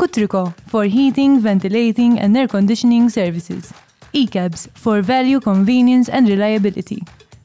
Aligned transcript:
Kutriko 0.00 0.54
for 0.66 0.84
heating, 0.84 1.40
ventilating 1.40 2.18
and 2.18 2.34
air 2.34 2.48
conditioning 2.48 3.10
services. 3.10 3.70
ECABS 4.14 4.68
for 4.72 5.02
value, 5.02 5.38
convenience 5.40 6.08
and 6.08 6.26
reliability. 6.26 7.02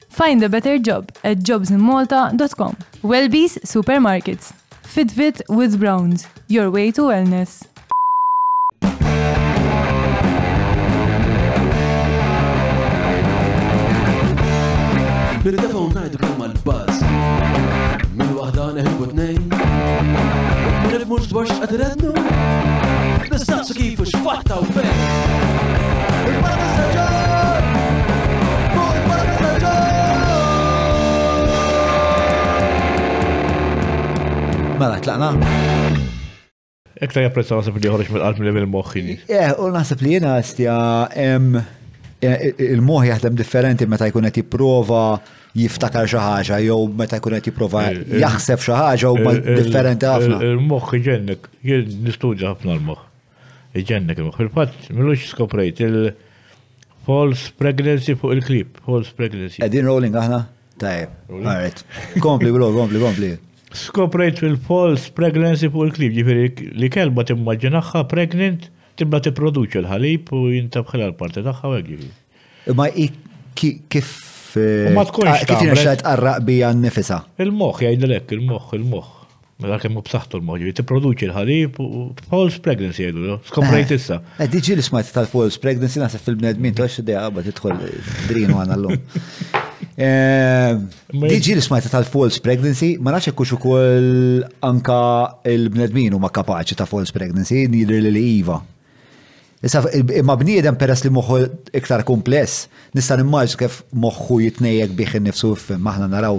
Find 0.08 0.42
a 0.42 0.48
better 0.48 0.78
job 0.78 1.10
at 1.22 1.36
jobsinmalta.com. 1.48 2.74
Wellbees 3.02 3.58
Supermarkets. 3.72 4.52
Fitfit 4.94 5.42
with 5.50 5.78
Browns. 5.78 6.26
Your 6.48 6.70
way 6.70 6.90
to 6.92 7.02
wellness. 7.02 7.62
li 21.06 21.12
mux 21.12 21.26
dwar 21.30 21.44
xqadrednu 21.46 22.10
Nistaqsu 23.30 23.74
kifu 23.78 24.04
xfatta 24.10 24.56
u 24.58 24.64
fejn 24.74 24.96
Mela, 34.80 34.98
tlaqna? 35.04 35.30
Ektar 37.00 37.22
japprezzaw 37.26 37.62
għasab 37.62 37.78
li 37.80 37.88
ħorġ 37.92 38.10
mill-qalb 38.12 38.42
mill 38.42 38.66
moħħini. 38.74 39.14
Eh, 39.30 39.52
u 39.62 39.70
nasib 39.72 40.02
li 40.04 40.16
jena 40.16 40.34
għastja 40.36 40.76
eh, 41.14 42.50
il-moħ 42.72 43.06
jaħdem 43.12 43.38
differenti 43.38 43.86
meta 43.88 44.08
jkun 44.10 44.26
għati 44.28 44.44
prova 44.52 45.06
jiftakar 45.56 46.08
xi 46.10 46.18
ħaġa 46.20 46.58
jew 46.64 46.76
meta 47.00 47.18
jkun 47.20 47.36
qed 47.38 47.48
jipprova 47.48 47.84
eh, 47.88 48.00
eh, 48.04 48.18
jaħseb 48.24 48.62
xi 48.64 48.74
ħaġa 48.76 49.12
huma 49.14 49.32
eh, 49.36 49.58
differenti 49.60 50.08
ħafna. 50.08 50.38
Il-moħħ 50.44 50.98
iġennek, 51.00 51.48
jien 51.70 51.94
nistudja 52.04 52.52
ħafna 52.52 52.76
l-moħħ. 52.76 53.08
Iġennek 53.82 54.20
il-moħħ. 54.20 54.44
Il-fatt 54.46 54.92
milux 54.92 55.24
skoprejt 55.30 55.80
il-false 55.86 57.48
pregnancy 57.62 58.16
fuq 58.20 58.36
il-klip, 58.36 58.82
false 58.86 59.14
pregnancy. 59.16 59.62
Edin 59.64 59.88
rolling 59.90 60.16
aħna? 60.20 60.42
Tajb. 60.80 61.16
Alright. 61.38 61.82
Kompli 62.20 62.52
bro, 62.52 62.68
kompli, 62.76 63.00
kompli. 63.00 63.32
Skoprejt 63.86 64.44
il-false 64.46 65.10
pregnancy 65.16 65.70
fuq 65.72 65.88
il-klip, 65.88 66.14
ġifieri 66.20 66.72
li 66.76 66.92
kelba 66.92 67.24
timmaġinaħħa 67.30 68.04
pregnant 68.12 68.68
tibda 68.96 69.22
tipproduċi 69.30 69.80
l-ħalib 69.82 70.30
u 70.36 70.44
jintabħilha 70.58 71.10
l-parti 71.12 71.42
tagħha 71.48 71.72
u 71.72 72.76
Ma 72.76 72.88
kif 73.56 74.08
Ma 74.94 75.04
tkunx. 75.04 75.28
Ah, 75.28 75.44
kif 75.44 75.74
xajt 75.76 76.04
arraq 76.08 76.40
bija 76.46 76.70
nifisa. 76.72 77.22
Il-moħ 77.42 77.82
jgħidlek, 77.84 78.32
il-moħ, 78.38 78.70
il-moħ. 78.78 79.12
Mela 79.64 79.78
kemm 79.80 80.02
b'saħħtu 80.04 80.38
l 80.42 80.72
t 80.72 80.74
tipproduċi 80.78 81.28
l-ħalib 81.30 81.78
u 81.80 82.12
false 82.30 82.60
pregnancy 82.60 83.06
jgħidu, 83.06 83.36
Skomprajt 83.48 83.92
eh, 83.94 83.96
issa. 83.96 84.18
Eh, 84.38 84.48
diġi 84.52 84.76
li 84.76 84.84
smajt 84.84 85.12
tal-false 85.14 85.60
pregnancy 85.60 86.02
naħseb 86.02 86.26
fil-bnedmin, 86.26 86.74
tox 86.76 87.00
idea 87.00 87.22
għabba 87.24 87.44
t-tħol 87.46 87.78
drin 88.32 88.52
u 88.56 88.62
għanallu. 88.64 88.96
Eh, 89.96 90.74
diġi 91.08 91.54
li 91.56 91.62
smajt 91.64 91.86
tal-false 91.88 92.42
pregnancy, 92.44 92.88
ma 93.00 93.14
nafx 93.14 93.30
ekkux 93.30 93.54
ukoll 93.56 94.44
anka 94.68 94.96
il-bnedmin 95.52 96.12
huma 96.12 96.28
kapaċi 96.32 96.76
ta' 96.76 96.84
false 96.88 97.12
pregnancy, 97.16 97.62
nidir 97.72 98.04
li 98.04 98.22
iva. 98.36 98.58
Issa 99.66 99.82
imma 100.20 100.36
bniedem 100.38 100.76
peress 100.78 101.02
li 101.04 101.10
moħħu 101.16 101.38
iktar 101.80 102.04
kumpless, 102.06 102.66
nista' 102.94 103.16
nimmaġ 103.18 103.56
kif 103.64 103.80
moħħu 104.04 104.38
jitnejjek 104.44 104.94
bih 105.00 105.14
innifsu 105.18 105.52
maħna 105.88 106.06
naraw 106.12 106.38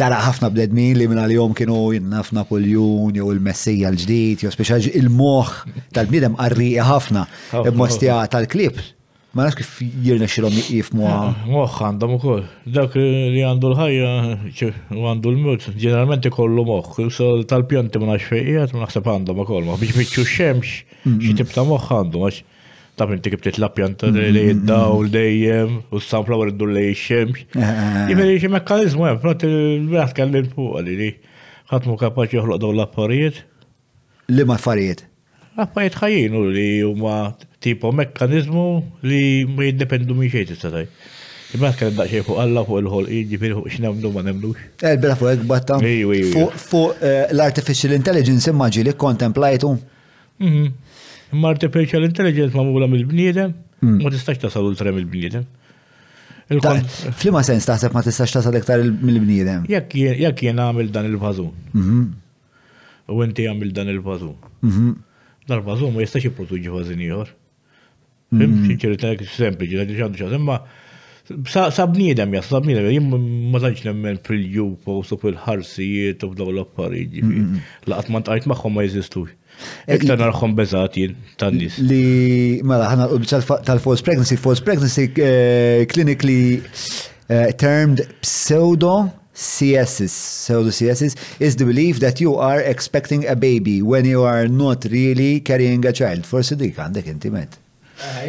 tara 0.00 0.16
ħafna 0.24 0.48
bledmin 0.54 0.96
li 0.98 1.08
minna 1.10 1.26
għal-jom 1.28 1.52
kienu 1.58 1.80
jinnafna 1.98 2.46
kull-jun, 2.48 3.12
jew 3.18 3.28
il-messija 3.36 3.90
l-ġdijt, 3.92 4.46
jew 4.46 4.52
speċaġ 4.54 4.88
il-moħ 5.02 5.52
tal-bnidem 5.96 6.38
għarriqi 6.40 6.86
ħafna, 6.88 7.26
oh. 7.60 7.68
il-mostja 7.68 8.22
tal 8.32 8.48
klib 8.56 8.80
Ma 9.34 9.42
nafx 9.48 9.56
kif 9.66 9.96
jirna 10.06 10.28
xirom 10.30 10.52
jiqif 10.54 10.92
muħa. 10.94 11.10
Ah, 11.10 11.38
moħ 11.50 11.78
għandhom 11.82 12.12
u 12.14 12.18
koll. 12.22 12.44
Dak 12.70 12.92
li 12.94 13.40
għandu 13.42 13.72
l-ħajja, 13.72 14.10
għandu 14.94 15.32
l-mut, 15.32 15.64
ġeneralmenti 15.74 16.30
kollu 16.30 16.62
moħ. 16.68 16.92
Tal-pjanti 17.50 17.98
ma 17.98 18.12
nafx 18.12 18.30
fejqiet, 18.30 18.76
ma 18.78 18.84
naħseb 18.84 19.10
għandhom 19.10 19.40
u 19.42 19.48
koll. 19.48 19.72
Biex 19.80 19.98
bieċu 19.98 20.22
xemx, 20.28 20.76
mhm. 21.02 21.18
xie 21.26 21.38
tibta 21.40 21.66
moħ 21.66 21.90
għandhom 21.96 22.38
ta' 22.96 23.06
minn 23.10 23.22
tikib 23.24 23.42
titlab 23.44 23.72
pjanta 23.76 24.06
li 24.12 24.20
mm-hmm. 24.20 24.50
jiddaw 24.50 25.06
dejjem 25.14 25.78
u 25.94 26.00
s-sunflower 26.02 26.52
iddur 26.52 26.70
li 26.76 26.84
ah, 26.84 26.90
jxemx. 26.98 27.44
Ah, 27.58 27.70
ah. 27.70 27.96
Jiberi 28.10 28.36
xie 28.42 28.50
mekkanizmu 28.54 29.06
għem, 29.08 29.16
eh, 29.16 29.20
front 29.24 29.46
il-braħt 29.48 30.14
kallin 30.20 30.50
fuq 30.52 30.76
għalli 30.80 30.94
li 31.00 31.08
ħatmu 31.72 31.96
kapaċi 32.04 32.38
joħloq 32.38 32.60
daw 32.64 32.70
l-affarijiet. 32.76 33.40
Li 34.34 34.46
ma' 34.48 34.58
affarijiet? 34.60 35.02
Affarijiet 35.64 35.98
ħajjinu 36.04 36.44
li 36.54 36.68
huma 36.86 37.16
tipo 37.64 37.90
mekkanizmu 37.98 38.66
li 39.10 39.22
ma 39.50 39.66
jiddependu 39.68 40.14
minn 40.18 40.30
xejn 40.30 40.52
tista' 40.54 40.72
tajt. 40.76 41.10
Imma 41.54 41.70
kien 41.78 41.92
daqxej 41.94 42.24
fuq 42.26 42.38
Alla 42.42 42.62
fuq 42.66 42.80
il-ħol 42.82 43.04
jiġifieri 43.14 43.58
fuq 43.58 43.68
x'nagħmlu 43.74 44.10
ma 44.16 44.22
nagħmlux. 44.28 44.70
Elbela 44.86 45.18
eh, 45.18 45.18
fuq 45.18 45.82
hekk 45.82 46.62
Fuq 46.62 47.02
eh, 47.02 47.20
l-artificial 47.34 47.98
intelligence 47.98 48.50
immaġi 48.54 48.86
li 48.86 48.94
kontemplajtu. 49.02 49.74
Mhm. 50.44 50.64
Imma 51.32 51.48
artificial 51.50 52.04
intelligence 52.04 52.54
mamula 52.56 52.86
mill-bniedem, 52.88 53.54
hmm. 53.80 53.98
ma 54.02 54.10
tistax 54.10 54.38
tasal 54.42 54.66
ultra 54.68 54.92
mill-bniedem. 54.92 55.46
Flima 57.18 57.40
sens 57.46 57.64
taħseb 57.68 57.94
ma 57.96 58.02
tistax 58.04 58.34
tasal 58.36 58.58
iktar 58.60 58.82
mill-bniedem? 58.84 59.62
Jekk 59.70 60.34
jien 60.42 60.60
għamil 60.66 60.90
dan 60.92 61.08
il-bazun. 61.08 61.50
Mhm. 61.72 62.04
U 63.14 63.18
inti 63.24 63.46
għamil 63.48 63.72
dan 63.76 63.88
il-bazun. 63.94 64.36
Mhm. 64.64 64.92
Dan 65.48 65.60
il-bazun 65.62 65.94
ma 65.96 66.04
jistax 66.04 66.26
jipprotuġi 66.28 66.72
bazin 66.74 67.00
ieħor. 67.06 67.32
Mhm. 67.32 68.40
Fim, 68.40 68.56
xinċerit, 68.68 69.26
sempliċi, 69.36 69.78
għadġi 69.82 70.02
għadġi 70.04 70.24
għadġi 70.28 70.42
imma 70.42 70.58
sabniedem 71.72 72.34
jas, 72.36 72.50
sabniedem, 72.52 72.86
jim 72.92 73.06
ma 73.48 73.60
tanċ 73.64 73.86
nemmen 73.88 74.18
fil-jupo, 74.26 74.98
su 75.08 75.16
fil-ħarsijiet, 75.22 76.20
u 76.20 76.30
f'daw 76.34 76.50
pariġi. 76.52 77.22
appariġi 77.22 77.62
Laqat 77.88 78.10
ma 78.12 78.20
tqajt 78.20 78.48
maħħom 78.52 78.76
ma 78.76 78.84
jizistuj. 78.84 79.30
Iktar 79.86 80.18
narħom 80.20 80.54
bezzat 80.58 80.94
jien, 80.98 81.14
tannis. 81.40 81.76
Li, 81.78 82.60
mela, 82.66 82.86
ħana 82.92 83.08
u 83.12 83.18
tal-false 83.28 84.04
pregnancy, 84.06 84.38
false 84.40 84.64
pregnancy 84.64 85.08
eh, 85.24 85.84
clinically 85.90 86.60
eh, 87.28 87.52
termed 87.60 88.04
pseudo 88.24 88.94
CSs, 89.34 90.14
pseudo 90.46 90.70
CSs, 90.74 91.18
is 91.42 91.58
the 91.60 91.66
belief 91.68 92.00
that 92.00 92.20
you 92.24 92.36
are 92.36 92.60
expecting 92.62 93.26
a 93.28 93.34
baby 93.34 93.80
when 93.82 94.04
you 94.08 94.22
are 94.22 94.48
not 94.48 94.86
really 94.92 95.40
carrying 95.40 95.84
a 95.86 95.92
child. 95.92 96.24
Forse 96.26 96.56
dik 96.58 96.78
għandek 96.80 97.12
intimet. 97.14 97.60
Ah, 98.00 98.24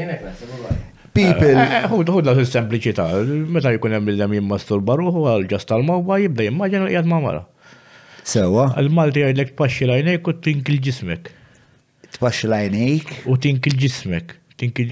People. 1.15 1.55
hud, 1.95 2.09
eh, 2.27 2.39
s-sempliċità, 2.43 3.05
meta 3.55 3.71
jkun 3.71 3.93
hemm 3.95 4.09
il-dem 4.11 4.33
jimmasturbaru, 4.35 5.13
għal 5.31 5.45
ġast 5.47 5.71
mawba 5.87 6.17
jibda 6.25 6.43
jimmaġina 6.49 6.89
jgħad 6.91 7.07
mamara. 7.07 7.45
Sewa. 8.25 8.63
Għal-Malti 8.81 9.21
għajlek 9.21 9.51
tpaxxi 9.53 9.85
lajnejk 9.85 10.27
u 10.27 10.33
tinkil 10.47 10.79
ġismek. 10.87 11.27
Tpaxxi 12.17 12.47
lajnejk? 12.49 13.11
U 13.29 13.37
tinkil 13.43 13.75
ġismek. 13.77 14.33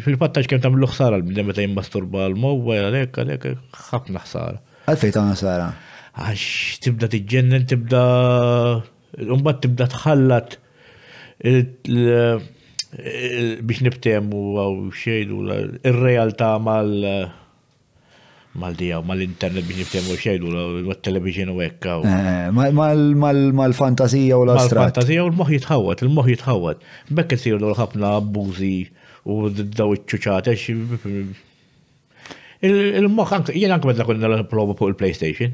Fil-fattax 0.05 0.45
kem 0.51 0.61
tamlu 0.61 0.85
ħsara 0.91 1.17
l-bidem 1.17 1.47
meta 1.49 1.63
jimmasturba 1.65 2.27
l-mowwa, 2.29 2.75
għalek, 2.83 3.17
għalek, 3.23 3.47
ħafna 3.89 4.21
ħsara. 4.27 4.59
Għalfej 4.91 5.15
ta' 5.15 5.23
ħsara? 5.31 5.67
Għax 6.23 6.81
tibda 6.85 7.09
tiġġennen, 7.15 7.65
tibda. 7.71 8.03
Umbat 9.33 9.63
tibda 9.65 9.89
tħallat 9.95 10.55
biex 12.93 13.79
niftemu 13.87 14.41
għaw 14.61 14.81
xejdu 14.93 15.39
l-realtà 15.79 16.53
mal- 16.61 17.39
mal-dija, 18.57 18.99
mal-internet 19.05 19.65
biex 19.67 19.79
niftemu 19.81 20.17
xejdu, 20.21 20.51
mal-television 20.87 21.49
u 21.55 21.61
ekka. 21.65 21.95
Eh, 22.05 22.27
eh, 22.49 22.51
mal-fantasija 23.53 24.37
u 24.37 24.45
l-astrat. 24.45 24.83
Mal-fantasija 24.83 25.23
u 25.25 25.31
l-moħ 25.31 25.51
jitħawat, 25.55 26.03
il-moħ 26.05 26.29
jitħawat. 26.35 26.85
Bekk 27.09 27.33
jisiru 27.37 27.63
l-ħafna 27.71 28.11
abbużi 28.21 28.73
u 29.29 29.39
daw 29.63 29.95
iċċuċat, 29.97 30.53
Il-moħ, 32.63 33.33
jien 33.51 33.73
anke 33.75 33.89
meta 33.89 34.05
konna 34.07 34.29
l-proba 34.29 34.71
fuq 34.79 34.93
il-PlayStation. 34.93 35.49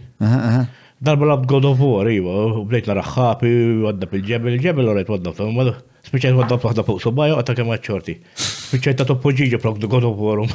Darba 1.02 1.26
lab 1.26 1.48
God 1.50 1.66
of 1.66 1.80
War, 1.82 2.06
iwa, 2.06 2.36
u 2.60 2.66
bdejt 2.70 2.90
nara 2.92 3.02
xapi, 3.02 3.50
għadda 3.88 4.10
il-ġebel, 4.20 4.58
il-ġebel 4.60 4.92
u 4.92 4.98
rejt 5.00 5.10
għadda 5.10 5.34
fil 5.38 5.72
Speċajt 6.00 6.38
għadda 6.40 6.58
fuq 6.62 6.70
għadda 6.72 6.84
fuq 6.88 7.02
sobajo, 7.04 7.38
għatta 7.42 7.56
kemm 7.58 7.74
għadċorti. 7.76 8.14
Speċajt 8.40 9.02
ta' 9.02 9.08
toppoġiġi 9.10 9.60
fuq 9.62 9.82
God 9.90 10.06
of 10.08 10.16
War. 10.22 10.46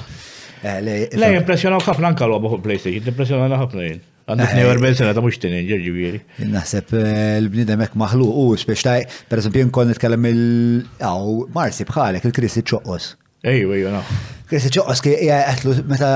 Eh, 0.65 0.81
le, 0.81 1.37
impressionaw 1.37 1.83
ħafna 1.85 2.09
anka 2.15 2.25
l-għabba 2.25 2.51
fuq 2.55 2.63
PlayStation, 2.65 3.09
impressionaw 3.13 3.53
ħafna 3.67 3.83
jien. 3.89 3.99
Għandek 4.25 4.55
42 4.57 4.65
eh, 4.65 4.89
eh, 4.89 4.99
sena 5.03 5.11
ta' 5.17 5.21
mux 5.25 5.41
tinin, 5.43 5.67
ġirġiviri. 5.69 6.21
Naħseb 6.55 6.95
l-bnidem 7.43 7.83
ek 7.85 7.99
maħlu, 8.01 8.29
u 8.45 8.47
spiex 8.61 8.87
taj, 8.87 9.03
per 9.29 9.43
esempio, 9.43 9.67
nkon 9.69 9.91
nitkellem 9.93 10.25
il-għaw 10.31 11.35
Marsi 11.53 11.85
bħalek, 11.85 12.25
il-Kristi 12.31 12.65
ċoqqos. 12.73 13.11
Ejju, 13.45 13.75
ejju, 13.77 13.91
naħ. 13.93 14.15
Kristi 14.49 14.73
ċoqqos 14.79 15.05
ki 15.05 15.15
għetlu 15.29 15.77
meta 15.93 16.13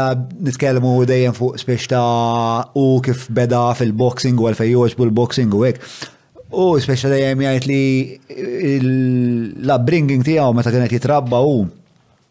nitkellmu 0.47 0.95
dejjem 1.11 1.37
fuq 1.37 1.61
spiex 1.61 1.91
ta' 1.93 2.65
u 2.81 2.87
kif 3.05 3.27
beda 3.37 3.67
fil-boxing 3.77 4.41
u 4.41 4.49
għalfej 4.49 4.73
joġbu 4.73 5.11
l-boxing 5.11 5.53
u 5.61 5.67
għek. 5.69 5.85
U 6.57 6.71
spiex 6.81 7.05
ta' 7.05 7.13
dejjem 7.13 7.45
jgħajt 7.45 7.69
li 7.69 7.83
l-upbringing 8.79 10.25
tijaw 10.25 10.57
meta 10.57 10.73
kienet 10.73 10.97
jitrabba 10.97 11.45
u 11.45 11.67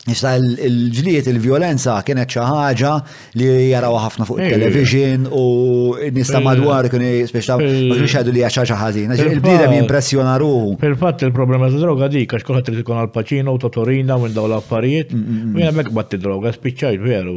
Nista 0.07 0.31
il-ġlijiet 0.39 1.27
il-violenza 1.27 1.97
kienet 2.07 2.31
xi 2.31 2.39
ħaġa 2.39 2.91
li 3.39 3.47
jaraw 3.73 3.97
ħafna 3.99 4.25
fuq 4.27 4.39
il-television 4.45 5.25
u 5.27 5.47
nista 6.15 6.37
eh. 6.39 6.45
madwar 6.45 6.87
kienu 6.91 7.09
jispiċtaw 7.09 7.59
ma 7.59 7.97
eh. 7.97 8.29
li 8.31 8.39
hija 8.39 8.51
xi 8.55 8.77
ħażina. 8.79 9.17
Il-bniedem 9.19 9.73
jimpressjona 9.75 10.37
ruħu. 10.39 10.77
Fil-fatt 10.79 11.25
il-problema 11.27 11.67
ta' 11.73 11.81
droga 11.83 12.07
dik 12.13 12.37
għax 12.37 12.47
kulħadd 12.47 12.71
irid 12.71 12.85
ikun 12.85 13.01
għal-Paċino 13.01 13.55
u 13.55 13.59
Totorina 13.65 14.15
minn 14.21 14.35
dawn 14.37 14.53
l-affarijiet. 14.53 15.11
Mm, 15.11 15.23
mm, 15.23 15.41
mm. 15.51 15.57
U 15.57 15.61
jien 15.61 15.69
hemmhekk 15.73 15.95
batti 15.99 16.19
droga 16.23 16.53
spiċċajt 16.55 17.03
veru. 17.03 17.35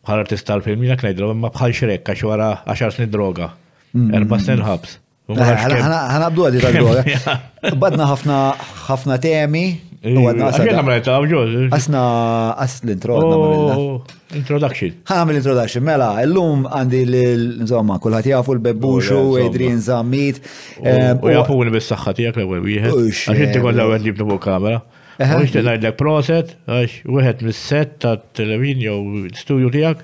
Bħal 0.00 0.24
artista 0.24 0.56
l-film 0.58 0.82
jiena 0.82 0.96
ngħidlu 0.98 1.28
imma 1.36 1.52
bħal 1.54 1.76
xrek 1.78 2.10
għax 2.16 2.24
wara 2.32 2.48
għaxar 2.66 2.96
snin 2.98 3.12
droga. 3.14 3.52
Erba' 3.94 4.40
snin 4.42 4.64
ħabs. 4.66 4.98
Eh, 5.30 5.68
ħanabdu 5.70 6.48
għadi 6.48 6.64
tal-droga. 6.66 7.38
Badna 7.84 8.10
ħafna 8.10 9.20
temi 9.22 9.64
Asna 10.08 12.52
as 12.58 12.80
l-intro. 12.84 13.14
Oh, 13.16 14.02
introduction. 14.32 14.94
Għamil 15.04 15.36
introduction. 15.42 15.82
Mela, 15.84 16.12
l-lum 16.24 16.64
għandi 16.68 17.02
l-insomma, 17.06 17.98
kullħat 18.00 18.26
jafu 18.30 18.54
l-bebbuxu, 18.56 19.14
oh, 19.18 19.44
Adrian 19.44 19.80
Zammit. 19.80 20.40
Oh, 20.80 20.86
eh, 20.88 21.12
u 21.20 21.28
jafu 21.34 21.58
l-bissaxħa 21.66 22.12
tijak 22.16 22.36
l-għu 22.40 22.56
għu 22.62 22.72
Għaxinti 22.94 23.58
eh, 23.58 23.64
kolla 23.64 23.82
għu 23.82 23.84
eh. 23.84 23.92
għedli 23.98 24.12
b'nubu 24.16 24.36
kamera. 24.40 24.78
Għax 25.20 25.50
t-najdlek 25.58 25.94
proset, 26.00 26.48
għax 26.64 26.92
wieħed 27.04 27.38
mis-set 27.44 27.88
ta' 28.00 28.16
televin 28.34 28.80
jew 28.86 28.96
l-studio 29.26 29.68
tijak 29.74 29.96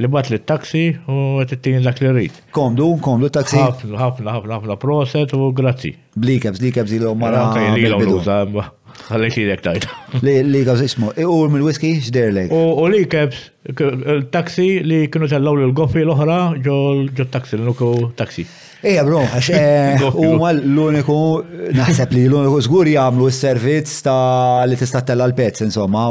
li 0.00 0.08
bat 0.08 0.30
li 0.30 0.38
taksi 0.46 0.84
u 1.10 1.16
t-tini 1.50 1.80
dak 1.82 1.98
li 2.00 2.08
rrit. 2.14 2.34
Komdu, 2.54 2.92
komdu 3.02 3.28
taksi. 3.34 3.56
Għafna, 3.58 3.96
għafna, 3.98 4.30
għafna 4.38 4.52
ħafna 4.60 4.76
proset 4.80 5.30
u 5.34 5.36
grazzi. 5.52 5.96
Blikabs, 6.14 6.60
blikabs 6.62 6.92
il-għom 6.94 7.18
mara. 7.26 7.48
Għafna, 7.50 7.98
għafna, 7.98 8.38
għom 8.38 8.79
Għallek 9.08 9.36
li 9.38 9.44
dek 9.48 9.62
tajt. 9.64 9.86
Li 10.26 10.60
għaz 10.64 10.82
ismu, 10.84 11.12
e, 11.16 11.24
u 11.26 11.38
mill-whisky 11.50 11.94
xderlek. 12.04 12.50
U 12.54 12.86
li 12.90 13.04
kebs, 13.10 13.44
il-taxi 13.72 14.70
li 14.84 15.04
kienu 15.12 15.28
tal-law 15.30 15.58
l-goffi 15.64 16.02
l 16.04 16.12
ohra 16.12 16.40
ġo 16.62 16.76
l 16.96 17.28
taxi, 17.30 17.58
l-nuku 17.60 18.10
taxi. 18.18 18.44
Eja 18.86 19.02
bro, 19.04 19.20
għax 19.26 19.48
e, 19.56 20.10
u 20.24 20.30
l-uniku, 20.48 21.18
naħseb 21.76 22.14
li 22.16 22.22
l-uniku 22.30 22.60
zgur 22.64 22.88
jgħamlu 22.90 23.28
s-servizz 23.32 23.98
ta' 24.06 24.64
li 24.68 24.78
tista' 24.80 25.02
tella 25.06 25.28
l-pezz, 25.28 25.66
insomma. 25.68 26.06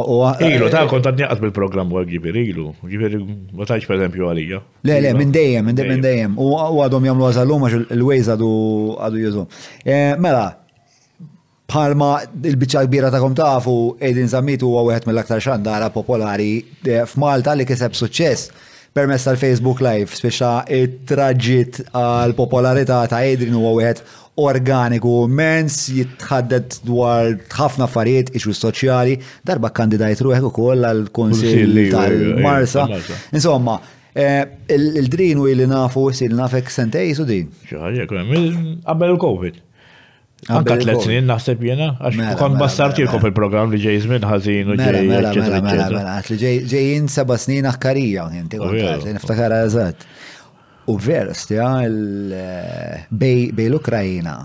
Ilu, 0.45 0.69
ta' 0.73 0.85
kont 0.91 1.09
għadniqat 1.09 1.41
bil-programm 1.45 1.93
għal 1.95 2.09
ġibir, 2.13 2.37
ilu, 2.51 2.69
ġibir, 2.85 3.17
ma 3.57 3.67
taċ 3.69 3.89
per 3.89 3.97
eżempju 4.03 4.29
għalija. 4.29 4.61
Le, 4.85 5.01
le, 5.05 5.15
minn 5.17 5.33
dejjem, 5.33 5.71
minn 5.73 6.03
dejjem, 6.05 6.37
u 6.39 6.53
għadhom 6.85 7.09
jgħamlu 7.09 7.29
għazallum 7.31 7.69
għax 7.71 7.81
l 7.97 8.09
wejz 8.11 8.33
għadu 8.35 8.53
jużum. 9.27 9.49
E, 9.81 9.99
mela, 10.21 10.47
Palma 11.69 12.15
il-bicċa 12.49 12.81
kbira 12.87 13.11
ta' 13.13 13.19
kom 13.21 13.35
tafu 13.37 13.73
Edin 14.03 14.29
Zamit 14.31 14.63
huwa 14.65 14.81
wieħed 14.87 15.05
mill-aktar 15.07 15.41
xandara 15.45 15.91
popolari 15.93 16.53
eh, 16.81 17.03
f'Malta 17.05 17.53
li 17.55 17.67
kiseb 17.69 17.93
suċċess 17.97 18.65
permess 18.97 19.27
tal-Facebook 19.29 19.83
Live, 19.85 20.09
speċa 20.17 20.49
it-traġit 20.79 21.77
għal-popolarità 21.93 23.03
ta' 23.11 23.21
Edin 23.29 23.53
huwa 23.59 23.75
wieħed 23.77 24.01
organiku 24.39 25.13
mens 25.29 25.77
jitħaddet 25.93 26.79
dwar 26.87 27.35
ħafna 27.53 27.85
affarijiet, 27.85 28.31
ixu 28.39 28.53
soċjali, 28.55 29.17
darba 29.45 29.69
kandidajt 29.75 30.23
ruħek 30.25 30.47
ukoll 30.49 30.87
għal-Konsil 30.89 31.73
tal-Marsa. 31.93 32.85
Eh, 32.97 33.15
Insomma, 33.35 33.75
eh, 34.15 34.41
il 34.73 35.37
u 35.43 35.47
il 35.51 35.65
nafu, 35.69 36.07
il 36.23 36.35
nafek 36.39 36.71
sentej 36.71 37.11
su 37.19 37.27
din. 37.29 37.51
ċaħġa, 37.69 38.09
għabel 38.09 39.15
il-Covid. 39.17 39.65
Anka 40.47 40.77
t-letnin 40.79 41.25
naħseb 41.27 41.59
jena, 41.67 41.87
għax 41.99 42.15
mela, 42.17 42.35
kon 42.39 42.53
mela, 42.53 42.61
bassartilkom 42.63 43.17
mela, 43.19 43.23
fil 43.25 43.35
program 43.35 43.73
li 43.73 43.79
ġejżmin 43.83 44.23
ħazin 44.29 44.71
u 44.71 44.77
ġej. 44.79 44.87
Mela, 45.09 45.33
mela, 45.35 45.59
mela, 45.65 46.13
li 46.29 46.37
ġejjin 46.71 47.09
seba' 47.11 47.37
snin 47.43 47.67
aħkarija 47.73 48.27
jinti 48.37 48.61
niftakar 48.61 49.57
eżatt. 49.59 50.05
U 50.89 50.95
vers, 50.97 51.43
eh, 51.51 53.05
bej 53.11 53.67
l-Ukrajina, 53.67 54.37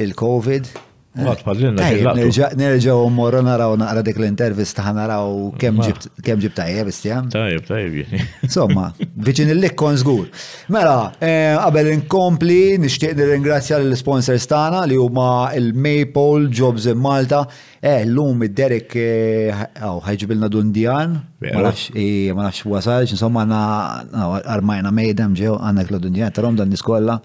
il-Covid, 0.00 0.70
Eh, 1.14 2.14
nerġaw 2.58 3.02
morra 3.14 3.38
naraw 3.46 3.76
naqra 3.78 4.00
dik 4.02 4.16
l-intervista 4.18 4.82
naraw 4.96 5.52
kem 5.62 5.76
ġib 5.80 6.48
ta' 6.56 6.64
istja. 6.90 7.20
Tajjeb, 7.30 7.62
tajjeb. 7.68 8.16
Insomma, 8.48 8.88
viċin 9.22 9.52
il 9.54 9.62
kon 9.78 9.94
zgur. 10.00 10.26
Mela, 10.74 11.12
eh, 11.22 11.54
qabel 11.62 11.92
inkompli, 11.94 12.80
nishtiq 12.82 13.14
nir-ingrazzja 13.14 13.78
l-sponsors 13.78 14.48
tana 14.50 14.82
li 14.90 14.98
huma 14.98 15.28
il-Maple 15.54 16.50
Jobs 16.50 16.90
in 16.90 16.98
Malta 16.98 17.44
Eh, 17.84 18.06
l-lum 18.08 18.40
id-Derek, 18.48 18.94
għaw, 18.96 19.98
eh, 20.00 20.04
ħagġibilna 20.06 20.48
dundijan, 20.48 21.18
eh, 21.44 22.30
ma 22.32 22.44
nafx 22.48 22.62
wasalx, 22.70 23.10
insomma, 23.12 23.42
għanna 23.44 24.42
armajna 24.54 24.90
mejdem 24.94 25.34
ġew, 25.36 25.58
għanna 25.60 25.84
kla 25.90 25.98
dundjan, 26.06 26.32
tarom 26.32 26.56
dan 26.56 26.72
niskolla, 26.72 27.18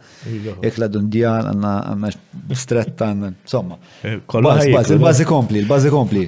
ikla 0.59 0.89
dundjan, 0.91 1.47
għanna 1.53 2.11
stretta, 2.51 3.07
insomma. 3.31 3.79
Eh, 4.03 4.19
il-bazi 4.19 5.23
kompli, 5.31 5.63
il-bazi 5.63 5.89
kompli. 5.95 6.27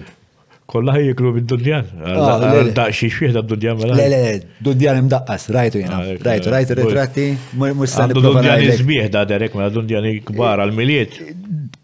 Kolla 0.72 0.94
ħajiklu 0.96 1.32
bid-dudjan. 1.36 1.88
Ah, 2.00 2.44
Daqxie 2.72 3.10
xieħ 3.12 3.34
da 3.36 3.42
bid-dudjan 3.44 3.80
mela. 3.82 3.96
Le, 4.00 4.08
le, 4.14 4.52
dudjan 4.64 5.02
imdaqqas, 5.02 5.50
rajtu 5.52 5.82
jena. 5.82 5.98
Ah, 5.98 6.12
rajtu, 6.32 6.54
rajtu 6.54 6.78
ritratti, 6.80 7.26
mussan 7.60 8.14
dudjan 8.16 8.64
izbieħ 8.70 9.10
da 9.12 9.26
derek, 9.28 9.58
mela 9.60 9.72
dudjan 9.76 10.08
kbar 10.30 10.64
għal-miliet. 10.64 11.18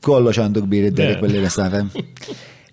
Kollox 0.08 0.40
għandu 0.46 0.64
kbir 0.70 0.88
id-derek 0.94 1.18
eh. 1.18 1.26
billi 1.26 1.44
nistafem. 1.44 1.92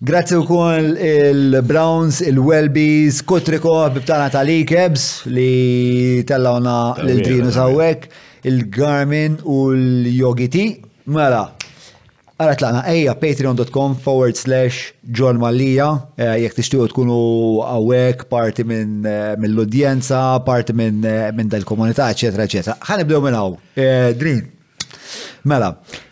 Grazzi 0.05 0.39
wkoll 0.39 0.93
il-Browns, 1.09 2.21
il-Welbies, 2.31 3.19
Kutriko, 3.27 3.75
bibtana 3.97 4.31
tal-Ikebs 4.31 5.09
li 5.35 5.51
tellawna 6.29 6.77
l-Drinu 7.09 7.51
sawek, 7.57 8.07
il-Garmin 8.47 9.41
u 9.51 9.71
l-Jogiti. 9.75 10.67
Mela, 11.11 11.47
Għara 12.45 12.59
tlaqna 12.61 12.81
ejja 12.93 13.13
patreon.com 13.17 13.95
forward 14.05 14.37
slash 14.37 14.81
John 15.17 15.39
Malija 15.41 15.87
eh, 16.21 16.33
jek 16.43 16.59
tishtiju 16.59 16.91
tkunu 16.93 17.15
għawek, 17.65 18.27
parti 18.29 18.67
minn 18.69 18.99
eh, 19.09 19.33
l-udjenza, 19.49 20.19
parti 20.45 20.75
minn 20.77 21.01
eh, 21.09 21.41
dal-komunità, 21.55 22.11
eccetera, 22.13 22.45
eccetera. 22.45 22.75
Għan 22.85 23.05
ibdew 23.07 23.23
minn 23.25 23.39
għaw. 23.39 23.55
Drin. 24.21 24.43
Mela, 25.55 25.71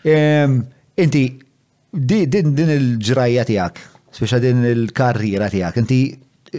ehm, 0.08 0.56
inti 1.04 1.24
din 1.92 2.74
il-ġrajja 2.78 3.46
tijak, 3.52 3.82
speċa 4.16 4.40
din 4.40 4.64
il-karriera 4.72 5.50
tijak, 5.52 5.76
inti 5.84 6.00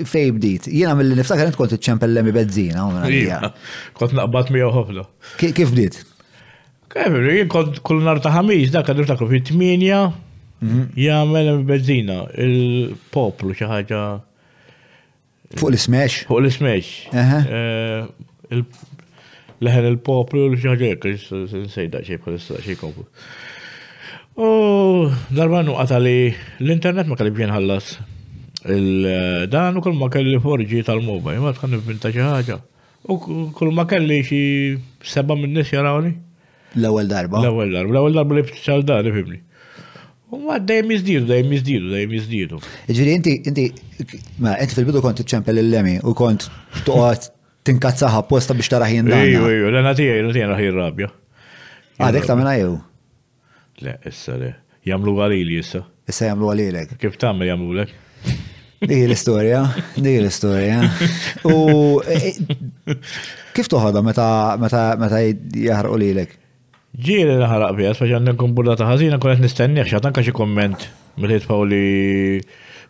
fej 0.10 0.32
bdit. 0.38 0.70
Jiena 0.74 0.94
mill-niftakar 1.02 1.50
kont 1.58 1.74
iċċempellemi 1.80 2.34
bezzina. 2.38 2.86
Kont 3.98 4.16
naqbad 4.22 4.54
mi 4.54 4.62
ħafna. 4.66 5.08
Kif 5.50 5.74
bdiet? 5.74 6.02
Kevri, 6.94 7.40
ehm, 7.40 7.40
jien 7.50 7.80
kull 7.86 8.04
nar 8.06 8.20
ta' 8.22 8.32
ħamis, 8.36 8.70
dak 8.74 8.90
għad 8.92 9.00
niftakru 9.02 9.28
fi 9.32 9.40
8 9.42 9.56
mhm. 9.56 10.82
jagħmel 11.02 11.64
benzina 11.70 12.20
il-poplu 12.44 13.56
xi 13.58 13.70
ħaġa. 13.72 14.02
Fuq 15.58 15.72
l-ismex? 15.72 16.20
Fuq 16.30 16.42
l-ismex. 16.44 16.92
Eh, 17.14 18.66
leħen 19.66 19.90
il-poplu 19.90 20.48
u 20.52 20.54
xi 20.58 20.70
ħaġa 20.70 20.92
jekk 20.92 21.32
da' 21.98 22.04
xi 22.06 22.20
bħalissa 22.22 22.62
xi 22.62 22.78
komplu. 22.80 23.08
U 24.38 24.50
darba 25.34 25.62
nuqata 25.66 25.98
li 26.02 26.30
l-internet 26.62 27.10
ma 27.10 27.18
kellix 27.20 27.50
ħallas 27.54 27.90
il-dan 28.74 29.74
eh, 29.74 29.78
u 29.78 29.84
kull 29.84 29.98
ma 30.00 30.08
kalli 30.14 30.40
forġi 30.42 30.86
tal-mobile, 30.88 31.42
ma 31.42 31.56
tħannib 31.58 31.90
binta 31.90 32.14
xi 32.14 32.22
ħaġa. 32.22 32.60
U 33.12 33.18
kull 33.52 33.74
ma 33.76 33.86
kalli 33.90 34.22
xi 34.26 34.44
seba' 35.02 35.36
minn 35.40 35.58
nies 35.58 35.74
jarawni. 35.74 36.14
L-ewwel 36.76 37.10
darba. 37.12 37.42
L-ewwel 37.42 37.74
darba, 37.74 37.94
l-ewwel 37.94 38.16
darba 38.18 38.38
li 38.40 38.44
btiċċal 38.48 38.84
dan, 38.88 39.10
fimni. 39.14 39.40
U 40.34 40.40
ma 40.42 40.56
dejjem 40.58 40.94
jiżdiedu, 40.96 41.28
dejjem 41.30 41.52
jiżdiedu, 41.58 41.90
dejjem 41.94 42.14
jiżdiedu. 42.18 42.60
Ġifieri 42.90 43.12
inti 43.20 43.34
inti 43.52 43.68
ma 44.42 44.56
inti 44.58 44.74
fil-bidu 44.80 45.04
kont 45.06 45.20
tiċċempel 45.22 45.62
il-lemi 45.62 46.00
u 46.10 46.16
kont 46.18 46.48
toqgħod 46.88 47.28
tinkazzaħa 47.70 48.24
posta 48.30 48.56
biex 48.58 48.74
tara 48.74 48.88
ħin 48.90 49.12
dan. 49.12 49.22
Iju, 49.22 49.44
iju, 49.52 49.68
l-għana 49.70 49.94
tiegħi, 50.00 50.18
l-għana 50.18 50.38
tiegħi 50.40 50.54
raħi 50.56 50.72
rabja. 50.74 51.12
Għadek 52.02 52.26
ah, 52.26 52.30
ta' 52.32 52.38
minna 52.40 52.56
jew? 52.58 52.74
Le, 53.86 53.94
issa 54.10 54.40
le. 54.42 54.50
Jamlu 54.90 55.14
għalili 55.22 55.62
issa. 55.62 55.84
Issa 56.10 56.32
jamlu 56.34 56.50
għalilek. 56.50 56.98
Kif 57.00 57.20
tagħmel 57.22 57.52
jamlu 57.54 57.78
lek? 57.84 57.94
Di 58.84 58.98
l-istoria, 59.06 59.62
di 59.96 60.12
l-istoria. 60.20 60.82
U 61.48 62.02
e, 62.02 62.24
e, 62.28 62.96
kif 63.56 63.70
toħodha 63.72 64.02
meta 64.04 64.26
meta 64.60 64.82
meta 65.00 65.22
jaħrqu 65.24 66.00
lilek? 66.02 66.36
Ġiri 67.02 67.38
naħaraq 67.40 67.74
bija, 67.74 67.92
spaċi 67.98 68.14
għandna 68.14 68.34
kumbulla 68.38 68.74
burda 68.76 68.84
taħazina, 68.84 69.18
kunet 69.18 69.40
nistennieħ, 69.42 69.88
għax 69.90 70.08
anka 70.12 70.24
komment 70.32 70.84
mill 71.18 71.40
fawli 71.42 71.80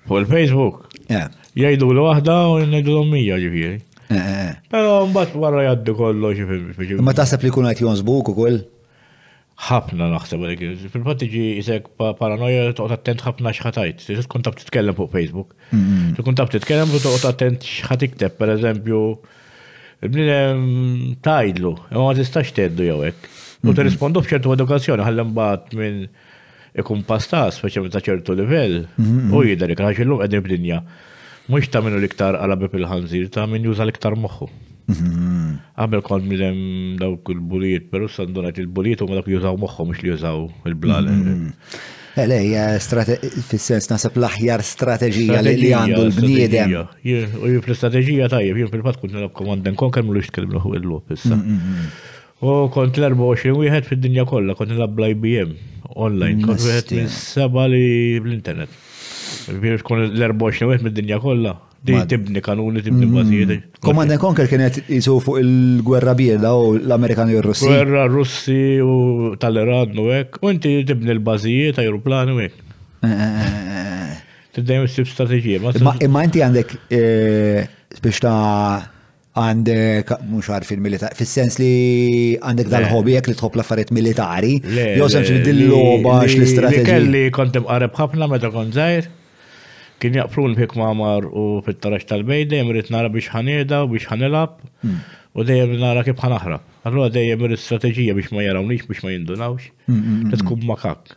fuq 0.09 0.17
il-Facebook. 0.19 0.89
Eh. 1.07 1.29
Jajdu 1.55 1.87
l-wahda 1.95 2.35
u 2.51 2.57
jgħidu 2.59 2.91
l 2.91 2.99
ommija 2.99 3.37
ġifiri. 3.39 3.77
Eh, 4.11 4.17
eh, 4.19 4.49
Pero 4.69 5.05
mbat 5.07 5.31
warra 5.39 5.63
jaddu 5.69 5.95
kollu 5.95 6.33
xi 6.35 6.97
Ma 6.99 7.15
taħseb 7.15 7.45
li 7.47 7.51
kun 7.55 7.69
qed 7.71 7.87
u 8.03 8.33
koll? 8.35 8.59
ħafna 9.63 10.09
naħseb 10.11 10.41
għalik. 10.41 10.63
fil 10.91 11.03
fatti 11.05 11.27
ġi 11.29 11.43
jisek 11.61 11.87
paranoja 12.19 12.73
toqgħod 12.75 12.97
attent 12.97 13.23
ħafna 13.23 13.53
x'ħatajt. 13.53 14.03
Tiġi 14.09 14.25
tkun 14.27 14.43
tab 14.43 14.57
titkellem 14.59 14.97
fuq 14.97 15.13
Facebook. 15.15 15.55
Tkun 16.17 16.35
tab 16.35 16.51
titkellem 16.51 16.91
u 16.91 16.99
toqgħod 16.99 17.29
attent 17.29 17.63
x'ħad 17.63 18.35
per 18.35 18.51
eżempju, 18.57 18.99
il-bniedem 20.03 21.15
tajdlu, 21.23 21.77
ma 21.95 22.11
tistax 22.17 22.51
teddu 22.59 22.89
jawek. 22.91 23.31
U 23.63 23.71
mhm. 23.71 23.77
t-rispondu 23.79 24.21
bċertu 24.25 24.51
edukazzjoni, 24.57 25.05
għallem 25.07 25.29
bat 25.37 25.71
minn 25.79 26.01
ikun 26.81 27.03
pastas, 27.07 27.61
speċa 27.61 27.85
ta' 27.93 28.01
ċertu 28.03 28.35
livell, 28.35 28.81
mhm. 28.99 29.31
u 29.33 29.43
jider 29.47 29.71
ikra 29.71 29.93
xillum 29.95 30.23
għedin 30.25 30.43
b'dinja. 30.43 30.81
Mux 31.51 31.69
ta' 31.71 31.83
minnu 31.85 32.01
liktar 32.03 32.35
għalabi 32.39 32.69
fil 32.73 32.85
ħanzir 32.91 33.29
ta' 33.31 33.47
minn 33.47 33.65
juża 33.69 33.87
liktar 33.87 34.17
moħu. 34.19 34.49
Għabel 34.89 35.99
mhm. 36.01 36.03
kon 36.09 36.25
millem 36.27 36.59
dawk 36.99 37.31
il-buliet, 37.31 37.87
pero 37.91 38.09
sandunat 38.11 38.59
il-buliet 38.59 39.03
u 39.03 39.07
ma 39.07 39.21
dawk 39.21 39.31
jużaw 39.31 39.55
moħħu 39.65 39.87
mux 39.93 40.03
li 40.03 40.11
jużaw 40.11 40.43
il-blal. 40.67 41.07
Ele, 42.19 42.35
ja, 42.51 42.65
fil-sens 42.83 43.87
nasab 43.89 44.19
l-aħjar 44.19 44.61
strategija 44.67 45.39
li 45.41 45.71
għandu 45.71 46.03
l-bniedem. 46.09 46.75
U 46.83 47.61
fil-strategija 47.65 48.27
tajjeb, 48.35 48.59
jien 48.59 48.73
fil-fat 48.75 48.99
kun 49.01 49.15
nil-kommandan 49.15 49.79
kon 49.79 49.95
kemmu 49.95 50.13
l-iġt 50.19 50.35
kelmu 50.35 50.59
l-ħu 50.59 50.75
l 50.81 50.89
lopis 50.91 51.23
U 52.43 52.53
kont 52.73 52.97
l-24 52.99 53.53
wieħed 53.55 53.85
fid-dinja 53.87 54.25
kollha, 54.27 54.55
kont 54.59 54.71
nilabla 54.75 55.07
IBM 55.13 55.53
online, 56.03 56.41
kont 56.43 56.63
wieħed 56.65 57.11
seba 57.13 57.67
li 57.71 58.19
bl-internet. 58.23 58.73
Biex 59.63 59.85
kon 59.87 60.01
l-24 60.09 60.67
wieħed 60.73 60.87
mid-dinja 60.89 61.21
kollha. 61.23 61.55
Di 61.83 61.97
tibni 62.07 62.39
kanuni, 62.39 62.79
tibni 62.79 63.03
mm. 63.09 63.13
bażijiet. 63.17 63.63
Command 63.83 64.11
and 64.15 64.21
Conquer 64.21 64.47
kienet 64.47 64.77
jisu 64.87 65.17
fuq 65.23 65.41
il-gwerra 65.41 66.13
bieda 66.15 66.53
u 66.55 66.77
l-Amerikani 66.77 67.35
u 67.35 67.41
r-Russi. 67.41 67.67
Gwerra 67.67 68.05
Russi 68.07 68.55
u 68.79 69.33
tal-Iran 69.43 69.91
u 69.99 70.05
hekk, 70.13 70.39
u 70.45 70.53
inti 70.53 70.77
tibni 70.87 71.11
l-bażijiet, 71.11 71.81
ajruplani 71.83 72.35
u 72.35 72.39
hekk. 72.45 72.61
Eh, 73.03 73.09
eh, 73.09 73.43
eh, 73.43 74.15
Tiddajem 74.55 74.87
s-sib 74.87 75.11
strategija. 75.11 75.59
Imma 76.05 76.23
inti 76.23 76.43
għandek 76.45 76.71
biex 77.99 78.23
ta' 78.23 78.39
għandek, 79.33 80.11
mux 80.29 80.49
għarf 80.53 80.73
il 80.75 80.81
militari, 80.83 81.15
fil-sens 81.17 81.55
li 81.57 81.69
għandek 82.37 82.67
dal-hobby 82.69 83.15
jek 83.15 83.31
li 83.31 83.35
tħob 83.39 83.55
laffariet 83.57 83.89
militari, 83.95 84.59
jow 84.93 85.07
semx 85.09 85.33
dil-loba 85.45 86.19
x 86.27 86.35
l-istrategi. 86.37 86.85
Kelli 86.85 87.23
kontem 87.33 87.65
għareb 87.65 87.95
ħafna 87.97 88.27
meta 88.29 88.51
kont 88.53 88.75
zaħir, 88.77 89.07
kien 90.03 90.19
l 90.19 90.55
fik 90.59 90.75
mamar 90.77 91.25
u 91.25 91.45
fit-tarax 91.65 92.05
tal 92.11 92.25
bejde 92.27 92.59
jemrit 92.59 92.91
nara 92.93 93.09
biex 93.09 93.31
ħaneda 93.33 93.81
u 93.85 93.89
biex 93.95 94.05
ħanilab, 94.11 94.53
hmm. 94.85 94.99
u 95.33 95.45
dejjem 95.49 95.73
nara 95.81 96.03
kif 96.05 96.21
ħanaħrab. 96.21 96.69
Għallu 96.85 97.07
dejjem 97.15 97.45
ir 97.49 97.55
strategija 97.57 98.13
biex 98.19 98.35
ma 98.37 98.43
jarawniex 98.45 98.85
biex 98.91 99.01
ma 99.07 99.15
jindunawx, 99.15 99.71
hmm, 99.87 100.03
hmm, 100.03 100.43
tkun 100.43 100.67
makak. 100.69 101.15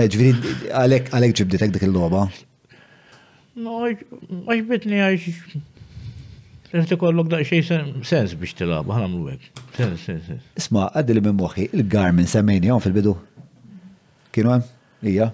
Eh, 0.00 0.06
Ġviri, 0.08 0.54
għalek 0.72 1.36
ġibditek 1.36 1.74
dik 1.76 1.84
il-loba? 1.84 2.24
No, 3.60 3.82
għax 3.90 4.64
bitni 4.70 5.02
għax 5.04 5.28
Rrit 6.72 6.92
ikollok 6.94 7.26
da 7.28 7.42
xej 7.44 7.60
sens 8.08 8.32
biex 8.40 8.54
tilab, 8.56 8.88
ħana 8.88 9.10
għek. 9.34 9.42
Sens, 9.76 10.04
sens, 10.08 10.22
sens. 10.30 10.44
Isma, 10.56 10.86
għaddi 10.96 11.16
li 11.18 11.22
minn 11.26 11.36
moħi, 11.36 11.66
il-Garmin 11.76 12.28
semmejni 12.28 12.70
għom 12.72 12.80
fil-bidu. 12.80 13.12
Kienu 14.32 14.54
għem? 14.54 14.62
Ija. 15.12 15.26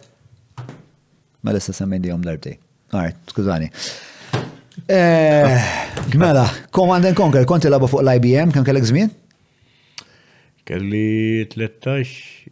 Ma 1.46 1.54
l-issa 1.54 1.74
semmejni 1.78 2.10
għom 2.10 2.24
darbtej. 2.26 2.56
Għart, 2.90 3.22
skużani. 3.30 3.70
Eh, 4.90 5.70
mela, 6.18 6.42
Command 6.74 7.06
and 7.10 7.14
Conquer, 7.18 7.46
konti 7.50 7.70
laba 7.70 7.86
fuq 7.90 8.02
l-IBM, 8.02 8.50
kan 8.56 8.66
kellek 8.66 8.88
zmin? 8.90 9.14
Kelli 10.68 11.46
13 11.54 12.50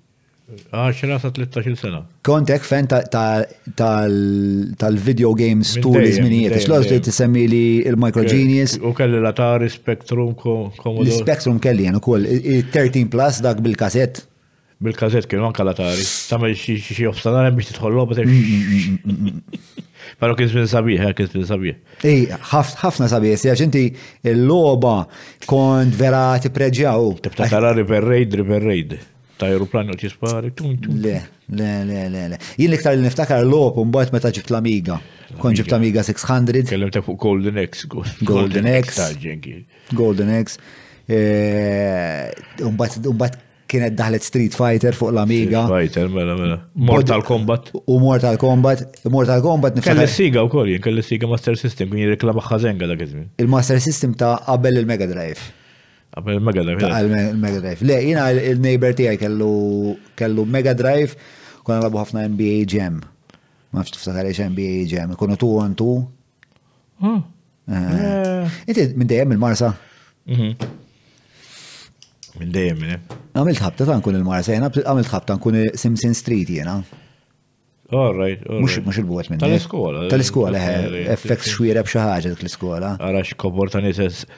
10 0.71 1.19
sa 1.19 1.27
13 1.35 1.75
sena. 1.75 2.07
Kontek 2.23 2.63
fen 2.63 2.87
tal-video 2.87 5.33
game 5.35 5.63
tul 5.81 5.95
zminijiet. 5.99 6.21
żminijiet 6.21 6.61
X'los 6.63 6.87
li 6.87 7.01
t-semmi 7.03 7.43
li 7.51 7.63
il-Micro 7.91 8.23
Genius. 8.25 8.77
U 8.79 8.93
kelli 8.95 9.19
l-Atari 9.19 9.67
Spectrum 9.71 10.35
Commodore. 10.39 11.09
L-Spectrum 11.11 11.59
kelli 11.59 11.83
jenu 11.89 11.99
kol, 12.05 12.23
13 12.71 13.09
plus 13.11 13.41
dak 13.43 13.59
bil-kaset. 13.61 14.23
Bil-kaset 14.79 15.27
kienu 15.27 15.45
anka 15.49 15.65
l-Atari. 15.67 16.05
Tamme 16.31 16.53
xie 16.55 17.07
obstanar 17.11 17.51
biex 17.57 17.73
t-tħollu, 17.75 18.07
titħollu, 18.13 18.29
mm, 18.29 19.03
mm, 19.03 19.13
mm, 19.17 19.41
Pero 20.23 20.35
kien 20.39 20.47
zmin 20.49 20.65
sabiħ, 20.71 21.03
eh, 21.09 21.13
kien 21.19 21.27
zmin 21.33 21.45
sabiħ. 21.51 21.75
Ej, 22.07 22.27
ħafna 22.53 23.09
sabiħ, 23.11 23.35
si 23.37 23.49
għaxinti 23.51 23.97
l-loba 24.37 25.09
kont 25.51 25.91
vera 25.99 26.39
t-preġaw. 26.47 27.03
Tibta 27.27 27.49
tal-arri 27.51 27.83
per 27.91 28.05
rejd, 28.15 28.31
per 28.47 28.63
rejd 28.63 28.99
ta' 29.39 29.47
aeroplan 29.47 29.89
u 29.89 29.95
tispari. 30.01 30.51
Le, 30.89 31.21
le, 31.57 31.71
le, 31.85 32.09
le, 32.11 32.29
le. 32.33 32.39
Jien 32.59 32.73
liktar 32.73 32.97
li 32.97 33.05
niftakar 33.05 33.45
l-op 33.45 33.79
un 33.83 33.93
bajt 33.95 34.13
meta 34.17 34.31
ġibt 34.35 34.53
l-Amiga. 34.53 34.99
Kon 35.43 35.57
ġibt 35.57 35.73
l-Amiga 35.73 36.05
600. 36.07 36.65
Kellem 36.71 36.93
ta' 36.95 37.05
fuq 37.05 37.19
Golden 37.25 37.61
X. 37.65 37.87
Golden 38.29 38.69
X. 38.79 39.03
Golden 39.99 40.33
X. 40.41 40.59
Un 41.07 42.71
eh, 42.71 42.71
bajt 43.21 43.43
kienet 43.71 43.97
daħlet 43.99 44.25
Street 44.27 44.57
Fighter 44.57 44.97
fuq 44.97 45.13
l-Amiga. 45.13 45.67
Fighter, 45.71 46.09
mela, 46.13 46.37
mela. 46.41 46.59
Mortal 46.93 47.23
Kombat. 47.27 47.71
U 47.85 47.99
Mortal 48.03 48.41
Kombat. 48.43 48.87
Mortal 49.13 49.45
Kombat 49.45 49.77
nifta. 49.79 49.93
Kelle 49.93 50.09
siga 50.13 50.47
u 50.47 50.51
kolli, 50.53 50.79
kelle 50.85 51.05
siga 51.07 51.29
Master 51.31 51.61
System, 51.61 51.93
kien 51.93 52.07
jirreklama 52.07 52.45
xazenga 52.49 52.89
da' 52.91 52.99
Il-Master 53.45 53.83
System 53.85 54.17
ta' 54.23 54.37
qabel 54.49 54.81
il-Mega 54.85 55.11
Drive. 55.13 55.56
Għabel 56.17 56.39
Mega 56.41 56.63
Drive. 56.65 56.91
Mega 57.37 57.59
Drive. 57.61 57.85
Le, 57.85 57.97
jina 58.09 58.29
il-neighbor 58.33 58.95
tijaj 58.97 59.19
kellu 59.21 60.45
Mega 60.49 60.73
Drive, 60.79 61.17
kuna 61.67 61.83
labu 61.85 61.99
ħafna 62.01 62.23
NBA 62.33 62.63
Jam. 62.73 63.03
Ma 63.75 63.85
fx 63.85 63.99
tiftakar 63.99 64.29
NBA 64.55 64.87
Jam, 64.89 65.13
kuna 65.21 65.37
2 65.37 65.51
on 65.67 65.75
2. 65.77 65.89
Hmm. 67.05 67.21
Eh. 67.69 67.85
Eh. 67.85 68.59
Inti 68.73 68.87
minn 68.97 69.11
dejjem 69.13 69.35
il-Marsa? 69.37 69.75
Mhm. 70.33 70.73
Minn 72.41 72.53
dejjem 72.55 72.81
minn. 72.81 72.97
Eh. 72.97 73.21
Għamilt 73.37 73.61
ħabta 73.67 73.91
ta' 73.91 74.01
il-Marsa, 74.15 74.55
jena 74.57 74.73
għamilt 74.73 75.13
ħabta 75.13 75.37
nkun 75.37 75.61
Simpson 75.77 76.17
Street 76.17 76.55
jena. 76.57 76.79
Mux 77.95 78.99
il-buħet 78.99 79.29
minn. 79.31 79.39
Tal-iskola. 79.39 80.01
Eh, 80.07 80.09
tal-iskola, 80.11 80.59
eħe. 80.59 80.75
Eh, 80.87 81.07
eh, 81.07 81.13
effekt 81.15 81.45
xwira 81.47 81.83
b'xi 81.87 82.03
dik 82.27 82.41
l-iskola. 82.43 82.91
Għara 82.99 83.21
x'kobor 83.31 83.71
ta' 83.71 83.83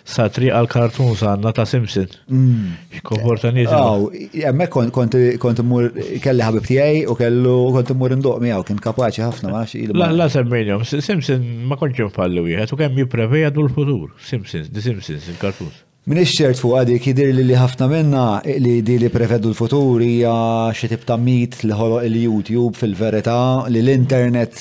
satri 0.04 0.52
għal-kartun 0.52 1.14
sanna 1.16 1.52
ta' 1.56 1.64
Simpson. 1.66 2.10
Mm. 2.28 2.76
X'kobor 3.00 3.40
ta' 3.40 3.52
Għaw, 3.52 3.72
Aw, 3.72 4.06
hemmhekk 4.50 4.78
kont 4.92 5.62
immur 5.64 5.88
kelli 6.24 6.44
ħabib 6.44 6.68
tijaj 6.68 7.00
u 7.08 7.16
kellu 7.18 7.56
kont 7.78 7.96
mur 7.96 8.16
indoq 8.18 8.42
miegħu 8.44 8.66
kien 8.68 8.82
kapaċi 8.84 9.24
ħafna 9.26 9.54
maħx 9.56 9.96
La 9.98 10.10
la 10.12 10.28
semmejhom, 10.30 10.84
Simpson 10.84 11.44
ma 11.68 11.76
kontx 11.80 12.04
infalli 12.08 12.44
wieħed 12.50 12.76
u 12.76 12.80
kemm 12.84 13.02
jipprevejadu 13.04 13.64
l-futur. 13.68 14.12
Simpson, 14.20 14.68
di 14.68 14.80
Simpson, 14.84 15.20
il 15.24 15.40
kartun 15.40 15.72
Min 16.08 16.22
ix 16.22 16.38
fuq 16.64 16.72
għadik 16.78 17.04
jidir 17.10 17.34
li 17.36 17.52
ħafna 17.52 17.86
minna 17.90 18.20
li 18.64 18.78
di 18.80 18.94
li 18.96 19.10
prevedu 19.12 19.50
l-futur 19.50 20.00
hija 20.00 20.32
xi 20.72 20.88
tibta 20.88 21.18
mit 21.20 21.58
li 21.68 21.74
ħoloq 21.76 22.06
il-YouTube 22.08 22.78
fil-verità 22.80 23.34
li 23.68 23.82
l-internet 23.82 24.56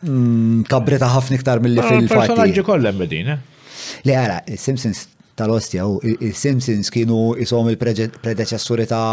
mm, 0.00 0.62
kabreta 0.70 1.10
ħafna 1.12 1.36
iktar 1.36 1.60
mill-li 1.60 1.84
fil-fatti. 1.84 2.32
Personaġġi 2.32 2.64
kollha 2.70 2.94
medina. 2.96 3.36
Eh? 3.36 3.60
Li 4.08 4.16
għara, 4.16 4.38
Simpsons 4.56 5.02
tal-ostja, 5.36 5.84
il-Simpsons 6.16 6.88
kienu 6.94 7.34
ishom 7.44 7.68
il-predeċessuri 7.76 8.88
ta' 8.88 9.04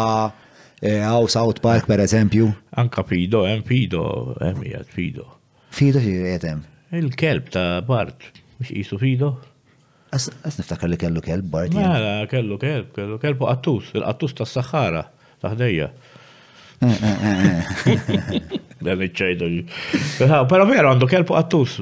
għaw 0.80 1.24
eh, 1.28 1.32
South 1.36 1.60
Park 1.60 1.92
per 1.92 2.06
eżempju. 2.08 2.48
Anka 2.80 3.04
Pido, 3.10 3.44
hemm 3.52 3.66
eh, 3.66 3.68
Pido, 3.68 4.06
hemm 4.40 4.64
Fido. 4.96 5.28
Fido 5.76 6.00
xi 6.08 6.20
Il-kelb 7.04 7.50
ta' 7.52 7.82
Bart, 7.84 8.30
mhux 8.62 8.78
qisu 8.78 8.96
Fido? 9.02 9.40
Għas 10.14 10.58
niftakar 10.62 10.92
li 10.92 10.98
kellu 11.02 11.22
kelb, 11.26 11.48
Barti. 11.54 11.78
Mela, 11.80 12.26
kellu 12.30 12.58
kelb, 12.62 12.92
kellu 12.96 13.18
kelb 13.22 13.42
u 13.44 13.48
għattus, 13.50 13.94
il-qattus 13.98 14.36
għattus 14.36 14.36
tas 14.42 14.56
saħħara 14.60 15.08
taħdejja. 15.44 15.88
Dan 18.84 19.00
iċċajdu. 19.06 19.48
Pero 20.52 20.66
vera, 20.68 20.92
għandu 20.92 21.08
kelb 21.10 21.32
u 21.34 21.38
għattus. 21.40 21.78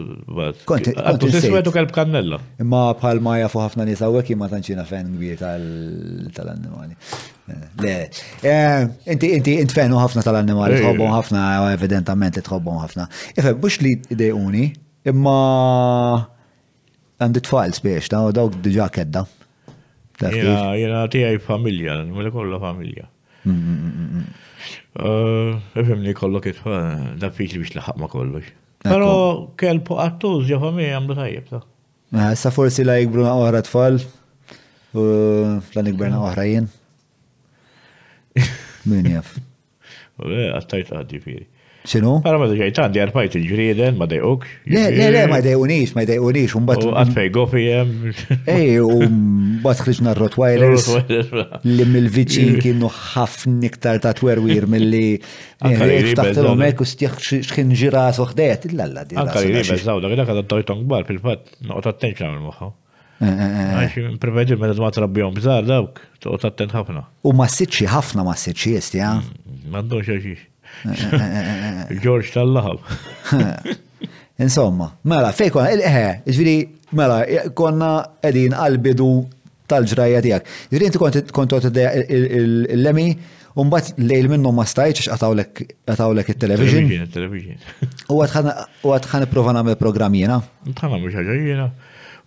qattus. 0.70 0.94
Qattus 0.96 1.38
iswedu 1.42 1.74
kelb 1.76 1.92
kannella. 1.96 2.38
Ma 2.64 2.88
bħal 3.00 3.20
ma 3.26 3.36
jafu 3.42 3.64
ħafna 3.66 3.88
nisa 3.90 4.12
u 4.14 4.22
ma 4.40 4.48
tanċina 4.54 4.86
fen 4.88 5.10
gbir 5.18 5.42
tal-annimali. 5.42 6.96
Le, 7.84 7.98
eh, 8.48 8.82
inti 9.12 9.36
inti 9.36 9.38
inti 9.44 9.58
intfenu 9.66 10.00
ħafna 10.00 10.24
tal-annimali, 10.24 10.80
tħobbu 10.84 11.12
ħafna, 11.20 11.48
evidentament 11.76 12.40
tħobbu 12.46 12.80
ħafna. 12.86 13.10
Ife, 13.36 13.56
bux 13.60 13.82
li 13.84 13.96
id-dejuni, 14.08 14.70
imma 15.12 15.40
għandi 17.22 17.42
tfal 17.46 17.74
spiex, 17.78 18.10
daw 18.12 18.32
dawk 18.34 18.58
diġa 18.66 18.90
kedda. 18.98 19.22
Jena 20.22 21.04
tijaj 21.10 21.38
familja, 21.46 22.00
mela 22.06 22.32
kolla 22.34 22.60
familja. 22.62 23.08
Mm, 23.42 23.60
mm, 23.60 24.02
mm, 24.02 24.26
eh, 25.00 25.80
Efemni 25.82 26.14
kollu 26.14 26.42
it 26.46 26.58
eh, 26.58 26.98
da' 27.18 27.30
fiċli 27.30 27.62
biex 27.62 27.74
laħaq 27.76 27.98
ma 27.98 28.08
kollu. 28.08 28.42
Pero 28.84 29.54
kelpu 29.58 29.98
għattuż 29.98 30.48
ja 30.50 30.60
familja 30.60 31.00
għamlu 31.00 31.16
tajjeb 31.18 31.48
ta'. 31.50 31.62
Ah, 32.14 32.34
Sa 32.36 32.50
forsi 32.52 32.84
la 32.86 32.98
jikbruna 33.00 33.34
oħra 33.34 33.64
tfal, 33.64 34.00
u 34.94 35.02
la 35.76 35.82
nikberna 35.82 36.20
oħra 36.28 36.46
jien. 36.46 36.68
Min 38.90 39.06
jaf. 39.16 39.38
Għattajt 40.20 40.92
għaddi 40.94 41.22
firi. 41.24 41.48
Sinu? 41.84 42.12
Għara 42.22 42.38
ma 42.38 42.48
d-ġajt 42.52 42.78
għandi 42.78 43.00
għarfajt 43.02 43.36
il-ġrieden, 43.40 43.96
ma 43.98 44.06
d-dajquk. 44.06 44.50
Le, 44.70 44.82
le, 44.94 45.06
le, 45.16 45.22
ma 45.32 45.40
d-dajqunix, 45.42 45.94
ma 45.98 46.04
d-dajqunix, 46.06 46.54
un 46.60 46.66
bat. 46.68 46.84
Għatfej 46.86 47.56
jem. 47.64 47.94
Ej, 48.54 48.76
un 48.86 49.16
bat 49.64 49.82
xriġna 49.82 50.14
r-Rotweilers. 50.14 50.90
Li 51.66 51.88
mill-vicin 51.90 52.60
kienu 52.62 52.90
ħafna 52.96 53.72
iktar 53.72 53.98
ta' 54.04 54.14
twerwir 54.20 54.68
mill-li. 54.70 55.16
Taħt 55.62 56.42
l-omek 56.44 56.86
u 56.86 56.88
stieħ 56.92 57.18
xħin 57.50 57.74
ġira 57.82 58.06
soħdet, 58.20 58.70
il-lalla 58.72 59.08
di. 59.10 59.18
Anka 59.18 59.42
li 59.42 59.50
eh, 59.56 59.64
ribez 59.66 59.88
daw, 59.88 59.98
dak 60.06 60.14
għadda 60.20 60.46
t-tojton 60.46 60.86
gbar, 60.86 61.08
fil-fat, 61.10 61.50
noqta 61.66 61.96
t-tenċna 61.98 62.30
mill-moħħa. 62.36 62.72
Eh, 63.22 63.26
eh, 63.26 63.74
Għax, 63.84 63.98
prevedu, 64.22 64.56
meta 64.62 64.78
t-mat 64.78 65.02
rabbjom 65.06 65.34
bżar 65.40 65.66
dawk, 65.70 66.00
toqta 66.26 66.54
t-ten 66.56 66.72
ħafna. 66.78 67.08
U 67.30 67.34
ma 67.38 67.50
s-sitxi 67.50 67.90
ħafna 67.94 68.26
ma 68.30 68.38
s-sitxi 68.38 68.78
jesti, 68.78 69.02
mm, 69.02 69.26
għan? 69.26 69.68
Mandux 69.76 70.10
għaxix. 70.10 70.48
George 72.04 72.32
tal-laħab. 72.34 72.80
Insomma, 74.46 74.88
mela, 75.06 75.30
fejkon 75.38 75.68
il 75.76 75.82
eh, 75.86 75.90
eħe, 75.90 76.04
eh, 76.08 76.32
ġviri, 76.32 76.56
mela, 76.98 77.18
konna 77.54 77.90
edin 78.26 78.56
għal-bidu 78.58 79.10
tal-ġrajja 79.70 80.22
tijak. 80.26 80.50
Ġviri, 80.72 80.90
inti 80.90 81.32
kontu 81.36 81.60
il-lemi, 81.68 83.06
bat 83.70 83.92
lejl 84.02 84.32
minnu 84.32 84.52
ma 84.56 84.66
stajċ, 84.66 85.12
għatawlek 85.14 86.34
il-television. 86.34 87.62
U 88.16 88.22
għatħan 88.24 89.30
prova 89.30 89.54
namel 89.60 89.78
programm 89.78 90.18
jena? 90.18 90.40
Għatħan 90.66 90.94
namel 90.98 91.14
xaġa 91.16 91.40
jena. 91.46 91.70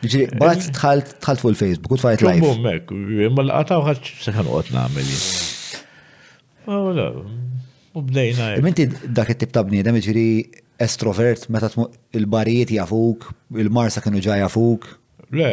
Eh, 0.01 0.25
bat 0.33 0.57
eh, 0.57 0.71
tħalt 0.73 1.11
fuq 1.43 1.51
il-Facebook, 1.53 1.93
u 1.93 1.99
tfajt 2.01 2.23
live. 2.25 2.39
Bum, 2.41 2.61
mek, 2.65 2.89
imma 2.89 3.43
eh, 3.43 3.45
l 3.45 3.53
għata 3.53 3.77
uħat 3.83 4.07
seħan 4.25 4.47
uħat 4.49 4.71
namel. 4.73 5.11
U 7.93 8.01
bdejna. 8.07 8.47
Minti 8.65 8.87
dak 8.89 9.29
it-tip 9.35 9.51
ta' 9.53 9.61
bniedem 9.67 9.99
ġiri 10.01 10.25
estrovert, 10.81 11.45
meta 11.53 11.69
il-barijiet 12.17 12.71
jafuk, 12.79 13.27
il-marsa 13.61 14.01
kienu 14.01 14.23
ġaj 14.25 14.41
jafuk. 14.45 14.89
Le, 15.37 15.51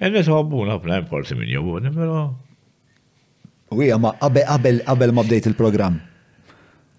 Ennes 0.00 0.30
għabbun 0.32 0.70
għafna 0.72 1.02
importi 1.02 1.36
minn 1.36 1.52
jobun, 1.52 1.90
pero. 1.92 2.20
Wi, 3.76 3.90
ma 4.00 4.14
qabel 4.22 4.72
qabel 4.86 5.12
ma 5.14 5.26
bdejt 5.28 5.50
il-programm. 5.52 6.00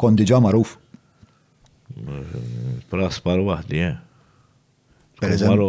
Kondi 0.01 0.29
ġa 0.29 0.37
maruf. 0.45 0.75
Praspar 2.93 3.41
wahdi, 3.49 3.81
eh. 3.89 3.97
Per 5.21 5.29
eżempju. 5.29 5.67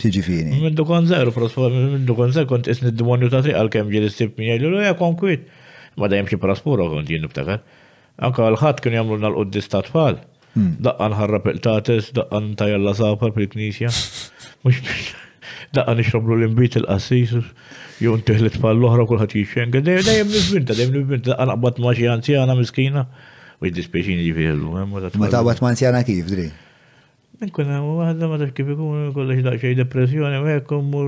Tiġifiri. 0.00 0.54
Minn 0.62 0.76
dukon 0.78 1.06
zaru, 1.10 1.32
prosfor, 1.36 1.70
minn 1.74 2.06
dukon 2.08 2.32
zaru 2.32 2.48
kont 2.48 2.70
isni 2.72 2.90
d-demonju 2.90 3.28
ta' 3.34 3.42
triq 3.44 3.58
għal-kem 3.60 3.90
ġiri 3.92 4.08
stib 4.14 4.38
minn 4.40 4.48
jgħidu 4.48 4.68
l-għja 4.70 4.94
konkwit. 5.00 5.42
Ma 6.00 6.08
da 6.08 6.16
jemxie 6.18 6.38
praspuro 6.40 6.86
kont 6.94 7.10
jinnu 7.12 7.28
b'takar. 7.30 7.60
Anka 8.26 8.46
għal-ħat 8.48 8.80
kien 8.84 8.96
jamlu 8.96 9.18
l-qoddis 9.20 9.68
ta' 9.72 9.82
tfal. 9.86 10.16
Hmm. 10.54 10.70
Daqqan 10.82 11.14
ħarra 11.18 11.40
peltatis, 11.44 12.08
daqqan 12.16 12.48
tajalla 12.58 12.94
sapar 12.98 13.34
pil-knisja. 13.36 13.92
Mux 14.66 14.80
daqqan 15.76 16.00
ixroblu 16.02 16.40
l-imbit 16.40 16.80
il-qassis, 16.80 17.36
jow 18.00 18.16
ntiħli 18.22 18.54
tfal 18.56 18.80
l-ohra 18.80 19.04
kullħat 19.12 19.36
jixxen. 19.38 19.76
Dajem 19.76 20.32
nizbinta, 20.32 20.74
dajem 20.80 20.96
nizbinta, 20.96 21.34
daqqan 21.36 21.52
qabbat 21.54 21.82
maċi 21.86 22.08
anzjana 22.16 22.56
miskina. 22.58 23.04
U 23.60 23.68
jiddispeċini 23.68 24.26
ġifiri 24.30 24.54
l-għem. 24.56 24.98
Eh, 25.04 25.20
ma 25.24 25.32
taqbat 25.36 25.60
manzjana 25.68 26.00
kif, 26.08 26.26
dri? 26.32 26.48
Nkun 27.40 27.68
għamu 27.72 27.92
għadda 28.04 28.26
ma 28.28 28.36
kif 28.52 28.68
ikun 28.68 29.12
kollox 29.16 29.38
daqxej 29.46 29.72
depressjoni 29.78 30.40
u 30.42 30.42
hekk 30.44 30.74
mur 30.84 31.06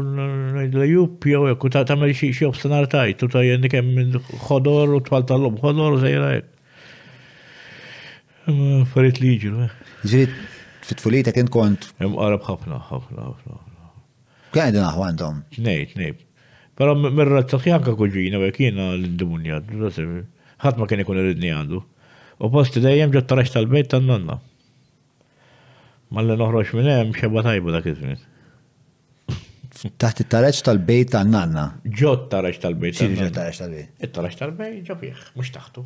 ngħidla 0.57 0.87
juppja 0.89 1.43
u 1.43 1.49
hekk 1.51 1.67
u 1.69 1.71
ta' 1.75 1.83
tagħmel 1.91 2.15
xie 2.17 2.31
xi 2.33 2.47
obstinar 2.49 2.87
tajt 2.89 3.21
u 3.27 3.27
jenni 3.45 3.69
kem 3.69 3.91
minn 3.93 4.15
xodor 4.47 4.95
u 4.97 5.01
twal 5.05 5.27
tal-lum 5.29 5.59
ħodor 5.61 5.99
żejra 6.01 6.31
hekk. 6.35 6.47
Farit 8.95 9.21
li 9.21 9.35
jiġru. 9.35 9.67
Eh. 9.67 9.75
Ġiet 10.09 10.39
fit-tfulita 10.89 11.35
kien 11.37 11.51
kont. 11.53 11.91
Imqarab 12.01 12.47
ħafna, 12.49 12.79
ħafna, 12.89 13.27
ħafna. 13.27 13.93
Kien 14.57 14.71
għedin 14.73 14.87
għandhom? 14.89 15.43
Nejt, 15.69 15.93
nejt. 16.01 16.23
Pero 16.81 16.95
mirra 16.97 17.43
t-taħjanka 17.45 17.93
kuġina 18.01 18.41
u 18.41 18.47
jekina 18.49 18.89
l-demunja, 18.97 19.61
ħatma 20.65 20.87
ma 20.87 20.89
kien 20.89 21.05
ikun 21.05 21.21
irridni 21.27 21.53
għandu. 21.61 21.83
U 22.43 22.51
posti 22.57 22.81
dajem 22.83 23.13
ġo 23.15 23.21
tarax 23.29 23.53
tal-bejt 23.55 23.93
tal 23.93 24.09
nonna 24.09 24.39
Malle 26.13 26.35
noħroċ 26.37 26.75
minnem, 26.77 26.99
hemm 27.07 27.17
xeba 27.17 27.41
tajbu 27.47 27.73
dak 27.73 27.87
iż-żmien. 27.93 28.19
Taħt 30.03 30.21
it-tareċ 30.27 30.59
tal-bejt 30.67 31.11
ta' 31.15 31.23
nanna. 31.25 31.63
Ġo 32.01 32.11
tareċ 32.33 32.59
tal-bejt. 32.67 32.99
Xiri 32.99 33.17
ġo 33.17 33.29
t-tareċ 33.33 33.61
tal-bejt. 33.63 33.89
It-tareċ 34.09 34.39
tal-bejt 34.43 34.83
ġo 34.91 34.97
bieħ, 35.01 35.23
mux 35.41 35.51
taħtu. 35.55 35.85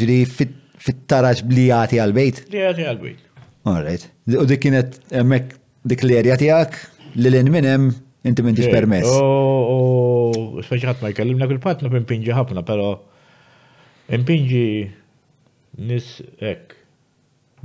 Ġri 0.00 0.16
fit-tareċ 0.28 1.44
li 1.54 1.68
jati 1.68 2.00
għal-bejt? 2.02 2.40
Li 2.50 2.64
jati 2.64 2.88
għal-bejt. 2.90 3.22
Alright. 3.70 4.08
U 4.42 4.46
dik 4.50 4.60
kienet 4.66 4.98
emmek 5.22 5.54
dik 5.90 6.02
li 6.06 6.18
erja 6.18 6.36
tijak 6.40 6.74
li 7.14 7.30
l-in 7.30 7.48
minnem 7.54 7.88
inti 8.26 8.42
minn 8.42 8.56
minti 8.58 8.68
permess. 8.72 9.06
U 9.06 10.64
speċħat 10.66 11.06
ma 11.06 11.12
jkellimna 11.14 11.46
kull-patna 11.52 11.92
pimpinġi 11.94 12.34
ħafna, 12.36 12.66
pero 12.66 12.90
impinġi 14.18 14.68
nis 15.86 16.10
ek. 16.52 16.76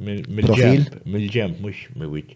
Mill-ġemp, 0.03 1.59
mux 1.61 1.75
miwit. 1.99 2.31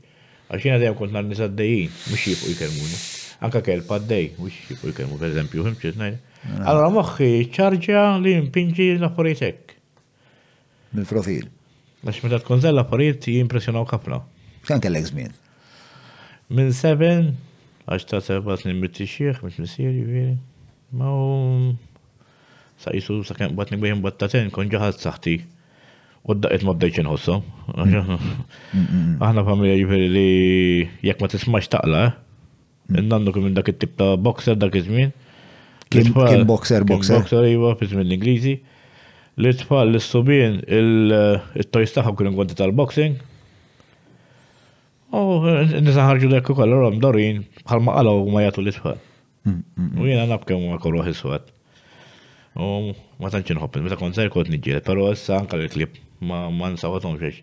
Għaxina 0.53 0.77
dajem 0.81 0.95
kont 0.99 1.13
nar 1.15 1.25
nisa 1.25 1.47
mux 1.49 2.21
jifu 2.29 2.51
jikermuni. 2.51 2.97
Anka 3.43 3.61
kell 3.65 3.81
paddej, 3.85 4.31
mux 4.37 4.53
jifu 4.69 4.89
jikermu, 4.91 5.17
per 5.19 5.31
eżempju, 5.33 5.65
himċi 5.65 5.95
t-najn. 5.95 6.19
Ah. 6.45 6.71
Allora 6.71 6.91
moħi, 6.93 7.29
ċarġa 7.51 8.03
li 8.21 8.35
mpingi 8.49 8.91
l-affarijiet 8.99 9.73
Mill-profil. 10.95 11.47
Għax 12.05 12.21
meta 12.25 12.39
tkun 12.43 12.61
l 12.61 12.81
affarijiet 12.83 13.25
jimpressjonaw 13.33 13.87
kapna. 13.89 14.21
Kan 14.69 14.81
kellek 14.81 15.09
żmien? 15.09 15.33
Minn 16.53 16.71
seven, 16.77 17.33
għax 17.89 18.05
ta' 18.11 18.21
7 18.21 18.61
snin 18.61 18.77
mit-tixieħ, 18.81 19.41
mit-missiri, 19.45 20.05
veri. 20.05 20.13
Jiġifieri. 20.13 20.37
Ma' 20.95 21.73
sa' 22.79 22.93
jisu 22.93 23.23
sa' 23.25 23.35
kem 23.37 23.55
bat 23.57 23.71
nibajn 23.73 23.99
bat 24.05 24.15
ta' 24.21 24.29
ten, 24.29 24.51
kon 24.53 24.69
ġaħat 24.71 25.01
saħti. 25.07 25.39
U 26.25 26.33
d-daqqet 26.33 26.63
ma 26.65 26.73
bdejċ 26.73 27.03
nħossom. 27.05 27.41
Mm. 27.77 29.09
Aħna 29.25 29.43
familja 29.45 29.75
ġifiri 29.83 30.07
li 30.09 30.29
jekk 31.05 31.19
ma 31.21 31.27
tismax 31.29 31.69
taqla, 31.69 32.01
mm. 32.89 33.03
nannu 33.11 33.33
kum 33.35 33.45
dak 33.53 33.69
it-tip 33.69 33.93
ta' 33.99 34.15
boxer 34.17 34.57
dak 34.57 34.73
iż-żmien. 34.79 35.11
Kien 35.93 36.09
boxer, 36.49 36.81
boxer. 36.81 37.19
Boxer, 37.21 37.45
iva, 37.51 37.75
fizmin 37.77 38.07
l-Ingliżi. 38.07 38.55
l 39.37 39.51
tfal 39.59 39.91
l-subien 39.91 40.61
il-tojs 40.65 41.93
taħħu 41.99 42.15
kienu 42.17 42.33
kwanti 42.39 42.55
tal-boxing. 42.57 43.19
Oh, 45.15 45.45
nisaħarġu 45.45 45.99
ħarġu 45.99 46.31
dak 46.31 46.49
ukoll 46.51 46.73
rom 46.75 46.97
dorin 47.03 47.43
bħal 47.67 47.83
ma 47.85 47.99
qalaw 47.99 48.25
ma 48.33 48.41
jagħtu 48.47 48.63
l-itfal. 48.63 48.97
Mm, 49.45 49.91
U 50.01 50.09
jiena 50.09 50.25
nabkem 50.31 50.65
ma 50.71 50.81
kollu 50.81 51.05
ħiswat. 51.05 51.53
U 52.57 52.95
ma 53.21 53.29
tantx 53.31 53.53
inħobb, 53.53 53.77
meta 53.85 53.99
kont 53.99 54.17
ser 54.17 54.33
kont 54.33 54.49
niġġiel, 54.55 54.81
però 54.89 55.11
issa 55.13 55.37
anke 55.37 55.55
l-klib 55.61 56.01
ma 56.25 56.49
ma 56.49 56.69
nsawatom 56.73 57.17
xiex. 57.21 57.41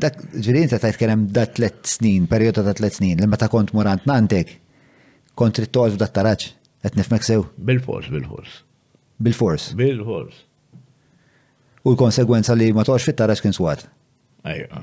dak 0.03 0.19
ġirin 0.45 0.69
ta' 0.73 0.81
tajt 0.83 0.99
kerem 1.01 1.29
da' 1.35 1.47
tlet 1.49 1.85
snin, 1.95 2.27
periodu 2.31 2.65
ta' 2.67 2.75
tlet 2.79 2.99
snin, 2.99 3.21
l-meta 3.23 3.47
kont 3.53 3.71
murant 3.77 4.05
nantek, 4.11 4.57
kont 5.39 5.61
rittolf 5.63 5.97
da' 6.01 6.09
taraċ, 6.11 6.51
għet 6.85 6.99
nifmek 6.99 7.25
sew. 7.29 7.47
Bil-fors, 7.57 8.11
bil-fors. 8.13 8.59
Bil-fors. 9.23 9.71
Bil-fors. 9.79 10.43
U 11.87 11.95
l-konsegwenza 11.95 12.55
li 12.59 12.73
ma 12.75 12.85
toħx 12.87 13.09
fit-taraċ 13.09 13.43
kien 13.45 13.55
swat. 13.57 13.87
Ejja. 14.49 14.83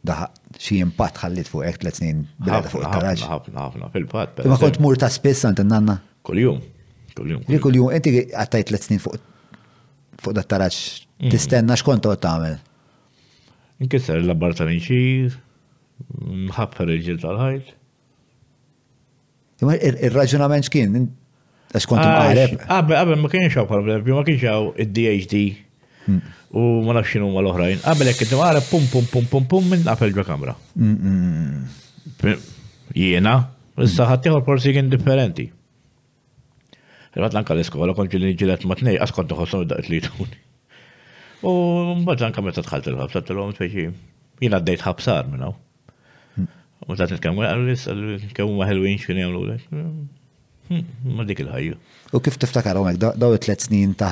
daħ, 0.00 0.20
xi 0.60 0.76
impatt 0.84 1.16
ħallit 1.22 1.48
fuq 1.48 1.64
hekk 1.70 1.80
tliet 1.84 1.96
snin 1.98 2.18
bil 2.44 2.58
fuq 2.68 2.82
il-karaġġ. 2.84 3.22
Ħafna, 3.30 3.62
ħafna, 3.64 3.88
fil-pat. 3.94 4.40
Ma 4.50 4.58
kont 4.60 4.80
mur 4.84 4.98
ta' 5.00 5.08
spiss 5.12 5.46
għand 5.48 5.64
nanna 5.66 5.94
Kuljum, 6.28 6.58
kuljum. 7.16 7.46
Li 7.48 7.58
kuljum, 7.64 7.88
inti 7.96 8.10
għattajt 8.36 8.68
tliet 8.70 8.84
snin 8.88 9.00
fuq 9.02 9.16
fuq 10.20 10.34
dat 10.36 10.48
taraġġ 10.52 10.80
mhm. 10.82 11.30
tistenna 11.32 11.78
x'kont 11.80 12.08
għod 12.10 12.20
tagħmel? 12.26 12.58
Inkisser 13.80 14.20
l-abbar 14.20 14.52
tal-inċir, 14.58 15.32
mħabber 16.50 16.92
il-ġil 16.96 17.22
tal-ħajt. 17.22 17.70
Imma 19.64 19.78
il-raġunament 19.88 20.68
x'kien? 20.68 21.00
Għax 21.72 21.88
kont 21.88 22.04
imqareb? 22.04 22.60
Qabel 22.68 23.16
ma 23.22 23.32
kienx 23.32 23.56
hawn 23.56 23.70
problemi, 23.70 24.12
ma 24.12 24.26
kienx 24.28 24.44
hawn 24.50 24.76
id-DHD. 24.84 25.40
Hmm 26.10 26.20
u 26.50 26.60
ma 26.82 26.94
nafx 26.96 27.10
xinu 27.14 27.28
ma 27.30 27.42
l-oħrajn. 27.44 27.82
Qabel 27.84 28.08
jek 28.10 28.24
inti 28.26 28.66
pum 28.70 28.86
pum 28.92 29.06
pum 29.12 29.26
pum 29.30 29.44
pum 29.46 29.68
minn 29.72 29.86
Apple 29.88 30.10
ġo 30.14 30.24
kamra. 30.26 30.56
Jena, 32.96 33.34
issa 33.86 34.08
ħaddieħor 34.10 34.44
forsi 34.48 34.72
għin 34.74 34.90
differenti. 34.90 35.46
Rbat 37.14 37.34
lanka 37.36 37.54
l-iskola 37.54 37.94
kont 37.94 38.14
li 38.18 38.32
ġilet 38.38 38.66
matnej, 38.70 38.98
għaskon 39.02 39.30
għas 39.30 39.54
id-daqt 39.62 39.88
li 39.90 40.02
tuni. 40.06 40.38
U 41.46 41.54
mbagħad 42.02 42.26
anke 42.30 42.42
meta 42.44 42.64
tħalt 42.66 42.88
il-ħabsa 42.90 43.22
t-feċi, 43.28 43.86
jena 44.42 44.60
d-dajt 44.60 44.84
ħabsar 44.88 45.30
minn 45.30 45.46
hawn. 45.46 46.48
U 46.90 46.96
tat 46.98 47.12
il-kamra 47.14 47.52
għallu 47.52 48.32
kemm 48.34 48.48
huma 48.56 48.66
ħelwin 48.70 48.98
x'kien 48.98 49.22
jagħmlu 49.22 49.60
hmm, 49.68 50.02
Ma 51.14 51.24
dik 51.28 51.44
il-ħajju. 51.44 51.78
U 52.14 52.22
kif 52.24 52.40
tiftakar 52.42 52.78
hawnhekk 52.78 53.14
daw 53.20 53.36
it-tliet 53.38 53.68
snin 53.68 53.94
ta' 53.98 54.10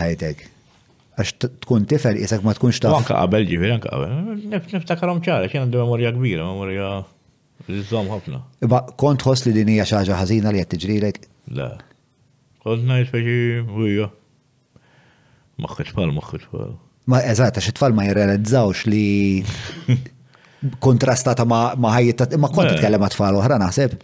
għax 1.18 1.32
tkun 1.64 1.84
tifel 1.90 2.18
isek 2.22 2.44
ma 2.46 2.52
tkunx 2.54 2.78
taf. 2.82 2.94
Anka 3.00 3.16
qabel 3.18 3.44
ġifir, 3.50 3.72
anka 3.74 3.90
qabel. 3.90 4.42
Niftakarom 4.70 5.20
ċara, 5.26 5.48
kien 5.50 5.64
għandu 5.64 5.80
memorja 5.82 6.12
kbira, 6.14 6.46
memorja 6.46 6.90
l-żom 7.68 8.10
ħafna. 8.12 8.40
Iba 8.64 8.84
kont 9.00 9.24
ħoss 9.26 9.48
li 9.48 9.54
dinija 9.56 9.86
xaġa 9.88 10.18
ħażina 10.20 10.52
li 10.54 10.62
qed 10.62 10.74
tiġrilek? 10.78 11.18
Le. 11.58 11.68
Kont 12.62 12.86
ngħid 12.86 13.10
feġi 13.10 13.36
wija. 13.80 14.06
Maħħiċ 15.58 15.92
pal, 15.98 16.14
maħħiċ 16.14 16.48
pal. 16.54 16.76
Ma 17.10 17.22
eżatt, 17.26 17.58
għax 17.58 17.72
it-tfal 17.74 17.96
ma 17.98 18.06
jirrealizzawx 18.06 18.86
li 18.86 19.98
kontrastata 20.86 21.48
ma 21.50 21.62
ħajjita, 21.98 22.30
ma 22.38 22.52
kont 22.54 22.76
titkellem 22.76 23.02
ma 23.02 23.10
tfal 23.10 23.40
oħra 23.42 23.58
naħseb. 23.64 23.98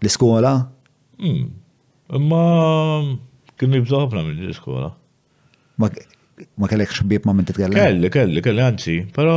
L-iskola? 0.00 0.54
Hmm. 1.20 1.48
Imma 2.16 2.44
kien 3.58 3.74
nibżaw 3.76 4.06
ħafna 4.08 4.24
mill-iskola 4.30 4.94
ma 5.78 5.88
kellek 6.68 6.92
xbib 6.96 7.26
ma 7.28 7.32
minn 7.38 7.46
titkellem? 7.48 7.76
Kelli, 7.80 8.10
kelli, 8.12 8.42
kelli, 8.46 8.64
għanzi, 8.64 8.96
pero 9.16 9.36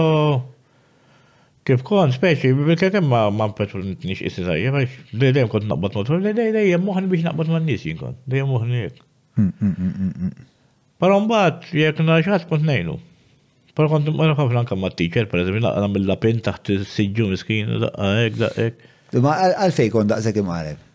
kif 1.67 1.83
kon, 1.87 2.13
speċi, 2.15 2.53
bil-kekem 2.59 3.05
ma 3.11 3.25
ma 3.39 3.47
mpetru 3.51 3.83
nix 3.85 4.23
issi 4.29 4.45
sajja, 4.47 4.71
biex 4.75 5.19
dejjem 5.23 5.51
kont 5.51 5.67
naqbad 5.71 5.97
motor, 5.99 6.21
dejjem 6.39 6.85
moħni 6.89 7.11
biex 7.11 7.27
naqbad 7.29 7.51
man 7.55 7.67
nis 7.69 7.83
jinkon, 7.87 8.15
dejjem 8.33 8.51
moħni 8.53 8.83
jek. 8.85 9.03
Mm, 9.39 9.53
mm, 9.59 10.09
mm, 10.09 10.49
pero 11.03 11.19
mbaħt, 11.25 11.69
jek 11.83 12.03
naġħat 12.07 12.49
kont 12.49 12.67
nejnu. 12.71 12.97
Pero 13.77 13.87
kont 13.93 14.07
mbaħna 14.11 14.33
ħafna 14.35 14.63
anka 14.63 14.75
ma 14.81 14.89
t-teacher, 14.91 15.27
per 15.31 15.43
eżempju, 15.43 15.63
laqna 15.67 15.91
mill-lapin 15.93 16.41
taħt 16.47 16.73
s 16.79 16.89
sidġu 16.97 17.29
miskin, 17.35 17.75
daqqa 17.85 18.09
ek, 18.25 18.39
daqqa 18.41 18.65
ek. 18.71 18.85
Ma 19.23 19.35
għalfej 19.53 19.91
kon 19.93 20.09
daqsek 20.09 20.41
għarek? 20.43 20.87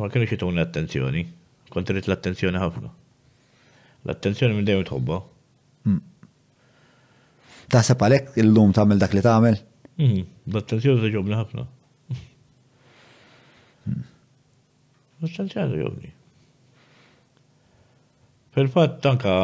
Ma 0.00 0.08
kienu 0.12 0.28
xitun 0.28 0.58
l 0.58 0.64
attenzjoni, 0.66 1.26
kont 1.72 1.94
rrit 1.94 2.10
l-attenzjoni 2.10 2.60
ħafna. 2.60 2.90
L-attenzjoni 4.08 4.56
minn 4.56 4.64
dejjem 4.68 4.86
tħobba. 4.88 5.18
Hmm. 5.84 6.00
Taħseb 7.74 8.04
għalhekk 8.06 8.38
illum 8.42 8.72
tagħmel 8.78 9.02
dak 9.02 9.16
li 9.18 9.24
tagħmel? 9.26 9.58
Hmm. 10.00 10.22
L-attenzjoni 10.48 11.10
ġobni 11.12 11.36
ħafna. 11.36 11.64
Hmm. 13.84 14.06
L-attenzjoni 15.20 15.82
ġobni. 15.82 16.12
Fil-fatt 18.56 18.96
tanka 19.04 19.34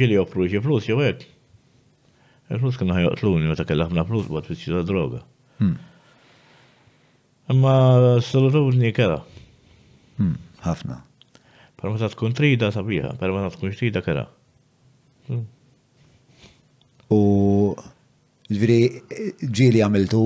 ġili 0.00 0.16
joffru 0.20 0.46
xi 0.46 0.62
flus 0.64 0.86
jew 0.88 1.02
hekk. 1.02 1.26
Il-flus 2.50 2.78
kienu 2.80 2.94
ħajoqtluni 2.94 3.50
meta 3.50 3.66
kellha 3.66 3.86
ħafna 3.88 4.06
flus 4.08 4.30
bad 4.34 4.46
fiċċi 4.52 4.74
ta' 4.78 4.86
droga. 4.88 5.24
Imma 7.50 7.74
s-solutudni 8.22 8.94
kera. 8.94 9.18
Ħafna. 10.62 10.98
Hmm. 11.02 11.06
Per 11.80 11.88
ma 11.88 11.96
tkun 12.12 12.34
trida 12.36 12.68
sabiħa, 12.74 13.14
per 13.16 13.32
ma 13.32 13.46
tkun 13.52 13.72
trida 13.72 14.02
kera. 14.04 14.26
Mm. 15.32 15.44
U 17.16 17.20
ġviri 18.52 19.46
ġili 19.60 19.80
għamiltu, 19.86 20.20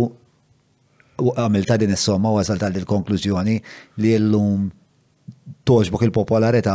u 1.23 1.35
għamilta 1.38 1.77
din 1.79 1.95
s 1.95 2.09
somma 2.09 2.33
u 2.35 2.40
għasal 2.40 2.59
tal-konklużjoni 2.59 3.55
li 4.03 4.14
l-lum 4.19 4.67
toġbuk 5.69 6.03
il-popolarita 6.09 6.75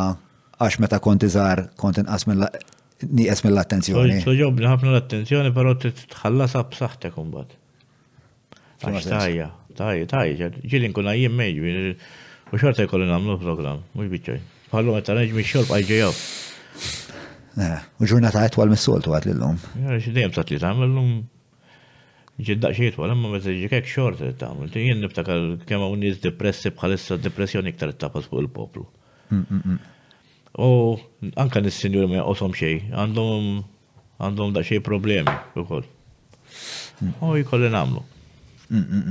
għax 0.64 0.78
meta 0.86 1.00
konti 1.04 1.28
iżar 1.28 1.66
kont 1.80 2.00
inqas 2.00 2.24
nieqes 2.30 3.44
mill-attenzjoni. 3.48 4.22
li 4.32 4.70
ħafna 4.72 4.94
l-attenzjoni, 4.94 5.52
pero 5.56 5.74
t 5.76 5.90
però 5.90 5.98
titħallasha 5.98 6.62
b'saħħtek 6.72 7.18
imbagħad. 7.26 7.52
Għax 8.88 9.10
tajja, 9.12 9.50
tajja, 9.76 10.08
tajja, 10.16 10.50
ġilin 10.64 10.96
kuna 10.96 11.18
jimmeġu, 11.20 11.76
u 12.54 12.62
xorta 12.64 12.88
jkollin 12.88 13.12
għamlu 13.18 13.38
program, 13.44 13.84
mux 14.00 14.08
biċċoj. 14.16 14.40
Għallu 14.70 14.94
Pallu 14.94 14.94
meta 14.96 15.14
neġmi 15.18 15.44
xorb 15.44 15.70
għajġejaw. 15.74 16.12
U 17.98 18.06
ġurnata 18.08 18.44
għal 18.46 18.70
mis-soltu 18.70 19.14
għat 19.18 19.26
l-lum. 19.34 19.56
Għax 19.82 20.12
dejjem 20.14 20.34
tat 20.36 20.50
li 20.54 20.60
tamil 20.62 20.86
l-lum 20.86 21.14
ġidda 22.40 22.70
xiet 22.78 22.98
għal, 23.02 23.16
ma 23.18 23.32
meta 23.34 23.50
ġikek 23.50 23.88
xort 23.90 24.20
li 24.22 24.30
tagħmel. 24.38 24.70
Jien 24.76 25.00
niftakar 25.02 25.42
kemm 25.66 25.66
kema 25.72 25.88
unis 25.90 26.22
depressi 26.22 26.70
bħalissa 26.78 27.18
depressjoni 27.24 27.74
iktar 27.74 27.96
tappas 27.98 28.28
fuq 28.30 28.44
il-poplu. 28.46 28.86
Mm, 29.32 29.42
mm, 29.42 29.64
mm. 29.66 29.80
U 30.62 31.32
anka 31.44 31.64
nis-sinjur 31.66 32.06
ma 32.10 32.20
jaqoshom 32.22 32.54
xejn, 32.58 32.92
għandhom 32.94 33.50
għandhom 34.22 34.54
daqsxejn 34.60 34.86
problemi 34.86 35.34
ukoll. 35.64 35.86
U 37.26 37.34
jkolli 37.42 37.74
nagħmlu. 37.74 38.06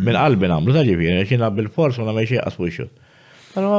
Minn 0.07 0.21
qalbi 0.23 0.53
nagħmlu 0.55 0.77
ta' 0.79 0.87
ġifieri, 0.87 1.27
xi 1.27 1.40
naqbel 1.42 1.73
forsu 1.75 2.05
ma 2.07 2.12
nagħmel 2.14 2.44
għasbu 2.44 2.47
qaswixxu. 2.47 2.88
Pero 3.57 3.73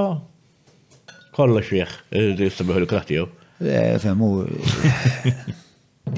Kollox 1.35 1.69
jieħ, 1.75 1.93
jistabbiħu 2.39 2.79
l-kraħtijaw. 2.83 3.27
Femmu. 4.03 4.31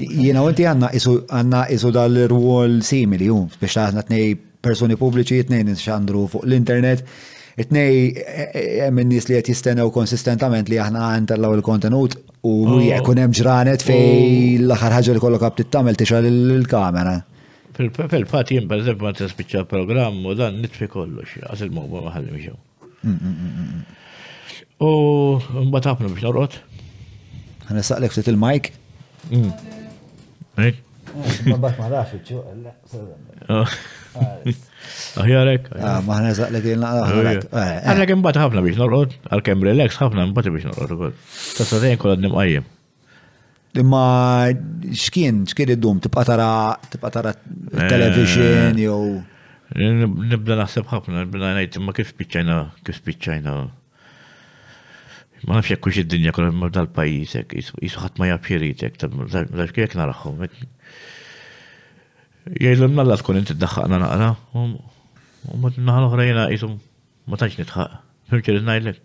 Jena 0.00 0.44
u 0.44 0.48
inti 0.52 0.66
għanna 0.72 0.90
għanna 1.36 1.62
isu 1.76 1.90
dal-rwol 1.96 2.78
simili 2.86 3.28
jum, 3.28 3.48
biex 3.60 3.76
taħna 3.80 4.04
t-nej 4.08 4.34
personi 4.62 4.96
pubbliċi, 4.96 5.42
t-nej 5.50 5.74
xandru 5.80 6.24
fuq 6.32 6.46
l-internet, 6.48 7.04
t-nej 7.58 7.98
e, 8.22 8.46
e, 8.78 8.88
minn 8.94 9.10
nis 9.12 9.28
li 9.28 9.36
għet 9.40 9.50
jistennew 9.52 9.90
konsistentament 9.92 10.70
li 10.72 10.80
aħna 10.80 11.04
għantallaw 11.16 11.58
il-kontenut 11.58 12.16
u 12.48 12.54
mujja 12.70 13.02
oh. 13.02 13.12
hemm 13.12 13.36
ġranet 13.36 13.84
oh. 13.84 13.90
fej 13.90 14.62
l-aħħar 14.62 14.96
ħaġa 15.00 15.16
li 15.18 15.24
kollok 15.26 15.44
għab 15.44 15.60
t 15.60 15.82
tixal 16.04 16.28
l 16.30 16.62
kamera 16.70 17.18
fil 17.72 18.24
fat 18.28 18.50
jien, 18.52 18.66
per 18.68 18.82
eżempju, 18.82 19.02
ma 19.02 19.12
t-spiċċa 19.16 19.64
program 19.68 20.18
u 20.28 20.34
dan 20.36 20.58
nitfi 20.62 20.86
kollox, 20.92 21.36
għas 21.50 21.62
il-mobu 21.66 22.00
maħalli 22.04 22.32
miġew. 22.36 22.56
Mm, 23.02 23.14
mm, 23.16 23.46
mm, 23.48 24.01
U 24.82 24.88
mbagħad 25.38 25.92
ħafna 25.94 26.08
biex 26.10 26.24
norqod. 26.26 26.56
Ħana 27.68 27.84
saqlek 27.86 28.12
ftit 28.16 28.28
il-mike. 28.32 28.72
Mbagħad 30.58 31.76
ma 31.78 31.88
nafx 31.92 32.18
iċċuq. 32.18 33.00
Aħjarek. 35.22 35.68
Ma 35.78 36.18
ħana 36.18 36.32
saqlek 36.34 36.66
il 36.74 36.82
Għallek 36.82 38.14
imbagħad 38.16 38.42
ħafna 38.42 38.64
biex 38.66 38.80
norqod, 38.82 39.14
għalkemm 39.30 39.66
relax 39.70 39.98
ħafna 40.02 40.26
mbagħad 40.32 40.54
biex 40.56 40.70
norqod 40.70 40.94
ukoll. 40.98 41.14
Tista' 41.30 41.78
tgħin 41.78 42.00
kollha 42.02 42.16
nimqajjem. 42.26 42.66
Imma 43.80 44.00
xkien, 44.98 45.44
xkien 45.48 45.70
id-dum, 45.76 46.00
tibqa 46.04 46.24
tara, 46.28 46.48
tibqa 46.92 47.12
tara 47.20 47.36
television 47.88 48.74
jew. 48.82 48.98
Nibda 49.76 50.58
naħseb 50.64 50.90
ħafna, 50.90 51.22
nibda 51.22 51.54
ngħid 51.54 51.78
imma 51.80 51.94
kif 51.96 52.10
spiċċajna, 52.16 52.58
kif 52.82 52.98
spiċċajna 52.98 53.56
Ma 55.48 55.56
nafx 55.58 55.72
jekk 55.72 55.86
id-dinja 56.02 56.32
kol 56.34 56.50
dal-pajjiżek, 56.72 57.54
jisu 57.58 58.02
ħadd 58.02 58.20
ma 58.22 58.28
jek, 58.30 58.94
dax 58.94 59.74
kif 59.74 59.96
narahom. 59.98 60.42
Jgħidlhom 62.52 62.94
mnalla 62.94 63.16
tkun 63.20 63.38
inti 63.40 63.54
d 63.56 63.62
ddaħħaqna 63.62 63.98
naqra, 64.02 64.28
u 64.54 65.58
ma 65.58 65.70
naħal 65.74 66.08
oħra 66.10 66.26
jiena 66.28 66.44
qisu 66.52 66.68
ma 66.70 67.38
taċ 67.38 67.58
nitħaq. 67.62 67.98
Fimtir 68.32 68.62
ngħidlek. 68.66 69.02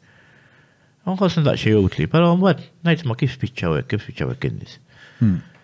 Nħoss 1.09 1.41
nidaqxi 1.41 1.73
utli, 1.79 2.07
però 2.11 2.31
mbagħad 2.37 2.65
najt 2.85 3.05
ma 3.09 3.17
kif 3.17 3.33
spiċċaw 3.37 3.81
kif 3.89 4.05
spiċċaw 4.05 4.37
kinnis. 4.41 4.77
Ma 4.77 5.25
hmm. 5.31 5.39
t 5.41 5.55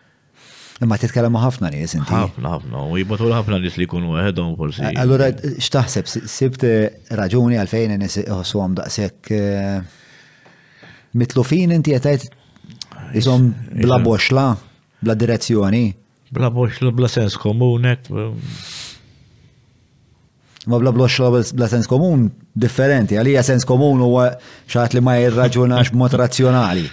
Imma 0.82 0.98
titkellem 0.98 1.36
ħafna 1.38 1.70
nies 1.72 1.94
inti. 1.96 2.10
Ħafna 2.12 2.56
ħafna, 2.56 2.82
u 2.92 2.96
jibgħatu 2.98 3.28
ħafna 3.30 3.60
nies 3.62 3.76
li 3.78 3.86
jkunu 3.86 4.16
waħedhom 4.16 4.56
forsi. 4.58 4.88
Allora, 4.98 5.30
x'taħseb, 5.60 6.08
sibte 6.10 6.72
raġuni 7.20 7.62
għalfejn 7.62 7.94
n 7.94 8.02
nies 8.02 8.18
iħossuhom 8.26 8.74
daqshekk 8.82 9.36
eh, 9.38 10.00
mitlufin 11.17 11.73
inti 11.78 11.93
għetajt 11.95 12.30
jizom 13.13 13.52
bla 13.84 13.99
boxla, 14.02 14.45
bla 15.04 15.15
direzzjoni. 15.17 15.84
Bla 16.34 16.49
boxla, 16.54 16.91
bla 16.95 17.08
sens 17.12 17.36
komunek. 17.41 18.10
Ma 20.71 20.80
bla 20.80 20.93
boxla, 20.95 21.30
bla 21.54 21.67
sens 21.69 21.89
komun 21.91 22.28
differenti, 22.54 23.17
għalija 23.19 23.43
sens 23.45 23.65
komun 23.69 24.02
u 24.06 24.12
xaħat 24.21 24.95
li 24.97 25.04
ma 25.04 25.17
jirraġunax 25.19 25.93
mod 25.99 26.13
razzjonali. 26.21 26.88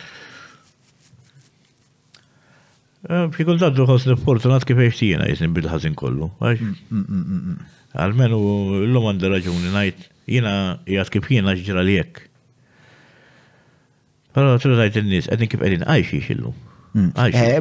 Fikultat 3.32 3.78
eh, 3.78 3.86
għos 3.90 4.04
l-fortunat 4.10 4.66
kif 4.68 4.76
jena 5.00 5.24
jisni 5.30 5.48
bil-ħazin 5.56 5.94
kollu. 5.96 6.28
Mm, 6.44 6.74
mm, 6.90 7.38
mm, 7.40 7.60
għalmenu 7.96 8.40
l-lum 8.82 9.06
għandi 9.14 9.30
raġuni 9.32 9.72
najt 9.72 10.02
jena 10.30 10.52
jgħat 10.84 11.14
kif 11.14 11.30
jena 11.32 11.54
ġra 11.56 11.80
li 11.86 11.96
Pero 14.34 14.56
tru 14.62 14.74
najt 14.78 14.98
il-nis, 15.00 15.26
għedin 15.32 15.50
kif 15.50 15.62
għedin 15.66 15.86
għajxi 15.90 16.20
xillu. 16.28 16.52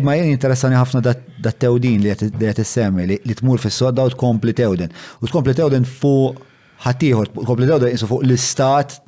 Ma 0.03 0.15
jen 0.17 0.29
interessani 0.31 0.77
ħafna 0.77 1.01
dat 1.05 1.57
tewdin 1.61 2.01
li 2.01 2.11
għet 2.15 2.61
semmi 2.65 3.05
li 3.09 3.35
tmur 3.37 3.61
fis-sodda 3.61 4.05
u 4.05 4.11
tkompli 4.15 4.53
tewden. 4.57 4.93
U 5.21 5.29
tkompli 5.29 5.53
tewden 5.57 5.85
fuq 5.89 6.41
ħatiħor, 6.85 7.31
tkompli 7.41 7.69
tewden 7.69 7.93
insu 7.93 8.09
fuq 8.09 8.25
l-istat 8.27 8.99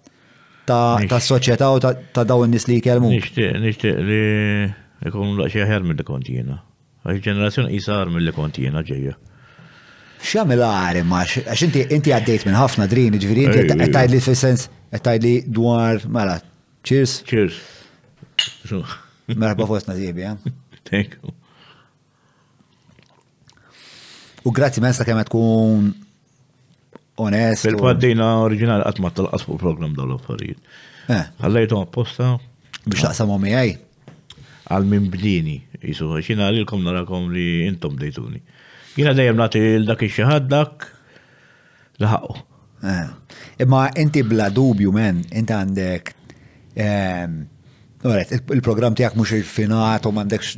ta' 0.70 1.22
soċieta 1.22 1.70
u 1.74 1.82
ta' 1.82 2.26
dawn 2.26 2.52
nis 2.54 2.68
li 2.70 2.80
jkelmu. 2.82 3.12
Nishtiq 3.16 4.02
li 4.10 4.22
jkun 5.10 5.38
laqxie 5.42 5.66
ħer 5.70 5.86
mill-li 5.90 6.06
konti 6.06 6.40
jena. 6.40 6.60
Għal-ġenerazzjoni 7.06 7.78
jisar 7.78 8.10
mill-li 8.14 8.34
konti 8.34 8.66
jena 8.68 8.84
ġeja. 8.86 9.16
Xamil 10.22 10.62
għari 10.62 11.02
maċ, 11.10 11.40
għax 11.50 11.66
inti 11.98 12.12
għaddejt 12.14 12.46
minn 12.46 12.58
ħafna 12.58 12.86
drin, 12.92 13.18
ġviri, 13.22 13.48
inti 13.66 13.78
għattajd 13.82 14.14
li 14.14 14.20
fil-sens, 14.22 14.68
għattajd 14.94 15.26
li 15.26 15.34
dwar, 15.50 16.04
malat, 16.14 16.46
Cheers. 16.82 17.24
Cheers. 17.30 17.56
Merħba 19.40 19.68
fosna 19.70 19.96
zjebi, 19.98 20.26
ja? 20.26 20.34
Eh? 20.34 20.56
Thank 20.90 21.18
you. 21.22 21.34
U 24.42 24.52
grazzi 24.56 24.82
men 24.82 24.96
sa' 24.98 25.06
kemet 25.06 25.30
kun 25.30 25.92
onest. 27.22 27.68
Fil-paddina 27.68 28.32
oriġinali 28.42 28.88
għatma 28.90 29.12
tal-qas 29.14 29.46
fuq 29.46 29.60
program 29.62 29.94
dawl 29.98 30.18
farid. 30.26 30.58
Eh. 31.14 31.28
Għallajtu 31.46 31.78
apposta. 31.84 32.32
Bix 32.82 33.06
laqsa 33.06 33.28
għom 33.30 33.46
jgħaj? 33.52 33.76
Għal 34.72 34.86
minn 34.90 35.10
bdini, 35.14 35.58
jisu, 35.84 36.08
xina 36.26 36.46
għalilkom 36.48 36.82
narakom 36.86 37.30
li 37.36 37.46
intom 37.68 37.98
dejtuni. 38.00 38.40
Jina 38.98 39.14
dejjem 39.16 39.38
nati 39.40 39.60
l-dak 39.82 40.02
iċċiħad 40.08 40.48
dak 40.52 40.88
l 42.02 42.08
laħqu. 42.08 42.42
Eh. 42.90 43.10
Imma 43.62 43.84
inti 44.02 44.24
bla 44.26 44.48
dubju 44.50 44.90
men, 44.96 45.20
inti 45.38 45.54
għandek 45.54 46.16
Għoret, 46.76 48.32
il-program 48.56 48.96
tijak 48.98 49.16
mux 49.20 49.34
il-finat 49.36 50.08
u 50.08 50.14
mandekx 50.16 50.56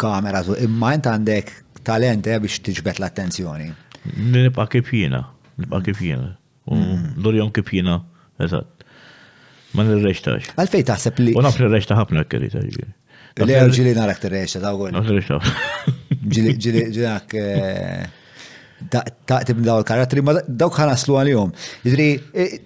kamera, 0.00 0.42
imma 0.64 0.92
jent 0.96 1.08
għandek 1.10 1.54
talent 1.88 2.28
eh, 2.28 2.38
biex 2.42 2.60
tiġbet 2.66 3.00
l-attenzjoni. 3.00 3.70
Nibqa 4.18 4.68
kipjina, 4.76 5.22
nibqa 5.60 5.80
kipjina. 5.88 6.34
Dorjon 6.68 7.48
mm. 7.48 7.54
kipjina, 7.56 7.98
eżat. 8.44 8.74
Ma 9.76 9.84
nirreċtax. 9.84 10.54
Għalfej 10.58 10.84
taħseb 10.88 11.18
li. 11.20 11.32
U 11.36 11.42
naf 11.44 11.58
nirreċta 11.60 11.96
ħafna 12.00 12.22
k 12.28 12.38
taħġi. 12.44 12.76
taġbir. 12.76 13.56
għal 13.56 13.74
ġili 13.76 13.92
narak 13.96 14.20
t-reċta, 14.22 14.62
daw 14.64 14.80
għol. 14.84 14.94
Nirreċta. 14.96 15.40
Ġili 16.36 16.86
narak 16.96 17.36
eh, 17.40 18.06
taqtib 18.88 19.60
daw 19.64 19.82
l-karatri, 19.82 20.24
ma 20.24 20.36
daw 20.46 20.70
ħanaslu 20.72 21.18
għal-jom. 21.20 21.52
Jidri, 21.84 22.08
eh, 22.36 22.58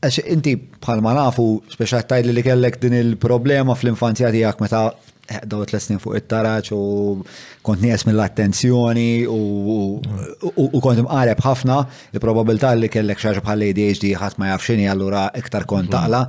għax 0.00 0.22
inti 0.30 0.52
bħalma 0.78 1.14
nafu, 1.18 1.46
speċa 1.74 2.04
tajli 2.06 2.32
li 2.34 2.44
kellek 2.46 2.76
din 2.82 2.94
il-problema 2.94 3.74
fl-infanzja 3.74 4.30
tijak 4.30 4.60
meta 4.62 4.84
eh, 5.26 5.40
daw 5.42 5.64
tlet 5.66 5.82
snin 5.82 5.98
fuq 6.02 6.20
it-taraċ 6.20 6.70
u 6.76 6.82
kont 7.66 7.82
nies 7.82 8.04
mill-attenzjoni 8.06 9.26
u 9.26 10.78
kont 10.78 11.02
imqareb 11.02 11.42
ħafna, 11.42 11.80
il-probabilità 12.14 12.70
li 12.78 12.90
kellek 12.92 13.24
xaġa 13.24 13.42
bħal 13.42 13.66
ADHD 13.72 14.12
ħadd 14.22 14.38
ma 14.38 14.52
jafxini 14.52 14.86
allura 14.92 15.26
iktar 15.40 15.66
kont 15.68 15.90
taqla. 15.96 16.22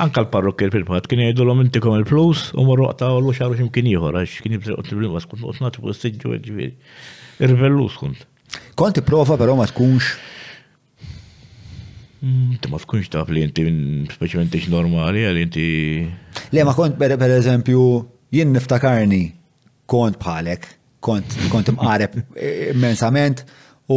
Anka 0.00 0.24
l 0.24 0.30
parrokki 0.32 0.70
l 0.70 0.84
pat 0.88 1.04
kien 1.10 1.20
jgħidu 1.20 1.44
l-om 1.44 1.60
intikom 1.66 1.98
il 2.00 2.08
plus 2.08 2.48
u 2.56 2.64
morru 2.64 2.88
għata 2.88 3.12
u 3.18 3.20
l-xaru 3.20 3.58
ximkien 3.60 3.90
jħor, 3.92 4.16
għax 4.22 4.40
kien 4.46 4.56
jibżel 4.56 4.80
u 4.80 4.86
t-tiblim 4.86 5.12
għas 5.18 5.28
u 5.36 5.52
s-natu 5.58 5.84
s-sġu 5.92 6.36
għedġviri. 6.38 6.72
Irvellus 7.44 8.00
kont. 8.00 8.24
Kont 8.80 8.96
prova 9.06 9.36
però 9.38 9.58
ma 9.60 9.68
tkunx 9.68 10.14
Mm. 12.22 12.52
Inti 12.52 12.68
ma 12.70 12.78
tkunx 12.80 13.06
taf 13.08 13.30
li 13.32 13.40
inti 13.46 13.64
speċjalment 14.12 14.56
ix 14.58 14.66
normali 14.72 15.22
għal 15.24 15.38
inti. 15.40 15.68
Le 16.52 16.66
ma 16.68 16.74
kont 16.76 16.98
per 17.00 17.14
eżempju 17.32 17.84
jien 18.36 18.52
niftakarni 18.52 19.22
kont 19.90 20.18
bħalek, 20.20 20.66
kont 21.06 21.38
kont 21.52 21.72
imqareb 21.72 22.18
eh, 22.36 22.70
immensament 22.74 23.46
u 23.90 23.96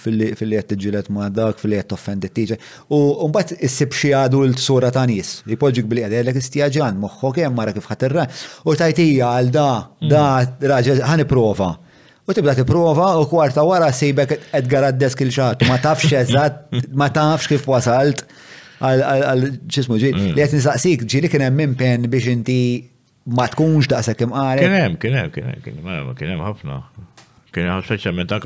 fil-li 0.00 0.30
qed 0.38 0.70
tiġilet 0.70 1.10
ma' 1.12 1.26
dak, 1.34 1.58
fil-li 1.60 1.82
qed 1.82 1.90
toffendi 1.90 2.30
t-tiġe. 2.32 2.56
U 2.96 3.26
mbagħad 3.28 3.58
issib 3.66 3.92
xi 3.92 4.14
adult 4.22 4.62
sura 4.62 4.88
ta' 4.94 5.02
nies, 5.10 5.40
jpoġġik 5.52 5.90
bil 5.90 6.00
istija 6.06 6.70
istjaġan 6.70 7.02
moħħok 7.02 7.42
hemm 7.44 7.56
mara 7.58 7.74
kif 7.76 7.90
ħatirra 7.90 8.24
u 8.64 8.74
tajtija 8.80 9.34
għal 9.42 9.50
da, 9.52 9.66
da 10.00 10.22
mm. 10.46 10.66
raġel 10.78 11.04
ħani 11.10 11.26
prova. 11.28 11.74
U 12.30 12.34
tibda 12.34 12.54
tipprova 12.54 13.18
u 13.20 13.24
kwarta 13.26 13.62
wara 13.66 13.88
sejbek 13.92 14.32
Edgar 14.54 14.84
għad-desk 14.86 15.22
il-ċat. 15.26 15.64
Ma 15.66 15.78
tafx 15.82 16.12
eżatt, 16.20 16.60
ma 17.00 17.08
tafx 17.10 17.48
kif 17.50 17.64
wasalt 17.66 18.22
għal 18.78 19.48
ċismu 19.72 19.98
ġi. 19.98 20.12
Mm. 20.14 20.28
Li 20.36 20.44
għet 20.44 20.54
nisaqsik 20.54 21.02
ġili 21.10 21.30
kien 21.32 21.42
hemm 21.48 21.74
pen 21.80 22.06
biex 22.12 22.30
inti 22.30 22.58
ma 23.34 23.48
tkunx 23.50 23.90
daqshekk 23.90 24.28
imqari. 24.28 24.62
Kien 24.62 24.76
hemm, 24.78 24.94
kien 25.02 25.18
hemm, 25.18 25.32
kien 25.34 25.50
hemm, 25.50 26.14
kien 26.20 26.30
hemm, 26.34 26.44
ħafna. 26.46 26.78
Kien 27.50 27.66
hemm 27.72 27.82
speċjalment 27.88 28.36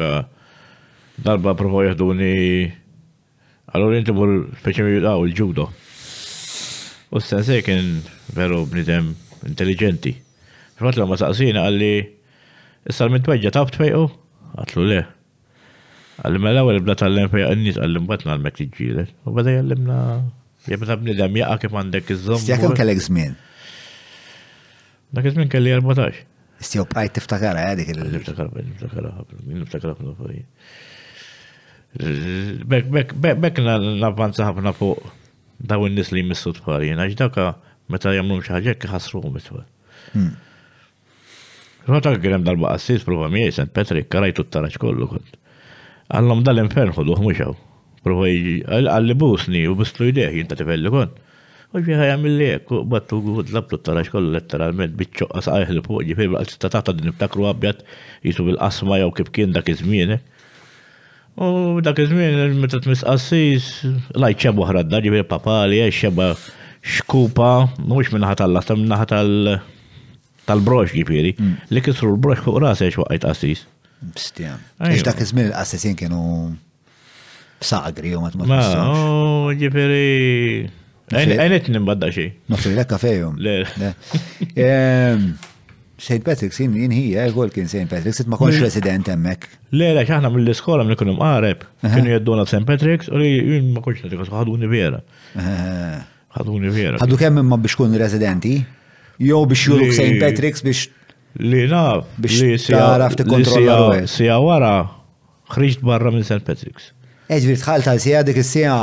darba 1.29 1.57
provaw 1.61 1.85
jaħduni 1.91 2.33
Allora 3.75 3.97
inti 3.99 4.13
bur 4.17 4.33
speċjalment 4.63 5.01
jibdaw 5.03 5.25
il-ġudo. 5.29 5.65
U 7.13 7.19
s-sensej 7.21 7.65
kien 7.67 7.97
veru 8.37 8.63
bnidem 8.71 9.13
intelligenti. 9.49 10.13
Fimmat 10.79 11.01
ma 11.11 11.19
saqsina 11.21 11.67
għalli 11.67 11.93
Issa 12.91 13.05
l-mitwejja 13.09 13.51
taf 13.55 13.71
tfejqu? 13.73 14.03
Għatlu 14.61 14.83
le. 14.91 15.01
Għallim 16.25 16.45
l 16.51 16.59
għal 16.63 16.83
bda 16.85 16.95
tal-lem 17.01 17.29
fejqa 17.33 17.49
n-nis 17.57 17.79
għallim 17.81 18.05
bat 18.11 18.23
nal-mek 18.29 18.55
t-ġilet. 18.61 19.11
U 19.25 19.27
bada 19.37 19.51
jallimna 19.55 19.99
jibda 20.69 20.95
bnidem 21.01 21.35
jaqa 21.41 21.55
kif 21.65 21.73
għandek 21.81 22.07
iż-żom. 22.15 22.41
Stjakem 22.45 22.73
kellek 22.79 23.01
zmin. 23.07 23.33
Dak 25.17 25.25
iż-żmin 25.31 25.49
kelli 25.55 25.71
14. 25.79 26.17
Istjaw 26.65 26.85
bqajt 26.93 27.13
tiftakara 27.19 27.61
għadik 27.73 27.89
il-niftakara, 27.95 28.49
niftakara, 28.69 29.09
niftakara 29.49 29.91
ħafna 29.97 30.13
fuq. 30.21 30.35
Bek 33.43 33.57
navvanza 33.65 34.43
ħafna 34.51 34.71
fuq 34.79 35.01
daw 35.71 35.81
n-nis 35.89 36.09
li 36.15 36.21
jmissu 36.25 36.51
tfal, 36.59 36.83
jena 36.87 37.09
ġdaka 37.11 37.45
meta 37.95 38.09
jamlum 38.15 38.43
xaħġek 38.45 38.81
ħasru 38.93 39.25
mitwa. 39.35 39.63
Rota 41.89 42.15
għirem 42.17 42.45
dal-baqassis, 42.47 43.05
prova 43.05 43.29
miej, 43.29 43.51
St. 43.53 43.69
Patrick, 43.75 44.09
karajtu 44.13 44.47
t-taraċ 44.49 44.79
kollu 44.81 45.09
kont. 45.11 45.35
Għallom 46.15 46.45
dal-infern 46.47 46.95
xuduħ 46.97 47.21
muxaw. 47.25 47.53
Prova 48.05 48.29
għalli 48.29 49.17
busni 49.21 49.63
u 49.69 49.77
buslu 49.77 50.11
jdeħ 50.13 50.37
jinta 50.39 50.57
tifelli 50.57 50.91
kont. 50.93 51.21
U 51.75 51.81
ġieħa 51.83 52.07
jgħamilli 52.13 52.49
jek, 52.53 52.71
u 52.79 52.85
battu 52.89 53.19
labtu 53.53 53.81
t-taraċ 53.83 54.13
kollu 54.15 54.33
letteralment 54.33 54.95
bitċoqqas 55.01 55.51
għasajħ 55.51 55.75
li 55.79 55.83
fuq 55.85 56.07
ġifir 56.13 56.31
bħal 56.33 56.49
t-tatata 56.53 56.95
din 57.01 57.11
iftakru 57.13 57.49
għabjat 57.51 57.85
jisu 58.29 58.47
bil-qasma 58.49 59.01
jaw 59.03 59.13
kif 59.21 59.33
kien 59.35 59.53
dak 59.57 59.69
iż 59.75 59.85
eh. 59.85 60.19
U 61.35 61.81
dak 61.83 61.99
iż-żmien 61.99 62.55
meta 62.63 62.79
tmiss 62.81 63.05
qassis, 63.05 63.69
lajt 64.15 64.41
xebba 64.45 64.69
ħradna 64.71 65.01
ġifir 65.03 65.27
papali, 65.27 65.83
xebba 65.91 66.33
xkupa, 66.85 67.53
mux 67.91 68.13
minnaħat 68.15 68.41
tal 68.45 68.63
minnaħat 68.85 69.11
tal 69.11 69.59
tal-brox 70.49 70.93
ġifiri, 70.95 71.35
mm. 71.39 71.55
li 71.73 71.83
kisru 71.85 72.13
l-brox 72.15 72.43
fuq 72.45 72.59
rasa 72.63 72.87
għax 72.87 73.01
waqqajt 73.03 73.27
assis. 73.31 73.65
Bstjan. 74.17 74.63
Għax 74.83 75.07
dak 75.07 75.23
iżmin 75.25 75.49
l-assessin 75.51 75.97
kienu 75.99 76.21
b'saqri 77.63 78.15
u 78.19 78.23
matma. 78.25 78.49
Ma, 78.51 78.93
ġifiri. 79.61 80.05
Għenet 81.15 81.69
nimbadda 81.73 82.09
xie. 82.13 82.31
Nofri 82.53 82.73
l-ekka 82.77 82.99
fejum. 83.01 83.41
St. 86.05 86.25
Patrick's 86.27 86.59
in 86.61 86.73
in 86.75 86.91
hija 86.91 87.23
eh, 87.23 87.29
għol 87.31 87.53
kien 87.55 87.69
St. 87.71 87.87
Patrick's, 87.89 88.25
ma 88.29 88.37
konx 88.37 88.59
resident 88.61 89.07
emmek. 89.13 89.45
Le, 89.73 89.93
le, 89.95 90.03
xaħna 90.05 90.27
mill-iskola 90.35 90.83
minn 90.85 90.99
kunu 91.01 91.13
mqareb, 91.21 91.63
kienu 91.87 92.11
jedduna 92.17 92.43
St. 92.51 92.67
Patrick's, 92.69 93.07
u 93.09 93.21
li 93.23 93.63
ma 93.71 93.81
konx 93.85 94.03
resident, 94.03 94.27
ħaduni 94.35 94.69
vera. 94.69 94.99
ħaduni 96.35 96.73
vera. 96.75 96.99
Ħadu 97.01 97.21
kemm 97.21 97.45
imma 97.45 97.61
biex 97.63 97.79
kun 97.79 97.95
residenti? 98.01 98.57
Jow 99.21 99.45
biex 99.47 99.63
juru 99.63 99.93
St. 99.95 100.19
Patrick's 100.21 100.63
biex. 100.65 100.89
Li 101.39 101.65
naf. 101.71 102.07
Biex 102.23 102.69
taraf 102.71 103.15
kontrolla 103.23 104.07
Sija 104.11 104.37
wara, 104.43 104.89
xriġt 105.55 105.83
barra 105.87 106.13
minn 106.15 106.27
St. 106.27 106.43
Patrick's. 106.47 106.93
Eġvi, 107.31 107.57
tħalta 107.61 107.93
tal 107.95 108.01
sija 108.05 108.21
dik 108.27 108.37
is-sija. 108.43 108.75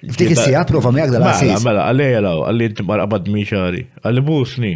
Ftik 0.00 0.34
is-sija 0.34 0.66
prova 0.68 0.90
miegħek 0.94 1.12
dal 1.14 1.22
Mela, 1.24 1.56
mela, 1.64 1.86
għalli 1.90 2.06
jelaw, 2.10 2.42
għalli 2.50 2.66
inti 2.70 2.84
marqabad 2.88 3.30
miċari, 3.32 3.82
għalli 4.04 4.22
busni. 4.24 4.70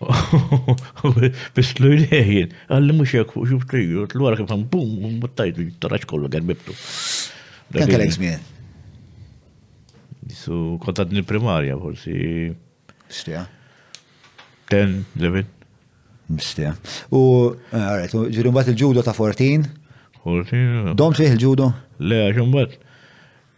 Bist 1.58 1.82
lu 1.82 1.90
jdejen, 1.94 2.54
għalli 2.72 2.96
mux 2.98 3.14
jek 3.18 3.34
fuq 3.34 3.50
xubtriju, 3.50 4.06
l-għara 4.14 4.40
kifan 4.42 4.64
bum, 4.70 5.06
muttajtu, 5.22 5.66
jittarax 5.68 6.06
kollu 6.10 6.30
għarbibtu. 6.30 6.74
Kan 7.78 7.90
kalek 7.94 8.14
zmien 8.18 8.42
u 10.48 10.78
kontat 10.80 11.08
nil-primarja 11.12 11.76
forsi. 11.80 12.52
Mistija. 13.08 13.44
Ten, 14.70 15.00
levin. 15.20 15.46
Mistija. 16.30 16.74
U, 17.10 17.22
eh, 17.72 17.76
għarret, 17.78 18.14
ġirum 18.36 18.54
bat 18.54 18.68
il-ġudo 18.70 19.02
ta' 19.04 19.14
14? 19.16 19.66
14. 20.24 20.94
Dom 20.98 21.14
fih 21.16 21.32
il-ġudo? 21.32 21.70
Le, 21.98 22.22
ġirum 22.30 22.52
bat. 22.54 22.76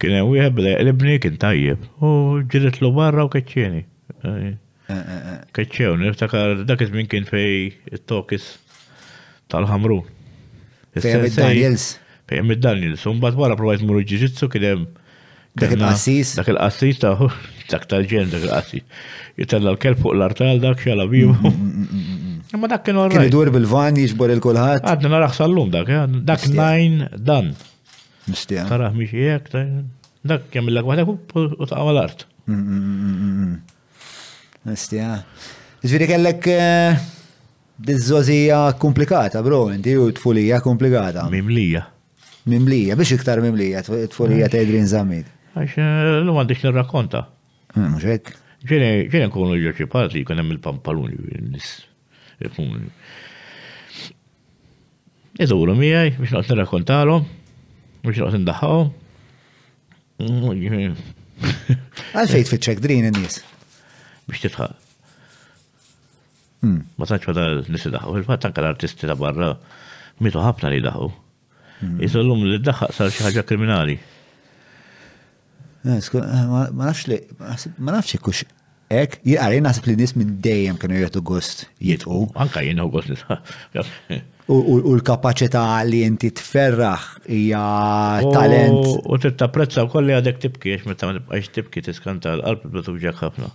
Kien 0.01 0.15
hemm 0.17 0.31
wieħed 0.33 0.55
bda 0.57 0.71
jqlibni 0.79 1.19
kien 1.23 1.37
tajjeb. 1.39 1.83
U 2.03 2.41
ġiret 2.51 2.81
lu 2.81 2.89
barra 2.95 3.27
u 3.27 3.31
keċċeni. 3.31 3.83
Eh, 4.23 4.45
eh, 4.47 4.55
Keċċew, 5.53 5.95
niftakar 6.01 6.63
dak 6.67 6.81
iż-żmien 6.83 7.07
kien 7.09 7.25
fej 7.25 7.71
it-tokis 7.89 8.45
tal 9.49 9.65
ħamru 9.69 10.01
Fejn 10.95 11.23
id-Daniels. 11.29 11.85
Fejn 12.29 12.51
id-Daniels. 12.53 13.05
Un 13.09 13.19
bat 13.23 13.35
wara 13.37 13.55
provajt 13.57 13.81
muru 13.85 14.01
ġiġitsu 14.05 14.49
kien 14.53 14.63
hemm 14.67 14.83
Dak 15.53 15.71
il-qassis? 15.75 16.33
Dak 16.35 16.47
il-qassis 16.49 16.97
taħu, 17.03 17.27
dak 17.69 17.83
tal-ġen, 17.91 18.31
dak 18.33 18.41
il-qassis. 18.45 18.85
Jitella 19.37 19.75
l-kelb 19.75 19.99
fuq 20.01 20.15
l-artal 20.17 20.57
dak 20.61 20.79
xala 20.81 21.05
biju. 21.09 21.29
Mm, 21.29 21.51
mm, 21.53 22.15
mm, 22.15 22.59
Ma 22.61 22.69
dak 22.69 22.83
kien 22.85 22.97
orra. 23.01 23.13
Kien 23.15 23.27
idur 23.29 23.49
bil-van 23.53 23.97
jiġbor 23.97 24.33
il-kulħat. 24.35 24.87
Għadna 24.89 25.11
narax 25.13 25.37
sal-lum 25.41 25.69
dak, 25.73 25.89
eh? 25.89 26.01
dak 26.25 26.43
nine 26.53 27.07
dan. 27.17 27.51
Mistija. 28.29 28.65
Taraħ 28.69 28.97
miex 28.97 29.13
jek, 29.17 29.49
dak 30.33 30.43
jem 30.53 30.69
l-lak 30.71 30.85
waħda 30.89 31.05
u 31.11 31.17
taqqa 31.59 31.85
mal-art. 31.87 32.25
Mistija. 34.69 35.11
Ġviri 35.85 36.07
kellek 36.13 36.49
eh, 36.53 37.05
dizzozija 37.89 38.63
komplikata, 38.81 39.41
bro, 39.45 39.67
inti 39.73 39.95
u 39.99 40.09
tfulija 40.17 40.61
komplikata. 40.65 41.27
Mimlija. 41.33 41.85
Mimlija, 42.49 42.95
biex 42.99 43.17
iktar 43.17 43.41
mimlija, 43.45 43.81
tfulija 43.85 44.49
ta' 44.51 44.61
Idrin 44.65 44.87
Zamid. 44.89 45.29
Għax 45.53 45.73
eh, 45.77 45.99
l-lum 46.23 46.39
għandix 46.41 46.63
nirrakkonta. 46.65 47.19
Eh, 47.77 47.85
Mxek. 47.93 48.31
Ġene 48.65 49.27
nkunu 49.27 49.57
ġerċipati, 49.61 50.21
kun 50.25 50.39
hemm 50.41 50.53
il-pampaluni, 50.55 51.17
mm, 51.19 51.39
hmm. 52.47 52.79
nis. 52.79 54.05
Iżuru 55.43 55.73
miħaj, 55.77 56.11
biex 56.21 56.33
naqt 56.35 56.51
nirrakkontalom, 56.53 57.25
biex 58.07 58.21
naqt 58.21 58.37
n-daħaw. 58.41 58.83
Għalfejt 62.13 62.53
fitċek 62.53 62.81
drin 62.83 63.05
n-nis. 63.11 63.39
Biex 64.29 64.45
titħal. 64.47 64.75
Ma 66.63 67.03
tanċ 67.09 67.29
nis 67.73 67.85
id-daħaw, 67.89 68.15
il-fat 68.21 68.45
tanka 68.47 68.61
l-artisti 68.63 69.09
ta' 69.09 69.17
barra, 69.19 69.49
mitu 70.23 70.39
ħabna 70.41 70.69
li 70.71 70.79
daħu. 70.85 71.09
Jisallum 71.99 72.39
hmm. 72.45 72.53
li 72.55 72.61
d-daħaw 72.63 72.95
sar 72.95 73.11
xaħġa 73.13 73.43
kriminali. 73.49 73.97
Eh, 75.83 75.95
eh, 75.99 76.43
ma 76.71 76.85
nafx 76.87 77.05
li, 77.11 77.17
ma 77.83 77.91
nafx 77.91 78.13
li 78.15 78.19
kux 78.23 78.43
ek, 78.93 79.17
jgħarri 79.27 79.57
nasib 79.65 79.87
li 79.89 79.95
nis 79.99 80.13
minn 80.15 80.37
dejjem 80.45 80.77
kienu 80.79 80.99
jgħetu 81.01 81.21
gost 81.27 81.63
jitqu. 81.83 82.19
Anka 82.39 82.61
jgħinu 82.63 82.85
gost 82.93 83.09
li 83.11 84.19
U 84.53 84.77
l 84.93 85.01
kapacita 85.07 85.65
li 85.87 86.01
inti 86.07 86.29
tferraħ 86.37 87.03
hija 87.31 87.59
talent. 88.23 88.79
U 89.03 89.15
t 89.17 89.27
tittaprezza 89.27 89.83
u 89.87 89.91
kolli 89.91 90.15
għadek 90.17 90.39
tibki, 90.45 90.73
għax 90.77 90.87
meta 90.87 91.07
ma 91.09 91.17
nibqax 91.17 91.51
tibki 91.55 91.83
t-skanta 91.89 92.35
l-qalb 92.37 92.65
batuġek 92.77 93.19
ħafna. 93.21 93.49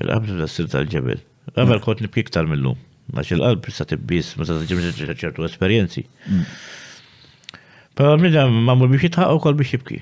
Il-qalb 0.00 0.28
l-sir 0.36 0.68
tal-ġebel. 0.72 1.20
Għamel 1.54 1.74
mm. 1.80 1.84
kot 1.84 2.00
nibki 2.04 2.24
ktar 2.28 2.48
mill-lum, 2.48 2.76
għax 3.12 3.34
il-qalb 3.36 3.68
sa 3.76 3.88
tibbis, 3.88 4.34
ma 4.40 4.48
sa 4.48 4.56
ċertu 4.60 5.48
esperienzi. 5.48 6.04
Mm. 6.26 7.60
Pero 7.98 8.14
minn 8.20 8.36
ma 8.68 8.76
mur 8.76 8.92
biex 8.92 9.08
jitħaq 9.08 9.36
u 9.36 9.44
kol 9.48 9.56
biex 9.58 9.74
jibki. 9.78 10.00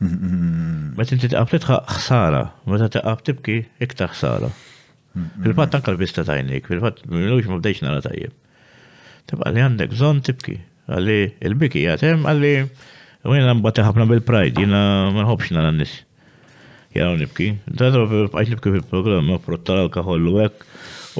Ma 0.00 1.02
Meta 1.02 1.16
titqab 1.20 1.50
titħaq 1.52 1.90
ħsara, 1.98 2.38
meta 2.72 2.86
titqab 2.92 3.20
tibki 3.26 3.56
iktar 3.84 4.14
ħsara. 4.14 4.48
fil 5.44 5.52
fat 5.54 5.72
tanka 5.74 5.92
l-bista 5.92 6.24
tajnik, 6.24 6.70
fil 6.70 6.80
fat 6.80 7.02
minnux 7.04 7.44
ma 7.50 7.58
bdejx 7.60 7.82
nara 7.84 8.00
tajjeb. 8.06 8.32
Tibqa 9.28 9.52
li 9.52 9.60
għandek 9.60 9.92
bżonn 9.92 10.22
tibki, 10.24 10.56
għalli 10.88 11.18
il-biki 11.50 11.82
jgħatem 11.84 12.24
għalli 12.30 12.54
għin 12.56 13.50
għan 13.50 13.60
bati 13.66 13.84
ħafna 13.84 14.08
bil-pride, 14.08 14.64
jina 14.64 14.80
manħobx 15.12 15.26
nħobx 15.26 15.54
nara 15.58 15.74
n-nis. 15.74 15.94
Jena 16.96 17.12
nibki, 17.20 17.50
tatra 17.68 18.08
bħajt 18.32 18.54
nibki 18.56 18.72
fil 18.78 18.88
program 18.94 19.28
ma 19.28 19.36
frottar 19.44 19.84
l-kaħollu 19.84 20.36
kaħol 20.40 20.48
għek, 20.48 20.68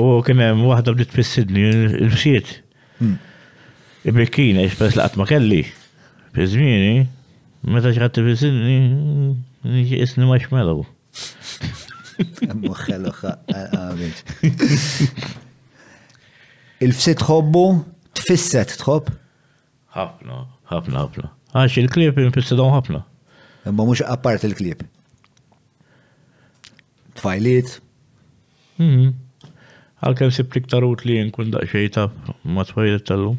u 0.00 0.08
kienem 0.24 0.64
wahda 0.72 0.96
bdiet 0.96 1.12
fissidni 1.18 1.68
il-fsiet. 2.06 2.56
Hmm. 3.02 3.18
Il-bikina, 4.08 4.64
jisbess 4.70 4.96
laqat 4.96 5.20
ma 5.20 5.28
kelli, 5.28 5.66
fizmini, 6.32 6.96
Meta 7.60 7.90
t 7.92 7.98
ġratti 7.98 8.22
nġi 8.24 9.82
jisni 9.92 10.24
ma 10.24 10.38
xmelu. 10.40 10.80
Muħħelu 12.60 13.10
Il-fsit 16.80 17.20
xobbu, 17.20 17.26
tħobbu, 17.26 17.64
tfisset 18.16 18.72
tħobb? 18.80 19.10
Ħafna, 19.92 20.38
ħafna, 20.72 21.02
ħafna. 21.04 21.30
Għax 21.52 21.76
il-klip 21.82 22.20
infissedhom 22.24 22.72
ħafna. 22.78 23.02
Imma 23.68 23.84
mux 23.84 24.00
appart 24.08 24.46
il-klip. 24.48 24.80
Tfajliet. 27.20 27.74
Mhm. 28.80 29.12
Għal-kem 30.00 30.32
si 30.32 30.40
sib 30.40 30.56
liktar 30.56 30.86
li 31.04 31.18
jinkun 31.18 31.52
daqxej 31.52 31.90
taf 31.98 32.16
ma 32.56 32.64
tfajliet 32.70 33.04
tal-lum. 33.12 33.36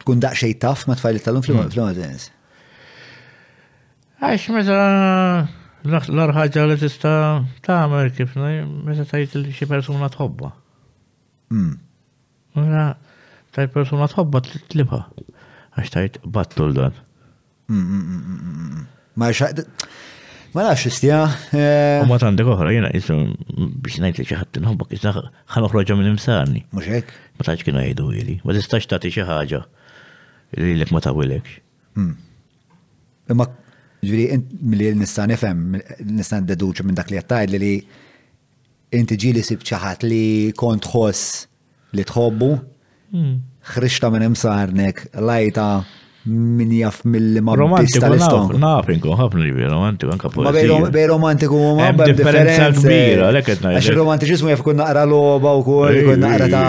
Tkun 0.00 0.22
daqxej 0.24 0.56
taf 0.64 0.86
ma 0.88 0.96
tfajliet 0.96 1.28
tal-lum 1.28 1.44
fl-għadens. 1.44 2.30
Mhm. 2.30 2.40
Għax 4.24 4.54
meta 4.56 4.78
l-arħagġa 5.84 6.62
li 6.70 6.76
tista 6.80 7.10
ta' 7.64 7.80
għamer 7.82 8.08
kif 8.16 8.32
meta 8.40 9.04
tajt 9.08 9.34
li 9.36 9.52
xie 9.52 9.68
persona 9.68 10.08
tħobba. 10.08 10.48
Mm. 11.52 11.74
Mela 12.56 12.84
tajt 13.54 13.74
persona 13.74 14.08
tħobba 14.08 14.40
t 14.46 14.62
tlibha 14.72 15.02
għax 15.76 15.92
tajt 15.96 16.18
battu 16.36 16.68
l 16.70 16.76
dan. 16.78 16.96
Mm, 17.68 17.98
mm, 18.00 18.86
ma 19.20 19.28
xaqt. 19.34 19.64
Ma 20.54 20.62
la 20.68 20.76
istija. 20.88 21.20
Eh. 21.52 22.00
U 22.04 22.08
ma 22.08 22.16
tandek 22.22 22.46
oħra, 22.54 22.70
jena 22.72 22.92
jisum, 22.94 23.32
biex 23.82 23.98
najt 24.04 24.20
li 24.22 24.26
xaħat 24.30 24.54
t-nħobba, 24.56 24.88
kisna 24.92 25.12
xan 25.20 25.66
uħroġa 25.68 25.96
minn 25.98 26.12
imsarni. 26.14 26.62
Muxek? 26.76 27.10
Ma 27.36 27.48
taċ 27.50 27.66
kienu 27.66 27.82
jgħidu 27.84 28.08
jili. 28.14 28.38
Ma 28.46 28.56
tistax 28.56 28.88
tati 28.88 29.12
xaħġa 29.18 29.60
li 30.62 30.78
l-ek 30.78 30.94
ma 30.94 31.04
tawilek. 31.04 31.52
Imma 33.34 33.48
Ġviri, 34.04 34.38
mill-li 34.70 34.88
nista' 35.00 35.24
nifhem, 35.30 35.60
nista' 36.18 36.42
deduċi 36.48 36.84
minn 36.88 36.98
dak 36.98 37.10
li 37.12 37.18
għattajd 37.20 37.54
li 37.62 37.70
inti 38.98 39.18
ġili 39.24 39.42
sib 39.46 39.64
ċaħat 39.66 40.04
li 40.08 40.22
kont 40.60 40.84
tħoss 40.86 41.34
li 41.98 42.04
tħobbu, 42.06 42.50
hmm. 43.14 43.34
ħriċta 43.74 44.10
minn 44.14 44.28
imsarnek, 44.28 45.04
lajta 45.28 45.68
min 46.26 46.70
jaf 46.72 47.02
mill-li 47.04 47.40
ma 47.44 47.52
romantiku 47.60 48.00
naf, 48.18 48.52
naf, 48.56 48.86
inkun 48.90 49.16
ħafna 49.18 49.42
li 49.48 49.66
romantiku, 49.68 50.12
anka 50.14 50.30
poezija. 50.32 50.76
Ma 50.80 50.88
bej 50.94 51.06
romantiku 51.10 51.58
ma 51.76 51.88
bej 51.98 52.14
differenza 52.16 52.68
kbira, 52.72 53.26
lekket 53.34 53.60
najt. 53.64 53.80
Għax 53.82 53.90
romantiċismu 53.98 54.48
jaf 54.54 54.62
kun 54.64 54.78
naqra 54.80 55.02
loba 55.10 55.52
u 55.58 55.64
kol, 55.66 55.98
kun 56.06 56.22
naqra 56.24 56.46
ta' 56.48 56.62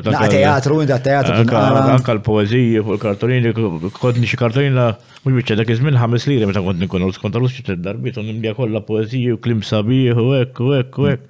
naqra 0.00 0.30
teatru, 0.32 0.78
inda 0.86 0.96
teatru 1.04 1.36
Anka 1.36 2.14
l-poezija, 2.16 2.84
fuq 2.86 3.02
kartolini 3.02 3.52
kodni 3.98 4.28
xie 4.30 4.70
la, 4.72 4.86
mux 5.24 5.36
bieċa 5.36 5.58
dak 5.60 5.72
izmin 5.74 5.98
ħames 6.00 6.24
lira 6.30 6.48
meta 6.48 6.62
kont 6.64 6.80
nikun 6.80 7.04
għal 7.04 7.12
skont 7.18 7.36
għal-usċi 7.36 7.66
t-darbit, 7.68 8.16
un 8.20 8.30
nimdija 8.30 8.54
kolla 8.56 8.80
poezija 8.88 9.36
u 9.36 9.42
klim 9.44 9.60
sabiħ 9.64 10.20
u 10.22 10.30
ek, 10.40 10.60
u 10.64 10.72
ek, 10.80 10.96
u 10.98 11.10
ek. 11.12 11.28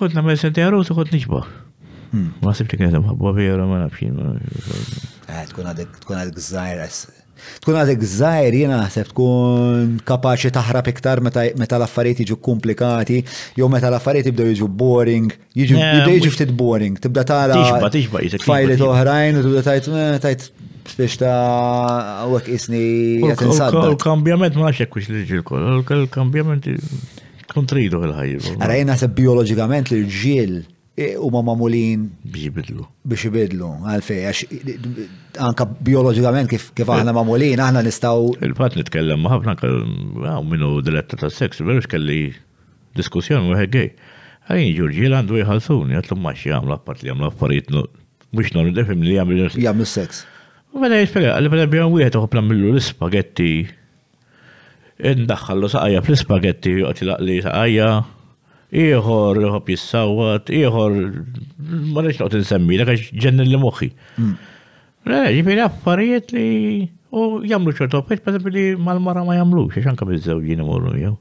Kont 0.00 0.18
namel 0.18 0.38
senti 0.38 0.62
għarru, 0.66 0.82
kont 0.98 1.14
nixba. 1.14 1.44
Hmm. 2.08 2.30
Ma 2.42 2.54
sibti 2.56 2.78
kienet 2.80 3.02
ma 3.04 3.32
vera 3.36 3.66
ma 3.68 3.82
nafxin. 3.84 4.16
Eh, 5.28 5.44
tkun 5.52 5.66
għadek 5.68 6.38
zzajr. 6.40 6.84
Tkun 7.62 7.76
għadek 7.78 8.00
zzajr 8.10 8.54
jena 8.64 8.78
tkun 9.10 9.98
kapaċi 10.08 10.50
taħrab 10.56 10.86
iktar 10.90 11.20
meta 11.22 11.44
l 11.50 11.84
affariet 11.84 12.22
jiġu 12.24 12.38
komplikati, 12.42 13.20
jew 13.58 13.68
meta 13.70 13.90
l 13.92 13.98
affariet 13.98 14.26
jibdew 14.30 14.46
jiġu 14.54 14.66
boring, 14.80 15.28
eh, 15.52 15.66
jibdew 15.66 16.14
jiġu 16.16 16.32
ftit 16.34 16.50
boring, 16.56 16.96
tibda 17.00 17.26
tara. 17.28 17.58
Tixba, 17.60 17.90
tixba, 17.94 18.24
jitek. 18.24 18.46
Fajli 18.48 18.78
toħrajn 18.80 19.38
u 19.42 19.44
tibda 19.48 19.62
tajt, 19.68 19.90
eh, 19.92 20.16
tajt 20.24 20.48
biex 20.96 21.18
ta' 21.20 21.36
għek 22.26 22.50
isni. 22.56 22.84
Il-kambjament 23.34 24.56
ma' 24.56 24.70
nafx 24.72 24.86
jekkux 24.86 25.12
li 25.12 25.26
ġilkol, 25.28 25.84
il-kambjament 26.08 26.72
kontridu 27.52 28.00
il-ħajju. 28.08 28.56
Għarajna 28.56 28.98
biologikament 29.22 29.92
li 29.94 30.00
ġil 30.08 30.58
u 30.98 31.28
ma 31.30 31.42
mamulin 31.42 32.06
biex 32.32 32.44
jibidlu. 32.48 32.84
Biex 33.10 33.22
jibidlu, 33.26 33.68
għalfej, 33.86 34.22
għax 34.28 35.42
anka 35.46 35.66
biologikament 35.86 36.50
kif, 36.50 36.70
kif 36.74 36.90
aħna 36.90 37.14
mamulin, 37.16 37.60
aħna 37.62 37.82
nistaw. 37.86 38.32
Il-pat 38.46 38.74
nitkellem 38.80 39.22
maħabna, 39.22 39.54
għaw 39.62 40.46
minnu 40.50 40.72
diletta 40.86 41.20
ta' 41.20 41.30
seks, 41.30 41.62
verux 41.66 41.86
kelli 41.86 42.32
diskussjoni 42.98 43.52
u 43.52 43.56
għegħej. 43.60 43.88
Għajin 44.48 44.74
ġurġi 44.80 45.08
għandu 45.12 45.40
jħalsuni, 45.44 45.98
għatlu 46.00 46.18
maċi 46.24 46.54
għamla 46.56 46.80
part 46.88 47.04
li 47.04 47.12
għamla 47.14 47.30
affarijiet, 47.32 47.70
mux 48.34 48.52
normi 48.56 48.74
defim 48.76 49.06
li 49.06 49.18
għamlu 49.22 49.48
Jgħamlu 49.54 49.86
seks. 49.92 50.24
U 50.74 50.78
għada 50.82 50.86
mela 50.88 51.02
jispera, 51.04 51.34
għalli 51.36 51.52
għada 51.52 51.58
mela 51.58 51.72
bjom 51.78 51.94
u 51.98 52.02
għet 52.02 52.18
uħopna 52.18 52.46
millu 52.50 52.74
l-spagetti, 52.74 53.52
indaxħallu 55.14 55.70
saqajja 55.76 56.04
fl-spagetti, 56.08 56.78
għatli 56.90 57.10
laqli 57.12 57.38
ieħor 58.76 59.40
ħob 59.54 59.70
jissawat, 59.72 60.50
ieħor 60.58 60.92
ma 61.94 62.02
rridx 62.02 62.20
noqgħod 62.20 62.40
insemmi, 62.42 62.76
dak 62.82 62.92
għax 62.92 63.12
ġenni 63.24 63.46
li 63.48 63.60
moħħi. 63.62 63.90
Mm. 64.18 64.36
Ġifieri 65.08 65.64
affarijiet 65.64 66.32
li 66.36 66.48
U 67.08 67.38
jamlu 67.48 67.72
ċertu 67.72 68.02
għaffet, 68.02 68.20
pa' 68.20 68.50
li 68.52 68.64
mal-mara 68.76 69.22
ma 69.24 69.32
jamlu, 69.38 69.62
xie 69.72 69.80
xanka 69.80 70.04
bizzaw 70.04 70.42
bizzewġi 70.44 70.58
nimurru 70.60 70.92
jew. 71.00 71.12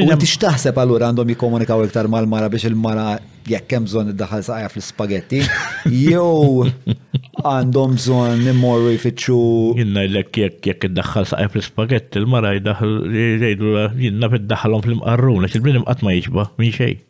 U 0.00 0.16
tixtaħseb 0.22 0.80
għallura 0.80 1.10
għandhom 1.12 1.34
jikomunikaw 1.34 1.84
iktar 1.84 2.08
mal-mara 2.08 2.48
biex 2.54 2.70
il-mara 2.70 3.18
jekk 3.44 3.76
hemm 3.76 4.08
id-daħal 4.14 4.46
saqja 4.48 4.70
fl 4.70 4.84
spagetti 4.86 5.42
jew 6.08 6.64
għandhom 7.44 8.00
bżonn 8.00 8.46
nimorru 8.48 8.96
jfittxu. 8.96 9.38
Jinna 9.84 10.06
l-ek 10.08 10.40
jekk 10.64 10.88
id-daħal 10.88 11.28
saqja 11.34 11.52
fl 11.52 11.68
spagetti 11.68 12.22
il-mara 12.24 12.56
jdaħħal 12.62 12.96
jgħidu 13.12 13.76
jinna 14.06 14.32
fid-daħħalhom 14.38 14.88
fl-imqarruna, 14.88 15.52
xil-bnidem 15.52 15.84
qatt 15.84 16.00
ma 16.08 16.16
jiġba 16.16 16.48
minn 16.62 16.78
xejn. 16.80 17.08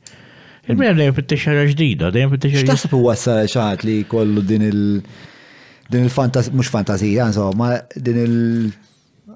Il-mrem 0.70 0.94
dejjem 0.94 1.14
fit-tixxara 1.16 1.64
ġdida, 1.72 2.10
dejjem 2.14 2.30
fit 2.36 2.44
ġdida. 2.46 2.62
X'tasab 2.76 2.92
wassal 3.02 3.48
xaħat 3.50 3.82
li 3.86 3.96
kollu 4.06 4.42
din 4.46 4.62
il- 4.62 5.02
din 5.90 6.04
il-fantas, 6.06 6.50
mux 6.54 6.68
fantazija, 6.70 7.26
insomma, 7.32 7.80
din 7.96 8.18
il- 8.26 8.72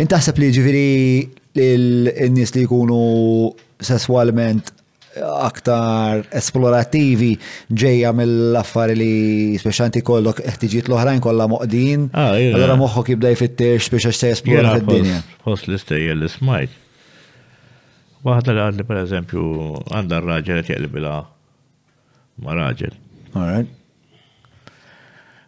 Intaħseb 0.00 0.38
li 0.40 0.48
ġiviri 0.54 0.88
il-nis 1.60 2.52
li 2.54 2.62
jkunu 2.66 3.00
sessualment 3.82 4.72
aktar 5.16 6.22
esplorativi 6.36 7.30
ġeja 7.82 8.10
mill-affari 8.12 8.96
li 9.00 9.10
speċanti 9.56 10.02
kollok 10.04 10.42
ħtiġiet 10.44 10.90
l-oħrajn 10.90 11.22
kollha 11.24 11.46
moqdin. 11.48 12.06
Ah, 12.12 12.34
allora 12.52 12.76
moħħok 12.76 13.14
jibda 13.14 13.30
jfittex 13.32 13.88
biex 13.94 14.12
se 14.20 14.30
esplora 14.36 14.74
fid-dinja. 14.76 15.22
Fost 15.46 15.70
li 15.70 15.78
istejja 15.80 16.18
li 16.20 16.28
smajt. 16.28 16.76
Waħda 18.26 18.52
li 18.56 18.64
għandi 18.66 18.86
per 18.88 19.00
eżempju 19.04 19.48
għandha 19.96 20.22
raġel 20.24 20.64
qed 20.68 20.88
bila 20.92 21.18
ma' 22.44 22.56
raġel. 22.60 22.92
All 23.32 23.48
right. 23.48 23.72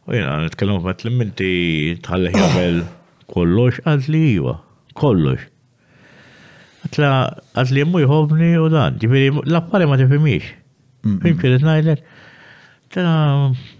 U 0.08 0.16
jiena 0.16 0.38
nitkellmu 0.46 0.80
fat 0.86 1.04
l-minti 1.04 1.98
tħalli 2.00 2.32
jabel 2.32 2.86
kollox 3.33 3.81
għadli 3.87 4.20
jiva, 4.35 4.55
kollox. 4.99 5.45
Għatla 6.89 7.11
għadli 7.62 7.83
jemmu 7.85 8.03
jħobni 8.05 8.51
u 8.62 8.68
dan, 8.72 8.97
ġifiri 9.03 9.33
l-appari 9.51 9.89
ma 9.91 9.99
tifimiex. 10.01 10.53
Fimxi 11.09 11.53
li 11.53 11.61
t-najdlek, 11.62 12.03
tla 12.95 13.16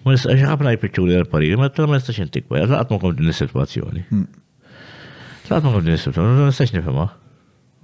ma 0.05 0.17
l-pariri, 0.17 1.57
ma 1.59 1.71
tla 1.71 1.89
ma 1.89 1.99
nistax 1.99 2.21
jintik, 2.23 2.51
għatla 2.51 2.83
għatma 2.85 3.01
kom 3.03 3.17
din 3.19 3.33
situazzjoni. 3.35 4.05
Tla 5.49 5.59
għatma 5.59 5.73
kom 5.73 5.87
din 5.87 5.97
situazzjoni, 6.01 6.35
mm. 6.35 6.43
ma 6.45 6.53
nistax 6.53 6.75
nifima. 6.77 7.09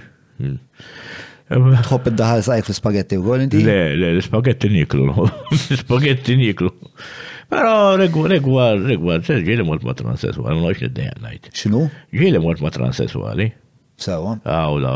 Tħobb 1.54 2.08
id-daħal 2.12 2.44
sajk 2.46 2.70
l-spagetti 2.72 3.18
u 3.22 3.28
għolinti? 3.30 3.60
Le, 3.66 3.76
le, 4.00 4.08
l-spagetti 4.18 4.70
niklu, 4.74 5.12
l-spagetti 5.60 6.38
niklu. 6.42 6.72
Pero 7.46 7.74
regwar, 8.02 8.80
regwar, 8.88 9.22
ġili 9.28 9.66
mort 9.68 9.86
ma 9.86 9.94
transessuali, 10.00 10.58
ma 10.58 10.72
nix 10.72 10.82
id-dajan 10.88 11.22
najt. 11.26 11.52
ċinu? 11.60 11.84
Ġili 12.18 12.42
mort 12.42 12.64
ma 12.66 12.72
transessuali. 12.74 13.52
Sawa. 14.02 14.34
Aw, 14.44 14.80
la, 14.84 14.96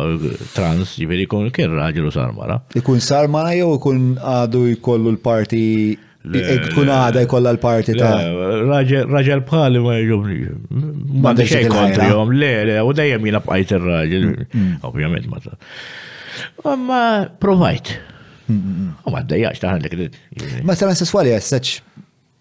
trans, 0.57 0.97
ġiviri 0.99 1.27
kun 1.31 1.47
kien 1.55 1.71
raġel 1.77 2.09
u 2.09 2.11
sarmara. 2.11 2.57
Ikun 2.75 2.99
sarmara 3.03 3.53
jew 3.55 3.69
ikun 3.77 4.01
għadu 4.19 4.65
jkollu 4.73 5.13
l-parti 5.15 5.61
e, 5.93 5.93
Ikun 6.25 6.91
għada 6.91 7.21
jkollu 7.23 7.53
l-parti 7.53 7.95
ta' 7.95 8.09
raġel 8.73 9.45
bħali 9.47 9.85
ma 9.85 9.95
jġubni. 10.01 10.41
Ma 11.23 11.31
xej 11.37 11.69
kontri 11.71 12.09
jom, 12.11 12.33
le, 12.41 12.51
le, 12.73 12.77
u 12.83 12.91
dajem 12.97 13.29
jina 13.29 13.39
bħajt 13.45 13.73
il-raġel. 13.79 14.27
Mm, 14.33 14.47
mm. 14.65 14.75
Ovvijament 14.89 15.31
ma 15.31 15.39
ta' 15.47 15.55
Ma 16.88 17.01
provajt. 17.41 17.88
U 19.05 19.11
ma 19.13 19.21
d-dajax 19.23 19.61
taħan 19.61 19.84
li 19.84 19.91
kredit. 19.91 20.17
Ma 20.65 20.75
s-sema 20.75 20.95
s-swali 20.97 21.34
għessaċ 21.34 21.73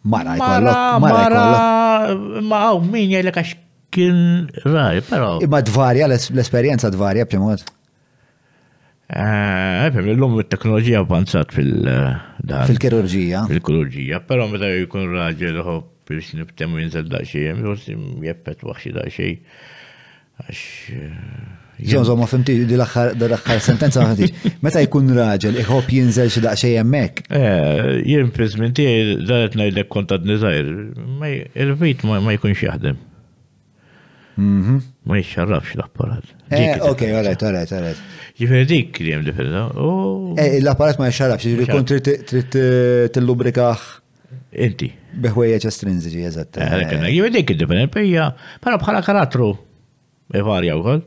mara 0.09 0.37
jkollok. 0.39 0.79
Mara, 1.05 2.15
ma 2.49 2.63
għaw 2.69 2.85
min 2.87 3.13
jgħajlek 3.13 3.41
għax 3.43 3.57
kien 3.93 4.21
rari, 4.67 5.03
pero. 5.09 5.35
Imma 5.45 5.61
dvarja, 5.65 6.09
l-esperienza 6.09 6.91
dvarja 6.93 7.27
bċemot. 7.29 7.69
Għafem, 9.09 10.03
eh, 10.03 10.03
eh, 10.03 10.11
l-lum 10.15 10.35
il-teknologija 10.39 10.99
avanzat 11.05 11.55
fil-dan. 11.57 12.25
fil 12.69 12.75
eh, 12.75 12.81
kirurgija 12.83 13.39
fil 13.49 13.63
kirurgija 13.65 14.19
pero 14.29 14.45
meta 14.51 14.69
jkun 14.69 15.07
raġel 15.15 15.63
hopp 15.65 15.95
biex 16.11 16.35
nibtemu 16.37 16.83
jinżel 16.83 17.07
daċxie, 17.15 17.47
jemmi 17.47 17.69
għorsi 17.71 17.97
jeppet 18.27 18.63
waxi 18.69 18.93
daċxie. 18.97 19.33
Għax. 20.43 20.61
Ġonzo, 21.87 22.17
ma 22.19 22.27
fimti, 22.27 22.55
di 22.67 22.75
l 22.75 22.83
axħar 22.83 23.59
sentenza 23.63 24.03
ma 24.03 24.15
fimti. 24.19 24.51
Meta 24.67 24.81
jkun 24.83 25.13
raġel, 25.15 25.59
iħob 25.63 25.91
jinżel 25.95 26.27
xi 26.35 26.41
daqxej 26.43 26.73
jemmek? 26.75 27.21
Jien 27.31 28.25
eh, 28.27 28.31
prezmenti 28.35 28.87
daret 29.27 29.55
ngħidlek 29.55 29.87
kontad 29.93 30.25
nizajr. 30.27 30.73
il-vit 31.63 32.03
ma 32.09 32.33
jkunx 32.35 32.65
jaħdem. 32.67 32.97
Mhm. 34.43 34.81
Ma 35.09 35.19
jixxarrafx 35.21 35.79
l-apparat. 35.79 36.35
Eh, 36.51 36.83
ok, 36.83 37.05
għalet, 37.15 37.45
għalet, 37.47 37.73
għalet. 37.77 38.01
Jifir 38.43 38.67
dik 38.71 38.99
li 39.05 39.15
jem 39.15 39.23
differenza. 39.29 39.69
Oh. 39.79 40.33
Eh, 40.39 40.59
l-apparat 40.59 40.99
ma 40.99 41.07
jixxarrafx, 41.13 41.47
ġifieri 41.47 41.71
kun 41.77 41.87
trid 41.87 42.57
tillubrikaħ. 43.15 43.85
Inti. 44.67 44.91
Beħwejjeġ 45.23 45.69
estrinsiġi, 45.71 46.27
jazat. 46.27 46.59
Jifir 46.59 47.33
dik 47.39 47.55
li 47.55 47.55
id-differenza, 47.55 48.29
bħala 48.67 48.83
bħala 48.83 49.05
karattru. 49.07 49.53
Evarja 50.43 50.75
wkoll. 50.77 51.07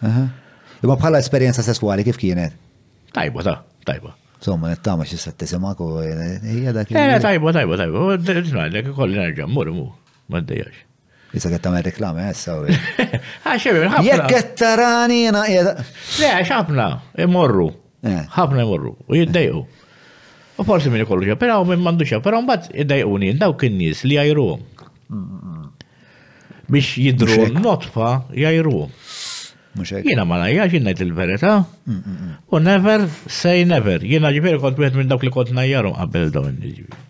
Imma 0.00 0.96
bħala 0.96 1.20
esperienza 1.20 1.62
sessuali 1.64 2.04
kif 2.06 2.16
kienet? 2.20 2.54
Tajba, 3.14 3.42
ta, 3.44 3.56
tajba. 3.88 4.14
Somma, 4.40 4.70
nittama 4.72 5.04
xie 5.04 5.18
s-sattisimak 5.20 5.80
u 5.84 5.88
jadak. 6.00 6.88
Eh, 6.96 7.18
tajba, 7.20 7.52
tajba, 7.52 7.76
tajba. 7.76 8.06
Ġna, 8.24 8.68
dak 8.72 8.88
kolli 8.96 9.18
nerġa' 9.20 9.48
mur, 9.50 9.68
mu, 9.76 9.88
ma 10.32 10.40
d 10.40 10.54
dijax 10.54 10.86
Issa 11.30 11.46
għetta 11.46 11.54
qed 11.54 11.64
tagħmel 11.64 11.84
reklama 11.86 12.22
eh, 12.24 12.30
issa. 12.32 12.56
Ah, 13.44 13.54
Jekk 13.56 14.24
qed 14.30 14.54
tarani 14.58 15.26
jena, 15.26 15.42
qiegħda. 15.46 15.84
Le 16.20 16.30
għax 16.34 16.50
ħafna 16.54 16.86
imorru. 17.26 17.66
Eh. 18.02 18.22
Ħafna 18.34 18.64
imorru 18.64 18.94
u 19.06 19.18
jiddejqu. 19.18 19.60
U 20.60 20.66
forse 20.66 20.90
min 20.90 21.04
kollu 21.06 21.28
xa, 21.28 21.36
pera 21.38 21.58
u 21.60 21.66
minn 21.68 21.84
mandu 21.84 22.06
xa, 22.08 22.18
pera 22.24 22.40
un 22.40 22.48
bat 22.48 22.66
iddejquni 22.72 23.30
dawk 23.30 23.38
daw 23.44 23.54
kinnis 23.60 24.02
li 24.08 24.16
jajru. 24.18 24.48
Biex 26.70 26.96
jidru 27.02 27.38
notfa 27.60 28.10
jajru. 28.34 28.88
Jina 29.78 30.24
ma 30.26 30.38
najjaġ 30.42 30.72
jinnajt 30.74 31.00
il-verita. 31.04 31.60
Mm, 31.86 31.98
mm, 31.98 32.14
mm. 32.14 32.38
U 32.50 32.58
never 32.62 33.06
say 33.30 33.62
never. 33.64 34.02
Jina 34.02 34.32
ġifiri 34.34 34.58
kont 34.62 34.80
wieħed 34.82 34.98
minn 34.98 35.10
dawk 35.12 35.22
li 35.22 35.30
kont 35.30 35.52
najjarum 35.54 35.94
għabel 35.94 36.32
qabel 36.32 36.32
dawn 36.34 36.58
ġifiri. 36.62 37.06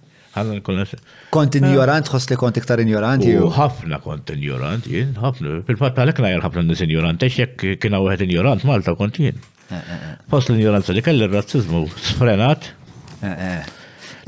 Kont 1.34 1.56
eh. 1.56 1.58
ignorant, 1.62 2.06
xos 2.12 2.28
li 2.30 2.36
kont 2.38 2.60
iktar 2.60 2.78
ignorant? 2.84 3.24
U 3.24 3.48
ħafna 3.54 3.98
kont 4.04 4.30
ignorant, 4.34 4.84
jien, 4.86 5.14
ħafna. 5.18 5.62
Fil-fat 5.68 6.02
għalek 6.04 6.20
najjar 6.26 6.44
ħafna 6.44 6.62
n 6.66 6.70
nis 6.74 6.84
ignorant, 6.84 7.24
jek 7.26 7.64
kina 7.82 7.98
u 7.98 8.10
għed 8.12 8.26
ignorant, 8.28 8.66
Malta 8.68 8.94
kont 9.00 9.18
jien. 9.22 9.40
Eh, 9.70 9.74
eh, 9.78 10.06
Fos 10.30 10.48
l-ignoranza 10.50 10.92
li 10.92 11.02
kelli 11.02 11.26
r-razzizmu, 11.28 11.82
sfrenat. 12.10 12.66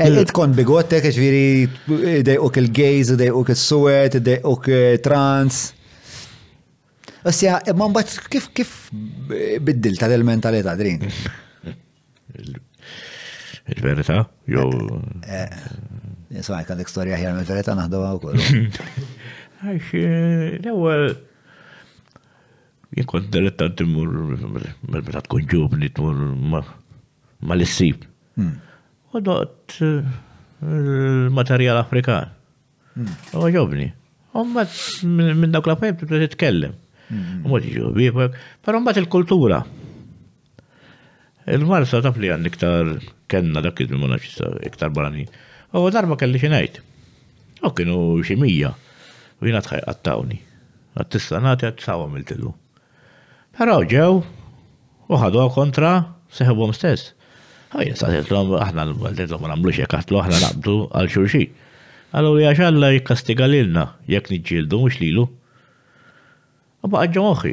Ed 0.02 0.32
kont 0.34 0.54
bigotek, 0.56 1.08
ġviri, 1.14 2.20
dejqok 2.28 2.58
il-gejz, 2.64 3.12
dejqok 3.20 3.50
il-suwet, 3.54 4.16
suet 4.16 4.22
dejqok 4.28 4.68
trans. 5.04 5.58
Ossija, 7.22 7.60
ma 7.78 7.86
mbagħad 7.92 8.24
kif 8.32 8.46
kif 8.56 8.70
biddil 9.62 9.94
ta' 10.00 10.08
il-mentalità 10.14 10.72
drin? 10.78 11.00
Il-verità? 13.72 14.16
Jo. 14.50 14.62
Eh, 15.22 15.44
eh, 15.44 15.48
Nisma' 16.34 16.64
għandek 16.64 16.88
storja 16.90 17.16
ħjar 17.20 17.36
mentalità 17.38 17.70
naħdu 17.78 17.98
għaw 18.08 18.18
kol. 18.24 18.36
Għax, 19.62 19.86
eh, 19.94 19.94
l-ewwel 20.58 21.04
jien 22.96 23.06
kont 23.08 23.26
dilettant 23.32 23.76
immur 23.84 24.06
meta 24.98 25.20
tkun 25.24 25.44
ġubni 25.48 25.88
ma 26.02 27.54
l 27.56 27.60
issib 27.64 27.98
hmm. 28.36 28.56
U 29.14 29.16
dot 29.24 29.72
il-materjal 29.78 31.76
Afrikan. 31.84 32.28
Hmm. 32.96 33.14
U 33.38 33.40
ġobni. 33.54 33.88
Umma 34.34 34.62
minn 35.06 35.52
dawk 35.54 35.66
la 35.70 35.74
fajb 35.78 35.96
t-tkellem 36.02 36.74
mux 37.14 37.60
mm-hmm. 37.60 37.72
ġu 37.78 37.90
bibek, 37.96 38.36
pero 38.64 38.80
mbagħad 38.80 39.02
il-kultura. 39.04 39.62
Il-marsa 41.52 42.00
taf 42.06 42.18
li 42.22 42.30
għan 42.32 42.46
iktar 42.48 42.92
kenna 43.32 43.62
dak 43.64 43.80
il-mona 43.82 44.18
iktar 44.20 44.92
barani. 44.94 45.24
U 45.76 45.84
darba 45.92 46.16
kelli 46.20 46.38
xinajt. 46.42 46.78
U 47.66 47.70
kienu 47.76 47.96
ximija. 48.26 48.70
U 49.42 49.48
jina 49.48 49.60
tħaj 49.64 49.82
għattawni. 49.90 50.38
Għattistanati 50.96 51.66
għattsawa 51.70 52.06
miltillu. 52.12 52.52
Pero 53.58 53.80
ġew, 53.90 54.20
u 55.10 55.18
ħadu 55.20 55.46
kontra, 55.56 55.94
seħbom 56.36 56.72
stess. 56.76 57.12
Għajja, 57.72 57.98
saħtitlom, 58.02 58.54
aħna 58.60 58.86
l-għaldetlom 58.90 59.46
għamlu 59.50 59.72
xekatlu, 59.78 60.20
aħna 60.22 60.40
naqbdu 60.44 60.76
għal 60.92 61.10
xurxi. 61.12 61.46
Għallu 62.12 62.32
li 62.38 62.48
għaxalla 62.52 62.90
jikkastiga 62.94 63.48
l-ilna, 63.48 63.86
jek 64.14 64.28
nġildu 64.34 64.80
mux 64.84 65.00
lilu. 65.02 65.26
U 66.82 66.90
baqa 66.90 67.10
ġoħi. 67.14 67.52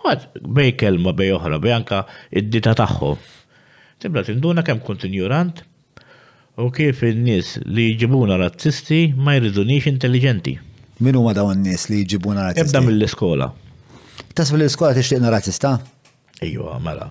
Għad, 0.00 0.22
bej 0.56 0.70
kelma 0.80 1.12
bej 1.14 1.34
oħra, 1.36 1.58
bej 1.62 1.74
anka 1.76 2.00
id-dita 2.40 2.72
taħħu. 2.80 3.10
Tibla 4.02 4.22
tinduna 4.26 4.64
kem 4.66 4.80
kontinjurant 4.82 5.60
u 6.60 6.66
kif 6.74 7.02
il-nis 7.06 7.54
li 7.76 7.94
ġibuna 8.00 8.38
razzisti 8.40 9.00
ma 9.16 9.36
jridunix 9.36 9.86
intelligenti. 9.90 10.56
Minu 11.04 11.22
ma 11.24 11.34
dawn 11.36 11.62
nis 11.64 11.86
li 11.92 12.02
ġibuna 12.10 12.48
razzisti? 12.48 12.64
Ebda 12.66 12.82
mill-iskola. 12.88 13.50
Tas 14.34 14.50
mill-iskola 14.52 14.92
t-iċtiqna 14.96 15.30
razzista? 15.32 15.74
Ejwa, 16.42 16.80
mela. 16.82 17.10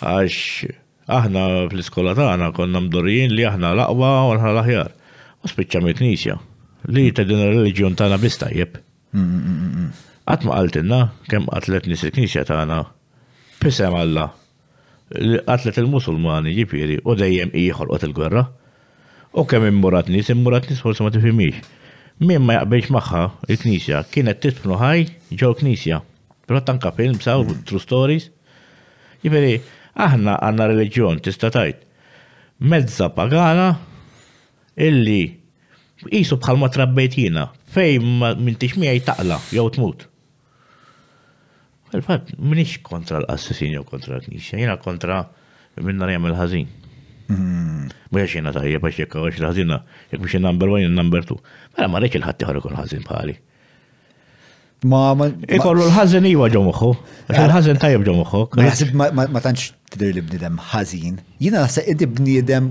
Għax 0.00 0.68
aħna 1.12 1.44
fl-iskola 1.68 2.14
tagħna 2.16 2.52
konna 2.56 2.80
mdorrijin 2.86 3.34
li 3.36 3.44
aħna 3.50 3.74
laqwa 3.82 4.14
u 4.30 4.36
aħna 4.38 4.56
laħjar. 4.62 4.94
U 5.44 5.50
spicċa 5.50 5.84
mit-nisja 5.84 6.38
li 6.94 7.10
ta' 7.12 7.26
din 7.28 7.42
il-reġjun 7.50 7.98
tagħna 8.00 8.16
bistajjeb. 8.22 8.78
Mm, 9.10 9.34
mm, 9.40 9.74
mm, 9.76 10.09
Għatma 10.30 10.54
għaltinna, 10.60 10.98
kem 11.26 11.48
għatlet 11.50 11.88
nis 11.90 12.04
il-knisja 12.06 12.44
tagħna, 12.46 12.76
pisem 13.58 13.94
Alla, 13.98 14.28
għatlet 15.10 15.80
il-Musulmani 15.82 16.52
ġifieri 16.54 17.00
u 17.02 17.16
dejjem 17.18 17.50
ieħolqot 17.58 18.04
il-gwerra. 18.06 18.44
U 19.34 19.42
kemm 19.50 19.66
immurat 19.72 20.06
nies, 20.06 20.30
immurat 20.30 20.68
nies 20.70 20.82
forsi 20.84 21.02
ma 21.02 21.10
tifhimix. 21.10 21.64
Min 22.22 22.44
ma 22.46 22.60
jaqbilx 22.60 22.92
magħha 22.94 23.22
il-knisja 23.50 24.04
kienet 24.14 24.38
titfnu 24.44 24.76
ħaj 24.78 25.02
ġew 25.40 25.50
knisja. 25.64 25.98
Però 26.46 26.60
tanka 26.66 26.92
film 26.94 27.18
saw 27.24 27.42
true 27.66 27.82
stories. 27.82 28.28
Ġifieri, 29.24 29.56
aħna 29.98 30.36
għandna 30.46 30.68
reliġjon 30.76 31.18
tista' 31.26 31.50
tajt. 31.56 31.82
Mezza 32.70 33.08
pagana 33.18 33.72
illi 34.78 35.22
jisu 36.06 36.38
bħal 36.38 36.62
ma 36.62 36.70
trabbejtina 36.70 37.48
fej 37.74 37.98
minn 38.06 38.62
tixmija 38.62 38.94
jtaqla 39.00 39.42
jew 39.56 39.66
tmut. 39.74 40.06
Il-fat, 41.94 42.22
minix 42.38 42.78
kontra 42.82 43.18
l 43.20 43.24
assassin 43.34 43.72
u 43.78 43.82
kontra 43.84 44.16
l-knisja, 44.20 44.58
jena 44.62 44.76
kontra 44.78 45.24
minna 45.82 46.06
rjem 46.06 46.22
mm. 46.22 46.28
il-ħazin. 46.30 46.68
Mux 48.14 48.28
jena 48.36 48.52
taħi, 48.54 48.74
jepax 48.76 48.98
jekka 49.02 49.22
għax 49.26 49.40
l-ħazina, 49.40 49.80
jekk 50.12 50.22
mux 50.22 50.36
number 50.38 50.68
one, 50.76 50.88
number 50.94 51.24
two. 51.26 51.36
Mela 51.74 51.88
ma 51.90 52.00
reċ 52.04 52.20
il-ħatti 52.20 52.46
ħarru 52.46 52.62
kun 52.62 52.76
ħazin 52.78 53.02
bħali. 53.08 53.34
Ma 54.90 55.00
ma. 55.18 55.26
Ikollu 55.50 55.82
l-ħazin 55.88 56.26
jiva 56.30 56.46
ġomuħu, 56.54 56.90
għax 57.28 57.42
l-ħazin 57.48 57.80
tajja 57.82 58.02
ġomuħu. 58.06 58.42
Ma 58.94 59.42
tanċ 59.44 59.64
t-dir 59.96 60.14
li 60.18 60.22
bnidem 60.30 60.60
ħazin. 60.70 61.18
Jena 61.42 61.64
sa' 61.74 61.84
inti 61.90 62.06
bnidem, 62.06 62.70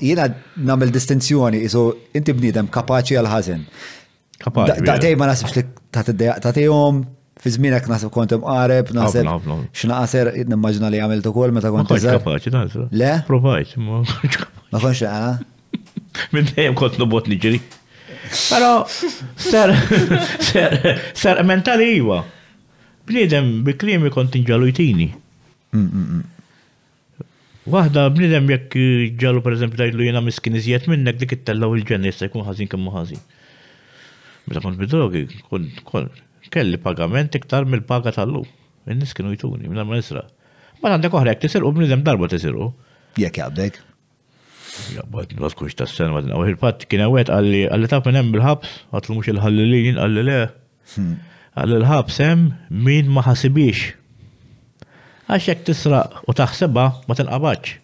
jena 0.00 0.28
namel 0.70 0.92
distinzjoni, 0.94 1.60
iso 1.68 1.88
inti 2.16 2.32
bnidem 2.38 2.68
kapaċi 2.72 3.20
għal-ħazin. 3.20 3.64
Kapaċi. 4.46 4.86
Daqtej 4.88 5.16
ma 5.20 5.28
nasibx 5.32 5.58
li 5.60 5.66
tatejom 5.94 7.04
fi 7.40 7.50
zminak 7.50 7.86
nasib 7.90 8.12
kontem 8.14 8.42
qareb, 8.44 8.90
nasib 8.96 9.26
xnaqaser, 9.80 10.30
nimmaġna 10.50 10.90
li 10.94 11.00
għamiltu 11.02 11.32
kol, 11.34 11.52
meta 11.56 11.70
kont 11.74 11.90
eżar. 11.96 12.20
Kapaċi, 12.20 12.52
nasib. 12.54 12.92
Le? 12.94 13.12
Provajt, 13.28 13.74
ma. 13.82 14.02
Ma 14.74 14.80
konx 14.82 15.00
għana? 15.06 15.32
Eh? 15.38 15.88
Minn 16.34 16.48
dajem 16.52 16.76
kont 16.78 17.00
nobot 17.02 17.28
niġri. 17.30 17.58
Pero, 18.50 18.68
ser, 18.90 19.72
ser, 20.46 20.78
ser 21.18 21.42
mentali 21.46 21.90
iwa. 21.98 22.20
Bniedem 23.04 23.50
biklimi 23.66 24.10
kont 24.14 24.34
inġalujtini. 24.38 25.10
Mm, 25.74 25.84
mm, 25.84 26.06
mm. 26.06 26.30
Wahda, 27.74 28.06
bnidem 28.12 28.46
jekk 28.52 28.74
ġalu 29.20 29.40
per 29.44 29.54
eżempju 29.56 29.78
tajlu 29.80 30.04
jena 30.06 30.20
miskin 30.24 30.56
iżjed 30.58 30.84
minnek 30.92 31.16
dik 31.22 31.32
it-tellaw 31.38 31.72
il-ġenni, 31.78 32.12
se 32.12 32.26
jkun 32.28 32.44
kemmu 32.44 32.68
kemm 32.72 32.88
ħażin. 32.92 33.22
Meta 34.44 34.60
kont 34.60 34.76
bidrogi, 34.80 35.22
kont, 35.48 35.78
kont 35.88 36.18
kelli 36.52 36.76
pagament 36.80 37.34
iktar 37.36 37.64
mill-paga 37.64 38.12
tal-lu. 38.12 38.44
In-nis 38.90 39.14
kienu 39.16 39.34
jtuni, 39.36 39.68
minna 39.68 39.84
ma 39.84 40.00
Ma 40.84 40.90
għandek 40.92 41.14
oħrek 41.16 41.38
tisirqu, 41.40 41.70
bnidem 41.72 42.02
darba 42.04 42.28
tisirqu. 42.28 42.66
Jek 43.16 43.38
jabdek. 43.38 43.78
Jabbat, 44.92 45.30
ma 45.40 45.48
tkunx 45.48 45.72
ta' 45.78 45.86
s-sen, 45.88 46.10
ma 46.12 46.20
t-naw 46.20 46.44
il-pat 46.50 46.84
kien 46.90 47.00
għawet 47.04 47.30
għalli 47.32 47.60
għalli 47.72 47.88
ta' 47.88 48.02
minn 48.04 48.18
hemm 48.18 48.36
ħabs 48.42 48.72
għatlu 48.92 49.16
mux 49.16 49.30
il-ħallilin, 49.32 49.96
għalli 50.02 50.24
le. 50.28 50.36
Hmm. 50.98 51.14
Għalli 51.56 51.78
il-ħabs 51.80 52.20
hemm 52.26 52.44
min 52.84 53.08
ma 53.08 53.24
ħasibix. 53.24 53.94
Għax 55.30 55.46
jek 55.54 55.64
tisraq 55.70 56.20
u 56.28 56.36
taħsebha 56.36 56.84
ma 57.08 57.16
tinqabax. 57.20 57.78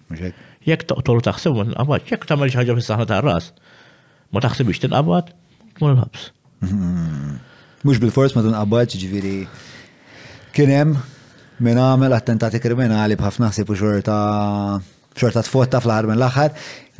Jek 0.69 0.85
toqtol 0.93 1.23
u 1.23 1.25
taħseb 1.31 1.57
ma 1.57 1.65
tinqabax, 1.71 2.11
jek 2.11 2.27
tagħmel 2.29 2.53
xi 2.53 2.59
ħaġa 2.61 2.77
fis-saħna 2.83 3.23
ras 3.25 3.53
Ma 4.35 4.45
taħsibix 4.45 4.91
ħabs 5.81 6.33
hmm. 6.69 7.39
Mux 7.85 8.01
bil-fors 8.01 8.35
ma 8.37 8.43
tunqabbaċ 8.45 8.99
ġviri. 9.09 9.35
Kienem 10.57 10.91
minn 11.65 11.81
għamil 11.81 12.13
attentati 12.17 12.61
kriminali 12.61 13.17
bħafna 13.17 13.49
ħsib 13.53 13.71
u 13.73 13.77
xorta 13.81 14.17
xorta 15.21 15.43
tfotta 15.47 15.81
fl-ħar 15.81 16.09
minn 16.11 16.21
l-axar. 16.21 16.53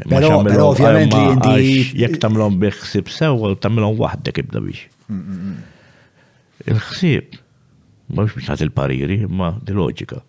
Pero 0.09 0.31
ovvijament 0.71 1.13
li 1.19 1.25
inti. 1.35 2.01
Jek 2.01 2.17
tamlom 2.23 2.57
biħsib 2.63 3.13
sew, 3.13 3.35
għal 3.37 3.59
tamlom 3.61 3.99
wahdek 4.01 4.41
ibda 4.45 4.63
biex. 4.65 4.87
Il-ħsib, 6.71 7.37
ma 8.17 8.25
biex 8.25 8.39
biex 8.41 8.65
il-pariri, 8.65 9.21
ma 9.29 9.53
di 9.61 9.77
loġika. 9.77 10.23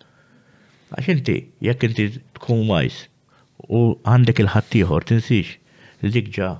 Għax 0.92 1.08
inti, 1.16 1.38
jek 1.64 1.88
inti 1.88 2.10
tkun 2.36 2.66
wajs 2.68 3.06
u 3.72 3.86
għandek 4.04 4.44
il-ħattijħor, 4.44 5.08
tinsix, 5.14 5.56
li 6.04 6.12
dikġa 6.18 6.52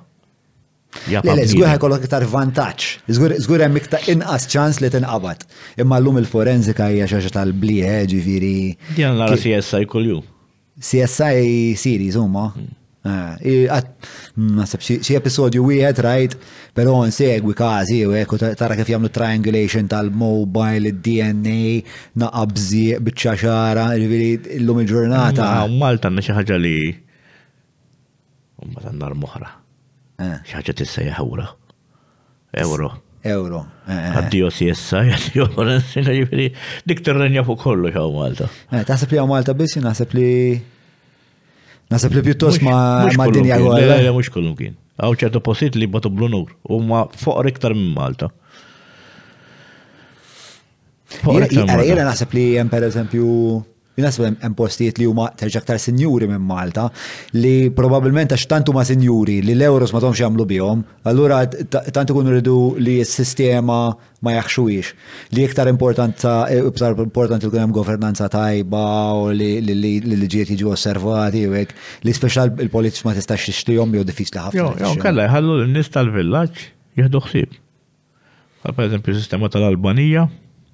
Le, 1.11 1.21
zgur 1.49 1.67
ħajkollok 1.71 2.05
iktar 2.05 2.25
vantaċ. 2.29 2.89
Zgur 3.17 3.63
hemm 3.65 3.79
iktar 3.81 4.05
inqas 4.13 4.45
ċans 4.53 4.81
li 4.85 4.91
tinqabad. 4.93 5.47
Imma 5.81 5.99
llum 6.03 6.19
il-forenzika 6.21 6.91
hija 6.93 7.07
xi 7.09 7.33
tal-blie, 7.33 7.81
eh, 8.01 8.05
ġifieri. 8.11 8.59
Dan 8.99 9.17
nara 9.23 9.37
CSI 9.39 9.87
kulju. 9.89 10.19
CSI 10.79 11.75
series 11.81 12.17
huma. 12.21 12.53
Mm. 12.53 12.79
Eh, 13.03 13.55
mm, 13.69 14.59
Naħseb 14.61 14.85
xi 15.03 15.17
episodju 15.19 15.65
wieħed 15.67 16.03
rajt, 16.07 16.37
però 16.77 17.01
nsegwi 17.09 17.57
każi 17.59 18.05
u 18.07 18.13
hekk 18.15 18.53
tara 18.61 18.77
kif 18.79 18.93
jagħmlu 18.93 19.11
triangulation 19.17 19.89
tal-mobile, 19.91 20.93
id-DNA, 20.93 21.81
naqabżi 22.21 22.85
biċċa 23.03 23.35
xara, 23.47 23.89
ġifieri 23.99 24.61
llum 24.63 24.85
il-ġurnata. 24.85 25.49
Mm, 25.67 25.79
Malta 25.83 26.09
għandna 26.13 26.23
xi 26.29 26.39
ħaġa 26.39 26.61
li. 26.61 26.79
Ma 28.77 28.85
tan-nar 28.87 29.19
moħra 29.19 29.53
ħaġa 30.31 30.71
eh. 30.73 30.77
tissa 30.81 31.05
ħawra. 31.17 31.47
Euro. 32.63 32.91
Euro. 33.25 33.63
Għaddi 33.87 34.41
eh, 34.43 34.49
eh, 34.49 34.53
si 34.57 34.69
jessa, 34.69 35.03
għaddi 35.09 35.39
jomra 35.41 35.79
n 35.79 36.09
ġifiri, 36.17 36.49
dik 36.91 37.03
terrenja 37.07 37.45
fuq 37.47 37.61
kollu 37.65 37.93
xaw 37.95 38.11
Malta. 38.17 38.49
Taħseb 38.73 39.13
li 39.17 39.21
għaw 39.23 39.31
Malta 39.31 39.57
bissi, 39.57 39.83
naħseb 39.85 40.15
li. 40.19 40.31
Naħseb 41.93 42.15
li 42.19 42.23
pjuttost 42.31 42.63
ma' 42.67 43.33
dinja 43.35 43.59
għu. 43.61 43.75
Le, 43.79 44.13
mux 44.17 44.31
kollu 44.33 44.55
kien. 44.59 44.77
Għaw 45.03 45.19
ċertu 45.23 45.43
posit 45.45 45.77
li 45.79 45.89
batu 45.91 46.11
blunur, 46.13 46.55
u 46.71 46.79
ma' 46.85 47.07
fuq 47.11 47.47
iktar 47.53 47.75
minn 47.79 47.95
Malta. 47.97 48.33
Jena 51.23 52.07
naħseb 52.11 52.37
li 52.39 52.49
jem 52.59 52.71
per 52.73 52.89
eżempju. 52.91 53.72
Jinaħseb 53.93 54.39
hemm 54.41 54.55
postijiet 54.57 54.97
li 55.01 55.05
huma 55.09 55.27
terġa' 55.37 55.61
aktar 55.61 55.81
sinjuri 55.83 56.25
minn 56.31 56.45
Malta 56.49 56.87
li 57.37 57.69
probabbilment 57.77 58.33
għax 58.33 58.47
tant 58.53 58.71
huma 58.73 58.87
sinjuri 58.89 59.41
li 59.45 59.53
l-euros 59.59 59.93
ma 59.93 60.01
tomx 60.01 60.23
jagħmlu 60.23 60.47
bihom, 60.49 60.81
allura 61.11 61.43
tant 61.51 62.13
ikunu 62.15 62.33
ridu 62.33 62.55
li 62.81 62.95
s-sistema 63.05 63.77
ma 64.23 64.35
jaħxux 64.39 64.93
Li 65.35 65.45
iktar 65.45 65.69
importanza, 65.69 66.37
e, 66.49 66.63
iktar 66.71 66.97
importanti 67.05 67.51
li 67.53 67.61
hemm 67.61 67.75
governanza 67.77 68.31
tajba 68.33 68.85
u 69.19 69.29
li 69.37 69.51
l-ġiet 69.61 70.55
jiġu 70.55 70.73
osservati 70.73 71.45
u 71.51 71.57
hekk, 71.59 71.77
li 72.09 72.17
speċjal 72.17 72.55
il 72.65 72.73
politiċi 72.73 73.09
ma 73.11 73.17
tistax 73.19 73.51
tixtihom 73.51 73.93
jew 73.99 74.07
diffiċli 74.09 74.41
ħafna. 74.47 74.71
Jo, 74.81 74.95
kella 75.03 75.29
jħallu 75.29 75.59
l-nies 75.67 75.93
tal-villaġġ 75.95 76.65
jieħdu 77.03 77.23
ħsieb. 77.27 77.59
Per 78.71 78.85
eżempju, 78.87 79.17
sistema 79.19 79.51
tal-Albanija, 79.53 80.29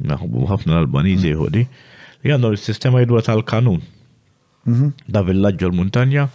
naħbu 0.06 0.46
ħafna 0.54 0.76
l-Albaniżi 0.78 1.34
Mm 1.38 1.84
li 2.24 2.32
għandhom 2.34 2.54
il-sistema 2.56 3.02
jidwa 3.02 3.22
tal-kanun. 3.22 3.80
Mhm. 4.66 4.92
Da 5.06 5.22
villaġġu 5.22 5.68
l-muntanja 5.70 6.28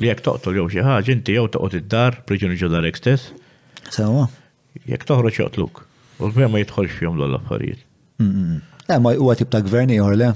li 0.00 0.08
jek 0.08 0.22
toqtol 0.24 0.56
jew 0.58 0.68
xi 0.72 0.84
ħaġa 0.86 1.12
inti 1.14 1.36
jew 1.36 1.46
toqgħod 1.52 1.76
id-dar 1.82 2.20
priġuni 2.26 2.56
ġodarek 2.60 2.96
stess. 2.98 3.32
Sewa. 3.92 4.28
Jekk 4.86 5.06
toħroġ 5.08 5.40
joqtluk. 5.42 5.84
U 6.20 6.28
l-bema 6.28 6.54
ma 6.56 6.62
jitħolx 6.62 6.96
fjom 7.00 7.18
l 7.26 7.36
affarijiet. 7.40 7.80
Eh, 8.20 8.98
ma 9.00 9.12
huwa 9.16 9.36
tip 9.38 9.50
ta' 9.50 9.60
gvern 9.64 9.88
ieħor 9.94 10.16
le. 10.18 10.30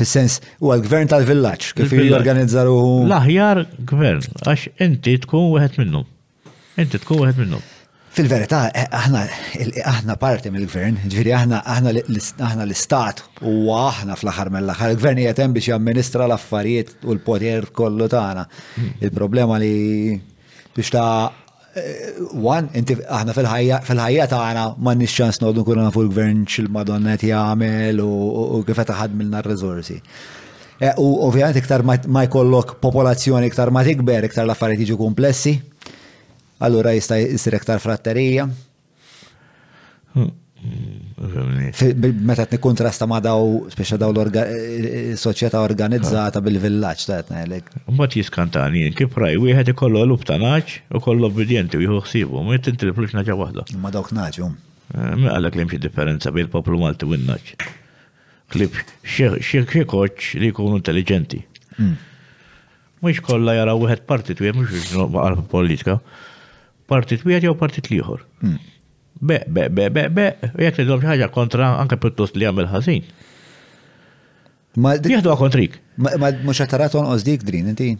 Fis-sens 0.00 0.38
huwa 0.62 0.78
l-gvern 0.78 1.08
tal 1.12 1.26
villagġ 1.28 1.72
kif 1.76 1.90
jorganizza 1.92 2.62
ruħu. 2.64 3.04
L-aħjar 3.10 3.60
gvern 3.84 4.22
għax 4.46 4.70
inti 4.86 5.18
tkun 5.26 5.50
wieħed 5.56 5.78
minnum. 5.82 6.06
Inti 6.80 6.98
tkun 7.02 7.22
wieħed 7.26 7.44
minnum. 7.44 7.62
Fil-verità, 8.10 8.64
eh, 8.74 8.88
aħna, 8.90 9.20
aħna 9.86 10.14
parti 10.18 10.50
mill-gvern, 10.50 10.96
ġviri 11.12 11.30
aħna, 11.38 11.60
aħna 11.76 11.92
l-istat 12.64 13.20
u 13.46 13.68
aħna 13.70 14.16
fl-axar 14.18 14.50
mill-axar, 14.50 14.90
il-gvern 14.96 15.20
jatem 15.22 15.52
biex 15.54 15.68
jamministra 15.70 16.26
l-affarijiet 16.26 17.04
u 17.06 17.14
l-poter 17.14 17.68
kollu 17.76 18.08
tagħna. 18.10 18.42
Hmm. 18.80 18.90
Il-problema 19.06 19.60
li 19.62 20.16
biex 20.74 20.90
ta' 20.90 21.04
wan, 22.42 22.72
eh, 22.74 22.80
inti 22.82 22.98
aħna 22.98 23.36
fil-ħajja 23.36 24.26
tagħna 24.34 24.64
ma 24.82 24.96
nix 25.04 25.38
nodu 25.44 25.62
nkunu 25.62 25.86
nafu 25.86 26.02
l-gvern 26.08 26.42
x'il-madonna 26.50 27.14
qed 27.14 27.30
jagħmel 27.30 28.02
u 28.02 28.64
kif 28.66 28.82
qed 28.88 28.94
ħadmilna 29.04 29.44
r-riżorsi. 29.44 30.00
Eh, 30.82 30.94
u 30.98 31.12
ovvjament 31.28 31.62
iktar 31.62 31.86
ma 31.86 31.94
jkollok 32.26 32.80
popolazzjoni 32.82 33.46
iktar 33.52 33.70
ma 33.70 33.86
tikber, 33.86 34.26
iktar 34.26 34.48
l-affarijiet 34.50 34.88
jiġu 34.90 34.98
komplessi. 35.06 35.54
Allora 36.62 36.92
jista' 36.92 37.14
jisir 37.22 37.54
ektar 37.56 37.80
fratterija. 37.80 38.44
Meta 42.28 42.44
t 42.50 42.58
kontrasta 42.60 43.06
ma 43.08 43.16
daw, 43.24 43.62
speċa 43.72 43.96
daw 44.02 44.12
l-soċieta 44.12 45.56
eh, 45.56 45.62
organizzata 45.64 46.42
bil-villaċ, 46.44 47.06
ta' 47.08 47.18
għetna 47.22 47.40
għelek. 47.46 47.70
Mbat 47.88 48.18
jiskantani, 48.20 48.82
kif 48.98 49.16
raj, 49.16 49.38
u 49.40 49.48
jħed 49.48 49.72
ikollu 49.72 50.02
l-ub 50.04 50.26
ta' 50.28 50.36
naċ, 50.42 50.76
u 50.92 51.00
kollu 51.00 51.30
obbedienti, 51.30 51.80
u 51.80 51.84
jħuħsibu, 51.86 52.42
ma 52.44 52.58
jtinti 52.58 52.90
li 52.90 52.94
plux 52.98 53.16
naċa 53.16 53.38
wahda. 53.40 53.64
Ma 53.80 53.92
dawk 53.94 54.12
naċu. 54.16 54.50
Eh, 54.92 55.10
ma 55.22 55.38
għalek 55.38 55.56
li 55.60 55.64
mxie 55.68 55.82
differenza 55.88 56.32
bil 56.36 56.50
poplu 56.52 56.82
malti 56.84 57.08
u 57.08 57.16
naċ. 57.16 57.54
Klip, 58.52 58.76
xie 59.06 59.64
koċ 59.88 60.34
li 60.44 60.52
kunu 60.52 60.82
intelligenti. 60.82 61.40
Mux 63.00 63.14
mm. 63.16 63.24
kolla 63.24 63.56
jara 63.56 63.72
u 63.78 63.88
partit, 64.04 64.42
u 64.42 64.44
jgħem 64.44 64.60
mux 64.66 64.90
politika. 64.90 65.46
politika 65.54 66.00
partit 66.94 67.22
wieħed 67.28 67.46
jew 67.48 67.54
partit 67.60 67.90
liħor. 67.92 68.24
Hmm. 68.42 68.70
Be, 69.20 69.36
be, 69.48 69.66
be, 69.76 69.86
be, 69.92 70.04
be, 70.16 70.26
jek 70.64 70.80
li 70.80 70.98
ħaġa 71.04 71.30
kontra 71.34 71.74
anke 71.82 71.98
pjuttost 72.00 72.38
li 72.40 72.48
għamil 72.48 72.68
ħażin. 72.72 73.04
Jieħdu 74.80 75.34
kontrik. 75.40 75.78
Ma 76.00 76.30
mhux 76.30 76.64
ħatarat 76.64 76.98
onqos 77.00 77.26
dik 77.26 77.44
drin 77.46 77.72
inti. 77.74 77.92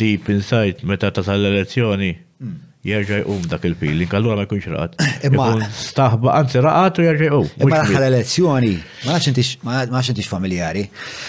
Deep 0.00 0.26
inside 0.34 0.82
meta 0.90 1.12
tasal 1.14 1.38
l-elezzjoni 1.38 2.08
hmm. 2.18 2.54
jerġa' 2.88 3.20
jqum 3.22 3.44
dak 3.52 3.64
il-feeling, 3.70 4.10
allura 4.18 4.40
ma 4.42 4.46
jkunx 4.48 4.68
raqat. 4.72 4.98
Imma 5.30 5.48
staħba 5.78 6.34
anzi 6.40 6.62
raqat 6.66 6.98
u 6.98 7.06
jerġa' 7.06 7.30
jqum. 7.30 7.46
Imma 7.62 7.78
l-aħħar 7.78 8.08
elezzjoni, 8.10 8.74
ma 9.06 9.86
nafx 9.92 10.10
intix 10.16 10.28
familjari. 10.34 10.84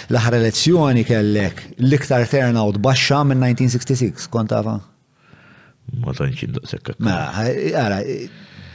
L-aħħar 0.09 0.39
elezzjoni 0.41 1.05
kellek 1.07 1.63
l-iktar 1.77 2.25
turnout 2.33 2.81
baxxa 2.87 3.21
minn 3.31 3.45
1966, 3.53 4.27
kont 4.33 4.51
tafa? 4.55 4.79
Ma 6.01 6.13
tanċin 6.17 6.55
daqsekka. 6.57 6.95
Ma, 7.05 7.17
għara, 7.45 8.01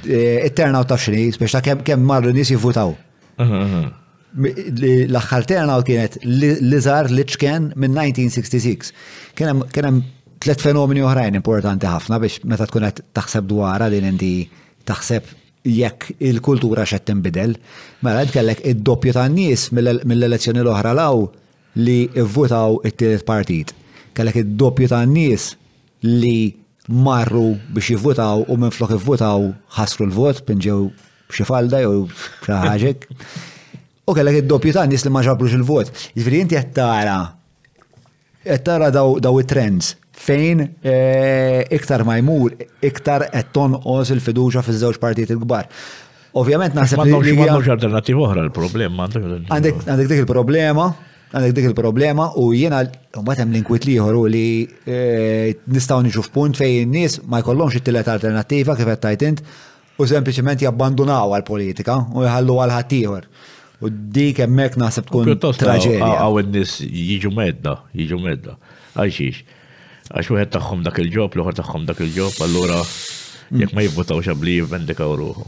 it-turnout 0.04 0.88
ta' 0.90 0.98
xini, 1.00 1.28
spiex 1.34 1.52
ta' 1.58 1.64
kem 1.84 2.04
marru 2.06 2.30
nis 2.34 2.50
jivvutaw. 2.54 2.90
L-axħar 3.40 5.46
turnout 5.50 5.84
kienet 5.88 6.14
l-izar 6.22 7.04
li 7.10 7.24
ċken 7.26 7.62
minn 7.82 7.94
1966. 7.98 8.82
Kienem 9.34 9.96
tlet 10.40 10.60
fenomeni 10.62 11.02
oħrajn 11.04 11.34
importanti 11.40 11.86
ħafna 11.90 12.14
biex 12.22 12.34
meta 12.48 12.64
tkun 12.70 12.84
qed 12.88 12.98
taħseb 13.16 13.44
li 13.50 13.96
din 13.96 14.06
inti 14.12 14.30
taħseb 14.88 15.24
jekk 15.66 16.00
il-kultura 16.30 16.82
xed 16.86 17.04
tinbidel. 17.10 17.52
Mela 18.06 18.22
kellek 18.36 18.60
id-doppju 18.70 19.12
tan-nies 19.18 19.62
mill-elezzjoni 19.76 20.62
l-oħra 20.62 20.92
law 20.96 21.18
li 21.82 22.00
vvutaw 22.14 22.70
it-tielet 22.88 23.24
partit. 23.26 23.68
Kellek 24.14 24.36
id-doppju 24.44 24.86
tan-nies 24.94 25.42
li 26.06 26.54
marru 26.90 27.54
biex 27.72 27.86
jivvotaw 27.94 28.44
u 28.48 28.56
minn 28.58 28.72
flok 28.74 28.90
jivvotaw 28.96 29.44
ħasru 29.76 30.08
l-vot, 30.08 30.42
pinġew 30.46 30.80
xi 31.30 31.46
falda 31.46 31.82
jew 31.84 32.04
xi 32.44 32.96
U 34.10 34.14
kellek 34.16 34.40
id-doppju 34.40 34.72
ta' 34.74 34.82
nis 34.90 35.04
li 35.06 35.10
ma 35.12 35.20
ġabrux 35.22 35.52
il-vot. 35.54 35.90
Jizviri, 36.18 36.40
inti 36.42 36.56
qed 36.58 36.72
tara 36.74 37.18
qed 38.42 38.62
tara 38.66 38.88
daw 38.90 39.38
it-trends 39.38 39.92
fejn 40.20 40.64
eh, 40.82 41.60
iktar 41.76 42.02
ma 42.08 42.16
jmur, 42.18 42.56
iktar 42.84 43.28
qed 43.30 43.52
tonqos 43.54 44.10
il-fiduċa 44.16 44.64
fiż-żewġ 44.66 44.98
partijiet 45.04 45.30
il-kbar. 45.36 45.68
Ovvjament 46.40 46.74
naħseb 46.74 47.04
li. 47.22 47.34
Ma 47.38 47.46
alternattiv 47.60 48.18
oħra 48.24 48.42
l-problema. 48.48 49.06
Għandek 49.12 49.86
dik 50.08 50.24
il-problema, 50.24 50.90
għandek 51.30 51.54
dik 51.54 51.66
il-problema 51.68 52.24
u 52.42 52.48
jiena 52.56 52.80
mbatem 53.20 53.52
l-inkwit 53.54 53.84
liħor 53.86 54.16
u 54.18 54.24
li 54.30 54.46
e, 54.82 55.54
nistaw 55.70 56.00
nġuf 56.02 56.26
f'punt 56.26 56.58
fej 56.58 56.82
n-nis 56.88 57.20
ma 57.30 57.38
jkollomx 57.42 57.76
it 57.78 57.84
tillet 57.86 58.08
alternativa 58.10 58.74
kif 58.78 58.90
qed 58.90 59.42
u 60.00 60.06
sempliciment 60.10 60.62
jabbandunaw 60.64 61.34
għal-politika 61.36 61.98
u 62.16 62.22
jħallu 62.24 62.54
għal-ħattijħor. 62.64 63.24
U 63.84 63.90
dik 64.12 64.38
hemmhekk 64.40 64.78
naħseb 64.80 65.10
tkun 65.10 65.28
traġedja. 65.36 66.00
Għaw 66.08 66.40
n-nis 66.40 66.78
jiġu 66.88 67.30
medda, 67.36 67.74
jiġu 67.96 68.18
medda. 68.24 68.54
Għaxix, 68.96 69.42
għax 70.08 70.32
għed 70.32 70.54
taħħom 70.56 70.86
dak 70.88 71.02
il-ġob, 71.04 71.36
l-oħor 71.36 71.58
tagħhom 71.60 71.84
dak 71.90 72.00
il-ġob, 72.06 72.40
allura 72.48 72.80
jekk 73.60 73.76
ma 73.76 73.84
jibbutaw 73.84 74.24
xabli 74.24 74.56
jivvendika 74.62 75.04
u 75.12 75.18
ruħu. 75.20 75.44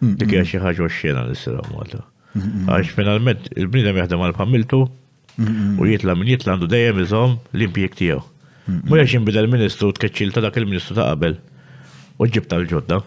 Mm, 0.00 0.16
dik 0.22 0.32
hija 0.38 0.46
mm. 0.46 0.50
xi 0.54 0.64
ħaġa 0.64 0.88
xxena 0.88 1.26
nisra 1.28 1.60
malta. 1.74 2.06
Għax 2.40 2.90
finalment 2.96 3.48
il-bnidem 3.54 3.98
jaħdem 4.00 4.22
għal 4.26 4.36
familtu 4.36 4.82
u 5.78 5.86
jitla 5.86 6.14
min 6.18 6.30
jitla 6.32 6.54
għandu 6.56 6.68
dejjem 6.72 7.02
iżom 7.04 7.36
l-impjek 7.54 7.96
tiegħu. 8.00 8.24
Mhux 8.68 9.14
jinbidel 9.14 9.46
ministru 9.48 9.88
tkeċċil 9.96 10.32
ta' 10.34 10.42
dak 10.44 10.56
il-ministru 10.60 10.96
ta' 10.98 11.06
qabel 11.12 11.38
u 12.20 12.26
ġibta 12.28 12.58
l 12.60 12.66
ġodda 12.68 12.98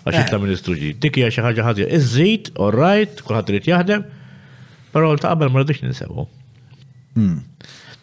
Għax 0.00 0.16
jitla 0.16 0.38
eh. 0.40 0.42
ministru 0.46 0.74
ġid. 0.80 0.96
Dik 1.04 1.18
hija 1.20 1.28
xi 1.32 1.42
ħaġa 1.44 1.64
ħażja. 1.68 1.86
Iż-żejt, 1.96 2.46
orrajt, 2.64 3.18
kulħadd 3.26 3.50
irid 3.52 3.66
jaħdem, 3.68 4.04
però 4.94 5.10
ta' 5.20 5.34
qabel 5.34 5.50
ma 5.52 5.60
rridux 5.60 5.82
ninsewu. 5.84 6.24
Hmm. 7.16 7.42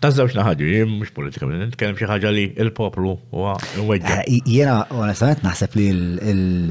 Tazzawx 0.02 0.38
naħadu, 0.38 0.68
jien 0.70 0.92
mux 0.92 1.10
politika, 1.18 1.50
nitkellem 1.50 1.98
xi 1.98 2.10
ħaġa 2.12 2.32
li 2.36 2.44
il-poplu 2.66 3.16
u 3.34 3.48
weġġa. 3.90 4.20
Eh, 4.30 4.38
Jena, 4.46 4.84
onestament 4.94 5.42
naħseb 5.46 5.78
li 5.80 5.88
il 5.96 6.06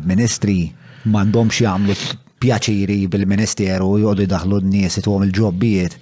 ministri 0.06 0.60
mandom 1.10 1.50
xie 1.54 1.66
għamlu 1.72 1.98
pjaċiri 2.42 3.06
bil-ministeru 3.08 3.92
jgħodu 4.02 4.26
jdaħlu 4.26 4.58
n-nies 4.64 4.98
it 5.00 5.06
il-ġobbijiet 5.08 5.96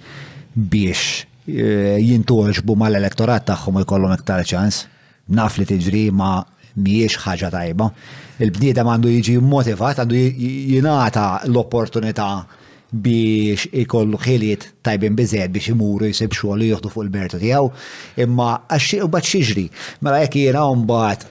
biex 0.55 1.23
eh, 1.47 1.95
jintorġbu 2.03 2.75
mal-elettorat 2.75 3.45
tagħhom 3.49 3.79
jkollhom 3.83 4.13
iktar 4.17 4.43
ċans. 4.47 4.85
Naf 5.31 5.55
li 5.57 5.65
tiġri 5.69 6.03
ma 6.13 6.39
miex 6.75 7.17
ħaġa 7.23 7.49
tajba. 7.53 7.87
Il-bniedem 8.43 8.89
għandu 8.91 9.13
jiġi 9.15 9.37
motivat, 9.41 10.01
għandu 10.01 10.19
jingħata 10.19 11.25
l-opportunità 11.47 12.27
biex 12.95 13.69
ikollu 13.83 14.19
ħiliet 14.21 14.69
tajbin 14.85 15.15
bizzed 15.17 15.49
biex 15.55 15.71
imuru 15.73 16.11
jisib 16.11 16.35
xogħol 16.35 16.59
li 16.61 16.73
fuq 16.77 16.99
il-bertu 17.03 17.39
tiegħu, 17.41 17.71
imma 18.23 18.51
għaxxi 18.67 18.99
u 19.03 19.09
bad 19.11 19.25
xiġri, 19.31 19.65
mela 20.05 20.21
jekk 20.23 20.39
jiena 20.43 20.67
mbagħad 20.83 21.25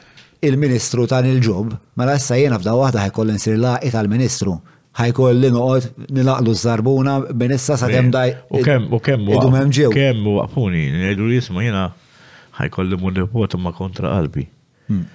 il-ministru 0.44 1.06
tan 1.08 1.28
il-ġob, 1.30 1.72
mela 1.96 2.16
issa 2.20 2.36
jiena 2.40 2.58
f'da 2.60 2.74
waħda 2.76 3.04
ħajkoll 3.06 3.32
insir 3.32 3.60
laqi 3.62 3.92
tal-ministru 3.94 4.58
ħajkolli 4.94 5.48
noqgħod 5.50 6.10
nilaqlu 6.14 6.52
z-zarbuna 6.54 7.14
minn 7.40 7.54
issa 7.56 7.76
sa 7.80 7.88
kemm 7.90 8.12
daj. 8.14 8.34
U 8.54 8.60
kemm 8.66 8.92
u 8.94 9.00
kemm 9.02 9.28
u 9.34 9.38
hemm 9.56 9.72
ġew. 9.74 9.88
Kemm 9.94 10.26
u 10.30 10.36
apuni, 10.44 10.84
ngħidu 10.94 11.28
jisma' 11.36 11.64
jiena 11.66 11.86
ħajkolli 12.60 12.98
mun 13.02 13.18
report 13.22 13.58
ma 13.60 13.72
kontra 13.74 14.12
qalbi. 14.14 14.44
Hmm. 14.90 15.06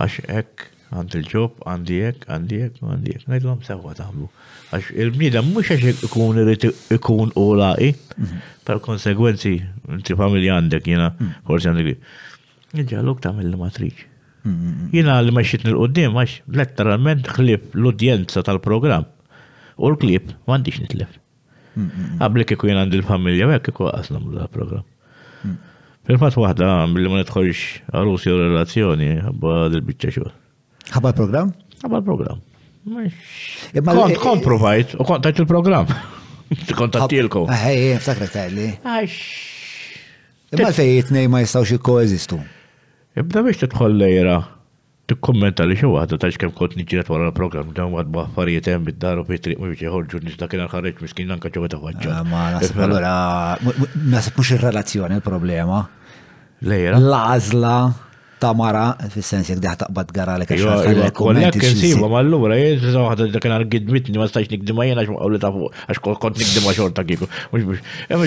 Għax 0.00 0.20
hekk 0.30 0.68
għand 0.90 1.16
il-ġob, 1.20 1.58
għandi 1.70 1.96
hekk, 2.04 2.24
għandi 2.36 2.56
hekk, 2.64 2.78
għandi 2.90 3.12
hekk, 3.16 3.26
ngħidlhom 3.30 3.60
sewwa 3.66 3.92
tagħmlu. 3.98 4.26
Għax 4.74 4.88
il-bniedem 5.04 5.50
mhux 5.54 5.74
għax 5.74 6.06
ikun 6.08 6.40
irid 6.44 6.68
ikun 6.98 7.34
u 7.38 7.48
laqi, 7.58 7.90
tal-konsegwenzi 8.66 9.56
hmm. 9.58 9.98
inti 9.98 10.18
familja 10.22 10.54
għandek 10.62 10.86
jiena 10.92 11.10
hmm. 11.18 11.34
forsi 11.50 11.72
għandek. 11.72 12.14
Il-ġalluk 12.78 13.22
tagħmel 13.26 13.58
matriċ. 13.58 14.06
Jina 14.90 15.20
li 15.20 15.32
meċċit 15.36 15.66
nil-qoddim, 15.68 16.14
għax 16.16 16.34
letteralment 16.56 17.26
xlif 17.28 17.74
l-udjenza 17.76 18.42
tal-program 18.46 19.04
u 19.76 19.90
l-klip 19.92 20.30
mandiċ 20.48 20.84
nitlef. 20.86 21.16
Għabli 22.20 22.46
kiku 22.48 22.68
jina 22.70 22.84
għandil 22.86 23.02
familja 23.06 23.50
għek 23.52 23.68
kiku 23.70 23.90
għasna 23.90 24.20
l-program. 24.20 24.86
Fil-fat 26.08 26.38
wahda, 26.40 26.68
billi 26.94 27.10
ma 27.12 27.18
nitħolx 27.20 27.92
għarusi 27.92 28.32
u 28.32 28.38
relazzjoni, 28.40 29.10
għabba 29.28 29.52
dil-bicċa 29.76 30.14
xur. 30.14 30.30
Għabba 30.94 31.12
l-program? 31.12 31.50
Għabba 31.84 32.00
l-program. 32.00 32.40
Kont 33.84 34.16
komprovajt, 34.22 34.96
u 34.96 35.04
kont 35.06 35.28
il-program. 35.36 35.92
Kontattilkom. 36.80 37.44
Ej, 37.52 37.66
eh, 37.68 37.84
eh, 37.94 38.00
ftakra 38.02 38.26
tajli. 38.32 38.70
Għax. 38.82 39.20
Imma 40.56 40.72
fejt 40.74 41.12
nej 41.14 41.28
ma 41.30 41.44
jistawx 41.44 41.76
jikkoeżistu. 41.76 42.40
Ibda 43.18 43.40
biex 43.42 43.58
tidħol 43.64 43.96
lejra 44.00 44.34
tikkommenta 45.10 45.64
li 45.66 45.74
xi 45.78 45.88
waħda 45.90 46.18
ta' 46.22 46.28
kemm 46.38 46.54
kont 46.58 46.76
niġġiet 46.78 47.08
wara 47.10 47.26
l-programm 47.32 47.72
dawn 47.74 47.96
għad 47.98 48.12
baħfarijiet 48.14 48.68
hemm 48.70 48.86
bid-dar 48.86 49.18
u 49.18 49.24
bitriq 49.30 49.58
u 49.58 49.66
jiġi 49.72 49.90
ħorġu 49.90 50.20
nies 50.26 50.36
dakinha 50.38 50.68
ħareġ 50.70 51.00
miskin 51.06 51.34
anke 51.34 51.50
ġewwa 51.56 51.72
taħwaġġa. 51.72 52.20
Ah, 52.20 52.28
ma 52.30 52.44
naħseb 52.54 52.78
allura 52.84 53.10
naħseb 54.14 54.38
mhux 54.38 54.52
ir-relazzjoni 54.54 55.18
l-problema. 55.18 55.80
Lejra. 56.70 57.00
L-għażla 57.02 57.74
ta' 58.40 58.54
mara, 58.56 58.84
fil-sens 59.12 59.50
jek 59.50 59.58
daħta 59.62 59.86
qbad 59.92 60.12
gara 60.16 60.34
li 60.40 60.46
kaxħal. 60.48 61.00
Kollek 61.18 61.58
ma 62.00 62.20
l-lura, 62.24 62.54
jizza 62.60 63.02
għadda 63.04 63.24
dakken 63.36 63.52
għal-gidmitni, 63.58 64.16
ma 64.20 64.26
stax 64.30 64.46
nikdima 64.54 64.82
jena 64.88 64.98
għax 65.04 65.10
għawli 65.20 65.38
ta' 65.44 65.52
fuq, 65.56 65.68
għax 65.92 65.98
kont 66.08 66.36
nikdima 66.40 66.70
xorta 66.78 67.00
kiku. 67.10 67.26
Mux 67.52 67.60
e, 67.60 67.62
mux, 67.68 67.78
għamma 68.08 68.24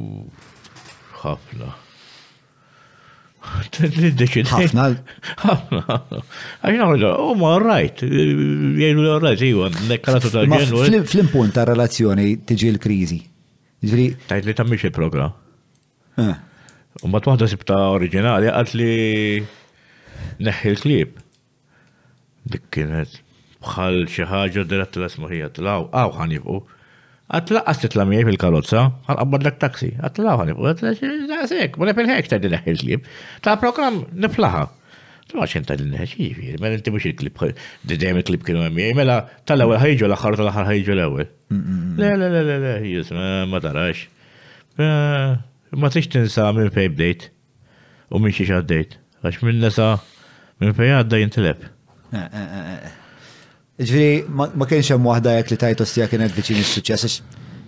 ħafna. 1.22 1.68
Ħafna. 3.56 4.86
Ħafna. 5.40 5.96
Għajna 6.62 6.86
għodda, 6.86 7.12
u 7.26 7.32
ma 7.40 7.52
rajt, 7.62 8.02
jgħinu 8.06 9.04
li 9.04 9.14
rajt, 9.24 9.44
jgħu, 9.46 9.68
nekkaratu 9.90 10.32
ta' 10.32 10.44
ġenu. 10.46 11.04
Fl-impunt 11.04 11.54
ta' 11.56 11.66
relazzjoni 11.68 12.28
tiġi 12.48 12.72
l-krizi. 12.74 13.20
Tajt 14.30 14.46
li 14.48 14.56
ta' 14.56 14.66
miex 14.66 14.90
program 14.92 15.32
eh. 16.18 16.34
U 17.04 17.10
ma 17.12 17.20
t-wahda 17.20 17.46
sibta 17.48 17.76
oriġinali, 17.92 18.48
għat 18.48 18.72
li 18.76 19.44
neħi 20.46 20.70
l-klib. 20.74 21.18
Dik 22.52 22.68
kienet 22.72 23.20
bħal 23.66 24.04
xi 24.08 24.24
ħaġa 24.30 24.64
dirat 24.70 24.96
l-asmaħija 25.00 25.52
tlaw, 25.58 25.88
għaw 25.92 26.16
ħanibqu. 26.22 26.60
Għatlaqqas 27.34 27.78
titla 27.82 28.04
miej 28.06 28.22
fil-karozza, 28.28 28.82
għal-qabbad 29.10 29.42
dak 29.46 29.56
taksi, 29.62 29.88
għatlaqqas 29.98 30.46
għalib, 30.46 30.58
għatlaqqasek, 30.70 31.78
ma 31.82 31.86
nepil 31.88 32.10
hektar 32.12 32.38
din 32.44 32.54
eħil 32.58 32.78
klib, 32.84 33.06
ta' 33.42 33.56
program 33.58 34.00
niflaħa. 34.22 34.66
Ma 35.34 35.48
xenta 35.50 35.74
din 35.74 35.90
ħeċifi, 35.98 36.52
ma 36.62 36.70
inti 36.70 36.92
mux 36.94 37.08
il-klib, 37.08 37.58
d-dem 37.90 38.20
il-klib 38.20 38.44
kienu 38.46 38.62
għemmi, 38.68 38.86
mela 38.94 39.16
tal-ewel 39.50 39.80
ħajġu 39.82 40.06
l-axar 40.06 40.36
tal-axar 40.38 40.68
ħajġu 40.70 40.94
l-ewel. 40.94 41.26
Le, 41.98 42.12
le, 42.20 42.28
le, 42.30 42.42
le, 42.46 42.56
le, 42.62 42.74
jis, 42.92 43.10
ma 43.50 43.60
tarax. 43.64 44.04
Ma 44.78 45.90
tix 45.90 46.06
tinsa 46.12 46.46
minn 46.54 46.70
fej 46.76 46.92
bdejt, 46.94 47.26
u 48.14 48.22
minn 48.22 48.32
xiex 48.38 48.54
għaddejt, 48.60 48.94
għax 49.26 49.42
minn 49.42 49.58
nesa 49.66 49.90
minn 50.62 50.78
fej 50.78 50.94
għaddej 51.00 51.26
intilep. 51.26 51.66
Ġviri, 53.76 54.22
ma 54.56 54.64
kienx 54.64 54.88
hemm 54.88 55.04
waħda 55.04 55.32
jekk 55.36 55.52
li 55.52 55.56
tajtos 55.60 55.90
tiegħek 55.92 56.12
kienet 56.16 56.32
viċin 56.32 56.56
is-suċċess, 56.62 57.16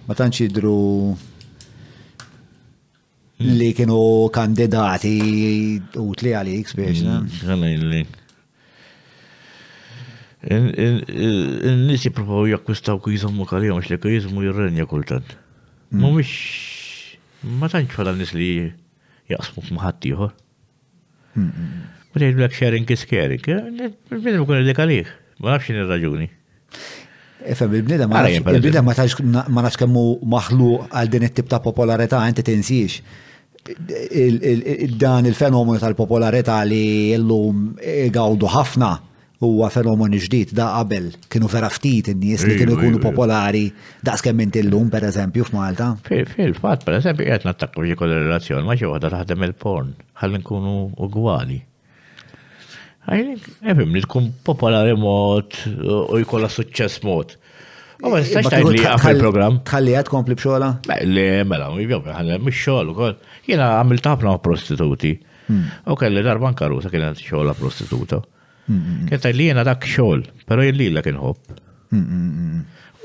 ma 0.09 0.15
tantx 0.17 0.41
jidru 0.41 1.13
hmm. 1.13 3.45
li 3.59 3.69
kienu 3.77 3.99
kandidati 4.33 5.13
tli 5.93 6.31
għalik 6.39 6.65
spiex. 6.73 7.03
Hmm, 7.05 7.29
Għalaj 7.45 7.77
li. 7.93 8.09
Nisi 11.93 12.09
provaw 12.15 12.47
jakkwistaw 12.55 12.97
kujizmu 13.05 13.45
kalihom 13.51 13.77
għax 13.83 13.91
li 13.93 13.99
kujizmu 14.09 14.41
jirrenja 14.49 14.85
kultant. 14.89 15.29
Hmm. 15.93 16.01
Mumiex, 16.07 16.33
ma 17.61 17.67
tantx 17.69 17.93
bħala 18.01 18.17
nis 18.17 18.33
li 18.33 18.49
jaqsmu 19.29 19.61
f'maħat 19.69 20.01
ieħor. 20.15 20.33
Ma 21.45 22.17
tgħidlek 22.17 22.53
sharing 22.57 22.89
is 22.97 23.05
caring, 23.05 23.45
eh? 23.45 23.93
minn 24.17 24.41
ikun 24.41 24.65
dik 24.73 24.81
għalih. 24.87 25.19
Ma 25.39 25.55
nafx 25.55 25.71
ir-raġuni. 25.71 26.29
Efem, 27.47 27.75
il-bnida 27.79 28.07
ma 28.11 28.29
il 28.29 29.17
ma 29.31 29.47
ma 29.47 29.63
nafx 29.67 29.79
kemmu 29.79 30.03
maħlu 30.27 30.71
għal 30.91 31.11
din 31.13 31.27
it-tip 31.29 31.49
ta' 31.51 31.63
popolarità 31.63 32.25
inti 32.27 32.43
tinsiex. 32.47 33.01
Dan 34.99 35.29
il-fenomenu 35.31 35.79
tal-popolarità 35.83 36.59
li 36.67 37.15
llum 37.19 37.77
gawdu 38.15 38.51
ħafna 38.51 38.91
huwa 39.45 39.69
fenomen 39.71 40.17
ġdid 40.19 40.51
da 40.59 40.73
qabel 40.81 41.13
kienu 41.31 41.47
vera 41.53 41.69
ftit 41.71 42.09
in-nies 42.11 42.43
li 42.49 42.57
kienu 42.59 42.75
jkunu 42.75 42.99
popolari 42.99 43.69
daqs 44.03 44.25
kemm 44.27 44.43
inti 44.49 44.65
llum 44.67 44.91
pereżempju 44.91 45.47
f'Malta. 45.53 45.93
Fil-fatt 46.09 46.83
pereżempju 46.89 47.29
qed 47.31 47.47
nattakku 47.47 47.87
jieħu 47.87 48.11
relazzjon 48.11 48.67
ma 48.67 48.75
xi 48.75 48.91
waħda 48.91 49.15
taħdem 49.15 49.47
il-porn 49.53 49.95
ħalli 50.21 50.43
nkunu 50.43 50.75
ugwali. 51.07 51.63
Għafim, 53.09 53.93
li 53.97 54.03
tkun 54.05 54.27
popolari 54.45 54.93
mod 55.01 55.55
u 55.65 56.19
jkolla 56.21 56.51
suċċess 56.53 57.01
mod. 57.09 57.37
U 58.05 58.11
għan 58.15 58.25
s 58.25 58.49
tajt 58.53 58.69
li 58.69 58.83
għafim 58.87 59.17
il-program. 59.17 59.57
Tħalli 59.69 59.95
għad 59.99 60.11
kompli 60.13 60.37
bxola? 60.39 60.69
Li, 61.09 61.25
mela, 61.49 61.71
jibjaw, 61.81 62.03
għalli 62.13 62.37
mxol 62.47 62.91
u 62.93 62.97
kol. 62.99 63.15
Jena 63.49 63.71
għamil 63.81 64.03
tapna 64.05 64.35
prostituti. 64.45 65.15
Hmm. 65.49 65.65
U 65.91 65.97
kelli 65.99 66.21
darban 66.25 66.55
sa' 66.59 66.93
kena 66.93 67.15
xola 67.19 67.55
prostituta. 67.59 68.21
Hmm, 68.69 68.81
hmm, 68.81 69.07
kien 69.09 69.33
li 69.37 69.47
jena 69.49 69.63
dak 69.65 69.87
xol, 69.89 70.27
pero 70.45 70.61
jelli 70.67 70.91
la 70.93 71.01
kien 71.03 71.17
hob. 71.17 71.39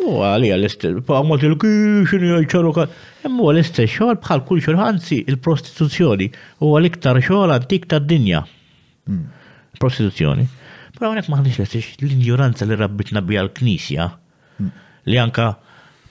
U 0.03 0.17
għalli 0.27 0.49
għal-istess, 0.51 1.05
għamot 1.07 1.45
il-kixin 1.47 2.25
jgħajċaru 2.27 2.73
kol. 2.75 2.91
Emmu 3.23 3.47
għal-istess 3.53 3.95
xol 3.95 4.17
bħal 4.19 4.43
kull 4.49 4.59
xol, 4.65 4.75
għanzi 4.83 5.21
il-prostituzzjoni 5.31 6.27
u 6.67 6.73
għal-iktar 6.75 7.21
xol 7.23 7.55
antik 7.55 7.87
ta' 7.87 8.01
dinja 8.03 8.43
prostituzzjoni. 9.81 10.47
Pero 10.93 11.09
għonek 11.11 11.29
maħnix 11.31 11.59
lesix 11.63 11.93
l-ignoranza 12.03 12.67
li 12.69 12.77
rabbitna 12.77 13.21
bija 13.25 13.41
l-knisja 13.47 14.09
li 15.09 15.19
anka 15.19 15.47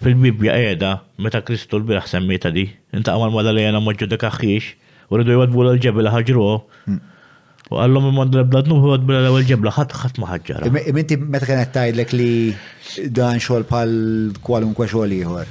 fil-Bibja 0.03 0.57
edha 0.73 0.97
meta 1.23 1.41
Kristu 1.47 1.79
l-birħ 1.79 2.09
semmita 2.11 2.51
di. 2.55 2.65
Inta 2.99 3.15
għamal 3.15 3.35
mada 3.37 3.53
li 3.55 3.63
għana 3.67 3.81
maġġu 3.85 4.11
dekaxħiex 4.17 5.13
u 5.13 5.19
rridu 5.21 5.37
jgħadbu 5.39 5.67
l-ġebel 5.69 6.11
ħagġru 6.17 6.47
U 7.73 7.79
għallom 7.81 8.09
il-mod 8.11 8.35
l-blad 8.37 8.67
nuħu 8.69 8.91
għad 8.99 9.05
bil 9.09 9.23
l-ewel 9.31 9.71
ħat 9.73 9.95
ħat 9.97 10.19
maħġġara. 10.21 10.69
Minti 10.93 11.17
meta 11.17 11.47
kienet 11.49 11.71
tajdlek 11.73 12.13
li 12.13 12.31
dan 13.17 13.39
xol 13.41 13.65
pal 13.65 13.95
kwalunkwe 14.45 14.89
xol 14.91 15.15
ieħor. 15.17 15.49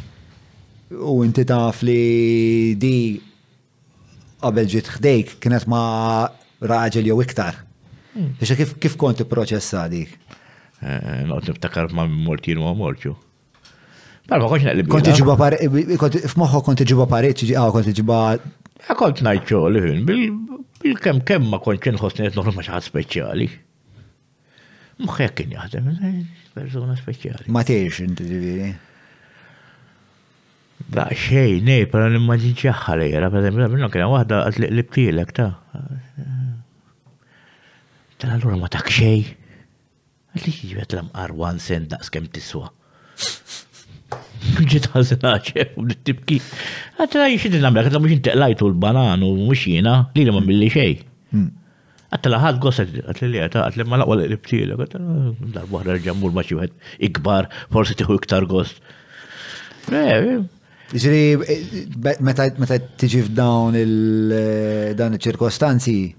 U 1.07 1.23
inti 1.25 1.45
taf 1.49 1.81
li 1.87 2.75
di 2.77 2.93
qabel 4.43 4.69
ġiet 4.69 4.91
ħdejk 4.99 5.33
kienet 5.41 5.65
ma 5.71 5.81
raġel 6.61 7.07
jew 7.09 7.17
iktar. 7.25 7.57
Biex 8.13 8.49
hmm. 8.51 8.57
kif, 8.59 8.71
kif 8.83 8.95
kont 8.99 9.21
il 9.23 9.27
proċessa 9.31 9.85
dik? 9.91 10.15
Eh, 10.83 11.21
Not 11.29 11.47
niftakar 11.47 11.91
ma 11.95 12.03
mortin 12.11 12.59
u 12.59 12.71
mortju. 12.75 13.13
Barba 14.27 14.49
konċ 14.51 14.67
naqlib. 14.67 14.89
Konti 14.91 15.13
ġiba 15.15 15.35
pareċi, 15.39 16.23
f'moħħo 16.31 16.61
konti 16.65 16.87
ġiba 16.91 17.05
pareċi, 17.11 17.53
għaw 17.59 17.71
konti 17.77 17.93
ġiba. 17.95 18.17
Kont 18.99 19.23
najċo 19.23 19.61
liħin, 19.75 20.03
bil-kem 20.09 21.21
kem 21.27 21.47
ma 21.53 21.59
konċ 21.63 21.93
nħosnet 21.95 22.35
noħlu 22.35 22.53
maċħat 22.57 22.89
speċjali. 22.89 23.47
Mħek 25.07 25.37
kien 25.39 25.55
jaħdem, 25.55 25.89
eh, 25.95 26.19
persona 26.57 26.97
speċjali. 26.99 27.47
Ma 27.47 27.63
tiex 27.67 28.03
inti 28.09 28.27
ġiviri. 28.27 28.69
Da 30.91 31.07
xej, 31.15 31.61
nej, 31.63 31.87
pero 31.87 32.11
nimmaġin 32.11 32.57
ċaħħa 32.59 32.99
lejra, 32.99 33.31
per 33.31 33.45
eżempju, 33.47 33.71
minna 33.77 33.91
kien 33.93 34.11
wahda 34.11 34.43
għat 34.49 34.59
li 34.65 34.83
btilek 34.83 35.31
ta' 35.39 35.49
tal-allura 38.21 38.59
ma 38.61 38.67
tak 38.71 38.87
xej. 38.93 39.21
Għalli 40.33 40.51
jibet 40.71 40.91
l-amqar 40.95 41.31
one 41.35 41.59
cent 41.63 41.87
daqs 41.91 42.07
kem 42.13 42.25
tiswa. 42.31 42.67
Ġiet 44.65 44.85
għazin 44.93 45.21
għaxef 45.27 45.69
u 45.79 45.81
tibki. 46.07 46.37
Għatra 47.01 47.25
jixid 47.33 47.53
l-għamla, 47.59 47.79
għatra 47.87 48.01
mux 48.03 48.13
inteqlajtu 48.17 48.63
l-banan 48.71 49.21
u 49.25 49.27
mux 49.39 49.61
jina, 49.71 49.93
li 50.15 50.23
li 50.27 50.33
ma 50.35 50.41
milli 50.45 50.69
xej. 50.73 50.93
Hmm. 51.33 51.49
Għatra 52.11 52.37
ħad 52.43 52.55
għosat, 52.61 52.89
għatra 53.09 53.25
li 53.31 53.39
għatra, 53.41 53.59
għatra 53.71 53.83
ma 53.89 53.95
laqwa 54.01 54.15
l-ibtila, 54.21 54.71
għatra 54.75 55.01
darbuħra 55.57 55.91
ġammur 56.05 56.31
ma 56.35 56.41
xibet 56.45 56.71
ikbar, 57.07 57.43
forsi 57.73 57.93
tiħu 58.01 58.13
iktar 58.21 58.43
gost. 58.51 58.75
Eh. 59.89 60.41
Ġiri, 60.91 61.25
eh, 61.47 62.19
meta 62.21 62.43
tiġi 62.51 63.19
f'dawn 63.29 63.73
il-ċirkostanzi, 63.79 65.99
eh, 66.05 66.09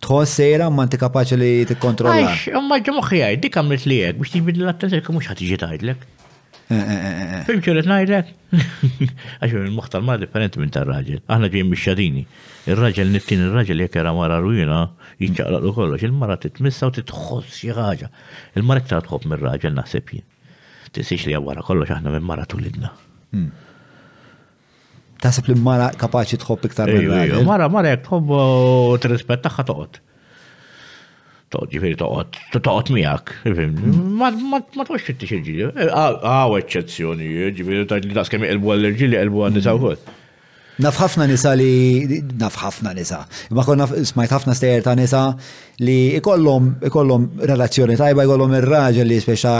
tħoss 0.00 0.38
sejra 0.40 0.66
ma 0.72 0.84
nti 0.88 0.98
kapaċi 1.00 1.36
li 1.40 1.50
t 1.64 1.74
tikkontrolla. 1.74 2.32
Imma 2.56 2.78
ġemoħi 2.84 3.20
għaj, 3.26 3.38
dik 3.44 3.58
għamlet 3.60 3.84
li 3.90 3.98
għek, 4.08 4.20
biex 4.24 4.34
tibidli 4.34 4.64
l-attenzjoni 4.64 5.04
kumux 5.06 5.24
mhux 5.24 5.32
ħatiġi 5.34 5.58
tgħidlek. 5.60 6.08
Eh, 6.70 6.90
eh, 6.94 7.20
eh, 7.20 7.40
Fimxu 7.48 7.72
li 7.74 7.82
t-najdlek? 7.84 8.28
Għax, 9.42 9.52
il-muħtar 9.58 10.04
ma 10.06 10.14
differenti 10.22 10.60
minn 10.62 10.70
ta' 10.72 10.84
raġel. 10.86 11.18
Aħna 11.26 11.48
ġejn 11.52 11.72
biex 11.72 11.82
xadini. 11.84 12.22
Il-raġel 12.70 13.10
nittin 13.12 13.42
il-raġel 13.46 13.82
jek 13.84 13.98
era 14.00 14.12
mara 14.16 14.36
rujina, 14.40 14.82
jinċaqlaq 15.20 15.66
l 15.66 15.72
kollox. 15.76 16.04
Il-mara 16.08 16.36
t-tmissa 16.40 16.88
u 16.88 16.94
t 16.96 17.02
xi 17.02 17.74
ħaġa. 17.76 18.12
Il-mara 18.60 18.86
t 18.86 19.00
tħobb 19.08 19.26
minn 19.32 19.42
raġel 19.44 19.74
naħseb 19.80 20.14
jien. 20.14 20.26
T-six 20.94 21.26
li 21.26 21.34
għawara 21.36 21.66
kollox 21.66 21.92
aħna 21.96 22.14
minn 22.14 22.30
mara 22.30 22.46
tulidna. 22.48 22.94
Hmm 23.34 23.50
tasab 25.24 25.48
li 25.52 25.56
mara 25.68 25.90
kapaċi 26.02 26.38
tħobb 26.42 26.68
iktar 26.70 26.90
minn 26.94 27.48
Mara, 27.48 27.68
mara 27.68 27.92
jek 27.94 28.06
tħobb 28.06 28.30
t-rispet 29.02 29.44
taħħa 29.44 29.66
toqot. 29.70 30.00
Toqot, 31.50 31.72
ġifieri 31.74 31.96
toqot, 32.00 32.38
toqot 32.54 32.92
miħak. 32.94 33.34
Ma 33.50 34.30
t 34.32 35.00
it-tixi 35.00 35.42
ġili. 35.48 35.68
Għaw 35.90 36.56
eccezzjoni, 36.62 37.28
ġifieri 37.58 37.86
tajt 37.90 38.08
li 38.10 38.50
il-bu 38.54 38.72
għall 38.74 38.90
ġili 39.02 39.20
il-bu 39.24 39.46
nisa 39.58 39.74
wkoll. 39.76 40.00
Naf 40.80 40.96
ħafna 40.96 41.26
nisa 41.28 41.50
li, 41.60 42.20
naf 42.40 42.56
ħafna 42.62 42.92
nisa, 42.96 43.18
ma 43.52 43.64
konna 43.66 43.84
smajt 43.86 44.32
ħafna 44.32 44.54
stejer 44.56 44.82
ta' 44.86 44.94
nisa 44.96 45.20
li 45.84 45.96
ikollhom 46.16 46.70
ikollom 46.88 47.26
relazzjoni 47.50 47.98
tajba, 48.00 48.24
ikollom 48.24 48.54
ir-raġel 48.56 49.08
li 49.10 49.18
speċa 49.20 49.52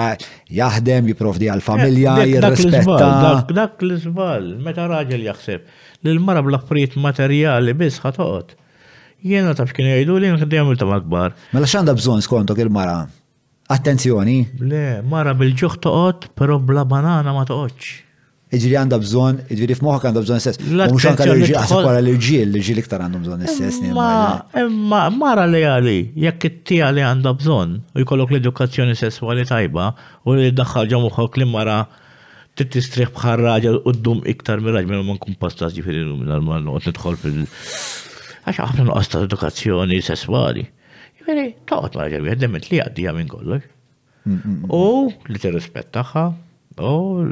jaħdem, 0.61 1.11
jiprofdi 1.13 1.51
għal-familja, 1.53 2.15
eh, 2.25 2.31
jirrispetta. 2.33 3.11
Dak 3.53 3.85
l-izbal, 3.85 4.49
meta 4.65 4.89
raġel 4.89 5.27
jaħseb 5.29 5.69
li 6.07 6.15
l-mara 6.15 6.41
bl-affarijiet 6.47 6.97
materjali 7.05 7.77
biss 7.77 8.01
ħatot. 8.07 8.57
Jiena 9.31 9.53
taf 9.55 9.75
kienu 9.77 9.93
jajdu 9.93 10.17
li 10.23 10.33
nħeddem 10.33 10.73
il-tama 10.73 11.03
kbar. 11.05 11.37
Mela 11.53 11.69
xanda 11.69 11.93
bżonn 11.99 12.25
skontok 12.25 12.65
il-mara? 12.65 13.03
Attenzjoni. 13.71 14.39
Le, 14.65 14.87
mara 15.07 15.37
bil-ġuħ 15.37 15.77
toqgħod, 15.85 16.31
però 16.39 16.57
bla 16.65 16.89
banana 16.95 17.37
ma 17.37 17.45
toqgħodx. 17.45 18.07
Iġri 18.51 18.73
għanda 18.79 18.97
bżon, 18.99 19.37
iġri 19.55 19.75
f-moħak 19.79 20.07
għanda 20.09 20.23
bżon 20.25 20.41
s-sess. 20.41 20.61
Mux 20.91 21.05
anka 21.07 21.23
l-irġiel, 21.29 21.59
għasab 21.61 21.85
għara 21.87 22.01
l-irġiel, 22.03 22.49
l-irġiel 22.51 22.81
iktar 22.81 23.05
għandhom 23.05 23.29
bżon 23.29 23.45
s-sess. 23.47 23.79
Ma 23.95 24.43
ma, 24.91 25.03
mara 25.15 25.45
li 25.47 25.61
għali, 25.63 25.95
jekk 26.25 26.47
it-tija 26.49 26.89
li 26.97 27.05
għanda 27.07 27.31
bżon, 27.39 27.77
u 27.95 28.03
jkollok 28.03 28.33
l-edukazzjoni 28.35 28.97
sessuali 28.99 29.47
tajba, 29.47 29.87
u 30.27 30.35
li 30.35 30.49
d 30.51 30.57
daħħal 30.59 30.91
xok 30.91 31.39
li 31.39 31.47
mara 31.53 31.77
t-tistriħ 32.59 33.13
bħar 33.15 33.45
raġel 33.47 33.79
u 33.87 33.95
d-dum 33.95 34.25
iktar 34.35 34.59
minn 34.67 34.75
raġel, 34.81 35.07
ma 35.07 35.15
nkun 35.21 35.39
pastas 35.39 35.79
ġifiri 35.79 36.03
l-lum 36.03 36.69
u 36.75 36.83
t-tħol 36.91 37.21
fil- 37.23 37.41
għax 37.47 38.63
għafna 38.67 38.89
noqas 38.91 39.15
ta' 39.15 39.23
edukazzjoni 39.31 40.03
sessuali. 40.03 40.67
Ġifiri, 41.23 41.47
toqt 41.71 41.95
ma 42.01 42.09
raġel, 42.11 42.27
għeddemet 42.35 42.67
li 42.75 42.83
għaddija 42.83 43.15
minn 43.21 43.31
kollox. 43.31 43.71
Mm, 44.27 44.43
mm, 44.43 44.55
mm. 44.59 44.71
U 44.77 44.83
li 45.31 45.39
t-rispettaħħa, 45.41 46.27
U 46.81 46.89
oh, 46.89 47.25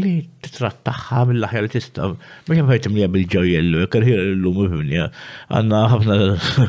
li 0.00 0.12
titrattaħħa 0.44 1.18
mill-aħjar 1.28 1.60
laħja 1.60 1.62
li 1.66 1.72
tista' 1.74 2.06
ma 2.48 2.54
kemm 2.56 2.70
ħajt 2.72 2.86
imlija 2.88 3.08
bil-ġojjellu, 3.12 3.80
jek 3.84 3.90
kerħir 3.92 4.22
l-lum 4.24 4.60
u 4.62 4.68
imlija. 4.78 5.08
għanna 5.52 5.80
għafna 5.88 6.16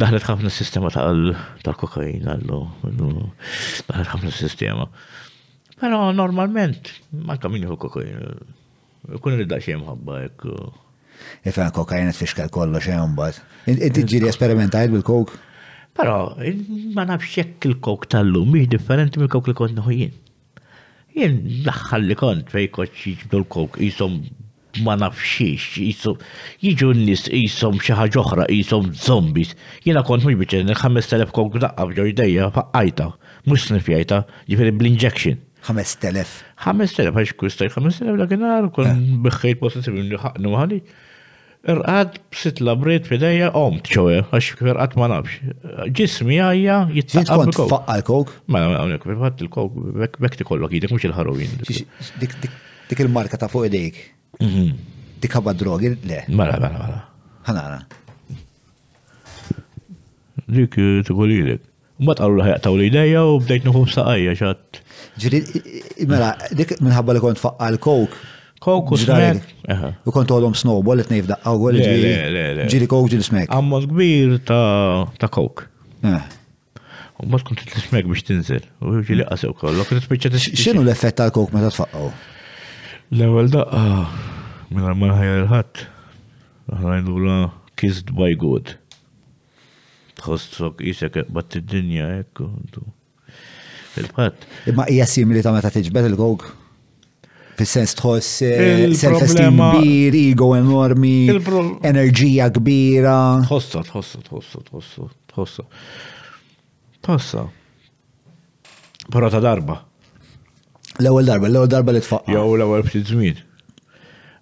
daħlet 0.00 0.28
għafna 0.30 0.48
s 0.52 0.60
sistema 0.62 0.92
tal-kokain 0.94 2.24
għallu, 2.24 2.60
daħlet 2.84 3.96
għafna 4.00 4.32
s 4.32 4.40
sistema. 4.46 4.86
Pero 5.82 6.00
normalment 6.16 6.88
eh, 6.88 6.96
ma 7.20 7.36
kamini 7.40 7.68
hu 7.68 7.76
kokain. 7.84 8.40
Kun 9.20 9.36
li 9.42 9.48
daċi 9.52 9.76
għabba 9.76 10.22
jek. 10.24 10.48
Ifa 11.52 11.68
kokain 11.76 12.08
t-fiskal 12.14 12.48
kollox 12.56 12.88
hemm 12.94 13.12
bat. 13.20 13.42
Inti 13.68 14.06
ġiri 14.08 14.32
esperimentajt 14.32 14.96
bil-kok? 14.96 15.36
Pero, 16.00 16.32
ma 16.96 17.04
nafxek 17.04 17.66
il-kok 17.68 18.08
tal-lum 18.08 18.54
mhix 18.56 18.72
differenti 18.78 19.20
mill-kok 19.20 19.50
li 19.52 19.58
kont 19.58 19.76
noħjien 19.76 20.14
jen 21.20 21.34
laħħal 21.68 22.06
li 22.08 22.16
kont 22.20 22.52
fej 22.52 22.68
koċċi 22.76 23.12
ġibdu 23.22 23.40
kok 23.52 23.76
jisom 23.84 24.14
ma 24.86 24.94
nafxiex, 24.96 25.80
jisom 25.82 26.20
jiġu 26.64 26.92
n-nis, 26.94 27.24
jisom 27.34 27.80
xaħġa 27.84 28.22
oħra, 28.22 28.44
jisom 28.54 28.92
zombis. 28.94 29.54
Jena 29.84 30.04
kont 30.06 30.24
mux 30.28 30.38
biċen, 30.44 30.70
5000 30.80 31.34
kok 31.36 31.58
daqqa 31.64 31.88
f'ġordeja, 31.90 32.50
faqqajta, 32.56 33.10
mux 33.50 33.66
snifjajta, 33.68 34.22
ġifiri 34.52 34.74
bl-injection. 34.78 35.40
5000. 35.66 36.34
5000, 36.66 37.10
għax 37.12 37.34
kustaj 37.42 37.68
5000 37.74 38.16
dakinar, 38.22 38.70
kon 38.74 38.88
eh. 38.88 39.06
bħħejt 39.26 39.60
posta 39.62 39.82
sebim 39.84 40.06
li 40.08 40.18
ħaqnu 40.22 40.56
Irqad 41.68 42.14
sit 42.40 42.60
labriet 42.64 43.04
fidejja 43.10 43.50
omt 43.52 43.90
ċoħe, 43.92 44.20
għax 44.32 44.46
irqad 44.64 44.94
ma 44.96 45.08
nafx. 45.12 45.42
Ġismi 45.92 46.38
għajja 46.40 46.76
jitlaqqa. 46.96 47.36
Kont 47.52 47.72
faqqa 47.74 47.96
l-kok? 48.00 48.32
Ma 48.54 48.62
għamnek, 48.68 49.04
fil-fat 49.04 49.42
kok 49.52 49.74
bekk 50.00 50.38
ti 50.40 50.46
kollok 50.48 50.72
jidek, 50.78 50.94
mux 50.94 51.04
il-ħarowin. 51.04 51.52
Dik 51.68 53.04
il-marka 53.04 53.36
ta' 53.42 53.50
fuq 53.52 53.68
id 53.68 53.76
mhm. 54.40 54.70
Dik 54.70 55.20
Dik 55.20 55.36
għabba 55.36 55.52
drogi, 55.60 55.90
le. 56.08 56.22
Mela, 56.32 56.56
mela, 56.64 56.80
mela. 56.80 57.02
ħanara. 57.48 57.82
Dik 60.48 60.80
t 61.06 61.66
Mbat 62.00 62.16
għallu 62.24 62.38
l 62.38 62.40
Mbagħad 62.40 62.62
ta' 62.64 62.70
u 62.72 62.76
li 62.80 62.86
idejja 62.88 63.22
u 63.28 63.34
bdejt 63.44 63.66
nħu 63.68 63.80
saqajja 63.92 64.30
xatt. 64.40 64.78
Ġiri, 65.20 65.40
mela, 66.08 66.30
dik 66.56 66.72
minħabba 66.80 67.12
li 67.12 67.20
kont 67.20 67.36
faqqa 67.42 67.68
l-kok, 67.74 68.14
Kokus 68.60 69.06
smek. 69.08 69.40
U 70.04 70.12
kontu 70.12 70.36
għolom 70.36 70.52
snowball 70.58 71.00
t-nejf 71.08 71.28
daqqa 71.30 71.52
u 71.56 71.70
għol 71.70 72.66
ġili 72.68 72.88
kok 72.92 73.06
ġili 73.12 73.24
smek. 73.24 73.52
Ammont 73.56 73.88
kbir 73.88 74.36
ta' 74.48 75.30
kok. 75.32 75.64
Eh. 76.04 76.20
U 77.20 77.28
mat 77.32 77.44
kont 77.46 77.64
t-smek 77.64 78.08
biex 78.10 78.24
tinżel. 78.28 78.64
U 78.84 78.98
ġili 79.00 79.24
għasew 79.28 79.54
kollok. 79.62 79.94
Xinu 79.96 80.84
l-effett 80.84 81.16
tal-kok 81.22 81.54
meta 81.56 81.72
tfaqqaw? 81.72 82.12
L-ewel 83.16 83.48
daqqa, 83.52 84.04
minna 84.70 84.92
marħajja 84.98 85.40
l-ħat, 85.42 85.80
ħrajn 86.84 87.10
l 87.16 87.48
kissed 87.80 88.12
by 88.14 88.36
good. 88.38 88.74
Tħossok 90.20 90.84
jisek 90.86 91.16
bat 91.32 91.56
id-dinja, 91.58 92.10
ekku. 92.22 92.46
Il-bħat. 93.98 94.44
Imma 94.70 94.84
hija 94.92 95.08
simili 95.10 95.40
ta' 95.42 95.52
meta 95.56 95.72
tiġbed 95.74 96.12
il-kok? 96.12 96.46
fis-sens 97.60 97.92
tħoss 97.98 98.40
eh, 98.46 98.84
self-esteem 98.96 99.58
kbir, 99.60 100.16
ego 100.32 100.48
enormi, 100.56 101.28
enerġija 101.90 102.46
kbira. 102.56 103.14
Tħossa, 103.44 103.82
tħossa, 103.90 104.22
tħossa, 104.28 104.62
tħossa, 104.70 105.06
tħossa. 105.34 105.64
Tħossa. 107.06 107.42
Però 109.10 109.28
ta' 109.32 109.42
darba. 109.44 109.78
L-ewwel 111.00 111.28
darba, 111.28 111.50
l-ewwel 111.52 111.70
darba 111.74 111.94
li 111.98 112.02
tfaqqa. 112.04 112.32
Jew 112.34 112.56
l-ewwel 112.56 112.84
ftit 112.88 113.08
żmien. 113.12 113.42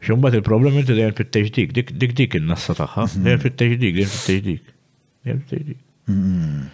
Xumbat 0.04 0.36
il-problem 0.38 0.78
inti 0.78 0.94
dejjem 0.94 1.14
fit-teġdik, 1.18 1.72
dik 1.74 1.92
dik 1.98 2.14
dik 2.22 2.38
in-nassa 2.38 2.76
tagħha, 2.78 3.08
mhm. 3.10 3.26
dejjem 3.28 3.42
fit-teġdik, 3.46 3.94
dejjem 3.98 4.14
fit-teġdik. 4.16 4.74
Dejjem 5.26 5.40
fit-teġdik. 5.42 5.80
Mhm. 6.12 6.66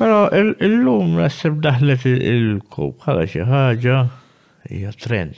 Pero 0.00 0.20
illum 0.64 1.16
nasib 1.20 1.58
daħlet 1.64 2.06
il-kub, 2.08 2.94
bħala 3.02 3.26
xi 3.28 3.42
ħaġa 3.48 3.96
hija 4.68 4.90
trend. 5.00 5.34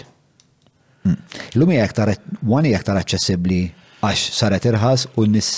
Hmm. 1.03 1.15
L-lum 1.55 1.69
hija 1.71 1.83
aktar 1.87 2.15
one 2.49 2.69
hija 2.69 2.81
aktar 2.81 2.99
aċċessibbli 3.01 3.63
għax 4.03 4.23
saret 4.39 4.67
irħas 4.71 5.09
u 5.19 5.27
nis 5.27 5.51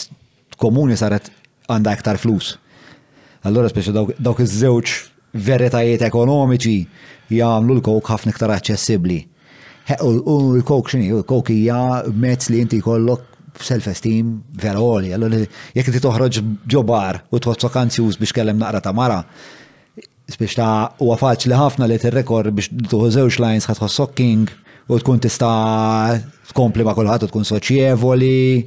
komuni 0.60 0.96
saret 0.96 1.30
għandha 1.68 1.92
aktar 1.96 2.18
flus. 2.20 2.56
Allora 3.44 3.68
speċi 3.72 3.94
dawk 4.20 4.40
iż-żewġ 4.44 4.94
veritajiet 5.46 6.04
ekonomiċi 6.08 6.78
jagħmlu 7.34 7.76
l-kok 7.80 8.10
ħafna 8.12 8.34
iktar 8.34 8.54
aċċessibbli. 8.58 9.20
U 10.00 10.34
l-kok 10.54 10.90
xini, 10.92 11.10
l-kok 11.20 11.50
hija 11.52 11.80
mezz 12.14 12.48
li 12.52 12.62
inti 12.64 12.80
kollok 12.84 13.32
self-esteem 13.64 14.38
veroli. 14.58 15.12
Allora 15.14 15.42
jekk 15.76 15.92
ti 15.92 16.00
toħroġ 16.02 16.40
ġobar 16.72 17.20
u 17.32 17.38
tħodsokanzi 17.42 18.00
uż 18.02 18.16
biex 18.20 18.32
kellem 18.34 18.58
naqra 18.64 18.80
ta' 18.82 18.92
mara, 18.96 19.20
biex 20.32 20.56
ta' 20.58 20.94
u 21.04 21.10
għafaċ 21.12 21.48
li 21.50 21.58
ħafna 21.58 21.88
li 21.88 21.98
t-rekord 22.00 22.52
biex 22.56 22.72
tuħu 22.90 23.10
zewġ 23.16 23.38
lines 23.44 23.68
ħatħu 23.68 23.88
socking 23.92 24.46
u 24.88 24.98
tkun 25.02 25.20
tista' 25.22 26.18
tkompli 26.52 26.86
ma' 26.86 26.96
kullħat 26.96 27.26
u 27.26 27.30
tkun 27.30 27.46
soċievoli. 27.50 28.64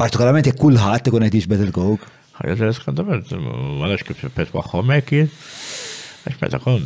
Partikolarment 0.00 0.48
jek 0.48 0.58
kullħat 0.60 1.08
tkun 1.08 1.26
għetix 1.28 1.50
Battle 1.52 1.74
Coke. 1.76 2.08
Ħarja 2.38 2.56
l-eskandament, 2.56 3.28
ma' 3.32 3.96
kif 4.00 4.26
pet 4.34 4.52
waħħom 4.56 4.96
ekkit. 4.98 5.42
Għax 6.22 6.38
meta 6.38 6.58
kon, 6.62 6.82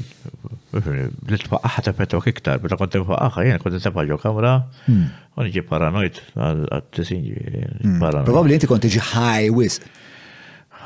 l-tfaqqa 0.80 1.82
ta' 1.84 1.92
petok 1.98 2.28
iktar, 2.32 2.60
meta 2.64 2.78
kont 2.80 2.94
tfaqqa, 2.96 3.42
jena 3.44 3.60
kont 3.60 3.74
tfaqqa 3.84 4.16
kamra, 4.22 4.52
hmm. 4.86 5.02
u 5.36 5.44
nġi 5.44 5.62
paranoid 5.68 6.22
għal-tisinġi. 6.40 7.34
Hmm. 7.84 8.00
Probabli 8.24 8.56
inti 8.56 8.70
kont 8.70 8.88
iġi 8.88 9.02
high 9.10 9.50
wisq 9.52 9.84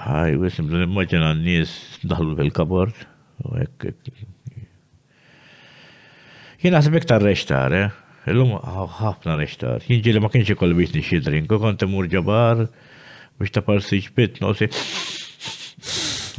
u 0.06 0.40
wisim, 0.44 0.68
l-immaġina 0.72 1.32
n-nis 1.36 1.72
fil 2.00 2.50
kabort 2.56 2.96
u 3.44 3.56
għasib 6.70 6.96
iktar 7.00 7.22
reċtar, 7.24 7.74
eh? 7.74 8.30
l-lum 8.30 8.50
ħafna 8.60 9.38
reċtar. 9.40 9.84
Jien 9.88 10.02
ġili 10.04 10.20
ma 10.20 10.28
kienx 10.32 10.52
ikoll 10.52 10.74
biex 10.76 10.92
nixidrin, 10.92 11.46
ko 11.48 11.56
kont 11.62 11.84
mur 11.88 12.08
ġabar 12.12 12.66
biex 13.40 13.54
ta' 13.54 13.64
parsi 13.64 14.02
ġbit, 14.04 14.42
nosi. 14.44 14.68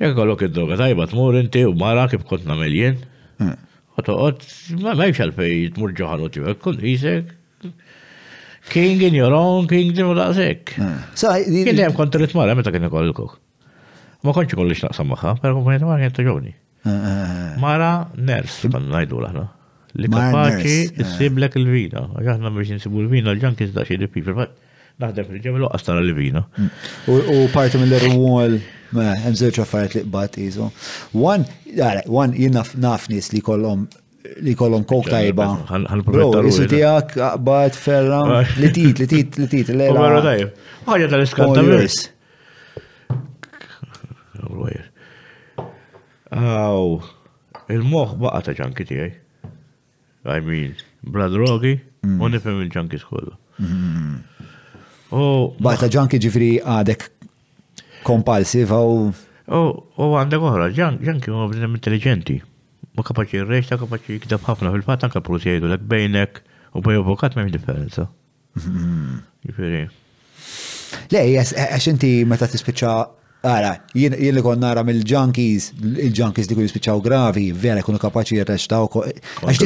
Jek 0.00 0.16
kollok 0.16 0.46
id-droga 0.48 0.80
tajba 0.80 1.10
inti 1.44 1.66
u 1.68 1.76
u 4.02 4.10
toqgħod 4.10 4.82
ma 4.82 4.92
m'hemmx 4.96 5.20
għalfej 5.20 5.72
tmur 5.76 5.94
ġoħal 5.98 6.24
u 6.26 6.28
tibek, 6.34 6.58
kun 6.64 6.78
isek. 6.92 7.32
King 8.72 9.02
in 9.02 9.14
your 9.16 9.32
own 9.34 9.66
kingdom 9.70 10.12
u 10.12 10.14
daqshekk. 10.18 10.74
Ah. 10.78 11.00
Kien 11.44 11.78
hemm 11.82 11.96
kont 11.98 12.12
trid 12.14 12.34
mara 12.38 12.54
meta 12.54 12.70
kien 12.74 12.86
ikoll 12.86 13.08
il-kok. 13.10 13.36
Ma 14.22 14.32
kontx 14.36 14.54
ikollix 14.54 14.82
naqsam 14.86 15.10
magħha, 15.10 15.36
però 15.42 15.56
kumpanija 15.58 15.88
mara 15.88 16.04
kien 16.04 16.14
toġobni. 16.16 16.52
Ah, 16.86 16.92
ah, 16.92 17.54
mara 17.62 17.90
ners 18.18 18.62
konna 18.72 18.98
ngħidu 19.00 19.22
aħna. 19.28 19.48
Li 19.98 20.08
kapaċi 20.10 20.76
ssiblek 21.04 21.58
il-vina. 21.60 22.06
Aħna 22.22 22.52
biex 22.54 22.76
insibu 22.78 23.02
l-vina 23.02 23.34
l-ġankis 23.34 23.74
daqsxi 23.74 23.98
di 24.00 24.08
people, 24.10 24.46
naħdem 25.02 25.26
fil-ġemel 25.32 25.66
u 25.66 25.72
qastara 25.74 26.00
l-vina. 26.04 26.46
Mm. 26.54 27.10
U 27.34 27.42
parti 27.54 27.82
mill-rwol. 27.82 28.56
Ma, 28.92 29.12
hemm 29.16 29.36
żewġ 29.40 29.58
affarijiet 29.62 30.02
li 30.04 30.08
qbad 30.10 30.34
iżu. 30.42 30.66
One, 31.16 31.46
one 32.12 32.36
jien 32.36 32.54
naf 32.84 33.08
nies 33.08 33.30
li 33.32 33.40
kollhom 33.44 33.86
li 34.44 34.52
kollhom 34.58 34.84
kok 34.88 35.08
tajba. 35.12 35.46
Bro, 36.04 36.28
jisu 36.46 36.66
tijak, 36.70 37.14
għabat, 37.16 37.78
ferra, 37.86 38.20
li 38.60 38.68
tit, 38.74 39.00
li 39.00 39.08
tit, 39.10 39.38
li 39.40 39.48
tit, 39.52 39.68
li 39.72 39.88
la. 39.96 40.36
Għajja 40.84 41.08
tal-iskanta 41.12 41.64
mis. 41.66 42.02
Aw, 46.36 46.84
il-moħ 47.74 48.14
baqa 48.22 48.42
ta' 48.50 48.54
ġanki 48.60 48.86
tijaj. 48.92 49.10
I 50.32 50.36
mean, 50.44 50.76
bla 51.02 51.26
drogi, 51.32 51.74
unifem 52.06 52.58
mm. 52.60 52.64
il-ġanki 52.68 53.00
skollu. 53.02 53.32
Mm. 53.56 54.20
Oh, 55.16 55.48
baqa 55.64 55.86
ta' 55.88 55.92
ġanki 55.96 56.20
ġifri 56.24 56.54
għadek 56.62 57.04
Kompalsiv 58.06 58.72
għaw. 58.74 59.12
U 59.52 60.08
għandeg 60.18 60.42
uħra, 60.42 60.68
ġan 60.74 61.20
kienu 61.22 61.44
għabżem 61.46 61.76
intelligenti. 61.78 62.38
Ma 62.96 63.04
kapaċi 63.06 63.44
r-reċta, 63.46 63.78
kapaċi 63.80 64.18
jikdab 64.18 64.42
ħafna 64.46 64.72
fil-fat, 64.74 65.06
anka 65.06 65.22
prus 65.24 65.46
jgħidu 65.46 65.70
l 65.70 65.78
bejnek 65.88 66.42
u 66.76 66.82
bej 66.84 67.00
avokat 67.00 67.38
memx 67.38 67.54
differenza. 67.54 68.08
Mhm. 68.58 69.22
Ġifiri. 69.48 69.82
Le, 71.12 71.22
għax 71.40 71.54
e, 71.56 71.64
e, 71.78 71.82
inti 71.94 72.12
meta 72.28 72.48
tispiċa 72.52 72.92
Ara, 73.42 73.72
jien 73.98 74.14
li 74.14 74.40
kon 74.42 74.60
nara 74.62 74.84
mill-junkies, 74.86 75.64
il-junkies 76.06 76.46
li 76.46 76.54
kun 76.54 76.62
jispiċaw 76.62 77.00
gravi, 77.02 77.48
vera 77.50 77.80
kunu 77.82 77.98
kapaċi 77.98 78.36
jirreċtaw, 78.38 78.86
Għax 79.42 79.62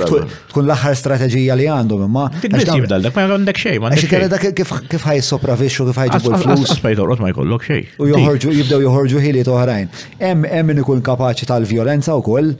tkun 0.48 0.64
l-axar 0.64 0.96
strategija 0.96 1.52
li 1.60 1.66
għandhom, 1.68 2.06
imma. 2.08 2.22
Dik 2.40 2.54
jibdal, 2.70 3.04
dak 3.04 3.12
ma 3.18 3.26
għandek 3.34 3.60
xej, 3.60 3.80
ma. 3.84 3.90
Għax 3.92 4.54
kif 4.56 4.72
ħaj 5.04 5.20
sopravisċu, 5.28 5.84
kif 5.90 6.00
ħaj 6.00 6.12
ġibu 6.14 6.32
l-flus. 6.38 7.20
ma 7.20 7.28
jkollok 7.34 7.66
xej. 7.68 7.84
U 8.00 8.08
joħorġu, 8.14 8.54
jibdew 8.62 8.80
joħorġu 8.86 9.20
ħili 9.26 9.44
toħrajn. 9.44 9.92
Em, 10.24 10.48
em 10.48 10.72
ikun 10.78 11.04
kapaċi 11.10 11.50
tal-violenza 11.52 12.16
u 12.16 12.24
koll, 12.24 12.54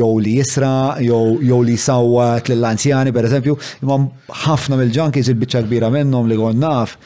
jow 0.00 0.10
li 0.18 0.34
jisra, 0.42 0.74
jow 0.98 1.60
li 1.62 1.78
sawat 1.78 2.50
l-anzjani, 2.56 3.14
per 3.14 3.30
eżempju, 3.30 3.54
imma 3.86 4.00
ħafna 4.48 4.82
mill-junkies 4.82 5.30
il-bicċa 5.30 5.62
kbira 5.68 5.94
minnom 5.94 6.26
li 6.26 6.34
għon 6.42 6.60
naf 6.66 6.98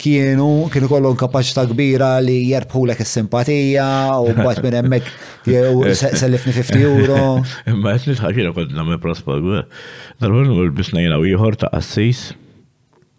kienu 0.00 0.46
kienu 0.72 0.88
kollu 0.88 1.10
kapaċità 1.20 1.66
kbira 1.68 2.08
li 2.24 2.36
jerbħu 2.50 2.54
jerbħulek 2.70 3.02
is-simpatija 3.04 3.86
u 4.22 4.30
mbagħad 4.32 4.62
minn 4.64 4.76
hemmhekk 4.78 5.48
jew 5.50 5.92
sellifni 6.22 6.54
50 6.56 6.86
euro. 6.88 7.20
Imma 7.74 7.94
qed 8.00 8.08
nitħax 8.08 8.38
jiena 8.38 8.52
kont 8.56 8.72
nagħmel 8.78 9.00
prospagu. 9.02 9.58
Eh. 9.60 9.66
Darba 10.22 10.42
nmur 10.46 10.72
biex 10.78 10.94
ngħinha 10.96 11.20
ieħor 11.34 11.58
ta' 11.62 11.72
assis. 11.76 12.24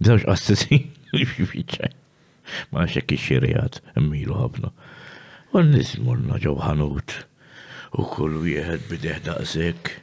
Żewġ 0.01 0.25
assisi 0.33 0.81
Ma 2.73 2.85
xekk 2.89 3.13
ix-xirjat 3.15 3.77
immilu 4.01 4.39
ħafna. 4.41 4.73
U 5.53 5.61
nismurna 5.67 6.41
ġew 6.41 6.57
ħanut 6.65 7.19
u 7.99 8.05
kull 8.15 8.41
wieħed 8.47 8.89
bideħ 8.89 9.21
daqshekk. 9.29 9.97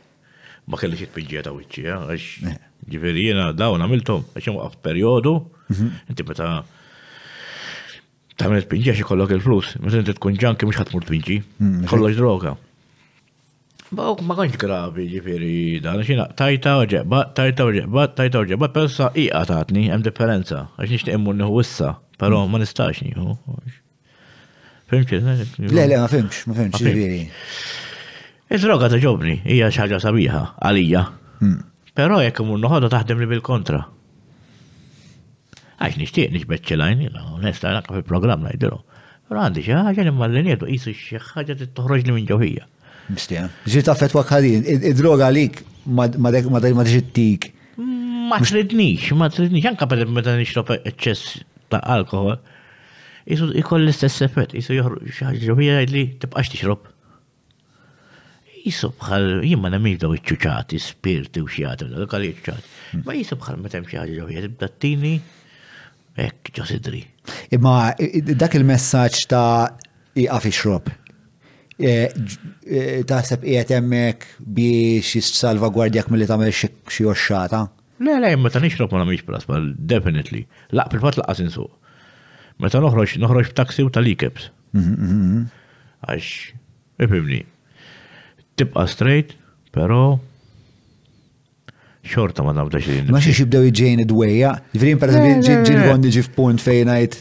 Ma 0.68 0.78
kellix 0.78 1.08
jitpiġġieta 1.08 1.54
wiċċija 1.58 1.98
eh, 1.98 2.08
għax 2.12 2.32
eh. 2.54 2.60
Ġifiri 2.88 3.24
jena 3.28 3.50
dawn 3.52 3.82
għamiltom, 3.84 4.22
għaxem 4.38 4.56
għaf 4.64 4.78
periodu, 4.84 5.34
mhm. 5.72 5.90
inti 6.12 6.24
meta 6.28 6.48
ta' 8.38 8.48
minn 8.52 8.62
spinġi 8.64 8.92
għax 8.94 9.08
kollok 9.08 9.34
il-flus, 9.36 9.74
meta 9.82 10.00
inti 10.00 10.14
tkun 10.16 10.36
ġanki 10.40 10.68
mux 10.68 10.80
ħatmur 10.80 11.04
spinġi, 11.06 11.40
mhm. 11.58 11.88
kollox 11.90 12.18
droga. 12.20 12.54
Bawk 13.88 14.20
ma 14.24 14.34
għanġ 14.40 14.56
gravi 14.60 15.06
ġifiri 15.14 15.54
dan, 15.84 16.02
xina 16.04 16.26
tajta 16.36 16.78
uġebat, 16.82 17.30
tajta 17.38 17.66
uġebat, 17.70 18.16
tajta 18.18 18.42
uġebat, 18.44 18.74
persa 18.76 19.10
iqa 19.16 19.42
taħtni, 19.48 19.86
għem 19.92 20.04
differenza, 20.08 20.66
għax 20.76 20.94
nishtiq 20.96 21.16
immur 21.16 21.36
niħu 21.38 21.56
wissa, 21.60 21.94
pero 22.20 22.42
ma 22.48 22.60
nistax 22.60 23.04
niħu. 23.06 23.36
Fimċi, 24.88 25.18
Le, 25.68 25.84
le, 25.84 25.96
ma 26.00 26.08
fimx, 26.08 26.46
ma 26.48 26.56
fimx, 26.56 26.80
ġifiri. 26.80 27.20
Id-droga 28.56 28.88
ta' 28.92 29.00
ġobni, 29.02 29.34
hija 29.44 29.68
xaġa 29.72 29.98
sabiħa, 30.00 30.38
għalija. 30.64 31.02
Mhm. 31.44 31.58
Pero 31.98 32.20
jek 32.22 32.38
imur 32.44 32.60
noħodha 32.62 32.92
taħdem 32.92 33.18
li 33.18 33.26
bil-kontra. 33.26 33.80
Għax 35.82 35.96
nixtieq 35.98 36.30
nix 36.30 36.46
beċċilajn, 36.50 37.00
onesta, 37.34 37.72
għanka 37.74 37.96
fil-programm 37.96 38.44
najdilu. 38.46 38.78
Pero 39.28 39.40
għandi 39.42 39.64
xi 39.66 39.74
ħaġa 39.74 40.04
li 40.06 40.12
mallinietu 40.14 40.68
qisu 40.70 40.94
xi 40.94 41.18
ħaġa 41.24 41.56
tittoħroġ 41.64 42.04
li 42.06 42.14
minn 42.20 42.28
ġewħija. 42.30 42.66
Mistija. 43.10 43.48
Ġi 43.66 43.82
ta' 43.88 43.96
fetwa 43.98 44.22
kħadin, 44.28 44.62
id-droga 44.92 45.26
għalik 45.26 45.62
ma 45.90 46.82
tġittik. 46.86 47.50
Ma 47.82 48.36
ma' 48.36 48.40
tridnix, 48.46 49.10
ma 49.18 49.28
tridnix, 49.34 49.66
anka 49.72 49.88
per 49.90 50.04
meta 50.06 50.36
nixrob 50.38 50.70
eċċess 50.78 51.40
ta' 51.72 51.82
alkohol. 51.96 52.38
Isu 53.26 53.50
ikoll 53.58 53.88
l-istess 53.88 54.22
effett, 54.28 54.54
isu 54.54 54.78
joħroġ 54.78 55.02
xi 55.10 55.26
ħaġa 55.32 55.42
ġewħija 55.48 55.80
li 55.90 56.04
tibqax 56.22 56.54
tixrob 56.54 56.86
jisub 58.66 58.94
bħal, 59.00 59.28
jimman 59.46 59.76
għamil 59.76 59.98
daw 60.00 60.14
iċċuċati, 60.16 60.78
spirti 60.80 61.42
u 61.42 61.48
xjati, 61.48 61.84
għal 61.88 62.06
għal 62.06 62.26
iċċuċati. 62.30 62.70
Hmm. 62.92 63.02
Ma 63.06 63.16
jisub 63.16 63.42
bħal 63.42 63.60
ma 63.62 63.72
temxie 63.72 64.00
ħagġa 64.00 64.22
ġoħi, 64.22 64.38
jibdattini, 64.44 65.12
ek 66.28 66.52
ġosidri. 66.58 67.02
Imma 67.56 67.76
dak 68.34 68.56
il-messagġ 68.58 69.20
ta' 69.30 69.74
iqaf 70.18 70.56
Ta' 70.58 71.86
e, 71.86 71.90
e, 72.66 72.80
Taħseb 73.06 73.44
qiegħed 73.44 73.70
hemmhekk 73.76 74.40
biex 74.40 75.42
mill-li 76.10 76.26
tagħmel 76.26 76.50
xi 76.50 77.04
oxxata? 77.06 77.60
Le, 78.02 78.16
le, 78.18 78.32
ta' 78.50 78.58
nixrob 78.64 78.90
ma 78.96 79.04
namiex 79.04 79.22
plas, 79.28 79.46
definitely. 79.78 80.40
Laq 80.74 80.90
fil-fatt 80.96 81.18
laqas 81.22 81.38
insuq. 81.44 81.70
Meta 82.58 82.80
noħroġ 82.82 83.14
noħroġ 83.22 83.52
b'taksi 83.52 83.86
u 83.86 83.90
tal-ikeps. 83.94 84.48
Mhm, 84.74 84.94
mhm, 84.98 85.20
mhm. 85.28 85.46
Għax, 86.08 86.32
ifimni, 86.98 87.44
tibqa 88.58 88.84
straight, 88.94 89.28
pero 89.74 89.98
xorta 92.12 92.42
ma 92.42 92.52
nabda 92.56 92.80
xirin. 92.84 93.08
Ma 93.14 93.20
xie 93.22 93.34
jibdew 93.38 93.68
iġejn 93.70 94.02
id 94.04 94.10
dweja 94.10 94.56
ġifrin 94.74 94.98
per 95.00 95.12
eżempju 95.14 95.58
ġil 95.68 95.82
għondi 95.90 96.12
ġif 96.18 96.30
punt 96.36 96.62
fejnajt. 96.64 97.18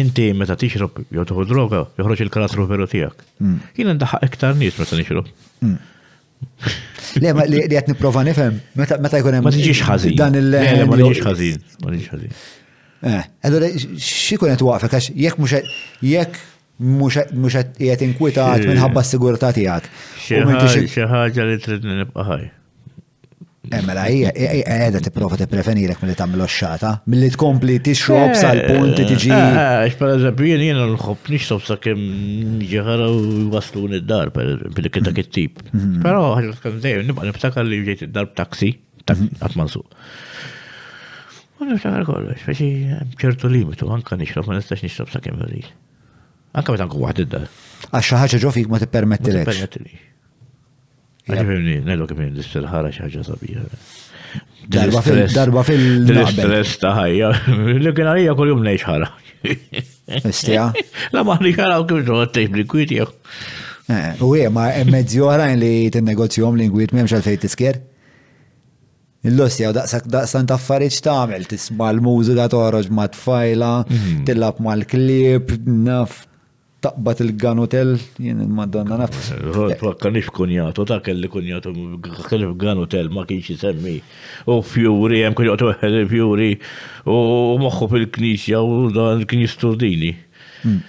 Inti 0.00 0.32
meta 0.38 0.56
tixrob 0.58 1.02
jew 1.14 1.22
tħu 1.26 1.44
droga, 1.50 1.84
joħroġ 2.00 2.24
il-karatru 2.26 2.64
veru 2.70 2.88
tijak. 2.90 3.20
Mm. 3.42 3.58
Jina 3.78 3.94
ndaħħaq 3.98 4.26
iktar 4.26 4.56
nis 4.58 4.80
meta 4.80 4.98
nixrob. 4.98 5.28
Mm. 5.60 5.78
Le, 7.22 7.30
ma 7.36 7.44
li 7.48 7.60
għet 7.68 7.92
niprofa 7.92 8.24
nifem, 8.26 8.58
meta 8.76 9.20
jkun 9.20 9.38
hemm. 9.38 9.46
Ma 9.46 9.52
tiġix 9.54 9.84
ħażin. 9.86 10.16
Dan 10.18 10.34
il- 10.40 10.50
ma 10.90 10.98
tiġix 10.98 11.20
eh, 11.22 11.28
ħażin, 11.28 11.62
ma 11.84 11.92
tiġix 11.94 12.10
ħażin. 12.16 12.34
Eh, 13.04 13.22
allora 13.46 13.70
xi 13.70 14.36
kunet 14.40 14.64
waqfek 14.66 14.98
għax 14.98 15.12
jekk 15.28 15.38
mhux 15.40 15.62
jekk 16.08 16.42
mux 16.82 17.54
għet 17.54 18.02
inkwitat 18.02 18.64
minħabba 18.66 19.02
s-sigurta 19.06 19.52
tijak. 19.54 19.86
ħaġa 20.24 21.48
li 21.50 21.58
trid 21.62 21.86
nibqa' 21.88 22.24
ħaj. 22.28 22.46
Emmela, 23.72 24.02
eh, 24.12 24.58
jgħedha 24.66 25.00
t 25.06 25.10
profa 25.14 25.38
t-prevenirek 25.40 26.02
mill-li 26.02 26.16
tamil 26.18 26.42
xata 26.44 26.90
mill-li 27.08 27.30
t-kompli 27.32 27.78
t 27.80 27.94
xrobs 27.96 28.42
għal 28.44 28.64
punt 28.66 28.98
t-ġi. 28.98 29.30
Eħ, 29.30 29.96
Per 29.98 30.10
eżempju, 30.18 30.48
jgħin 30.50 30.64
jgħin 30.74 30.82
l-ħob 30.90 31.30
nix-sob 31.36 31.62
sa' 31.64 31.78
kem 31.80 32.02
ġeħara 32.60 33.06
u 33.08 33.46
waslu 33.54 33.86
id-dar, 33.94 34.34
per 34.34 34.90
kitta 34.90 35.14
tip 35.30 35.62
Pero 35.70 36.26
ħagġa 36.34 36.58
t-kan 36.58 36.80
dejjem, 36.84 37.08
nibqa' 37.12 37.30
niftakar 37.30 37.64
li 37.70 37.80
ġejt 37.88 38.04
id-dar 38.10 38.26
b 38.28 38.34
b'taksi, 38.34 38.72
għatmansu. 39.46 39.80
Mhm. 39.80 41.56
U 41.60 41.70
niftakar 41.70 42.04
kollox, 42.10 42.44
faċi 42.44 42.68
ċertu 43.16 43.48
limitu, 43.54 43.86
għanka 43.88 44.18
nix 44.18 44.28
nixrob, 44.34 44.50
ma 44.50 44.58
nistax 44.58 44.82
nix 44.84 44.90
nixrob 44.98 45.14
sa' 45.14 45.22
kem 45.24 45.38
Anka 46.54 46.70
ma 46.72 46.78
tanku 46.80 47.00
waħd 47.02 47.22
id-dar. 47.24 47.46
Għax 47.90 48.08
xi 48.30 48.38
ġofik 48.44 48.68
ma 48.70 48.78
tippermettilekx. 48.82 49.46
Permettili. 49.48 49.94
Għalifimni, 51.26 51.74
nellu 51.88 52.06
kif 52.08 52.18
nindistil 52.20 52.66
ħara 52.70 52.90
xi 52.94 53.02
ħaġa 53.02 53.24
sabiħa. 53.28 53.62
Darba 54.74 55.00
fil 55.04 55.22
darba 55.34 55.62
fil 55.66 55.84
L-istress 56.10 56.78
ta' 56.82 56.92
ħajja. 57.00 57.30
Li 57.82 57.92
kien 57.96 58.08
għalija 58.12 58.36
kull 58.38 58.52
jum 58.52 58.62
ngħix 58.64 58.86
ħara. 58.88 59.08
Istija. 60.30 60.68
La 61.14 61.24
ma 61.26 61.36
li 61.42 61.52
ħara 61.56 61.80
kif 61.90 62.04
ġoħod 62.06 62.30
tejb 62.36 62.58
li 62.60 62.64
kwit 62.70 62.92
jew. 62.96 63.08
Eh, 63.90 64.14
u 64.24 64.30
ma 64.54 64.68
mezzi 64.88 65.20
oħrajn 65.20 65.58
li 65.60 65.72
tinnegozjom 65.92 66.54
li 66.62 66.68
nkwit 66.70 66.94
m'hemmx 66.96 67.16
għalfejn 67.18 67.42
tisker. 67.44 67.80
Illus 69.26 69.56
jew 69.60 69.72
daqsak 69.76 70.06
daqsan 70.14 70.46
ta' 70.48 70.60
affarijiet 70.60 71.02
tagħmel 71.08 71.48
tisma' 71.50 71.90
l-mużika 71.96 72.46
toħroġ 72.54 72.92
ma' 72.94 73.08
tfajla, 73.16 73.72
mhm. 73.90 74.22
tillab 74.30 74.62
mal-klib, 74.64 75.50
naf 75.88 76.22
taqbat 76.84 77.20
il-Gan 77.20 77.58
Hotel, 77.62 77.94
jien 78.20 78.36
il-Madonna 78.44 78.96
naf. 78.98 79.16
Kanix 80.02 80.28
kunjato, 80.36 80.84
ta' 80.88 81.00
kelli 81.04 81.28
kunjato, 81.34 81.72
kelli 82.30 82.48
f'Gan 82.50 82.80
Hotel, 82.82 83.08
ma 83.14 83.24
kienx 83.28 83.48
jisemmi. 83.54 83.94
U 84.52 84.58
fjuri, 84.72 85.22
jem 85.24 85.36
kunjato 85.38 85.70
għed 85.78 86.10
fjuri, 86.12 86.50
u 87.10 87.18
moħħu 87.64 87.88
fil-Knisja, 87.94 88.60
u 88.60 88.90
dan 88.96 89.24
kien 89.30 89.46
Turdini. 89.64 90.10
Hmm. 90.64 90.82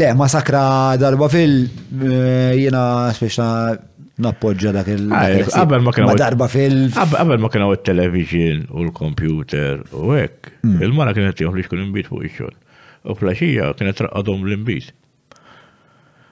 Le, 0.00 0.08
masakra 0.18 0.64
darba 1.00 1.28
fil, 1.32 1.60
eh, 2.10 2.56
jena 2.58 2.82
speċa 3.14 3.46
nappoġġa 4.24 4.72
dak 4.76 4.88
il 4.94 5.08
Qabel 5.52 5.82
ma 5.86 5.92
kien 5.94 6.10
darba 6.18 6.46
fil. 6.50 6.76
Qabel 6.94 7.38
ma 7.42 7.50
kien 7.50 7.64
il-television 7.68 8.66
u 8.74 8.84
l-computer 8.88 9.80
u 9.94 10.12
hekk. 10.18 10.52
Hmm. 10.64 10.80
Il-mara 10.86 11.14
kienet 11.16 11.40
jom 11.46 11.56
li 11.56 11.64
xkun 11.66 11.82
imbit 11.86 12.10
fuq 12.10 12.26
ix 12.28 12.44
u 13.10 13.14
flaxija 13.14 13.72
kienet 13.78 14.00
raqqadhom 14.06 14.42
l-imbit. 14.46 14.92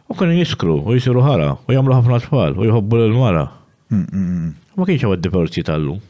U 0.09 0.15
kienu 0.17 0.35
jiskru, 0.41 0.79
u 0.85 0.95
jisiru 0.97 1.21
ħara, 1.25 1.53
u 1.69 1.73
jagħmlu 1.77 1.95
ħafna 1.99 2.19
tfal, 2.25 2.57
u 2.59 2.67
jħobbu 2.69 3.03
l-mara. 3.11 3.45
Mm, 3.93 4.07
mm, 4.07 4.33
mm. 4.33 4.57
Ma 4.81 4.87
kienx 4.89 5.07
għad 5.09 5.23
divorzji 5.25 5.65
tal-lum. 5.69 6.01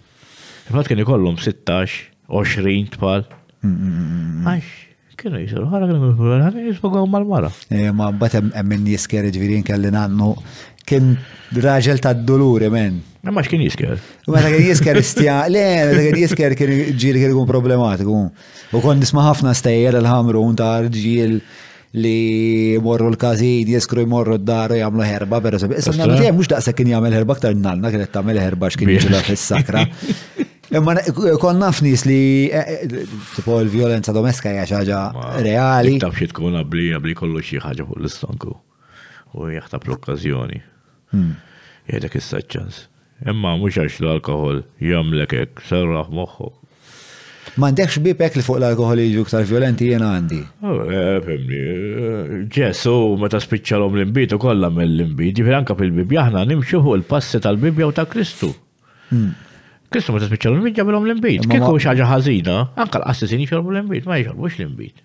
Infat 0.70 0.88
kien 0.90 1.02
ikollhom 1.02 1.36
16, 1.42 1.98
20 2.30 2.94
tfal. 2.94 3.24
Għax, 3.62 4.70
kienu 5.18 5.42
jisiru 5.42 5.66
ħara, 5.70 5.88
kienu 5.90 6.12
jisiru 6.12 6.32
ħara, 6.44 6.66
jisfogaw 6.70 7.10
mal-mara. 7.10 7.50
Eh, 7.74 7.88
ma 7.94 8.10
bat 8.14 8.38
emmin 8.38 8.86
jisker 8.94 9.26
ġvirin 9.34 9.66
kelli 9.66 9.90
nannu 9.94 10.30
kien 10.89 11.14
raġel 11.62 12.01
ta' 12.03 12.14
doluri, 12.14 12.70
men. 12.72 13.01
Ma 13.22 13.43
x'kien 13.47 13.62
jisker. 13.62 13.99
Meta 14.26 14.51
kien 14.53 14.64
jisker 14.66 14.99
istja, 14.99 15.41
le, 15.53 15.64
ta' 15.93 16.01
kien 16.09 16.22
jisker 16.24 16.57
kien 16.59 16.72
ġiri 16.99 17.22
kien 17.24 17.35
kun 17.37 17.49
problematiku. 17.51 18.16
U 18.72 18.80
kon 18.83 19.01
nisma' 19.03 19.28
ħafna 19.28 19.55
stejjer 19.59 20.01
l-ħamru 20.01 20.43
un 20.49 20.57
ta' 20.59 20.74
ġil 20.91 21.37
li 22.03 22.78
morru 22.83 23.11
l-kazid, 23.12 23.68
jiskru 23.68 24.07
jmorru 24.07 24.39
d-daru 24.41 24.78
jgħamlu 24.80 25.05
herba, 25.07 25.43
per 25.45 25.59
esempio. 25.59 25.78
Issa 25.83 25.93
nagħmlu 25.93 26.22
ġej 26.22 26.33
mhux 26.33 26.51
daqshekk 26.55 26.78
kien 26.80 26.95
jagħmel 26.95 27.18
herba 27.18 27.37
n 27.53 27.62
nalna 27.66 27.91
kien 27.93 28.03
qed 28.07 28.14
tagħmel 28.16 28.41
herba 28.43 28.70
x'kien 28.72 28.95
jiġla 28.97 29.20
fis-sakra. 29.28 29.85
Imma 30.72 30.95
kon 31.39 31.61
naf 31.61 31.83
nis 31.85 32.07
li 32.09 32.49
e, 32.49 32.62
e, 32.89 33.05
tipo 33.37 33.59
l-violenza 33.61 34.14
domestika 34.16 34.55
hija 34.55 34.64
xi 34.70 34.78
ħaġa 34.80 35.39
reali. 35.45 35.99
Tabxi 36.01 36.24
xi 36.30 36.33
tkun 36.33 36.57
qabli 36.62 36.87
qabli 36.97 37.14
kollu 37.20 37.45
xi 37.45 37.61
ħaġa 37.61 37.85
fuq 37.91 38.01
l-istanku. 38.01 38.57
U 39.37 39.53
jaħtab 39.53 39.85
l-okkażjoni. 39.91 40.62
Jedek 41.90 42.14
il-sacċans. 42.18 42.84
Imma 43.28 43.54
mux 43.60 43.76
għax 43.78 44.00
l-alkohol 44.02 44.62
jamlek 44.82 45.34
ek, 45.38 45.60
serraħ 45.68 46.10
moħħu. 46.14 46.48
Mandekx 47.60 48.00
bibek 48.06 48.38
li 48.38 48.44
fuq 48.46 48.58
l-alkohol 48.60 49.02
jiġu 49.02 49.24
ktar 49.28 49.44
violenti 49.46 49.90
jena 49.90 50.12
għandi. 50.16 50.38
Ah, 50.62 50.82
eh, 50.86 51.16
femni, 51.26 51.62
ġessu, 52.54 52.94
eh, 52.94 53.16
meta 53.22 53.40
spiċċalom 53.42 53.98
l-imbit 53.98 54.34
u 54.36 54.40
kollha 54.42 54.70
mill-imbit, 54.72 55.36
ġifir 55.40 55.56
anka 55.58 55.76
fil-bib 55.78 56.14
jahna 56.16 56.44
nimxu 56.48 56.80
fuq 56.82 56.98
il-passi 57.00 57.42
tal-bibja 57.44 57.90
u 57.90 57.94
ta' 57.98 58.06
Kristu. 58.10 58.50
Hmm. 59.12 59.34
Kristu 59.92 60.14
meta 60.16 60.30
spiċċalom 60.30 60.56
l-imbit 60.58 60.78
ġabilhom 60.80 61.08
l-imbit. 61.10 61.48
Kieku 61.50 61.74
xaġa 61.82 62.08
ħażina, 62.14 62.56
anka 62.80 63.02
l-qassisin 63.02 63.42
jixorbu 63.44 63.74
l-imbit, 63.74 64.08
ma 64.08 64.18
jixorbux 64.22 64.56
l-imbit. 64.62 65.04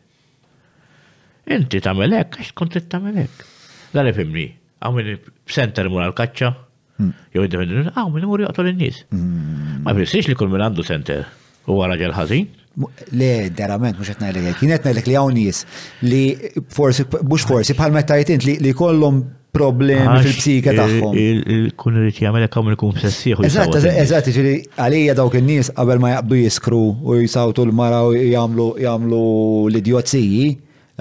Inti 1.58 1.84
tagħmel 1.84 2.16
hekk, 2.22 2.40
għax 2.46 2.56
kont 2.60 2.80
tagħmel 2.88 3.22
hekk. 3.26 3.44
Dale 3.96 4.12
femni, 4.14 4.48
għamil 4.82 5.16
center 5.50 5.90
mura 5.90 6.10
l 6.12 6.16
kacċa 6.18 6.52
hmm. 7.02 7.14
jew 7.36 7.46
id-defendu, 7.48 7.86
għamil 7.94 8.30
mura 8.30 8.48
jgħatu 8.48 8.66
l 8.66 8.76
nis 8.82 9.02
hmm. 9.10 9.84
Ma 9.86 9.94
jfissiex 9.96 10.32
li 10.34 10.38
kull 10.38 10.52
minn 10.52 10.66
għandu 10.68 10.84
center 10.86 11.26
u 11.68 11.78
għaraġel 11.84 12.14
ħazin. 12.16 12.46
Le, 13.18 13.28
derament 13.56 13.98
mux 14.00 14.10
għetna 14.12 14.30
l-għek, 14.34 14.60
jienet 14.64 14.86
l 14.88 15.02
li 15.06 15.16
għaw 15.18 15.32
nis 15.36 15.64
li 16.06 16.22
forsi, 16.72 17.04
bux 17.10 17.44
forsi, 17.48 17.74
bħal 17.78 17.96
mettajtint 17.96 18.46
li 18.48 18.74
kollum 18.78 19.22
problemi 19.58 20.20
fil-psika 20.24 20.74
tagħhom. 20.76 21.16
Kun 21.80 21.98
irid 22.02 22.20
jagħmel 22.22 22.46
hekk 22.48 22.60
hawn 22.60 22.76
ikun 22.76 23.00
sessiħu. 23.02 23.48
Eżatt, 23.48 23.80
eżatt, 23.90 24.32
ġili 24.36 24.56
għalija 24.78 25.16
dawk 25.18 25.40
in-nies 25.40 25.72
qabel 25.78 26.02
ma 26.04 26.14
jaqbdu 26.18 26.40
jiskru 26.44 26.82
u 27.04 27.20
jisawtu 27.22 27.66
l-mara 27.70 28.04
u 28.08 28.14
jagħmlu 28.16 29.24
l-idjozziji 29.72 30.56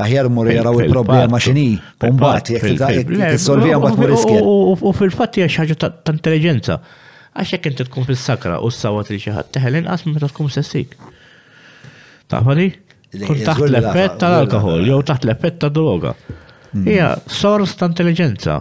aħjar 0.04 0.28
mur 0.30 0.50
jaraw 0.52 0.76
il-problema 0.84 1.38
xini, 1.40 1.64
umbat, 2.04 2.50
jek 2.52 2.64
t-solvija 2.78 3.80
mbat 3.80 3.98
mur 4.00 4.14
U 4.16 4.92
fil-fat 4.96 5.38
jgħax 5.40 5.62
ħagġa 5.62 5.76
ta' 5.86 6.14
intelligenza. 6.14 6.78
Għax 7.36 7.54
jek 7.56 7.70
inti 7.70 7.86
tkun 7.88 8.06
fil-sakra 8.10 8.58
u 8.64 8.68
s-sawat 8.72 9.10
li 9.12 9.18
xaħat 9.24 9.50
teħel 9.56 9.78
inqas 9.80 10.06
meta 10.10 10.28
tkun 10.32 10.50
sessik. 10.52 10.96
Taħfali? 12.32 12.68
Kun 13.24 13.40
taħt 13.46 13.68
l-effett 13.70 14.18
tal-alkohol, 14.20 14.84
jew 14.90 15.00
taħt 15.08 15.24
l-effett 15.30 15.60
ta' 15.64 15.72
droga. 15.76 16.12
Hija 16.76 17.14
hmm. 17.14 17.32
sors 17.32 17.74
ta' 17.80 17.88
intelligenza 17.88 18.58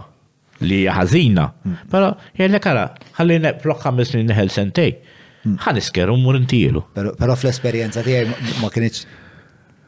li 0.64 0.84
ħażina. 0.88 1.46
Hmm. 1.66 1.78
Però 1.92 2.14
jgħidlek 2.38 2.70
ara, 2.72 2.86
ħalli 3.20 3.40
neqblok 3.44 3.84
ħames 3.90 4.14
snin 4.14 4.30
neħel 4.32 4.48
sentej. 4.56 4.96
Hmm. 5.44 5.60
Ħaniskeru 5.66 6.16
mur 6.16 6.40
intilu. 6.40 6.86
Però 6.96 7.36
fl-esperjenza 7.36 8.00
tiegħi 8.08 8.56
ma 8.62 8.72
kienx 8.72 9.04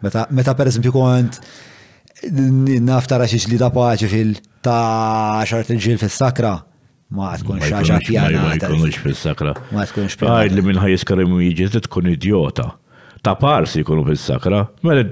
Meta 0.01 0.55
per 0.55 0.67
esempio 0.67 0.93
kont 0.95 1.39
naftara 2.35 3.27
xiex 3.31 3.45
li 3.53 3.57
da 3.61 3.69
paċi 3.75 4.09
fil 4.11 4.31
ta' 4.63 5.43
xart 5.47 5.71
il-ġil 5.75 5.99
fil-sakra. 6.01 6.53
Ma 7.15 7.33
tkun 7.41 7.61
xaġa 7.65 7.99
pjana. 8.07 8.41
Ma 8.47 8.57
tkunx 8.63 8.99
fil-sakra. 9.05 9.53
Ma 9.75 9.85
tkunx 9.89 10.17
pjana. 10.21 10.41
Għajd 10.45 10.55
li 10.59 10.65
minnħaj 10.67 10.95
jiskarim 10.97 11.35
jiġi 11.41 11.69
tkun 11.87 12.11
idiota. 12.13 12.73
Ta' 13.27 13.35
parsi 13.39 13.83
jkunu 13.85 14.03
fil-sakra. 14.09 14.63
Mela 14.87 15.03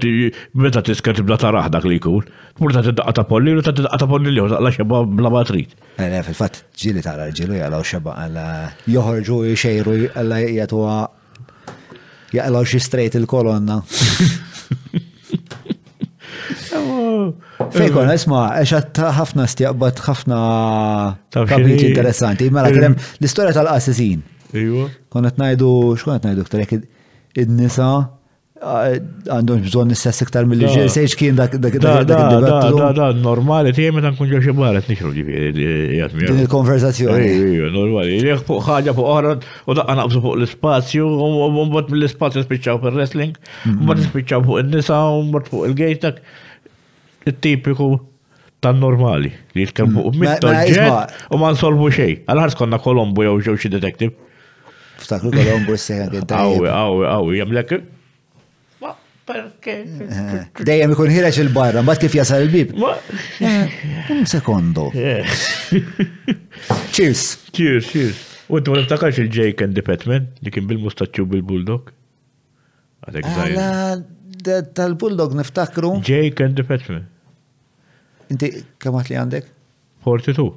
meta 0.55 0.79
tiskar 0.83 1.15
tibda 1.19 1.35
ta' 1.41 1.51
raħdak 1.55 1.87
li 1.87 1.97
jkun. 1.99 2.27
Mur 2.61 2.75
ta' 2.75 2.83
daqqa 2.91 3.15
ta' 3.21 3.25
polli 3.27 3.55
u 3.57 3.61
ta' 3.63 3.73
daqqa 3.75 3.99
ta' 4.03 4.07
polli 4.11 4.31
li 4.35 4.43
għala 4.43 4.71
xeba 4.75 5.01
bla 5.07 5.31
matrit. 5.35 5.75
Le, 5.97 6.07
eh, 6.11 6.19
eh, 6.21 6.27
fil-fat, 6.31 6.59
ġili 6.75 7.03
ta' 7.03 7.15
raġilu 7.21 7.55
jgħalaw 7.59 7.83
xeba 7.87 8.15
għala 8.25 8.49
joħorġu 8.95 9.39
jxejru 9.55 9.97
għala 10.13 10.41
jgħatu 10.47 10.83
jgħalaw 12.35 12.67
xie 12.67 12.83
strejt 12.83 13.15
il-kolonna. 13.21 13.81
Oh. 16.77 17.31
Fejkon, 17.73 18.09
esma, 18.13 18.41
eċat 18.61 18.99
ħafna 19.17 19.45
stjaqbat 19.49 19.99
ħafna 20.03 20.37
kabit 21.33 21.83
interessanti. 21.89 22.47
Mela 22.53 22.71
kellem 22.73 22.95
l-istoria 23.19 23.55
tal 23.55 23.69
assassin 23.71 24.21
Konna 25.09 25.31
t-najdu, 25.33 25.69
xkonna 25.99 26.21
najdu 26.29 26.45
ktarek 26.47 26.75
id-nisa, 26.77 27.41
id-nisa 27.43 27.89
għandhom 28.63 29.61
bżon 29.67 29.91
nistess 29.91 30.23
iktar 30.23 30.47
mill 30.49 30.63
ġir 30.65 30.87
sejx 30.89 31.15
kien 31.19 31.37
dak 31.37 31.53
dak 31.61 31.75
dak 31.81 32.07
dak 32.07 32.95
da 32.97 33.07
normali 33.17 33.73
tiegħi 33.75 33.93
meta 33.95 34.11
nkun 34.13 34.29
ġewxi 34.31 34.53
baret 34.57 34.87
nixru 34.89 35.11
ġifieri 35.13 35.53
Din 36.17 36.39
il-konversazzjoni. 36.43 37.31
Normali, 37.73 38.19
jieħ 38.23 38.41
fuq 38.47 38.63
ħaġa 38.67 38.93
fuq 38.97 39.11
oħra 39.13 39.33
u 39.37 39.75
daqqa 39.77 39.95
naqbsu 39.99 40.21
fuq 40.25 40.37
l-ispazju 40.41 41.07
u 41.07 41.49
mbagħad 41.53 41.91
mill-ispazju 41.93 42.45
spiċċaw 42.47 42.81
fir-wrestling, 42.85 43.35
mm-hmm. 43.37 43.87
mbagħad 43.87 44.11
spiċċaw 44.11 44.45
fuq 44.47 44.59
in-nisa 44.63 44.99
u 45.11 45.41
fuq 45.49 45.65
il-gejtak. 45.69 46.21
Il-tipiku 47.27 47.89
tan 48.63 48.79
normali 48.83 49.31
li 49.55 49.65
jitkellmu 49.65 50.05
fuq 50.07 50.15
mm-hmm. 50.15 50.79
mit 50.79 51.33
u 51.37 51.41
ma 51.41 51.51
nsolvu 51.55 51.91
xejn. 51.99 52.21
Għalħar 52.25 52.57
konna 52.61 52.81
Kolombo 52.87 53.27
jew 53.27 53.53
xi 53.57 53.71
detektiv. 53.75 54.15
Ftakru 55.03 55.33
Kolombo 55.35 55.75
s-seħan. 55.77 56.17
Għawi, 56.25 56.71
għawi, 56.71 57.43
għawi, 57.43 57.87
Eh, 59.27 60.35
dejjem 60.63 60.93
ikun 60.95 61.09
ħireċ 61.11 61.41
il-barra, 61.43 61.81
mbagħad 61.83 62.03
kif 62.05 62.13
jasal 62.15 62.45
il-bib. 62.45 62.69
Eh, 63.43 63.79
un 64.13 64.21
sekondo. 64.29 64.85
Eh. 64.95 65.27
Cheers. 66.95 67.23
Cheers, 67.51 67.89
cheers. 67.91 68.21
U 68.47 68.61
inti 68.61 68.71
ma 68.71 68.77
niftakarx 68.79 69.19
il-Jake 69.25 69.65
and 69.67 69.75
the 69.75 69.83
Petman 69.83 70.29
li 70.45 70.53
kien 70.55 70.69
bil-mustaċċju 70.69 71.27
bil-bulldog? 71.33 71.89
Għala 73.03 73.65
ah, 73.65 74.61
tal-bulldog 74.79 75.35
niftakru. 75.41 75.97
Jake 76.07 76.47
and 76.47 76.55
the 76.55 76.63
Petman. 76.69 77.03
Inti 78.31 78.53
kemm 78.83 78.97
li 79.09 79.15
għandek? 79.23 79.51
42. 80.07 80.47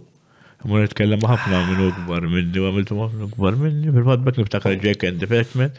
Mur 0.71 0.83
nitkellem 0.85 1.23
ħafna 1.27 1.61
minn 1.71 1.91
kbar 2.05 2.25
minni 2.31 2.61
u 2.63 2.69
għamiltu 2.69 2.95
ħafna 3.01 3.29
kbar 3.33 3.57
minni, 3.59 3.91
fil-fat 3.95 4.23
bet 4.27 4.41
niftakar 4.45 4.75
Jake 4.83 5.09
and 5.11 5.23
the 5.25 5.29
Petman. 5.33 5.75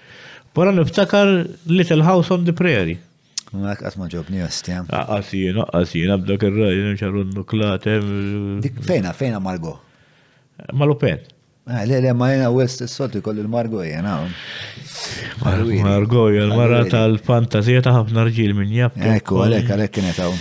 Bara 0.56 0.72
niftakar 0.72 1.48
Little 1.65 2.03
House 2.03 2.32
on 2.34 2.45
the 2.45 2.53
Prairie. 2.56 2.99
Mak 3.52 3.82
għatma 3.84 4.06
ġobni 4.11 4.41
għastja. 4.45 4.82
Għasina, 4.91 5.65
għasina, 5.76 6.15
b'dak 6.23 6.44
il-rajn, 6.48 6.95
ċarun 6.99 7.32
nuklatem. 7.36 8.11
Dik 8.64 8.78
fejna, 8.88 9.11
fejna 9.15 9.40
Margo? 9.44 9.78
Malupen. 10.76 11.22
Ah, 11.68 11.84
le, 11.88 11.99
le, 12.03 12.11
ma 12.18 12.30
jena 12.32 12.48
West 12.52 12.82
s 12.84 12.95
sotu 12.98 13.19
koll 13.23 13.40
il-Margo 13.44 13.84
jena. 13.84 14.18
Margo, 15.44 16.26
jena, 16.34 16.56
mara 16.57 16.82
tal 16.90 17.15
fantazija 17.26 17.84
ta' 17.86 17.94
ħafna 17.99 18.23
rġil 18.30 18.56
minn 18.57 18.72
jabtu. 18.76 19.03
Ekku, 19.19 19.40
għalek, 19.45 19.72
għalek 19.76 19.94
kienet 19.99 20.19
għaw. 20.23 20.34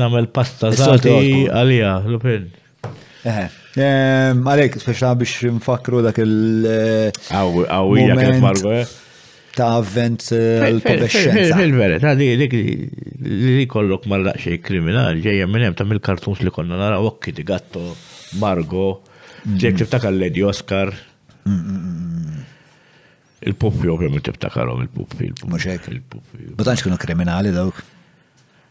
Namel 0.00 0.30
pasta 0.32 0.70
zati 0.76 1.16
għalija, 1.48 1.94
Lupen. 2.08 2.48
Għalek, 3.24 3.74
eh, 3.80 4.64
eh, 4.64 4.80
speċa 4.84 5.12
biex 5.24 5.50
nfakru 5.58 6.02
dak 6.08 6.20
il- 6.24 6.66
eh, 6.66 7.12
Għawija 7.32 8.16
kienet 8.16 8.40
Margo, 8.44 8.72
eh? 8.72 8.84
ta' 9.58 9.74
avvent 9.74 10.22
l 10.70 10.78
pobescenza 10.84 11.58
Il-verit, 11.66 12.04
għadi 12.06 12.28
dik 12.44 12.54
li 13.26 13.66
kollok 13.70 14.06
marraq 14.10 14.38
xej 14.44 14.60
kriminal, 14.62 15.18
ġeja 15.22 15.48
minnem 15.50 15.74
ta' 15.76 15.86
mill-kartuns 15.88 16.44
li 16.46 16.52
konna 16.54 16.78
nara 16.78 17.00
wokki 17.02 17.34
di 17.34 17.42
gatto, 17.48 17.82
Margo, 18.38 19.00
ġek 19.42 19.80
tiftakar 19.82 20.14
Lady 20.14 20.44
Oscar. 20.46 20.92
il 23.48 23.54
puffi 23.54 23.86
ovvjament 23.88 24.24
tiftakarom 24.26 24.80
il 24.82 24.88
puffi 24.88 25.28
Muxek. 25.48 25.86
il 25.92 26.00
puffi 26.02 26.50
Ma 26.58 26.62
tantx 26.66 26.82
kienu 26.84 26.96
kriminali 26.98 27.50
dawk. 27.54 27.78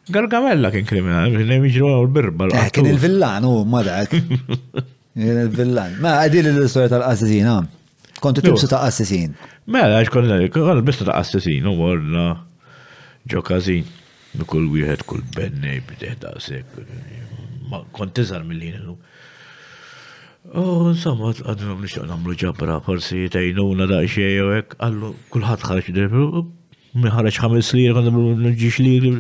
Gargamella 0.09 0.69
kien 0.71 0.85
kriminali, 0.87 1.33
kien 1.43 1.65
jiġru 1.65 1.89
għaw 1.91 2.03
l-birba. 2.07 2.47
Kien 2.71 2.87
il-villan 2.87 3.47
u 3.47 3.63
madak. 3.67 4.13
Kien 4.13 5.39
Il-villan. 5.47 5.97
Ma 5.99 6.19
għadil 6.27 6.51
l-istoria 6.53 6.91
tal-qazzina. 6.93 7.57
Kontu 8.21 8.41
tibsu 8.41 8.67
ta' 8.71 8.81
assisin. 8.87 9.35
Mela, 9.71 9.99
għax 10.01 10.11
konna, 10.13 10.37
konna 10.53 10.81
bistu 10.85 11.05
ta' 11.05 11.19
assisin, 11.21 11.67
u 11.69 11.73
morna 11.77 12.27
ġokazin. 13.29 13.93
Kull 14.49 14.67
wieħed 14.69 15.05
kull 15.09 15.23
bennej 15.35 15.79
bideħ 15.87 16.17
ta' 16.23 16.33
sekk. 16.37 16.83
Ma 17.71 17.79
kont 17.95 18.13
tizar 18.17 18.43
mill-lin 18.47 18.89
U 20.47 20.61
insomma, 20.93 21.33
għadnu 21.43 21.73
nixtaq 21.81 22.05
namlu 22.07 22.33
ġabra, 22.39 22.77
forsi 22.85 23.25
tajnuna 23.33 23.83
da' 23.89 24.03
xej 24.07 24.37
u 24.39 24.45
għek, 24.55 24.77
għallu 24.79 25.09
kullħat 25.33 25.65
ħarġ 25.67 25.89
debru, 25.97 26.43
miħarġ 27.03 27.39
ħames 27.43 27.71
lira, 27.75 27.95
għadna 27.99 28.13
konna 28.15 28.53
nġiġ 28.53 28.77
lira, 28.85 29.11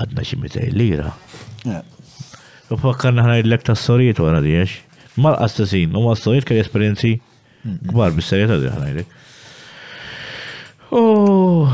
għadna 0.00 0.24
xi 0.24 0.70
lira. 0.72 1.10
U 2.72 2.78
fakkarna 2.80 3.26
ħana 3.26 3.42
id 3.42 3.50
lek 3.52 3.66
ta' 3.68 3.76
s-sorijiet 3.76 4.22
wara 4.24 4.40
diex. 4.40 4.78
Mal-qastasin, 5.20 5.92
u 5.92 6.06
ma' 6.08 6.16
s-sorijiet 6.16 6.48
kell 6.48 6.62
esperienzi 6.62 7.12
Kbar 7.64 8.12
bis-serjetà 8.16 8.58
di 8.60 8.68
ħanajlek. 8.72 9.18
Oh, 10.94 11.72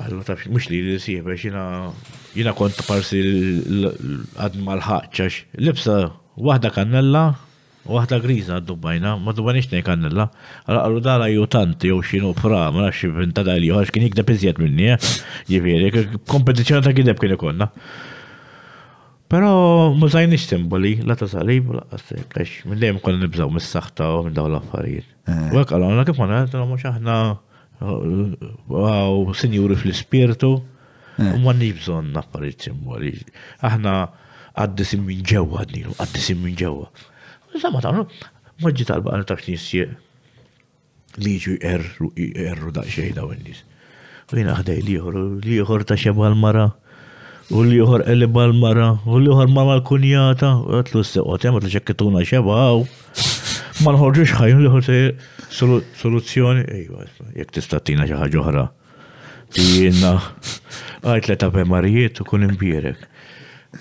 Allora, 0.00 0.24
taf, 0.32 0.46
mux 0.48 0.64
li 0.72 0.78
li 0.80 0.94
siħ, 0.96 1.18
biex 1.26 1.42
jina, 1.44 1.62
jina 2.32 2.54
kont 2.56 2.78
parsi 2.88 3.18
l 3.20 3.90
għad 4.40 4.54
malħaċċax. 4.64 5.42
Libsa, 5.60 5.96
wahda 6.40 6.70
kannella, 6.72 7.24
wahda 7.84 8.16
griża 8.24 8.56
għad 8.56 8.66
dubbajna, 8.70 9.12
ma 9.20 9.34
dubbajnix 9.36 9.68
nej 9.74 9.84
kannella. 9.84 10.30
Allora, 10.64 10.86
għallu 10.86 11.02
dara 11.04 11.28
ju 11.30 11.44
tanti, 11.52 11.92
jow 11.92 12.00
xinu 12.00 12.32
pra, 12.38 12.70
ma 12.72 12.86
nafx 12.86 13.12
binta 13.18 13.44
da 13.44 13.58
li, 13.60 13.68
għax 13.68 13.92
kien 13.92 14.08
jikda 14.08 14.24
pizziet 14.28 14.60
minni, 14.62 14.94
ġiviri, 15.52 15.92
eh? 15.92 16.08
kompetizjoni 16.32 16.88
ta' 16.88 16.96
gideb 16.96 17.20
kien 17.20 17.36
ikonna. 17.36 17.68
Pero 19.30 19.94
mużajni 19.98 20.38
simboli, 20.38 20.96
la 21.06 21.14
ta' 21.16 21.28
salib, 21.30 21.68
la 21.78 21.84
għax, 21.94 22.54
minn 22.66 22.80
dejjem 22.82 22.96
konna 23.04 23.20
nibżaw 23.22 23.52
mis-saħta 23.54 24.08
u 24.18 24.24
minn 24.26 24.34
daw 24.34 24.48
l-affarijiet. 24.50 25.06
U 25.06 25.30
eh. 25.30 25.44
għak 25.54 25.74
għalona 25.76 26.04
kif 26.08 26.18
għana, 26.24 26.38
għetna 26.48 26.64
mux 26.66 26.86
aħna 26.90 27.14
għaw 27.78 29.36
sinjuri 29.38 29.76
fl-spirtu, 29.78 30.50
u 30.58 31.22
eh. 31.22 31.38
għanni 31.38 31.68
bżon 31.78 32.10
naffarijiet 32.16 32.66
simboli. 32.66 33.12
Aħna 33.68 33.94
għaddisim 34.64 35.06
minn 35.06 35.22
ġewa 35.30 35.62
għadnilu, 35.62 35.94
għaddisim 36.02 36.42
minn 36.48 36.58
ġewa. 36.64 36.90
Sama 37.62 37.84
ta' 37.86 37.94
għanu, 37.94 38.08
maġġi 38.66 38.90
talba 38.90 39.14
għanu 39.14 39.30
ta' 39.30 39.38
knissi 39.44 39.84
liġu 41.22 41.54
erru 41.70 42.74
daċxej 42.74 43.14
daw 43.20 43.30
n-nis. 43.38 43.62
U 44.34 44.42
jina 44.42 44.58
għadaj 44.58 44.82
liħor, 44.90 45.22
liħor 45.46 45.86
ta' 45.86 46.02
xebal 46.08 46.34
mara. 46.34 46.72
U 47.50 47.64
li 47.66 47.80
uħor 47.82 48.04
li 48.14 48.28
bal-mara, 48.30 48.92
u 49.10 49.18
li 49.18 49.26
uħor 49.30 49.48
ma 49.50 49.62
mal-kunjata, 49.66 50.48
u 50.70 50.76
għatlu 50.78 51.00
s-seqot, 51.02 51.42
jgħamet 51.42 51.64
li 51.66 51.72
ċekkituna 51.74 52.20
xebaw. 52.30 52.84
Ma 53.82 53.94
nħorġu 53.96 54.26
ħajun 54.38 54.60
li 54.62 54.70
uħor 54.70 55.16
soluzzjoni, 55.50 56.62
ejwa, 56.76 57.08
jek 57.34 57.50
tistatina 57.56 58.06
xaħġa 58.06 58.42
oħra. 58.44 58.68
Tijina, 59.56 60.12
għajt 61.10 61.30
li 61.32 61.38
ta' 61.42 61.50
marijiet 61.74 62.22
u 62.22 62.28
kun 62.30 62.46
imbirek. 62.46 63.02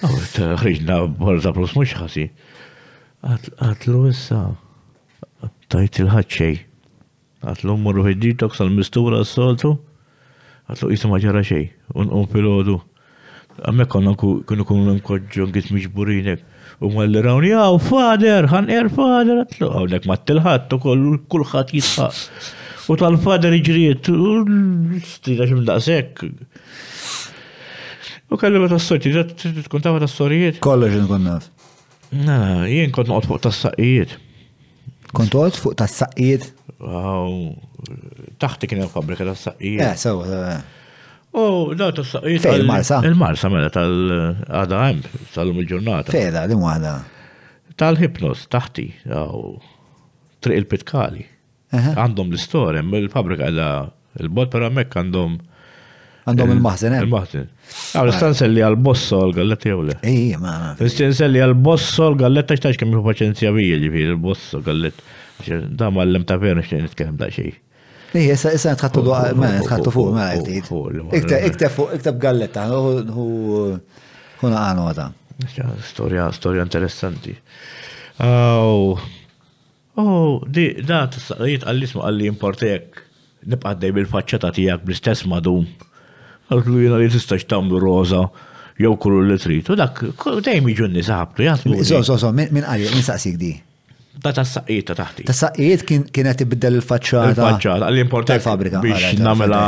Għawet, 0.02 0.42
eh, 0.42 0.50
ħriġna 0.64 1.00
borza 1.22 1.54
plus 1.54 1.78
mux 1.78 1.94
ħasi. 2.02 2.26
Għatlu 3.22 4.08
issa, 4.10 4.48
tajt 5.70 6.00
il 6.04 6.10
ħacċej 6.16 6.60
Għatlu 7.46 7.72
morru 7.80 8.02
id-detox 8.12 8.60
għal-mistura 8.60 9.22
s-soltu, 9.24 9.70
għatlu 10.68 10.90
jisma 10.92 11.20
ġara 11.24 11.40
xej, 11.46 11.68
un-un 11.96 12.26
pilodu. 12.34 12.82
Għamek 13.68 13.90
konna 13.92 14.14
kunu 14.18 14.66
kunu 14.68 14.94
nkoġġon 15.00 15.52
għis 15.58 15.70
miġburinek. 15.76 16.44
U 16.86 16.92
malli 16.94 17.24
rawni, 17.24 17.52
għaw, 17.56 17.78
fader, 17.86 18.48
għan 18.48 18.70
er 18.72 18.88
fader, 18.94 19.42
għaw, 19.60 19.88
nek 19.92 20.06
ma 20.08 20.16
t-tilħat, 20.20 20.72
u 20.76 21.20
kullħat 21.36 21.74
jitħaq. 21.76 22.46
U 22.90 22.98
tal-fader 22.98 23.56
iġriet, 23.60 24.08
u 24.10 24.40
stila 25.06 25.48
xim 25.50 25.64
daqsek. 25.68 26.24
U 28.30 28.38
kalli 28.40 28.62
ta' 28.70 28.80
s-sorijiet, 28.80 29.36
tkun 29.68 29.84
ta' 29.84 29.94
ta' 30.04 30.08
s-sorijiet. 30.10 30.60
Kollox 30.64 31.00
nkun 31.04 31.24
naf. 31.28 31.50
Na, 32.14 32.66
jien 32.70 32.94
kont 32.94 33.10
noqt 33.12 33.28
fuq 33.30 33.44
ta' 33.44 33.52
s-saqijiet. 33.54 34.16
Kont 35.12 35.34
noqt 35.36 35.58
fuq 35.60 35.76
ta' 35.78 35.90
s-saqijiet? 35.90 36.52
Għaw, 36.80 38.36
taħti 38.42 38.70
kien 38.72 38.86
il-fabrika 38.86 39.26
ta' 39.28 39.36
s-saqijiet. 39.38 39.84
Eh, 39.92 39.96
sewa, 40.00 40.28
eh. 40.54 40.60
U 41.34 41.76
da 41.78 41.90
ta' 41.94 42.04
saqit. 42.04 42.42
Fej 42.42 42.60
il-Marsa? 42.64 43.02
Il-Marsa 43.06 43.50
mela 43.54 43.70
tal 43.74 43.94
Adam 44.48 44.86
għem, 44.86 45.02
tal-lum 45.36 45.60
il-ġurnata. 45.64 46.14
Fejda, 46.16 46.48
din 46.50 46.62
għada. 46.64 46.96
Tal-Hipnos, 47.80 48.48
taħti, 48.54 48.88
triq 49.06 50.58
il-Pitkali. 50.64 51.28
Għandhom 51.76 52.34
l-istoria, 52.34 52.82
il-fabrika 53.04 53.50
għada 53.52 53.70
il-bot 54.26 54.50
per 54.52 54.66
għamek 54.68 54.98
għandhom. 55.04 55.38
Għandhom 56.30 56.52
il 56.56 56.58
eh? 56.58 56.98
Il-maħzen. 57.06 57.48
Għaw, 57.94 58.34
l 58.50 58.66
għal-bosso 58.66 59.22
għal-galletta 59.24 59.70
jew 59.72 59.86
le. 59.88 59.96
ma. 60.42 60.58
l 60.82 61.32
għal-bosso 61.46 62.10
għal-galletta 62.10 62.58
xtaċ 62.58 62.78
kemm 62.82 63.00
paċenzja 63.06 63.54
bija 63.54 63.78
ġifir, 63.86 64.12
il-bosso 64.16 64.62
għalletta. 64.66 65.10
Da 65.78 65.88
ma 65.94 66.04
l 66.04 66.26
ta' 66.28 66.36
vera 66.42 66.60
xtejn 66.66 66.88
nitkellem 66.90 67.22
da' 67.22 67.30
xej. 67.32 67.54
Ija, 68.14 68.34
issa 68.34 68.52
issa 68.56 68.72
tħattu 68.74 69.02
dwar, 69.06 69.34
ma 69.38 69.50
tħattu 69.62 69.92
fuq, 69.94 70.12
ma 70.16 70.32
jgħid. 70.40 70.80
Ikta, 71.20 71.40
ikta 71.46 71.70
fuq, 71.74 71.92
ikta 72.00 72.14
b'galletta, 72.16 72.64
hu 72.70 73.26
kuna 74.42 74.64
għanu 74.70 74.88
għada. 74.92 75.06
Storja, 75.90 76.30
storja 76.36 76.66
interessanti. 76.66 77.36
Aw, 78.26 78.86
oh, 78.98 80.48
di, 80.50 80.72
da, 80.86 81.04
jit 81.48 81.64
għallismu 81.70 82.02
għalli 82.10 82.28
importek, 82.34 83.02
nibqaddej 83.50 83.94
bil-facċata 83.96 84.50
tijak 84.58 84.82
bl-istess 84.88 85.28
madum. 85.30 85.68
Għallu 86.50 86.82
jina 86.88 86.98
li 87.00 87.12
tistax 87.14 87.46
tamlu 87.46 87.78
roza, 87.80 88.26
jew 88.82 88.90
kullu 88.98 89.22
li 89.30 89.38
tritu, 89.40 89.78
dak, 89.80 90.02
dejjem 90.26 90.74
jiġu 90.74 90.90
n 90.90 91.02
jgħatlu. 91.06 91.82
So, 91.88 92.02
so, 92.10 92.18
so, 92.18 92.34
minn 92.34 92.66
għalli, 92.66 92.90
minn 92.96 93.06
saqsik 93.06 93.38
di. 93.38 93.54
Da 94.18 94.32
ta' 94.34 94.44
saqqiet 94.48 94.88
ta' 94.90 94.96
taħti. 94.98 95.24
Ta' 95.28 95.36
saqqiet 95.38 95.84
kienet 96.16 96.42
ibdel 96.44 96.80
il-facċata. 96.80 97.30
Il-facċata, 97.36 97.90
l-importanti. 97.94 98.42
Il-fabrika. 98.42 98.82
Biex 98.84 99.20
namela. 99.22 99.60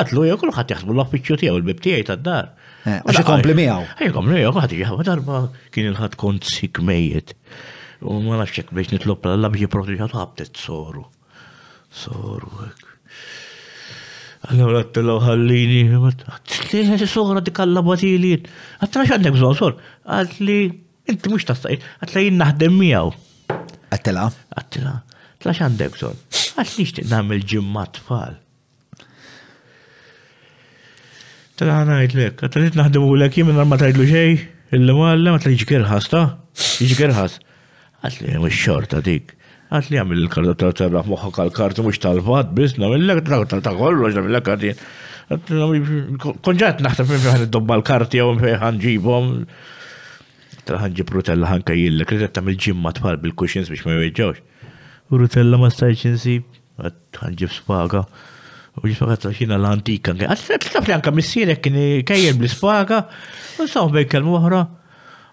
Għatlu, 0.00 0.24
jew 0.30 0.38
kulħadd 0.40 0.72
jaħsbu 0.72 0.94
l-offiċċju 0.96 1.40
tiegħu, 1.42 1.58
l-bib 1.60 1.82
tiegħi 1.84 2.06
tad-dar. 2.08 2.48
Għax 2.86 3.12
eh, 3.12 3.20
ikompli 3.20 3.56
miegħu. 3.60 3.84
Ikompli 4.08 4.38
miegħu, 4.38 4.54
kulħadd 4.56 5.10
darba 5.10 5.42
kien 5.76 5.90
il-ħadd 5.90 6.16
kont 6.22 6.48
sik 6.56 6.80
mejjed. 6.88 7.34
U 8.06 8.16
ma 8.24 8.40
nafx 8.40 8.64
biex 8.74 8.94
nitlob 8.96 9.28
l-alla 9.28 9.52
biex 9.54 9.66
jiprofdi 9.68 9.98
ħadd 10.00 10.16
ħabtet 10.16 10.62
soru. 10.62 11.04
Soru 11.92 12.50
hekk. 12.62 12.96
Allora 14.54 14.82
t-tillaw 14.86 15.20
ħallini, 15.26 16.00
għatli 16.00 16.82
għati 16.96 17.08
soħra 17.12 17.44
di 17.44 17.52
kalla 17.52 17.84
għandek 17.84 19.36
bżon 19.36 19.56
sor, 19.58 19.78
għatli 20.06 20.58
inti 21.10 21.30
mux 21.32 21.46
tastajt, 21.48 21.86
għatli 22.02 22.26
jinn 22.28 22.42
naħdem 22.44 22.76
miegħu. 22.80 23.14
Għattila. 23.92 24.26
Għattila. 24.58 24.94
Tla 25.42 25.52
xandek 25.54 25.98
sol. 26.00 26.16
Għat 26.58 26.72
li 26.76 26.86
xtiq 26.88 27.08
namil 27.10 27.44
ġimmat 27.46 27.94
tfal. 28.00 28.36
Tala 31.56 31.78
għanajt 31.84 32.14
lek, 32.20 32.42
għatalit 32.46 32.76
naħdem 32.76 33.06
u 33.06 33.14
l-ek 33.16 33.38
jim 33.40 33.50
ma 33.54 33.78
tajdlu 33.80 34.04
xej, 34.10 34.34
illi 34.76 34.96
ma 34.98 35.14
l 35.16 35.32
ma 35.34 35.40
tajdlu 35.40 35.62
ġkerħas 35.62 36.10
ta? 36.12 36.24
Ġkerħas. 36.90 37.38
Għat 38.04 38.20
jem 38.26 38.42
mux 38.44 38.58
xorta 38.60 39.00
dik. 39.06 39.32
Għat 39.70 39.88
li 39.90 39.98
għamil 40.00 40.20
il-karta 40.24 40.56
ta' 40.60 40.72
terraħ 40.82 41.08
moħħa 41.12 41.30
kal-karta 41.38 41.84
mux 41.86 42.02
tal-fat, 42.02 42.52
bis 42.56 42.76
lek 42.80 43.24
ta' 43.28 43.40
ta' 43.48 43.62
ta' 43.64 43.74
kollu 43.76 44.10
kollox, 44.10 44.34
lek 44.36 44.52
għadin. 44.52 44.82
Konġat 46.46 46.84
naħta 46.86 47.06
minn 47.08 47.24
fejħan 47.24 47.46
id-dobba 47.48 47.78
l-karti 47.80 48.20
għom 48.22 48.42
fejħan 48.44 48.84
ġibom 48.84 49.32
tra 50.66 50.80
ħanġi 50.82 51.04
brutella 51.06 51.46
ħanka 51.50 51.74
jilla, 51.78 52.06
li 52.10 52.20
tetta 52.24 52.42
mill-ġimma 52.42 52.92
tfal 52.98 53.20
bil-kuxins 53.22 53.70
biex 53.70 53.86
ma 53.86 53.96
jweġġawx. 54.00 54.42
Brutella 54.44 55.20
rutella 55.22 55.60
ma 55.62 55.70
stajċ 55.70 56.08
insib, 56.10 56.48
ħanġib 57.22 57.52
spaga. 57.54 58.02
U 58.76 58.82
ġisfaga 58.90 59.14
t 59.16 59.30
xina 59.38 59.56
l-antika, 59.56 60.12
għat 60.12 60.50
t-tafri 60.66 60.92
anka 60.96 61.12
missirek 61.16 61.62
kien 61.64 61.78
kajjer 62.08 62.34
bl-spaga, 62.40 62.98
u 63.62 63.68
s-saw 63.68 63.88
bejkel 63.94 64.26
muħra. 64.26 64.64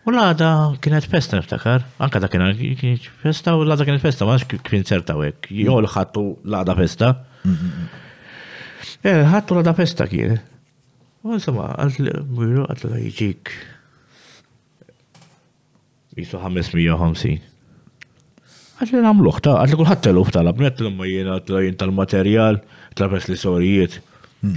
U 0.03 0.11
l-għada 0.11 0.47
kienet 0.83 1.05
festa 1.07 1.37
niftakar, 1.39 1.83
anka 2.05 2.19
da 2.23 2.29
kienet 2.31 3.09
festa, 3.23 3.53
u 3.57 3.65
l-għada 3.65 3.85
kienet 3.89 4.03
festa, 4.03 4.27
ma 4.27 4.37
kien 4.55 4.85
certa 4.87 5.17
għek, 5.25 5.49
Jow 5.63 5.79
l 5.83 5.89
ħattu 5.91 6.23
l-għada 6.45 6.77
festa. 6.79 7.11
Eh, 9.03 9.23
ħattu 9.31 9.55
l-għada 9.57 9.75
festa 9.79 10.07
kien. 10.11 10.39
U 11.23 11.37
s-sama, 11.39 11.69
għatlu, 11.83 12.65
għatlu 12.67 12.93
għajġik, 12.97 13.51
Jisu 16.17 16.37
550. 16.41 17.41
Għadli 18.83 19.01
namluħ 19.05 19.37
ta' 19.45 19.55
għadli 19.63 19.77
kullħat 19.79 20.05
tal 20.33 20.49
ab 20.51 20.61
net 20.61 20.81
l-umma 20.81 21.07
jena 21.09 21.37
t-lajn 21.45 21.77
tal-materjal, 21.81 22.57
tlapes 22.97 23.29
li 23.31 23.37
sorijiet, 23.39 23.99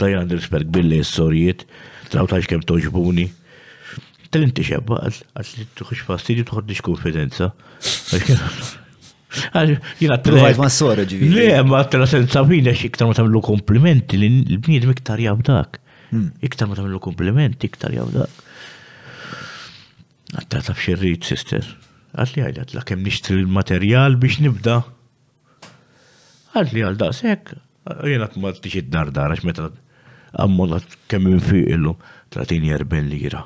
tlajn 0.01 0.21
għandi 0.23 0.39
rispet 0.41 0.69
billi 0.75 0.99
sorijiet, 1.07 1.65
tlaw 2.13 2.29
taċ 2.33 2.49
kem 2.51 2.65
toġbuni. 2.69 3.27
Tal-inti 4.33 4.65
xebba, 4.67 4.99
għadli 5.09 5.67
tuħx 5.81 6.07
fastidi 6.09 6.45
tuħoddix 6.49 6.85
konfidenza. 6.89 7.51
Jena 10.01 10.21
t-trovajt 10.21 10.61
ma' 10.61 10.71
s-sora 10.73 11.07
ġivi. 11.09 11.31
Le, 11.37 11.49
ma' 11.71 11.85
t-tela 11.87 12.09
senza 12.11 12.45
mina 12.49 12.75
xiktar 12.77 13.09
ma' 13.11 13.17
tamlu 13.21 13.41
komplimenti, 13.47 14.21
l-bniet 14.21 14.89
miktar 14.91 15.23
jabdak. 15.25 15.81
Hmm. 16.11 16.29
Iktar 16.47 16.69
ma' 16.71 16.77
tamlu 16.79 17.01
komplimenti, 17.03 17.69
iktar 17.71 17.95
jabdak. 17.95 18.43
Għatta 20.35 20.61
taf 20.67 20.81
xirrit, 20.83 21.27
sister. 21.29 21.67
Għalli 22.19 22.43
għajda, 22.47 22.65
la 22.75 22.83
kem 22.89 23.03
nishtri 23.07 23.37
l-materjal 23.45 24.17
biex 24.19 24.41
nibda. 24.43 24.81
Għalli 26.57 26.83
għal 26.83 26.99
da 27.03 27.11
sekk. 27.15 27.53
Jena 28.09 28.27
ma 28.43 28.51
t-tix 28.57 28.81
id-dardar, 28.83 29.35
għax 29.37 29.47
meta 29.47 29.69
għammola 30.37 30.81
kem 31.11 31.29
minfiq 31.29 31.69
illu 31.77 31.93
30-40 32.35 33.07
lira. 33.13 33.45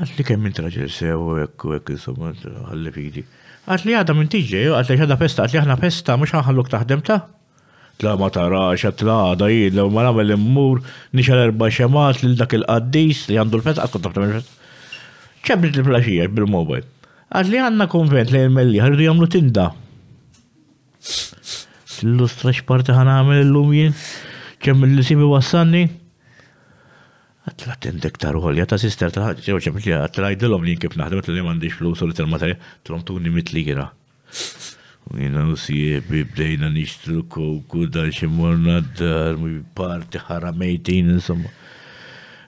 Għalli 0.00 0.24
kem 0.28 0.40
minn 0.44 0.54
traġel 0.56 0.88
sew, 0.94 1.40
ekku, 1.42 1.74
ekku, 1.76 1.96
insomma, 1.98 2.30
għalli 2.70 2.94
fidi. 2.94 3.24
Għalli 3.68 3.98
għada 3.98 4.14
minn 4.16 4.30
tiġi, 4.32 4.62
għalli 4.70 5.00
għada 5.02 5.18
festa, 5.20 5.44
għalli 5.44 5.60
għana 5.64 5.80
festa, 5.82 6.16
mux 6.20 6.32
għanħalluk 6.38 6.70
taħdem 6.72 7.02
ta' 7.10 7.18
tla 8.00 8.16
ma 8.16 8.30
tarax, 8.32 8.80
tla 8.98 9.16
għada 9.34 9.48
jidla, 9.52 9.84
ma 9.92 10.06
namel 10.06 10.32
immur, 10.36 10.80
nixal 11.16 11.40
erba 11.42 11.68
xemat 11.76 12.22
li 12.24 12.32
dak 12.38 12.56
il-qaddis 12.56 13.26
li 13.28 13.36
għandu 13.40 13.60
l-fetqa, 13.60 13.88
kontak 13.92 14.16
ta' 14.16 14.24
minn 14.24 14.48
ċebrit 15.46 15.76
il-flasġija 15.80 16.30
bil-mobile. 16.36 16.86
Għad 17.32 17.50
li 17.52 17.60
għanna 17.60 17.86
konvent 17.92 18.32
li 18.34 18.42
jmelli, 18.46 18.80
għarridu 18.82 19.06
jamlu 19.06 19.28
tinda. 19.32 19.68
L-lustra 22.00 22.54
xparti 22.56 22.94
għan 22.96 23.12
għamil 23.14 23.42
l-lum 23.44 23.74
jien, 23.76 23.96
ċem 24.64 24.86
li 24.96 25.04
simi 25.06 25.28
wassanni. 25.28 25.84
Għatla 27.50 27.78
tindek 27.84 28.18
ta' 28.20 28.32
ruħolja 28.36 28.68
ta' 28.72 28.80
sister 28.80 29.12
ta' 29.12 29.34
ċew 29.36 29.60
ċebrit 29.68 29.90
li 29.90 29.96
għatla 29.98 30.32
jidilom 30.34 30.64
li 30.64 30.74
jinkib 30.76 30.96
naħdem, 30.96 31.20
għatla 31.20 31.36
li 31.38 31.46
mandiġ 31.50 31.78
flus 31.80 32.00
u 32.04 32.08
li 32.08 32.16
tal-materja, 32.16 32.56
t-lom 32.86 33.06
Jina 35.18 35.42
usijiebi 35.50 36.22
bdejna 36.30 36.68
nishtru 36.70 37.24
koku 37.30 37.86
dan 37.90 38.12
ximurna 38.14 38.78
dar, 38.98 39.36
mi 39.40 39.58
parti 39.74 40.20
ħaramejtin, 40.22 41.08
insomma. 41.16 41.50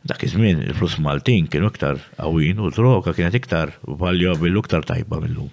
Dak 0.06 0.22
izmin 0.26 0.60
il-flus 0.66 0.96
Maltin 1.02 1.46
kienu 1.50 1.68
iktar 1.70 2.00
għawin 2.18 2.62
u 2.62 2.70
droga 2.74 3.12
kienet 3.14 3.36
iktar 3.38 3.76
valja 4.00 4.34
billu 4.40 4.58
iktar 4.64 4.82
tajba 4.86 5.20
mill 5.22 5.44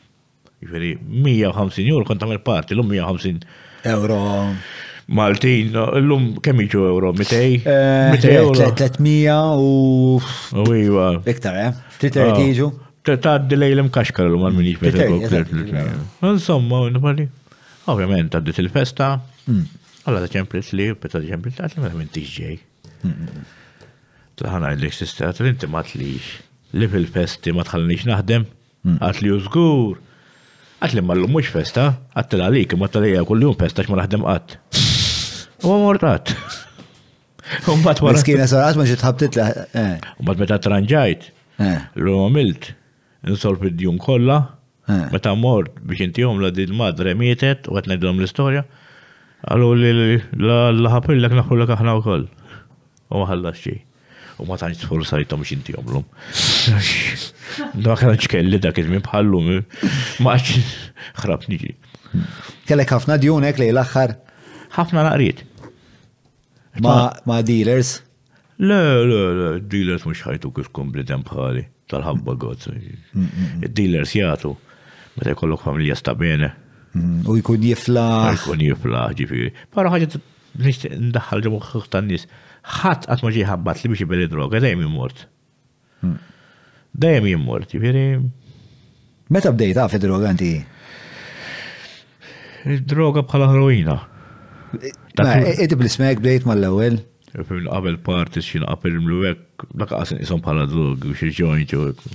Iferi 0.65 0.95
150 0.97 1.85
euro 1.87 2.03
kontam 2.07 2.31
il 2.33 2.41
parti, 2.43 2.73
l 2.75 2.81
um 2.81 2.89
150 2.91 3.45
euro. 3.93 4.17
Maltin, 5.09 5.69
l-lum 6.01 6.25
kemm 6.43 6.61
jiġu 6.65 6.81
euro? 6.89 7.13
200? 7.13 8.19
300 8.19 8.99
eh, 8.99 9.31
u. 9.55 10.19
U 10.19 10.67
iva. 10.75 11.13
Iktar, 11.25 11.55
eh? 11.63 11.71
330 12.01 12.19
ah. 12.35 12.43
jiġu. 12.49 12.67
Hmm. 13.13 13.21
ta' 13.25 13.37
d 13.41 13.49
delej 13.49 13.73
l-imkaxkar 13.75 14.27
l-għal 14.29 14.55
minix 14.55 16.21
Insomma, 16.21 16.87
n 16.89 17.29
Ovvijament, 17.89 18.29
għaddit 18.37 18.59
il-festa, 18.61 19.05
għalla 19.49 20.19
ta' 20.21 20.29
ċemplis 20.35 20.67
li, 20.77 20.91
peta 20.93 21.17
ċemplis 21.23 21.55
li, 21.57 21.61
għatli 21.65 21.81
mela 21.81 21.97
minn 21.97 22.11
tiġġej. 22.13 22.57
Hmm, 23.01 23.15
hmm, 23.15 23.87
Tlaħna 24.37 24.73
għidlik 24.75 24.93
sista, 24.93 25.29
għatli 25.31 25.53
inti 25.55 25.69
ma 25.73 25.81
Li 26.69 26.85
fil-festi 26.85 27.49
ma 27.57 27.63
tħallnix 27.65 28.05
naħdem, 28.05 28.43
għatli 29.01 29.31
użgur. 29.33 29.95
Għatli 30.85 31.01
ma 31.01 31.15
l 31.17 31.23
lumux 31.23 31.49
festa, 31.49 31.87
għatli 32.13 32.43
għalik, 32.45 32.75
ma 32.77 32.91
t-talija 32.91 33.25
kull-jum 33.25 33.57
festa 33.57 33.81
xma 33.81 33.97
naħdem 34.03 34.21
għat. 34.29 34.53
U 35.65 35.73
mortat. 35.81 36.35
Umbat 37.73 38.03
wara. 38.05 38.13
Miskina 38.19 38.45
sarat 38.45 38.77
ma 38.77 38.85
ġitħabtit 38.85 39.39
laħ. 39.41 39.63
Eh. 39.81 39.95
Umbat 40.21 40.43
meta 40.43 40.59
tranġajt. 40.61 41.25
Eh. 41.57 41.79
L-għamilt 41.97 42.69
insolf 43.27 43.63
id-djum 43.63 43.97
kolla, 43.97 44.37
eh. 44.87 45.09
meta 45.11 45.33
mort 45.35 45.75
biex 45.83 46.01
inti 46.03 46.23
intijom 46.23 46.39
la 46.41 46.49
dil-madre 46.51 47.15
mietet 47.15 47.67
u 47.67 47.71
għatnajdom 47.77 48.19
l-istoria, 48.21 48.63
għallu 49.43 49.71
li 49.79 49.91
l 49.91 50.17
l-ek 50.37 51.77
aħna 51.77 51.95
u 51.97 52.01
koll. 52.03 52.25
U 53.09 53.17
maħalla 53.23 53.51
xie. 53.57 53.79
U 54.39 54.45
ma 54.47 54.55
tanċ 54.59 54.85
sforzajtom 54.85 55.41
biex 55.43 55.55
intijom 55.57 55.89
l-um. 55.89 56.07
Daħħa 57.85 58.15
ċkelli 58.25 58.59
dak 58.61 58.79
il-min 58.79 59.03
bħallu, 59.03 59.61
maċ 60.23 60.63
xrab 61.19 61.47
niġi. 61.51 61.75
Kellek 62.69 62.93
ħafna 62.95 63.17
djunek 63.21 63.59
li 63.59 63.67
l-axħar? 63.73 64.15
ħafna 64.77 65.03
naqrit. 65.09 65.43
Ma 66.79 67.41
dealers? 67.43 67.99
Le, 68.59 68.77
le, 69.07 69.19
le, 69.39 69.49
dealers 69.71 70.05
mux 70.07 70.23
ħajtu 70.23 70.51
kif 70.55 70.69
dem 71.03 71.23
bħali 71.27 71.65
tal-ħabba 71.89 72.35
għodz. 72.37 72.69
il 72.73 73.71
dealers 73.73 74.13
jgħatu, 74.17 74.51
ma 74.53 75.21
meta 75.21 75.33
jkollok 75.35 75.65
familja 75.65 75.97
sta' 75.97 76.15
bene. 76.17 76.51
U 77.29 77.35
jkun 77.37 77.63
jifla. 77.65 78.05
Jkun 78.37 78.63
jifla, 78.63 79.07
ġifiri. 79.17 79.51
Para 79.73 79.91
ħagġa 79.93 80.21
ndaħħal 81.09 81.45
ġemu 81.45 81.61
xħuħtan 81.65 82.09
nis. 82.09 82.27
ħat 82.81 83.07
għat 83.09 83.23
maġi 83.25 83.43
ħabbat 83.49 83.81
li 83.85 83.91
biex 83.93 84.03
jibeli 84.05 84.29
droga, 84.31 84.61
dajem 84.63 84.83
jimmort. 84.85 85.25
Mm. 86.03 86.17
Dajem 87.05 87.29
jimmort, 87.33 87.73
ġifiri. 87.73 88.05
Meta 89.33 89.51
bdejt 89.53 89.81
għafi 89.83 89.97
ah, 89.99 90.03
droga 90.05 90.31
għanti? 90.31 90.53
Droga 92.93 93.25
bħala 93.29 93.49
ħroina. 93.53 93.99
Eh, 94.79 94.93
eh, 95.21 95.53
id 95.65 95.77
bl-ismek 95.79 96.21
bdejt 96.21 96.45
mal-ewel? 96.49 96.99
Għabel 97.39 98.01
partis 98.03 98.47
xin 98.49 98.63
għabel 98.65 98.97
mluwek 99.05 99.45
għasin 99.67 100.19
jisom 100.23 100.41
bħala 100.43 100.67
dug 100.71 100.97
biex 101.01 101.23
il-joint. 101.27 101.73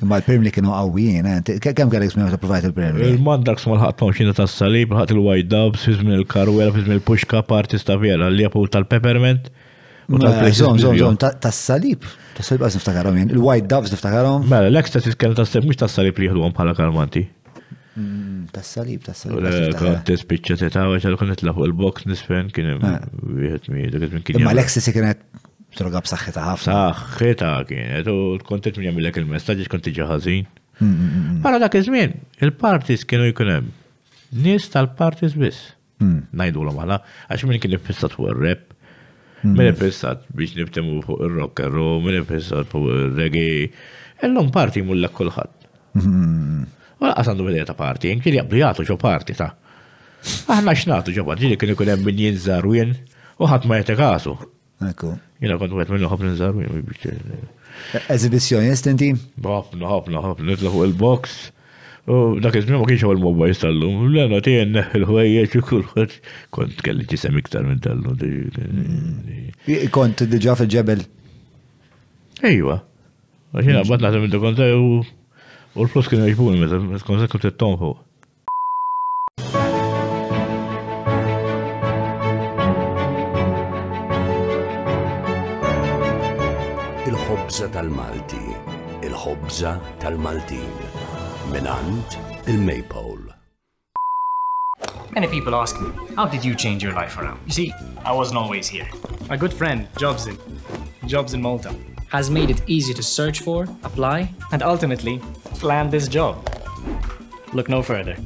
Ma 0.09 0.21
l-perm 0.21 0.47
kienu 0.55 0.73
għawijin, 0.73 1.29
kem 1.61 1.93
għalek 1.93 2.15
smiħu 2.15 2.33
ta' 2.35 2.41
provajt 2.41 2.69
il-perm? 2.71 3.03
Il-mandax 3.12 3.69
ma 3.71 3.77
l-ħatnom 3.79 4.15
xina 4.16 4.35
ta' 4.37 4.47
s 4.49 4.57
salib, 4.62 4.95
ħat 4.99 5.15
il-white 5.15 5.51
dubs, 5.53 5.85
fizmin 5.89 6.16
il-karwela, 6.19 6.73
fizmin 6.75 6.99
il 6.99 7.03
puxka 7.05 7.43
parti 7.49 7.81
ta' 7.81 7.99
vjela, 8.01 8.31
li 8.33 8.47
għapu 8.49 8.65
tal-peppermint. 8.75 9.53
Zon, 10.07 10.77
zon, 10.85 10.99
zon, 11.01 11.16
ta' 11.16 11.33
s 11.49 11.62
salib, 11.71 12.03
ta' 12.37 12.43
s 12.45 12.51
salib 12.53 12.66
għaz 12.66 12.75
niftakarom 12.81 13.21
jen, 13.23 13.31
il-white 13.37 13.69
dubs 13.73 13.93
niftakarom. 13.95 14.45
Mela, 14.53 14.69
l-ekstasis 14.73 15.16
kien 15.16 15.37
ta' 15.37 15.47
s 15.49 15.55
salib, 15.57 15.71
mux 15.73 15.81
ta' 15.81 15.89
s 15.89 15.97
salib 16.01 16.19
li 16.21 16.29
jħdu 16.31 16.51
bħala 16.59 16.75
kalmanti. 16.77 17.25
s 17.95 17.97
mm, 17.97 18.61
salib 18.61 19.05
ta' 19.07 19.15
s 19.15 19.23
salib 19.29 19.41
mela, 19.41 19.73
Kont 19.79 20.05
t-spicċa 20.11 20.57
t-tawa, 20.65 20.99
ċalu 21.01 21.16
konet 21.21 21.45
fuq 21.47 21.65
il-box 21.71 22.05
nisfen, 22.11 22.53
kienem, 22.53 22.83
ah. 22.85 23.01
wieħed 23.23 23.71
mi, 23.73 23.87
dak 23.89 24.09
minn 24.11 24.25
kienem. 24.27 24.45
Ma 24.49 24.53
l-ekstasi 24.53 24.93
kienet 24.97 25.23
Droga 25.75 26.01
b'saħħita 26.07 26.43
ħafna. 26.49 26.75
Saħħita 26.93 27.51
kienet, 27.69 28.11
u 28.11 28.37
kontet 28.47 28.77
minn 28.79 28.91
jamilek 28.93 29.19
il-messagġi 29.23 29.67
konti 29.73 29.93
ġaħazin. 29.97 30.47
Għara 30.79 30.87
mm, 30.87 31.09
mm, 31.09 31.41
mm, 31.41 31.59
dak 31.65 31.77
iż-żmien, 31.81 32.15
il-partis 32.47 33.03
kienu 33.11 33.27
jkunem 33.33 33.67
nis 34.45 34.69
tal-partis 34.75 35.35
biss. 35.39 35.73
Najdu 36.05 36.63
l 36.67 36.71
om 36.73 36.79
għala, 36.85 37.01
għax 37.33 37.47
minn 37.49 37.61
kien 37.63 37.77
fissat 37.83 38.15
fuq 38.15 38.31
il-rep, 38.35 38.71
minn 39.47 39.75
fissat 39.79 40.25
biex 40.37 40.57
niftemu 40.59 41.01
fuq 41.07 41.27
il-rock 41.27 41.65
and 41.67 41.75
roll, 41.79 42.01
minn 42.05 42.27
fissat 42.31 42.71
fuq 42.73 42.91
il-reggae, 42.95 43.69
Ellum 44.25 44.47
parti 44.55 44.81
mulla 44.81 45.09
kullħat. 45.11 45.65
U 45.99 47.03
laqqas 47.03 47.29
għandu 47.33 47.47
vedeta 47.49 47.75
parti, 47.77 47.81
parti, 47.81 48.13
jinkili 48.13 48.39
jgħabdu 48.39 48.61
jgħatu 48.61 48.85
ġo 48.89 48.97
parti 49.03 49.35
ta' 49.37 49.49
aħna 50.55 50.73
xnatu 50.73 51.13
ġo 51.13 51.25
parti 51.27 51.51
li 51.51 51.59
kien 51.61 51.75
ikun 51.75 51.91
minn 52.07 52.23
jinżar 52.23 52.65
u 52.65 52.77
jen 52.79 52.95
u 53.43 53.49
ħadd 53.51 53.67
ma 53.69 53.83
jete 53.83 53.99
Ekku. 54.83 55.15
Jena 55.45 55.57
kont 55.61 55.75
għet 55.75 55.91
minnu 55.93 56.09
ħafna 56.11 56.33
nżaru. 56.35 56.65
Eżibizjonist 58.13 58.89
inti? 58.91 59.11
ħafna, 59.45 59.87
ħafna, 59.91 60.23
ħafna, 60.25 60.47
nitla 60.51 60.73
il-box. 60.89 61.37
U 62.11 62.37
dak 62.43 62.57
iż-żmien 62.59 62.83
ma 62.83 62.89
kienx 62.91 63.05
għal 63.07 63.23
mobile 63.23 63.57
tal 63.57 63.79
L-għana 63.81 64.41
tijen 64.45 64.75
il-ħwejjeġ 64.81 65.55
u 65.61 65.65
kulħadd 65.71 66.17
kont 66.57 66.83
kelli 66.85 67.07
ġisem 67.09 67.39
iktar 67.41 67.65
minn 67.69 67.81
tal 67.85 68.03
Kont 69.95 70.25
diġà 70.35 70.57
fil-ġebel? 70.61 71.07
Ejwa. 72.45 72.77
Għaxina 73.55 73.87
bad 73.89 74.05
naħdem 74.05 74.27
minn 74.27 74.43
konta 74.43 74.69
u 74.75 74.99
l-flus 75.81 76.11
kien 76.13 76.27
jgħibuni 76.29 76.61
meta 76.67 76.83
kont 77.09 77.31
kont 77.33 77.49
it-tonħu. 77.49 77.95
il-ħobza 87.55 87.70
tal-Malti, 87.74 88.40
il-ħobza 89.06 89.72
tal-Maltin, 90.02 90.72
minant 91.52 92.16
il-Maypole. 92.51 93.31
Many 95.12 95.28
people 95.28 95.55
ask 95.55 95.81
me, 95.81 95.86
how 96.16 96.26
did 96.26 96.44
you 96.44 96.56
change 96.56 96.82
your 96.82 96.93
life 96.94 97.16
around? 97.16 97.39
You 97.47 97.52
see, 97.52 97.72
I 98.05 98.10
wasn't 98.10 98.39
always 98.40 98.66
here. 98.66 98.89
My 99.28 99.36
good 99.36 99.52
friend, 99.55 99.86
Jobs 99.97 100.26
in, 100.26 100.36
Jobs 101.06 101.35
in 101.35 101.43
Malta, 101.43 101.72
has 102.09 102.28
made 102.28 102.51
it 102.51 102.60
easy 102.66 102.93
to 102.93 103.02
search 103.05 103.43
for, 103.43 103.68
apply, 103.85 104.35
and 104.51 104.60
ultimately 104.64 105.20
land 105.62 105.93
this 105.93 106.09
job. 106.09 106.35
Look 107.52 107.68
no 107.68 107.82
further. 107.82 108.16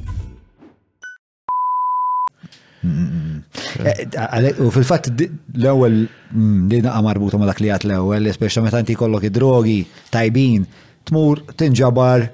Eh, 2.79 4.63
u 4.63 4.69
fil-fat 4.71 5.09
l-ewel 5.11 5.97
mm, 6.07 6.69
li 6.71 6.79
naqa 6.85 7.01
marbuta 7.03 7.39
ma 7.41 7.49
dak 7.49 7.59
li 7.59 7.71
għat 7.71 7.85
l-ewel, 7.89 8.29
speċa 8.35 8.63
meta 8.63 8.79
inti 8.79 8.95
kollok 8.99 9.27
id-drogi 9.27 9.81
tajbin, 10.13 10.63
tmur 11.09 11.41
tinġabar, 11.59 12.29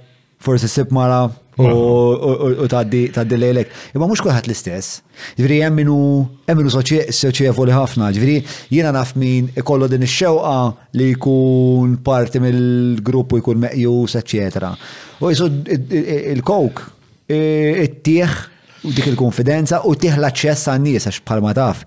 forsi 0.45 0.69
sib 0.69 0.93
mara 0.93 1.25
u 1.65 2.65
taddi 2.69 3.37
lejlek. 3.39 3.71
Imma 3.95 4.09
mux 4.11 4.19
kolħat 4.21 4.45
l-istess. 4.49 4.97
Ġviri 5.39 5.61
jemminu, 5.61 5.95
jemminu 6.49 6.73
voli 7.55 7.71
ħafna. 7.73 8.09
Ġviri 8.11 8.41
jena 8.75 8.91
naf 8.91 9.13
min 9.15 9.47
ikollu 9.61 9.87
din 9.89 10.03
ix-xewqa 10.05 10.57
li 10.99 11.13
jkun 11.13 11.95
parti 12.05 12.43
mill-grupp 12.43 13.33
u 13.33 13.39
jkun 13.39 13.63
meqjus, 13.63 14.19
eccetera. 14.19 14.73
U 15.23 15.31
jisud 15.31 15.71
il-kok, 15.71 16.83
it-tieħ, 17.31 18.35
u 18.85 18.93
dik 18.93 19.07
il-konfidenza 19.09 19.81
u 19.89 19.95
tiħla 19.97 20.29
aċċess 20.29 20.69
għan 20.73 20.85
nies 20.85 21.07
għax 21.09 21.41
ma 21.43 21.53
taf 21.57 21.83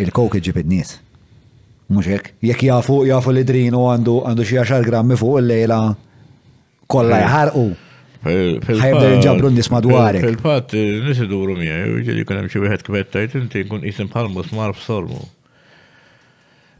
il-kok 0.00 0.38
iġib 0.40 0.62
id-nies. 0.62 0.94
Muxek, 1.92 2.32
hekk, 2.32 2.46
jekk 2.48 2.64
jafu 2.68 3.04
jafu 3.06 3.32
li 3.32 3.42
u 3.70 3.82
għandu 3.92 4.16
għandu 4.26 4.44
xi 4.48 4.58
għaxar 4.62 4.86
grammi 4.86 5.16
fuq 5.20 5.38
l 5.42 5.50
lejla 5.52 5.80
kollha 6.90 7.20
jħarqu. 7.22 7.66
Ħajbda 8.26 9.10
jġabru 9.20 9.50
n 9.52 9.56
nis 9.60 9.70
madwarek. 9.70 10.24
Fil-fatt 10.24 10.74
nies 10.76 11.20
iduru 11.22 11.54
miegħi, 11.60 12.02
jiġri 12.08 12.24
kien 12.26 12.40
hemm 12.40 12.50
xi 12.52 12.62
wieħed 12.64 13.18
jtinti 13.22 13.66
kun 13.70 13.84
jisim 13.86 14.08
qisim 14.08 14.12
bħalmu 14.14 14.46
smar 14.48 14.76
sormu 14.82 15.22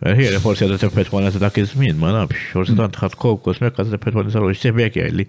Ħiri, 0.00 0.30
eh, 0.32 0.38
forsi 0.40 0.64
għadda 0.64 0.78
t-perpetwana 0.80 1.30
dak 1.42 1.58
iż-żmien, 1.60 1.98
ma 2.00 2.10
nafx, 2.14 2.44
forsi 2.54 2.72
tant 2.78 2.94
ħadd 2.96 3.18
kokos, 3.20 3.58
mekk 3.60 3.76
għadda 3.82 3.98
t-perpetwana 3.98 4.32
ta' 4.32 4.54
xsebek 4.54 4.94
jgħidli. 4.96 5.26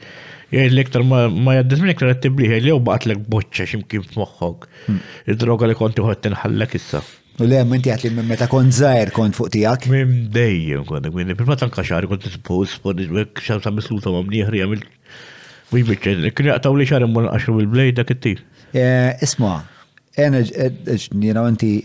Jgħidli 0.55 0.85
iktar 0.85 1.03
ma 1.03 1.19
jgħaddis 1.27 1.81
minn 1.83 1.91
iktar 1.91 2.11
għattibli, 2.13 2.47
jgħidli 2.47 2.73
u 2.77 2.79
baqatlek 2.87 3.25
boċċa 3.33 3.67
ximkien 3.73 4.05
f'moħħok. 4.13 4.69
Hmm. 4.85 5.01
Id-droga 5.33 5.67
li 5.67 5.75
konti 5.75 6.03
uħed 6.05 6.23
tinħallek 6.29 6.77
issa. 6.79 7.03
U 7.41 7.49
le, 7.49 7.59
minti 7.67 7.91
għatli 7.91 8.13
minn 8.15 8.29
meta 8.31 8.47
kont 8.51 8.71
zaħir 8.79 9.11
kont 9.17 9.35
fuq 9.41 9.51
tijak? 9.57 9.89
Minn 9.91 10.15
dejjem 10.31 10.87
kont, 10.87 11.11
minn 11.19 11.35
prima 11.35 11.59
tanka 11.59 11.83
xari 11.83 12.07
kont 12.11 12.23
t-spos, 12.29 12.79
kont 12.85 13.03
xam 13.43 13.59
sa' 13.67 13.75
misluta 13.75 14.15
ma' 14.15 14.23
mniħri 14.23 14.63
għamil. 14.63 14.87
Mwi 15.75 15.85
bieċċed, 15.87 16.29
kien 16.31 16.53
jgħataw 16.53 16.79
li 16.79 16.87
xari 16.87 17.11
mun 17.11 17.27
għaxru 17.33 17.59
bil-blejda 17.59 18.07
kittif. 18.07 18.45
Eh, 18.71 19.17
isma, 19.27 19.57
jgħina 20.15 21.43
eh, 21.43 21.49
inti 21.55 21.75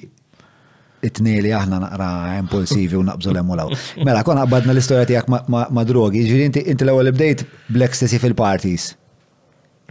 it 1.06 1.16
tnejli 1.20 1.52
aħna 1.58 1.78
naqra 1.84 2.08
impulsivi 2.40 2.98
u 2.98 3.04
naqbżu 3.06 3.32
l-emulaw. 3.34 3.70
Mela, 4.04 4.22
kon 4.26 4.40
għabadna 4.42 4.74
l-istoria 4.74 5.08
tijak 5.08 5.28
ma 5.36 5.86
drogi, 5.88 6.24
ġviri 6.28 6.48
inti 6.50 6.64
inti 6.74 6.86
l-ewel 6.86 7.12
bdejt 7.16 7.46
bl-ecstasy 7.72 8.20
fil-parties. 8.22 8.90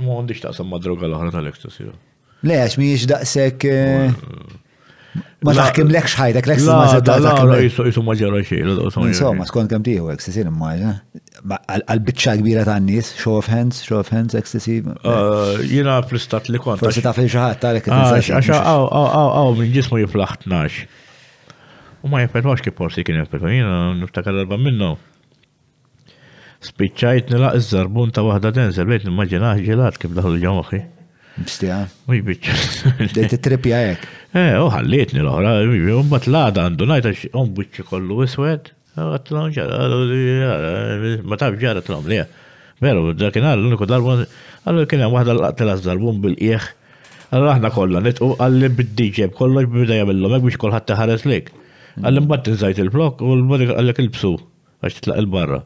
Ma 0.04 0.20
għandix 0.20 0.44
taqsam 0.46 0.70
ma 0.74 0.82
droga 0.84 1.08
l-ħra 1.10 1.34
tal-ecstasy. 1.38 1.90
Le, 2.46 2.62
għax 2.66 2.78
miex 2.82 3.08
daqsek. 3.10 3.64
Eh, 3.66 5.22
ma 5.48 5.54
taħkim 5.56 5.90
lekx 5.94 6.18
ħajtek, 6.20 6.48
lekx 6.52 6.66
ma 6.68 6.90
zedda. 6.92 7.14
La, 7.24 7.32
la, 7.48 7.60
jisu 7.64 8.02
ma 8.06 8.16
ġera 8.20 8.42
xej. 8.46 8.66
Insomma, 9.06 9.46
skont 9.48 9.72
kem 9.72 9.86
tiħu 9.88 10.10
ecstasy 10.14 10.44
l-immaġna. 10.44 10.92
Eh, 11.16 11.24
Għal-bicċa 11.76 12.34
kbira 12.42 12.66
ta' 12.68 12.76
nis, 12.84 13.14
show 13.20 13.38
of 13.40 13.48
hands, 13.52 13.80
show 13.88 14.02
of 14.02 14.12
hands, 14.12 14.36
ecstasy. 14.38 14.82
Eh, 14.84 15.66
Jina 15.72 15.96
fl-istat 16.04 16.52
li 16.52 16.60
kont. 16.62 16.84
Forsi 16.84 17.04
ta' 17.06 17.16
fil 17.16 17.30
xaħat 17.32 17.64
ta' 17.64 17.72
l-ek. 17.74 17.88
Għax, 17.88 18.52
ah, 18.60 18.70
għaw, 18.76 18.86
għaw, 18.86 19.34
għaw, 19.40 19.58
minn 19.62 19.76
ġismu 19.80 20.04
għ 20.04 21.00
U 22.06 22.08
ma 22.12 22.20
jepperwax 22.22 22.62
kif 22.62 22.76
forsi 22.78 23.02
kien 23.06 23.18
jepperwa, 23.18 23.50
jina 23.50 23.78
niftakar 23.98 24.36
l-arba 24.38 24.60
minnu. 24.62 24.92
Spiċċajt 26.68 27.32
nilaq 27.34 27.56
iż-żarbun 27.60 28.12
ta' 28.14 28.22
wahda 28.26 28.52
denzel, 28.54 28.86
bejt 28.92 29.08
nimmaġina 29.08 29.56
ġilat 29.66 29.98
kif 30.02 30.14
daħlu 30.18 30.38
l-ġom 30.38 30.62
Uj 31.36 32.22
Dejt 33.18 33.36
it 33.36 33.48
jek. 33.68 34.06
Eh, 34.36 34.52
uħalliet 34.60 35.14
nil-oħra, 35.16 35.52
un 35.98 36.08
bat 36.12 36.26
lada 36.28 36.66
għandu 36.68 36.86
najta 36.90 37.12
un 37.40 37.54
biċċi 37.56 37.84
kollu 37.88 38.18
iswed, 38.28 38.70
eh, 38.98 39.02
għatlan 39.16 39.52
ġara, 39.56 39.78
eh, 39.88 40.56
eh, 40.62 41.22
ma 41.24 41.38
taf 41.40 41.56
ġara 41.60 41.82
tlom 41.84 42.08
li. 42.12 42.20
Veru, 42.84 43.14
dakin 43.16 43.48
għal 43.48 43.64
l-uniku 43.64 43.88
darbun, 43.88 44.26
għallu 44.68 44.86
kien 44.92 45.04
għam 45.06 45.16
wahda 45.16 45.36
l 45.38 45.78
darbun 45.88 46.20
bil-ieħ. 46.28 46.68
Għallu 47.32 47.52
aħna 47.54 47.72
kollha 47.76 48.04
nitqu 48.04 48.30
għalli 48.40 48.72
bid-DJ 48.80 49.32
kollox 49.40 49.72
bida 49.72 50.02
jagħmilhom 50.02 50.36
hekk 50.38 50.50
biex 50.50 50.60
kulħadd 50.64 50.90
taħares 50.94 51.24
lek. 51.32 51.54
Għall-imbat 52.04 52.50
iżajt 52.52 52.80
il-blok 52.84 53.22
u 53.24 53.30
l-modi 53.38 53.70
għallek 53.72 54.02
il-bsu, 54.04 54.34
għax 54.84 54.98
titlaq 55.00 55.20
il-barra. 55.22 55.62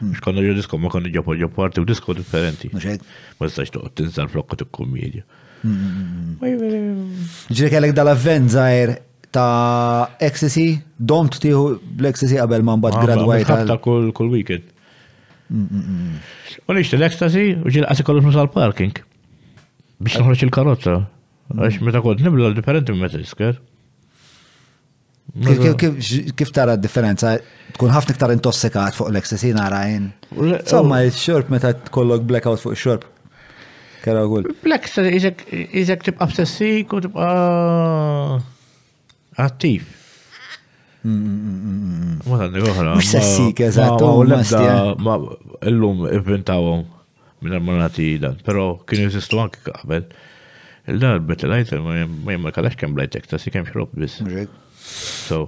Hmm. 0.00 0.14
Xkonna 0.16 0.42
ġo 0.44 0.54
disko, 0.56 0.78
ma 0.80 0.88
konna 0.92 1.10
ġo 1.12 1.22
poġo 1.24 1.48
parti 1.52 1.80
u 1.82 1.86
disko 1.88 2.14
differenti. 2.16 2.70
Ma 2.72 3.48
stax 3.48 3.72
toqt 3.74 3.96
tinsan 4.00 4.30
flokku 4.32 4.56
t-kommedja. 4.62 5.24
Hmm, 5.60 6.36
hmm, 6.40 7.08
Ġirek 7.52 7.74
għalek 7.76 7.92
dal-avven 7.96 8.46
zaħir 8.52 8.94
ta' 9.34 10.16
ecstasy, 10.24 10.70
domt 10.96 11.36
tiħu 11.42 11.60
l-ecstasy 12.00 12.38
għabel 12.40 12.64
man 12.68 12.80
bat 12.84 12.96
graduajt. 13.00 13.50
Ta' 13.68 13.76
kull 13.84 14.32
weekend. 14.32 14.68
U 15.52 16.76
nixti 16.76 16.96
l-ecstasy 16.96 17.46
u 17.60 17.68
ġil 17.72 17.88
għasik 17.88 18.08
kollu 18.08 18.24
parking 18.52 19.04
biex 20.00 20.20
nħroċ 20.22 20.46
il-karotza. 20.48 20.98
Għax 21.56 21.80
meta 21.84 22.00
kod 22.00 22.20
nibla 22.24 22.52
differenti 22.56 22.92
meta 22.96 23.18
jisker. 23.20 23.56
Kif 26.34 26.50
tara 26.54 26.74
differenza? 26.76 27.36
Tkun 27.76 27.92
ħafna 27.94 28.14
iktar 28.16 28.32
intossikat 28.34 28.96
fuq 28.96 29.10
l-ecstasy 29.12 29.52
narajn. 29.54 30.08
Somma, 30.66 31.02
il-xorb 31.06 31.52
meta 31.54 31.70
tkollok 31.86 32.24
blackout 32.28 32.62
fuq 32.64 32.74
il-xorb. 32.74 33.04
Kera 34.00 34.24
għul. 34.24 34.48
Blackstar, 34.64 35.06
iżek 35.12 36.06
tibqa 36.06 36.26
b'sessik 36.30 36.94
u 36.96 37.02
tibqa 37.06 37.26
attiv. 39.44 39.88
Ma 41.04 42.40
tandi 42.40 42.64
uħra. 42.64 42.96
B'sessik, 43.00 43.60
eżatt. 43.68 44.02
Ma 45.04 45.18
l-lum 45.70 46.08
inventawom 46.08 46.86
minn 47.40 47.54
armonati 47.56 48.16
dan, 48.20 48.34
pero 48.44 48.74
kien 48.88 49.06
jesistu 49.06 49.38
anki 49.40 49.62
qabel. 49.70 50.08
Il-dar 50.90 51.20
l-għajt, 51.20 51.76
ma 51.84 52.00
jemma 52.32 52.52
kalax 52.56 52.76
kem 52.80 52.96
blajtek, 52.96 53.28
ta' 53.30 53.38
si 53.40 53.52
kem 53.54 53.68
xrob 53.68 53.94
bis. 54.00 54.18
So. 55.28 55.46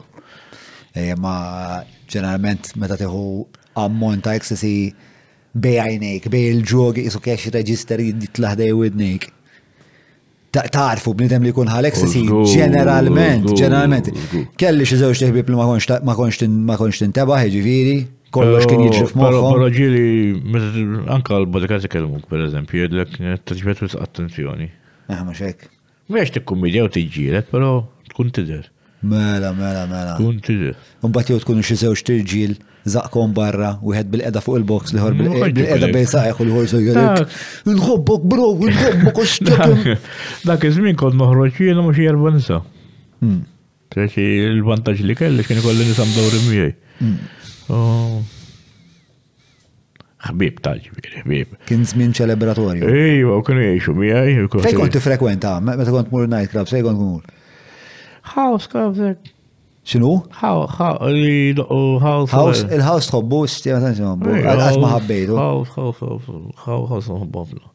Eh, 0.92 1.12
ma 1.24 1.82
ġeneralment 2.12 2.74
meta 2.80 2.98
teħu 3.00 3.20
ammon 3.80 4.20
ta' 4.24 4.34
ecstasy 4.36 4.72
bejajnejk, 5.56 6.26
bej 6.32 6.50
il-ġogi, 6.54 7.06
jisu 7.06 7.20
kiex 7.24 7.46
reġister 7.54 8.02
jitlaħdej 8.04 8.74
u 8.76 8.82
id 8.88 9.30
tarfu 10.74 11.14
bnidem 11.16 11.46
li 11.48 11.52
kun 11.56 11.70
ħalek 11.72 11.96
sisi 11.96 12.26
ġeneralment, 12.28 13.54
ġeneralment. 13.56 14.10
Kelli 14.60 14.84
xi 14.88 14.98
żewġ 15.00 15.22
teħbib 15.24 15.48
li 15.48 15.56
ma 15.56 15.64
konxtin, 16.18 16.58
ma 16.68 16.76
konxtin 16.76 17.06
tinteba' 17.08 17.38
ġifieri, 17.54 17.94
kollox 18.36 18.68
kien 18.68 18.82
jiġri 18.84 19.06
f'moħħhom. 19.14 19.48
Però 19.56 19.70
ġieli 19.72 21.06
anka 21.16 21.38
l-bodikati 21.40 21.88
kellmuk 21.94 22.28
t 22.28 23.56
jgħidlek 23.56 23.88
s 23.88 23.96
attenzjoni. 23.96 24.68
Eħ 25.08 25.16
ah, 25.16 25.24
ma 25.24 25.32
xek. 25.36 25.64
t 25.72 26.28
tikkumidja 26.36 26.84
u 26.84 26.92
tiġġielek, 26.98 27.48
però 27.48 27.72
tkun 28.12 28.36
tidher. 28.36 28.68
Mela, 29.02 29.52
mela, 29.58 29.86
mela. 29.90 30.18
Unbat 31.02 31.30
jow 31.32 31.40
tkunu 31.42 31.64
xi 31.66 31.74
żewġ 31.80 32.02
tirġiel 32.06 32.52
zaqkom 32.92 33.32
barra 33.34 33.72
u 33.82 33.90
jħed 33.96 34.12
bil-qeda 34.12 34.42
fuq 34.44 34.60
il-box 34.60 34.94
li 34.94 35.02
ħor 35.02 35.16
bil-qeda 35.18 35.88
bejn 35.90 36.06
saqeħ 36.12 36.42
u 36.42 36.46
l-ħorsu 36.46 36.82
jgħidek. 36.84 37.32
Nħobbok 37.72 38.28
bro, 38.30 38.52
nħobbok 38.62 39.18
u 39.18 39.96
Dak 40.46 40.68
iż-żmien 40.68 40.94
kont 41.02 41.18
noħroġ 41.18 41.58
jiena 41.66 41.82
mhux 41.82 42.38
nisa. 42.38 42.60
Hmm. 43.22 43.42
Trexi 43.90 44.22
l-vantaġġ 44.52 45.04
li 45.10 45.18
kelli 45.18 45.48
kien 45.50 45.64
ikolli 45.64 45.88
nisam 45.90 46.14
dawri 46.14 46.44
miegħi. 46.46 47.02
Hmm. 47.02 48.24
Ħbib 50.30 50.62
tal 50.62 50.78
ħbib. 50.78 51.58
Kien 51.66 51.82
żmien 51.90 52.14
ċelebratorju. 52.14 52.86
Ejwa, 52.86 53.12
iva, 53.34 53.42
kienu 53.50 53.66
jgħixu 53.66 53.98
miegħi. 53.98 54.38
Fejn 54.68 54.82
kont 54.84 54.94
tifrekwenta, 55.00 55.56
meta 55.58 55.90
kont 55.90 56.14
mur 56.14 56.30
night 56.30 56.54
club, 56.54 56.70
fejn 56.70 56.86
kont 56.86 57.02
mur? 57.02 57.40
House 58.22 58.66
covered. 58.66 59.18
Xinu? 59.84 60.26
House, 60.30 60.96
il-house 61.10 63.10
tħobbu, 63.10 63.40
stija 63.50 63.80
ta' 63.82 63.90
House 63.96 64.22
għaz 64.22 64.78
maħabbejdu. 64.78 65.34
House, 65.34 65.74
house, 65.74 65.98
house, 65.98 66.22
house 66.62 66.86
house, 66.92 67.10
għafna. 67.18 67.66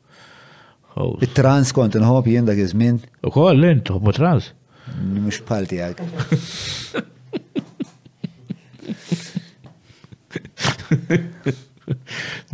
Il-trans 1.28 1.68
kont 1.76 1.91
nħobb 1.99 2.32
jien 2.32 2.48
dak 2.48 2.56
iż-żmien. 2.64 3.02
Ukoll 3.28 3.60
lin 3.60 3.84
tħobbu 3.86 4.07
trans. 4.18 4.53
Mhux 4.95 5.41
bħal 5.45 5.68
tiegħek. 5.68 5.99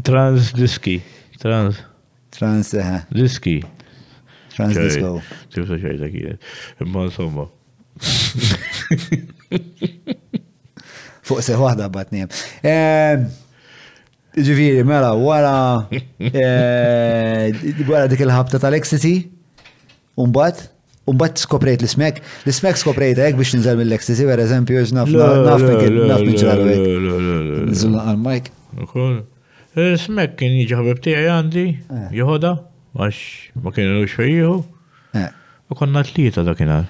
Trans 0.04 0.50
diski, 0.58 0.98
trans. 1.40 1.78
Trans, 2.34 2.74
eh. 2.82 3.04
Diski. 3.14 3.60
Trans 4.56 4.74
disco. 4.82 5.20
Tifsa 5.54 5.78
xejn 5.78 6.02
dak 6.02 6.14
jien. 6.20 6.42
Imma 6.84 7.06
insomma. 7.08 7.46
Fuq 11.24 11.40
se 11.46 11.56
wahda 11.60 11.88
batniem. 11.94 12.28
Ġiviri, 14.34 14.82
mela, 14.88 15.12
wara 15.22 15.56
eh, 15.94 17.66
wara 17.86 18.08
dik 18.10 18.24
il-ħabta 18.26 18.58
tal-ecstasy, 18.64 19.12
umbat, 20.18 20.64
umbat 21.06 21.38
skoprejt 21.38 21.84
l-smek, 21.86 22.18
l-smek 22.50 22.80
skoprejt 22.82 23.22
għek 23.22 23.38
biex 23.38 23.54
ninżel 23.56 23.78
mill-ecstasy, 23.78 24.26
per 24.26 24.42
eżempju, 24.42 24.88
naf 24.98 25.12
naf 25.14 25.68
naf 25.70 26.26
nġralu 26.26 26.66
għek. 26.72 27.70
Nżulna 27.70 28.08
għal-mike. 28.10 28.58
Smek 30.02 30.34
kien 30.42 30.58
jġabib 30.64 31.00
tijaj 31.06 31.30
għandi, 31.36 31.64
eh. 31.94 32.10
jħoda, 32.18 32.56
għax 32.98 33.22
ma 33.64 33.72
kien 33.78 33.94
l-uċfejju. 34.02 34.58
Eh. 35.22 35.30
U 35.74 35.78
konna 35.78 36.02
t 36.06 36.12
tlieta 36.18 36.42
dakinar. 36.46 36.90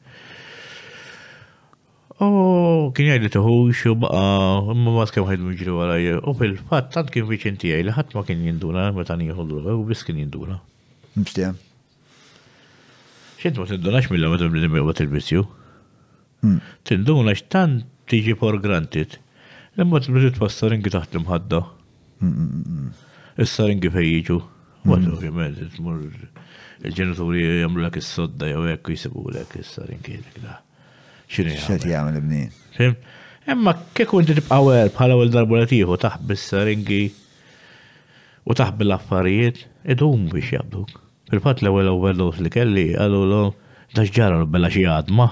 Oh, 2.21 2.91
kien 2.95 3.07
jgħid 3.09 3.31
tuħu 3.33 3.53
xo 3.73 3.95
baqa, 4.01 4.21
ma 4.77 4.91
ma 4.93 5.05
kem 5.09 5.23
ħajdu 5.25 5.53
jġru 5.57 5.77
għalajja, 5.83 6.17
U 6.29 6.33
fil 6.37 6.51
fat 6.69 6.91
tant 6.93 7.09
kien 7.15 7.25
viċin 7.25 7.55
tijaj, 7.63 7.81
li 7.87 7.95
ħadd 7.95 8.13
ma 8.13 8.23
kien 8.27 8.43
jinduna 8.45 8.83
meta 8.93 9.15
nieħu 9.17 9.45
droga 9.51 9.73
u 9.79 9.81
bis 9.89 10.03
kien 10.05 10.19
jinduna. 10.21 10.59
Mstija. 11.17 11.49
Xint 13.41 13.57
ma 13.57 13.65
tindunax 13.73 14.11
mill 14.13 14.29
meta 14.35 14.51
nimmiqwa 14.51 14.93
il-bizzju. 15.07 15.41
Hmm. 16.45 16.61
Tindunax 16.91 17.41
tant 17.55 17.87
tiġi 18.13 18.37
for 18.37 18.61
granted. 18.67 19.17
Lemma 19.81 20.03
tibdu 20.05 20.29
tfassar 20.37 20.77
ingi 20.77 20.93
taħt 20.93 21.17
l-imħadda. 21.17 21.63
Hmm, 22.21 22.49
hmm, 22.51 23.13
issa 23.41 23.65
ingi 23.73 23.89
fejjiġu. 23.97 24.37
Mat 24.93 25.09
ovvjament, 25.09 25.61
il-ġenituri 26.85 27.45
jagħmlu 27.63 27.85
l-ek 27.87 28.01
is-sodda 28.05 28.49
jew 28.53 28.67
hekk 28.75 28.91
jisibu 28.93 29.25
l-ek 29.33 29.57
issa 29.65 29.89
ingi 29.89 30.21
dak 30.45 30.67
xinu 31.31 31.55
xet 31.67 31.83
jgħamil 31.87 32.17
ibni. 32.19 32.39
Emma 33.53 33.71
kieku 33.97 34.19
inti 34.21 34.35
tibqa' 34.37 34.59
wer 34.65 34.89
bħala 34.95 35.15
għal 35.19 35.31
darba 35.35 35.63
tiħu 35.71 35.97
s 36.03 36.41
saringi 36.51 36.99
u 38.51 38.57
taħbi 38.61 38.87
l-affarijiet 38.87 39.63
idum 39.95 40.27
biex 40.31 40.51
jabduk. 40.55 40.91
Fil-fat 41.31 41.63
l-ewel 41.63 41.89
overdose 41.93 42.43
li 42.43 42.51
kelli 42.53 42.85
għallu 42.99 43.21
l 43.29 43.39
daġġara 43.95 44.41
bella 44.55 44.71
xi 44.73 44.83
għadma. 44.91 45.27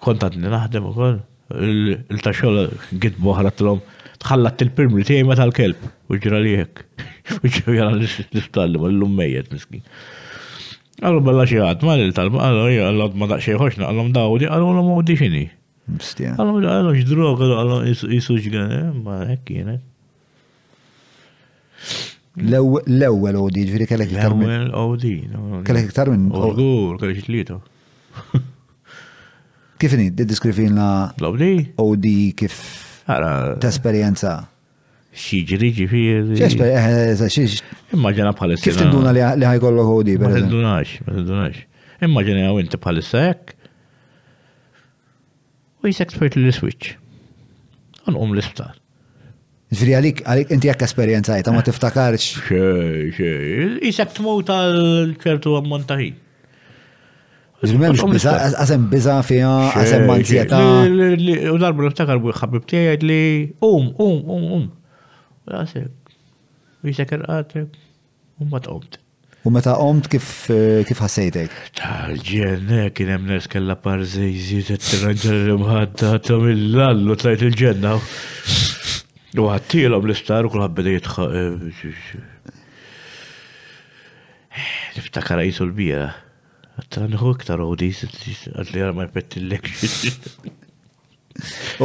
Kontat 0.00 0.36
naħdem 0.40 0.86
u 0.88 0.92
koll, 0.96 1.18
il-taxxol 1.60 2.68
gidbu 3.02 3.34
ħaratlom 3.38 3.82
tħallat 4.20 4.62
il-pirmli 4.66 5.04
tiegħi 5.08 5.26
ma 5.26 5.36
tal-kelb 5.40 5.82
u 6.12 6.18
ġra 6.22 6.38
liħek. 6.44 6.84
U 7.44 7.46
ġra 7.46 7.84
l-istalli, 7.94 8.78
l-lummejjet 8.80 9.52
miskin. 9.54 9.84
Għallu 11.00 11.20
bella 11.24 11.44
xieħat, 11.48 11.84
ma 11.86 11.94
l 11.96 12.12
talb 12.12 12.36
għallu 12.36 12.64
jgħu 12.74 12.86
għallu 12.90 13.04
ma 13.20 13.28
daqxie 13.30 13.54
xoxna, 13.56 13.86
għallu 13.88 14.04
mdawdi, 14.10 14.48
għallu 14.50 14.66
għallu 14.68 14.88
mawdi 14.88 15.14
xini. 15.16 15.42
Għallu 16.34 16.56
ma 16.56 16.74
għallu 16.74 16.92
xdrog, 17.00 17.40
għallu 17.40 17.78
għallu 17.78 18.10
jisu 18.16 18.36
xgħan, 18.42 18.74
eh, 18.76 18.90
ma 19.06 19.16
hekk 19.32 19.46
eh, 19.46 19.54
jienet. 19.54 19.86
Eh. 21.80 22.04
l 22.44 23.02
ewel 23.08 23.40
OD, 23.46 23.62
ġviri 23.70 23.86
kellek 23.88 24.12
iktar 24.12 24.34
minn. 24.36 24.52
l 24.52 24.54
ewel 24.58 24.92
OD. 24.94 25.08
Kellek 25.70 25.88
iktar 25.90 26.12
minn. 26.12 26.28
Orgur, 26.36 27.00
kellek 27.00 27.24
tlieto. 27.26 27.60
Kif 29.80 29.94
inhi, 29.96 30.10
la. 30.76 30.86
l-OD? 31.16 31.44
OD 31.80 32.06
kif 32.36 32.56
ta' 33.06 33.54
esperienza 33.70 34.34
xieġri 35.14 35.70
ġifiri. 35.74 36.38
ċesper, 36.38 36.66
eh, 36.70 36.90
eh, 37.10 37.16
eh, 37.20 37.94
Immaġina 37.94 38.32
bħalissa. 38.32 38.62
Kif 38.64 38.76
tinduna 38.78 39.12
li 39.12 39.20
ħajkollok 39.46 39.90
għodi? 39.94 40.18
Ma 40.20 40.28
tindunax, 40.36 41.00
ma 41.06 41.12
tindunax. 41.14 41.64
Immaġina 42.00 42.46
għaw 42.48 42.60
inti 42.62 42.76
bħalissa 42.78 43.26
jek. 43.28 43.56
U 45.82 45.86
jisek 45.88 46.10
spajt 46.12 46.36
li 46.36 46.52
switch. 46.52 46.96
Għanqum 48.06 48.32
l-isptar. 48.36 48.72
Ġifiri 49.72 49.92
għalik, 49.96 50.22
għalik 50.26 50.50
inti 50.54 50.68
jek 50.68 50.82
esperienzajta, 50.86 51.52
ma 51.52 51.62
tiftakarx. 51.62 52.40
Xe, 52.46 53.12
xe, 53.16 53.30
jisek 53.82 54.14
tmut 54.14 54.46
għal 54.50 55.14
ċertu 55.18 55.56
għammontaħin. 55.58 56.14
Għazem 57.62 58.10
biza, 58.10 58.32
għazem 58.56 58.84
biza 58.88 59.14
fija, 59.22 59.50
għazem 59.76 60.06
manzieta. 60.08 60.60
U 61.52 61.58
darbu 61.60 61.82
l 61.82 61.88
niftakar 61.90 62.18
bu 62.20 62.32
xabib 62.32 62.64
tijajt 62.66 63.02
li, 63.04 63.22
um, 63.60 63.92
um, 63.98 64.20
um, 64.30 64.52
um 64.58 64.68
rasek, 65.46 65.88
jisek 66.84 67.12
irqatek, 67.16 67.76
u 68.40 68.44
ma 68.48 68.60
omt. 68.68 68.98
U 69.46 69.50
meta 69.50 69.72
omt 69.80 70.04
kif 70.12 70.50
kif 70.86 70.98
ħassejtek? 71.00 71.52
Tal-ġenna 71.80 72.90
kien 72.92 73.08
hemm 73.14 73.76
parzejzi 73.82 74.58
kellha 74.66 74.76
t 74.76 74.88
tirranġa 74.90 75.30
l-imħadda 75.38 76.10
ta' 76.26 76.36
mill-allu 76.42 77.16
tlajt 77.22 77.46
il-ġenna. 77.48 77.94
U 79.40 79.46
għattilhom 79.48 80.04
l-istar 80.10 80.44
u 80.44 80.52
kulħadd 80.52 80.76
beda 80.76 80.98
Niftakar 84.90 85.38
għajtu 85.38 85.62
l-bira. 85.64 86.08
Għatta 86.80 87.04
nħu 87.08 87.32
iktar 87.38 87.62
u 87.64 87.70
dis 87.78 88.00
għadli 88.50 88.82
għarma 88.82 89.06
jpettillek. 89.08 89.68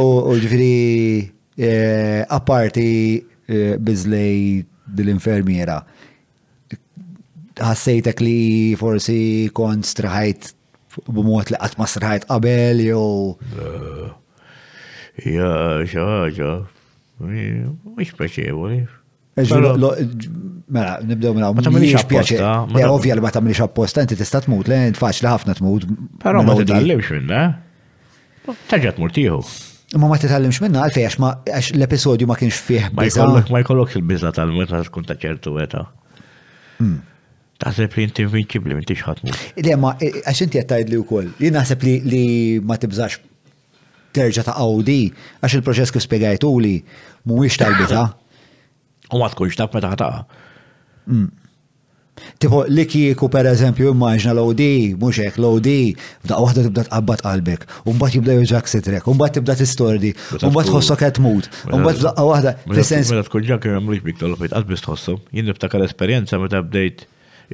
U 0.02 0.06
ġifiri 0.36 0.84
apparti 2.34 2.84
Eh, 3.46 3.76
bizlej 3.78 4.64
dil-infermiera. 4.98 5.76
Ħassejtek 7.56 8.18
li 8.26 8.74
forsi 8.78 9.18
kont 9.54 9.86
straħajt 9.86 10.48
b'mod 11.06 11.52
li 11.54 11.60
għatma 11.62 11.86
straħajt 11.86 12.26
qabel 12.26 12.82
jew. 12.82 13.04
Eh, 13.62 15.28
ja, 15.38 15.52
xaħġa. 15.92 16.52
Mux 17.22 18.10
speċevoli. 18.16 18.80
Mela, 19.38 20.98
nibdew 21.06 21.34
minna. 21.36 21.52
Mela, 21.52 21.52
ma 21.54 21.62
tamilix 21.68 22.00
apposta. 22.02 22.50
ovvija 22.90 23.14
li 23.16 23.24
ma 23.28 23.30
tamilix 23.30 23.62
apposta, 23.62 24.02
inti 24.02 24.18
tista' 24.18 24.42
tmut, 24.48 24.66
le, 24.72 24.82
li 24.90 25.28
ħafna 25.36 25.54
tmut. 25.60 25.86
Pero 26.26 26.42
ma 26.42 26.58
titgħallimx 26.58 27.14
minna. 27.20 27.44
Taġa 28.70 28.96
tmur 28.98 29.14
tieħu. 29.14 29.38
Ma 29.94 30.08
ma 30.10 30.16
titallimx 30.18 30.58
minna 30.64 30.82
għalfej 30.82 31.04
għax 31.06 31.16
ma 31.22 31.28
għax 31.46 31.68
l-episodju 31.78 32.26
ma 32.26 32.34
kienx 32.38 32.58
fih. 32.66 32.88
Ma 32.98 33.04
jkollok 33.06 33.52
ma 33.54 33.60
jkollok 33.62 33.92
il-biżla 34.00 34.32
tal-meta 34.34 34.80
tkun 34.88 35.06
ta' 35.06 35.14
ċertu 35.14 35.52
Ta' 35.70 35.84
hmm. 36.80 36.96
sepp 37.72 37.94
li 37.96 38.04
vinċib 38.32 38.66
li 38.68 38.74
m'intix 38.76 39.04
ħatmu. 39.06 39.36
Le 39.64 39.76
ma 39.80 39.94
għax 39.96 40.42
inti 40.44 40.58
qed 40.58 40.68
tgħidli 40.72 40.98
wkoll. 41.04 41.30
Jien 41.40 41.54
naħseb 41.54 41.86
li 42.04 42.24
ma 42.66 42.76
tibżax 42.82 43.20
terġa 44.16 44.44
ta' 44.50 44.56
Audi 44.60 44.98
għax 45.40 45.56
il-proċess 45.60 45.94
kif 45.94 46.02
spiegħajtu 46.04 46.50
li 46.66 46.74
mhuwiex 47.30 47.62
tal-bita. 47.62 48.02
U 49.14 49.22
ma 49.22 49.30
tkunx 49.32 49.54
taf 49.56 49.72
meta 49.76 49.94
Tipo, 52.40 52.62
li 52.68 52.84
kieku 52.88 53.28
per 53.32 53.46
eżempju 53.48 53.90
immaġna 53.92 54.32
l-OD, 54.36 54.60
muxek 55.00 55.36
l-OD, 55.40 55.68
f'daq 56.24 56.40
wahda 56.46 56.62
tibda 56.66 56.84
tqabbat 56.88 57.22
qalbek, 57.24 57.64
unbat 57.92 58.14
jibda 58.16 58.36
juġak 58.38 58.68
sitrek, 58.72 59.04
unbat 59.12 59.34
tibda 59.36 59.56
tistordi, 59.58 60.12
unbat 60.48 60.68
tħossok 60.70 61.02
qed 61.02 61.20
mut, 61.24 61.48
unbat 61.68 62.00
f'daqqa 62.00 62.24
wahda 62.30 62.54
t-sens. 62.72 63.12
Mela 63.12 63.24
tkun 63.26 63.46
ġak 63.50 63.68
mrix 63.88 64.04
bik 64.06 64.20
tal-fejt, 64.22 64.54
qalbis 64.56 64.84
tħossom, 64.86 65.20
jien 65.36 65.48
niftakar 65.50 65.84
esperjenza 65.84 66.40
meta 66.40 66.62
bdejt 66.64 67.04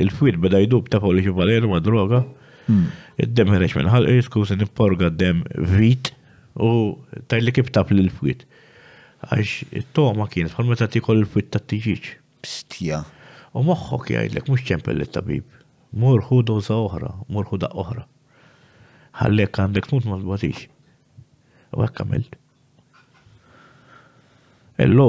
il-fwid 0.04 0.38
beda 0.44 0.62
jidub 0.62 0.86
ta' 0.94 1.02
li 1.10 1.26
xivaler 1.26 1.66
ma' 1.72 1.82
droga, 1.82 2.22
hmm. 2.70 2.86
id-dem 3.26 3.50
ħirex 3.56 3.78
minn 3.80 3.90
ħal 3.90 4.08
iskus 4.14 4.54
nipporga 4.62 5.10
d-dem 5.10 5.42
vit 5.74 6.12
u 6.62 6.70
tajli 7.32 7.54
kif 7.58 7.74
tap 7.74 7.90
l-fwid. 7.98 8.46
Għax 9.30 9.66
it-toma 9.82 10.30
kien, 10.30 10.50
bħal 10.54 10.70
meta 10.70 10.86
tikol 10.90 11.22
il-fwid 11.24 11.50
ta' 11.54 11.62
t-tiġiċ. 11.64 12.14
Pstija. 12.46 13.02
U 13.54 13.60
moħħok 13.66 14.12
jgħidlek 14.16 14.48
mux 14.48 14.64
ċempel 14.68 14.96
lit-tabib. 14.96 15.44
Murħu 15.92 16.38
doza 16.48 16.76
oħra, 16.80 17.10
murħu 17.28 17.58
da 17.60 17.68
oħra. 17.82 18.06
Għallek 19.20 19.58
għandek 19.60 19.90
mut 19.92 20.06
ma 20.08 20.16
l 20.16 20.24
tbatix. 20.24 20.62
U 21.76 21.82
għak 21.84 22.00
għamilt. 22.00 22.38
Ellu, 24.86 25.08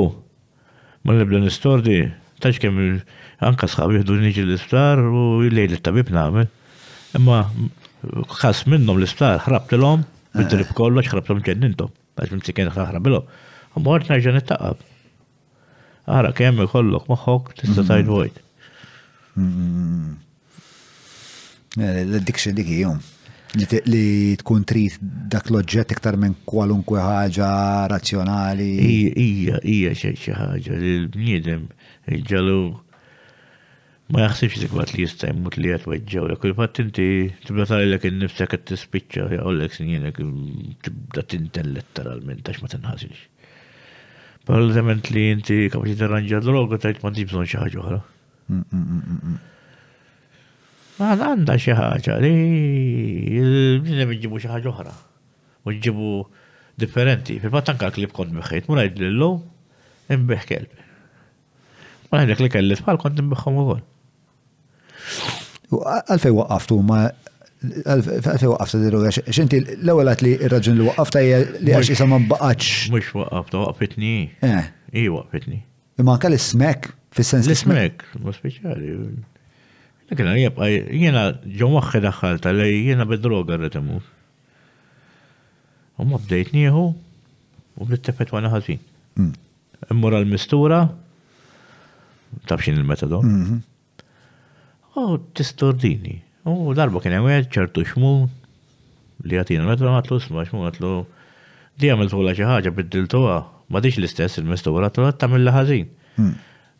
ma 1.07 1.15
nibda 1.15 1.39
nistordi, 1.45 2.01
tax 2.43 2.59
kemm 2.59 2.99
anka 3.47 3.69
sħab 3.71 3.95
jihdu 3.95 4.19
niġi 4.25 4.43
l 4.43 4.57
istar 4.59 4.99
u 5.07 5.23
jillejl 5.47 5.77
it-tabib 5.79 6.11
nagħmel. 6.11 6.51
Imma 7.21 7.45
kħas 8.33 8.65
minnom 8.67 8.99
l-isptar 8.99 9.37
istar 9.37 9.45
ħrabtilhom, 9.47 10.03
bid-drib 10.35 10.67
eh. 10.67 10.75
kollox 10.81 11.07
ħrabtilhom 11.15 11.45
ġennintom, 11.47 11.95
għax 12.19 12.35
mimsikien 12.35 12.75
ħrabilhom. 12.75 13.29
Għamort 13.79 14.11
it-taqab. 14.19 14.89
Ara 16.11 16.31
kemm 16.35 16.59
ikollok 16.65 17.05
moħħok 17.09 17.53
tista' 17.61 17.81
mhm. 17.81 17.87
tajt 17.89 18.09
vojt. 18.11 18.39
Mhm. 19.39 20.13
Eh, 21.79 21.99
L-addiction 22.03 22.55
dik 22.57 22.71
jom. 22.77 22.97
Li 23.87 24.33
tkun 24.41 24.65
trit 24.67 24.97
dak 25.31 25.47
l-oġġett 25.53 25.93
iktar 25.93 26.17
minn 26.17 26.33
kwalunkwe 26.49 26.99
ħaġa 27.05 27.49
razzjonali. 27.91 28.67
Ija, 29.23 29.61
ija 29.75 29.91
xi 29.99 30.15
ħaġa 30.33 30.79
li 30.81 30.93
l-bniedem 31.03 31.67
ġalu 32.31 32.57
ma 34.13 34.25
jaħsibx 34.25 34.63
dik 34.65 34.73
waqt 34.79 34.95
li 34.97 35.05
jista' 35.05 35.29
jmut 35.31 35.59
li 35.61 35.69
qed 35.71 35.85
weġġew 35.93 36.25
lek 36.33 36.47
fatt 36.57 36.81
inti 36.83 37.05
tibda 37.45 37.69
tgħidlek 37.69 38.07
innifsek 38.11 38.53
qed 38.57 38.65
tispiċċa 38.71 39.37
jaqgħu 39.37 39.53
lek 39.61 40.17
tibda 40.89 41.23
tintel 41.35 41.71
letteralment 41.77 42.49
għax 42.51 42.65
ma 42.65 42.73
tinħasilx. 42.75 43.29
Parlament 44.45 45.07
li 45.15 45.23
inti 45.31 45.69
kapaxi 45.71 45.95
t-arranġa 46.01 46.41
droga, 46.43 46.79
tajt 46.83 46.99
ma 47.03 47.13
t 47.15 47.21
tibżon 47.21 47.47
xaħġa 47.47 47.83
ħra. 47.87 47.99
Mm, 48.51 48.79
mm, 48.79 49.13
mm, 49.15 49.37
ma 50.97 51.13
għanda 51.15 51.55
xaħġa 51.63 52.17
li 52.25 52.31
l-bnidem 53.39 54.11
iġibu 54.17 54.41
xaħġa 54.43 54.73
ħra. 54.81 54.95
U 55.63 55.71
iġibu 55.77 56.09
differenti. 56.83 57.37
Fil-fat 57.39 57.71
anka 57.75 57.91
klib 57.95 58.11
kont 58.15 58.35
biħħejt, 58.35 58.67
mu 58.67 58.75
najd 58.81 58.99
l-lum, 59.13 59.39
imbeħ 60.11 60.43
kelbi. 60.51 60.89
Ma 62.11 62.19
najdek 62.25 62.43
li 62.43 62.51
kelli 62.57 62.75
t 62.75 62.83
tfal 62.83 62.99
kont 62.99 63.23
imbeħħom 63.23 63.61
u 63.61 63.65
għol. 63.69 63.87
Għalfej 65.73 66.35
waqqaftu 66.37 66.81
ma 66.85 67.05
Għalfej 67.63 68.49
waqqafta 68.51 68.79
diru 68.83 68.99
għax, 69.07 69.21
xinti 69.33 69.59
l-ewel 69.77 70.09
għat 70.11 70.21
li 70.25 70.31
raġun 70.51 70.79
li 70.81 70.87
waqqafta 70.89 71.21
hija 71.23 71.37
li 71.63 71.75
għax 71.77 71.91
jisam 71.93 72.11
ma 72.11 72.19
baqax. 72.31 72.69
Mux 72.91 73.13
waqqafta, 73.15 73.61
waqqfitni. 73.61 74.11
Eh. 74.43 74.65
I 74.99 75.05
waqqfitni. 75.13 75.59
Imma 76.01 76.17
anka 76.17 76.27
l-smek, 76.31 76.89
fil-sens. 77.15 77.47
L-smek, 77.47 78.03
ma 78.23 78.33
speċali. 78.35 78.95
Lekin 80.11 80.27
għan 80.31 80.41
jibqa, 80.43 80.67
jena 81.05 81.23
ġo 81.61 81.69
waqqi 81.77 82.01
daħħalta 82.03 82.53
li 82.57 82.67
jena 82.89 83.07
bid-droga 83.09 83.61
rretimu. 83.61 84.01
U 86.03 86.07
ma 86.09 86.19
bdejt 86.25 86.51
nieħu 86.57 86.83
u 86.91 87.87
bdittefet 87.87 88.35
għana 88.35 88.51
ħazin. 88.57 88.83
Mm. 89.15 89.33
Immura 89.93 90.19
l-mistura, 90.19 90.81
tabxin 92.51 92.81
il-metadon. 92.83 93.29
Mm-hmm. 93.37 94.99
U 95.07 95.15
tistordini. 95.37 96.19
U 96.43 96.73
darba 96.75 96.99
kien 96.99 97.13
għed 97.23 97.51
ċertu 97.55 97.85
xmu 97.87 98.09
li 99.23 99.37
għatina 99.39 99.63
metru 99.63 99.87
għatlu 99.87 100.17
sma 100.19 100.43
xmu 100.43 100.65
għatlu 100.67 100.89
di 101.79 101.87
għamil 101.87 102.11
tuħla 102.11 102.33
xaħġa 102.35 102.73
biddil 102.79 103.07
tuħa 103.13 103.35
ma 103.71 103.79
diċ 103.83 104.01
l-istess 104.01 104.41
il-mistura 104.43 104.89
tuħla 104.91 105.13
tamil 105.23 105.47
ħażin. 105.47 105.87
Hmm. 106.17 106.33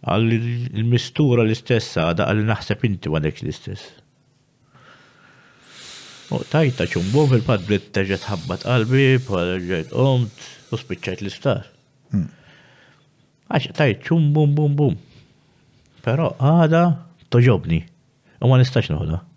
Għal 0.03 0.35
il-mistura 0.84 1.45
l-istess 1.48 1.95
għada 2.03 2.27
għal 2.27 2.44
naħseb 2.52 2.84
inti 2.90 3.14
ma 3.14 3.22
diċ 3.23 3.45
l-istess. 3.45 3.85
U 6.34 6.44
tajta 6.52 6.88
ċumbum 6.91 7.31
fil-padbrit 7.31 7.88
teġet 7.95 8.27
ħabbat 8.27 8.68
qalbi, 8.68 9.06
bħal 9.23 9.91
omt, 10.03 10.44
u 10.76 10.80
spiċċajt 10.85 11.23
l-isptar. 11.23 11.64
Hmm. 12.11 12.27
Għax 13.48 13.72
tajt 13.80 14.07
ċumbum 14.11 14.57
bum 14.60 14.73
bum. 14.76 14.99
Pero 16.03 16.34
għada 16.41 16.84
toġobni. 17.31 17.80
U 18.44 18.52
ma 18.52 18.60
nistax 18.60 18.91
noħda. 18.91 19.30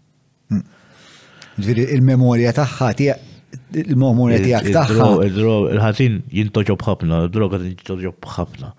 Ġviri, 1.57 1.85
il-memoria 1.97 2.53
taħħa 2.57 2.89
il-memoria 3.01 4.43
tiegħek 4.45 4.73
taħħa. 4.77 5.07
Il-ħażin 5.29 6.19
jintoġob 6.37 6.85
ħafna, 6.85 7.21
id-droga 7.31 7.61
jintoġob 7.63 8.29
ħafna. 8.35 8.73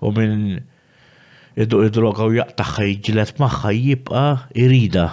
U 0.00 0.12
minn 0.16 0.62
id-droga 1.60 2.24
u 2.30 2.38
jaqtaħħa 2.38 2.86
jġilet 2.92 3.36
magħha 3.42 3.72
jibqa' 3.76 4.30
irida. 4.64 5.06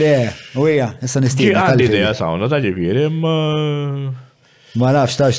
Le, 0.00 0.14
u 0.58 0.66
issa 0.72 1.20
nistiegħu. 1.20 1.56
Għandi 1.62 2.06
sauna 2.16 2.48
ta' 2.48 2.62
ġifieri, 2.64 3.04
imma 3.10 3.34
Ma 4.76 4.90
nafx 4.92 5.16
tax 5.20 5.38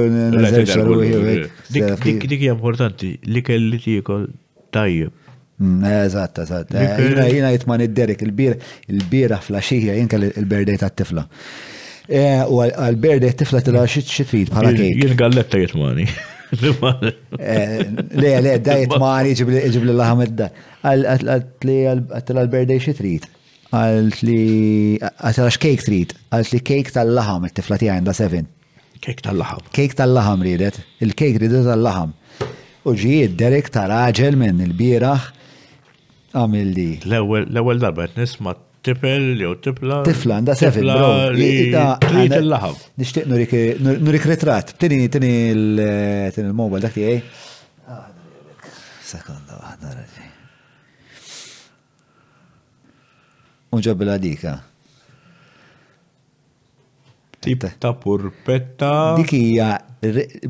Dik 1.72 2.36
hija 2.38 2.56
importanti 2.56 3.12
li 3.30 3.42
kelli 3.46 3.78
tiekol 3.84 4.26
tajjeb. 4.74 5.14
Mm, 5.58 5.82
eżatt, 5.90 6.38
eżatt. 6.44 6.74
Eh, 6.78 7.04
jina 7.34 7.48
jitman 7.54 7.82
id-derek 7.88 8.20
il-bir, 8.26 8.52
il-bira 8.94 9.40
flaxija, 9.42 9.94
jinka 9.98 10.18
il-berdej 10.28 10.78
ta' 10.82 10.90
tifla. 10.94 11.24
Eh, 12.08 12.42
u 12.46 12.60
għal-berdej 12.64 13.34
tifla 13.42 13.62
tila 13.66 13.82
xit 13.90 14.10
xit 14.16 14.36
bħala 14.54 14.74
kejk. 14.78 15.02
Jil-galletta 15.04 15.62
jitmani. 15.64 16.06
Eh, 17.38 17.84
le, 18.14 18.30
le, 18.40 18.52
dajt 18.64 18.94
mani 19.00 19.34
ġib 19.36 19.50
li 19.88 19.96
laħamed 19.98 20.36
da. 20.40 20.46
Għalt 20.82 21.64
li 21.68 21.76
għal-birthday 21.90 22.80
xie 22.80 22.94
trit. 22.96 23.26
Għalt 23.70 24.22
li 24.24 24.42
għax 25.02 25.58
trit. 25.84 26.14
Għalt 26.32 26.52
li 26.54 26.60
cake 26.72 26.94
tal-laħam, 26.96 27.48
it-tifla 27.50 27.78
ti 27.82 27.90
għanda 27.92 28.14
7. 28.16 28.44
Cake 29.04 29.22
tal-laħam. 29.26 29.66
Cake 29.76 29.98
tal-laħam 30.00 30.46
ridet. 30.48 30.80
Il-cake 31.04 31.42
ridet 31.44 31.68
tal-laħam. 31.68 32.14
Uġijiet 32.88 33.36
Derek 33.36 33.68
ta' 33.74 33.84
raġel 33.90 34.38
minn 34.40 34.62
il-biraħ 34.64 35.28
għamil 36.38 36.72
li. 36.76 36.88
L-ewel 37.04 37.82
darba 37.84 38.08
nismat 38.16 38.64
tipel 38.88 39.36
jew 39.38 39.54
tipla. 39.60 40.02
Tifla, 40.04 40.40
da 40.46 40.54
seven, 40.56 40.86
bro. 40.86 41.10
Trit 42.04 42.36
il-laħab. 42.38 42.86
Nishtiq 43.00 43.28
nurik 43.28 44.26
ritrat. 44.28 44.74
Tini, 44.80 45.02
eh, 45.08 45.08
tini 45.08 46.46
il-mobile, 46.46 46.80
dak 46.86 46.94
tijaj. 46.96 47.20
Sekonda, 49.08 49.56
għadna 49.70 49.92
raġi. 49.96 50.24
Unġabila 53.76 54.18
dika. 54.20 54.54
Tip 57.38 57.64
ta' 57.80 57.94
purpetta. 57.94 58.90
Dikija, 59.16 59.68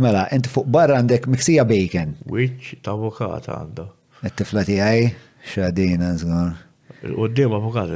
mela, 0.00 0.24
inti 0.34 0.50
fuq 0.50 0.66
barra 0.72 0.96
għandek 0.98 1.28
miksija 1.30 1.64
bacon. 1.68 2.16
Which 2.26 2.76
ta' 2.82 2.94
avokata 2.96 3.58
għanda. 3.60 3.86
Et-tifla 4.26 4.64
tijaj, 4.66 5.10
xadina, 5.52 6.14
zgur. 6.22 6.56
Il-qoddim 7.06 7.52
avukat, 7.54 7.92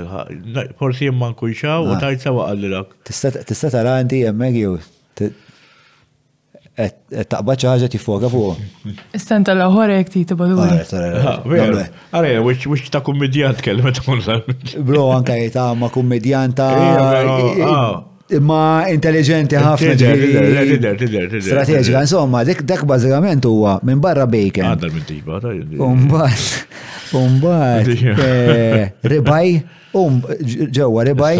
forsi 0.78 1.08
jemman 1.08 1.32
kujxaw 1.34 1.82
u 1.86 1.88
ah. 1.94 1.98
tajt 2.02 2.20
sawa 2.26 2.42
għallilak. 2.52 2.88
Tista 3.08 3.68
tara 3.74 3.92
inti 4.02 4.18
jemmek 4.22 4.54
jew 4.54 4.72
taqbad 6.76 7.56
xi 7.60 7.66
ħaġa 7.68 7.98
fuq. 8.00 8.54
Istenta 9.18 9.52
l-aħħar 9.58 9.88
ti 10.12 10.20
tibgħu 10.30 10.54
ah, 10.62 10.72
lura. 11.50 11.84
wix 12.46 12.82
ta' 12.94 13.02
kummedjant 13.02 13.58
kellem 13.66 13.86
ta' 13.92 14.04
konsal. 14.06 14.38
Bro, 14.86 15.02
anka 15.18 15.32
jita 15.40 15.60
ah, 15.64 15.72
ma' 15.82 15.90
kummedjanta. 15.90 16.64
Ma 18.40 18.86
intelligenti 18.88 19.58
ħafna. 19.58 19.96
Strateġika, 19.98 22.06
insomma, 22.06 22.46
dik 22.46 22.62
dak 22.62 22.86
huwa 22.86 23.74
minn 23.82 23.98
barra 24.00 24.24
bacon. 24.30 24.62
Għadar 24.76 24.90
minn 24.94 25.06
tiba, 25.10 25.42
Umbat, 27.12 27.88
eh, 28.24 28.86
ribaj, 29.04 29.58
um, 29.92 30.14
ġewa 30.72 31.02
ribaj, 31.04 31.38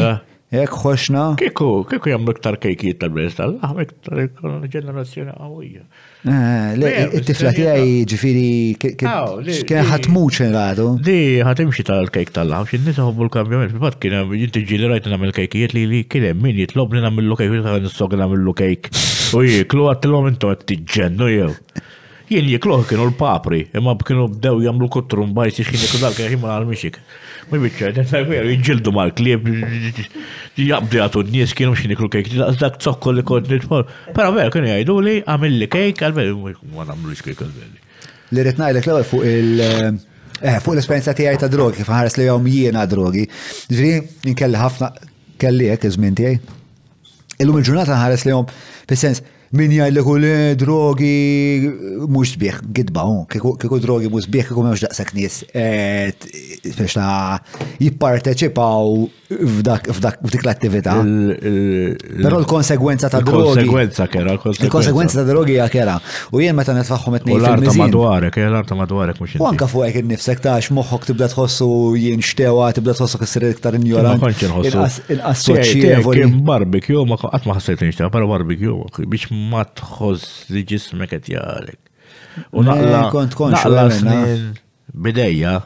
jek 0.53 0.69
xoxna. 0.83 1.31
Kiku, 1.41 1.85
kiku 1.89 2.11
jam 2.13 2.27
miktar 2.29 2.59
kejkiet 2.61 2.99
tal 3.01 3.09
bresta 3.15 3.47
tal 3.63 3.73
miktar 3.81 4.21
ktar 4.35 4.67
ġenerazzjoni 4.75 5.33
għawija. 5.33 5.81
Eh, 6.29 6.75
le, 6.77 6.91
it-tifla 7.21 7.55
tijaj 7.57 7.87
ġifiri, 8.11 8.99
kien 9.01 9.89
ħatmuċ 9.89 10.43
għadu. 10.53 10.87
Di, 11.09 11.41
ħatimxie 11.49 11.87
tal-kejk 11.89 12.35
tal-laħm, 12.37 12.69
xin 12.69 12.85
nisa 12.91 13.09
hobbu 13.09 13.31
l-kambjament, 13.31 13.73
fil-fat 13.73 13.97
kien 14.03 14.19
jinti 14.43 14.67
ġili 14.69 14.93
rajt 14.93 15.09
namil 15.09 15.33
kejkiet 15.39 15.73
li 15.73 15.87
li 15.89 16.03
kien 16.05 16.37
min 16.37 16.61
jitlob 16.61 16.93
li 16.93 17.01
namillu 17.01 17.41
kejk, 17.41 17.57
jitlob 17.81 18.13
li 18.13 18.21
namillu 18.27 18.53
kejk. 18.61 18.93
Uj, 19.41 19.63
klu 19.73 19.89
għattilom 19.89 20.29
intu 20.35 20.53
għattiġennu 20.53 21.33
jew. 21.33 21.51
Jien 22.33 22.47
jikloħ 22.49 22.83
kienu 22.89 23.03
l-papri, 23.11 23.59
imma 23.77 23.93
b'kienu 23.99 24.25
bdew 24.33 24.63
jamlu 24.65 24.87
kuttrum 24.95 25.35
bajsi 25.37 25.65
xini 25.69 25.89
kudal 25.91 26.15
kien 26.17 26.31
jimma 26.33 26.55
għal-mixik. 26.55 26.97
Ma 27.51 27.59
bieċa, 27.61 27.91
veru, 28.29 28.47
jġildu 28.55 28.93
mal-klieb, 28.97 29.49
jabdu 30.57 30.97
jgħatu 30.99 31.25
d-nies 31.29 31.53
kienu 31.59 31.75
xini 31.77 31.97
kru 31.99 32.09
kejk, 32.15 32.31
dak 32.61 32.79
zokkol 32.81 33.19
li 33.21 33.25
kod 33.29 33.51
nitmor. 33.53 33.85
Pero 34.17 34.31
veru, 34.37 34.53
kienu 34.55 34.71
jgħidu 34.71 34.97
li 35.05 35.17
għamilli 35.27 35.69
kejk, 35.75 36.07
għal-veru, 36.07 36.55
ma 36.77 36.87
namlu 36.89 37.19
kejk 37.21 37.45
għal-veru. 37.45 37.85
Li 38.33 38.47
rritnajlek 38.49 38.89
l-għal 38.93 39.09
fuq 39.13 39.33
il- 39.33 40.09
Eh, 40.43 40.59
fuq 40.59 40.75
l-esperienza 40.75 41.13
tiegħi 41.15 41.39
ta' 41.39 41.47
drogi, 41.47 41.77
kif 41.77 41.87
ħares 41.87 42.17
li 42.19 42.25
jom 42.27 42.45
jiena 42.51 42.83
drogi. 42.91 43.29
Ġri, 43.71 43.91
inkelli 44.27 44.57
ħafna, 44.59 44.89
kelli 45.39 45.69
jek, 45.69 45.83
iżmin 45.87 46.17
tiegħi. 46.19 46.41
Illum 47.45 47.59
il-ġurnata 47.61 47.95
ħares 48.01 48.25
li 48.27 48.33
jom, 48.35 48.47
fis-sens, 48.91 49.23
min 49.53 49.73
jgħajlek 49.77 50.07
u 50.13 50.15
drogi 50.57 51.15
mux 52.09 52.33
sbieħ, 52.33 52.61
gidba, 52.73 53.03
kiku 53.33 53.81
drogi 53.85 54.09
mux 54.09 54.25
sbieħ, 54.27 54.49
kiku 54.49 54.65
mux 54.65 54.85
daqsa 54.85 55.05
knis, 55.11 55.43
jipparteċipaw 57.79 59.07
f'dik 59.41 60.43
l-attività. 60.45 60.95
Però 62.23 62.39
l-konsegwenza 62.41 63.09
ta' 63.09 63.21
drogi. 63.21 63.43
l 63.43 63.55
konsegwenza 63.55 64.07
kera. 64.07 64.33
Il-konsegwenza 64.33 65.21
ta' 65.23 65.27
drogi 65.29 65.53
ja 65.55 65.69
kera. 65.69 65.99
U 66.31 66.41
jien 66.43 66.55
meta 66.57 66.75
netfaħħom 66.77 67.19
etnej. 67.21 67.37
L-arta 67.39 67.75
madwarek, 67.79 68.39
l-arta 68.49 68.79
madwarek 68.79 69.21
mux. 69.23 69.37
U 69.41 69.47
anka 69.49 69.69
fuq 69.71 69.89
ekin 69.91 70.09
nifsek 70.13 70.43
ta' 70.45 70.57
xmoħok 70.69 71.09
tibda 71.11 71.29
tħossu 71.33 71.71
jien 72.01 72.23
xtewa, 72.23 72.71
tibda 72.77 72.95
tħossu 72.99 73.21
kessir 73.23 73.49
iktar 73.53 73.77
injoran. 73.79 74.21
Il-assoċjevoli. 74.63 76.29
Barbecue, 76.47 77.05
ma 77.09 77.17
qatt 77.21 77.47
ma 77.49 77.57
ħassejt 77.59 77.87
nixtieq, 77.87 78.11
però 78.15 78.29
barbecue 78.31 79.07
biex 79.07 79.33
ma 79.33 79.65
tħoss 79.69 80.51
li 80.53 80.65
ġismek 80.69 81.15
qed 81.17 81.35
jarek. 81.37 81.79
U 82.55 82.63
naqla. 82.67 83.09
Kont 83.13 83.35
konx. 83.39 84.03
Bidejja. 84.93 85.61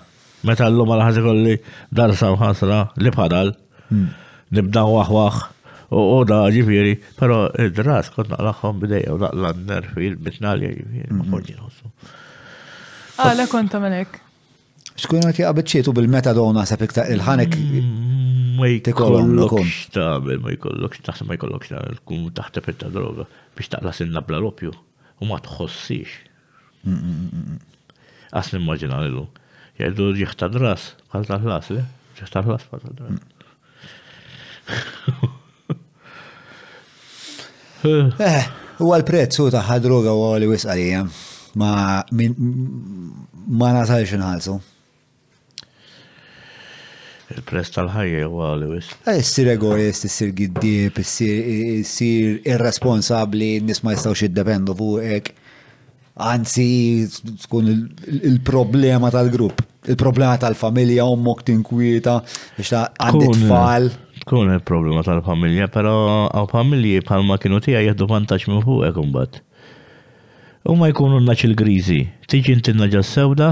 Meta 0.47 0.69
l-lum 0.71 0.93
għal 0.95 1.03
ħazi 1.09 1.23
kolli 1.25 1.55
dar 1.91 2.13
samħasra 2.15 2.79
li 3.03 3.11
bħadal, 3.17 3.51
hmm. 3.89 4.25
nibdaw 4.55 4.93
waħwaħ 4.95 5.39
u 5.97 6.21
da 6.27 6.39
ġifiri, 6.55 6.93
pero 7.19 7.39
id-ras 7.63 8.13
kod 8.15 8.31
naqlaħħom 8.31 8.81
bidejja 8.83 9.15
u 9.15 9.19
naqlan 9.25 9.65
nerfi 9.71 10.07
il-bitnalja 10.13 10.71
ġifiri, 10.75 11.09
ma 11.19 11.25
hmm. 11.25 11.33
konġi 11.33 11.59
Għala 13.17 13.47
ah, 13.47 13.49
konta 13.49 13.79
menek. 13.81 14.19
Xkun 14.93 15.25
għati 15.25 15.45
għabitċietu 15.49 15.93
bil-metadona 15.97 16.53
meta 16.61 16.69
sa' 16.75 16.77
piktar 16.83 17.09
il-ħanek. 17.15 17.55
Hmm, 17.57 18.59
ma 18.61 18.69
jkollokx 18.77 19.79
ta' 19.95 20.19
ma 20.27 20.53
jkollokx 20.53 21.03
ta' 21.07 21.15
ma 21.27 21.39
jkollokx 21.39 21.73
ta' 21.73 21.81
kun 22.07 22.27
taħt 22.37 22.61
ta' 22.85 22.93
droga 22.93 23.25
biex 23.57 23.73
taqla 23.73 23.95
sinna 23.97 24.21
bla 24.25 24.37
l-opju 24.43 24.71
u 24.77 25.31
ma 25.31 25.41
tħossix. 25.49 26.21
Għas 28.37 28.61
maġinali 28.61 29.09
l-lum 29.11 29.33
jgħidu 29.77 30.05
ġiħta 30.23 30.49
dras, 30.53 30.85
bħal 31.13 31.27
tal-ħlas, 31.29 31.67
le? 31.77 31.83
ġiħta 32.21 32.43
ħlas 32.47 32.65
bħal 32.71 32.85
tal-dras. 32.89 33.25
u 38.81 38.93
għal 38.93 39.09
prezzu 39.11 39.51
taħħa 39.57 39.77
droga 39.85 40.15
u 40.17 40.25
li 40.41 40.49
wisqalija, 40.53 41.03
ma 41.61 41.75
min. 42.13 42.35
ma 43.49 43.73
nasalix 43.77 44.17
nħalsu. 44.21 44.57
Il-prezz 47.37 47.73
tal-ħajja 47.77 48.27
u 48.33 48.41
li 48.57 48.69
wis. 48.77 48.89
Eh, 49.05 49.21
s-sir 49.21 49.51
egoist, 49.57 50.07
s-sir 50.09 50.31
giddib, 50.39 50.99
s-sir 51.05 52.37
irresponsabli, 52.49 53.59
nis 53.69 53.83
ma 53.85 53.97
jistgħux 53.97 54.25
jiddependu 54.25 54.79
fuqek 54.81 55.35
anzi 56.17 57.07
tkun 57.45 57.69
il-problema 58.09 59.11
tal-grupp, 59.13 59.61
il-problema 59.93 60.37
tal-familja, 60.41 61.05
ommok 61.05 61.43
tinkwieta, 61.49 62.21
biex 62.57 62.71
ta' 62.73 62.85
għandi 63.05 63.29
tfal. 63.37 63.91
Tkun 64.25 64.53
il-problema 64.57 65.03
tal-familja, 65.07 65.69
pero 65.73 66.27
għaw 66.33 66.49
familji 66.53 67.03
palma 67.07 67.37
kienu 67.41 67.61
tija 67.65 67.83
jgħaddu 67.85 68.09
vantax 68.11 68.49
minn 68.51 68.65
fuq 68.65 68.89
ekumbat. 68.91 69.43
U 70.67 70.75
ma 70.75 70.89
jkunu 70.91 71.21
naċ 71.23 71.47
il-grizi, 71.51 72.01
tiġi 72.31 72.57
inti 72.57 72.73
naġa 72.75 73.05
sewda, 73.07 73.51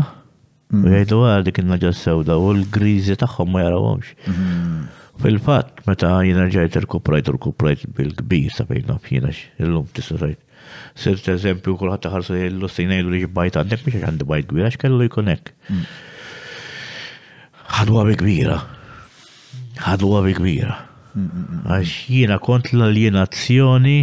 u 0.74 0.80
mm. 0.80 0.88
jgħidu 0.90 1.20
għadik 1.30 1.60
ah, 1.62 1.68
naġa 1.74 1.92
sewda, 2.00 2.40
u 2.42 2.48
l-grizi 2.56 3.14
taħħom 3.20 3.52
ma 3.54 3.62
jarawomx. 3.68 4.16
Mm. 4.24 4.80
Fil-fat, 5.22 5.68
meta 5.86 6.08
jina 6.26 6.48
ġajt 6.50 6.80
il-kuprajt, 6.80 7.28
il-kuprajt 7.30 7.84
bil-kbir, 7.94 8.48
sabajna 8.56 8.96
fjina 9.04 9.30
il-lum 9.62 9.86
tisrajt 9.94 10.40
sirt 11.02 11.28
eżempju 11.28 11.74
kulħadd 11.78 12.02
taħarsu 12.06 12.36
l-ostina 12.46 12.94
jgħidu 12.96 13.12
li 13.12 13.20
ġibbajt 13.24 13.58
għandek 13.60 13.82
biex 13.86 14.02
għandi 14.08 14.26
bajt 14.30 14.48
kbira 14.50 14.70
x'kellu 14.74 15.06
jkun 15.08 15.30
hekk. 15.32 15.52
Mm. 15.66 15.86
Ħadwa 17.74 18.02
bi 18.10 18.16
kbira. 18.20 18.58
Ħadwa 19.86 20.20
bi 20.26 20.34
kbira. 20.38 20.76
Mm, 21.14 21.24
mm, 21.24 21.64
għax 21.74 21.92
jiena 22.12 22.38
kont 22.42 22.70
l-aljenazzjoni 22.74 23.96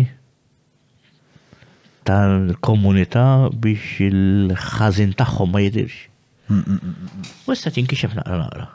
tal-komunità 2.12 3.26
biex 3.64 4.08
il-ħażin 4.10 5.16
tagħhom 5.22 5.52
ma 5.56 5.62
jidirx. 5.64 6.08
U 6.52 7.56
issa 7.56 7.72
tinkixef 7.72 8.18
naqra 8.20 8.40
naqra. 8.44 8.66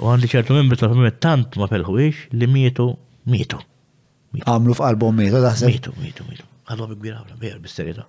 U 0.00 0.08
għandi 0.08 0.30
ċertu 0.32 0.56
membri 0.56 0.80
tal-familja 0.80 1.18
tant 1.26 1.60
ma 1.60 1.68
pelħuix 1.72 2.30
li 2.36 2.48
mietu 2.48 2.88
mietu. 3.28 3.60
Għamlu 4.46 4.72
f'qalbhom 4.78 5.20
mietu 5.20 5.44
daħseb. 5.44 5.68
Mietu, 5.68 5.92
mietu, 6.00 6.28
mietu 6.30 6.48
għadhom 6.70 6.94
kbir 6.98 7.16
għabla, 7.18 7.36
vera 7.40 7.58
bis-serjetà. 7.62 8.04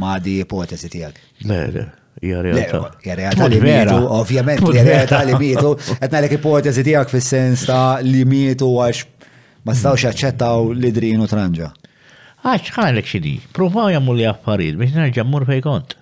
Ma 0.00 0.16
di 0.18 0.38
ipotesi 0.42 0.88
tiegħek. 0.90 1.18
Le, 1.46 1.58
hija 2.22 2.40
realtà. 2.42 2.80
Hija 3.04 3.16
realtà 3.20 3.46
li 3.52 3.60
mietu, 3.62 3.98
ovvjament, 4.16 4.64
hija 4.72 4.84
realtà 4.88 5.20
li 5.28 5.36
mietu, 5.38 5.74
qed 5.86 6.02
ngħidlek 6.16 6.36
ipotesi 6.40 6.86
tiegħek 6.88 7.12
fis-sens 7.14 7.66
ta' 7.68 7.98
li 8.04 8.24
mietu 8.28 8.72
għax 8.82 9.04
ma 9.66 9.74
stawx 9.74 10.06
jaċċettaw 10.08 10.72
li 10.78 10.90
drinu 10.94 11.26
tranġa. 11.30 11.70
Għax 12.46 12.74
ħanlek 12.76 13.08
xidi, 13.10 13.36
provaw 13.56 13.90
jammu 13.94 14.14
li 14.18 14.26
affarijiet 14.30 14.78
biex 14.78 14.98
nerġa' 14.98 15.26
mmur 15.26 15.46
fej 15.48 15.62
kont. 15.66 15.94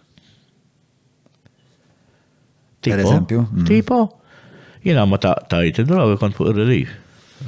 Per 2.85 3.01
eżempju. 3.01 3.43
Mm. 3.48 3.69
Tipo, 3.69 4.02
jina 4.85 5.06
ma 5.09 5.16
ta' 5.20 5.36
tajt, 5.48 5.82
id-draw 5.85 6.16
kont 6.20 6.36
fuq 6.36 6.51
il-relief. 6.52 6.93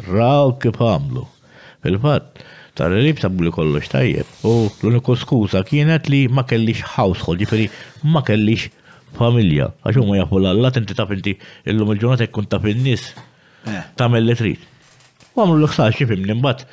Raw 0.09 0.55
kif 0.61 0.79
għamlu. 0.81 1.25
Fil-fatt, 1.85 2.41
tal-rib 2.77 3.21
tabbu 3.23 3.47
li 3.47 3.53
kollox 3.55 3.89
tajjeb. 3.93 4.29
U 4.45 4.69
l-uniku 4.83 5.15
skuza 5.17 5.63
kienet 5.67 6.11
li 6.13 6.25
ma 6.29 6.45
kellix 6.49 6.83
household, 6.97 7.41
jifiri 7.41 7.69
ma 8.13 8.23
kellix 8.27 8.69
familja. 9.17 9.71
Għaxu 9.87 10.05
ma 10.07 10.19
jafu 10.21 10.41
l-alla 10.43 10.73
tinti 10.77 10.97
taf 10.99 11.13
inti 11.17 11.37
lum 11.73 11.95
il-ġurnata 11.95 12.29
jkun 12.29 12.49
taf 12.53 12.67
in 12.69 12.87
eh. 12.87 13.81
ta' 13.97 14.09
mell 14.13 14.29
li 14.29 14.37
trid. 14.37 14.61
U 15.35 15.41
għamlu 15.43 15.63
l-ħsax 15.63 15.97
xifim 16.03 16.27
nimbat 16.29 16.67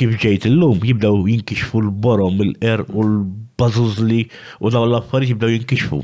kif 0.00 0.16
ġejt 0.18 0.48
illum 0.50 0.82
jibdaw 0.82 1.22
jinkixfu 1.28 1.80
l-borom, 1.86 2.42
il-er 2.42 2.82
u 2.90 3.04
l-bazuzli 3.06 4.24
u 4.58 4.70
daw 4.74 4.88
l-affarijiet 4.88 5.36
jibdaw 5.36 5.52
jinkixfu. 5.54 6.00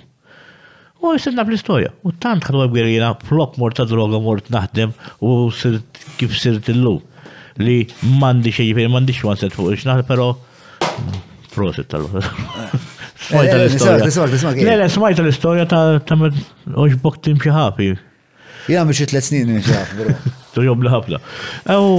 U 1.04 1.10
jisirna 1.16 1.42
fl-istoria. 1.44 1.90
U 2.06 2.14
tant 2.22 2.46
għadu 2.46 2.62
għabgħirina 2.68 3.10
flok 3.28 3.58
mort 3.60 3.74
ta' 3.76 3.88
droga 3.90 4.22
mort 4.24 4.46
naħdem 4.54 4.94
u 5.26 5.48
kif 6.16 6.38
sirt 6.38 6.70
il-lum 6.72 7.02
li 7.62 7.86
mandi 8.18 8.50
xej 8.52 8.72
jifir, 8.72 8.88
mandi 8.90 9.14
xwan 9.14 9.36
set 9.38 9.52
fuq 9.54 9.74
ixnaħ, 9.76 10.02
pero 10.08 10.34
prosit 11.54 11.86
tal 11.92 12.08
Smajta 13.24 13.54
eh, 13.54 13.60
eh, 13.62 13.66
l-istoria. 13.70 14.76
Le, 14.76 14.86
smajta 14.90 15.22
l-istoria 15.24 15.64
ta' 15.70 16.16
oġbok 16.76 17.20
tim 17.24 17.38
xaħafi. 17.40 17.86
Jena 18.68 18.82
biex 18.90 19.06
tlet 19.08 19.24
snin 19.26 19.60
xaħaf, 19.64 19.92
bro. 20.00 20.16
Tu 20.54 20.62
jom 20.66 20.84
ħafna. 20.92 21.18
Ew, 21.72 21.94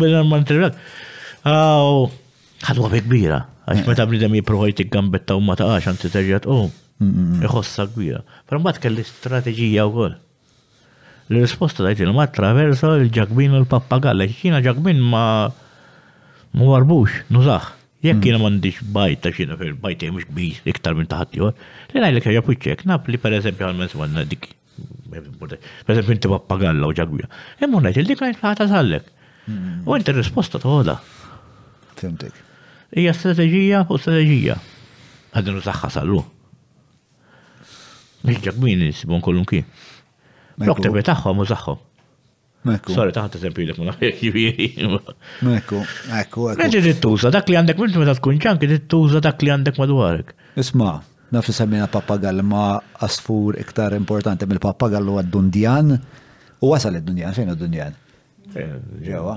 bħedna 0.00 0.22
ma' 0.26 0.40
intervjak. 0.40 0.78
Ew, 1.46 2.00
ħadwa 2.66 2.88
bi 2.94 3.02
kbira. 3.04 3.42
Għax 3.70 3.86
meta 3.90 4.06
bridem 4.10 4.34
jipruħajt 4.40 4.80
il-gambetta 4.86 5.36
u 5.38 5.44
ma 5.46 5.54
ta' 5.58 5.68
għax 5.76 5.92
għanti 5.92 6.10
terġat 6.16 6.48
u. 6.50 6.56
Oh, 6.64 7.44
iħossa 7.44 7.86
kbira. 7.92 8.24
Pero 8.50 8.62
mbagħad 8.64 8.82
kelli 8.82 9.76
u 9.84 9.86
għol. 10.00 10.16
L-risposta 11.30 11.84
dajt 11.86 12.00
il-ma 12.02 12.24
traversa 12.34 12.90
il-ġakbin 12.98 13.52
u 13.54 13.60
l-pappagalla, 13.62 14.26
Kina 14.34 14.58
ġakbin 14.64 14.98
ma 15.12 15.22
warbux, 16.58 17.20
nużax. 17.30 17.76
Jek 18.00 18.18
kina 18.24 18.38
mm. 18.40 18.46
mandiġ 18.46 18.78
bajt 18.96 19.20
ta' 19.26 19.30
xina 19.36 19.58
fil-bajt 19.60 20.02
mhux 20.08 20.24
kbir 20.30 20.58
iktar 20.72 20.94
minn 20.96 21.06
taħat 21.10 21.34
ieħor, 21.36 21.52
li 21.92 22.00
ngħidlek 22.00 22.26
ħaġa 22.30 22.42
puċċek, 22.46 22.84
nap 22.88 23.06
li 23.12 23.20
għal 23.20 23.76
mens 23.78 23.94
għanna 23.94 24.24
dik. 24.30 24.48
Per 25.12 25.52
eżempju 25.52 26.16
inti 26.16 26.30
pappagalla 26.32 26.88
u 26.88 26.96
ġakbina. 26.96 27.28
Emmun 27.62 27.84
ngħid 27.84 28.00
il-dik 28.02 28.24
ngħid 28.24 28.40
ħata 28.42 28.66
sallek. 28.72 29.12
Mm. 29.44 29.84
U 29.86 29.98
inti 30.00 30.14
risposta 30.16 30.58
ta' 30.58 30.66
għoda. 30.72 30.96
Fimtik. 32.00 32.40
Ija 32.98 33.12
strategija 33.14 33.84
u 33.92 34.00
strategija. 34.00 34.56
Għadin 35.36 35.62
saħħa 35.68 35.92
sallu. 36.00 36.24
Mhix 38.24 38.42
ġakbini 38.48 38.90
sibon 38.96 39.22
kollum 39.24 39.44
kien. 39.52 39.68
L-oktober 40.66 41.02
taħħom 41.04 41.42
u 41.42 41.46
zaħħom. 41.48 41.78
Mekku. 42.68 42.92
Sorry, 42.92 43.14
t-tempi 43.16 43.66
li 43.70 43.74
kuna 43.76 43.94
Mekku, 45.48 45.78
mekku. 46.12 46.48
Reġi 46.60 46.82
t-tuża, 46.90 47.30
dak 47.32 47.48
li 47.48 47.56
għandek 47.56 47.78
minn 47.80 47.94
meta 48.02 48.12
tkun 48.18 48.36
t-tuża 48.40 49.22
dak 49.24 49.40
li 49.44 49.52
għandek 49.54 49.78
madwarek. 49.80 50.34
Isma, 50.60 50.98
Nafis 51.32 51.52
li 51.54 51.56
semmina 51.56 51.86
pappagall 51.88 52.40
ma 52.44 52.74
asfur 53.06 53.54
iktar 53.62 53.92
importanti 53.96 54.46
mill-pappagall 54.50 55.08
u 55.08 55.14
għad-dundjan. 55.20 55.92
U 56.60 56.72
wasal 56.74 56.98
id-dundjan, 57.00 57.32
fejn 57.36 57.52
id-dundjan? 57.54 57.94
Ġewa. 59.06 59.36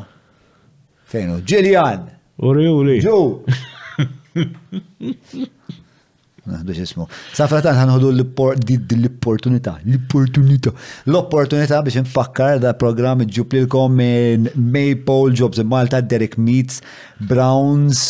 Fejn 1.07 1.35
u 1.37 1.39
ġiljan! 1.47 2.07
Urjuli. 2.43 2.95
Ġu! 3.05 3.17
Naħdu 6.45 6.73
xismu. 6.75 7.05
Safratan 7.35 7.77
ħanħodu 7.77 8.07
l-opportunità, 8.13 9.77
l-opportunità. 9.87 10.73
L-opportunità 11.07 11.79
biex 11.85 12.01
nfakkar 12.03 12.59
da 12.63 12.73
program 12.75 13.23
ġuplilkom 13.31 13.95
minn 13.99 14.49
Maypole, 14.73 15.31
Jobs 15.39 15.61
in 15.63 15.69
Malta, 15.71 16.01
Derek 16.03 16.35
Meets, 16.37 16.81
Browns. 17.31 18.03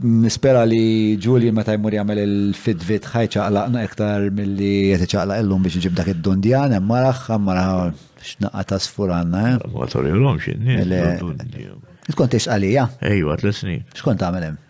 Nispera 0.00 0.62
li 0.64 1.18
Julian 1.20 1.56
meta 1.58 1.74
jmur 1.76 1.92
jagħmel 1.98 2.20
il-fitbit 2.22 3.08
ħaj 3.12 3.28
ċaqlaqna 3.36 3.82
iktar 3.84 4.28
milli 4.32 4.70
qed 4.94 5.04
iċaqlaq 5.04 5.42
illum 5.44 5.66
biex 5.66 5.78
iġib 5.82 5.98
dak 5.98 6.12
id-dundjan, 6.14 6.72
hemm 6.78 6.88
maraħ, 6.94 7.24
hemm 7.34 7.50
maraħ 7.50 8.04
x'naqa 8.24 8.64
ta' 8.72 8.80
sfuranna. 8.86 9.44
Ma 9.68 9.84
eh? 9.84 9.92
torilhomx 9.92 10.48
in-nies. 10.54 11.88
Tkun 12.08 12.32
tixqalija? 12.32 12.88
Ejwa, 13.12 13.36
tliet 13.36 13.98
X'kont 14.00 14.22
tagħmel 14.24 14.48
hemm? 14.50 14.60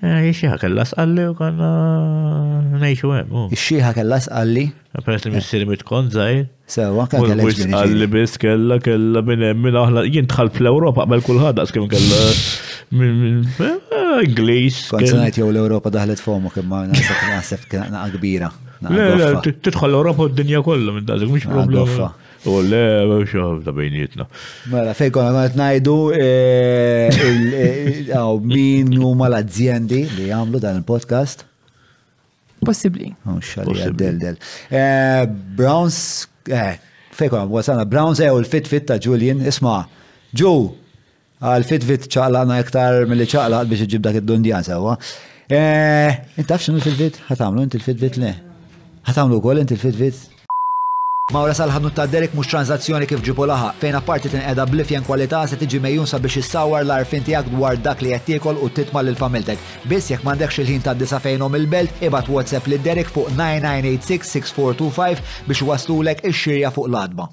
Ixieħa 0.00 0.56
kella 0.62 0.84
sqalli 0.88 1.26
u 1.28 1.34
konna 1.36 1.66
nejxu 2.80 3.10
għem. 3.18 3.34
Ixieħa 3.52 3.90
kella 3.98 4.16
sqalli. 4.24 4.62
Peress 5.04 5.26
li 5.28 5.32
missiri 5.34 5.66
mitkon 5.68 6.08
zaħir. 6.14 6.46
Sewa, 6.72 7.04
kella 7.12 7.34
kella. 7.34 7.52
Sqalli 7.52 8.08
bis 8.08 8.38
kella 8.40 8.78
kella 8.80 9.20
minn 9.28 9.44
minn 9.60 9.76
aħla. 9.76 10.06
Jien 10.08 10.30
tħal 10.30 10.48
fl-Europa 10.56 11.04
qbel 11.04 11.24
kullħad 11.26 11.60
għas 11.66 11.76
kem 11.76 11.84
kella. 11.92 12.22
Inglis. 14.24 14.80
Konzunajt 14.88 15.36
jew 15.42 15.50
l-Europa 15.52 15.92
daħlet 15.98 16.24
fomu 16.24 16.48
kemma 16.56 16.80
naħseb 16.94 17.68
kena 17.68 18.08
kbira. 18.16 18.48
Le, 18.88 19.04
l-Europa 19.44 20.24
u 20.24 20.32
d-dinja 20.32 20.64
kollu 20.64 20.96
minn 20.96 21.04
dażik, 21.12 21.28
mux 21.36 21.44
problema. 21.44 22.12
U 22.48 22.56
le, 22.64 22.80
xaħab 23.28 23.64
ta' 23.66 23.72
bejnietna. 23.76 24.24
Mela, 24.72 24.94
fejkon 24.96 25.26
konna 25.28 25.42
għanet 25.44 25.56
najdu 25.60 25.96
eh, 26.16 27.20
eh, 27.20 28.16
min 28.52 28.94
huma 28.96 29.28
l-azzjendi 29.28 30.06
li 30.16 30.30
għamlu 30.32 30.60
dan 30.62 30.78
il-podcast. 30.80 31.44
Possibli. 32.64 33.10
Oh, 33.28 33.40
del-del. 33.96 34.38
Eh, 34.72 35.26
Browns, 35.56 36.00
fej 36.46 37.30
konna 37.32 37.46
wasana, 37.52 37.84
Browns 37.88 38.22
ew 38.24 38.38
l 38.40 38.48
fit 38.48 38.68
fit 38.68 38.88
ta' 38.88 38.96
Julian, 39.00 39.44
isma, 39.48 39.82
ġu, 40.32 40.52
għal-fit-fit 41.44 42.08
ċaqlaqna 42.12 42.56
iktar 42.60 43.04
mill-li 43.08 43.28
ċaqlaq 43.28 43.68
biex 43.68 43.84
iġib 43.88 44.04
dak 44.04 44.18
id-dundjan 44.22 44.64
sewa. 44.64 44.96
Intaf 45.50 46.60
xinu 46.62 46.78
fit 46.84 46.94
fit 46.96 47.16
Ħatamlu 47.28 47.64
inti 47.66 47.80
l 47.80 47.82
fit 47.84 47.98
fit 47.98 48.16
le? 48.22 48.32
Ħatamlu 49.08 49.40
kol 49.42 49.58
inti 49.60 49.74
il-fit-fit? 49.74 50.38
Mawra 51.30 51.52
sal-ħanut 51.54 51.94
ta' 51.94 52.04
Derek 52.12 52.32
mux 52.34 52.48
tranzazzjoni 52.50 53.06
kif 53.06 53.20
ġibu 53.22 53.44
laħa, 53.46 53.68
fejn 53.78 53.96
apparti 53.98 54.30
tin 54.32 54.42
qeda 54.42 54.64
blifjen 54.66 55.04
kwalità 55.06 55.44
se 55.46 55.58
tiġi 55.60 55.78
mejjunsa 55.84 56.16
sabiex 56.16 56.40
issawar 56.40 56.82
l-arfin 56.82 57.22
tiegħek 57.28 57.52
dwar 57.54 57.78
dak 57.84 58.02
li 58.02 58.10
qed 58.16 58.24
tiekol 58.32 58.58
u 58.66 58.70
titma' 58.80 59.04
lil 59.06 59.18
familtek. 59.20 59.62
Biss 59.86 60.10
jekk 60.10 60.26
m'għandekx 60.26 60.64
il-ħin 60.64 60.82
ta' 60.88 60.94
disa 61.04 61.20
fejnhom 61.22 61.54
il-belt, 61.60 62.02
ibad 62.08 62.28
WhatsApp 62.34 62.66
lid 62.72 62.82
Derek 62.82 63.12
fuq 63.14 63.30
9986 63.36 64.34
6425 64.34 65.22
biex 65.46 65.62
waslulek 65.70 66.24
ix-xirja 66.32 66.74
fuq 66.74 66.90
l-adba. 66.90 67.30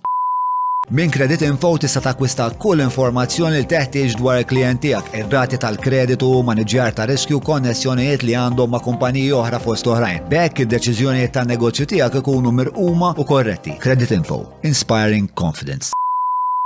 Minn 0.90 1.10
Credit 1.10 1.42
Info 1.42 1.76
tista' 1.78 2.00
takwista 2.00 2.46
kull 2.64 2.80
informazzjoni 2.80 3.58
li 3.60 3.66
teħtieġ 3.72 4.14
dwar 4.22 4.38
il-klijent 4.40 4.80
tiegħek, 4.86 5.10
ir-rati 5.20 5.58
tal-kreditu, 5.60 6.30
maniġjar 6.48 6.94
ta' 6.96 7.08
riskju, 7.12 7.42
konnessjonijiet 7.44 8.24
li 8.24 8.38
għandhom 8.40 8.72
ma' 8.72 8.80
kumpaniji 8.86 9.34
oħra 9.36 9.60
fost 9.60 9.90
oħrajn. 9.92 10.30
Bekk 10.32 10.62
id-deċiżjonijiet 10.64 11.34
tan-negozju 11.36 11.90
tiegħek 11.92 12.22
ikunu 12.22 12.54
mirquma 12.62 13.10
u 13.20 13.26
korretti. 13.28 13.76
Credit 13.84 14.14
Info, 14.22 14.38
inspiring 14.70 15.28
confidence. 15.42 15.92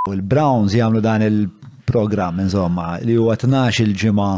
U 0.06 0.14
l-Browns 0.14 0.78
jagħmlu 0.78 1.02
dan 1.02 1.26
il-programm 1.26 2.46
insomma 2.46 2.92
li 3.02 3.18
huwa 3.18 3.34
tnax 3.42 3.82
il-ġimgħa 3.88 4.30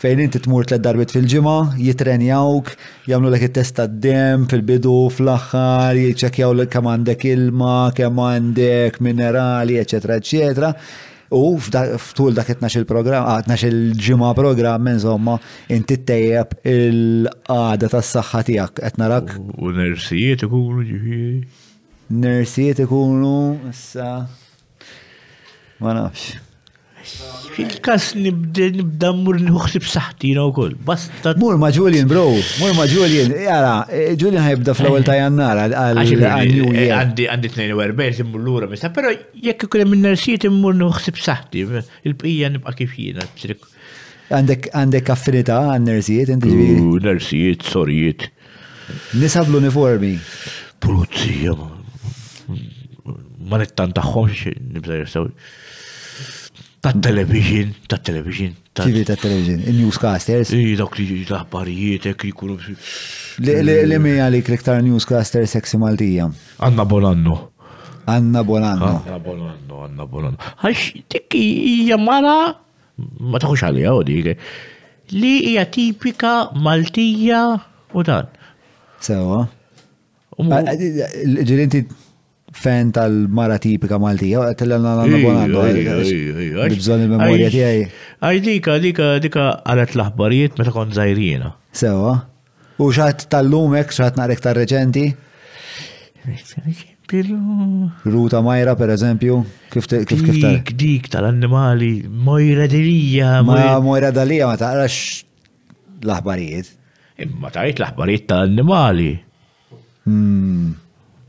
fejn 0.00 0.20
inti 0.24 0.40
tmur 0.40 0.64
tlet 0.64 0.80
darbit 0.80 1.12
fil-ġimgħa, 1.12 1.74
jitrenjawk, 1.84 2.70
jagħmlu 3.10 3.30
lek 3.34 3.42
it-test 3.50 3.76
tad-dem 3.76 4.46
fil-bidu 4.48 4.94
fl-aħħar, 5.12 5.98
jiċċekkjaw 6.00 6.56
lek 6.62 6.72
kemm 6.72 6.88
għandek 6.94 7.26
ilma, 7.34 7.74
kemm 7.98 8.22
għandek 8.32 8.96
minerali, 9.04 9.76
eċetera, 9.82 10.16
eċetera. 10.24 10.72
U 11.36 11.42
f'tul 11.62 12.32
dak 12.34 12.48
it 12.56 12.64
il-programm, 12.80 13.28
għatnax 13.36 13.66
ah, 13.66 13.68
il-ġimgħa 13.70 14.30
programm, 14.40 14.88
insomma, 14.96 15.36
inti 15.70 16.00
tejjeb 16.08 16.56
il-qagħda 16.66 17.92
tas-saħħa 17.94 18.42
tiegħek 18.50 18.76
qed 18.88 19.00
narak. 19.04 19.36
U 19.60 19.70
nersijiet 19.78 20.48
ikunu 20.48 20.82
ġifieri. 20.90 21.70
Nersijiet 22.24 22.80
ikunu 22.88 23.36
issa. 23.70 24.14
Ma 25.84 25.92
nafx. 26.00 26.48
Fil-kas 27.54 28.12
nibda 28.14 29.10
mur 29.16 29.38
nħuħsib 29.40 29.86
saħtina 29.88 30.42
u 30.46 30.52
koll. 30.56 30.74
Basta. 30.88 31.32
Mur 31.40 31.56
ma 31.60 31.70
Julian, 31.72 32.08
bro. 32.10 32.26
Mur 32.60 32.74
ma 32.76 32.84
Julian. 32.88 33.32
Jara, 33.40 33.72
Julian 34.20 34.44
ħajbda 34.44 34.74
fl-ewel 34.76 35.06
ta' 35.06 35.16
jannar. 35.16 35.62
Għandi 35.64 37.26
għandi 37.32 37.52
42 37.56 38.24
immur 38.26 38.42
l-ura 38.44 38.68
mista. 38.70 38.92
Pero 38.94 39.12
jekk 39.32 39.66
kull 39.72 39.86
minn 39.94 40.04
narsijiet 40.10 40.46
immur 40.50 40.76
nħuħsib 40.80 41.22
saħti. 41.24 41.64
Il-bqija 42.10 42.52
nibqa 42.56 42.76
kif 42.82 42.94
jiena. 43.00 43.24
Għandek 44.30 44.68
għandek 44.78 45.10
affinità 45.12 45.60
għan 45.72 45.88
narsijiet 45.88 46.36
Narsijiet, 46.36 47.64
sorijiet. 47.72 48.28
Nisab 49.18 49.48
l-uniformi. 49.50 50.16
Pulizija. 50.80 51.56
Ma 53.50 53.58
nittan 53.64 53.96
taħħomx 53.96 54.54
nibda 54.76 55.00
jirsaw 55.00 55.30
ta' 56.80 56.92
television, 57.00 57.72
ta' 57.86 57.98
television. 57.98 58.54
TV 58.74 59.04
ta' 59.04 59.16
television, 59.16 59.60
il-newscasters. 59.68 60.50
Ej, 60.56 60.72
dawk 60.80 60.96
li 60.96 61.06
l-aħbarijiet, 61.28 62.06
ek 62.14 62.24
li 62.24 62.30
kunu. 62.36 62.56
Le 63.44 63.98
mi 64.00 64.14
għalik 64.16 64.48
l-iktar 64.48 64.80
newscasters 64.86 65.56
eksi 65.60 65.80
Maltija? 65.82 66.30
Anna 66.64 66.84
Bolanno. 66.88 67.36
Anna 68.08 68.42
Bolanno. 68.44 68.90
Anna 69.04 69.18
Bolanno, 69.20 69.82
Anna 69.86 70.06
Bolanno. 70.08 70.50
Għax 70.64 70.86
dikki 71.12 71.42
ija 71.84 72.00
mara, 72.00 72.36
ma 73.20 73.40
taħux 73.42 73.66
għalija 73.68 73.92
u 74.00 74.04
dike, 74.08 74.38
li 75.20 75.34
hija 75.50 75.66
tipika 75.74 76.34
Maltija 76.56 77.42
u 77.92 78.06
dan. 78.06 78.30
Sewa. 79.04 79.44
Ġirinti 80.40 81.84
fan 82.54 82.90
tal-mara 82.94 83.58
tipika 83.62 83.98
Maltija, 84.02 84.42
għat 84.50 84.62
l-għanna 84.64 84.94
għanna 85.04 85.18
bonandu 85.24 85.62
għal 85.62 86.74
Bżon 86.74 87.04
il-memoria 87.06 87.50
tijaj. 87.52 87.82
Għaj 88.20 88.40
dika, 88.46 88.74
dika, 88.82 89.08
dika 89.22 89.44
għalet 89.70 89.94
l-ħbarijiet 89.96 90.58
meta 90.60 90.74
kon 90.74 90.92
zaħirjina. 90.96 91.52
Sewa. 91.82 92.16
U 92.80 92.90
xaħat 92.94 93.26
tal-lumek, 93.32 93.92
xaħat 93.94 94.18
narek 94.18 94.42
tal-reċenti? 94.46 95.06
Ruta 98.06 98.42
Majra, 98.46 98.74
per 98.78 98.92
eżempju, 98.94 99.38
kif 99.72 99.88
kif 100.06 100.26
Dik, 100.26 100.74
dik 100.78 101.08
tal-annimali, 101.10 101.94
Mojra 102.26 102.68
Dalija. 102.70 103.40
Ma 103.46 103.78
Mojra 103.82 104.12
Dalija 104.14 104.50
ma 104.50 104.58
taqrax 104.60 104.98
l-ħbarijiet. 106.04 106.74
Imma 107.26 107.50
tajt 107.54 107.82
l-ħbarijiet 107.84 108.28
tal-annimali. 108.30 109.10
Hmm. 110.08 110.70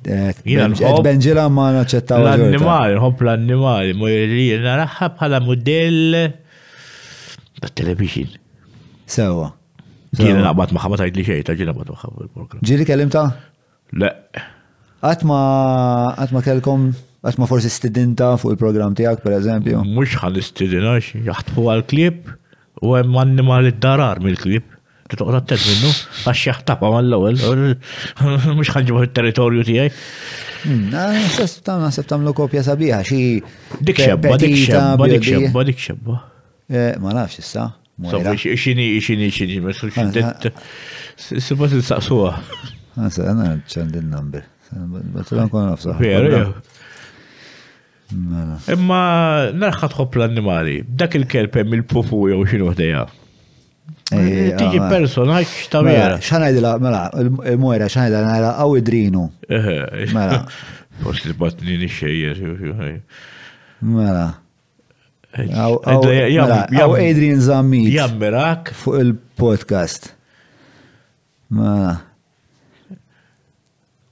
Benġila 0.01 1.45
ma 1.53 1.69
naċċettaw. 1.75 2.23
L-annimali, 2.25 2.95
nħobb 2.97 3.25
l-annimali, 3.25 3.95
mujri, 3.97 4.47
naraħħa 4.63 5.11
bħala 5.17 5.41
modell 5.45 6.17
ta' 7.61 7.69
television. 7.77 8.31
Sewa. 9.05 9.51
Kien 10.17 10.41
naqbat 10.41 10.73
maħħa 10.75 10.89
ma 10.89 10.99
tajt 11.03 11.19
li 11.19 11.25
xejta, 11.27 11.53
ta' 11.55 11.69
naqbat 11.69 11.85
bad 11.85 11.93
maħħa 11.93 12.11
bil-program. 12.17 12.85
kellimta? 12.89 13.25
Le. 13.93 14.11
Għatma, 15.05 15.39
għatma 16.21 16.41
kellkom, 16.49 16.89
għatma 17.25 17.47
forsi 17.49 17.69
stidinta 17.69 18.33
fuq 18.41 18.55
il-program 18.55 18.97
tijak, 18.97 19.21
per 19.21 19.37
eżempju. 19.37 19.85
Mux 19.85 20.17
għal 20.25 20.41
istidina, 20.41 20.97
jaħtfu 21.29 21.69
għal-klip, 21.75 22.33
u 22.81 22.97
għem 22.97 23.17
għannimali 23.21 23.75
d-darar 23.77 24.23
mill-klip 24.25 24.77
toqra 25.19 25.41
t-ted 25.43 25.61
minnu, 25.67 25.89
għax 26.27 26.43
jaħtapa 26.49 26.91
mal-lowel, 26.93 27.37
mux 28.55 28.71
ħanġibu 28.75 29.01
il-territorju 29.07 29.65
tijaj. 29.67 29.91
Nasib 30.93 32.07
tamlu 32.11 32.33
kopja 32.37 32.63
sabiħa, 32.67 33.01
xie. 33.07 33.41
Dik 33.81 34.01
xebba, 34.05 34.37
dik 34.41 34.57
xebba, 34.67 35.09
dik 35.13 35.25
xebba, 35.29 35.65
dik 35.71 35.81
xebba. 35.85 36.17
Ma 37.03 37.15
nafx 37.17 37.41
issa. 37.43 37.69
Xini, 38.01 38.91
xini, 39.03 39.27
xini, 39.29 39.59
ma 39.63 39.73
xindet. 39.75 40.51
Sibba 41.21 41.67
t-saqsuwa. 41.71 42.35
Għasa, 43.01 43.27
għana 43.31 43.49
ċandin 43.71 44.09
number. 44.11 44.45
Batulan 45.15 45.49
kon 45.51 45.69
nafsa. 45.71 45.95
Imma 48.11 49.03
narħat 49.55 49.95
l-animali, 50.01 50.81
dak 50.83 51.15
il-kelpem 51.19 51.75
il-pupu 51.79 52.25
jew 52.31 52.41
xinu 52.47 52.73
ħdejja. 52.73 53.05
Eh, 54.11 54.17
eh, 54.17 54.27
eh, 54.27 54.49
tiġi 54.57 54.79
ah, 54.79 54.85
ah. 54.87 54.91
persona, 54.91 55.39
xtavira. 55.47 56.17
ċanajdila, 56.21 56.71
mela, 56.83 57.01
il-mojra, 57.21 57.87
ċanajdila, 57.91 58.21
nara, 58.27 58.49
għaw 58.61 58.75
idrinu. 58.81 59.23
Mela. 60.11 60.41
Post 61.01 61.27
batni 61.39 61.77
nixxejjer. 61.81 62.41
Mela. 63.91 64.27
Għaw 65.31 66.95
Adrian 66.99 67.41
Zammit. 67.41 67.87
Jammerak. 67.95 68.73
Fuq 68.77 68.99
il-podcast. 69.01 70.11
Mela. 71.57 71.95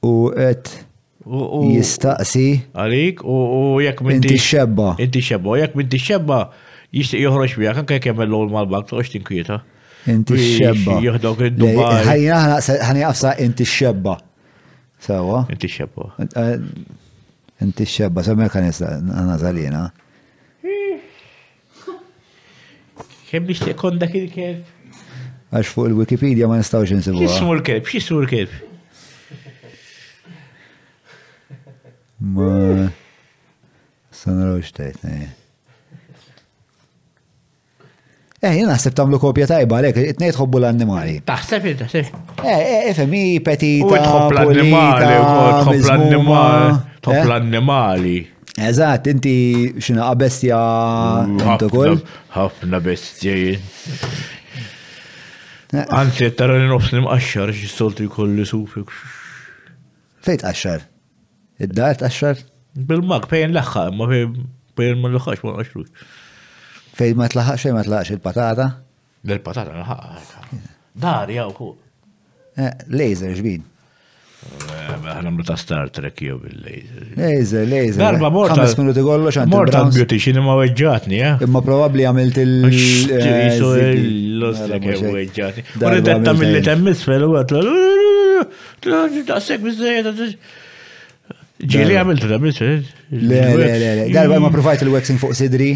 U 0.05 0.13
et 0.39 0.71
Jistaqsi. 1.29 2.47
Għalik 2.71 3.21
u 3.27 3.81
jek 3.83 4.01
minti. 4.07 4.31
Inti 4.31 4.39
xebba. 4.41 4.93
Inti 5.03 5.21
xebba, 5.29 5.59
jek 5.65 5.75
minti 5.77 5.99
xebba 6.01 6.41
jishtiq 6.97 7.21
joħroġ 7.23 7.55
bija, 7.59 7.73
kan 7.77 7.87
kajk 7.89 8.09
jemmel 8.09 8.27
l-għol 8.31 8.51
mal-bank, 8.53 8.87
toħx 8.89 9.13
tinkwieta. 9.13 9.57
Inti 10.09 10.37
xebba. 10.57 10.97
Jihdok 11.03 11.43
id 11.49 11.57
dubaj 11.59 12.05
Ħajja 12.07 12.35
ħani 12.87 13.03
għafsa 13.09 13.33
inti 13.43 13.67
xebba. 13.67 14.15
Sawa? 15.03 15.43
Inti 15.53 15.69
xebba. 15.69 16.07
Eh, 16.23 16.37
eh, 16.41 17.65
inti 17.65 17.85
xebba, 17.89 18.23
semmi 18.25 18.49
kan 18.53 18.65
jista 18.69 18.93
zalina. 19.43 19.89
Kem 23.29 23.45
biex 23.45 23.61
te 23.61 23.75
konda 23.77 24.07
il-kelb? 24.09 24.77
Għax 25.53 25.71
fuq 25.73 25.89
il-Wikipedia 25.91 26.47
ma 26.49 26.57
nistawx 26.57 26.95
nsibu. 26.97 27.21
Xismu 27.29 27.53
l-kelb, 27.59 27.85
xismu 27.85 28.23
l-kelb. 28.23 28.65
Ma. 32.33 32.89
Sanra 34.21 34.57
u 34.57 34.63
xtejtni. 34.65 35.29
Eh, 38.39 38.53
jina 38.55 38.67
naħseb 38.71 38.93
tamlu 38.95 39.17
kopja 39.19 39.47
tajba, 39.51 39.79
lek, 39.83 39.97
it-nejt 40.13 40.37
hobbu 40.39 40.61
l-annimali. 40.61 41.17
Taħseb, 41.27 41.65
taħseb. 41.81 42.11
Eh, 42.37 42.59
eh 42.75 42.91
FMI, 42.93 43.23
petita. 43.43 43.87
U 43.87 43.89
tħobb 43.91 44.35
l-annimali, 44.55 45.79
l-annimali. 47.11 48.19
Eh? 48.23 48.61
Eżat, 48.69 49.09
inti 49.11 49.33
xina 49.83 50.05
għabestja 50.13 50.59
mm, 51.25 51.41
intu 51.51 51.69
kol? 51.73 51.99
bestja 52.87 53.35
jien. 53.35 53.67
Anzi, 55.99 56.31
tara 56.39 56.55
li 56.61 56.71
nofsni 56.71 57.03
mqaxxar, 57.03 57.51
x-soltu 57.59 58.07
jkolli 58.07 58.47
sufik. 58.47 58.95
Fejt 60.23 60.47
qaxxar? 60.47 60.87
id 61.59 61.75
dart 61.75 62.05
qaxxar? 62.07 62.39
Bil-mag, 62.87 63.27
l 63.35 63.51
laħħa, 63.59 63.89
ma 63.99 64.07
fejn 64.79 65.01
ma 65.03 65.11
l 65.11 65.19
laħħax 65.19 65.43
ma 65.43 65.59
qaxxrux. 65.59 66.09
Fej 66.99 67.15
ma 67.15 67.29
tlaħax 67.31 67.61
fej 67.63 67.71
ma 67.71 67.81
tlaħax 67.87 68.09
il-patata. 68.17 68.63
L-patata 69.23 69.71
nħaqqa. 69.77 70.61
Dar, 70.99 71.29
jaw, 71.31 71.51
ku. 71.55 71.69
Laser 72.91 73.31
ġbin. 73.37 73.61
Għanamlu 75.13 75.43
ta' 75.47 75.55
Star 75.59 75.87
Trek 75.95 76.19
jew 76.25 76.35
bil-laser. 76.43 77.05
Laser, 77.19 77.63
laser. 77.71 78.01
Darba 78.01 78.29
morta. 78.35 78.57
Għamis 78.57 78.75
minuti 78.81 79.03
kollox 79.05 79.39
għanti. 79.39 79.53
Morta 79.53 79.83
beautician 79.95 80.39
ma 80.43 80.55
weġġatni, 80.59 81.21
eh? 81.29 81.37
Imma 81.47 81.61
probabli 81.63 82.03
għamilt 82.09 82.39
il- 82.43 82.67
Ġiriso 82.69 83.69
l-ostrek 83.79 84.89
weġġatni. 85.13 85.63
Għurri 85.79 86.01
tetta 86.09 86.33
mill-li 86.41 86.63
temmis 86.67 87.05
fel 87.07 87.23
u 87.29 87.37
għatla. 87.39 87.61
Da' 89.31 89.39
sekk 89.47 89.63
bizzejja 89.67 90.15
Ġili 91.59 91.95
għamilt 92.01 92.27
temmis 92.33 92.59
fel. 92.59 92.83
darba 94.19 94.41
ma 94.47 94.51
provajt 94.51 94.83
il-waxing 94.87 95.19
fuq 95.23 95.31
sidri. 95.35 95.71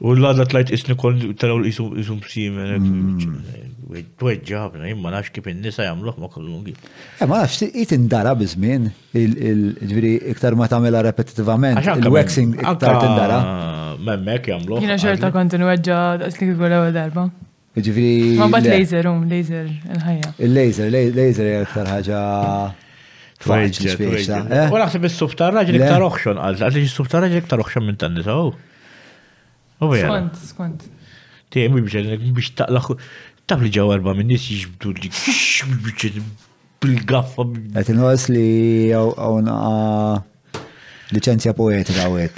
U 0.00 0.14
l-għadda 0.16 0.46
t-lajt 0.48 0.70
isni 0.72 0.94
kol 0.96 1.18
talaw 1.36 1.58
jisum 1.68 1.90
jisum 2.00 2.22
simen. 2.24 2.72
Eh, 2.72 2.80
mm. 2.80 4.00
Tweġġabna, 4.20 4.86
imma 4.94 5.10
nafx 5.12 5.32
kif 5.34 5.48
n 5.50 5.58
nisa 5.60 5.84
jagħmluh 5.84 6.16
ma 6.22 6.28
kollungi. 6.32 6.72
Eh 7.20 7.26
ma 7.28 7.42
nafx 7.42 7.66
it 7.68 7.92
indara 7.92 8.32
bizmin, 8.38 8.86
il-ġifieri 9.18 10.12
iktar 10.32 10.56
ma 10.56 10.70
tamela 10.72 11.02
repetitivament. 11.04 11.82
Il-waxing 12.00 12.56
iktar 12.62 12.96
tindara. 13.02 13.42
Memmek 14.00 14.48
jagħmluh. 14.54 14.80
Jiena 14.86 14.96
xorta 15.02 15.28
kont 15.34 15.58
inweġġa 15.58 15.98
daqslik 16.24 16.54
ikun 16.54 16.76
ewwel 16.78 16.96
darba. 16.96 17.26
Ġifieri. 17.76 18.32
Ma 18.40 18.48
bat 18.56 18.64
laser 18.72 19.10
hum, 19.10 19.28
laser 19.30 19.68
il-ħajja. 19.68 20.32
Il-laser, 20.48 20.88
laser 21.20 21.50
hija 21.50 21.66
iktar 21.68 21.92
ħaġa. 21.92 22.24
Tweġġa. 23.40 24.40
Eh? 24.52 24.66
U 24.68 24.80
naħseb 24.80 25.06
is-subtarraġ 25.12 25.74
iktar 25.76 26.02
oħxon 26.08 26.40
għal, 26.44 26.58
għal 26.70 26.82
is-subtarraġ 26.86 27.38
iktar 27.44 27.60
oħxon 27.68 27.84
minn 27.88 28.00
tan-nisa. 28.02 28.34
Oh. 28.48 28.56
Skont, 29.80 30.30
skont. 30.44 30.78
mi 31.72 31.80
biex 31.80 32.20
biex 32.36 32.50
taqlaħ, 32.58 32.90
taf 33.48 33.62
li 33.64 33.70
erba 33.80 34.12
minn 34.18 34.28
jiġbdu 34.36 34.92
li 34.98 35.08
biex 35.08 36.18
bil-gaffa. 36.82 37.48
li 38.34 38.92
licenzja 41.16 41.52
poetika 41.56 42.04
għawek. 42.06 42.36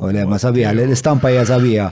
U 0.00 0.08
le, 0.14 0.22
ma 0.26 0.38
sabiħa, 0.42 0.70
l-istampa 0.76 1.30
hija 1.30 1.42
sabiħa. 1.50 1.84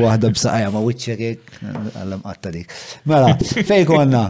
Waħda 0.00 0.30
b'saqja, 0.36 0.68
ma 0.72 0.80
wicċerek, 0.84 1.56
għallam 2.00 2.22
għatta 2.24 2.52
dik. 2.54 2.70
Mela, 3.10 3.34
fejkonna, 3.70 4.22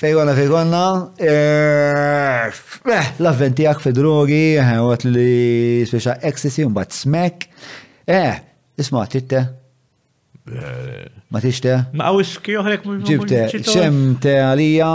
fejkonna, 0.00 0.34
fejkonna, 0.38 0.82
eh, 1.28 2.48
eh, 2.48 3.12
l-avventijak 3.20 3.84
fi 3.84 3.92
drogi, 3.94 4.42
eh, 4.58 4.66
għat 4.80 5.06
li 5.12 5.84
speċa 5.90 6.18
ecstasy, 6.26 6.66
un 6.66 6.74
bat 6.74 6.90
smek. 6.96 7.46
Eh, 8.06 8.36
isma 8.78 9.06
titte. 9.06 9.46
Eh. 10.44 10.96
Ma 11.32 11.40
tixte? 11.40 11.76
Ma 11.96 12.10
għawis 12.10 12.34
kjoħrek 12.44 12.84
mu 12.88 12.96
ġibte. 13.00 13.46
ċemte 13.64 14.34
għalija. 14.44 14.90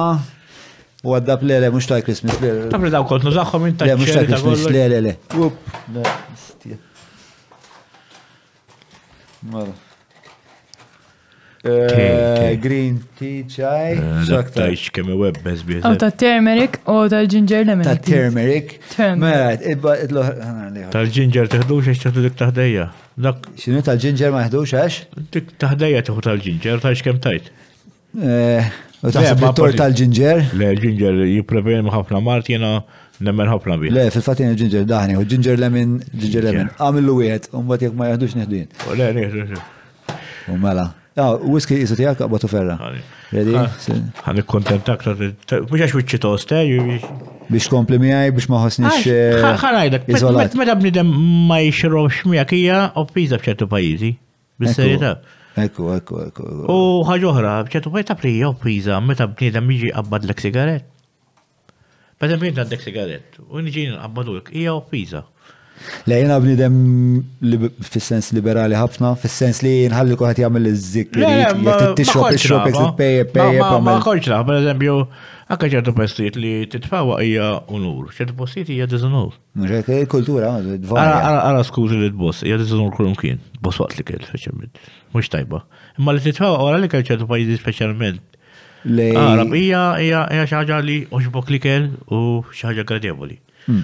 U 1.08 1.16
għaddab 1.16 1.46
le 1.48 1.70
mux 1.74 1.88
taj 1.90 2.04
Christmas 2.06 2.40
le. 2.44 2.68
Tabri 2.70 2.92
daw 2.94 3.06
kont 3.10 3.26
nużaxħom 3.26 3.68
inta. 3.72 3.88
Le, 3.90 3.98
mux 3.98 4.14
taj 4.14 4.28
Christmas 4.30 4.70
le 4.70 4.88
le 4.94 5.02
le. 5.10 6.82
Mara. 9.50 9.74
Eh, 11.66 12.58
green 12.62 12.98
tea 13.20 13.44
chai. 13.54 13.92
Eh, 13.92 14.54
tajx 14.56 14.90
kemi 14.96 15.12
web 15.20 15.36
bez 15.46 15.60
biex. 15.68 15.84
Aw 15.86 15.98
ta' 16.00 16.10
turmeric 16.12 16.78
u 16.88 17.08
ta' 17.12 17.26
ginger 17.26 17.66
lemon. 17.68 17.84
Ta' 17.84 17.98
turmeric. 18.00 18.78
Mad, 19.20 19.66
Tal-ginger 20.94 21.50
teħdux 21.52 21.90
għax 21.92 22.06
teħdu 22.06 22.24
dik 22.30 22.38
taħdejja. 22.40 22.86
Dak. 23.20 23.50
Xinu 23.60 23.82
ta' 23.84 23.98
ginger 24.00 24.32
ma 24.32 24.46
ħdux 24.48 24.76
għax? 24.80 25.00
Dik 25.36 25.52
taħdejja 25.60 26.06
teħu 26.08 26.24
ta' 26.30 26.38
ginger 26.46 26.80
tajx 26.86 27.04
kem 27.10 27.20
tajt. 27.28 27.52
Eh, 28.24 28.72
u 29.04 29.12
taħseb 29.12 29.44
tor 29.60 29.76
ta' 29.76 29.90
ginger 29.92 30.46
Le, 30.56 30.72
ginger 30.80 31.20
jipreveni 31.28 31.92
ħafna 31.92 32.24
mart 32.24 32.48
jena 32.54 32.86
nemmen 33.20 33.52
ħafna 33.52 33.76
bi. 33.84 33.92
Le, 33.92 34.08
fil-fatin 34.16 34.54
il-ginger 34.54 34.88
daħni, 34.88 35.20
u 35.20 35.28
ginger 35.28 35.60
lemon, 35.60 36.00
ginger 36.16 36.48
lemon. 36.48 36.72
Għamillu 36.80 37.18
għiet, 37.26 37.52
un 37.60 37.68
bat 37.68 37.84
jek 37.84 38.00
ma 38.00 38.14
jahdux 38.14 38.40
U 38.40 38.96
Le, 39.02 39.12
neħdux. 39.20 39.62
U 40.56 40.58
mela. 40.64 40.88
Ah, 41.20 41.36
whisky 41.52 41.76
is 41.76 41.82
jisu 41.90 41.96
tijak 42.00 42.22
għabba 42.24 42.40
tuferra. 42.44 42.76
Ready? 43.34 43.56
Han 43.58 44.40
content 44.54 44.88
actor. 44.94 45.18
Għan 45.18 45.34
ikkontentak, 45.34 45.72
mux 45.74 45.82
għax 45.86 45.96
wicċi 46.00 46.20
toste, 46.24 46.60
eh, 46.64 47.08
biex 47.50 47.68
kompli 47.72 48.00
miħaj, 48.00 48.32
biex 48.38 48.48
maħosnix. 48.52 49.08
Eh, 49.12 49.50
ħanajdak, 49.64 50.08
meta 50.62 50.78
bnidem 50.80 51.10
ma 51.50 51.60
jxirromx 51.68 52.24
miħak 52.32 52.56
hija 52.60 52.78
oppiza 53.04 53.40
bċertu 53.42 53.68
pajizi. 53.74 54.14
Bis-serjetà. 54.60 55.14
Ekku, 55.60 55.90
ekku, 55.98 56.22
ekku. 56.30 56.48
U 56.72 56.80
ħagħuħra, 57.10 57.58
bċertu 57.68 57.92
pajiz 57.96 58.08
ta' 58.12 58.18
prija 58.22 58.52
oppiza, 58.54 59.02
meta 59.12 59.28
bnidem 59.34 59.74
jiġi 59.76 59.92
qabbad 59.98 60.30
l-ek 60.30 60.46
sigaret. 60.48 60.88
Meta 62.22 62.36
bnidem 62.40 62.64
għandek 62.64 62.84
sigaret, 62.86 63.42
u 63.50 63.62
nġi 63.66 63.90
qabbadu 63.98 64.38
l-ek, 64.40 64.54
hija 64.56 64.78
oppiza. 64.80 65.26
Le 66.08 66.16
jena 66.20 66.38
bnidem 66.44 66.76
fil-sens 67.92 68.30
liberali 68.36 68.76
ħafna, 68.78 69.14
fil-sens 69.22 69.62
li 69.64 69.74
nħalli 69.92 70.18
kuħat 70.20 70.40
jgħamil 70.42 70.70
iż-zikri, 70.74 71.24
jgħet 71.24 71.92
t-tixrob, 71.96 72.26
t-tixrob, 72.34 72.66
jgħet 72.72 72.96
t-peje, 72.96 73.60
Ma 73.86 73.96
korċna, 74.04 74.40
per 74.48 74.60
eżempju, 74.60 74.96
għakka 75.54 75.70
ċertu 75.74 75.94
postijiet 75.98 76.40
li 76.40 76.52
t-tfawa 76.74 77.20
hija 77.26 77.50
unur, 77.78 78.10
ċertu 78.16 78.36
postijiet 78.42 78.72
hija 78.76 78.88
dizonur. 78.92 79.38
Mġek, 79.60 79.92
kultura, 80.12 80.56
Għara 80.60 81.62
skużi 81.68 82.02
li 82.04 82.10
t-boss, 82.14 82.44
hija 82.48 82.58
dizonur 82.62 82.92
kullum 82.98 83.16
boss 83.64 83.80
waqt 83.84 84.00
li 84.02 84.08
kell, 84.12 84.26
feċemmet, 84.34 84.82
mux 85.14 85.30
tajba. 85.32 85.62
Imma 85.98 86.18
li 86.18 86.26
t-tfawa 86.28 86.60
għara 86.68 86.82
li 86.84 86.92
kell 86.96 87.08
ċertu 87.08 87.28
pajizi 87.30 87.56
specialment. 87.62 88.20
Arab 88.90 89.52
hija 89.60 90.46
xaġa 90.48 90.78
li 90.86 91.02
uġbok 91.12 91.50
li 91.52 91.60
kell 91.64 91.90
u 92.16 92.22
xaġa 92.56 92.84
gradevoli. 92.88 93.40
Hmm. 93.66 93.84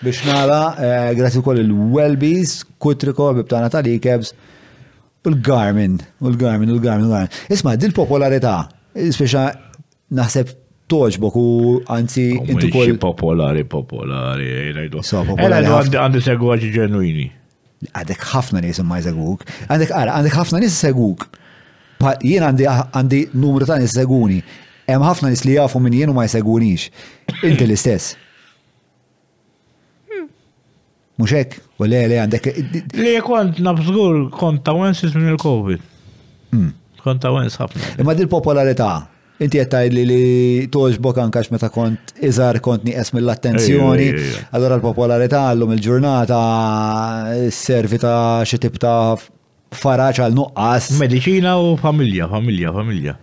Biex 0.00 0.18
nara, 0.24 0.60
eh, 0.80 1.14
grazie 1.14 1.42
kol 1.44 1.58
il-Welbies, 1.60 2.54
Kutriko, 2.80 3.26
bibtana 3.36 3.68
tal-Ikebs, 3.70 4.30
u 5.26 5.28
l-Garmin, 5.34 5.98
u 6.24 6.30
l-Garmin, 6.32 6.70
u 6.72 6.78
l-Garmin, 6.78 7.04
u 7.04 7.12
l-Garmin. 7.12 7.34
Isma, 7.52 7.74
dil-popolarità, 7.76 8.54
speċa 8.96 9.42
naħseb 10.16 10.54
toġbok 10.90 11.36
u 11.36 11.42
għanzi 11.84 12.24
intu 12.48 12.70
kol. 12.72 12.94
Popolari, 13.02 13.66
popolari, 13.74 14.46
jgħidu. 14.70 15.04
Għandi 15.66 16.24
segwaġi 16.30 16.72
ġenwini. 16.78 17.26
Għandek 17.92 18.24
ħafna 18.32 18.64
nies 18.64 18.80
ma 18.84 19.02
jsegwuk. 19.04 19.44
Għandek 19.68 19.92
għara, 20.00 20.16
għandek 20.16 20.38
ħafna 20.40 20.62
nies 20.64 20.80
segwuk. 20.80 21.28
Jien 22.24 22.46
għandi 22.48 23.20
numru 23.36 23.68
ta' 23.68 23.76
nies 23.80 23.92
seguni. 24.00 24.40
Hemm 24.88 25.04
ħafna 25.06 25.28
nies 25.30 25.44
li 25.44 25.58
jafu 25.60 25.80
minn 25.84 25.94
jien 26.00 26.08
u 26.10 26.16
ma 26.16 26.24
jsegwunix. 26.28 26.88
Inti 27.44 27.68
l-istess. 27.68 28.14
Muxek, 31.20 31.56
u 31.78 31.84
le, 31.88 32.02
le, 32.10 32.16
għandek. 32.22 32.46
Le, 32.96 33.14
kont 33.24 33.58
nabżgur 33.64 34.22
kont 34.34 34.62
ta' 34.64 34.72
wensis 34.78 35.12
minn 35.16 35.34
il-Covid. 35.34 35.80
Hmm. 36.54 36.70
Kont 37.04 37.20
ta' 37.22 37.32
wens 37.34 37.58
ħafna. 37.60 37.92
Imma 38.02 38.16
dil 38.18 38.30
popolarità 38.32 38.92
Inti 39.40 39.56
qed 39.56 39.86
li 39.96 40.02
li 40.04 40.24
toġbok 40.68 41.16
ankax 41.22 41.48
meta 41.54 41.70
kont 41.72 42.10
iżar 42.28 42.58
kont 42.60 42.82
niqes 42.84 43.14
mill-attenzjoni, 43.16 44.08
allora 44.52 44.76
l-popolarità 44.76 45.46
għallum 45.48 45.72
il-ġurnata 45.78 46.40
servi 47.48 47.96
ta' 48.02 48.42
xitib 48.44 48.76
ta' 48.82 49.14
faraċ 49.80 50.20
għal 50.26 50.36
nuqqas. 50.36 50.90
Medicina 51.00 51.54
u 51.56 51.72
familja, 51.80 52.28
familja, 52.28 52.74
familja. 52.76 53.16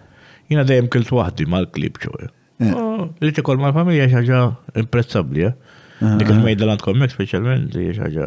Jina 0.50 0.66
dejjem 0.66 0.90
kilt 0.98 1.14
waħdi 1.20 1.46
mal-klib 1.54 2.02
xogħol. 2.02 2.32
Eh. 2.66 2.74
Oh, 2.74 3.06
li 3.22 3.62
mal-familja 3.68 4.10
xaġa 4.16 4.42
imprezzabli, 4.82 5.52
eh? 5.52 5.67
Dik 5.98 6.30
il-mejda 6.30 6.66
l 6.68 6.72
għandkom 6.76 7.00
mek 7.02 7.14
specialment 7.14 7.74
li 7.74 7.88
xaġa 7.96 8.26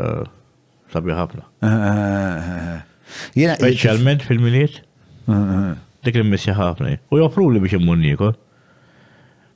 sabi 0.91 1.15
ħafna. 1.15 1.45
Specialment 3.31 4.25
fil-miliet? 4.27 4.81
Dik 6.03 6.19
il-missja 6.19 6.57
ħafna. 6.59 6.97
U 7.15 7.21
joffru 7.21 7.47
li 7.55 7.63
biex 7.63 7.79
immunniku. 7.79 8.33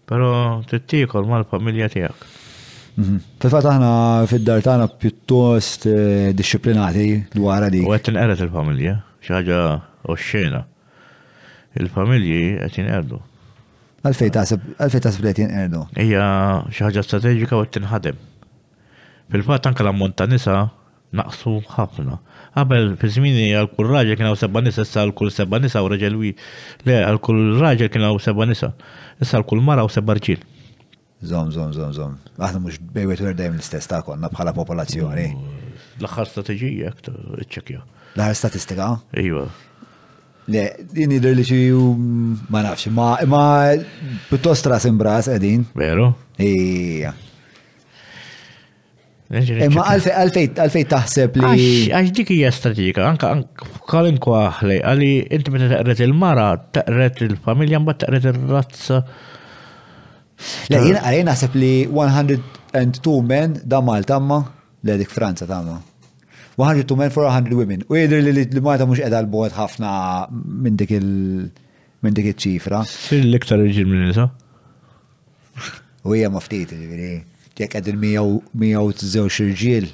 Pero 0.07 0.31
t 0.63 0.77
tittikol 0.79 1.27
mal-familja 1.27 1.91
tijak. 1.91 2.27
Mhm. 3.01 3.19
Fil-fat 3.43 3.69
aħna 3.73 3.91
fil 4.31 4.47
dar 4.47 4.63
tagħna 4.63 4.87
pjuttost 5.01 5.89
eh, 5.91 6.31
disciplinati 6.39 7.09
dwar 7.35 7.67
dik. 7.73 7.89
U 7.89 7.97
qed 7.97 8.11
tinqeret 8.13 8.45
il-familja, 8.47 8.95
xaġa 9.27 9.59
ħaġa 9.61 10.09
oxxena. 10.15 10.63
Il-familji 11.83 12.43
qed 12.63 12.77
jinqerdu. 12.79 13.19
Għalfej 14.05 14.31
taħseb, 14.37 14.65
għalfej 14.85 15.01
taħseb 15.07 15.25
li 15.25 15.29
għetin 15.33 15.53
erdu. 15.65 15.83
Ija 16.03 16.25
xaħġa 16.77 17.05
strategika 17.07 17.57
u 17.57 17.65
tinħadem. 17.73 18.19
Fil-fat 19.33 19.69
anka 19.71 19.85
l-ammont 19.87 20.17
ta' 20.19 20.27
nisa 20.29 20.57
naqsu 21.17 21.55
ħafna. 21.73 22.19
Qabel 22.55 22.91
fi 23.01 23.11
żmieni 23.17 23.47
għal 23.57 23.71
kull 23.73 23.95
raġel 23.95 24.19
kien 24.21 24.29
hawn 24.29 24.37
seba' 24.43 24.61
nisa, 24.67 24.85
issa 24.85 25.01
għal 25.07 25.15
kull 25.17 25.33
seba' 25.33 25.63
nisa 25.65 25.81
u 25.81 25.89
raġel 25.95 26.19
wi. 26.21 26.35
Le, 26.85 26.99
għal 27.01 27.23
kull 27.25 27.57
raġel 27.63 27.89
kien 27.95 28.05
hawn 28.05 28.21
seba' 28.21 28.49
nisa, 28.51 28.75
issa 29.25 29.41
għal 29.41 29.49
kull 29.49 29.65
mara 29.65 29.87
u 29.89 29.89
seba' 29.91 30.19
rġiel. 30.21 30.45
Zom, 31.25 31.49
zom, 31.57 31.73
zom, 31.73 31.91
zom. 31.97 32.19
Aħna 32.37 32.61
mhux 32.67 32.83
bejwet 32.93 33.23
u 33.25 33.31
dajem 33.33 33.57
l-istess 33.57 33.89
ta' 33.89 34.03
konna 34.05 34.29
bħala 34.35 34.53
popolazzjoni. 34.59 35.31
L-aħħar 36.03 36.31
strateġija 36.35 36.93
ċekja. 37.49 37.81
L-aħħar 38.19 38.39
statistika? 38.43 38.93
Iva. 39.25 39.49
Le, 40.45 40.65
din 40.93 41.09
jidher 41.15 41.35
li 41.37 41.59
ma 42.53 42.61
nafx, 42.61 42.87
ma 42.93 43.15
ma 43.33 43.45
pjuttost 44.29 44.67
ras 44.69 44.85
imbras 44.85 45.29
qegħdin. 45.33 45.63
Veru? 45.81 46.11
Ija. 46.45 47.15
ma 49.73 49.87
għalfej 49.95 50.85
taħseb 50.93 51.39
li. 51.41 51.69
Għax 51.97 52.13
dik 52.19 52.35
hija 52.35 52.51
strategika, 52.53 53.07
anka 53.09 53.33
kalin 53.89 54.21
kwa 54.21 54.51
ħlej, 54.59 54.83
għalli 54.85 55.11
inti 55.33 55.55
meta 55.55 55.71
taqret 55.79 56.05
il-mara, 56.05 56.47
taqret 56.77 57.25
il-familja, 57.25 57.81
mbagħad 57.81 58.05
taqret 58.05 58.29
il 58.35 58.43
razza 58.53 59.01
Le, 60.69 60.77
jina 60.83 61.01
għalli 61.07 61.25
naħseb 61.31 61.55
li 61.57 61.73
102 61.89 63.19
men 63.25 63.57
da 63.65 63.79
Malta 63.87 64.19
ma, 64.21 64.43
le 64.85 64.97
dik 65.01 65.09
Franza 65.15 65.47
tamma. 65.49 65.79
100 66.57 66.97
men 66.97 67.11
for 67.11 67.25
100 67.27 67.53
women. 67.59 67.83
U 67.89 67.97
jidri 67.97 68.23
li 68.23 68.45
l-mata 68.55 68.87
mux 68.87 69.01
edha 69.03 69.21
l-bot 69.25 69.55
ħafna 69.57 69.95
minn 70.33 70.77
dik 70.79 70.95
il- 70.95 71.53
ċifra 72.05 72.83
Fil-iktar 72.85 73.59
l 73.63 73.71
irġil 73.71 73.87
minn 73.89 74.03
nisa? 74.11 74.27
U 76.05 76.13
hija 76.13 76.29
maftit, 76.31 76.71
ġiviri. 76.77 77.23
Jek 77.59 77.77
għedin 77.79 77.97
100 78.01 79.31
xirġil. 79.39 79.87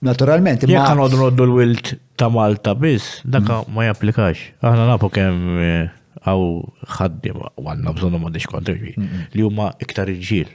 naturalment. 0.08 0.64
Jek 0.70 0.84
għanoddu 0.84 1.20
noddu 1.20 1.48
l-wilt 1.50 1.92
ta' 2.20 2.30
Malta 2.32 2.76
bis, 2.80 3.18
daka 3.28 3.64
ma 3.76 3.90
japplikax. 3.90 4.46
Aħna 4.64 4.86
nafu 4.94 5.10
kem 5.18 5.42
eh, 5.60 5.90
għaw 6.22 6.46
ħaddim, 7.00 7.42
għanna 7.64 7.96
bżonu 7.98 8.22
ma 8.24 8.32
diskontri, 8.34 8.94
eh, 8.94 9.18
li 9.36 9.44
huma 9.44 9.74
iktar 9.84 10.10
iġil. 10.14 10.54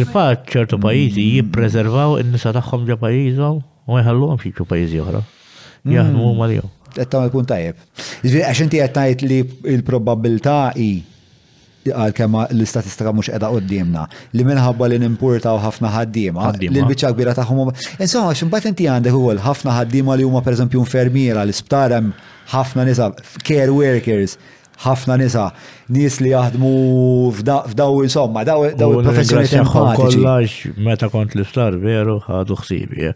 Il-fat 0.00 0.48
ċertu 0.50 0.80
pajizi 0.82 1.28
jippreservaw 1.36 2.18
in-nisa 2.22 2.50
tagħhom 2.56 2.84
ġa 2.90 2.98
pajjiżhom 3.04 3.62
u 3.88 4.00
jħalluhom 4.02 4.42
xi 4.42 4.52
pajizi 4.66 5.00
oħra. 5.04 5.22
Jaħdmu 5.88 6.26
huma 6.34 6.48
li 6.50 6.58
qed 6.96 7.06
tagħmel 7.12 7.30
punt 7.34 7.48
tajjeb. 7.48 7.78
Jiġifieri 8.22 8.44
għax 8.48 8.64
inti 8.66 8.80
qed 8.82 8.96
tgħid 8.96 9.24
li 9.30 9.38
l-probabilità 9.78 10.56
hi 10.78 10.90
għalkemm 11.88 12.36
l-istatistika 12.52 13.12
mhux 13.14 13.30
qiegħda 13.30 13.48
qudiemna 13.48 14.02
li 14.36 14.44
minħabba 14.44 14.88
li 14.92 14.96
nimpurtaw 15.00 15.56
ħafna 15.62 15.88
ħaddiema 15.94 16.50
li 16.58 16.68
l-biċċa 16.72 17.12
kbira 17.14 17.34
tagħhom. 17.38 17.72
Insomma, 18.02 18.34
x'imbagħad 18.36 18.72
inti 18.72 18.88
għandek 18.92 19.16
ukoll 19.20 19.42
ħafna 19.46 19.76
ħaddiema 19.78 20.18
li 20.20 20.26
huma 20.28 20.42
pereżempju 20.44 20.82
infermiera 20.84 21.44
l-isptar 21.46 21.96
ħafna 22.52 22.88
nisa 22.88 23.10
care 23.44 23.72
workers 23.72 24.38
ħafna 24.78 25.16
nisa, 25.18 25.48
nis 25.90 26.20
li 26.22 26.28
jaħdmu 26.30 26.68
f'daw 27.40 27.94
insomma, 28.06 28.44
daw 28.46 28.62
il-professjoni 28.68 29.48
tempatiċi. 29.56 30.20
Kollax 30.22 30.76
meta 30.86 31.08
kont 31.10 31.34
l-istar 31.38 31.74
veru 31.82 32.20
ħadu 32.28 32.60
xsibi 32.62 33.10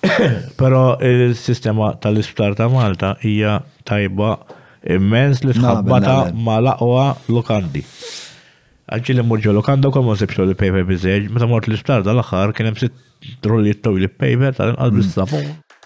Pero 0.60 0.82
il-sistema 1.04 1.92
tal-isptar 2.00 2.54
ta' 2.58 2.68
Malta 2.72 3.14
hija 3.26 3.58
tajba 3.88 4.34
immens 4.96 5.42
li 5.44 5.56
tħabbata 5.56 6.18
ma 6.40 6.58
laqwa 6.64 7.08
lokandi. 7.34 7.84
Għalġi 8.90 9.16
li 9.16 9.22
murġu 9.24 9.52
lokanda 9.54 9.88
u 9.88 9.94
kamma 9.94 10.16
sebxu 10.18 10.44
li 10.48 10.56
paper 10.58 10.86
bizzeġ, 10.88 11.28
meta 11.32 11.46
mort 11.48 11.68
l-isptar 11.68 12.02
tal 12.06 12.18
axar 12.22 12.54
kienem 12.58 12.78
sit 12.80 12.96
drulli 13.44 13.76
t-toj 13.78 14.00
li 14.02 14.10
paper 14.10 14.56
tal-inqas 14.58 14.90
mm. 14.90 15.02
bis-sapun. 15.02 15.50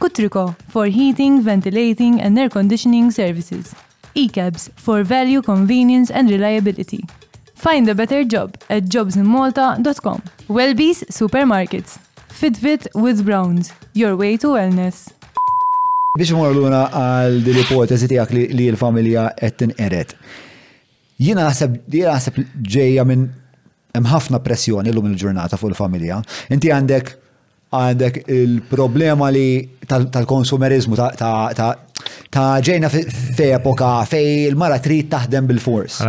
Kutriko 0.00 0.54
for 0.68 0.86
heating, 0.86 1.42
ventilating 1.42 2.22
and 2.22 2.38
air 2.38 2.48
conditioning 2.48 3.10
services. 3.10 3.74
ECABS 4.16 4.70
for 4.76 5.02
value, 5.04 5.42
convenience 5.42 6.10
and 6.10 6.30
reliability. 6.30 7.04
Find 7.54 7.86
a 7.86 7.94
better 7.94 8.24
job 8.24 8.56
at 8.70 8.84
jobsinmalta.com. 8.84 10.22
Wellbees 10.48 11.04
Supermarkets. 11.18 11.98
Fitbit 12.40 12.86
with 12.94 13.24
Browns. 13.26 13.72
Your 13.92 14.16
way 14.16 14.38
to 14.38 14.46
wellness. 14.56 15.10
Biex 16.18 16.32
morluna 16.32 16.86
għal 16.96 17.36
l 17.52 17.60
ipotezi 17.66 18.08
tijak 18.10 18.32
li 18.56 18.70
l-familja 18.72 19.28
għettin 19.36 19.76
eret. 19.78 20.16
Jina 21.20 21.44
għasab, 21.50 21.76
jina 21.92 22.16
naħseb 22.16 22.40
ġeja 22.64 23.04
minn 23.04 23.28
ħafna 24.08 24.40
pressjoni 24.40 24.88
l-lum 24.94 25.12
il-ġurnata 25.12 25.60
fuq 25.60 25.74
il-familja. 25.74 26.22
Inti 26.48 26.72
għandek 26.72 27.18
għandek 27.76 28.24
il-problema 28.28 29.28
li 29.34 29.46
tal-konsumerizmu, 29.86 30.96
ta' 31.20 32.48
ġejna 32.66 32.90
f'epoka 32.90 33.90
fej 34.10 34.30
il-mara 34.50 34.80
trid 34.82 35.08
taħdem 35.12 35.48
bil-fors. 35.50 36.00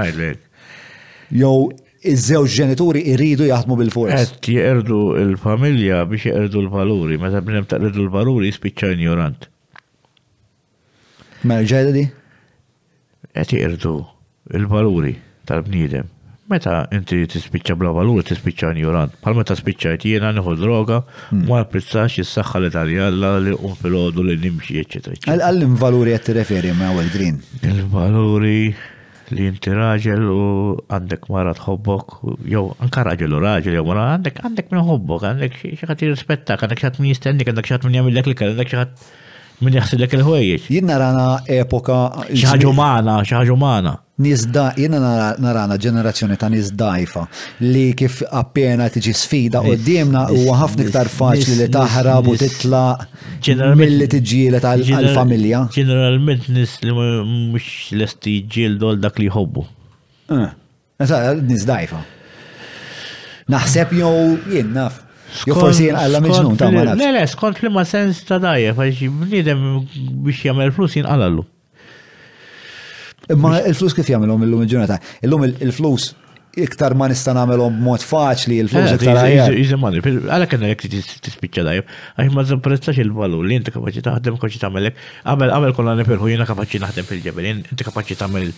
Jow 1.29 1.69
iż-żewġ 2.01 2.55
ġenituri 2.57 3.03
irridu 3.13 3.49
jaħdmu 3.51 3.77
bil-fors. 3.77 4.13
Qed 4.41 4.49
jeqerdu 4.55 5.01
l-familja 5.21 6.01
biex 6.09 6.31
jeqerdu 6.31 6.63
l-valuri, 6.65 7.19
meta 7.21 7.43
bnem 7.45 7.67
taqridu 7.69 8.07
l-valuri 8.07 8.49
spiċċa 8.55 8.95
ignorant. 8.97 9.45
Mela 11.45 11.61
ġejda 11.65 11.93
di? 11.95 12.07
Qed 13.31 13.53
jeqerdu 13.53 13.93
l-valuri 14.57 15.13
tal-bniedem 15.47 16.09
Meta 16.51 16.81
inti 16.91 17.23
tispiċċa 17.31 17.75
bla 17.79 17.93
valur, 17.95 18.23
tispiċċa 18.27 18.71
ignorant. 18.75 19.13
Pal 19.23 19.37
meta 19.37 19.55
spiċċajt 19.55 20.05
jiena 20.09 20.33
nħu 20.35 20.57
droga, 20.59 20.97
hmm. 21.29 21.45
ma 21.47 21.61
jprizzax 21.63 22.17
is-saħħa 22.25 22.61
li 22.65 22.71
tal-jalla 22.73 23.29
li 23.45 23.53
un 23.55 23.77
filodu 23.79 24.25
li 24.27 24.35
nimxi, 24.43 24.75
eċetera. 24.83 25.15
Għallim 25.31 25.77
valuri 25.79 26.15
qed 26.17 26.27
tirreferi 26.27 26.73
ma' 26.75 26.89
ewwel 26.91 27.11
drin. 27.13 27.39
Il-valuri 27.61 28.59
li 29.31 29.47
inti 29.47 29.71
raġel 29.77 30.27
u 30.27 30.41
għandek 30.91 31.31
mara 31.31 31.55
tħobbok, 31.55 32.19
jew 32.51 32.65
anka 32.83 33.05
raġel 33.07 33.37
u 33.37 33.41
raġel, 33.47 33.79
jew 33.79 33.87
mara 33.87 34.09
għandek 34.17 34.43
għandek 34.43 34.75
minn 34.75 34.85
ħobbok, 34.91 35.27
għandek 35.31 35.59
xaħat 35.85 36.03
jirrispetta, 36.09 36.59
għandek 36.59 36.83
xaħat 36.83 36.99
minn 36.99 37.15
jistennik, 37.15 37.47
għandek 37.53 37.71
xaħat 37.73 37.87
minn 37.87 38.01
jagħmilek 38.01 38.27
li 38.33 38.37
għandek 38.41 38.75
xaħat 38.75 39.09
minn 39.61 39.75
jaħsidlek 39.77 40.15
il 40.17 40.23
ħwejjeċ 40.25 40.63
Jien 40.73 40.87
narana 40.89 41.25
epoka. 41.61 42.07
Xi 42.33 42.47
ħaġa 42.49 44.01
nizda, 44.21 44.65
jena 44.79 44.99
narana 45.43 45.77
ġenerazzjoni 45.83 46.37
ta' 46.41 46.49
nizdajfa 46.53 47.23
li 47.63 47.87
kif 47.99 48.21
appena 48.41 48.87
tiġi 48.93 49.13
sfida 49.17 49.61
u 49.63 49.73
d-diemna 49.77 50.27
u 50.35 50.41
ħafna 50.59 50.87
ktar 50.89 51.09
faċli 51.11 51.57
li 51.61 51.69
taħrab 51.73 52.29
u 52.29 52.35
titla 52.39 52.83
mill-li 53.79 54.07
li 54.11 54.63
tal 54.63 54.85
familja 55.15 55.63
Ġeneralment 55.75 56.49
nis 56.55 56.77
li 56.85 56.95
mux 56.95 57.69
lesti 57.97 58.37
ġil 58.51 58.75
dol 58.81 58.97
dak 59.01 59.17
li 59.21 59.27
jħobbu. 59.29 59.63
Eh, 60.33 60.53
eh, 61.05 61.27
nizdajfa. 61.51 61.99
Naħseb 63.51 63.93
jow 63.99 64.11
jien 64.51 64.71
naf. 64.75 64.99
Jo 65.47 65.55
forsi 65.55 65.87
jien 65.87 65.97
għalla 65.99 66.21
miġnun 66.23 66.57
ta' 66.59 66.67
Le, 66.73 66.97
le, 67.15 67.23
skont 67.31 67.61
li 67.63 67.71
ma 67.71 67.85
sens 67.87 68.19
ta' 68.27 68.39
dajja, 68.43 68.75
faċi 68.77 69.09
bnidem 69.23 69.65
biex 70.25 70.43
jgħamil 70.43 70.73
flus 70.75 70.97
jien 70.99 71.09
Ma' 73.39 73.59
il-flus 73.65 73.93
kif 73.97 74.09
jagħmelhom 74.11 74.43
illum 74.47 74.63
il-ġurnata? 74.65 74.97
Illum 75.25 75.45
il-flus 75.47 76.09
iktar 76.61 76.95
ma 76.99 77.07
nista' 77.07 77.31
nagħmelhom 77.35 77.77
b'mod 77.79 78.03
faċli 78.03 78.57
il-flus 78.65 78.89
eh, 78.93 78.97
iktar 78.97 79.19
ħajja. 79.21 79.45
Iżemmani, 79.61 80.01
għala 80.27 80.47
kien 80.51 80.65
jekk 80.67 80.89
tispiċċa 81.27 81.65
dajb, 81.69 81.93
għax 82.19 82.33
ma 82.35 82.43
żapprezzax 82.49 82.99
il-valur 83.05 83.47
li 83.47 83.55
inti 83.61 83.71
kapaċi 83.75 84.03
taħdem 84.09 84.39
kapaċi 84.39 84.61
tagħmelek, 84.65 84.99
qabel 85.23 85.55
qabel 85.55 85.75
kollha 85.77 85.97
nipirħu 86.01 86.31
jiena 86.33 86.47
kapaċi 86.49 86.83
naħdem 86.83 87.07
fil-ġebel, 87.07 87.49
inti 87.71 87.87
kapaċi 87.87 88.17
tagħmel 88.19 88.51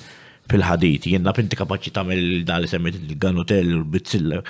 fil-ħadit, 0.51 1.05
jenna 1.13 1.31
pinti 1.35 1.55
kapaċi 1.55 1.91
tamel 1.95 2.23
dal 2.43 2.65
semmet 2.67 2.97
il-ganutel 2.97 3.69
u 3.77 3.83
bitzilla. 3.93 4.41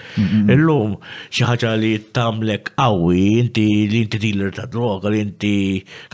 Illum, 0.49 0.95
xaħġa 1.29 1.75
li 1.83 1.91
tamlek 2.15 2.71
għawi, 2.81 3.21
inti 3.43 3.65
li 3.91 4.01
inti 4.07 4.21
dealer 4.23 4.55
ta' 4.55 4.65
droga, 4.73 5.11
li 5.13 5.21
inti 5.21 5.51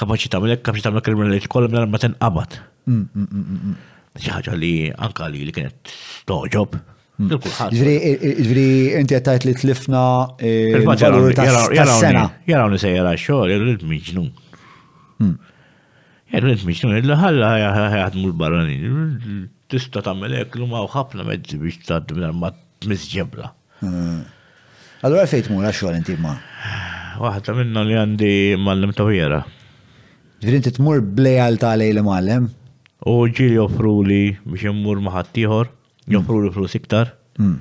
kapaċi 0.01 0.33
tamlek, 0.33 0.65
kapaċi 0.65 0.83
tamlek 0.89 1.07
kriminali, 1.07 1.39
kolla 1.45 1.71
minna 1.71 1.85
ma 1.93 2.01
tenqabat. 2.03 2.59
Mm, 2.89 3.05
mm, 3.21 3.45
mm, 3.45 3.79
ħaġa 4.17 4.55
li 4.57 4.71
anka 4.97 5.27
li 5.29 5.43
li 5.45 5.53
kienet 5.53 5.93
toġob. 6.29 6.77
Hmm. 7.19 7.33
Ġviri, 7.75 8.95
inti 8.95 9.15
għattajt 9.17 9.43
li 9.49 9.53
tlifna 9.59 10.01
eh, 10.39 10.77
il-valur 10.79 11.33
tas-sena. 11.35 12.27
Jarawni 12.47 12.79
se 12.79 12.93
jara 12.93 13.11
xogħol, 13.19 13.53
irrid 13.57 13.83
miġnun. 13.87 14.29
Hmm. 15.19 15.35
Irrid 16.31 16.63
miġnun, 16.63 16.95
il-ħalla 17.01 17.49
ħadmu 18.05 18.29
l-barranin. 18.31 19.47
Tista 19.69 20.01
tagħmel 20.05 20.37
hekk 20.45 20.57
l-huma 20.61 20.85
ħafna 20.95 21.27
mezzi 21.27 21.59
biex 21.61 21.83
tgħaddim 21.89 22.23
ma 22.39 22.53
tmisġebla. 22.85 23.51
Hmm. 23.83 24.21
Allora 25.03 25.27
fejt 25.31 25.51
mura 25.51 25.73
xogħol 25.75 25.99
inti 25.99 26.15
ma? 26.23 26.37
Waħda 27.19 27.57
minna 27.59 27.83
li 27.83 27.99
għandi 27.99 28.31
mallim 28.63 28.95
tawjera. 28.95 29.43
Ġviri, 30.39 30.55
inti 30.61 30.71
tmur 30.77 31.03
blejalta 31.03 31.73
lejl 31.75 31.99
mallem? 32.07 32.47
U 33.07 33.13
ġili 33.31 33.55
joffru 33.55 33.93
li 34.03 34.23
biex 34.43 34.65
jemmur 34.67 34.99
maħattijħor, 34.99 35.67
mm. 35.69 36.15
joffru 36.15 36.39
li 36.43 36.49
flus 36.51 36.75
iktar, 36.75 37.13
mm. 37.39 37.53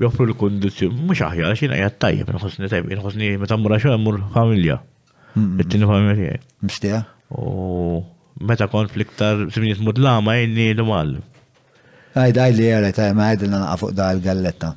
joffru 0.00 0.24
li 0.30 0.36
kondizjoni, 0.40 0.96
mux 0.96 1.20
aħjar, 1.26 1.52
xina 1.60 1.76
jgħat 1.76 1.98
tajjeb, 2.00 2.30
nħosni 2.38 2.70
tajjeb, 2.72 2.88
nħosni 2.96 3.28
meta 3.42 3.58
mura 3.60 3.76
xo 3.82 3.92
jemmur 3.92 4.22
familja. 4.32 4.78
it 5.36 5.76
familja 5.76 6.38
Mistija. 6.62 7.02
U 7.30 8.02
meta 8.40 8.68
konfliktar, 8.72 9.42
fliktar, 9.50 9.52
simni 9.52 9.74
tmur 9.76 10.00
lama 10.00 10.38
jenni 10.40 10.70
l-mal. 10.72 11.16
Għaj, 12.16 12.32
daj 12.38 12.56
li 12.56 12.68
jgħara, 12.70 12.92
taj, 12.96 13.12
ma 13.12 13.26
għajdilna 13.34 13.60
naqafuq 13.60 13.92
da 13.98 14.08
l-galletta. 14.14 14.72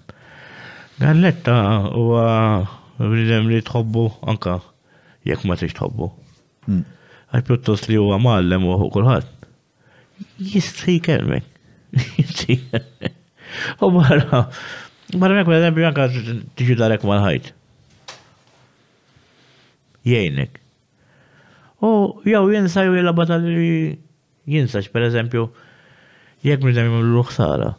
Galletta, 1.00 1.56
u 1.96 2.10
għabridem 2.20 3.48
li 3.54 3.64
tħobbu 3.64 4.08
anka, 4.28 4.60
jek 5.32 5.48
ma 5.48 5.56
tix 5.56 5.80
tħobbu. 5.80 6.12
Mm. 6.68 6.84
Għaj, 7.32 7.48
pjuttost 7.48 7.88
li 7.88 7.96
u 8.04 8.10
għamallem 8.12 8.68
u 8.68 8.80
kulħadd 8.92 9.38
jistri 10.40 11.00
kelmek. 11.06 11.46
U 13.82 13.92
barra, 13.96 14.44
barra 15.16 15.38
mek 15.40 15.48
bħedem 15.50 15.78
mek, 15.78 16.18
tiġu 16.60 16.76
mek, 16.88 17.04
mal 17.04 17.24
mek, 20.06 20.60
U 21.80 21.92
jew 22.28 22.42
jinsa 22.52 22.82
jew 22.84 22.98
jilla 22.98 23.14
bata 23.16 23.38
li 23.40 23.54
jinsax, 24.52 24.90
per 24.92 25.06
eżempju, 25.06 25.46
jek 26.44 26.60
mridem 26.66 26.90
jimlu 26.90 27.06
l-luħsara. 27.06 27.70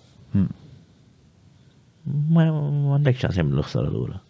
Ma 2.33 2.47
għandek 2.49 3.21
ċans 3.21 3.37
jimlu 3.37 3.59
l-luħsara 3.59 3.91
l 3.91 3.99
għura 3.99 4.21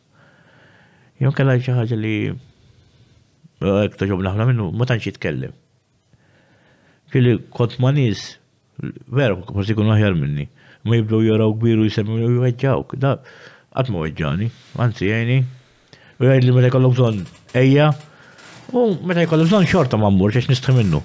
Jom 1.22 1.36
kalla 1.38 1.54
ċaħġa 1.62 1.98
li 2.00 2.14
ekta 3.86 4.08
ġobna 4.10 4.32
ħna 4.34 4.48
minnu, 4.50 4.66
ma 4.74 4.88
tanċi 4.90 5.12
jitkellem 5.12 5.54
fili 7.10 7.34
kot 7.52 7.74
manis, 7.82 8.36
vera, 9.10 9.36
forsi 9.50 9.74
kun 9.76 9.90
aħjar 9.94 10.16
minni. 10.18 10.48
Ma 10.86 10.96
jibdu 10.96 11.22
jaraw 11.26 11.52
kbiru 11.56 11.86
jisemmi, 11.88 12.22
u 12.24 12.40
jħedġawk. 12.40 12.96
Da, 13.02 13.16
għatmu 13.76 14.04
jħedġani, 14.06 14.50
għanzi 14.84 15.12
għajni, 15.18 15.40
U 16.20 16.26
jgħid 16.28 16.44
li 16.44 16.52
meta 16.52 16.68
jkollok 16.68 16.96
zon 16.98 17.20
eja, 17.56 17.86
u 18.76 18.82
meta 19.08 19.22
jkollok 19.24 19.48
zon 19.48 19.64
xorta 19.64 19.96
mammur, 19.96 20.28
mmur, 20.28 20.34
xiex 20.34 20.50
nistħi 20.50 20.74
minnu. 20.76 20.98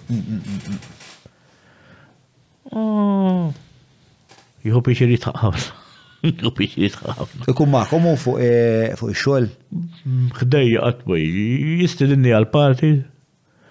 Ah. 2.74 3.46
Jħu 4.68 4.82
biex 4.90 5.06
jirrit 5.06 5.30
ħafna. 5.30 5.80
Jħu 6.42 6.52
biex 6.58 6.76
jirrit 6.76 7.00
ħafna. 7.08 7.48
Ikun 7.48 7.72
maħkom 7.78 8.10
u 8.12 8.18
fuq 8.26 8.44
e, 8.44 8.52
il-xol? 8.92 9.48
Xdejja 10.36 10.84
għatbaj, 10.90 11.24
jistidinni 11.86 12.36
għal-parti. 12.36 12.92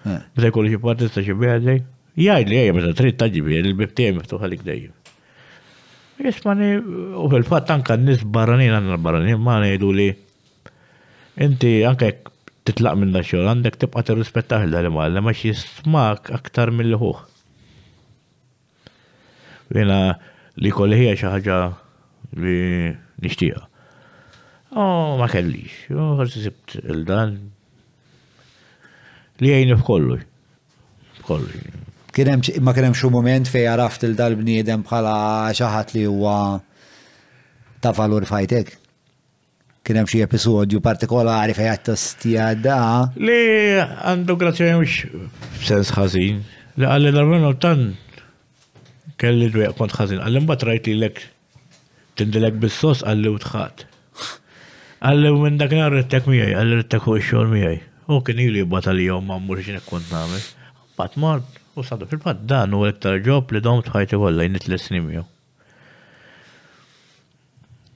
Eh. 0.08 0.16
Meta 0.16 0.54
kolli 0.56 0.72
xie 0.72 0.80
parti 0.86 1.12
sta 1.12 1.26
xie 1.28 1.36
bħedlej. 1.42 1.84
Jgħid 2.14 2.46
li 2.48 2.58
għajja, 2.60 2.74
meta 2.76 2.92
trid 2.94 3.16
taġibi, 3.18 3.56
il-bibtiem 3.58 4.18
miftuħa 4.20 4.46
li 4.46 4.58
dejjem. 4.62 4.92
Jismani, 6.22 6.68
u 7.18 7.24
fil-fatt 7.32 7.72
anka 7.74 7.96
n-nis 7.98 8.20
barranin 8.22 8.70
għanna 8.76 8.98
barranin, 9.02 9.40
ma 9.42 9.56
ngħidu 9.64 9.88
li 9.98 10.06
inti 11.42 11.72
anke 11.88 12.12
titlaq 12.68 13.00
minna 13.00 13.24
xogħol 13.24 13.50
għandek 13.50 13.80
tibqa' 13.82 14.04
tirrispettaħ 14.12 14.68
l-animal, 14.68 15.18
ma 15.26 15.34
jismak 15.34 16.30
aktar 16.38 16.70
mill-ħuħ. 16.78 17.24
Jena 19.74 19.98
li 20.62 20.70
kolli 20.70 21.00
hija 21.02 21.16
xi 21.18 21.32
ħaġa 21.34 21.58
li 22.44 22.56
nixtieqa. 23.26 23.64
Oh, 24.74 25.16
ma 25.18 25.26
kellix, 25.30 25.82
ħarsi 25.94 26.46
sibt 26.46 26.76
il-dan 26.84 27.34
li 29.42 29.50
jgħini 29.50 29.80
f'kollu. 29.82 30.20
F'kollu 31.24 31.82
kienem 32.14 32.38
ma 32.62 32.72
kienem 32.76 32.94
xo 32.94 33.08
moment 33.10 33.48
fej 33.50 33.64
għaraft 33.68 34.04
il 34.06 34.14
dal 34.18 34.36
bniedem 34.38 34.84
bħala 34.86 35.16
xaħat 35.58 35.94
li 35.96 36.04
huwa 36.06 36.36
ta' 37.82 37.92
valur 37.96 38.26
fajtek. 38.28 38.70
Kienem 39.84 40.06
xie 40.08 40.22
episodju 40.24 40.80
partikolari 40.80 41.52
fej 41.58 41.68
qed 41.74 41.88
tostija 41.90 42.46
da. 42.56 42.78
Li 43.18 43.76
għandu 43.76 44.36
grazzjoni 44.40 44.76
mux 44.80 45.64
sens 45.66 45.90
ħażin. 45.98 46.38
Li 46.78 46.88
għalli 46.90 47.12
darben 47.16 47.48
tan 47.64 47.82
kelli 49.20 49.50
dwieq 49.52 49.74
kont 49.78 49.96
ħażin. 49.98 50.22
Għalli 50.22 50.44
mbat 50.46 50.64
rajt 50.70 50.88
li 50.88 50.96
lek 51.02 51.20
tindilek 52.16 52.62
bis-sos 52.62 53.02
għalli 53.02 53.34
u 53.34 53.42
tħat. 53.42 53.84
Għalli 55.04 55.34
minn 55.42 55.58
dak 55.60 55.74
nhar 55.76 55.92
rittek 55.92 56.30
miegħi, 56.30 56.54
għalli 56.56 56.78
rittek 56.80 57.10
u 57.10 57.18
ix-xogħol 57.18 57.52
miegħi. 57.58 57.82
U 58.14 58.22
kien 58.24 58.40
ili 58.46 58.62
jibgħat 58.62 58.92
għal 58.92 59.02
jom 59.08 59.28
ma 59.32 59.42
mmurx 59.42 59.82
kont 59.90 60.08
nagħmel. 60.14 60.46
Bat 60.96 61.18
mort 61.20 61.60
U 61.76 61.82
sadu 61.82 62.06
fil-fat 62.06 62.44
dan 62.46 62.74
u 62.76 62.84
iktar 62.86 63.18
ġob 63.26 63.50
li 63.52 63.60
dom 63.62 63.80
tħajti 63.82 64.14
għolla 64.18 64.44
jnit 64.46 64.66
l-snim 64.70 65.08
jew. 65.10 65.24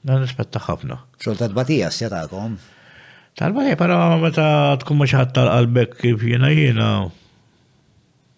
Dan 0.03 0.19
rispetta 0.25 0.59
ħafna. 0.65 0.97
ċol 1.23 1.37
ta' 1.39 1.47
tbatija 1.51 1.87
batijas 1.87 2.01
jatakom? 2.03 2.57
Tal-batija, 3.39 3.77
para 3.79 3.99
meta 4.19 4.47
tkun 4.81 4.99
maċħat 4.99 5.31
tal-qalbek 5.37 5.95
kif 6.01 6.25
jena 6.27 6.49
jena. 6.51 6.89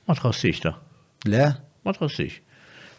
ma 0.06 0.14
tħossix 0.18 0.62
ta'. 0.68 0.76
Le? 1.26 1.48
Ma 1.88 1.96
tħossix. 1.98 2.38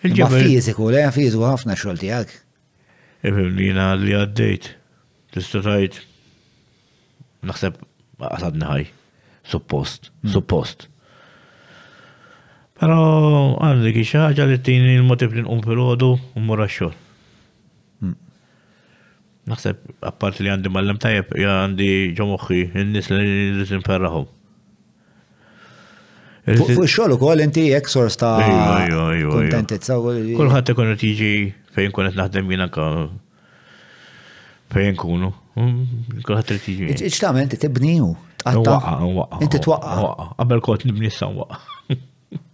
Il-ġebel. 0.08 0.42
Fiziku, 0.50 0.90
le, 0.90 1.04
fiziku 1.14 1.46
ħafna 1.46 1.78
ċol 1.78 1.94
xol 1.94 2.02
tiegħek. 2.04 2.34
Ifimni 3.30 3.68
jena 3.70 3.92
li 3.94 4.16
għaddejt. 4.18 4.72
Tista' 5.36 5.62
tajt. 5.68 6.02
Naħseb 7.46 7.78
għasadni 8.22 8.72
ħaj. 8.72 8.88
Suppost, 9.52 10.10
suppost. 10.26 10.88
Mm. 10.88 10.91
Pero 12.82 13.54
għandi 13.62 13.90
kiex 13.94 14.16
ħaġa 14.18 14.46
li 14.50 14.56
t-tini 14.58 14.96
l-motiv 14.98 15.36
li 15.38 15.42
nqum 15.44 15.60
fil-ħodu 15.62 16.06
u 16.34 16.40
mura 16.42 16.64
xol. 16.66 16.90
Naħseb, 19.50 19.78
appart 20.06 20.40
li 20.42 20.50
għandi 20.50 20.70
mal-lem 20.70 20.98
tajab, 21.02 21.30
għandi 21.38 21.86
ġomuħi, 22.18 22.58
n-nis 22.82 23.08
li 23.12 23.20
l-rizin 23.54 23.84
ferraħom. 23.86 24.26
Fuq 26.58 26.82
xol 26.86 27.14
u 27.14 27.20
kol 27.22 27.44
inti 27.46 27.68
eksors 27.76 28.18
ta' 28.18 28.34
kontentizza. 29.30 29.94
Kulħat 30.02 30.72
ikun 30.74 30.92
tiġi 30.98 31.32
fejn 31.76 31.94
kunet 31.94 32.18
naħdem 32.18 32.50
jina 32.50 32.66
ka 32.66 32.86
fejn 34.74 34.98
kunu. 34.98 35.30
Kulħat 35.54 36.56
tiġi. 36.66 36.90
Iċ-ċtament, 36.98 37.54
tibniju. 37.62 38.10
Inti 38.50 39.62
twaqqa. 39.62 40.32
Qabel 40.34 40.64
kot 40.66 40.82
nibni 40.90 41.14
s-sanwaqa. 41.14 41.62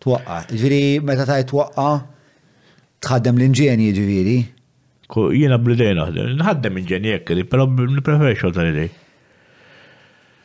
Twaqqa. 0.05 0.39
Ġviri, 0.61 0.81
meta 1.05 1.27
taj 1.29 1.45
twaqqa, 1.51 1.87
tħaddem 3.07 3.39
l-inġeni 3.41 3.91
ġviri. 3.99 4.37
Jena 5.39 5.59
bl-idej 5.63 5.95
naħdem, 5.97 6.35
nħaddem 6.41 6.81
inġeni 6.83 7.15
jekk, 7.15 7.45
pero 7.51 7.67
n-prefer 7.71 8.35
għal 8.45 8.53
tal 8.59 8.71
idej 8.75 8.91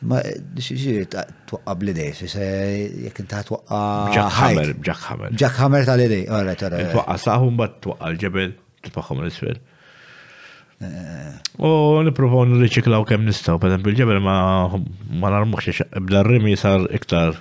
Ma 0.08 0.18
xiex 0.60 1.04
twaqqa 1.50 1.74
bl-idej, 1.80 2.24
jek 3.06 3.20
n-taħ 3.24 3.44
twaqqa. 3.50 3.80
Ġakħamer, 4.16 4.70
ġakħamer. 4.88 5.36
Ġakħamer 5.42 5.86
tal-idej, 5.88 6.26
għarra 6.30 6.54
għarra. 6.58 6.80
Twaqqa 6.96 7.16
saħum 7.26 7.58
bat 7.60 7.78
twaqqa 7.86 8.10
l-ġebel, 8.14 8.54
tfaxħom 8.90 9.22
l 9.24 9.32
isfer 9.32 9.62
U 11.64 11.70
niproponu 12.04 12.58
li 12.60 12.68
kem 12.70 13.24
nistaw, 13.24 13.58
per 13.60 13.68
esempio, 13.70 13.92
l 13.92 13.96
ġebel 13.96 14.20
ma 14.22 15.30
narmuħx 15.30 15.94
bla 16.04 16.24
rimi 16.26 16.56
sar 16.60 16.88
iktar 16.90 17.38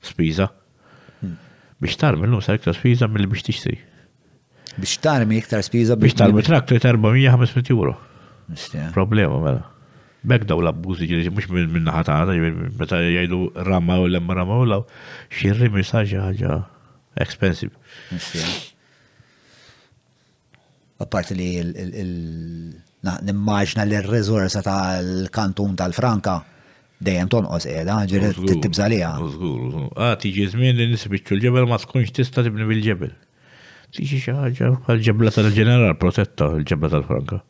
spiza 0.00 0.46
biex 1.82 1.96
tarmi 2.00 2.24
l-nus 2.26 2.46
iktar 2.48 2.74
spiża 2.74 3.08
mill 3.12 3.28
biex 3.28 3.42
tixtri. 3.46 3.76
Biex 4.80 4.98
tarmi 5.04 5.36
iktar 5.40 5.62
spiża 5.64 5.96
biex 6.00 6.14
tarmi 6.16 6.42
traktor 6.42 6.78
400-500 6.82 7.70
euro. 7.74 7.96
Problema 8.96 9.40
mela. 9.42 9.62
Bek 10.26 10.44
daw 10.48 10.58
l-abbużi 10.62 11.06
ġili 11.06 11.30
mux 11.34 11.46
minn 11.54 11.86
ħatana, 11.92 12.34
meta 12.80 12.98
jgħidu 12.98 13.40
ramma 13.68 13.94
u 14.02 14.08
lemma 14.10 14.34
ramma 14.38 14.56
u 14.62 14.64
law, 14.66 14.80
xirri 15.30 15.68
misaġi 15.74 16.18
ħagġa 16.18 16.56
expensive. 17.22 17.74
Apparti 20.98 21.36
li 21.36 21.50
nimmaġna 23.04 23.84
l-rizorsa 23.86 24.64
tal-kantun 24.66 25.76
tal-Franka 25.78 26.40
dejjem 27.04 27.28
tonqos 27.30 27.66
qiegħda, 27.68 27.96
ġiri 28.10 28.30
tittibża 28.48 28.86
liha. 28.90 29.10
Ah, 30.00 30.14
tiġi 30.20 30.48
żmien 30.54 30.76
li 30.80 30.86
nisbiċċu 30.94 31.36
l-ġebel 31.36 31.68
ma 31.68 31.78
tkunx 31.82 32.14
tista' 32.16 32.44
tibni 32.46 32.64
bil-ġebel. 32.68 33.12
Tiġi 33.96 34.20
xi 34.22 34.34
ħaġa 34.36 34.70
bħal-ġebla 34.84 35.32
tal-ġeneral 35.34 35.96
protetta 36.00 36.48
l-ġebla 36.56 36.92
tal-Franka. 36.94 37.40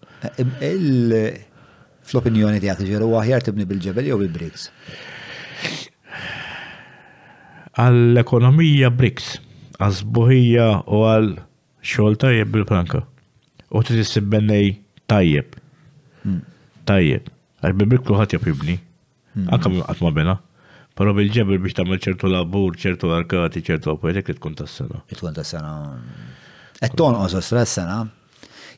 Fl-opinjoni 2.07 2.61
tiegħek 2.63 2.91
ġiru 2.91 3.13
aħjar 3.21 3.47
tibni 3.49 3.67
bil-ġebel 3.69 4.11
jew 4.11 4.19
bil-Bricks? 4.23 4.69
Għall-ekonomija 7.77 8.91
Bricks, 8.99 9.37
għazbuħija 9.83 10.69
u 10.87 11.01
għal 11.11 11.33
xogħol 11.87 12.19
tajjeb 12.25 12.51
bil-Franka. 12.57 13.03
U 13.75 13.83
trid 13.87 14.03
issibbennej 14.05 14.75
tajjeb. 15.11 15.59
Hmm. 16.25 16.41
Tajjeb. 16.89 17.31
Għal 17.63 17.75
bil-Brick 17.79 18.07
kulħadd 18.07 18.39
jibni. 18.39 18.79
Hmm. 19.37 19.49
Anka 19.53 19.69
għatma 19.71 20.13
bena. 20.17 20.35
Pero 20.97 21.13
bil-ġebel 21.13 21.59
biex 21.61 21.77
tamel 21.77 21.99
ċertu 22.01 22.29
labur, 22.33 22.73
ċertu 22.81 23.11
arkati, 23.13 23.61
ċertu 23.65 23.93
għapajtek 23.93 24.31
li 24.33 24.37
tkun 24.39 24.55
tas-sena. 24.57 25.03
Tkun 25.13 25.35
s 25.37 25.51
sena 25.53 25.73
Etton 26.87 27.19
oso 27.21 27.41
s 27.43 27.53
sena. 27.75 27.99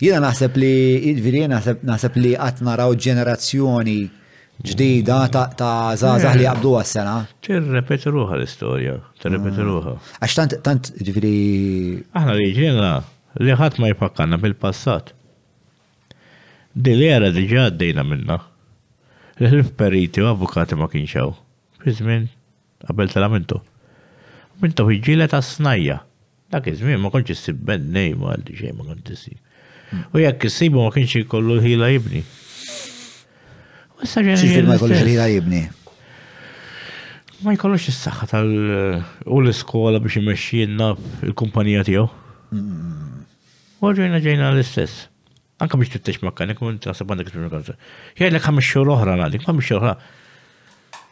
Jena 0.02 0.20
naħseb 0.28 0.58
li, 0.58 0.72
id-viri 1.12 1.44
naħseb 1.50 2.18
li 2.22 2.32
għatna 2.38 2.66
naraw 2.72 2.94
ġenerazzjoni 3.06 3.98
ġdida 4.66 5.20
ta' 5.30 5.98
zazah 5.98 6.34
li 6.38 6.42
eh. 6.46 6.50
għabdu 6.50 6.74
għas-sena. 6.80 7.14
Tirrepeti 7.42 8.10
ruħa 8.10 8.38
l-istoria, 8.40 8.96
tirrepeti 9.22 9.62
ah. 9.62 9.68
ruħa. 9.70 9.94
Għax 10.26 10.38
tant, 10.40 10.58
tant, 10.66 10.90
id-viri. 10.98 11.34
Aħna 12.18 12.34
li 12.38 12.50
ġena 12.58 12.90
li 13.44 13.54
ħat 13.54 13.78
ma 13.78 13.94
bil-passat. 14.42 15.14
Dil-era 16.78 17.30
diġa 17.34 17.68
għaddejna 17.70 18.04
minna 18.06 18.42
l-periti 19.40 20.22
u 20.22 20.26
avukati 20.26 20.74
ma 20.76 20.88
kienxaw. 20.90 21.32
Fizmin, 21.82 22.26
għabel 22.86 23.10
tal 23.12 23.28
amentu 23.28 23.60
Mintu 24.58 24.82
ħiġilet 24.90 25.30
ta' 25.30 25.38
snajja 25.46 26.00
Dak 26.50 26.66
iż-żmien 26.72 26.98
ma 26.98 27.12
kontx 27.14 27.36
issib 27.36 27.60
bennej 27.68 28.16
ma 28.18 28.32
għaldi 28.32 28.56
xej 28.58 28.72
ma 28.74 28.86
kont 28.88 29.10
issib. 29.14 29.36
U 30.16 30.20
jekk 30.20 30.48
issibu 30.48 30.82
ma 30.82 30.90
kienx 30.94 31.20
kollu 31.30 31.60
ħila 31.62 31.90
jibni. 31.94 32.22
U 33.98 34.06
s 34.08 34.16
Ma 34.18 34.74
kollu 34.80 34.96
ħila 35.04 35.26
jibni. 35.30 35.60
Ma 37.44 37.52
jkollux 37.54 37.86
s-saxħa 37.92 38.28
tal- 38.32 39.04
u 39.28 39.42
l 39.44 39.52
skola 39.54 40.00
biex 40.02 40.22
imexxi 40.22 40.64
il-kumpanija 41.28 41.84
tiegħu. 41.86 42.06
Mm. 42.56 43.84
U 43.84 43.92
ġejna 44.00 44.22
ġejna 44.24 44.48
l-istess. 44.56 45.04
Anka 45.60 45.76
biex 45.78 45.90
t 45.90 45.96
tittex 45.98 46.20
makkanik, 46.22 46.60
mun 46.62 46.76
tasab 46.78 47.08
għandek 47.10 47.32
t-minu 47.32 47.48
għazza. 47.50 47.74
Jgħajlek 48.18 48.44
ħamix 48.44 48.66
xor 48.68 48.90
oħra 48.94 49.14
għalik, 49.24 49.46
ħamix 49.48 49.66
xor 49.66 49.82
oħra. 49.82 49.94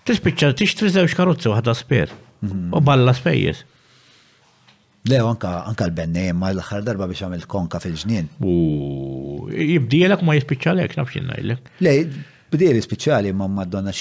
Tispiċċa, 0.06 0.51
tixtri 0.60 0.90
zewġ 0.94 1.14
karozza 1.18 1.51
waħda 1.51 1.74
sper. 1.74 2.12
Mhm. 2.47 2.68
U 2.78 2.82
balla 2.86 3.14
spejjes. 3.18 3.64
Le, 5.10 5.18
anka, 5.27 5.56
anka 5.73 5.89
l-benni, 5.90 6.28
ma 6.35 6.52
l 6.55 6.62
ħar 6.62 6.86
darba 6.86 7.09
biex 7.10 7.27
għamil 7.27 7.43
konka 7.51 7.81
fil-ġnien. 7.82 8.28
U 8.47 8.55
jibdi 9.51 9.73
jibdijelek 9.74 10.23
ma 10.23 10.39
jispicċa 10.39 10.77
jispiċċalek, 10.78 10.97
nafxin 11.02 11.28
najlek. 11.32 11.68
Le, 11.82 11.97
bdi 12.06 12.47
bdijeli 12.56 12.86
speċjali 12.86 13.35
ma 13.35 13.51
madonna 13.51 13.97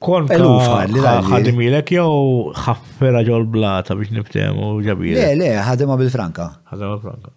Konka 0.00 0.32
l-ek 0.32 1.92
jow 1.92 2.52
ħaffera 2.56 3.20
ġol 3.24 3.42
blata 3.56 3.92
biex 3.98 4.12
niftemu 4.16 4.70
ġabir. 4.84 5.16
Le, 5.16 5.26
le, 5.40 5.50
ħadima 5.64 5.96
bil-franka. 6.00 6.46
ħadima 6.70 6.94
bil-franka. 6.96 7.36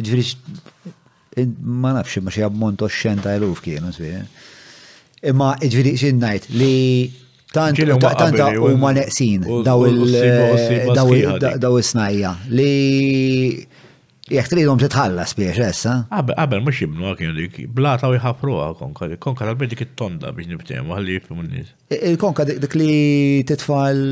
Ġifri 0.00 0.92
ma 1.62 1.92
nafx 1.94 2.18
ma 2.22 2.30
xi 2.30 2.42
ammont 2.42 2.80
xenta 2.90 3.28
ta' 3.30 3.34
eluf 3.38 3.60
kienu 3.62 3.92
sbieħ. 3.94 4.22
Imma 5.30 5.52
ġviri 5.62 5.92
xin 6.00 6.18
najt 6.18 6.48
li 6.58 7.10
tant 7.54 7.78
u 8.58 8.70
ma 8.80 8.90
neqsin 8.96 9.44
daw 9.66 9.84
il-snajja 11.12 12.32
li 12.50 12.72
jek 14.30 14.48
tridhom 14.52 14.80
titħallas 14.82 15.34
biex 15.38 15.58
essa. 15.68 15.92
Qabel 16.10 16.64
mhux 16.64 16.82
jibnu 16.82 17.12
kienu 17.18 17.36
dik, 17.38 17.60
blata 17.70 18.08
u 18.10 18.16
jħafruha 18.16 18.72
konka, 18.80 19.10
konka 19.22 19.46
tal 19.52 19.58
dik 19.68 19.84
it-tonda 19.86 20.32
biex 20.34 20.50
nibtem 20.54 20.88
u 20.90 20.96
ħalli 20.98 21.18
jifhmu 21.20 21.46
nies 21.46 21.70
Il-konka 22.00 22.48
dik 22.48 22.74
li 22.80 23.44
titfal 23.46 24.02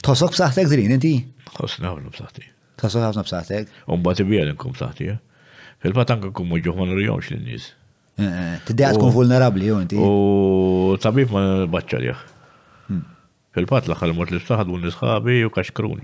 Tħossok 0.00 0.32
b'saħħtek 0.32 0.70
din 0.72 0.94
inti? 0.96 1.12
Tosok 1.52 1.84
ħafna 1.84 2.12
b'saħħti. 2.14 2.46
Tosok 2.80 3.02
ħafna 3.04 3.24
b'saħħtek? 3.26 3.72
Umba 3.92 4.14
tibjel 4.16 4.52
inkom 4.54 4.72
b'saħħti. 4.72 5.10
Fil-fatt 5.84 6.12
anke 6.14 6.30
kum 6.32 6.48
moġġuħ 6.54 6.78
ma 6.78 6.86
nirjomx 6.88 7.32
lin-nies. 7.34 7.66
Eh, 8.18 8.28
eh, 8.28 8.54
Tiddeja 8.68 8.94
tkun 8.96 9.12
vulnerabli 9.12 9.68
jew 9.68 9.80
inti. 9.82 10.00
U 10.00 10.96
tabib 11.02 11.36
ma 11.36 11.44
baċċar 11.74 12.06
jaħ. 12.08 12.24
Hmm. 12.88 13.04
Fil-fatt 13.58 13.92
l-aħħar 13.92 14.16
mort 14.16 14.32
li 14.32 14.40
ftaħad 14.40 14.72
u 14.72 14.80
nisħabi 14.86 15.40
u 15.50 15.52
kaxkrun. 15.58 16.00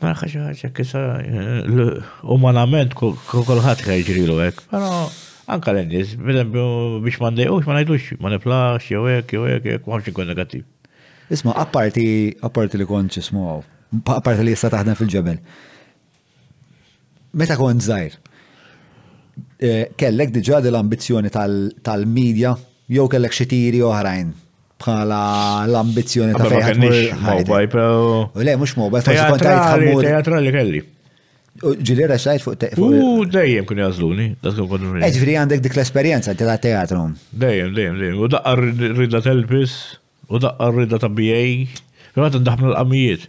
Ma 0.00 0.16
ħaġa 0.22 0.48
ħaġa 0.48 0.72
kisa 0.80 1.04
eh, 1.20 1.62
l-umanament 1.68 2.96
kolħat 2.96 3.84
ħajġrilu 3.90 4.40
hekk, 4.48 4.66
però 4.72 5.04
anka 5.52 5.72
l-nis, 5.76 6.14
bil-eżempju 6.20 6.64
biex 7.04 7.20
ma 7.20 7.30
ndejqux, 7.34 7.62
oh, 7.62 7.68
ma 7.68 7.74
najdux, 7.78 8.06
ma 8.24 8.30
neplax, 8.32 8.88
jew 8.92 9.04
hekk, 9.10 9.34
jew 9.36 9.46
hekk, 9.48 9.70
jew 9.70 9.82
ma 9.88 10.00
ikun 10.00 10.62
Isma, 11.32 11.54
apparti, 11.56 12.34
apparti 12.44 12.76
li 12.78 12.84
kont 12.84 13.14
ġismu, 13.16 13.44
apparti 14.04 14.44
li 14.44 14.52
jista 14.52 14.68
taħdem 14.74 14.98
fil-ġebel. 14.98 15.38
Meta 17.40 17.56
kont 17.56 17.80
zaħir, 17.84 18.18
eh, 19.56 19.88
kellek 19.96 20.34
diġa 20.36 20.60
l-ambizjoni 20.66 21.32
tal-medja, 21.32 22.52
jew 22.92 23.08
kellek 23.08 23.32
xitiri 23.32 23.80
oħrajn 23.88 24.34
bħala 24.84 25.22
l-ambizjoni 25.64 26.36
ta' 26.36 26.50
fejn. 26.52 27.20
Mobile, 27.24 27.68
pero. 27.72 28.28
Le, 28.36 28.56
mux 28.60 28.76
mobile, 28.76 29.00
forse 29.02 29.24
kontajt 29.32 30.04
Teatrali 30.04 30.52
kelli. 30.52 30.84
Ġilera 31.62 32.16
xajt 32.18 32.42
fuq 32.42 32.56
te. 32.58 32.68
U 32.82 33.22
dejjem 33.30 33.66
kun 33.68 33.78
jazluni, 33.78 34.32
dak 34.42 34.56
kun 34.58 34.66
konnu. 34.72 34.88
Eġviri 35.06 35.36
għandek 35.38 35.60
dik 35.62 35.76
l-esperienza 35.78 36.32
ta' 36.38 36.56
teatru. 36.58 37.04
Dejjem, 37.44 37.68
dejjem, 37.76 37.98
dejjem. 38.02 38.18
U 38.24 38.28
daqqar 38.32 38.62
rida 38.98 39.20
telbis, 39.22 39.74
u 40.26 40.40
daqqar 40.42 40.74
rida 40.80 40.98
ta' 40.98 41.12
BA, 41.14 41.42
jgħat 42.16 42.40
ndaħmna 42.42 42.72
l-qamijiet. 42.72 43.28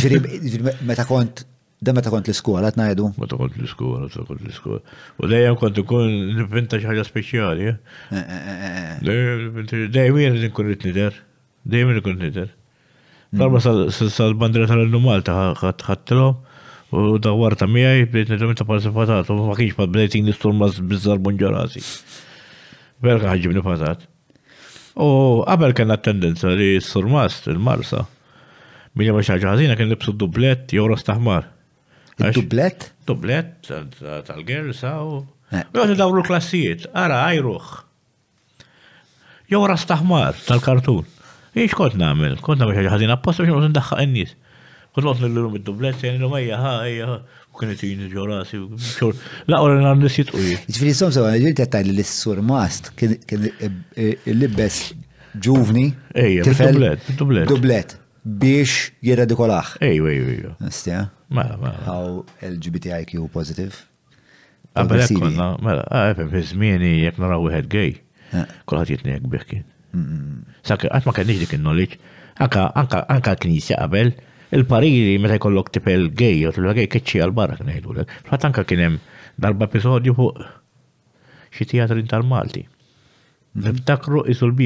Ġiri, 0.00 0.22
meta 0.88 1.04
kont, 1.08 1.44
da 1.84 1.92
meta 1.92 2.08
kont 2.14 2.32
l-iskola, 2.32 2.72
t-najdu? 2.72 3.10
Meta 3.20 3.36
kont 3.36 3.60
l-iskola, 3.60 4.06
meta 4.06 4.24
kont 4.30 4.40
l-iskola. 4.46 4.80
U 5.20 5.28
dejjem 5.34 5.60
kont 5.60 5.82
ikun 5.84 6.16
nipinta 6.40 6.80
xaħġa 6.80 7.04
speċjali. 7.12 7.74
Dejjem 9.04 10.24
jgħan 10.24 10.42
nkun 10.48 10.72
rrit 10.72 10.88
nider. 10.88 11.20
Dejjem 11.68 11.96
nkun 12.00 12.18
nider. 12.24 12.50
Darba 13.32 13.60
sal-bandira 13.64 14.66
tal-lu 14.68 14.98
Malta 15.00 15.34
ħattilhom 15.64 16.40
u 16.92 17.14
dawar 17.24 17.54
ta' 17.56 17.64
miegħi 17.64 18.02
bdejt 18.12 18.32
nidhom 18.34 18.50
ta' 18.60 18.66
parsipatat 18.68 19.30
u 19.32 19.36
ma 19.46 19.54
kienx 19.56 19.78
ma 19.78 19.86
bdejt 19.88 20.18
nistur 20.26 20.52
ma 20.52 20.68
bizzar 20.90 21.20
bunġorati. 21.24 21.80
Berka 23.00 23.30
ħagġibni 23.32 23.62
patat. 23.64 24.02
U 25.00 25.08
qabel 25.48 25.72
kena 25.78 25.96
tendenza 26.04 26.52
li 26.52 26.74
s-surmast 26.82 27.48
il-marsa. 27.54 28.02
Min 29.00 29.08
jabba 29.08 29.24
xaġa 29.24 29.54
ħazina 29.54 29.78
kien 29.80 29.88
libsu 29.88 30.12
dublet 30.12 30.76
jew 30.76 30.84
rosta 30.92 31.16
Dublet? 32.36 32.90
Dublet 33.08 33.72
tal-gersa 34.28 34.90
u. 35.02 35.22
Għadu 35.72 35.96
dawru 35.98 36.20
klassijiet, 36.22 36.84
ara, 36.92 37.22
ajruħ. 37.32 37.72
Jew 39.48 39.64
rosta 39.68 39.96
tal-kartun. 40.44 41.08
Ix 41.54 41.74
kont 41.76 41.96
namel, 42.00 42.38
kont 42.42 42.58
namel 42.62 42.76
xaġa 42.78 42.90
ħazina 42.96 43.14
apposta 43.18 43.44
biex 43.44 43.52
nħosu 43.52 43.72
daħħa 43.76 43.96
n-nis. 44.06 44.34
Kont 44.96 45.04
lot 45.04 45.20
l-lum 45.24 45.54
id-dublet, 45.58 45.98
jen 46.00 46.14
l-lum 46.16 46.34
ejja, 46.38 46.58
ejja, 46.88 47.16
u 47.52 47.60
kienet 47.60 47.82
jini 47.84 48.06
ġorasi, 48.12 48.60
xor, 48.84 49.16
la 49.48 49.58
għor 49.60 49.78
n 49.80 50.00
nisit 50.00 50.32
u 50.36 50.40
jie. 50.40 50.56
Ġifiri 50.68 50.92
som 50.96 51.12
sewa, 51.12 51.32
ġil 51.40 51.56
tettaj 51.56 51.82
li 51.84 51.92
l-sur 51.96 52.40
mast, 52.44 52.90
kien 53.00 53.14
eh, 53.20 53.64
eh, 53.68 54.30
libbes 54.32 54.78
ġuvni, 55.46 55.90
tifel, 56.48 56.82
dublet, 57.20 57.52
dublet, 57.54 57.96
biex 58.40 58.90
jirradikolax. 59.04 59.76
Ejju, 59.84 60.08
ejju, 60.12 60.28
ejju. 60.36 60.54
Nistja? 60.66 61.02
Ma, 61.32 61.42
mela, 61.46 61.56
ma. 61.60 61.66
Mela, 61.66 61.66
mela. 61.66 61.84
How 61.84 62.54
LGBTIQ 62.54 63.28
positive? 63.32 63.78
Għabba, 64.72 65.04
konna, 65.20 65.50
mela, 65.64 65.84
għabba, 65.88 66.28
ah, 66.30 66.32
fizmini, 66.32 66.94
jek 67.04 67.20
naraw 67.20 67.44
għed 67.52 67.68
gej, 67.76 67.92
kolħat 68.68 68.94
jitni 68.96 69.18
għek 69.18 69.28
biħkin. 69.36 69.64
Sakri, 69.94 70.88
għat 70.90 71.06
ma 71.06 71.12
kenniġ 71.16 71.40
dik 71.42 71.54
il-knowledge. 71.58 71.98
Anka, 72.42 72.66
anka, 72.80 73.02
anka 73.12 73.34
knisja 73.42 73.76
qabel, 73.82 74.14
il-pariri 74.56 75.18
meta 75.20 75.36
jkollok 75.36 75.72
tipel 75.74 76.06
gej, 76.18 76.46
u 76.48 76.52
t-lula 76.56 76.74
gej 76.78 76.88
kicċi 76.94 77.20
għal-barra 77.26 77.58
knejdu 77.60 77.96
l 77.98 78.06
Fat 78.28 78.46
anka 78.48 78.64
kienem 78.68 78.96
darba 79.36 79.68
episodju 79.68 80.14
fuq 80.16 80.40
xie 81.52 81.68
teatrin 81.74 82.08
tal-Malti. 82.10 82.64
Niftakru 83.60 84.24
isul 84.32 84.56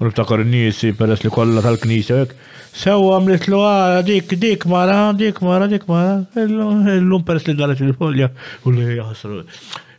U 0.00 0.06
niftakar 0.08 0.40
n-nisi 0.42 0.94
peress 0.98 1.22
li 1.22 1.30
kolla 1.30 1.62
tal-knisja 1.62 2.16
hekk. 2.22 2.32
Sewa 2.74 3.12
għamlitlu 3.20 3.60
għara 3.62 4.00
dik, 4.02 4.32
dik 4.40 4.64
mara, 4.66 5.12
dik 5.14 5.38
mara, 5.44 5.68
dik 5.70 5.84
mara. 5.86 6.16
Illum 6.42 7.22
peress 7.28 7.46
li 7.46 7.54
dalet 7.54 7.78
il-folja 7.86 8.26
u 8.66 8.72
li 8.74 8.96
jaħsru 8.98 9.44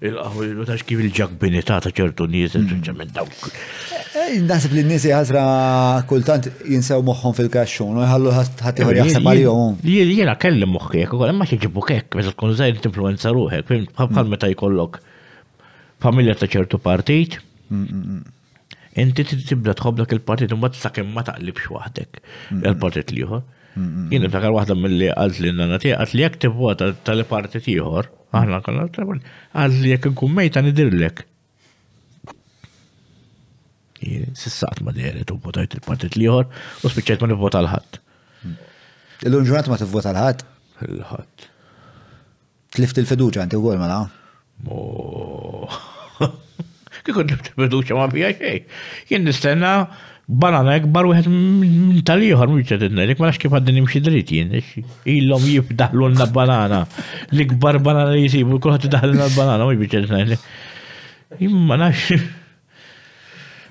il-qawlu 0.07 0.65
ta' 0.67 0.75
kif 0.88 0.99
il-ġakbini 0.99 1.61
ta' 1.67 1.77
ta' 1.85 1.91
ċertu 1.95 2.25
il 2.35 2.81
ġemmen 2.85 3.11
dawk. 3.15 3.45
Eh, 3.47 4.01
eh, 4.21 4.41
Nasib 4.41 4.73
li 4.75 4.84
nis 4.84 5.05
jazra 5.07 5.43
kultant 6.09 6.49
jinsew 6.73 6.99
moħħom 7.09 7.38
fil-kaxxun 7.38 8.01
u 8.01 8.03
jħallu 8.03 8.34
ħatiħor 8.38 8.99
jaħseb 8.99 9.23
għalihom. 9.31 9.77
Jiena 9.88 10.35
kellim 10.43 10.73
moħħi 10.75 11.05
jekk 11.05 11.15
ukoll 11.15 11.31
imma 11.31 11.47
xi 11.47 11.59
ġibu 11.63 11.85
kek 11.88 12.19
meta 12.19 12.34
tkun 12.35 12.55
t-influenza 12.59 13.31
ruħek, 13.31 13.71
bħal 13.95 14.11
mm. 14.11 14.35
meta 14.35 14.51
jkollok 14.51 14.99
familja 16.03 16.35
ta' 16.35 16.51
ċertu 16.55 16.81
partijt, 16.84 17.39
mm, 17.69 17.89
mm, 17.89 18.23
Inti 19.01 19.23
t 19.25 19.39
tibda 19.49 19.73
tħobdak 19.73 20.11
il 20.13 20.19
partijt 20.21 20.51
u 20.53 20.57
mbagħad 20.59 20.77
sakemm 20.77 21.15
ma 21.15 21.23
taqlibx 21.25 21.65
wahdek, 21.73 22.19
il 22.61 22.75
partijt 22.77 23.09
liħor. 23.15 23.39
Jina 23.75 24.11
ta' 24.21 24.27
niftakar 24.27 24.53
wahda 24.53 24.75
mill-li 24.77 25.07
għalt 25.09 25.39
li 25.41 25.49
n-nana 25.49 25.79
tiegħi 25.81 25.95
għalt 25.97 26.13
li 26.13 26.23
jekk 26.23 26.39
tivvota 26.43 26.91
tal-parti 27.07 27.61
ieħor, 27.73 28.09
aħna 28.37 28.59
konna 28.65 28.85
għalt 28.85 29.79
li 29.81 29.93
jek 29.95 30.07
inkun 30.11 30.33
mejta 30.37 30.61
nidirlek. 30.61 31.23
Sissaqt 34.37 34.83
ma 34.83 34.93
deret 34.93 35.31
u 35.31 35.37
votajt 35.41 35.77
il 35.77 35.83
parti 35.85 36.09
tiħor, 36.11 36.49
u 36.85 36.89
spiċċajt 36.91 37.21
ma 37.25 37.29
nivvota 37.31 37.61
l-ħadd. 37.63 37.99
Mm. 38.43 39.29
Illum 39.29 39.45
ġurnat 39.47 39.69
ma 39.73 39.77
tivvota 39.81 40.11
l-ħadd? 40.13 40.43
L-ħadd. 40.91 41.45
Tlift 42.75 42.99
il-fiduċa 43.01 43.45
feduċa 43.45 43.45
inti 43.47 43.61
wkoll 43.61 43.79
mela? 43.81 44.01
Mo. 44.67 45.69
Kikun 47.07 47.31
tlift 47.31 47.49
il 47.53 47.63
feduċa 47.65 47.95
ma 47.97 48.05
bija 48.11 48.29
xej. 48.37 48.65
Jien 49.09 49.23
nistenna 49.25 49.73
banana 50.27 50.71
ekbar 50.79 51.05
wieħed 51.09 52.03
tal-ieħor 52.07 52.47
mhux 52.51 52.67
qed 52.69 52.85
innerik 52.87 53.19
ma 53.19 53.31
kif 53.35 53.51
għaddin 53.57 53.77
nimxi 53.81 54.01
dritt 54.05 54.31
jien. 54.31 54.53
Ilhom 55.05 55.43
jibdaħlulna 55.49 56.27
banana. 56.33 56.83
L-ikbar 57.33 57.79
banana 57.83 58.13
li 58.15 58.27
jsibu 58.29 58.59
kulħadd 58.63 58.87
idaħlulna 58.87 59.27
banana 59.35 59.67
mhux 59.67 59.81
biex 59.81 60.07
qed 60.07 60.37
Imma 61.43 61.73
nax. 61.81 62.13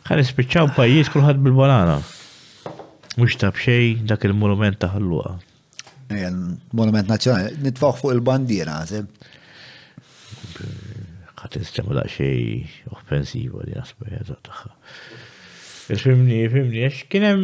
Ħan 0.09 0.23
ispiċċaw 0.25 0.73
pajjiż 0.77 1.13
kulħadd 1.15 1.41
bil-banana. 1.45 2.01
Mhux 3.17 3.39
tab 3.41 3.57
xejn 3.61 4.05
dak 4.11 4.27
il-monument 4.29 4.77
ta' 4.83 4.91
ħalluqa. 4.93 5.37
Monument 6.77 7.09
nazzjonali, 7.09 7.55
nitfaħ 7.65 7.95
fuq 8.01 8.13
il-bandiera, 8.17 8.81
ħat 11.43 11.57
nistemu 11.63 11.97
da' 11.97 12.05
xej 12.13 12.93
offensivo 12.93 13.65
li 13.65 13.73
nasbu 13.79 14.11
Fimni, 16.01 16.41
fimni, 16.51 16.81
għax 16.87 17.03
kienem. 17.13 17.43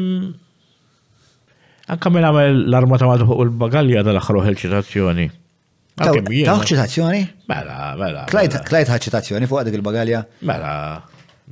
Anka 1.89 2.09
minn 2.12 2.20
mela 2.25 2.31
għamil 2.45 2.62
l-armata 2.70 3.09
ma 3.09 3.16
fuq 3.20 3.43
il-bagalja 3.47 4.03
dal-axruħ 4.07 4.49
il-ċitazzjoni. 4.53 5.27
Taħ 6.01 6.62
ċitazzjoni? 6.70 7.23
Mela, 7.51 7.79
mela. 8.01 8.25
Klajt 8.31 8.57
ħad 8.59 8.73
mela. 8.75 8.99
ċitazzjoni 9.05 9.49
fuq 9.51 9.66
dik 9.69 9.77
il-bagalja? 9.79 10.23
Mela, 10.49 10.73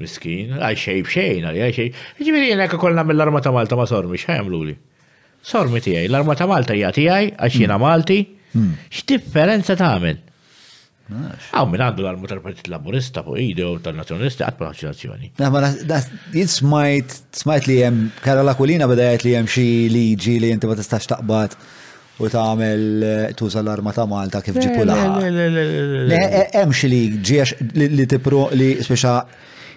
miskin, 0.01 0.57
għaj 0.61 0.79
xej 0.83 0.99
xejn, 1.13 1.49
għaj 1.51 1.75
xej. 1.77 1.91
Ġiviri 2.23 2.53
jenek 2.55 2.77
kolna 2.81 3.05
mill-armata 3.09 3.53
Malta 3.55 3.77
ma 3.81 3.85
sormi, 3.91 4.21
xħajamlu 4.23 4.63
li. 4.69 4.77
Sormi 5.47 5.81
tijaj, 5.85 6.09
l-armata 6.11 6.47
Malta 6.51 6.77
hija 6.77 6.93
tijaj, 6.97 7.33
għax 7.41 7.61
jena 7.65 7.77
Malti. 7.83 8.21
Mm. 8.57 8.73
X'differenza 8.89 9.77
tagħmel? 9.77 10.23
Għaw 11.07 11.69
minn 11.71 11.83
għandu 11.85 12.07
għal 12.09 12.19
mutar 12.19 12.41
partit 12.43 12.67
Laburista 12.71 13.23
fuq 13.23 13.39
ide 13.43 13.63
u 13.67 13.77
tal-Nazjonalisti 13.83 14.43
għat 14.43 14.59
proċinazzjoni. 14.59 15.29
Jien 16.35 16.51
smajt, 16.51 17.15
smajt 17.43 17.69
li 17.71 17.77
jem, 17.81 18.01
kara 18.25 18.43
la 18.47 18.57
kulina 18.59 18.89
badajet 18.91 19.27
li 19.27 19.37
jem 19.37 19.47
xie 19.51 19.87
liġi 19.93 20.39
li 20.43 20.51
jinti 20.51 20.71
ma 20.71 20.77
tistax 20.79 21.07
taqbad 21.13 21.55
u 22.17 22.31
tagħmel 22.33 22.85
eh, 23.07 23.33
tuża 23.39 23.63
l-arma 23.63 23.93
ta' 23.95 24.07
Malta 24.11 24.43
kif 24.43 24.59
ġipu 24.59 24.87
Hemm 26.11 26.75
xi 26.75 26.91
liġi 26.91 27.43
li 28.01 28.09
tipro 28.11 28.49
li 28.59 28.73
speċa 28.83 29.17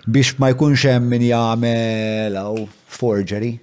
biex 0.10 0.40
ma 0.42 0.50
jkunx 0.56 0.88
hemm 0.90 1.14
min 1.14 1.28
jagħmel 1.30 2.66
forgery 2.90 3.58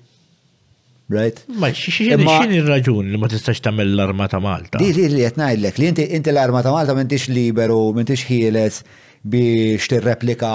right? 1.10 1.38
Ma 1.48 1.70
xin 1.74 2.54
il-raġun 2.58 3.12
li 3.12 3.20
ma 3.20 3.28
tistax 3.30 3.60
tagħmel 3.64 3.92
l 3.94 4.02
armata 4.04 4.40
Malta? 4.42 4.80
Di 4.82 4.92
li 4.96 5.20
qed 5.22 5.38
ngħidlek 5.40 5.78
li 5.80 5.90
inti 6.18 6.32
l 6.32 6.40
armata 6.42 6.72
Malta 6.74 6.96
m'intix 6.98 7.28
liberu, 7.32 7.92
m'intix 7.96 8.24
ħieles 8.28 8.80
biex 9.26 9.88
tirreplika 9.90 10.50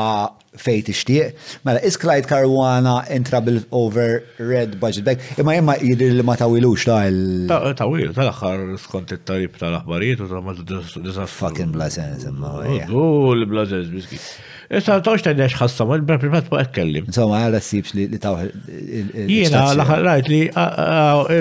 fejt 0.55 0.89
ixtieq. 0.91 1.39
Mela, 1.67 1.81
isklajt 1.87 2.27
karwana 2.29 2.97
Caruana 3.05 3.15
in 3.15 3.23
trouble 3.27 3.61
over 3.71 4.21
red 4.39 4.77
budget 4.83 5.03
bag. 5.07 5.19
Imma 5.39 5.55
jemma 5.57 5.75
jidri 5.79 6.09
li 6.17 6.23
ma 6.27 6.35
tawilux 6.39 6.85
ta' 6.87 7.01
il. 7.07 7.47
ta' 7.51 7.73
tal-axar 7.79 8.63
skont 8.79 9.11
it-tarib 9.15 9.55
tal-aħbarijiet 9.59 10.23
u 10.23 10.29
ta' 10.31 10.43
ma 10.43 10.55
Fucking 11.25 11.71
blazens 11.75 12.27
imma. 12.27 12.53
U 12.91 13.33
l-blazens 13.35 13.91
biskit. 13.91 14.29
Issa 14.71 14.95
toċ 15.03 15.23
ta' 15.25 15.31
nex 15.35 15.57
ħassam, 15.59 15.89
il-privat 15.97 16.45
ma' 16.53 16.61
kellim. 16.71 17.07
Insomma, 17.11 17.41
għala 17.43 17.59
s-sibx 17.59 17.91
li 17.97 18.19
taw. 18.23 18.37
Eh, 18.39 19.09
eh, 19.25 19.27
Jena, 19.27 19.65
laħrajt 19.75 20.29
li 20.31 20.39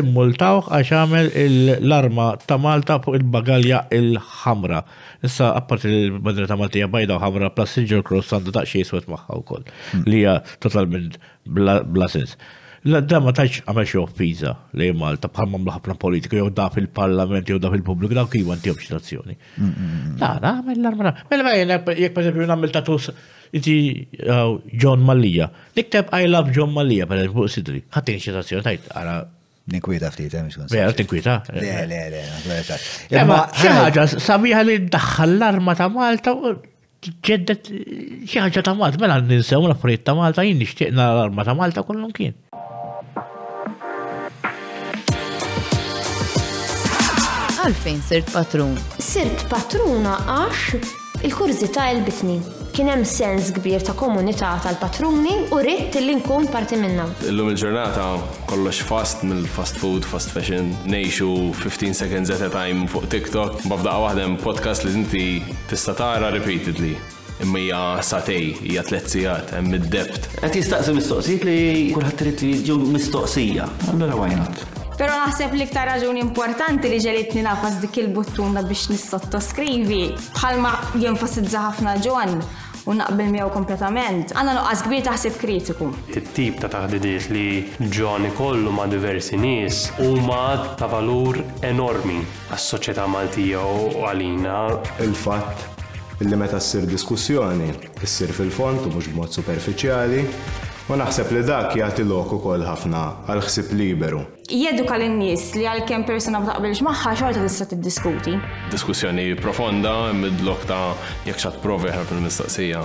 immultaw 0.00 0.64
għax 0.66 0.92
għamel 0.98 1.28
l-arma 1.76 2.30
ta' 2.42 2.58
Malta 2.62 2.98
fuq 3.04 3.20
il-bagalja 3.20 3.84
il-ħamra. 3.94 4.82
Issa, 5.26 5.52
apparti 5.60 5.92
il-badra 6.08 6.48
ta' 6.50 6.58
Maltija 6.58 6.90
bajda 6.90 7.20
ħamra, 7.22 7.52
plus 7.54 7.76
Silver 7.78 8.02
Cross 8.10 8.34
għandu 8.34 8.56
ta' 8.58 8.66
xie 8.66 8.82
swet 8.90 9.06
maħħa 9.10 9.38
u 9.38 9.46
koll. 9.52 9.68
Hmm. 9.92 10.06
Li 10.10 10.24
totalment 10.66 11.20
bla 11.46 11.78
l-da 12.88 13.18
ma 13.20 13.32
taċ 13.36 13.64
għamel 13.68 13.86
xo 13.90 14.02
fiza 14.16 14.52
li 14.80 14.88
Malta 14.96 15.28
bħamma 15.28 15.58
mlaħabna 15.60 15.96
politika 16.00 16.38
jow 16.38 16.48
da 16.56 16.70
fil-parlament 16.72 17.44
jow 17.50 17.58
da 17.60 17.68
fil-pubbliku 17.74 18.16
daw 18.16 18.28
kif 18.32 18.48
għanti 18.48 18.72
obċitazzjoni. 18.72 19.36
Da, 20.20 20.32
da, 20.40 20.54
mella 20.64 20.92
mela. 20.96 21.12
Mela 21.30 21.44
ma 21.44 21.52
jena, 21.56 21.80
jek 21.92 22.14
per 22.14 22.24
esempio 22.24 22.46
namil 22.48 22.72
tatus 22.72 23.10
inti 23.52 23.74
uh, 24.30 24.56
John 24.80 25.04
Mallija. 25.04 25.50
Nikteb 25.76 26.08
I 26.16 26.24
love 26.30 26.54
John 26.56 26.72
Mallija, 26.72 27.08
per 27.10 27.20
esempio 27.20 27.46
sidri. 27.52 27.82
Ħattin 27.92 28.22
citazzjoni 28.28 28.64
tajt 28.70 28.88
għara 28.96 29.18
Ninkwita 29.70 30.08
ftit, 30.10 30.32
hemm 30.34 30.48
eh, 30.48 30.50
xkun. 30.50 30.68
Vera, 30.72 30.90
tinkwita. 30.96 31.34
Le, 31.54 31.68
le, 31.86 31.98
le, 32.10 32.22
Imma 33.20 33.36
ħaġa 33.54 34.06
sabiħa 34.16 34.64
li 34.66 34.78
ddaħħal 34.88 35.36
l-arma 35.36 35.76
ta' 35.78 35.86
Malta 35.94 36.32
ġeddet 37.22 37.70
xi 38.24 38.40
ħaġa 38.42 38.64
ta' 38.66 38.74
Malta, 38.74 38.98
mela 39.02 39.20
ninsew 39.22 39.60
l-affarijiet 39.68 40.02
ta' 40.08 40.16
Malta 40.18 40.42
jien 40.48 40.58
nixtieq 40.58 40.90
l-arma 40.96 41.46
ta' 41.46 41.54
Malta 41.54 41.84
kollhom 41.86 42.10
kien. 42.16 42.34
Għalfejn 47.60 47.98
sirt 48.00 48.30
patrun? 48.32 48.70
Sirt 49.04 49.42
patruna 49.50 50.14
għax 50.30 51.24
il-kurzita 51.28 51.90
il-bitni. 51.92 52.38
Kien 52.72 52.88
hemm 52.88 53.04
sens 53.04 53.50
kbir 53.52 53.82
ta' 53.84 53.92
komunità 53.98 54.54
tal-patruni 54.64 55.34
u 55.52 55.58
rrid 55.60 55.98
li 56.00 56.14
nkun 56.22 56.46
parti 56.54 56.78
minna. 56.80 57.04
Illum 57.28 57.50
il-ġurnata 57.52 58.06
kollox 58.48 58.80
fast 58.88 59.26
mill-fast 59.28 59.76
food, 59.82 60.08
fast 60.08 60.32
fashion, 60.32 60.72
nejxu 60.88 61.28
15 61.60 62.00
seconds 62.00 62.32
at 62.32 62.40
a 62.40 62.48
time 62.54 62.88
fuq 62.88 63.10
TikTok, 63.12 63.60
b'fdaqa 63.68 64.06
waħda 64.06 64.30
podcast 64.40 64.88
li 64.88 64.94
inti 65.02 65.24
tista' 65.68 65.96
tara 66.00 66.32
repeatedly 66.32 66.94
imma 67.44 68.00
satej, 68.00 68.54
hija 68.70 68.86
tliet 68.88 69.08
sigħat, 69.12 69.52
hemm 69.60 69.76
id-debt. 69.82 70.32
Qed 70.40 70.60
jistaqsi 70.62 70.96
mistoqsijiet 70.96 71.44
li 71.50 71.62
kulħadd 71.92 72.20
trid 72.24 72.46
jiġu 72.54 72.80
mistoqsija. 72.96 73.68
Allura 73.92 74.16
why 74.20 74.36
not? 74.40 74.68
Pero 75.00 75.14
naħseb 75.16 75.54
li 75.56 75.64
ktar 75.64 75.86
raġuni 75.88 76.20
importanti 76.20 76.88
li 76.92 76.98
ġelitni 77.00 77.40
nafas 77.46 77.78
dik 77.80 77.94
il-buttuna 78.02 78.60
biex 78.68 78.90
nissottoskrivi 78.92 80.00
bħalma 80.34 80.72
jenfasidza 81.00 81.62
ħafna 81.70 81.94
ġon 82.04 82.34
u 82.36 82.96
naqbel 82.98 83.30
miegħu 83.32 83.46
kompletament. 83.56 84.34
Għanna 84.36 84.58
nuqqas 84.58 84.84
kbir 84.84 85.02
taħseb 85.08 85.38
kritiku. 85.40 85.88
Tittib 86.18 86.60
ta' 86.60 86.68
taħdidiet 86.76 87.30
li 87.32 87.46
ġon 87.96 88.28
kollu 88.36 88.74
ma' 88.76 88.84
diversi 88.92 89.40
nies 89.40 89.86
huma 90.04 90.44
ta' 90.76 90.90
valur 90.98 91.40
enormi 91.72 92.20
għas-soċjetà 92.52 93.08
Maltija 93.08 93.64
u 93.72 93.84
għalina. 94.04 94.58
Il-fatt 95.06 95.80
illi 96.20 96.36
meta 96.44 96.60
ssir 96.60 96.84
diskussjoni, 96.96 97.72
ssir 98.04 98.36
fil-font 98.36 98.84
u 98.90 98.98
mhux 98.98 99.14
b'mod 99.14 99.32
superfiċjali, 99.40 100.28
U 100.90 100.96
naħseb 100.98 101.28
li 101.30 101.40
dak 101.46 101.76
jagħti 101.78 102.02
lok 102.02 102.32
ukoll 102.34 102.64
ħafna 102.66 103.00
għal 103.30 103.40
ħsib 103.46 103.68
liberu. 103.78 104.24
Jeduka 104.50 104.96
lin-nies 104.98 105.44
li 105.54 105.60
għalkemm 105.70 106.02
persuna 106.08 106.40
ma 106.42 106.48
taqbilx 106.50 106.80
magħha 106.82 107.12
xorta 107.20 107.44
tista' 107.44 107.66
tiddiskuti. 107.70 108.32
Diskussjoni 108.72 109.28
profonda 109.38 109.92
mid-lok 110.18 110.64
ta' 110.66 110.96
jekk 111.28 111.38
xat 111.44 111.60
provi 111.62 111.92
ħar 111.94 112.08
fil-mistaqsija. 112.10 112.80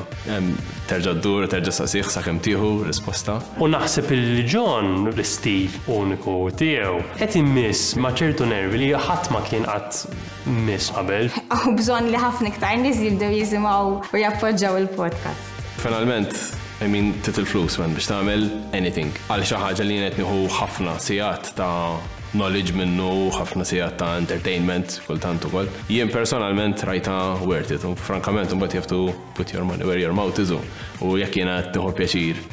Terġa' 0.92 1.16
ddur, 1.18 1.48
terġa' 1.50 1.74
saqsih 1.80 2.12
sakemm 2.14 2.38
tieħu 2.46 2.70
risposta. 2.86 3.40
U 3.58 3.72
naħseb 3.74 4.12
il-ġon 4.14 5.10
l-istil 5.16 5.74
uniku 5.96 6.36
tiegħu 6.62 7.00
qed 7.18 7.38
immiss 7.42 7.96
ma' 7.98 8.12
ċertu 8.22 8.46
nervi 8.52 8.84
li 8.84 8.92
ħadd 9.08 9.32
ma 9.34 9.42
kien 9.50 9.66
qatt 9.72 10.04
miss 10.68 10.94
qabel. 10.94 11.32
Aw 11.58 11.74
bżonn 11.82 12.12
li 12.14 12.22
ħafna 12.22 12.54
iktar 12.54 12.78
nies 12.86 13.02
jibdew 13.02 13.32
jisimgħu 13.40 13.98
u 14.14 14.22
jappoġġaw 14.22 14.78
il-podcast. 14.84 15.50
Finalment, 15.82 16.38
I 16.86 16.88
mean, 16.88 17.16
tit 17.26 17.40
il 17.42 17.48
flus 17.50 17.80
man 17.82 17.96
biex 17.98 18.06
tagħmel 18.12 18.44
anything. 18.78 19.08
Għal 19.34 19.46
xaħġa 19.50 19.86
li 19.88 19.96
jenet 19.96 20.20
nieħu 20.20 20.44
ħafna 20.54 20.92
sijat 21.02 21.48
ta' 21.58 21.98
knowledge 22.36 22.76
minnu, 22.78 23.08
ħafna 23.34 23.66
sijat 23.66 23.96
ta' 23.98 24.12
entertainment 24.22 25.00
kultant 25.08 25.48
ukoll. 25.50 25.72
Jien 25.90 26.12
personalment 26.14 26.86
rajta 26.86 27.16
worth 27.50 27.74
it, 27.74 27.88
u 27.90 27.96
frankament 27.98 28.54
un 28.54 28.62
bat 28.62 28.78
to 28.94 29.08
put 29.34 29.52
your 29.56 29.66
money 29.66 29.82
where 29.84 29.98
your 29.98 30.14
mouth 30.14 30.38
is 30.38 30.54
u 30.54 30.62
jek 31.18 31.40
jena 31.42 31.58
qed 31.72 31.76
nieħu 31.82 31.98
pjaċir 32.04 32.44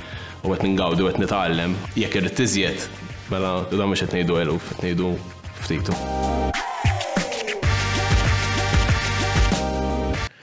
u 0.48 0.56
għet 0.56 0.64
ningawdu 0.70 1.10
qed 1.10 1.20
nitgħallem, 1.26 1.76
jekk 2.00 2.16
irid 2.22 2.36
tiżjed, 2.40 2.88
mela 3.34 3.54
da 3.68 3.84
mhux 3.84 4.00
qed 4.06 4.16
ngħidu 4.22 4.40
eluf, 4.48 4.72
qed 4.78 4.94
ngħidu 4.94 5.12
ftitu. 5.66 6.00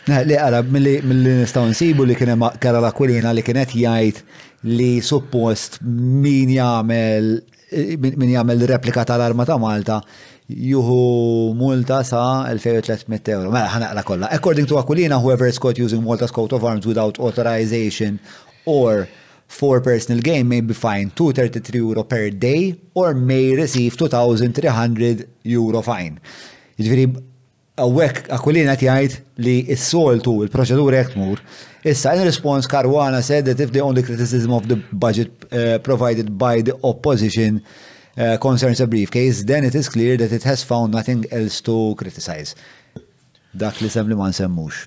Li 0.10 0.34
għara, 0.38 0.64
mill-li 0.72 1.34
nistaw 1.44 1.68
nsibu 1.69 2.06
li 2.07 2.15
kienem 2.18 2.41
Karola 2.61 2.90
Aquilina 2.90 3.30
li 3.36 3.44
kienet 3.45 3.76
jgħid 3.77 4.22
li 4.76 4.88
suppost 5.06 5.77
min 5.84 6.49
jagħmel 6.49 7.27
min 7.99 8.31
jagħmel 8.34 8.65
replika 8.72 9.03
tal-arma 9.06 9.45
ta' 9.45 9.60
Malta 9.61 9.99
juhu 10.49 11.53
multa 11.53 11.99
sa 12.07 12.23
2300 12.49 13.36
euro. 13.36 13.52
Mela 13.53 13.69
ħanaqra 13.76 14.02
kollha. 14.07 14.31
According 14.34 14.65
to 14.72 14.80
Aquilina, 14.81 15.19
whoever 15.22 15.45
is 15.49 15.61
caught 15.61 15.77
using 15.77 16.02
Malta's 16.06 16.34
coat 16.34 16.56
of 16.57 16.65
arms 16.65 16.88
without 16.90 17.19
authorization 17.19 18.18
or 18.65 19.06
for 19.45 19.77
personal 19.81 20.22
gain 20.26 20.49
may 20.49 20.61
be 20.65 20.73
fined 20.73 21.14
233 21.19 21.77
euro 21.84 22.03
per 22.03 22.31
day 22.31 22.77
or 22.95 23.14
may 23.14 23.53
receive 23.57 23.98
2300 23.99 25.27
euro 25.45 25.81
fine. 25.86 26.18
Ġviri, 26.80 27.06
għawek 27.80 28.20
għakulina 28.36 28.74
tjajt 28.80 29.18
li 29.46 29.58
s-soltu, 29.76 30.38
il-proċedur 30.46 30.98
jek 30.98 31.16
mur. 31.20 31.42
Issa, 31.88 32.14
in 32.18 32.26
response, 32.28 32.68
Karwana 32.70 33.22
said 33.24 33.46
that 33.48 33.60
if 33.64 33.72
the 33.76 33.82
only 33.84 34.04
criticism 34.04 34.52
of 34.54 34.68
the 34.68 34.78
budget 34.92 35.32
uh, 35.52 35.80
provided 35.86 36.34
by 36.38 36.62
the 36.62 36.76
opposition 36.84 37.62
uh, 38.20 38.36
concerns 38.42 38.82
a 38.82 38.88
briefcase, 38.88 39.44
then 39.46 39.64
it 39.64 39.76
is 39.76 39.88
clear 39.88 40.18
that 40.18 40.32
it 40.32 40.44
has 40.44 40.64
found 40.64 40.92
nothing 40.94 41.26
else 41.32 41.62
to 41.62 41.96
criticize. 41.98 42.56
Dak 43.56 43.80
li 43.82 43.90
sem 43.90 44.08
li 44.12 44.18
ma 44.20 44.28
nsemmux. 44.30 44.84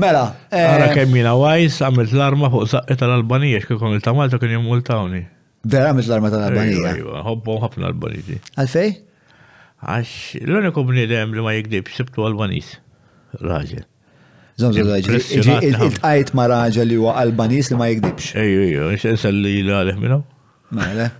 Mela. 0.00 0.28
Għara 0.54 0.90
eh, 0.92 0.98
kemmina 1.00 1.32
wajs, 1.36 1.80
għamilt 1.82 2.12
l-arma 2.14 2.50
fuq 2.52 2.68
saqqi 2.72 2.96
tal-Albanija, 3.00 3.64
xkikon 3.64 3.96
il-Tamalta 3.96 4.38
kien 4.42 4.54
jimmultawni. 4.60 5.24
Vera 5.66 5.90
għamilt 5.90 6.12
l-arma 6.12 6.30
tal-Albanija. 6.34 6.94
Hobbo 7.26 7.58
l-Albanija. 7.64 8.38
Għalfej? 8.54 8.94
Għax 9.84 10.40
l-uniku 10.40 10.84
bnidem 10.88 11.34
li 11.36 11.42
ma 11.44 11.52
jikdib 11.52 11.90
sibtu 11.92 12.24
għal-banis, 12.24 12.72
raġel. 13.42 13.84
il-tajt 14.62 16.30
ma 16.36 16.46
raġel 16.48 16.88
li 16.88 16.96
huwa 16.96 17.16
għal-banis 17.20 17.68
li 17.74 17.80
ma 17.80 17.90
jikdibx. 17.90 18.30
Ejju, 18.40 18.62
ejju, 18.70 18.86
xesel 19.02 19.36
li 19.44 19.58
l-għalih 19.60 19.98
minnu. 20.00 20.22
Mela. 20.76 21.10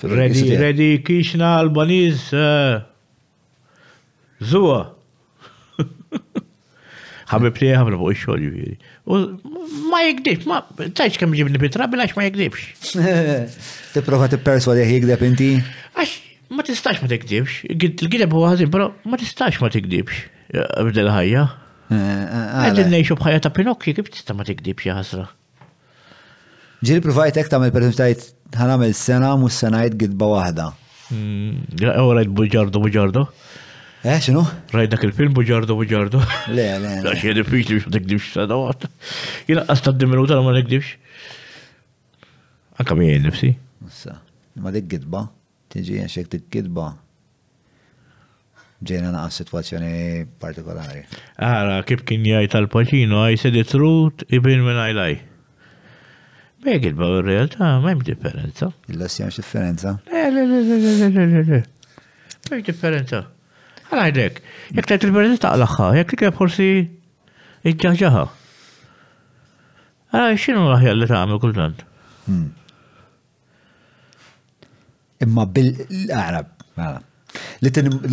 Redi 0.00 0.88
kixna 1.04 1.54
għal-banis 1.60 2.24
eh, 2.36 2.76
zuwa. 4.48 4.78
Ħabib 7.26 7.56
li 7.60 7.70
ħabib 7.74 7.98
fuq 8.00 8.16
xogħol 8.22 8.42
jiġifieri. 8.46 8.78
ma 9.92 10.00
jikdibx, 10.08 10.48
ma 10.48 10.62
tajċ 10.80 11.20
kem 11.20 11.36
ġibni 11.36 11.60
pitra 11.60 11.88
bilax 11.92 12.16
ma 12.16 12.24
jikdibx. 12.30 12.94
Tipprova 13.92 14.28
tipperswadi 14.32 14.88
jikdeb 14.88 15.24
inti? 15.28 15.50
Għax 15.96 16.24
ma 16.50 16.62
tistax 16.62 17.00
ma 17.02 17.08
tikdibx. 17.10 17.64
Il-gideb 17.70 18.32
huwa 18.34 18.52
ħażin, 18.54 18.70
però 18.72 18.90
ma 19.10 19.18
tistax 19.20 19.60
ma 19.62 19.70
tikdibx 19.72 20.20
eh, 20.54 20.68
b'del 20.90 21.10
ħajja. 21.12 21.42
Eh, 21.90 21.96
eh, 21.96 22.54
Għedin 22.64 22.90
nejxu 22.96 23.16
bħajja 23.20 23.44
ta' 23.46 23.52
Pinokki, 23.54 23.94
kif 23.96 24.10
tista 24.12 24.34
ma 24.34 24.46
tikdibx 24.46 24.88
ja 24.88 25.00
Ġiri 26.86 27.00
provajt 27.00 27.38
ek 27.40 27.48
tamil 27.50 27.70
per 27.72 27.86
tajt 27.96 28.26
ħanamil 28.54 28.92
sena 28.94 29.30
mu 29.40 29.48
senajt 29.50 29.94
gidba 29.98 30.26
wahda. 30.28 30.66
Għorajt 31.08 32.28
hmm, 32.28 32.36
buġardu 32.36 32.82
buġardu. 32.84 33.22
Eh, 34.06 34.18
xinu? 34.22 34.42
Rajt 34.74 34.92
dak 34.92 35.06
il-film 35.08 35.32
buġardu 35.34 35.74
buġardu. 35.80 36.20
Le, 36.52 36.66
le. 36.84 36.92
Għaxie 37.08 37.32
diffiċli 37.40 37.78
biex 37.80 37.88
ma 37.88 37.96
tikdibx 37.96 38.28
sena 38.36 38.60
wahda. 38.60 38.92
Jina 39.48 39.64
għasta 39.72 39.94
d-diminuta 39.96 40.38
ma 40.44 40.52
tikdibx. 40.60 40.92
Anka 42.76 42.98
mi 42.98 43.08
nifsi. 43.24 43.54
Ma 44.60 44.74
dik 44.74 44.86
gidba 44.92 45.24
tiġi 45.76 46.24
t-kidba 46.32 46.88
ġena 48.86 49.10
naqqa 49.12 49.32
situazzjoni 49.38 50.24
partikolari. 50.40 51.02
Ara, 51.42 51.82
kif 51.88 52.02
kien 52.08 52.24
jgħaj 52.28 52.50
tal-Pacino, 52.52 53.22
I 53.32 53.36
said 53.40 53.56
the 53.56 53.64
truth 53.64 54.24
even 54.28 54.64
when 54.66 54.76
I 54.76 54.92
lie. 54.96 55.20
u 56.66 56.68
r 56.68 57.24
realtà 57.24 57.80
ma 57.80 57.88
hemm 57.92 58.02
differenza. 58.02 58.70
il 58.88 59.04
si 59.08 59.22
hemmx 59.22 59.36
differenza. 59.40 59.98
Le, 60.12 60.30
le, 60.30 60.42
le, 60.44 60.60
le, 60.62 60.76
le, 60.82 61.08
le, 61.08 61.26
le, 61.26 61.42
le. 61.48 61.62
Ma 62.50 62.60
differenza. 62.60 63.24
Għala 63.86 64.08
jdek, 64.10 64.42
jek 64.76 64.88
tajt 64.90 65.06
il-verità 65.06 65.48
taqlaħħa, 65.50 65.90
jek 66.02 66.12
li 66.12 66.18
kif 66.24 66.36
forsi 66.36 66.66
iġġaħġaħa. 67.70 68.24
Għala 70.14 70.36
xinu 70.42 70.68
laħja 70.68 70.96
li 70.98 71.06
ta' 71.10 71.22
għamil 71.22 71.42
kultant. 71.42 71.84
Hmm 72.26 72.48
imma 75.24 75.44
bil-Arab. 75.44 76.46
Li 77.64 77.70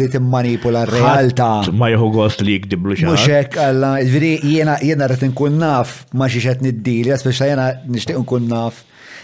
t-manipula 0.09 0.83
r-realtà. 0.87 1.49
Ma 1.75 1.87
jħu 1.93 2.09
għost 2.25 2.43
li 2.45 2.57
jikdiblu 2.57 2.95
xaħġa. 2.99 3.09
Muxek, 3.11 3.57
għalla, 3.63 3.91
ġviri, 4.09 4.31
jena 4.55 4.77
jena 4.83 5.07
rrit 5.09 5.23
nkun 5.29 5.59
naf 5.61 5.93
ma 6.19 6.27
xiexet 6.31 6.63
niddili, 6.65 7.13
speċa 7.19 7.47
jena 7.51 7.67
nishtiq 7.91 8.19
nkun 8.19 8.49
naf 8.51 8.81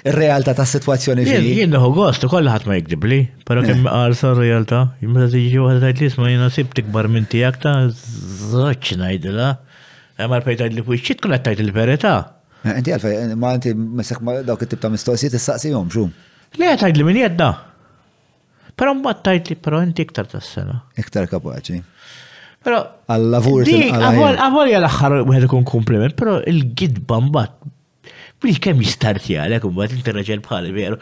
r-realtà 0.10 0.53
eh. 0.53 0.57
ta' 0.61 0.68
situazzjoni 0.69 1.26
ġili. 1.27 1.53
Jena 1.64 1.80
nħu 1.81 2.06
għost, 2.07 2.27
kolla 2.31 2.53
ħat 2.56 2.69
ma 2.69 2.77
jikdibli, 2.80 3.22
pero 3.47 3.65
kemm 3.65 3.89
għarsa 3.91 4.31
r-realtà, 4.38 4.84
jimma 5.03 5.27
tiġi 5.34 5.57
għu 5.60 5.69
għad 5.73 5.88
li 6.03 6.07
jisma 6.07 6.31
jena 6.31 6.51
sib 6.53 6.73
tikbar 6.80 7.11
minn 7.11 7.27
tijak 7.31 7.60
ta' 7.65 7.76
zoċ 7.91 8.97
najdila. 9.03 9.51
Għamar 10.19 10.43
pejtajt 10.47 10.76
li 10.80 10.84
fuċċit 10.88 11.22
kolla 11.23 11.39
tajt 11.43 11.61
il-verita. 11.64 12.14
Eh, 12.65 12.73
inti 12.77 12.91
għalfej, 12.95 13.35
ma' 13.39 13.53
inti 13.56 13.76
ma' 13.76 14.41
dawk 14.47 14.64
it-tib 14.68 14.91
mistoqsijiet, 14.95 15.39
s-saqsijom, 15.39 15.88
xum. 15.95 16.10
Le, 16.60 16.73
tajt 16.81 16.97
li 16.99 17.06
minn 17.07 17.19
jedna. 17.23 17.53
Pero 18.80 18.95
mbagħad 18.95 19.23
tajt 19.27 19.49
li 19.51 19.57
però 19.60 19.81
inti 19.84 20.06
iktar 20.06 20.27
tas-sena. 20.31 20.77
Iktar 20.99 21.27
kapaċi. 21.30 21.81
Pero 22.64 22.80
għall-lavur. 23.11 23.64
Dik, 23.68 23.91
Għavol 23.91 24.72
jgħal 24.72 24.88
aħħar 24.88 25.15
wieħed 25.27 25.47
ikun 25.49 25.68
kompliment, 25.73 26.15
però 26.23 26.39
il-gidba 26.49 27.19
mbagħad 27.27 27.76
Bli 28.39 28.53
kem 28.64 28.80
jistarti 28.80 29.34
għalek, 29.35 29.65
u 29.68 29.69
bat 29.76 29.91
inti 29.91 30.14
raġel 30.15 30.39
bħali 30.45 30.69
veru. 30.72 30.95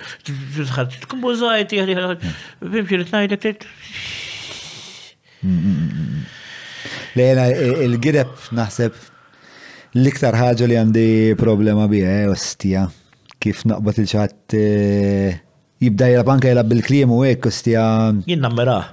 Tħad 0.57 0.95
kumbużajti 1.11 1.77
għalek, 1.83 2.23
bimxir 2.73 3.03
t-najdek. 3.11 3.67
Lejna, 7.21 7.45
il-gideb 7.85 8.33
naħseb 8.57 8.97
l-iktar 10.01 10.39
ħagġa 10.41 10.65
li 10.71 10.79
għandi 10.81 11.05
problema 11.37 11.85
bija, 11.91 12.15
ostija, 12.33 12.87
kif 13.37 13.61
naqbat 13.69 14.01
il-ċat 14.01 14.57
jibda 15.81 16.07
jilab 16.13 16.29
anka 16.33 16.49
jilab 16.49 16.69
bil-klim 16.71 17.11
u 17.13 17.21
hekk 17.25 17.45
kostja. 17.47 17.85
Jien 18.29 18.41
nammeraħ. 18.45 18.87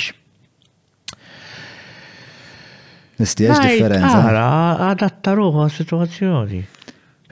Nistiex 3.22 3.60
differenza. 3.62 4.20
Għara, 4.20 4.46
adatta 4.90 5.36
ruħu 5.38 5.68
situazzjoni. 5.76 6.64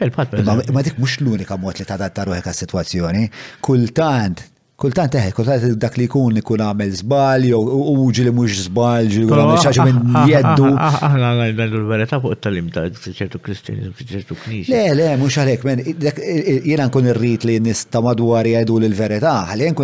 Ma 0.03 0.83
dik 0.83 0.97
mux 0.99 1.19
l-unika 1.23 1.55
mod 1.63 1.79
li 1.79 1.87
tadatta 1.87 2.25
ruħek 2.27 2.49
għas 2.51 2.65
situazzjoni. 2.65 3.27
Kultant 3.63 4.45
Kultant 4.83 5.15
eħe, 5.15 5.29
eh, 5.31 5.35
kultant 5.37 5.65
dak 5.83 5.97
li 6.01 6.09
kun 6.11 6.33
li 6.35 6.41
kun 6.43 6.59
għamil 6.65 6.91
zbal, 7.05 7.45
jow 7.53 7.61
uġi 7.93 8.25
li 8.27 8.33
mux 8.35 8.65
zbal, 8.65 9.07
ġi 9.13 9.21
kun 9.31 9.39
għamel 9.39 9.61
xaġi 9.63 9.85
minn 9.87 10.17
jeddu. 10.27 10.71
Aħna 10.75 11.29
għajna 11.37 11.67
l-verita 11.69 12.19
fuq 12.23 12.41
tal-lim 12.43 12.71
ta' 12.75 12.89
ċertu 13.05 13.39
kristjanizm, 13.45 13.93
ċertu 14.01 14.39
knis. 14.43 14.67
Le, 14.73 14.81
le, 14.99 15.07
mux 15.23 15.37
għalek, 15.39 15.63
men, 15.69 15.85
jena 16.67 16.89
nkun 16.91 17.07
irrit 17.13 17.47
li 17.47 17.61
nista 17.63 18.03
madwar 18.03 18.49
jeddu 18.51 18.81
l-verita, 18.83 19.37
għalek 19.55 19.79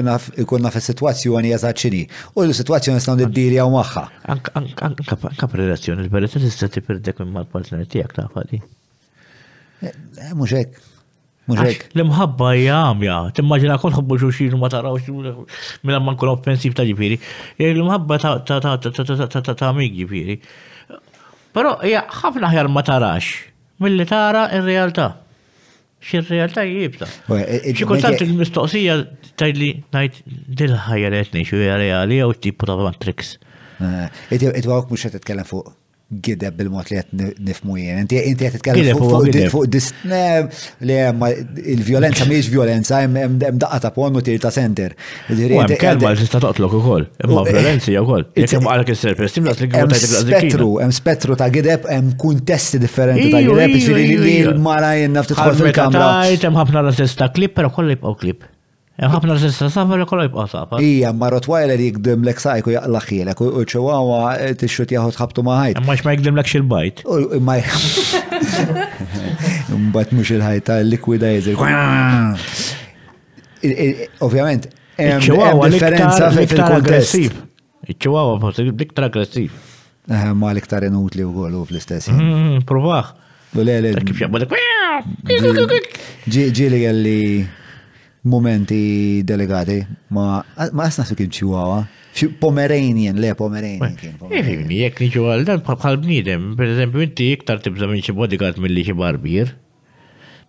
nkun 0.46 0.66
naf 0.66 0.80
situazzjoni 0.88 1.54
jazaċini, 1.54 2.02
u 2.34 2.48
l-situazzjoni 2.48 2.98
nistaw 2.98 3.14
id 3.22 3.30
diri 3.38 3.62
għaw 3.62 3.70
maħħa. 3.76 4.04
Anka 4.34 5.52
relazzjoni, 5.62 6.08
l-verita 6.08 6.42
tista' 6.42 6.72
tiperdek 6.74 7.22
minn 7.22 7.38
mal-partner 7.38 7.86
tijak 7.86 8.18
ta' 8.18 8.26
għafadi. 8.26 8.64
Mux 10.34 10.87
L-imħabba 11.48 12.48
jgħamja, 12.60 13.14
t-immaġina 13.36 13.78
kol 13.80 13.94
ħobbu 13.96 14.18
xuxin 14.20 14.56
ma 14.60 14.68
taraw 14.68 14.98
minna 15.08 15.32
mela 15.88 16.00
man 16.04 16.16
kun 16.20 16.28
offensiv 16.28 16.74
ta' 16.76 16.84
ġifiri. 16.84 17.16
E, 17.56 17.70
l-imħabba 17.72 18.18
ta' 18.44 19.72
mig 19.76 19.94
ġifiri. 19.96 20.36
Pero 21.56 21.72
ħafna 21.80 22.50
ħjar 22.52 22.68
ma 22.68 22.84
tarax, 22.84 23.30
mill-li 23.80 24.06
tara 24.10 24.44
il-realtà. 24.58 25.06
Xir 26.04 26.22
realtà 26.28 26.62
jibta. 26.68 27.08
E, 27.34 27.40
e, 27.40 27.74
Xikultant 27.74 28.20
il-mistoqsija 28.26 28.98
tajli 29.40 29.72
najt 29.96 30.20
dil-ħajja 30.28 31.10
li 31.14 31.22
għetni 31.22 31.48
xu 31.48 31.56
reali 31.64 31.88
għaw 32.20 32.36
tipu 32.44 32.68
ta' 32.68 32.76
matrix. 32.84 33.38
Id-għawk 33.80 34.92
mux 34.92 35.08
għet 35.08 35.48
fuq 35.48 35.74
gideb 36.08 36.56
bil-mod 36.56 36.88
li 36.88 36.96
għet 36.96 37.40
nifmu 37.44 37.74
jien. 37.76 37.98
Inti 38.00 38.16
għet 38.16 38.54
t-tkellem 38.56 39.00
fuq 39.52 39.66
disnem 39.68 40.48
li 40.88 40.96
ma 41.16 41.28
il-violenza 41.36 42.24
miex 42.28 42.48
violenza, 42.52 43.02
jem 43.04 43.34
daqqa 43.60 43.80
ta' 43.86 43.90
pon 43.92 44.16
tir 44.24 44.40
ta' 44.40 44.52
center. 44.54 44.94
Kelma 45.28 46.14
li 46.14 46.22
tista' 46.22 46.40
toqtlok 46.44 46.78
u 46.78 46.82
koll, 46.86 47.08
imma 47.26 47.44
violenza 47.48 47.92
jew 47.92 48.06
koll. 48.08 48.26
Jem 48.40 48.64
għalek 48.72 48.94
il-serpers, 48.94 49.36
tim 49.36 49.48
las 49.48 49.60
spettru, 50.08 50.70
jem 50.80 50.96
spettru 50.96 51.36
ta' 51.38 51.50
gideb, 51.52 51.84
jem 51.92 52.14
kuntesti 52.24 52.80
differenti 52.82 53.28
ta' 53.34 53.44
gideb, 53.44 53.98
li 53.98 54.38
l-mara 54.54 54.94
jennaf 55.02 55.28
t-tħol 55.28 55.58
fil-kamra. 55.60 56.12
ħafna 56.38 57.32
klip, 57.36 57.58
pero 57.60 57.68
klip 58.16 58.48
ħafna 59.06 59.30
l-sissa 59.36 59.68
safar 59.70 60.00
kolla 60.10 60.24
jibqa 60.26 60.42
safar. 60.50 60.80
Ija, 60.82 61.12
ma 61.14 61.28
Rottweiler 61.30 61.78
jikdim 61.78 62.24
l 62.26 62.32
sajku 62.42 62.72
jaqla 62.74 62.98
xilek, 63.04 63.40
u 63.46 63.60
ċewawa 63.62 64.32
e, 64.42 64.48
t-xut 64.58 64.90
jahot 64.94 65.14
ħabtu 65.20 65.44
maħajt. 65.46 65.78
Ma 65.86 65.94
ma 66.04 66.10
jikdim 66.16 66.34
l-ek 66.34 66.46
bajt 66.72 67.04
Ma 69.68 69.76
Mbat 69.78 70.12
mux 70.16 70.30
il-ħajta 70.34 70.78
l-liquidizer. 70.82 71.54
Ovvjament, 74.26 74.62
differenza 74.98 76.30
fil-kontest. 76.34 77.36
Ċewawa, 77.88 78.34
forse, 78.42 78.64
l-iktar 78.66 79.04
aggressiv. 79.06 79.50
Eh, 80.10 80.30
ma 80.34 80.48
l-iktar 80.52 80.82
inutli 80.88 81.22
u 81.22 81.30
għolu 81.46 81.60
fl-istess. 81.70 82.04
Mm-hmm, 82.10 82.54
Provax. 82.66 83.06
Ġili 86.28 86.78
għalli 86.90 87.18
momenti 88.22 89.22
delegati 89.24 89.84
ma 90.08 90.44
ma 90.72 90.82
asna 90.84 91.04
su 91.04 91.14
kim 91.14 91.28
kien 91.28 91.86
fi 92.12 92.26
Pomeranian, 92.26 93.16
le 93.16 93.34
Pomeranian 93.34 93.94
kien. 93.94 94.16
Eh, 94.32 94.40
Ifimni, 94.42 94.78
jek 94.82 94.98
niġu 95.04 95.24
għal 95.28 95.42
dan 95.46 95.60
bħal 95.62 95.98
bnidem, 96.02 96.46
per 96.58 96.66
esempio 96.66 97.02
inti 97.04 97.28
iktar 97.36 97.60
tibza 97.62 97.86
minn 97.86 98.02
xi 98.02 98.14
bodyguard 98.16 98.58
mill-li 98.58 98.82
xi 98.88 98.94
barbier. 98.98 99.52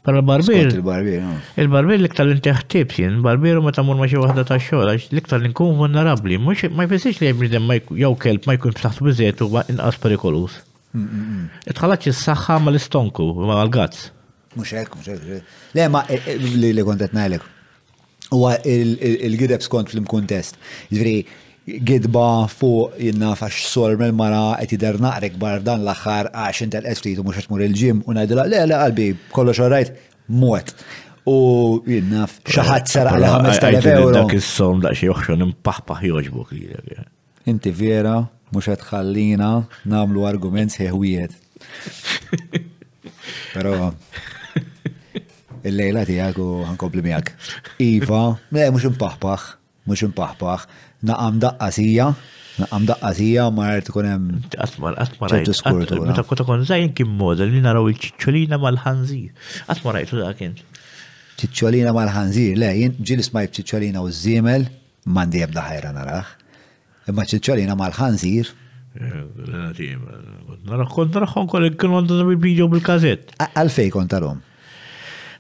Para 0.02 0.24
barbier. 0.26 0.72
Il-barbier, 0.74 1.22
Il-barbier 1.62 2.00
l-iktar 2.00 2.26
l-inti 2.26 2.54
ħtib 2.56 2.96
jien, 2.98 3.20
barbier 3.26 3.60
ma 3.62 3.74
tamur 3.76 4.00
ma 4.00 4.08
chi 4.10 4.18
wahda 4.18 4.48
ta' 4.50 4.58
xogħol, 4.58 4.94
għax 4.96 5.10
l-iktar 5.12 5.42
l-inkun 5.44 5.76
vulnerabli, 5.84 6.40
mhux 6.42 6.72
ma 6.74 6.88
jfissirx 6.88 7.20
li 7.22 7.34
bnidem 7.38 7.70
jew 7.94 8.16
kelb 8.24 8.50
ma 8.50 8.58
jkun 8.58 8.78
ftaħt 8.80 9.04
biżiet 9.06 9.46
u 9.46 9.52
inqas 9.68 10.00
perikolus. 10.06 10.58
Itħallaċ 10.96 10.96
mm, 10.96 11.70
mm, 11.70 11.70
mm. 11.70 12.10
is-saħħa 12.16 12.58
mal-istonku, 12.66 13.30
mal-gazz. 13.52 14.10
Mux 14.58 14.74
ekk, 14.74 14.98
mux 15.04 15.14
ekk. 15.20 15.44
Le 15.78 15.90
ma 15.92 16.06
eh, 16.10 16.24
eh, 16.26 16.40
li 16.66 16.82
kontet 16.88 17.14
najlek, 17.14 17.44
huwa 18.30 18.54
il-gideb 18.66 19.62
skont 19.66 19.90
fil-kuntest. 19.92 20.56
Ġifri, 20.92 21.16
gidba 21.86 22.24
fuq 22.52 22.90
jenna 23.02 23.34
fax 23.40 23.56
sor 23.72 23.94
mel 24.00 24.14
mara 24.18 24.42
qed 24.62 24.70
jidher 24.78 24.96
naqrek 25.02 25.36
bardan 25.42 25.64
dan 25.70 25.80
l-aħħar 25.88 26.26
għax 26.32 26.58
intel 26.68 26.86
qed 26.88 27.16
u 27.18 27.20
mhux 27.26 27.36
qed 27.44 27.48
tmur 27.50 27.62
il-ġim 27.66 27.98
u 28.06 28.08
ngħidilha 28.16 28.46
le 28.54 28.60
le 28.72 28.76
qalbi 28.84 29.08
kollox 29.36 29.58
orajt 29.68 29.90
muet. 30.42 30.70
U 31.30 31.32
jenna 31.90 32.22
xaħat 32.50 32.86
saraq 32.94 33.16
li 33.22 33.28
5000 33.28 33.30
euro. 33.98 34.14
Dak 34.22 34.34
il 34.38 34.44
som 34.46 34.78
da 34.84 34.90
xi 34.98 35.08
oħxon 35.14 35.40
impaħpaħ 35.50 36.00
joġbok 36.14 36.48
li. 36.56 36.64
Inti 37.50 37.72
vera 37.84 38.18
mhux 38.54 38.66
qed 38.74 38.82
tħallina 38.88 39.52
nagħmlu 39.90 40.22
argument 40.30 40.70
seħwiet. 40.74 41.32
Però 43.54 43.92
il-lejla 45.68 46.04
tijak 46.08 46.38
u 46.44 46.50
għankobli 46.68 47.04
miak. 47.06 47.32
Iva, 47.84 48.22
mux 48.52 48.86
impaħpaħ, 48.90 49.46
mux 49.90 50.06
impaħpaħ, 50.08 50.66
naqam 51.10 51.40
daqqasija, 51.44 52.08
naqam 52.64 52.88
daqqasija 52.90 53.50
mar 53.56 53.84
tkunem. 53.88 54.28
Atmar, 54.66 54.98
atmar, 55.06 55.36
atmar, 55.40 55.82
meta 56.08 56.26
kota 56.28 56.46
kon 56.48 56.66
zaħin 56.70 56.94
kim 56.98 57.12
model 57.20 57.52
li 57.56 57.64
naraw 57.66 57.90
il-ċicċolina 57.92 58.60
mal-ħanżir. 58.62 59.54
Atmar 59.76 60.00
rajtu 60.00 60.22
da 60.24 60.32
kien. 60.40 60.56
mal-ħanżir, 61.94 62.58
le, 62.60 62.74
jien 62.82 62.98
ġil 63.00 63.24
smajb 63.32 63.56
ċicċolina 63.60 64.04
u 64.04 64.10
z-zimel, 64.12 64.70
mandi 65.06 65.44
jibda 65.46 65.64
ħajra 65.70 65.94
narax. 65.96 66.36
Imma 67.10 67.24
ċicċolina 67.26 67.74
mal 67.76 67.90
ħanzir 67.92 68.52
Nara 70.70 70.84
kont 70.90 71.14
naraħon 71.14 71.46
kollek 71.48 71.82
għandu 71.86 72.26
bil 72.42 72.60
bil-kazet. 72.70 73.30
Għalfej 73.38 73.90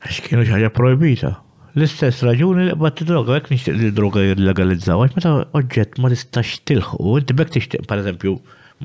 għax 0.03 0.19
kienu 0.27 0.45
xaġa 0.47 0.69
projbita. 0.75 1.33
L-istess 1.77 2.23
raġuni 2.25 2.65
li 2.69 2.75
bat 2.79 3.01
droga, 3.07 3.37
għek 3.39 3.49
nix 3.51 3.91
droga 3.95 4.23
jirlegalizzaw, 4.23 5.03
għax 5.05 5.17
meta 5.19 5.33
oġġet 5.57 5.99
ma 6.01 6.09
tistax 6.13 6.55
tilħu, 6.69 6.99
u 6.99 7.17
inti 7.19 7.35
bekk 7.37 7.53
tixtiq, 7.57 7.85
per 7.89 8.01
eżempju, 8.03 8.33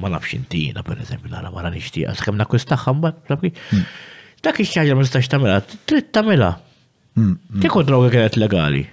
ma 0.02 0.10
nafx 0.12 0.34
intina, 0.36 0.82
per 0.86 1.00
eżempju, 1.04 1.30
nara 1.32 1.52
mara 1.54 1.70
nixtiq, 1.72 2.08
għax 2.10 2.26
kemna 2.26 2.44
kem 2.44 2.58
nakwistaxħa, 2.58 2.96
ma 2.98 3.14
hmm. 3.14 3.88
dak 4.44 4.60
ix-ħaġa 4.66 4.98
ma 4.98 5.06
tistax 5.06 5.30
tamela, 5.32 5.58
tritt 5.88 6.10
tamela. 6.16 6.52
Hmm, 7.16 7.38
hmm. 7.38 7.62
Kieku 7.64 7.84
droga 7.88 8.10
kienet 8.14 8.38
legali. 8.42 8.84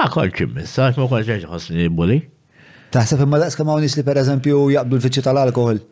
Ma 0.00 0.08
kolċ 0.10 0.46
immissa, 0.46 0.90
ma 0.96 1.04
kolċ 1.08 1.34
ħaġa 1.36 1.52
ħosni 1.52 1.90
buli. 1.92 2.18
Taħseb 2.92 3.22
imma 3.26 3.38
daqs 3.44 3.60
kemm 3.60 3.72
hawn 3.74 3.84
li 3.86 4.04
per 4.08 4.18
eżempju 4.24 4.64
jaqbdu 4.74 4.98
l-fiċċju 4.98 5.26
tal-alkohol. 5.28 5.82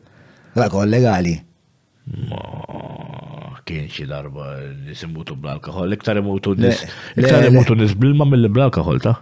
L-alkohol 0.57 0.91
legali. 0.93 1.37
Ma 2.27 2.80
kien 3.71 3.89
xi 3.95 4.05
darba 4.13 4.47
nis 4.87 5.03
imutu 5.07 5.37
bl-alkohol, 5.41 5.95
iktar 5.97 6.19
imutu 6.21 6.55
nis. 6.65 6.83
Iktar 7.21 7.47
imutu 7.49 7.77
nis 7.79 7.95
bil-ma 8.01 8.27
mill 8.29 8.49
bl-alkohol 8.55 9.01
ta' 9.07 9.17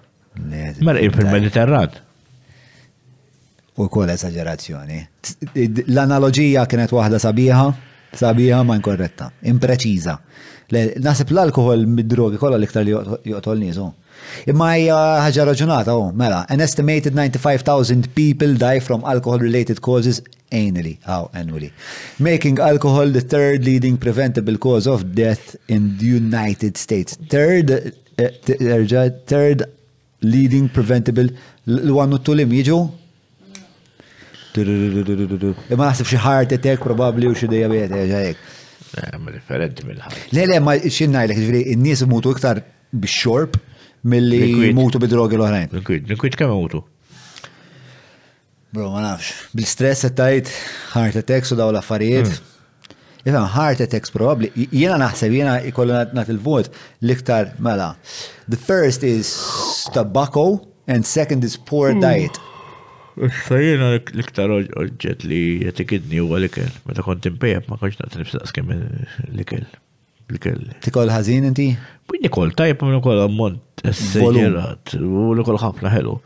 Merqin 0.87 1.13
fil-Mediterran. 1.17 1.97
U 3.83 3.87
kol 3.95 4.11
esagerazzjoni. 4.15 5.01
L-analogija 5.87 6.67
kienet 6.71 6.91
waħda 6.95 7.19
sabiħa, 7.25 7.65
sabiħa 8.21 8.61
ma 8.67 8.77
inkorretta, 8.79 9.31
impreċiża. 9.53 10.15
Nasib 11.03 11.31
l-alkohol 11.35 11.87
mid-drogi 11.97 12.41
kolla 12.43 12.59
l-iktar 12.61 12.87
li 12.87 12.95
joqtol 12.97 13.63
Imma 14.49 14.71
hija 14.77 14.97
ħaġa 15.27 15.45
raġunata, 15.51 15.95
oh, 15.99 16.11
mela, 16.15 16.43
an 16.53 16.63
estimated 16.65 17.17
95,000 17.17 18.09
people 18.17 18.55
die 18.61 18.81
from 18.81 19.05
alcohol-related 19.05 19.81
causes 19.81 20.21
annually, 20.51 20.99
how 21.05 21.31
annually, 21.35 21.71
making 22.19 22.59
alcohol 22.59 23.07
the 23.11 23.21
third 23.21 23.65
leading 23.67 23.97
preventable 23.97 24.57
cause 24.59 24.87
of 24.87 25.05
death 25.15 25.55
in 25.69 25.97
the 25.99 26.07
United 26.13 26.77
States. 26.77 27.17
Third, 27.29 27.71
uh, 27.73 29.09
third 29.27 29.65
leading 30.23 30.69
preventable, 30.69 31.29
l 31.67 31.95
wannu 31.99 32.19
t-tulim 32.23 32.55
jiġu? 32.59 32.79
Imma 34.63 35.83
naħseb 35.93 36.09
xi 36.15 36.19
heart 36.25 36.53
attack 36.57 36.83
probabbli 36.83 37.29
u 37.29 37.35
xi 37.37 37.47
diabetes 37.53 38.11
hekk. 38.21 38.55
Eh, 38.99 39.17
ma 39.21 39.31
differenti 39.35 39.85
mill-ħadd. 39.85 40.23
Le 40.35 40.47
le 40.49 40.57
ma 40.65 40.73
x'innajlek 40.81 41.37
ġifieri 41.43 41.61
n-nies 41.77 42.01
imutu 42.07 42.33
iktar 42.33 42.63
bix-xorb 42.99 43.59
mill-li 44.11 44.73
mutu 44.77 45.01
bidrogi 45.03 45.39
l-oħrajn. 45.39 45.69
Liquid, 45.81 46.07
liquid 46.11 46.37
kemm 46.41 46.55
mutu? 46.57 46.81
Bro, 48.73 48.91
ma 48.93 49.01
nafx. 49.03 49.33
Bil-stress 49.57 50.09
tajt 50.17 50.51
heart 50.95 51.19
attacks 51.23 51.53
u 51.55 51.59
daw 51.59 51.71
l-affarijiet. 51.73 52.31
Jifem, 53.23 53.37
hmm. 53.45 53.53
heart 53.55 53.83
attacks 53.85 54.13
probabli. 54.15 54.51
Jena 54.77 54.99
naħseb, 55.05 55.33
jena 55.41 55.59
ikollu 55.71 55.97
nat 56.17 56.33
il-vot 56.33 56.69
liktar 57.09 57.55
mela. 57.65 57.95
The 58.51 58.61
first 58.61 59.05
is 59.09 59.33
tobacco 59.97 60.47
and 60.89 61.05
second 61.07 61.45
is 61.49 61.57
poor 61.59 61.93
hmm. 61.95 62.05
diet. 62.05 62.43
Sajjena 63.49 63.97
liktar 64.15 64.53
oġġet 64.55 65.25
li 65.27 65.41
jetikidni 65.67 66.21
u 66.23 66.29
għalikel. 66.37 66.69
Meta 66.87 67.03
kontin 67.03 67.35
pejab, 67.43 67.67
ma 67.67 67.81
konċna 67.81 68.07
t 68.13 68.21
nifsaqs 68.23 68.55
kemm 68.55 68.71
l-ikel 68.77 69.67
l-kelli. 70.35 70.75
Tikol 70.85 71.11
ħazin 71.13 71.49
inti? 71.51 71.69
Nikol, 72.19 72.53
tajb 72.59 72.87
nikol 72.97 73.21
ammont 73.27 73.85
s-sejġerat, 73.95 74.97
u 75.05 75.33
nikol 75.39 75.59
ħafna 75.63 75.93
ħelu. 75.95 76.17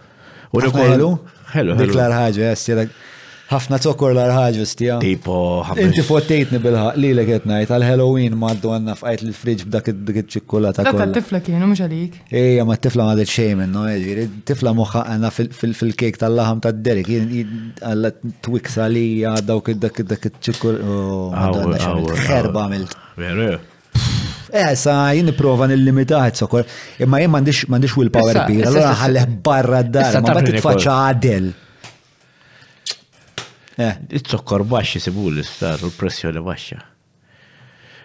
U 0.57 0.63
nikol 0.67 0.89
ħelu? 0.97 1.11
Ħelu. 1.55 1.79
Dik 1.83 1.97
l-arħagġa, 1.97 2.53
jessjelek. 2.55 2.93
Eh, 2.93 3.09
ħafna 3.53 3.77
zokkor 3.85 4.15
l-arħagġa 4.15 4.65
stija. 4.71 4.95
Tipo, 5.03 5.35
ħafna. 5.69 5.85
Inti 5.91 6.03
fottejtni 6.07 6.61
bil-ħaq 6.65 6.97
li 7.03 7.11
l 7.13 7.27
najt 7.53 7.75
għal-Halloween 7.77 8.37
ma 8.41 8.55
għaddu 8.55 8.95
fqajt 9.03 9.25
l-fridġ 9.27 9.65
b'dak 9.69 9.91
id-ċikkolata. 9.93 10.87
Dak 10.87 10.97
għat-tifla 11.05 11.43
kienu 11.51 11.69
mux 11.75 11.83
għalik. 11.85 12.17
Ejja, 12.43 12.65
ma 12.71 12.79
t-tifla 12.79 13.09
ma 13.11 13.19
d-xej 13.21 13.53
minnu, 13.61 13.83
eh, 13.93 13.99
ġviri. 14.07 14.25
Tifla 14.49 14.73
moħħa 14.81 15.03
għanna 15.13 15.33
fil-kejk 15.37 16.23
tal-laħam 16.25 16.63
ta' 16.65 16.73
d-derik. 16.79 17.11
Għalla 17.93 18.15
t-twiksa 18.23 18.89
li 18.95 19.05
għaddaw 19.35 19.61
dak 19.87 20.01
id-ċikkolata. 20.07 20.89
Oh, 20.89 22.25
Għerba 22.25 22.65
għamilt. 22.67 22.97
Veru. 23.21 23.51
Eh. 23.59 23.69
Eh, 24.55 24.75
sa 24.77 25.09
prova 25.09 25.15
nipprova 25.25 25.65
nillimitaħ 25.65 26.37
sokol, 26.37 26.61
imma 27.01 27.17
jien 27.23 27.31
m'għandix 27.33 27.95
will 27.97 28.11
power 28.13 28.35
kbir, 28.45 28.67
Allora 28.69 28.91
ħalleh 29.01 29.31
barra 29.41 29.79
d-dar, 29.81 30.19
ma 30.21 30.29
bad 30.37 30.45
titfaċċa 30.51 30.93
għadel. 31.09 31.47
Eh. 33.81 33.95
Il-zokkor 34.21 34.61
baxx 34.69 35.01
jisibu 35.01 35.25
l-istar 35.33 35.81
l-pressjoni 35.81 36.37
baxxa. 36.45 36.77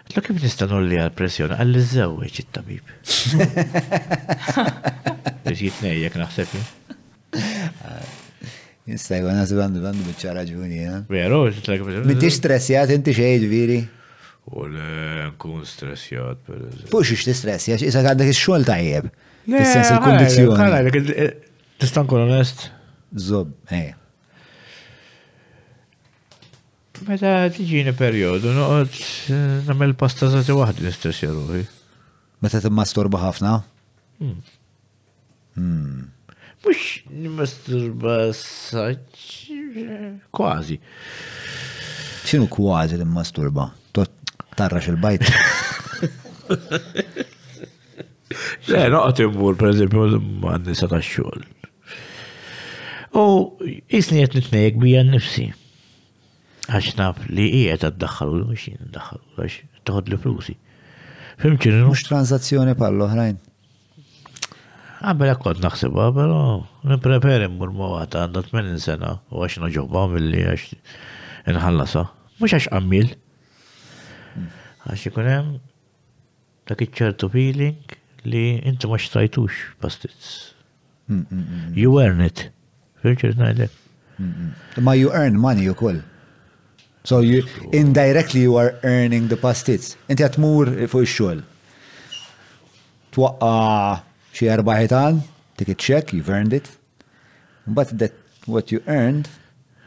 Tla 0.08 0.20
kif 0.24 0.40
nista' 0.40 0.64
nolli 0.72 0.96
għal-pressjoni 0.96 1.52
għalli 1.60 1.82
żewweġ 1.92 2.32
it-tabib. 2.44 2.84
Biex 5.44 5.58
jitnejjek 5.66 6.14
naħseb. 6.22 6.48
Eh? 6.54 6.66
Jista' 8.94 9.14
jgħu 9.20 9.34
għandu 9.36 9.78
għandu 9.84 10.02
bieċa 10.14 10.32
raġuni. 10.40 10.78
Eh? 10.94 10.98
Veru, 11.12 11.40
tla 11.60 11.74
Mittix 12.08 12.34
stressjat 12.40 12.88
inti 12.96 13.12
xejn 13.20 13.44
viri. 13.52 13.80
U 14.48 14.64
l-kun 14.66 15.64
stressjat, 15.68 16.40
per 16.46 16.56
eżempju. 16.62 16.90
Pux 16.90 17.10
ix 17.12 17.26
t-stress, 17.26 17.64
tistressja, 17.66 17.76
jisa 17.84 18.00
għadda 18.04 18.26
kis 18.28 18.40
xol 18.40 18.64
tajjeb. 18.66 19.08
Tis-sens 19.48 19.90
il-kondizjoni. 19.92 20.56
Għalaj, 20.56 21.32
Tista' 21.78 22.02
nkun 22.06 22.24
onest. 22.24 22.66
Zob, 23.24 23.50
eh. 23.72 23.92
Meta 27.06 27.32
tiġini 27.54 27.92
periodu, 27.96 28.50
noqot, 28.56 28.96
eh, 29.30 29.58
namel 29.68 29.92
pasta 29.98 30.30
wahdi 30.32 30.82
l-istess 30.82 31.22
ruħi. 31.30 31.62
Meta 32.42 32.60
t-masturba 32.64 33.20
ħafna? 33.28 33.52
Mux 34.18 34.46
hmm. 35.56 35.60
hmm. 35.60 37.10
n-masturba 37.22 38.16
saċ 38.34 39.28
eh, 39.52 40.08
kważi. 40.34 40.80
ċinu 42.28 42.48
kważi 42.52 42.98
l 42.98 43.06
masturba 43.08 43.70
tarra 44.58 44.80
xil 44.82 44.96
bajt 45.00 45.24
Le, 48.68 48.82
imbur, 49.24 49.54
per 49.58 49.70
eżempju, 49.72 50.18
ma' 50.42 50.58
nisa 50.60 50.84
tax 50.90 51.06
xol. 51.08 51.40
U 53.16 53.22
jisni 53.90 54.20
qed 54.20 54.34
nitnejjek 54.36 54.76
bija 54.82 55.00
nnifsi. 55.06 55.46
nifsi. 55.48 56.66
Għaxnaf 56.68 57.22
li 57.32 57.46
qiegħed 57.54 57.86
addaħħal 57.88 58.34
u 58.44 58.58
xin 58.60 58.76
addaħħal 58.90 59.22
għax 59.40 59.56
toħod 59.88 60.12
li 60.12 60.18
flusi. 60.24 60.54
Fimċin. 61.40 61.78
Mhux 61.86 62.04
transazzjoni 62.10 62.76
ħrajn. 62.78 63.40
Għabela 65.00 65.36
ah, 65.38 65.40
kod 65.42 65.64
naħseb, 65.64 65.96
għabela, 66.08 66.42
n 66.84 66.92
nipreferi 66.96 67.48
mmur 67.48 67.72
mowata 67.80 68.26
għandat 68.26 68.52
menin 68.56 68.82
sena 68.82 69.16
u 69.32 69.40
għax 69.46 69.62
naġobba 69.64 70.04
mill-li 70.12 70.44
għax 70.52 70.68
nħallasa. 71.54 72.04
Mux 72.42 72.52
għax 72.60 72.70
għamil 72.76 73.16
għax 74.88 75.08
ikunem 75.10 75.48
dak 76.68 76.82
iċċertu 76.84 77.28
feeling 77.32 77.94
li 78.28 78.44
inti 78.66 78.88
ma 78.88 78.98
xtajtux 79.00 79.58
pastiz. 79.84 80.28
Mm, 81.08 81.18
mm, 81.18 81.42
mm, 81.42 81.74
you 81.76 81.98
earn 82.00 82.20
it. 82.24 82.48
Fil-ċert 83.02 83.38
Ma 84.82 84.92
you 84.94 85.10
earn 85.14 85.38
money 85.38 85.68
u 85.68 85.74
koll. 85.74 86.00
So 87.04 87.20
you 87.20 87.44
indirectly 87.72 88.42
you 88.42 88.56
are 88.58 88.76
earning 88.82 89.28
the 89.28 89.36
pastiz. 89.36 89.94
Inti 90.08 90.24
għatmur 90.24 90.72
fuq 90.90 91.02
il-xol. 91.06 91.44
Twaqqa 93.14 94.02
xie 94.36 94.50
erba' 94.52 94.76
ħitan, 94.82 95.22
take 95.56 95.72
a 95.72 95.74
check, 95.74 96.12
you've 96.12 96.28
earned 96.32 96.52
it. 96.52 96.76
But 97.66 97.96
that 98.00 98.12
what 98.46 98.72
you 98.72 98.82
earned 98.86 99.28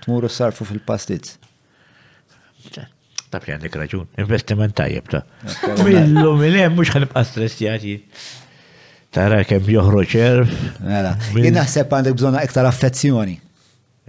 tmur 0.05 0.25
u 0.25 0.29
sarfu 0.29 0.65
fil 0.65 0.79
pastiz 0.85 1.37
Taf 3.31 3.45
li 3.47 3.53
għandek 3.55 3.75
raġun. 3.79 4.07
Investiment 4.19 4.73
tajjeb 4.75 5.07
ta' 5.11 5.21
Millu 5.87 6.33
mill 6.39 6.57
mux 6.73 6.81
mhux 6.81 6.91
ħanibqa' 6.97 7.21
stressjati. 7.29 7.93
Tara 9.11 9.41
kem 9.47 9.63
joħro 9.71 10.01
ċerf. 10.07 10.51
Mela, 10.83 11.13
jina 11.31 11.61
naħseb 11.63 11.95
għandek 11.95 12.17
bżonna 12.19 12.43
iktar 12.47 12.67
affezzjoni. 12.67 13.37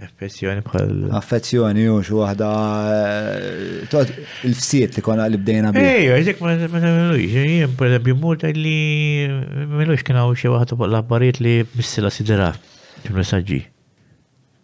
Affezzjoni 0.03 0.63
bħal. 0.67 0.91
Affezzjoni 1.21 1.85
u 1.93 2.01
xi 2.03 2.17
waħda 2.19 2.49
eh, 2.97 3.79
tot 3.93 4.11
il-fsiet 4.49 4.97
li 4.99 5.05
konna 5.07 5.29
li 5.31 5.39
bdejna 5.39 5.71
bih. 5.75 5.87
Ej, 5.87 6.11
għazek 6.17 6.43
ma 6.43 6.57
nagħmlux, 6.57 7.23
jien 7.23 7.71
per 7.71 7.85
pereżempju 7.85 8.17
multa 8.19 8.51
li 8.51 8.77
m'għamlux 9.29 10.03
kena 10.09 10.27
u 10.27 10.35
xie 10.35 10.51
waħda 10.51 10.75
bħal 10.81 10.97
labbariet 10.97 11.39
li 11.43 11.55
missila 11.79 12.11
sidera 12.11 12.51
fil-messaġġi. 13.05 13.61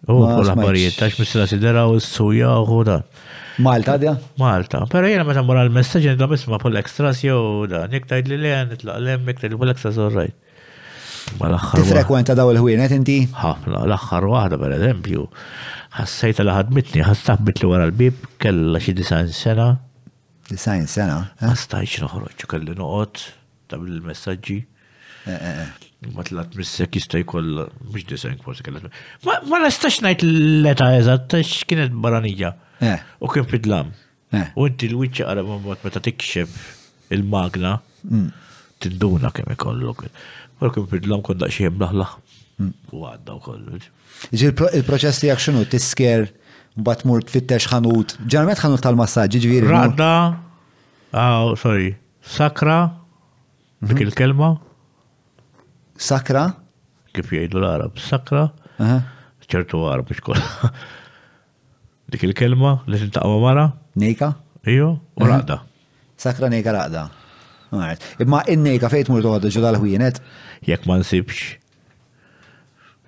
U 0.10 0.20
bħal 0.26 0.50
labbariet, 0.52 1.00
taċ 1.00 1.22
missila 1.24 1.48
sidera 1.48 1.88
u 1.92 2.02
s-suja 2.04 2.58
u 2.60 2.84
dan. 2.92 3.08
Malta, 3.60 3.98
dja? 4.00 4.14
Malta. 4.40 4.86
Pero 4.92 5.08
jena 5.12 5.26
meta 5.28 5.42
mora 5.44 5.66
l-messagġi 5.68 6.14
nidla 6.14 6.28
bisma 6.32 6.58
pol 6.62 6.78
extras 6.80 7.20
jow 7.26 7.66
da, 7.68 7.84
niktajd 7.92 8.30
li 8.32 8.38
l-għan, 8.40 8.70
nitlaq 8.72 9.00
l-għem, 9.02 9.26
niktajd 9.28 9.56
pull 9.60 9.74
extras 9.74 9.98
orrajt. 10.00 10.38
Ma 11.38 11.50
Tifrekwenta 11.76 12.34
daw 12.40 12.50
il-ħwienet 12.54 12.94
inti? 12.96 13.18
Ħafna, 13.36 13.82
l-axħar 13.90 14.28
wahda 14.32 14.58
per 14.62 14.78
eżempju, 14.78 15.26
ħassajta 16.00 16.46
li 16.48 16.56
ħadmitni, 16.56 17.04
ħastaħbit 17.06 17.60
li 17.62 17.70
wara 17.70 17.90
l-bib, 17.90 18.22
kella 18.42 18.80
xi 18.86 18.96
disajn 19.02 19.30
sena. 19.36 19.68
Disajn 20.50 20.88
sena? 20.90 21.20
Eh? 21.42 21.52
Ħastajċ 21.52 22.06
noħroċ, 22.08 22.48
kelli 22.56 22.78
noqot, 22.80 23.26
ta' 23.70 23.82
bil-messagġi. 23.84 24.58
Eh, 25.28 25.36
eh, 25.36 25.86
ma 26.16 26.24
missek 26.56 26.96
jista' 26.96 27.20
jkoll 27.26 27.66
biex 27.92 28.08
disajn 28.16 28.40
kważi 28.40 28.66
kellet. 28.66 28.88
Ma 29.28 29.60
nistax 29.66 30.00
ngħid 30.08 30.24
l-età 30.32 30.94
eżatt, 31.04 31.36
x'kienet 31.44 31.94
baranija. 32.08 32.56
Eh. 32.82 33.00
U 33.22 33.28
kien 33.28 33.46
pidlam. 33.46 33.92
Eh. 34.34 34.48
U 34.56 34.64
inti 34.70 34.88
l-wicċa 34.92 35.28
għara 35.30 35.44
mbagħad 35.46 35.84
meta 35.86 36.02
tikxef 36.06 36.58
il-magna 37.16 37.76
mm. 38.08 38.28
tinduna 38.84 39.32
kemm 39.36 39.56
ikollok. 39.56 40.06
Però 40.60 40.72
kien 40.76 40.88
pidlam 40.92 41.24
kont 41.26 41.42
daqsxejn 41.44 41.76
blaħlaħ. 41.80 42.14
Mm. 42.60 42.74
U 42.96 43.02
għadda 43.10 43.36
u 43.36 43.42
kollu. 43.46 43.82
Il-proċess 44.36 45.24
tiegħek 45.24 45.44
x'inhu 45.44 45.66
tisker 45.72 46.28
mbagħad 46.80 47.06
mur 47.10 47.26
tfittex 47.28 47.70
ħanut. 47.74 48.16
Ġeneralment 48.26 48.64
ħanut 48.64 48.86
tal-massaġġ, 48.86 49.40
ġifieri. 49.44 49.72
Radda, 49.74 50.12
ah, 51.12 51.52
sorry, 51.60 51.92
sakra, 52.38 52.80
dik 53.82 53.98
mhm. 54.00 54.06
il-kelma. 54.08 54.54
Sakra? 56.00 56.46
Kif 57.12 57.28
jgħidu 57.36 57.60
l-Arab, 57.60 58.00
sakra. 58.00 58.48
ċertu 59.50 59.82
Arab 59.92 60.12
xkolla 60.14 60.72
dik 62.10 62.22
il-kelma 62.26 62.80
li 62.90 62.98
tintaqwa 63.00 63.40
wara. 63.44 63.66
Nejka? 64.02 64.34
Iju, 64.68 64.90
u 65.16 65.24
raqda. 65.30 65.60
Sakra 66.18 66.50
nejka 66.50 66.74
raqda. 66.74 67.06
Imma 68.22 68.42
in-nejka 68.50 68.90
fejt 68.90 69.12
mur 69.14 69.22
toħdu 69.26 69.52
ġu 69.54 69.62
dal-ħwienet? 69.64 70.22
Jek 70.66 70.88
ma 70.90 70.98
nsibx. 71.00 71.58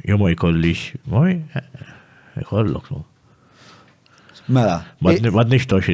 Jo 0.07 0.17
ma 0.21 0.29
jkollix. 0.35 0.93
Moj, 1.09 1.39
jkollok. 2.45 2.91
Mela. 4.51 4.81
Ma 5.01 5.15
t-nixtox, 5.45 5.89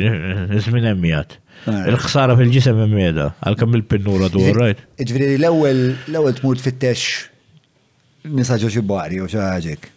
nizmin 0.52 0.86
emmijat. 0.92 1.40
Il-ħsara 1.68 2.36
fil-ġisem 2.38 2.78
emmijada, 2.86 3.32
għal-kam 3.44 3.74
il-pinnura 3.80 4.30
dur, 4.34 4.52
right? 4.60 4.84
Ġviri, 5.02 5.34
l-ewel 5.40 6.34
tmur 6.38 6.60
tfittex 6.60 7.28
nisaġu 8.28 8.70
xi 8.76 8.84
bari 8.88 9.20
u 9.24 9.28
xaġek. 9.32 9.90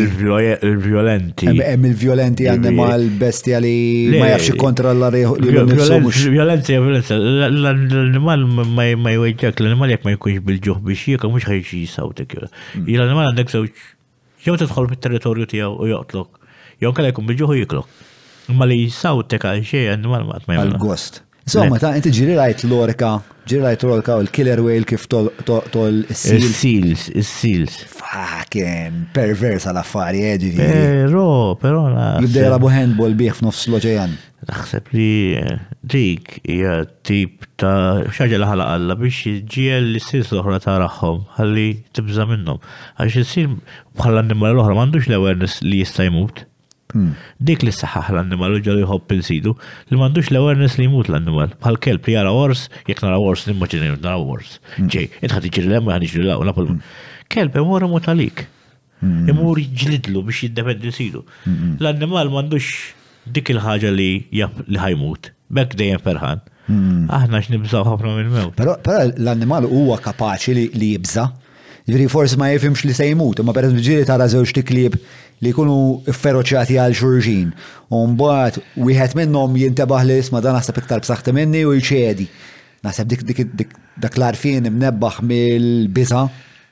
il-violenti. 0.68 1.48
Hemm 1.56 1.86
il-violenti 1.88 2.46
għannimal 2.52 3.06
bestja 3.22 3.62
li 3.64 3.72
ma 4.18 4.28
jafx 4.34 4.52
kontrolla 4.60 5.08
Violenti 5.14 6.76
violenza, 6.78 7.16
l-animal 7.48 8.44
ma 8.60 9.16
jweġġak, 9.16 9.64
l-animal 9.64 9.96
jek 9.96 10.04
ma 10.06 10.14
jkunx 10.18 10.44
bil-ġuħ 10.44 10.84
biex 10.90 11.12
jek 11.16 11.28
mux 11.32 11.48
ħajġi 11.48 11.82
jisawtek. 11.86 12.36
Hmm. 12.74 12.84
Il-animal 12.84 13.32
għandek 13.32 13.56
zewġ, 13.56 13.92
jew 14.44 14.56
tidħol 14.60 14.92
fit-territorju 14.92 15.50
tiegħu 15.56 15.72
u 15.72 15.90
joqtlok, 15.96 16.44
jew 16.84 16.92
kellha 16.92 17.14
jkun 17.16 17.32
bil-ġuħ 17.32 17.56
u 17.56 17.62
jiklok. 17.64 18.02
Ma 18.52 18.66
li 18.68 18.76
jisawtek 18.84 19.47
għal 19.48 19.62
xejn 19.64 19.92
għannimal 19.94 20.26
ma 20.28 20.40
tmajma. 20.44 20.64
Għal-gost. 20.68 21.23
Insomma, 21.44 21.76
ta' 21.76 21.90
inti 21.92 22.08
ġiri 22.14 22.39
rajt 22.39 22.62
l-orka, 22.64 23.08
ġiri 23.48 23.60
rajt 23.66 23.82
l-orka 23.84 24.14
u 24.16 24.23
l-killer 24.24 24.60
whale 24.64 24.86
kif 24.89 25.02
tol 25.12 25.28
il-seals. 25.31 27.06
Il-seals, 27.12 27.74
il 27.84 28.94
perversa 29.16 29.74
l-affari, 29.74 30.23
eġi. 30.32 30.52
Eh, 30.55 30.62
pero, 30.62 31.26
pero. 31.60 31.82
Jibdej 32.24 32.48
rabu 32.48 32.73
handball 32.73 33.16
bieħ 33.20 33.42
f'nofs 33.42 33.66
loġejan. 33.74 34.16
Naħseb 34.48 34.90
li 34.92 35.10
dik 35.81 36.34
eh, 36.40 36.48
hija 36.52 36.73
tip 37.08 37.44
ta' 37.60 38.05
xaġa 38.12 38.40
li 38.42 38.48
ħalaq 38.48 38.98
biex 39.00 39.36
ġiel 39.48 39.86
li 39.92 40.00
s 40.00 40.10
sils 40.12 40.32
l-oħra 40.36 40.58
ta' 40.64 40.78
raħħom, 40.84 41.23
għalli 41.40 41.68
tibza 41.97 42.26
minnhom. 42.28 42.60
Għax 43.00 43.20
jisir 43.23 43.52
bħalla 44.00 44.24
n-nimmar 44.26 44.52
l-oħra 44.56 44.76
m'għandux 44.76 45.12
l-awareness 45.12 45.60
li 45.64 45.81
jistajmut. 45.84 46.44
Hmm. 46.94 47.10
Dik 47.42 47.64
li 47.66 47.73
saħħaħ 47.74 48.12
l-annimal 48.14 48.55
u 48.55 48.60
ġalli 48.62 48.84
jħobb 48.86 49.14
il-sidu 49.16 49.52
li 49.90 49.97
mandux 49.98 50.28
l-awareness 50.31 50.76
li 50.78 50.86
jmut 50.86 51.08
l-annimal. 51.10 51.55
Bħal 51.58 51.78
kelb 51.82 52.06
li 52.06 52.14
jara 52.14 52.31
wars, 52.32 52.68
jek 52.86 53.02
nara 53.02 53.16
wars, 53.18 53.42
nimmaġinim 53.50 53.97
nara 54.05 54.20
wars. 54.23 54.58
Hmm. 54.76 54.86
Ġej, 54.94 55.08
itħat 55.26 55.48
iġri 55.50 55.66
l-emma 55.73 55.97
għan 55.97 56.06
iġri 56.08 56.24
l-għu, 56.24 56.56
hmm. 56.56 56.82
Kelb 57.34 57.58
imur 57.62 57.89
imut 57.89 58.08
għalik. 58.10 58.44
Imur 59.05 59.58
jġlidlu 59.60 60.23
biex 60.24 60.47
jiddependi 60.47 60.89
sidu 60.94 61.20
L-annimal 61.44 62.31
mandux 62.32 62.64
dik 63.26 63.50
il-ħagġa 63.52 63.90
li 63.92 64.06
li 64.32 64.78
ħajmut. 64.81 65.32
Bek 65.58 65.74
dejjem 65.76 66.00
ferħan. 66.06 66.40
Aħna 67.12 67.42
x'nibżaw 67.42 67.84
ħafna 67.90 68.14
minn 68.23 68.32
mew. 68.32 68.55
Però 68.56 68.76
l-annimal 68.94 69.66
huwa 69.68 69.98
kapaċi 70.06 70.55
li 70.56 70.68
jibża. 70.94 71.26
Ġifieri 71.84 72.08
forsi 72.08 72.39
ma 72.40 72.47
jifhimx 72.48 72.81
li 72.89 72.94
se 72.97 73.05
jmut, 73.12 73.42
imma 73.42 73.52
pereżempju 73.52 73.82
ġieli 73.84 74.06
tara 74.08 74.24
żewġ 74.32 74.55
tiklib 74.56 74.94
li 75.42 75.50
jkunu 75.52 75.76
ferroċati 76.10 76.76
għal 76.78 76.94
xurġin. 77.00 77.52
Umbat, 77.98 78.60
wieħed 78.78 79.18
minnhom 79.18 79.56
jintabaħ 79.60 80.06
li 80.08 80.18
isma 80.22 80.42
dan 80.44 80.58
naħseb 80.58 80.80
iktar 80.84 81.02
b'saħħti 81.04 81.34
minni 81.36 81.64
u 81.66 81.74
jċedi. 81.78 82.28
Naħseb 82.84 83.08
dik 83.14 83.22
dik 83.30 83.46
dik 83.62 83.78
dak 84.00 84.18
l-arfin 84.18 84.68
imnebbaħ 84.68 85.22
mill-biża 85.24 86.24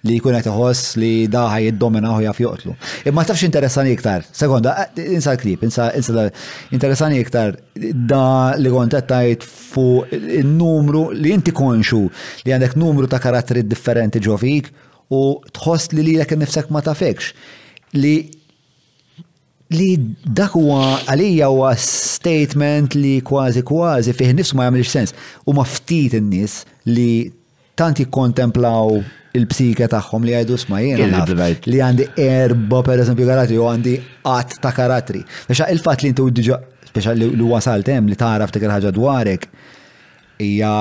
li 0.02 0.16
jkun 0.18 0.34
qed 0.34 0.48
iħoss 0.50 0.96
li 0.98 1.28
daħa 1.30 1.60
jiddomina 1.62 2.10
u 2.16 2.22
jaf 2.24 2.40
joqtlu. 2.42 2.74
Imma 3.06 3.22
tafx 3.26 3.46
interessani 3.48 3.92
iktar. 3.94 4.26
Sekonda, 4.34 4.74
eh, 4.98 5.10
insa 5.16 5.34
l-klip, 5.36 5.62
insa 5.66 5.90
insa 5.94 6.26
interessani 6.74 7.20
iktar 7.22 7.56
da 7.74 8.54
li 8.58 8.70
kont 8.72 8.94
qed 8.98 9.08
tajt 9.10 9.46
fuq 9.46 10.14
in-numru 10.42 11.08
li 11.14 11.34
inti 11.34 11.54
konxu 11.54 12.02
li 12.46 12.54
għandek 12.54 12.76
numru 12.76 13.06
ta' 13.08 13.20
karatteri 13.22 13.62
differenti 13.64 14.22
ġofik 14.22 14.72
u 15.12 15.24
tħoss 15.58 15.92
li 15.96 16.06
lilek 16.12 16.36
innifsek 16.38 16.70
ma 16.72 16.82
tafekx 16.82 17.34
li 18.00 18.14
li 19.72 19.90
dak 20.38 20.54
huwa 20.56 20.98
għalija 21.08 21.48
huwa 21.52 21.72
statement 21.80 22.94
li 22.98 23.14
kważi 23.26 23.62
kważi 23.66 24.14
fih 24.16 24.32
nifsu 24.36 24.56
ma 24.58 24.68
jagħmilx 24.68 24.92
sens 24.92 25.14
u 25.48 25.54
ma 25.56 25.64
ftit 25.68 26.16
in-nies 26.18 26.60
li 26.86 27.08
tant 27.78 28.00
jikkontemplaw 28.02 29.00
il-psika 29.38 29.88
tagħhom 29.94 30.26
li 30.28 30.34
għajdu 30.38 30.58
sma 30.60 30.82
jiena 30.84 31.24
li 31.24 31.80
għandi 31.84 32.10
erba 32.20 32.82
per 32.86 33.00
eżempju 33.04 33.28
karatri 33.30 33.60
u 33.62 33.66
għandi 33.72 33.96
qatt 34.26 34.58
ta' 34.62 34.74
karatri. 34.76 35.22
Speċa 35.46 35.70
il-fatt 35.72 36.04
li 36.04 36.12
intu 36.12 36.26
diġa 36.30 36.58
speċa 36.90 37.14
li 37.16 37.32
wasalt 37.48 37.88
hemm 37.88 38.10
li 38.12 38.18
taraf 38.20 38.52
tikra 38.52 38.76
ħaġa 38.76 38.92
dwarek 38.96 39.48
hija 40.42 40.74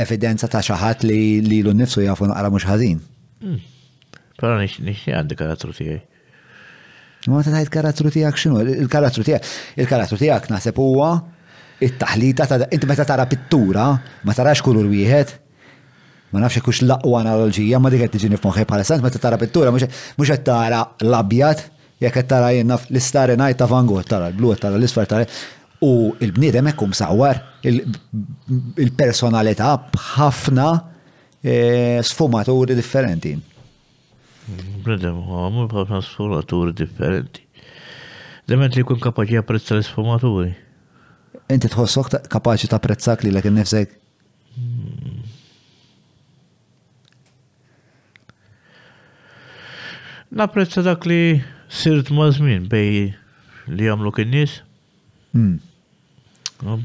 evidenza 0.00 0.48
ta' 0.48 0.64
xi 0.64 0.78
ħadd 0.80 1.08
li 1.10 1.20
lilu 1.44 1.76
nnifsu 1.76 2.04
jafu 2.06 2.30
naqra 2.32 2.48
mhux 2.54 2.68
ħażin. 2.70 3.02
Hmm. 3.44 3.60
Però 4.38 4.56
nixtieq 4.56 5.10
għandi 5.18 5.36
karatru 5.40 5.74
tiegħi. 5.76 6.04
Ma 7.26 7.42
ta' 7.42 7.50
tajt 7.50 7.68
karattru 7.72 8.10
tijak 8.14 8.34
xinu, 8.38 8.60
il-karattru 8.62 9.24
tijak, 9.26 9.42
il-karattru 9.80 10.16
tijak 10.20 10.46
nasib 10.52 10.76
huwa 10.78 11.18
it-taħlita 11.82 12.46
ta' 12.46 12.68
inti 12.74 12.86
meta 12.86 13.04
tara 13.06 13.24
pittura, 13.30 13.88
ma 14.26 14.34
tarax 14.36 14.60
kulur 14.66 14.86
wieħed, 14.90 15.28
ma 16.34 16.40
nafx 16.44 16.62
kux 16.66 16.80
laqwa 16.86 17.20
analogija, 17.24 17.78
ma 17.82 17.90
dik 17.90 18.00
qed 18.04 18.12
tiġi 18.16 18.38
f'moħħi 18.38 18.64
bħala 18.70 18.84
sens 18.86 19.02
meta 19.02 19.18
tara 19.22 19.38
pittura 19.40 19.70
mhux 19.74 20.30
qed 20.32 20.46
tara 20.48 20.80
l-abjad, 21.02 21.58
jekk 22.02 22.14
qed 22.20 22.28
tara 22.32 22.48
jenna 22.54 22.76
l-istari 22.88 23.34
ngħid 23.38 23.56
ta' 23.60 23.70
fangu, 23.74 23.96
tara 24.06 24.30
l-blu, 24.30 24.48
tara 24.58 24.78
l-isfar, 24.78 25.06
tara 25.10 25.26
u 25.82 25.92
il-bniedem 26.22 26.66
hekk 26.72 26.82
sawar 27.02 27.44
il-personalità 27.66 29.74
b'ħafna 29.94 30.68
eh, 31.42 31.98
sfumaturi 32.02 32.74
differenti. 32.78 33.36
Bredem, 34.84 35.18
għamu 35.28 35.66
bħafna 35.68 35.98
sfumaturi 36.04 36.72
differenti. 36.72 37.42
Dement 38.48 38.72
li 38.78 38.84
kun 38.88 39.00
kapaċi 39.04 39.36
apprezza 39.42 39.76
l-sfumaturi. 39.76 40.54
Inti 41.52 41.68
tħossok 41.72 42.22
kapaċi 42.32 42.70
ta' 42.72 42.80
prezzak 42.80 43.24
li 43.26 43.32
l 43.32 43.42
għin 43.42 43.58
nefzeg? 43.60 43.92
Napprezza 50.40 50.84
dak 50.86 51.04
li 51.08 51.40
sirt 51.68 52.12
mażmin 52.14 52.68
bej 52.72 53.10
li 53.74 53.90
għamlu 53.92 54.12
kien-nies. 54.16 54.60
Hmm. 55.36 55.58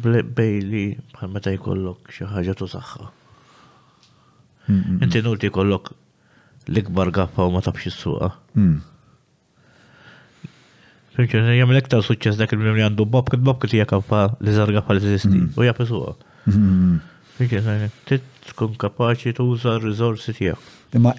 Bej 0.03 0.55
li 0.67 0.83
bħal 1.15 1.31
meta 1.31 1.51
jkollok 1.55 2.11
xaħġa 2.11 2.31
ħaġa 2.37 2.57
tużaħħa. 2.61 3.11
Hmm, 4.67 4.79
hmm, 4.79 5.03
Inti 5.03 5.19
nurti 5.25 5.49
kollok 5.51 5.93
l-ikbar 6.71 7.09
gaffa 7.15 7.45
u 7.47 7.51
ma 7.51 7.61
tabx 7.65 7.87
is-suqa. 7.89 8.31
Hmm. 8.55 8.77
Fimċen, 11.13 11.51
jgħam 11.57 11.73
l-ektar 11.75 12.01
suċċess 12.05 12.39
dak 12.39 12.53
il-mim 12.55 12.79
għandu 12.81 13.05
Bob, 13.13 13.27
kħed 13.29 13.45
Bob 13.45 13.59
kħed 13.61 13.77
hija 13.77 13.87
gaffa 13.91 14.21
li 14.41 14.55
zar 14.55 14.71
gaffa 14.73 14.95
li 14.97 15.03
t-esisti, 15.03 15.35
hmm. 15.35 15.51
u 15.59 15.67
jgħab 15.67 15.87
suqa. 15.91 16.15
Hmm. 16.47 16.97
Fimċen, 17.39 18.23
tkun 18.51 18.77
kapaċi 18.81 19.35
tuża 19.37 19.75
r-rizorsi 19.79 20.33
tijak. 20.37 20.73
Imma, 20.97 21.13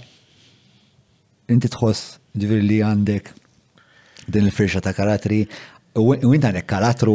inti 1.51 1.71
tħoss 1.71 2.17
ġivir 2.41 2.65
li 2.67 2.81
għandek 2.87 3.33
din 4.35 4.49
il-firxa 4.49 4.81
ta' 4.85 4.95
karatri, 4.97 5.43
u 6.01 6.13
inti 6.17 6.47
għandek 6.49 6.67
karatru 6.69 7.15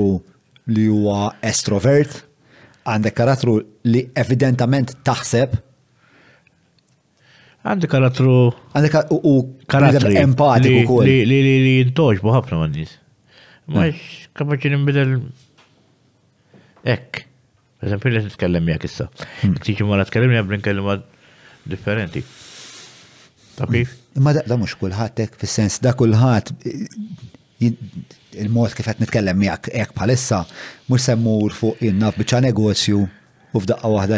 li 0.69 0.85
huwa 0.91 1.32
estrovert, 1.45 2.22
għandek 2.90 3.16
karatru 3.17 3.58
li 3.91 4.06
evidentament 4.19 4.95
taħseb 5.08 5.58
Għandi 7.68 7.90
karattru. 7.92 8.34
Għandi 8.72 8.90
u 9.12 9.32
karattru 9.70 10.12
empatiku 10.22 10.84
kol. 10.88 11.04
Li 11.08 11.24
li 11.28 11.40
li 11.44 11.56
li 11.66 11.74
jintoġbu 11.82 12.32
ħafna 12.38 12.60
għandis. 12.64 12.94
Maħx 13.76 13.98
eh. 13.98 14.28
kapaxi 14.40 14.72
nimbidel. 14.72 15.18
Ek. 16.88 17.26
Per 17.80 17.90
esempio, 17.90 18.14
li 18.16 18.22
nitkellem 18.30 18.72
jgħak 18.72 18.88
issa. 18.88 19.10
Hmm. 19.42 19.58
Tiġi 19.66 19.88
mara 19.90 20.06
tkellem 20.08 20.34
jgħak 20.38 20.72
għad 20.72 21.04
differenti. 21.70 22.24
Ta' 23.60 23.68
hmm. 23.68 23.94
Ma 24.24 24.34
da' 24.40 24.58
mux 24.60 24.78
kullħat 24.80 25.20
ek, 25.26 25.36
fil-sens 25.40 25.82
da' 25.84 25.92
kullħat 26.00 26.54
il-mod 27.60 28.72
kif 28.80 28.88
qed 28.88 29.04
nitkellem 29.04 29.44
jgħak 29.44 29.72
hekk 29.76 29.98
bħalissa 30.00 30.40
mux 30.90 31.10
semmur 31.12 31.52
fuq 31.56 31.84
innaf 31.92 32.16
bieċa 32.20 32.40
negozju 32.48 33.04
U 33.50 33.58
f'daqqa 33.64 33.90
waħda 33.90 34.18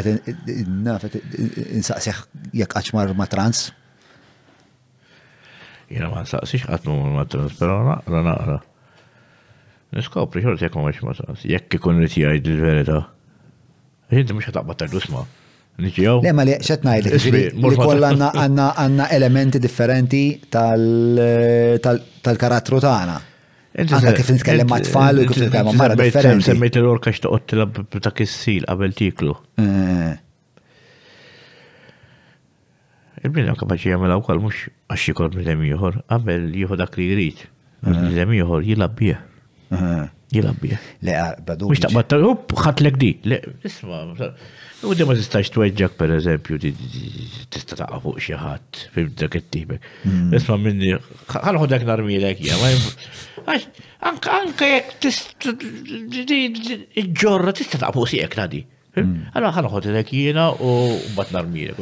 nafet 0.83 1.13
insaqsiħ 1.21 2.17
jekk 2.57 2.73
qaċmar 2.73 3.13
ma' 3.15 3.27
trans. 3.31 3.71
Jena 5.91 6.09
ma' 6.11 6.23
nsaqsiħ 6.25 6.63
qatt 6.67 6.85
ma' 6.91 7.23
trans, 7.31 7.53
pero 7.59 7.73
naqra 7.87 8.19
naqra. 8.27 8.57
Niskopri 9.95 10.39
xort 10.43 10.59
jekk 10.65 10.75
ma' 10.83 10.87
ma' 10.91 11.15
trans, 11.19 11.39
jekk 11.47 11.69
ikun 11.79 11.95
li 12.03 12.09
tiegħid 12.11 12.45
il-verità. 12.55 12.97
Inti 14.11 14.31
mhux 14.35 14.47
ħataqbad 14.51 14.77
tal-dusma. 14.83 15.21
Nġijaw? 15.81 16.17
Le, 16.25 16.31
ma 16.35 16.43
li 16.45 16.53
xet 16.59 16.81
najdek, 16.83 17.11
li 17.55 17.75
kolla 17.79 18.07
għanna 18.35 19.05
elementi 19.15 19.57
differenti 19.63 20.23
tal-karattru 20.51 22.79
tagħna. 22.83 23.21
Anka 23.71 24.11
kif 24.19 24.27
nitkellem 24.35 24.67
ma' 24.67 24.81
tfal 24.83 25.21
u 25.21 25.27
kif 25.29 25.45
nitkellem 25.45 25.69
ma' 25.71 25.79
mara 25.79 25.95
differenti. 25.95 26.49
Semmejt 26.51 26.75
l-orka 26.81 27.13
x'toqgħod 27.15 27.45
tilab 27.51 27.79
ta' 28.03 28.11
kissil 28.17 28.65
qabel 28.67 28.91
tiklu. 28.97 29.35
Eh. 29.55 30.13
Il-bini 33.23 33.51
anka 33.53 33.67
bħaxi 33.69 33.93
jagħmel 33.93 34.15
wkoll 34.17 34.41
mhux 34.43 34.65
għax 34.91 35.11
jikol 35.13 35.31
bnidem 35.35 35.63
ieħor, 35.69 36.01
qabel 36.11 36.49
dak 36.83 36.99
li 36.99 37.09
jrid. 37.13 37.45
Eh. 37.47 37.93
Bnidem 37.95 38.35
ieħor 38.41 38.67
jilab 38.67 38.97
bih. 38.99 39.21
Eh. 39.71 40.03
Jilab 40.35 40.59
bih. 40.63 40.75
Le 41.03 41.15
ah, 41.19 41.31
badu. 41.43 41.67
Mhux 41.71 41.81
taqbad 41.89 42.13
ħatlek 42.67 42.99
di. 42.99 43.13
Le, 43.27 43.39
isma' 43.67 44.03
U 44.81 44.91
ma 45.05 45.13
tistax 45.13 45.51
tweġġak 45.53 45.91
per 45.95 46.09
eżempju 46.17 46.57
tista' 46.59 47.77
taqa' 47.85 47.99
fuq 48.03 48.19
xi 48.23 48.35
ħadd 48.39 48.79
fil 48.95 49.11
dak 49.19 49.35
it-tibek. 49.39 49.83
Hmm. 50.07 50.31
Isma' 50.35 50.57
minni 50.59 50.95
ħalħu 51.29 51.67
dak 51.69 51.83
narmilek 51.85 52.41
hija, 52.41 52.57
Anka 53.47 54.41
jek 54.61 54.99
ġorra 57.21 57.53
tista 57.57 57.79
taqbu 57.81 58.05
si 58.09 58.19
jek 58.21 58.37
nadi. 58.39 58.61
Hmm. 58.91 59.13
Għana 59.31 59.49
ħana 59.55 59.69
ħod 59.71 59.85
jek 59.95 60.09
jena 60.17 60.49
u 60.57 60.71
bat 61.15 61.29
narmira. 61.33 61.75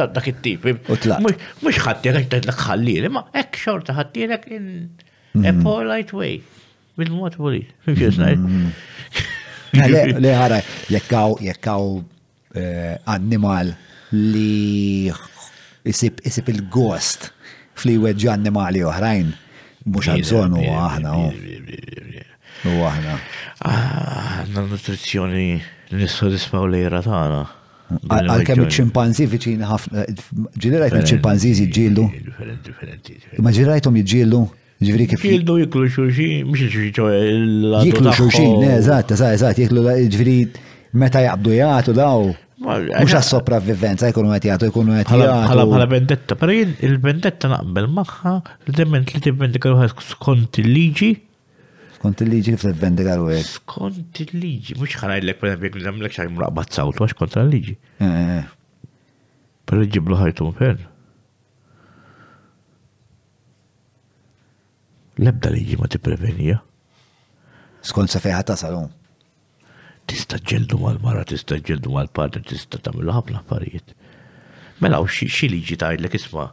Dak 0.00 0.28
it-tip. 0.30 0.68
Mux 0.86 1.80
ħatti 1.82 2.12
jek 2.14 2.28
tajtlek 2.32 2.60
ħallili, 2.68 3.10
ma 3.12 3.24
ek 3.36 3.58
xorta 3.60 3.96
ħatti 3.98 4.28
jek 4.28 4.46
in 4.54 4.68
a 5.42 5.50
hmm. 5.50 5.64
polite 5.66 6.14
way. 6.16 6.36
Bil-mod 6.96 7.36
poli. 7.38 7.64
Hmm. 9.70 9.86
Le 10.18 10.30
ħara, 10.34 10.56
jekkaw, 10.90 11.36
jekkaw 11.46 11.84
eh, 12.58 12.96
animal 13.06 13.68
li 14.10 15.06
jisib 15.86 16.48
il-gost 16.50 17.28
fl-iweġġi 17.78 18.32
animali 18.32 18.82
oħrajn. 18.82 19.30
Mux 19.88 20.08
għabżon 20.12 20.58
u 20.60 20.64
għahna. 20.76 21.12
U 22.68 22.72
għahna. 22.84 23.14
Għahna 23.64 24.64
nutrizzjoni 24.68 25.46
nissodisfaw 25.96 26.66
lejra 26.68 27.00
tagħna. 27.06 27.40
Għalke 28.04 28.58
mit 28.60 28.74
ċimpanzi 28.76 29.24
viċin 29.32 29.64
ħafna, 29.66 30.04
ġilirajt 30.62 30.98
mit 30.98 31.08
ċimpanzi 31.14 31.54
jġildu. 31.62 32.04
Ma 33.42 33.54
ġilirajtom 33.56 33.98
jġildu? 34.02 34.42
Ġifri 34.80 35.06
kif. 35.10 35.24
Jġildu 35.24 35.56
jiklu 35.64 35.88
xurxin, 35.96 36.44
mux 36.48 36.62
xurxin 36.62 37.32
l 37.34 37.80
Jiklu 37.84 38.14
xurxin, 38.16 38.54
ne, 38.62 38.76
eżat, 38.78 39.10
eżat, 39.32 39.58
ġifri 39.60 40.38
meta 41.02 41.20
jaqbdu 41.24 41.52
jgħatu 41.56 41.92
daw. 41.98 42.30
Mux 42.60 43.14
għas 43.16 43.30
sopravvivenza, 43.32 44.10
jkun 44.10 44.26
u 44.28 44.34
jgħatu, 44.36 44.66
jkun 44.68 44.90
u 44.92 44.96
jgħatu. 44.98 45.16
Għala 45.48 45.86
vendetta, 45.88 46.36
pero 46.36 46.52
jien 46.52 46.74
il-vendetta 46.84 47.48
naqbel 47.48 47.86
maħħa, 47.96 48.32
l-demmen 48.68 49.06
li 49.08 49.20
t-vendika 49.24 49.72
ruħek 49.72 50.04
skont 50.10 50.58
il-liġi. 50.60 51.08
Skont 51.94 52.24
il-liġi 52.26 52.54
kif 52.58 52.66
t-vendika 52.68 53.14
ruħek? 53.16 53.46
Skont 53.64 54.20
il-liġi, 54.26 54.76
mux 54.76 54.98
ħanajlek, 55.00 55.40
per 55.40 55.54
esempio, 55.54 55.72
l-għamlek 55.80 56.16
xaj 56.18 56.28
mraqbat 56.36 56.76
sawtu 56.76 57.06
għax 57.08 57.18
kontra 57.22 57.46
l 57.46 57.50
liġi 57.54 57.78
eh, 57.78 58.04
eh, 58.10 58.36
eh. 58.36 58.92
Pero 59.64 59.88
ġiblu 59.96 60.20
ħajtu 60.20 60.50
mpen. 60.52 60.84
Lebda 65.24 65.56
liġi 65.56 65.80
ma 65.80 65.88
t-prevenija. 65.92 66.60
Skont 67.88 68.12
sa 68.12 68.20
fejħata 68.20 68.52
ta' 68.66 68.84
tista 70.10 70.40
ġeldu 70.42 70.74
mal-mara, 70.80 71.22
tista 71.28 71.54
ġeldu 71.66 71.92
mal-padre, 71.94 72.40
tista 72.46 72.80
tagħmlu 72.82 73.12
ħafna 73.14 73.40
affarijiet. 73.42 73.92
Mela 74.82 74.98
u 75.04 75.08
xi 75.10 75.46
liġi 75.52 75.76
tgħidlek 75.78 76.16
isma' 76.18 76.48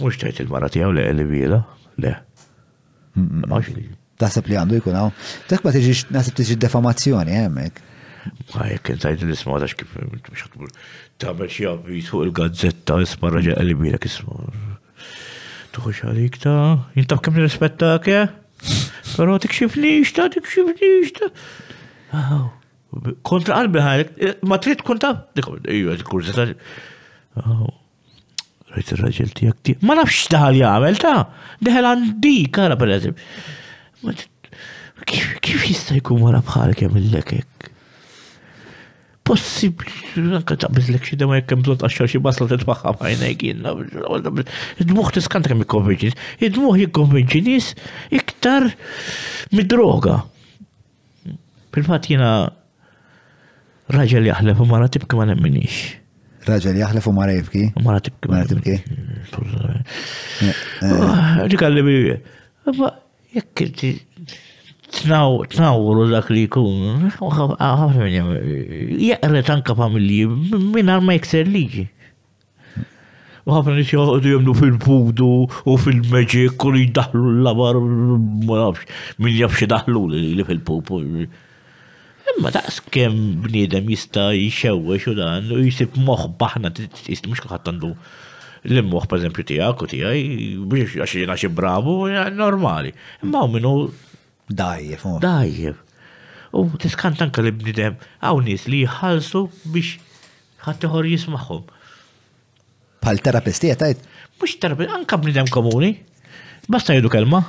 mhux 0.00 0.18
tajt 0.20 0.42
il-mara 0.44 0.68
tiegħu 0.72 0.92
le 0.96 1.06
li 1.16 1.24
biela, 1.30 1.62
le. 2.02 2.12
Taħseb 4.20 4.48
li 4.50 4.58
għandu 4.58 4.76
jkun 4.80 4.98
hawn. 4.98 5.14
Tek 5.50 5.64
ma 5.64 5.72
tiġi 5.74 5.94
naħseb 6.14 6.36
tiġi 6.42 6.58
defamazzjoni 6.64 7.34
eh, 7.38 7.46
hemmhekk. 7.46 7.92
Ma 8.54 8.68
jekk 8.70 8.88
kien 8.90 9.00
tgħid 9.04 9.30
nisma' 9.32 9.58
għax 9.62 9.78
kif 9.80 10.62
tagħmel 11.24 11.48
xi 11.52 11.68
avviż 11.70 12.08
fuq 12.12 12.24
il-gazzetta 12.28 12.96
isma' 13.06 13.30
raġa 13.38 13.54
li 13.64 13.76
bielek 13.80 14.08
isma' 14.08 14.40
tħux 15.76 16.02
għalik 16.10 16.36
ta' 16.44 16.60
jintab 17.00 17.22
kem 17.24 17.38
nirrispettak, 17.40 18.10
eh? 18.10 18.34
pero 19.16 19.38
tikxif 19.40 19.78
li 19.80 20.02
ta' 20.10 20.26
tikxif 20.36 20.74
li 20.74 21.14
ta' 21.16 21.32
kontra 23.22 23.56
qalbi 23.60 23.82
ħarek, 23.82 24.12
eh, 24.20 24.34
ma 24.46 24.58
trid 24.62 24.80
tkun 24.82 25.00
taf. 25.00 25.24
Ejju, 25.64 25.96
kurzita. 26.08 26.46
Rajt 28.74 28.94
il-raġel 28.96 29.30
tijak 29.38 29.60
tijak. 29.62 29.84
Ma 29.86 29.96
nafx 29.98 30.28
daħal 30.32 30.58
jgħamil 30.58 30.98
ta' 30.98 31.16
daħal 31.64 31.90
għandi 31.92 32.34
kara 32.54 32.76
per 32.78 32.94
eżem. 32.96 33.14
Kif 35.04 35.64
jista' 35.68 35.96
jkun 36.00 36.22
wara 36.24 36.40
bħalek 36.44 36.84
jgħamillek 36.84 37.36
hekk? 37.38 37.70
Possibli, 39.24 39.88
anka 40.36 40.58
ta' 40.60 40.68
bizlek 40.68 41.06
xi 41.08 41.16
dema 41.16 41.38
jekk 41.38 41.54
implot 41.56 41.80
għaxxar 41.86 42.10
xi 42.12 42.18
basla 42.20 42.44
titbaħħa 42.50 42.92
bħajnek 42.98 43.44
jiena. 43.46 43.72
Id-dmuħ 44.82 45.14
tiskant 45.16 45.48
kemm 45.48 45.64
jikkonvinċinis. 45.64 46.18
Id-dmuħ 46.44 46.82
jikkonvinċinis 46.82 47.70
iktar 48.20 48.68
mid-droga. 49.56 50.20
Fil-fatt 51.74 52.10
jiena 52.10 52.30
Raġel 53.92 54.28
jaħlef 54.30 54.60
u 54.62 54.66
mara 54.70 54.88
tibki 54.88 55.18
ma 55.18 55.26
nemminix. 55.28 55.90
Raġel 56.48 56.78
jaħlef 56.80 57.08
u 57.08 57.12
mara 57.16 57.34
jibki? 57.36 57.64
Mara 57.84 58.00
tibki. 58.00 58.30
Mara 58.32 58.48
tibki. 58.48 58.78
Eh, 58.80 59.98
eh. 60.46 60.54
Ah, 60.88 61.42
ġikalli 61.52 61.82
bi, 61.84 61.96
jekk 63.36 64.04
tnawru 64.94 66.06
dak 66.10 66.30
li 66.32 66.46
jkun, 66.46 67.10
ħafna 67.18 67.58
ah, 67.58 67.84
ah, 67.88 68.10
jgħret 68.14 69.50
anka 69.52 69.74
familji 69.76 70.28
minn 70.70 70.92
ma 71.04 71.18
jkser 71.18 71.44
liġi. 71.52 71.84
U 73.44 73.52
ħafna 73.52 73.74
nis 73.76 73.90
jgħodu 73.92 74.30
jemlu 74.32 74.52
fil-pudu 74.56 75.30
u 75.68 75.72
fil-meġik 75.76 76.62
u 76.64 76.70
li 76.72 76.86
l-lavar, 76.94 77.76
ma 77.84 78.62
nafx, 78.64 78.86
min 79.20 79.36
jafx 79.36 79.68
daħlu 79.68 80.06
li 80.16 80.46
fil-pudu. 80.48 81.26
Imma 82.32 82.50
ta' 82.54 82.64
skem 82.72 83.16
bniedem 83.42 83.88
jista 83.92 84.30
jxewwex 84.34 85.06
u 85.10 85.14
dan 85.18 85.50
u 85.52 85.58
jisib 85.60 85.96
moħ 86.00 86.24
baħna 86.40 86.70
jisib 86.78 87.28
mux 87.28 87.42
kullħat 87.44 87.68
għandu 87.70 87.90
l-moħ 88.70 89.06
per 89.10 89.18
eżempju 89.20 89.44
tijak 89.50 89.82
u 89.84 89.88
tijaj 89.92 90.22
biex 90.72 90.96
għaxi 91.04 91.24
għaxi 91.28 91.50
bravu 91.56 92.06
normali. 92.32 92.94
Imma 93.26 93.42
u 93.44 93.50
minnu 93.52 93.74
dajjef. 94.48 95.04
Dajjef. 95.22 95.82
U 96.56 96.64
tiskant 96.80 97.20
anka 97.24 97.44
li 97.44 97.52
bnidem 97.52 97.98
għaw 98.24 98.40
nis 98.46 98.64
li 98.72 98.84
jħalsu 98.86 99.44
biex 99.74 100.00
ħattijħor 100.64 101.10
jismaħħom. 101.12 101.62
Pal 103.04 103.20
terapisti 103.20 103.68
għetajt? 103.74 104.00
Mux 104.40 104.56
terapisti, 104.62 104.94
anka 104.96 105.20
bnidem 105.20 105.50
komuni. 105.52 105.92
Basta 106.72 106.96
jidu 106.96 107.12
kelma. 107.12 107.42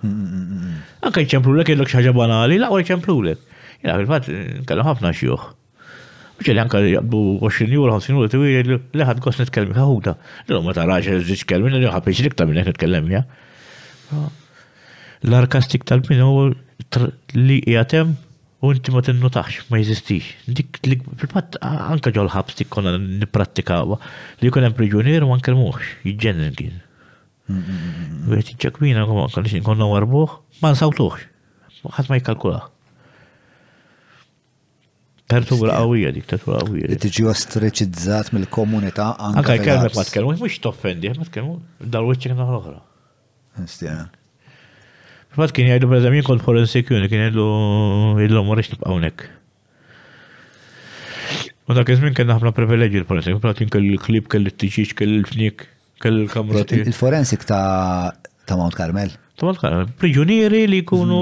Mm, 0.00 0.10
mm, 0.10 0.44
mm, 0.44 0.76
anka 1.08 1.24
jċemplu 1.24 1.54
l-ek 1.56 1.72
jillok 1.72 1.94
xaġa 1.96 2.12
banali, 2.16 2.60
laqwa 2.60 2.82
jċemplu 2.84 3.18
l-ek. 3.24 3.46
Jena, 3.82 3.96
fil-fat, 4.00 4.26
kallu 4.68 4.82
ħafna 4.84 5.10
xjuħ. 5.16 5.48
li 6.40 6.54
għanka 6.56 6.80
li 6.84 6.90
jabbu 6.94 7.20
20 7.42 7.68
jura, 7.76 7.94
50 8.00 8.16
jura, 8.16 8.28
t-wiri, 8.32 8.76
leħad 8.96 9.20
għos 9.22 9.40
nitkellmi 9.42 9.76
ħahuta. 9.76 10.14
L-lum 10.48 10.66
ma 10.68 10.72
tarax, 10.76 11.08
rizdiċ 11.18 11.44
kellmi, 11.48 11.68
l-lum 11.76 11.92
ħapiċ 11.92 12.22
liktar 12.26 12.48
minn 12.48 12.60
nitkellem, 12.64 13.10
ja. 13.12 13.22
L-arkastik 15.28 15.84
tal-min 15.88 16.22
u 16.24 16.48
li 17.36 17.60
jgħatem 17.60 18.14
u 18.64 18.70
inti 18.76 18.92
ma 18.94 19.02
t-notax, 19.04 19.62
ma 19.70 19.80
jizistix. 19.82 20.30
Dik 20.48 20.80
li, 20.88 20.98
fil-fat, 21.20 21.58
anka 21.64 22.12
ġol 22.16 22.28
ħabstik 22.32 22.72
konna 22.72 22.94
niprattika, 23.00 23.82
li 24.44 24.52
konem 24.52 24.76
prigjonir 24.76 25.24
u 25.28 25.32
anka 25.36 25.52
l-mux, 25.54 25.88
jġennin 26.08 26.56
kien. 26.56 26.80
Għet 27.52 28.56
għanka 28.56 28.80
li 29.44 29.52
xin 29.56 29.64
konna 29.66 29.88
warbuħ, 29.92 30.40
ma 30.64 30.72
nsawtuħx, 30.72 31.30
ħat 32.00 32.08
ma 32.12 32.20
jkalkulax. 32.22 32.76
Pertura 35.30 35.76
għawija, 35.78 36.10
diktatura 36.16 36.58
għawija. 36.64 36.96
Tiġi 37.04 37.24
ostriċizzat 37.30 38.32
mill-komunità 38.34 39.12
anka. 39.14 39.42
Anka 39.44 39.54
jkellmek 39.60 39.94
ma 39.98 40.04
tkellmu, 40.08 40.32
mux 40.40 40.56
toffendi, 40.64 41.12
ma 41.14 41.26
tkellmu, 41.28 41.52
dal-wicċek 41.94 42.34
naħra 42.38 42.58
oħra. 42.58 42.78
Istjana. 43.64 44.08
Fat 45.36 45.54
kien 45.54 45.68
jgħidu 45.70 45.90
per 45.92 46.00
eżempju 46.00 46.24
kont 46.26 46.42
forensic 46.42 46.90
unit, 46.90 47.06
kien 47.12 47.22
jgħidu 47.28 47.44
illum 48.26 48.48
marriċ 48.50 48.72
nibqawnek. 48.74 49.26
U 51.70 51.76
dak 51.78 51.92
iż-żmien 51.94 52.16
kien 52.18 52.32
ħafna 52.34 52.50
privileġġi 52.56 53.04
l-forensic, 53.04 53.38
pratin 53.44 53.70
kell 53.70 53.86
il 53.86 54.00
klib 54.02 54.26
kell 54.32 54.50
il-tiġiċ, 54.50 54.96
kell 54.98 55.14
il 55.20 55.28
fnik 55.30 55.68
kell 56.02 56.24
il-kamrati. 56.24 56.82
il 56.82 56.96
forensik 56.96 57.46
ta' 57.46 58.10
Mount 58.50 58.74
Carmel. 58.74 59.12
Ta' 59.38 59.46
Mount 59.46 59.60
Carmel, 59.62 59.92
priġunieri 60.00 60.64
li 60.72 60.80
kunu. 60.88 61.20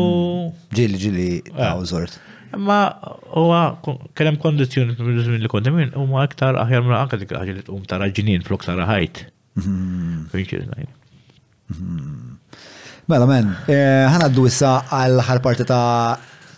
Ġili 0.80 0.96
ġili, 1.04 1.26
għawżort. 1.52 2.14
Ma 2.56 2.94
huwa 3.30 3.78
kellem 4.14 4.36
kondizjoni 4.40 4.94
minn 4.98 5.42
li 5.42 5.48
kontem 5.50 5.74
minn 5.76 5.92
huma 5.94 6.22
aktar 6.22 6.56
aħjar 6.62 6.82
minn 6.86 6.96
anke 6.96 7.18
dik 7.20 7.34
ħaġa 7.36 7.52
li 7.58 7.62
tqum 7.66 7.84
tara 7.90 8.08
ġinien 8.16 8.42
flok 8.46 8.64
tara 8.64 8.86
ħajt. 8.88 9.24
Mhm. 9.56 10.28
Mhm. 11.68 12.38
Mela 13.08 13.26
men, 13.28 13.52
eh, 13.68 14.08
ħanaddu 14.12 14.46
issa 14.48 14.72
għal 14.92 15.20
ħar 15.28 15.42
parti 15.44 15.64
ta' 15.68 15.82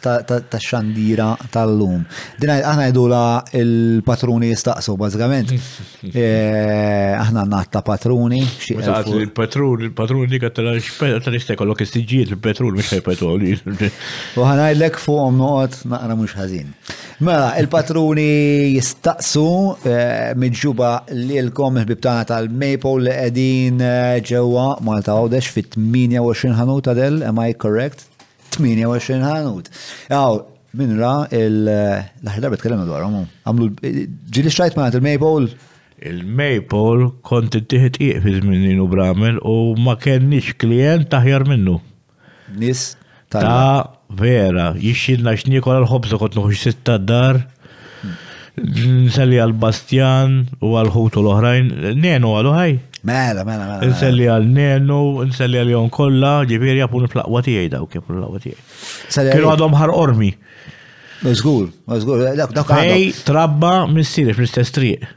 ta' 0.03 0.57
xandira 0.61 1.35
tal-lum. 1.53 2.03
Din 2.41 2.51
aħna 2.55 2.89
jidula 2.89 3.23
il-patruni 3.57 4.51
jistaqsu, 4.55 4.97
bazzikament. 5.01 5.55
Eh, 6.11 7.13
aħna 7.15 7.43
natta 7.47 7.83
patruni. 7.85 8.39
Il-patruni, 8.73 9.85
il-patruni 9.91 10.39
tal-istek 10.41 11.59
kollok 11.61 11.83
istiġiet, 11.85 12.31
il-petrul 12.35 12.73
mux 12.73 12.95
ħajpetoli. 12.95 13.53
U 14.41 14.47
ħana 14.49 14.71
jillek 14.73 14.97
fuqom 14.99 15.37
noqot 15.43 15.83
naqra 15.93 16.17
mux 16.17 16.35
ħazin. 16.39 16.71
Mela, 17.21 17.51
il-patruni 17.61 18.73
jistaqsu 18.79 19.45
eh, 19.85 20.33
midġuba 20.41 20.95
li 21.19 21.37
l-kom 21.45 21.83
il-bibtana 21.83 22.25
tal-Maple 22.33 23.05
li 23.07 23.19
edin 23.29 23.85
eh, 23.85 24.15
ġewa 24.25 24.79
Malta 24.87 25.19
Għodex 25.21 25.53
fit-28 25.53 26.57
ħanuta 26.63 26.97
del, 26.97 27.21
am 27.29 27.45
I 27.45 27.53
correct? 27.53 28.09
28 28.59 29.21
ħanut. 29.25 29.71
Għaw, 30.11 30.41
minra, 30.81 31.15
l-ħar 31.31 32.45
darba 32.47 32.59
tkellimna 32.61 32.89
dwar, 32.89 33.07
għamlu, 33.53 33.69
ġili 34.37 34.53
xajt 34.55 34.79
ma' 34.79 34.91
il-Maple, 34.95 35.55
il-Maple 36.11 37.11
kont 37.29 37.53
tiħet 37.71 38.01
iqfiz 38.05 38.41
minnin 38.47 38.81
u 38.81 38.87
bramil 38.91 39.37
u 39.45 39.57
ma 39.77 39.97
kenniex 40.01 40.55
klient 40.63 41.11
taħjar 41.13 41.45
minnu. 41.51 41.77
Nis 42.57 42.93
ta' 43.29 44.01
vera, 44.11 44.71
jixxinna 44.81 45.37
x'nikol 45.39 45.83
l-ħobza 45.85 46.17
kont 46.19 46.39
nuħux 46.41 46.65
sitta 46.67 46.97
dar, 46.99 47.43
hmm. 48.01 49.11
nsalli 49.11 49.39
għal-Bastjan 49.45 50.41
u 50.65 50.73
għal-ħutu 50.81 51.21
l-oħrajn, 51.23 51.69
nenu 52.03 52.33
għal-ħaj. 52.41 52.79
Mela, 53.03 53.45
mela, 53.49 53.65
mela. 53.65 53.85
Inselli 53.87 54.27
għal-nenu, 54.29 54.99
inselli 55.25 55.61
għal-jon 55.61 55.89
kolla, 55.95 56.33
ġibiri 56.49 56.83
għapun 56.85 57.07
flaqwa 57.13 57.41
tijaj 57.47 57.71
daw, 57.73 57.87
kif 57.89 58.03
flaqwa 58.05 58.41
tijaj. 58.43 58.61
Kienu 59.33 59.49
għadhom 59.55 59.77
ħar 59.81 59.93
ormi. 59.97 60.33
Zgur, 61.25 61.71
zgur, 62.03 62.25
dak 62.39 62.53
dak 62.57 62.73
għadhom. 62.77 63.17
trabba 63.29 63.73
missiri 63.89 64.35
fl-istess 64.37 64.73
triq. 64.77 65.09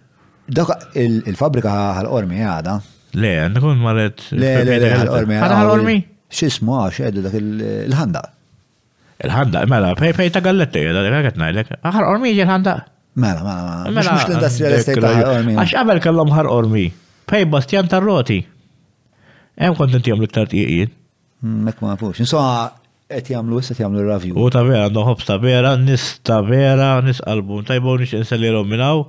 Dak 0.47 0.73
il-fabrika 0.99 1.73
ħal-ormi 1.99 2.39
għada. 2.43 2.77
Le, 3.19 3.33
nkun 3.51 3.83
marret. 3.83 4.23
Le, 4.31 4.53
le, 4.65 4.79
le, 4.81 4.93
ħal-ormi. 4.93 5.37
Għada 5.41 5.59
ħal-ormi? 5.63 5.97
Xismu 6.33 6.79
għax, 6.85 7.03
għeddu 7.09 7.25
dak 7.27 7.37
il-ħanda. 7.41 8.23
Il-ħanda, 9.27 9.67
mela, 9.69 9.91
fej 9.99 10.15
fej 10.21 10.31
ta' 10.35 10.41
galletti, 10.45 10.81
għedda, 10.87 11.19
għedda, 11.29 11.51
għedda, 11.53 11.81
ħar 11.83 12.07
ormi 12.15 12.31
ġi 12.35 12.47
l-ħanda. 12.47 12.77
Mela, 13.21 13.43
mela, 13.45 13.77
mela. 13.85 13.87
Mux 13.91 14.27
l-industrial 14.29 14.79
estate 14.79 15.03
ta' 15.03 15.13
ħar 15.19 15.29
ormi. 15.35 15.57
Għax 15.61 15.75
qabel 15.77 16.01
kellhom 16.01 16.31
ħar 16.33 16.49
ormi. 16.49 16.87
Fej 17.29 17.45
Bastian 17.51 17.87
Tarroti. 17.89 18.43
Hemm 19.59 19.75
kontent 19.79 20.07
jagħmlu 20.07 20.27
ktar 20.31 20.47
tqiqin. 20.51 20.93
Mek 21.43 21.77
hmm, 21.77 21.85
ma 21.85 21.93
nafux. 21.95 22.19
Insomma, 22.23 22.71
qed 23.11 23.31
jgħamlu, 23.33 23.59
issa 23.61 23.75
jgħamlu 23.77 24.05
review. 24.07 24.37
U 24.39 24.49
ta' 24.53 24.63
vera, 24.67 24.87
noħob 24.91 25.23
ta' 25.27 25.37
vera, 25.43 25.75
nis 25.79 26.05
ta' 26.25 26.41
vera, 26.47 26.89
nis 27.05 27.21
album. 27.35 27.63
Ta' 27.63 27.75
Tajbu 27.77 27.95
nix 28.03 28.15
insellirhom 28.19 28.67
minnaw. 28.73 29.05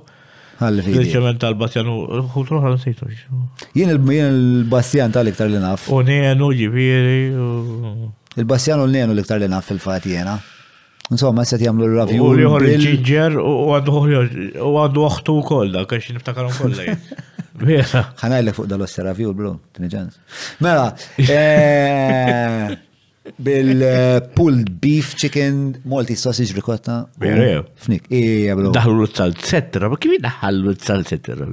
Il-ċement 0.65 1.39
tal-Bastian 1.41 1.89
u 1.91 1.95
ħutruħ 2.31 2.67
għan 2.69 2.77
sejtu. 2.83 3.09
Jien 3.75 3.91
il-Bastian 3.91 5.15
tal-iktar 5.15 5.49
li 5.51 5.59
naf. 5.59 5.89
U 5.91 5.99
nenu 6.07 6.51
ġifiri. 6.55 8.37
Il-Bastian 8.39 8.85
u 8.85 8.87
nenu 8.87 9.15
l-iktar 9.17 9.41
li 9.43 9.49
naf 9.51 9.67
fil-fat 9.73 10.07
jena. 10.07 10.37
Insomma, 11.11 11.43
set 11.45 11.61
jamlu 11.61 11.89
l-review. 11.89 12.29
U 12.29 12.35
li 12.59 12.75
il-ġinġer 12.77 13.35
u 13.41 13.49
għandu 13.75 15.09
u 15.35 15.39
kolla, 15.51 15.83
kħax 15.83 16.15
niftakar 16.17 16.47
kolla. 16.55 16.93
Ħanajlek 17.55 18.55
fuq 18.57 18.67
dal-osservju 18.67 19.31
blu, 19.39 19.53
t-nġans. 19.75 20.17
Mela, 20.63 20.89
bil-pulled 23.41 24.73
beef 24.83 25.13
chicken, 25.15 25.77
molti 25.87 26.17
sausage 26.19 26.51
ricotta. 26.57 26.97
Verew. 27.21 27.63
Fnik, 27.85 28.09
ija 28.11 28.57
blu. 28.59 28.73
Daħlu 28.75 29.05
l-salzetra, 29.05 29.89
ma 29.89 29.97
kif 30.01 30.19
daħlu 30.25 30.73
l-salzetra? 30.75 31.47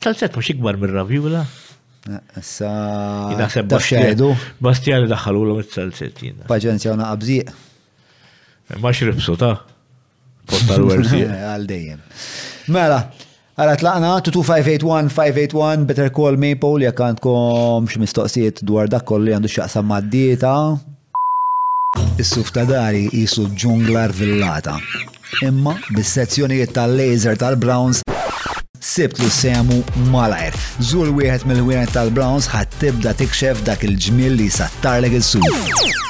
Salzet 0.00 0.36
mux 0.40 0.52
ikbar 0.54 0.80
minn 0.80 0.96
ravjula? 0.96 1.44
Issa. 2.38 2.72
Jinaħseb 3.34 3.68
baxxedu. 3.72 4.32
Bastjani 4.62 5.10
daħlu 5.12 5.44
l-om 5.44 5.60
il-salzetina. 5.64 6.46
Paġenzjona 6.48 7.12
qabżiq. 7.12 7.54
Ma 8.80 8.90
xribsu 8.96 9.36
ta' 9.38 9.54
portal 10.48 10.88
wersi. 10.88 11.20
Għal 11.28 11.68
dejjem. 11.70 12.02
Mela, 12.74 12.98
Għara 13.56 13.76
tlaqna 13.80 14.08
581, 14.20 15.86
Better 15.88 16.10
Call 16.12 16.36
Paul, 16.60 16.82
jek 16.84 16.98
għandkom 17.00 17.86
x'mistoqsijiet 17.88 18.58
dwar 18.68 18.84
dak 18.92 19.06
kolli 19.08 19.32
għandu 19.36 19.48
x'jaqsam 19.52 19.86
mad 19.92 20.12
Is-suf 22.20 22.50
ta' 22.52 22.64
dari 22.68 23.08
jisu 23.14 23.46
ġunglar 23.56 24.12
villata. 24.12 24.76
Imma 25.44 25.72
bis-sezzjonijiet 25.96 26.74
tal-laser 26.76 27.36
tal-Browns 27.40 28.02
sibt 28.78 29.18
li 29.22 29.30
semu 29.32 29.80
malajr. 30.12 30.52
Zul 30.80 31.14
wieħed 31.16 31.48
mill-wieħed 31.48 31.94
tal-Browns 31.96 32.50
ħat 32.52 32.68
tibda 32.80 33.16
tikxef 33.16 33.64
dak 33.64 33.88
il 33.88 33.96
ġmill 33.96 34.36
li 34.36 34.50
sattarlek 34.50 35.16
il-suf. 35.20 36.04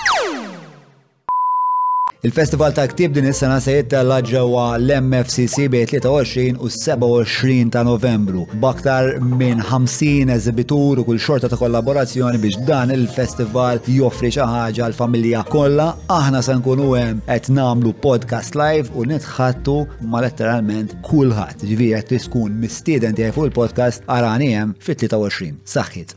Il-festival 2.24 2.72
ta' 2.72 2.86
ktib 2.88 3.12
din 3.12 3.28
is-sena 3.28 3.58
se 3.60 3.74
jittella 3.76 4.22
ġewwa 4.24 4.78
l-MFCC 4.80 5.66
bej 5.68 5.84
23 6.00 6.54
u 6.56 6.70
27 6.72 7.68
ta' 7.74 7.82
Novembru. 7.84 8.46
Baktar 8.62 9.18
minn 9.20 9.60
50 9.60 10.32
eżibitur 10.32 11.02
u 11.02 11.04
kull 11.04 11.20
xorta 11.20 11.50
ta' 11.52 11.58
kollaborazzjoni 11.60 12.40
biex 12.40 12.64
dan 12.64 12.88
il-festival 12.96 13.82
joffri 13.98 14.32
xi 14.32 14.40
ħaġa 14.48 14.88
l-familja 14.94 15.44
kollha. 15.52 15.90
Aħna 16.08 16.40
se 16.42 16.56
nkunu 16.56 16.88
hemm 16.96 17.20
qed 17.28 17.52
nagħmlu 17.52 17.92
podcast 18.00 18.56
live 18.56 18.88
u 18.96 19.04
nitħattu 19.12 19.76
ma' 20.08 20.24
letteralment 20.24 20.96
kulħadd. 21.10 21.66
Ġifieri 21.68 22.00
qed 22.00 22.12
tiskun 22.16 22.56
mistieden 22.64 23.12
tiegħi 23.14 23.36
fuq 23.36 23.50
il-podcast 23.52 24.08
arani 24.08 24.54
hemm 24.56 24.72
fit-23. 24.80 25.52
Saħħit. 25.68 26.16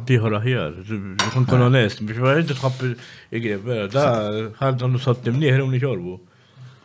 Tiħor 0.07 0.35
aħjar, 0.41 0.75
kun 0.87 1.47
kun 1.47 1.63
ah. 1.63 1.65
onest, 1.69 2.01
biex 2.07 2.21
ma' 2.23 2.33
jġi 2.41 2.55
tħabbi 2.59 2.89
igrib, 3.39 3.67
da, 3.91 4.05
ħadda 4.59 4.89
nusot 4.91 5.27
liħri 5.31 5.63
u 5.63 5.75
iġorbu. 5.79 6.15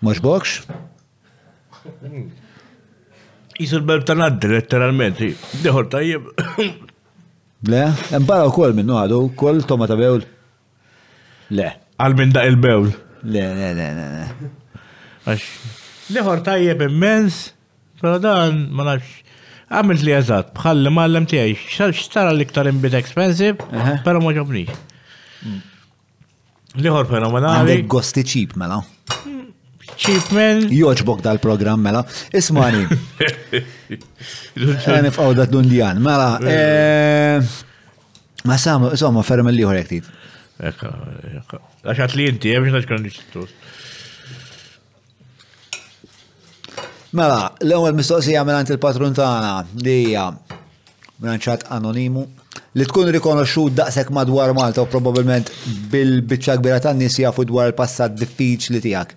Mux 0.06 0.22
bokx? 0.22 0.66
Jisu 3.62 3.80
l-belb 3.82 4.06
ta' 4.06 4.18
naddi, 4.18 4.50
letteralment, 4.54 5.22
diħor 5.66 5.90
tajjeb. 5.94 6.30
Le, 7.70 7.84
mbara 8.26 8.50
u 8.50 8.54
kol 8.54 8.76
minnu 8.78 8.98
għadu, 9.02 9.22
kol 9.38 9.62
toma 9.70 9.90
ta' 9.90 9.98
bewl. 10.02 10.26
Le. 11.54 11.72
Għal 12.02 12.18
minn 12.18 12.34
da' 12.38 12.48
il-bewl. 12.50 12.90
Le, 13.30 13.48
le, 13.58 13.74
le, 13.78 13.92
le. 14.02 14.80
Għax, 15.30 15.50
liħor 16.18 16.46
tajjeb 16.50 16.86
immens, 16.90 17.48
pero 18.02 18.18
dan 18.22 18.66
ma 18.74 18.90
nafx 18.94 19.30
għamilt 19.72 20.04
li 20.04 20.14
eżat, 20.18 20.50
bħalli 20.58 20.92
mallem 20.94 21.28
tiegħi, 21.32 21.56
xtara 21.98 22.32
l-iktar 22.36 22.68
imbit 22.72 22.98
expensive, 23.00 23.62
pero 24.06 24.22
ma 24.24 24.34
ġobnix. 24.36 24.76
Liħor 26.82 27.08
fenomenali. 27.12 27.60
Għandek 27.60 27.88
gosti 27.92 28.24
ċip 28.28 28.56
mela. 28.60 28.80
Ċip 30.02 30.30
men. 30.36 30.62
Joġbok 30.76 31.24
dal-program 31.26 31.82
mela. 31.84 32.06
Ismani. 32.36 32.86
Għanif 34.78 35.20
għawda 35.24 35.50
d-dundjan. 35.50 36.00
Mela. 36.00 36.30
Eh. 36.48 36.54
Eh, 36.54 38.24
ma 38.48 38.56
samu, 38.60 38.94
insomma, 38.96 39.24
ferm 39.28 39.52
l-liħor 39.52 39.82
jektif. 39.82 40.08
Ekka, 40.62 40.94
ekka. 41.42 41.60
Għaxat 41.84 42.16
li 42.20 42.30
inti, 42.32 42.56
jemx 42.56 42.72
naċkan 42.78 43.04
nix 43.04 43.20
Mela, 47.20 47.50
l-ewwel 47.60 47.92
mistoqsija 47.98 48.46
minn 48.48 48.62
il-patrun 48.72 49.16
tagħna 49.18 49.50
li 49.84 49.96
minn 50.14 51.66
anonimu 51.76 52.22
li 52.80 52.86
tkun 52.88 53.12
rikonoxxut 53.12 53.74
daqshekk 53.80 54.14
madwar 54.16 54.54
Malta 54.56 54.86
u 54.86 54.88
probabbilment 54.88 55.52
bil-biċċa 55.92 56.56
kbira 56.62 56.78
tan-nies 56.86 57.20
jafu 57.20 57.44
dwar 57.50 57.68
il-passat 57.74 58.16
diffiċli 58.16 58.80
tiegħek. 58.88 59.12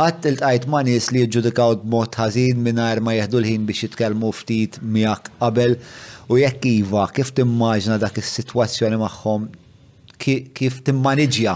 Għatt 0.00 0.28
il-tajt 0.32 0.66
ma' 0.74 0.82
nies 0.90 1.06
li 1.14 1.22
jġudikaw 1.28 1.78
b'mod 1.84 2.18
ħażin 2.18 2.58
mingħajr 2.66 3.02
ma 3.06 3.14
jeħdu 3.20 3.40
l-ħin 3.44 3.70
biex 3.70 3.86
jitkellmu 3.86 4.32
ftit 4.40 4.80
miegħek 4.98 5.30
qabel 5.38 5.76
u 6.26 6.40
jekk 6.42 6.70
iva, 6.80 7.06
kif 7.14 7.30
timmaġna 7.38 8.00
dak 8.02 8.18
is-sitwazzjoni 8.22 8.98
magħhom 9.02 9.46
kif 10.22 10.82
timmaniġja 10.90 11.54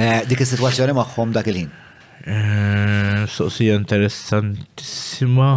eh, 0.00 0.20
dik 0.24 0.40
is-sitwazzjoni 0.48 0.96
magħhom 1.02 1.36
dak 1.36 1.52
il-ħin. 1.52 1.72
Soqsija 2.24 3.74
interessantissimma 3.76 5.50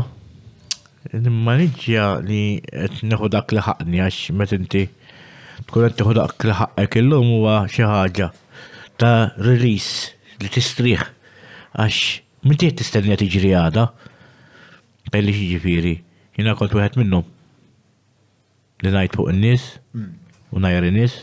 Nimmaniġġja 1.15 2.07
li 2.27 2.39
qed 2.67 2.97
neħu 3.07 3.29
dak 3.31 3.53
li 3.55 3.61
ħaqni 3.63 4.01
għax 4.03 4.31
meta 4.35 4.57
inti 4.59 4.81
tkun 5.69 5.85
qed 5.87 5.93
tieħu 6.01 6.15
dak 6.17 6.43
li 6.49 6.55
ħaqek 6.59 6.97
illum 6.99 7.29
huwa 7.37 7.53
xi 7.71 7.85
ħaġa 7.87 8.27
ta' 8.99 9.13
release 9.47 10.11
li 10.43 10.51
tistrieħ 10.51 11.05
għax 11.07 11.99
minn 12.43 12.59
tiegħek 12.59 12.81
tistennija 12.83 13.17
tiġri 13.23 13.51
għada 13.61 13.85
belli 15.13 15.35
ġifiri, 15.39 15.93
jina 16.35 16.57
kont 16.59 16.73
wieħed 16.75 16.97
minnhom. 16.99 17.23
Li 18.83 18.91
ngħid 18.91 19.15
fuq 19.15 19.31
in-nies 19.31 19.69
u 20.51 20.59
najjar 20.59 20.89
in-nies. 20.91 21.15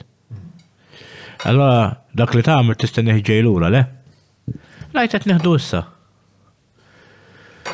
Allora 1.45 1.91
dak 2.17 2.33
li 2.33 2.47
tagħmel 2.49 2.81
tistenni 2.81 3.19
ġej 3.21 3.45
lura 3.45 3.69
le? 3.75 3.85
Rajt 4.95 5.11
qed 5.17 5.25
neħdu 5.27 5.53
issa. 5.59 5.79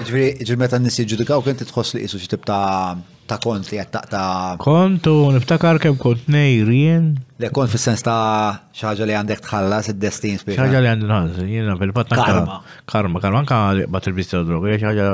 Ġifieri 0.01 0.55
meta 0.57 0.79
nies 0.81 0.95
jiġġudikaw 1.03 1.43
kien 1.45 1.59
tħoss 1.61 1.93
li 1.99 2.05
jisu 2.07 2.21
xitib 2.23 2.47
tip 2.47 3.27
ta' 3.29 3.39
kont 3.45 3.69
li 3.69 3.77
ta' 3.83 3.99
taqta' 4.01 4.61
Kontu 4.63 5.13
niftakar 5.35 5.81
kem 5.83 5.99
kont 6.01 6.31
nejrien. 6.33 7.11
Le 7.43 7.51
kont 7.53 7.69
fis-sens 7.73 8.01
ta' 8.07 8.73
xaġa 8.79 9.05
li 9.11 9.19
għandek 9.19 9.43
tħallas 9.45 9.93
id-destin 9.93 10.41
spiċa. 10.41 10.63
Xaġa 10.65 10.81
li 10.87 10.91
għandek 10.95 11.11
nħallas, 11.13 11.45
jena 11.45 11.77
fil-fatt 11.83 12.17
karma. 12.23 12.57
Karma, 12.95 13.23
karma 13.27 13.61
li 13.77 13.85
bat 13.97 14.09
il-bisti 14.09 14.39
ta' 14.39 14.45
droga, 14.55 14.79
xi 14.81 14.89
ħaġa 14.89 15.11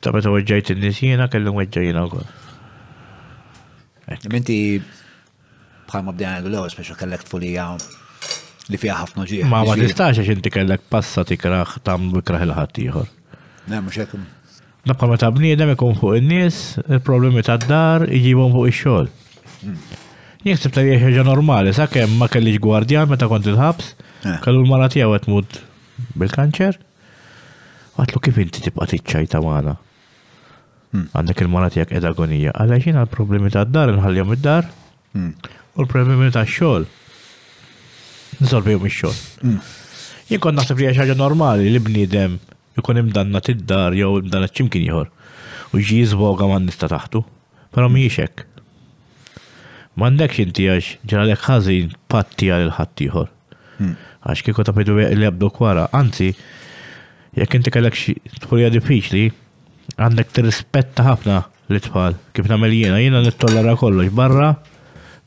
ta' 0.00 0.14
meta 0.16 0.32
weġġajt 0.32 0.72
in-nies 0.78 1.02
jena 1.04 1.28
u 1.28 2.12
kol. 2.16 2.26
Menti 4.32 4.54
bħal 4.80 5.82
bħalma 5.92 6.16
bdejna 6.16 6.38
l-ewwel 6.46 6.72
spiċa 6.72 6.96
kellek 6.96 7.28
tfulija 7.28 7.68
li 8.70 8.78
fija 8.78 8.96
ħafna 9.00 9.24
ġieħ. 9.28 9.46
Ma 9.50 9.62
ma 9.66 9.76
tistax 9.78 10.20
għax 10.22 10.36
inti 10.36 10.52
kellek 10.52 10.84
passa 10.92 11.24
tikraħ 11.26 11.80
tagħmlu 11.86 12.22
kraħ 12.26 12.44
il 12.46 12.54
ħat 12.56 12.80
ieħor. 12.84 13.10
Ne 13.72 13.80
mhux 13.80 14.02
hekk. 14.04 14.22
Nabqa 14.90 15.08
ma 15.10 15.18
tabni 15.20 15.46
bniedem 15.50 15.74
ikun 15.76 15.96
fuq 15.98 16.16
il-nis, 16.18 16.60
il-problemi 16.88 17.42
tad-dar 17.46 18.06
jġibhom 18.10 18.54
fuq 18.54 18.70
ix-xogħol. 18.72 19.10
Hmm. 19.62 20.00
Jeksib 20.46 20.74
ta' 20.74 20.82
jieħi 20.82 21.12
ġa 21.16 21.24
normali, 21.28 21.74
sa' 21.74 21.86
kem 21.90 22.16
ma 22.18 22.26
kellix 22.30 22.58
gwardjan 22.64 23.10
meta 23.10 23.28
kont 23.30 23.46
il-ħabs, 23.46 23.92
kellu 24.42 24.62
l-mara 24.64 24.88
tiegħu 24.90 25.14
qed 25.14 25.58
bil-kanċer. 26.18 26.78
Għatlu 28.02 28.20
kif 28.24 28.38
inti 28.44 28.64
tibqa' 28.64 29.24
ta' 29.30 29.42
għana. 29.42 29.76
Hmm. 30.92 31.06
Għandek 31.16 31.40
il-mara 31.46 31.70
għak 31.72 31.94
edagonija, 31.96 32.50
Għalla 32.52 32.76
jiena 32.84 33.04
l-problemi 33.06 33.48
tad-dar 33.50 33.94
inħallihom 33.94 34.34
id-dar 34.36 34.66
hmm. 35.16 35.30
u 35.78 35.86
l-problemi 35.86 36.28
ta' 36.34 36.42
xol 36.44 36.84
nżolbi 38.42 38.72
jom 38.76 38.86
ix-xogħol. 38.88 39.18
Mm. 39.46 39.66
Jien 40.32 40.56
naħseb 40.58 40.80
li 40.80 40.90
ħaġa 40.96 41.16
normali 41.18 41.70
li 41.72 41.80
bniedem 41.82 42.38
ikun 42.80 43.00
imdanna 43.02 43.40
tid-dar 43.44 43.94
jew 43.96 44.20
imdanna 44.22 44.48
ċimkin 44.50 44.86
jħor. 44.88 45.10
u 45.72 45.80
ġi 45.80 46.02
jizboga 46.02 46.44
man 46.50 46.66
nista 46.68 46.84
taħtu, 46.90 47.22
pero 47.72 47.88
miex 47.88 48.18
hekk. 48.20 48.42
M'għandekx 49.96 50.36
xinti 50.38 50.66
għax 50.68 50.88
ġralek 51.08 51.46
ħażin 51.46 51.94
patti 52.12 52.50
għal 52.52 52.66
il-ħadd 52.66 53.02
jħor. 53.06 53.30
Mm. 53.80 53.94
Għax 54.28 54.44
kiko 54.50 54.66
ta' 54.68 54.74
bidu 54.76 54.98
li 54.98 55.06
għabdu 55.28 55.48
kwara, 55.56 55.86
anzi, 55.96 56.28
jek 57.40 57.56
inti 57.56 57.72
kellek 57.72 57.96
xi 57.96 58.16
diffiċli, 58.74 59.24
għandek 59.96 60.34
t-rispetta 60.36 61.06
ħafna 61.08 61.38
l-tfal. 61.72 62.20
Kif 62.36 62.52
nagħmel 62.52 62.76
jiena, 62.76 63.00
jiena 63.00 63.24
nittollera 63.24 63.72
kollox 63.80 64.12
barra 64.12 64.52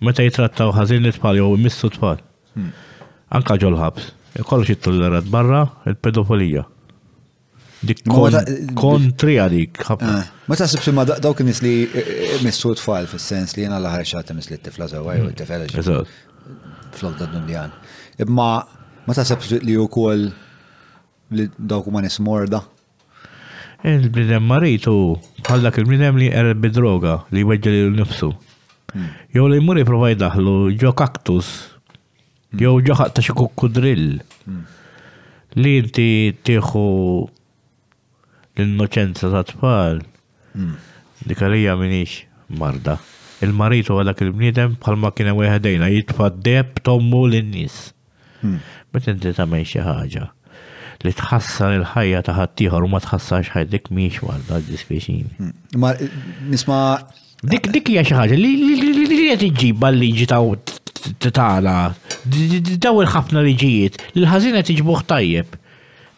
meta 0.06 0.22
jitrattaw 0.22 0.74
ħażin 0.78 1.10
l-tfal 1.10 1.42
jow 1.42 1.56
missu 1.58 1.90
tfal. 1.90 2.22
Mm 2.54 2.70
anka 3.34 3.58
ġolħabs. 3.64 4.10
Kollox 4.46 4.74
it-tollerat 4.76 5.28
barra 5.32 5.62
il-pedofolija. 5.88 6.66
Dik 7.86 8.02
kontri 8.76 9.36
għadik. 9.40 9.82
Ma 10.50 10.58
ta' 10.58 10.68
sibsi 10.68 10.90
ah, 10.92 10.96
ma 10.98 11.04
dawk 11.08 11.42
nis 11.46 11.62
li 11.62 11.74
eh, 11.86 12.06
eh, 12.08 12.44
missu 12.44 12.74
tfal 12.80 13.06
fil-sens 13.08 13.54
li 13.56 13.66
jena 13.66 13.78
laħar 13.84 14.06
xaħta 14.10 14.36
mis 14.36 14.50
li 14.50 14.58
t-tifla 14.58 14.88
zawaj 14.96 15.22
u 15.22 15.26
mm. 15.26 15.36
t-tifela 15.36 16.00
Flok 16.96 17.18
da' 17.20 17.28
dunjan. 17.30 17.74
Imma 18.24 18.48
ma 19.06 19.14
ta' 19.16 19.26
sibsi 19.28 19.60
li 19.64 19.76
u 19.78 19.86
kol 19.92 20.26
li 21.36 21.48
dawk 21.60 21.92
ma 21.94 22.02
nis 22.06 22.20
morda. 22.26 22.62
il 23.86 24.10
bidem 24.10 24.42
maritu 24.50 24.94
għallak 25.46 25.76
il 25.78 25.86
bidem 25.86 26.18
li 26.18 26.32
erb 26.34 26.58
bidroga 26.64 27.22
li 27.36 27.44
weġġa 27.46 27.74
l-nifsu. 27.92 28.32
Mm. 28.96 29.08
Jow 29.38 29.48
li 29.52 29.62
muri 29.62 29.84
jiprofa 29.86 30.10
jidaħlu 30.16 30.58
ġo 30.82 30.94
kaktus 30.98 31.52
jew 32.60 32.76
ġaħat 32.88 33.16
ta' 33.18 33.24
xi 33.26 33.36
kudrill 33.36 34.20
hmm. 34.46 34.62
li 35.62 35.74
inti 35.82 36.08
tieħu 36.48 36.86
l-innoċenza 38.56 39.32
ta' 39.34 39.44
tfal 39.52 40.00
hmm. 40.54 40.78
dik 41.32 41.44
minix 41.84 42.22
marda. 42.50 42.98
il 43.42 43.52
maritu 43.54 43.94
u 43.96 44.00
għadak 44.02 44.22
il-bniedem 44.28 44.78
bħalma 44.80 45.12
kien 45.16 45.32
hemm 45.34 45.42
wieħedejna 45.44 45.90
jitfa' 45.92 46.30
deb 46.32 46.80
tommu 46.86 47.26
lin-nies. 47.28 47.76
Hmm. 48.42 48.60
Meta 48.94 49.12
inti 49.12 49.34
tagħmel 49.36 49.66
xi 49.68 49.84
ħaġa 49.84 50.30
li 51.04 51.12
tħassar 51.14 51.76
il-ħajja 51.76 52.22
ta' 52.26 52.34
ħaddieħor 52.40 52.86
u 52.86 52.88
ma 52.90 53.02
tħassax 53.04 53.52
ħajdik 53.58 53.92
miex 54.00 54.24
marda 54.30 54.58
dispjaċini. 54.70 55.52
Ma 55.78 55.94
nisma' 56.48 57.24
Dik 57.46 57.68
dik 57.70 57.90
hija 57.92 58.02
xi 58.08 58.16
ħaġa 58.16 58.38
li 58.40 59.26
qed 59.36 59.50
iġġibha 59.52 59.90
l-liġi 59.92 60.30
ta' 60.32 60.40
tagħna 61.26 61.76
Daw 62.26 62.98
il-ħafna 63.04 63.42
liġijiet, 63.46 64.02
l-ħazina 64.18 64.62
tiġbuħ 64.66 65.02
tajjeb. 65.10 65.60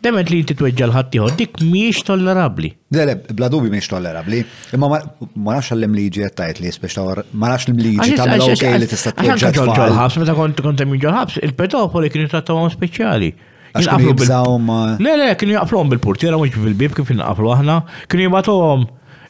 Demet 0.06 0.30
li 0.30 0.38
inti 0.44 0.53
tweġġal 0.56 0.92
ħaddieħor, 0.94 1.32
dik 1.40 1.56
mhijiex 1.66 2.03
tollerabbli. 2.06 2.69
Dele, 2.94 3.16
bla 3.34 3.48
dubi 3.52 3.72
mhijiex 3.72 3.90
tollerabbli. 3.92 4.40
Imma 4.77 4.90
ma 5.02 5.56
nafx 5.58 5.74
għallem 5.74 5.95
liġi 5.98 6.22
qed 6.24 6.36
tajt 6.38 6.61
li 6.64 6.72
spex 6.72 7.00
ma 7.42 7.50
nafx 7.52 7.72
l-liġi 7.74 8.16
tagħmel 8.16 8.45
okej 8.53 8.76
li 8.84 8.90
tista' 8.94 9.14
tweġġel. 9.18 9.95
ħabs 9.98 10.19
meta 10.22 10.36
kont 10.38 10.61
kont 10.68 10.84
hemm 10.86 11.00
ġolħabs, 11.02 11.40
il-pedofoli 11.48 12.11
kienu 12.14 12.30
trattawhom 12.32 12.69
speċjali. 12.77 13.32
Le, 13.77 15.11
le, 15.11 15.32
kienu 15.38 15.58
jaqflhom 15.58 15.90
bil-portiera 15.92 16.38
mhux 16.40 16.61
bil-bib 16.64 16.94
kif 16.98 17.10
inqaflu 17.14 17.52
aħna, 17.58 17.80
kienu 18.10 18.30
jibatuhom 18.30 18.86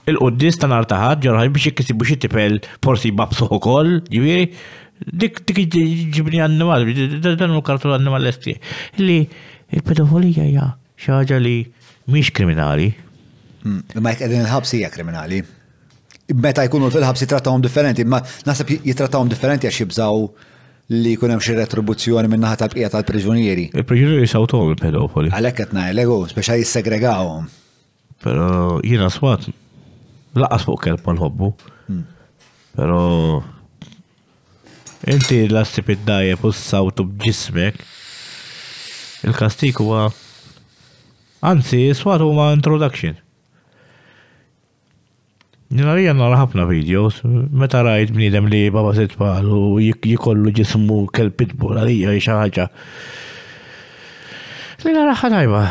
il-qoddis 0.08 0.56
ta' 0.60 0.70
nartaħat 0.72 1.18
taħad 1.18 1.24
ġorħaj 1.26 1.50
biex 1.56 1.70
jikkisibu 1.72 2.08
xi 2.08 2.20
tipel 2.28 2.60
forsi 2.86 3.12
babsu 3.16 3.48
ukoll, 3.56 4.02
ġifieri 4.12 4.52
dik 5.06 5.44
dik 5.46 5.70
ġibni 6.16 6.42
animal, 6.44 6.86
dan 7.38 7.54
u 7.56 7.62
kartu 7.62 7.88
l 7.90 8.28
esti. 8.28 8.56
Li 9.00 9.28
il 9.72 9.82
pedofolija 9.84 10.44
ja 10.48 10.76
xaġa 10.98 11.40
li 11.42 11.66
miex 12.12 12.32
kriminali. 12.32 12.92
Hmm, 13.64 13.84
ma 14.02 14.10
jek 14.14 14.22
edin 14.28 14.42
il-ħabsija 14.46 14.90
kriminali. 14.94 15.44
Meta 16.38 16.64
jkunu 16.68 16.90
fil-ħabsi 16.92 17.28
trattawhom 17.28 17.62
differenti, 17.64 18.04
ma 18.04 18.20
nasab 18.48 18.70
jitrattawhom 18.70 19.30
differenti 19.32 19.68
għax 19.68 19.80
jibżaw 19.82 20.26
li 20.96 21.14
jkun 21.16 21.32
hemm 21.34 21.44
xi 21.44 21.56
retribuzzjoni 21.56 22.30
minn 22.32 22.44
naħa 22.44 22.58
tal 22.62 22.72
qija 22.74 22.90
tal-priġunieri. 22.92 23.70
Il-priġunieri 23.76 24.28
sawtom 24.28 24.70
il 24.72 24.78
pedofoli 24.80 25.32
Għalhekk 25.36 25.58
qed 25.62 25.74
ngħidlegu, 25.76 26.18
speċa 26.32 26.58
jissegregawhom. 26.62 27.48
Però 28.24 28.50
jiena 28.88 29.10
swat 29.12 29.50
laqas 30.40 30.68
fuq 30.68 30.84
kelb 30.88 31.08
mal-ħobbu. 31.08 31.52
Hmm. 31.88 32.04
Però 32.76 32.96
Inti 35.06 35.44
l-assib 35.52 35.90
id-dajja 35.94 36.38
u 36.42 36.50
s 36.50 36.62
bġismek. 36.98 37.76
il 39.26 39.34
kastiku 39.34 39.84
huwa. 39.84 40.10
Anzi, 41.42 41.92
s-swat 41.94 42.22
huwa 42.22 42.50
introduction. 42.56 43.16
Nina 45.70 45.94
li 45.94 46.06
janna 46.06 46.30
raħabna 46.32 46.64
videos, 46.70 47.20
meta 47.26 47.82
rajt 47.84 48.14
bnidem 48.16 48.48
li 48.50 48.70
baba 48.74 48.94
sitfal 48.96 49.46
u 49.52 49.78
jikollu 49.84 50.54
ġismu 50.56 51.04
kel 51.14 51.30
pitbull 51.30 51.78
għalija 51.78 52.16
xaħġa. 52.24 52.68
Nina 54.86 55.06
raħħa 55.12 55.32
najba. 55.36 55.62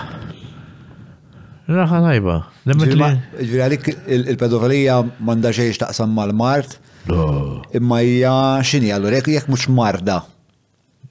Raħħa 1.80 2.02
najba. 2.10 2.38
Ġviri 2.66 3.60
għalik 3.64 3.88
il-pedofilija 4.06 5.00
manda 5.18 5.50
xeħx 5.54 5.82
taqsam 5.82 6.14
mal-mart, 6.14 6.76
Imma 7.06 8.00
hija 8.02 8.34
x'inhi 8.66 8.90
allura 8.94 9.20
jekk 9.20 9.28
jekk 9.36 9.46
mhux 9.50 9.68
marda. 9.70 10.20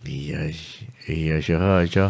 Hija 0.05 1.39
xi 1.45 1.55
ħaġa. 1.61 2.09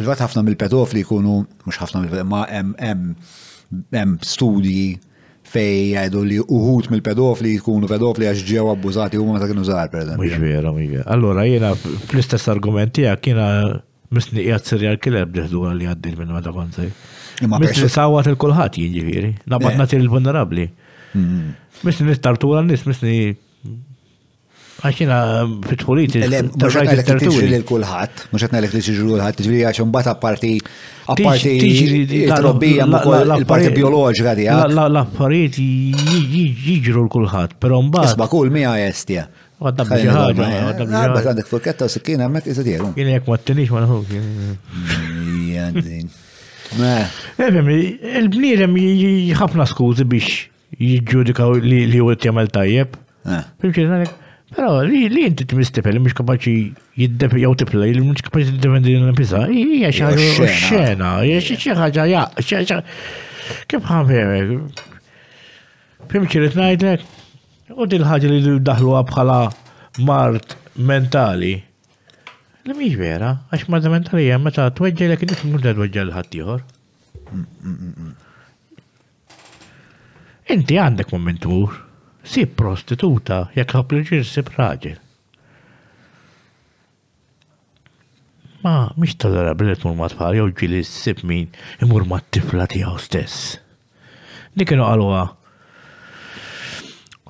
Privat 0.00 0.22
ħafna 0.24 0.42
mill-pedofli 0.44 1.02
jkunu 1.04 1.38
mhux 1.64 1.78
ħafna 1.80 2.02
mill 2.04 2.22
ma 2.28 2.42
hemm 2.50 4.18
studji 4.26 4.98
fej 5.50 5.96
għajdu 6.02 6.22
li 6.28 6.38
uħut 6.42 6.90
mill-pedofli 6.92 7.54
jkunu 7.62 7.88
pedofli 7.90 8.28
għax 8.30 8.44
ġew 8.50 8.66
abbużati 8.72 9.20
huma 9.20 9.40
ta' 9.40 9.48
kienu 9.50 9.64
żgħar 9.66 9.90
per 9.92 10.12
Mhux 10.18 10.38
vera, 10.42 10.70
mhux 10.70 10.92
vera. 10.98 11.06
Allura 11.12 11.44
jiena 11.48 11.72
fl-istess 11.76 12.50
argument 12.52 12.92
tiegħek 12.98 13.30
jiena 13.32 13.48
misni 14.14 14.44
qiegħed 14.44 14.68
serial 14.68 14.98
killer 15.00 15.24
bdeħdu 15.30 15.64
li 15.80 15.88
għaddil 15.94 16.20
minn 16.20 16.28
eh. 16.32 16.36
ma 16.38 16.44
dakonzi. 16.44 16.90
Misni 17.56 17.88
sawat 17.88 18.28
il-kulħadd 18.34 18.76
jiġifieri, 18.82 19.34
nabad 19.48 19.72
eh. 19.72 19.78
nagħti 19.80 19.98
il-vulnerabbli. 20.02 20.66
Mm-hmm. 21.10 21.62
Misni 21.86 22.06
nittartura 22.10 22.60
nis, 22.64 22.82
misni. 22.88 23.36
Għaxina 24.80 25.16
fitħulit. 25.68 26.14
Mux 26.58 26.72
għalek 26.80 27.04
t-tiġri 27.12 27.58
l-kulħat, 27.60 28.22
mux 28.32 28.46
għalek 28.46 28.72
t-tiġri 28.72 29.02
l-kulħat, 29.04 29.36
tiġri 29.40 29.58
għaxin 29.68 29.90
bata 29.92 30.14
parti, 30.16 30.54
għaparti 31.12 31.50
t-robbija, 32.30 32.86
l-parti 32.86 33.72
biologika 33.76 34.32
di 34.38 34.46
L-affarijiet 34.48 35.58
jiġru 36.64 37.02
l-kulħat, 37.06 37.58
pero 37.60 37.82
mbagħad. 37.84 38.14
Isba' 38.14 38.28
kull 38.32 38.48
mija 38.54 38.72
jestja. 38.80 39.26
Għadda 39.60 39.84
bħiħħaġa. 49.76 50.44
jġudikaw 50.78 51.54
li 51.62 51.84
li 51.90 52.00
u 52.00 52.10
t 52.14 52.24
jamal 52.26 52.46
tajjeb. 52.48 52.94
Pero 54.50 54.80
li 54.86 55.06
li 55.10 55.26
inti 55.30 55.46
t-mistipel, 55.46 55.98
mux 56.02 56.10
kapaxi 56.14 56.72
jiddep 56.98 57.34
jaw 57.38 57.54
tipla, 57.54 57.86
li 57.86 58.00
mux 58.02 58.18
kapaxi 58.26 58.50
t-dependi 58.56 58.96
l-nfisa, 58.98 59.44
hija 59.46 59.90
xaħġa 59.94 60.46
xena, 60.50 61.10
hija 61.22 61.40
xaħġa 61.62 62.06
ja, 62.10 62.24
xaħġa. 62.38 62.78
Kif 63.70 63.86
ħamħemek? 63.86 64.82
Fimċi 66.10 66.42
li 66.42 66.50
t-najdlek, 66.54 67.04
u 67.78 67.86
dil-ħagġa 67.90 68.30
li 68.32 68.56
daħlu 68.66 68.96
bħala 69.12 69.38
mart 70.06 70.56
mentali. 70.74 71.54
Li 72.66 72.74
miex 72.76 72.98
vera, 72.98 73.30
għax 73.54 73.68
mart 73.70 73.86
mentali 73.92 74.26
jemma 74.26 74.50
ta' 74.54 74.66
t-weġġa 74.74 75.12
l-ekin, 75.12 75.36
mux 75.54 75.62
da 75.62 75.76
t-weġġa 75.78 76.08
l-ħattijħor. 76.08 76.66
Inti 80.50 80.80
għandek 80.82 81.12
momentur, 81.14 81.76
si 82.26 82.42
prostituta 82.42 83.36
jekk 83.54 83.76
ħapliġir 83.76 84.24
si 84.26 84.42
raġel. 84.42 84.96
Ma 88.64 88.72
mhix 88.98 89.14
tollerabli 89.22 89.76
tmur 89.78 89.94
ma 90.00 90.08
tfal 90.10 90.34
jew 90.34 90.48
ġili 90.60 90.80
s-sib 90.82 91.22
min 91.24 91.46
imur 91.86 92.02
ma 92.10 92.18
tifla 92.34 92.66
tiegħu 92.72 92.96
stess. 93.04 93.60
Dik 94.58 94.72
kienu 94.72 94.88
qalwa 94.90 95.20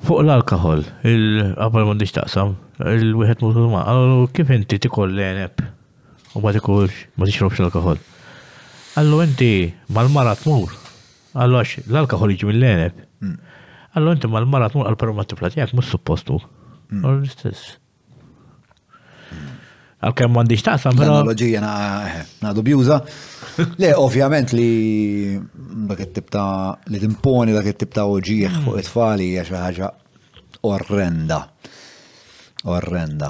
fuq 0.01 0.25
l-alkohol, 0.25 0.87
il 1.13 1.27
għabal 1.53 1.91
ma 1.91 1.99
taqsam, 2.01 2.57
il-wieħed 2.81 3.45
musulman, 3.45 3.85
għallu 3.85 4.31
kif 4.33 4.55
inti 4.57 4.81
tikoll 4.87 5.13
l 5.13 5.27
enep 5.29 5.61
u 5.61 6.41
ma 6.41 6.55
tikolx 6.57 7.05
ma 7.21 7.29
tixrobx 7.29 7.61
l-alkohol. 7.61 8.01
Għallu 8.97 9.21
inti 9.29 9.53
mal 9.93 10.09
marat 10.09 10.49
mur, 10.49 10.73
għallu 11.37 11.61
għax 11.61 11.77
l-alkohol 11.85 12.37
jiġi 12.39 12.49
mill 12.55 12.69
enep 12.73 13.07
Mm. 13.25 13.35
Allora 13.93 14.13
inti 14.13 14.27
mal-mara 14.27 14.69
tmur 14.69 14.85
posto? 14.85 14.97
permatti 15.05 15.35
platijak, 15.35 15.73
mus 15.75 15.89
suppostu. 15.91 16.39
Għal 16.89 17.01
mm. 17.03 17.21
l-istess. 17.21 17.77
Għal-kem 20.01 20.33
mandiċ 20.33 20.63
taqsam, 20.65 20.97
pero. 20.97 21.19
Analogija 21.19 21.61
naqdu 21.67 22.51
eh, 22.63 22.67
bjuza. 22.71 23.01
Le, 23.83 23.91
ovvjament 24.07 24.53
li 24.57 25.37
dak 25.91 26.01
le 26.05 26.09
temponi 26.15 27.01
timponi 27.03 27.53
dak 27.57 27.69
tibta 27.83 28.07
oġieħ 28.09 28.61
fuq 28.65 28.73
mm. 28.79 28.85
it-tfali 28.85 29.27
hija 29.33 29.45
xi 29.51 29.57
ħaġa 29.59 29.91
orrenda. 30.71 31.41
Orrenda. 32.71 33.29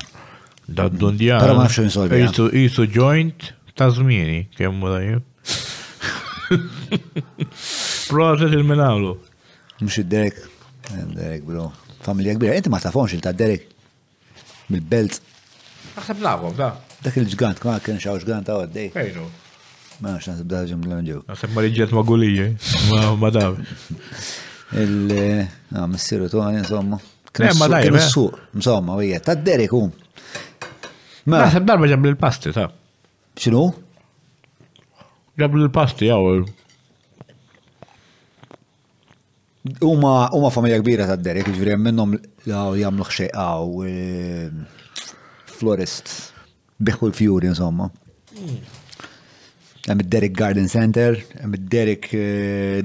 Da 0.70 0.84
Daddun 0.86 1.16
djar. 1.18 1.42
Pero 1.42 1.56
ma 1.58 1.66
nafx 1.66 1.82
insolvi. 1.88 2.20
Jisu 2.54 2.86
joint 2.92 3.50
ta' 3.74 3.88
zmini, 3.96 4.44
kemm 4.58 4.86
da 4.86 5.02
Proset 8.10 8.50
il-minawlu. 8.50 9.14
Mux 9.80 9.96
id-Derek, 9.98 10.34
eh, 10.90 11.14
Derek 11.14 11.44
bro, 11.44 11.72
familja 12.00 12.34
kbira, 12.36 12.52
inti 12.54 12.68
ma 12.68 12.78
tafonx 12.80 13.12
il-ta' 13.16 13.32
Derek, 13.32 13.64
mil-belt. 14.70 15.16
Aħseb 15.96 16.20
nafom, 16.22 16.52
da. 16.58 16.74
Dak 17.00 17.16
il-ġgant, 17.16 17.60
kma 17.62 17.78
kien 17.84 17.98
xaw 18.02 18.18
ġgant 18.20 18.50
għaw 18.52 18.66
għaddej. 18.66 18.90
Ejnu. 19.00 19.24
Ma 20.02 20.12
nafx 20.14 20.28
nasib 20.30 20.48
da' 20.52 20.66
ġim 20.68 20.84
l-ġew. 20.84 21.22
Aħseb 21.32 21.54
ma 21.56 21.64
liġġet 21.64 21.94
ma 21.96 22.04
gulije, 22.12 22.50
eh. 22.60 23.08
ma 23.22 23.30
da' 23.32 23.46
Il- 24.82 25.10
eh, 25.16 25.48
ah, 25.74 25.86
missiru 25.88 26.28
għan 26.28 26.58
insomma. 26.60 27.00
Kremma 27.32 27.66
da' 27.72 27.80
jibba. 27.86 28.06
Insomma, 28.60 28.94
u 29.00 29.18
ta' 29.24 29.34
Derek 29.48 29.72
u. 29.72 29.80
Um. 29.80 29.92
Ma. 31.24 31.46
Aħseb 31.48 31.64
darba 31.64 31.88
ġem 31.88 32.04
l-pasti, 32.12 32.52
ta' 32.52 32.68
xinu? 33.40 33.70
Ġabli 35.40 35.64
l-pasti, 35.64 36.06
għaw, 36.12 36.44
Uma, 39.82 40.30
uma 40.34 40.50
familja 40.50 40.80
kbira 40.80 41.04
ta' 41.04 41.18
Derek, 41.20 41.50
ġviri 41.52 41.74
minnom 41.76 42.14
jamlu 42.48 43.04
xeqa 43.04 43.42
u 43.60 43.82
florist 45.52 46.32
biħu 46.80 47.10
l-fjuri 47.10 47.50
insomma. 47.50 47.90
Hemm 49.84 50.00
Derek 50.06 50.32
Garden 50.38 50.68
Center, 50.72 51.20
hemm 51.42 51.58
Derek 51.76 52.08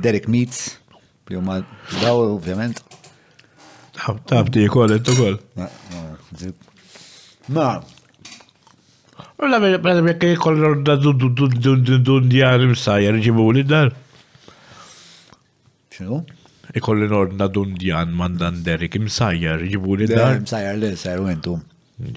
Derek 0.04 0.28
Meats, 0.28 0.76
li 1.32 1.40
huma 1.40 1.62
daw 2.04 2.26
ovvjament. 2.36 2.84
Tabti 4.28 4.66
jkoll 4.68 4.98
qed 4.98 5.14
ukoll. 5.16 5.40
Ma. 7.56 7.70
Ulla 9.40 9.64
bella 9.64 10.02
jekk 10.12 10.28
jkoll 10.36 10.60
da 10.84 11.00
dun 11.00 11.24
dun 11.24 11.56
dun 11.56 11.92
dun 12.04 12.28
djar 12.36 12.68
imsajjer 12.68 13.16
ġibu 13.32 13.48
li 13.56 13.64
dar. 13.64 13.96
Xinu? 15.96 16.26
ikolli 16.78 17.08
nordna 17.08 17.48
dundjan 17.56 18.12
mandan 18.20 18.58
derik 18.66 18.96
imsajjar 19.00 19.64
jibu 19.72 19.96
li 20.02 20.08
dar. 20.12 20.36
Imsajjar 20.42 20.80
li 20.82 20.92
ser 21.00 21.22
wentu. 21.24 21.56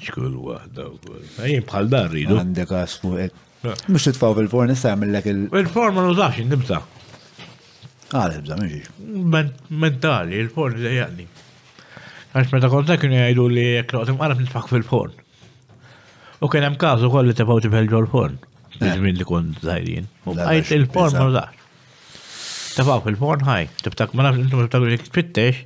Ġkull 0.05 0.35
wahda. 0.49 0.89
u 0.91 0.99
kol. 1.05 1.21
Ejn 1.47 1.63
bħal 1.69 1.91
dar 1.93 2.09
ridu. 2.15 2.39
Għandek 2.41 2.73
għasfu. 2.81 3.13
Eh, 3.23 3.43
mux 3.93 4.09
t-tfaw 4.09 4.33
fil-forn 4.39 4.73
issa 4.75 4.91
għamillek 4.95 5.27
il- 5.31 5.45
Il-forn 5.63 5.95
ma 5.95 6.03
nużax 6.07 6.43
nibza. 6.49 6.81
Għal 8.11 8.25
ah, 8.25 8.35
nibza, 8.35 8.57
mħiġiġ. 8.59 9.69
Mentali, 9.87 10.41
il-forn 10.43 10.81
jgħadni. 10.83 11.27
Għax 12.35 12.53
meta 12.57 12.69
konta 12.73 12.97
kienu 12.99 13.15
jgħidu 13.23 13.47
li 13.53 13.65
jek 13.77 13.93
noqtim 13.95 14.19
għarab 14.19 14.41
nitfak 14.43 14.67
fil-forn. 14.73 15.13
U 16.43 16.49
kien 16.51 16.65
hemm 16.67 16.77
każ 16.83 16.99
t-tfaw 17.07 17.61
t 17.61 17.69
tibħel 17.69 17.89
ġol 17.95 18.11
forn. 18.11 18.35
Eh. 18.81 18.91
Iżmin 18.91 19.15
li 19.21 19.25
kont 19.29 19.63
zaħirin. 19.63 20.11
Għajt 20.27 20.75
il-forn 20.81 21.13
ma 21.15 21.29
nużax. 21.29 21.58
Tabaw 22.79 23.01
fil-porn 23.03 23.43
ħaj, 23.43 23.65
tibtak 23.83 24.13
ma 24.15 24.23
nafx 24.29 24.39
intom 24.45 24.61
tibtak 24.63 25.09
tfittex, 25.09 25.57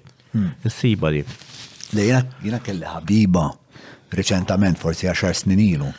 s-siba 0.70 1.10
hmm. 1.10 1.34
li. 1.92 2.04
Jena 2.48 2.60
kelli 2.64 2.88
ħabiba 2.88 3.42
reċentament, 4.16 4.80
forsi 4.80 5.10
għaxar 5.10 5.36
snin 5.36 5.60
ilu, 5.60 5.90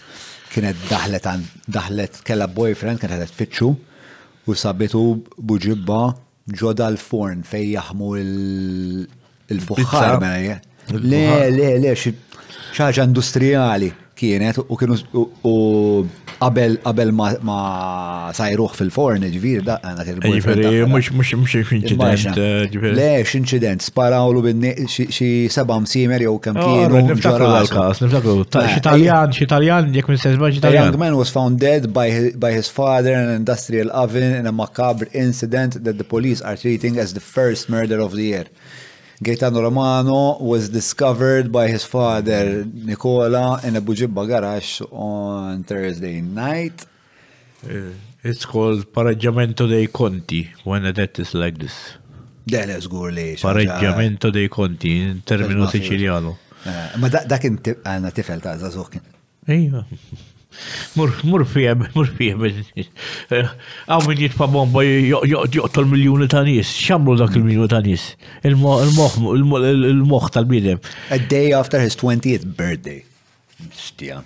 kienet 0.56 0.80
daħlet 0.90 1.27
daħlet 1.75 2.17
kella 2.25 2.48
boyfriend 2.50 3.01
kienet 3.03 3.22
qed 3.22 3.30
tfittxu 3.35 3.69
u 4.50 4.58
sabitu 4.58 5.03
buġibba 5.38 6.00
ġoda 6.50 6.90
l-forn 6.95 7.45
fej 7.45 7.75
jaħmu 7.75 8.09
il-fuħħar 9.53 10.32
Le, 10.93 11.19
le, 11.48 11.67
le, 11.80 11.93
xi 11.95 12.11
ħaġa 12.75 13.06
industrijali 13.08 13.88
kienet 14.19 14.58
u 14.69 14.75
kienu 14.77 14.95
u 15.43 15.56
qabel 16.40 17.11
ma 17.50 17.58
sajruħ 18.35 18.75
fil-forn 18.77 19.25
ġvir 19.33 19.64
da 19.67 19.77
għana 19.82 20.06
tirbu. 20.08 20.32
Ġviri, 20.38 20.83
mux 20.90 21.09
mux 21.16 21.33
mux 21.40 21.56
incident. 21.58 22.38
Eh, 22.38 22.93
Le, 22.98 23.09
x'incident, 23.24 23.83
sparawlu 23.85 24.43
binni 24.45 24.74
xi 24.90 25.30
seba' 25.53 25.80
msimer 25.85 26.24
jew 26.25 26.35
kemm 26.43 26.59
oh, 26.61 26.75
kienu. 26.75 27.01
Niftakru 27.09 27.50
għal-kas, 27.56 28.01
niftakru. 28.06 28.35
Eh, 28.61 28.69
xitaljan, 28.77 29.35
xitaljan, 29.40 29.92
jek 29.98 30.09
minn 30.11 30.22
sezba 30.22 30.51
xitaljan. 30.53 30.92
Young 30.92 31.00
man 31.01 31.17
was 31.19 31.32
found 31.33 31.59
dead 31.64 31.90
by, 31.95 32.32
by 32.38 32.51
his 32.53 32.69
father 32.69 33.14
in 33.16 33.30
an 33.30 33.35
industrial 33.40 33.92
oven 34.06 34.35
in 34.42 34.48
a 34.48 34.51
macabre 34.53 35.09
incident 35.14 35.83
that 35.83 35.98
the 35.98 36.03
police 36.16 36.42
are 36.42 36.58
treating 36.58 36.98
as 37.00 37.14
the 37.14 37.24
first 37.33 37.69
murder 37.69 38.00
of 38.00 38.11
the 38.11 38.24
year. 38.33 38.45
Gaetano 39.23 39.61
Romano 39.61 40.37
was 40.39 40.67
discovered 40.69 41.49
by 41.51 41.67
his 41.69 41.83
father 41.85 42.65
Nicola 42.65 43.57
in 43.63 43.77
a 43.77 43.81
Bujibba 43.81 44.27
garage 44.27 44.81
on 44.91 45.63
Thursday 45.63 46.19
night. 46.19 46.85
Uh, 47.65 47.95
it's 48.21 48.43
called 48.43 48.91
Pareggiamento 48.91 49.65
dei 49.65 49.87
Conti 49.89 50.51
when 50.65 50.83
a 50.85 50.91
death 50.91 51.19
is 51.19 51.33
like 51.33 51.57
this. 51.57 51.95
Dele 52.43 52.75
zgur 52.83 53.11
li. 53.13 53.37
Pareggiamento 53.39 54.29
dei 54.29 54.49
Conti 54.49 54.95
in 54.99 55.21
terminu 55.23 55.67
siciliano. 55.69 56.37
Eh, 56.65 56.97
ma 56.97 57.07
dak 57.07 57.39
għanna 57.47 58.11
eh, 58.11 58.11
tifel 58.15 58.43
ta' 58.43 58.57
zazukin. 58.59 58.99
Ejja. 59.47 59.85
Mur 60.95 61.45
fijem, 61.51 61.85
mur 61.95 62.09
fijem. 62.17 62.41
Għaw 63.32 64.06
minn 64.07 64.22
jitfa 64.23 64.48
bomba 64.51 64.83
joqtol 64.85 65.88
miljoni 65.90 66.27
ta' 66.32 66.43
nis, 66.45 66.69
xamlu 66.85 67.15
dak 67.19 67.35
il-miljoni 67.40 67.72
ta' 67.72 67.82
nis. 67.85 68.09
Il-moħ 68.53 70.27
tal-bidem. 70.35 70.80
A 71.14 71.19
day 71.32 71.53
after 71.57 71.82
his 71.82 71.98
20th 71.99 72.45
birthday. 72.57 73.01
Stija. 73.73 74.22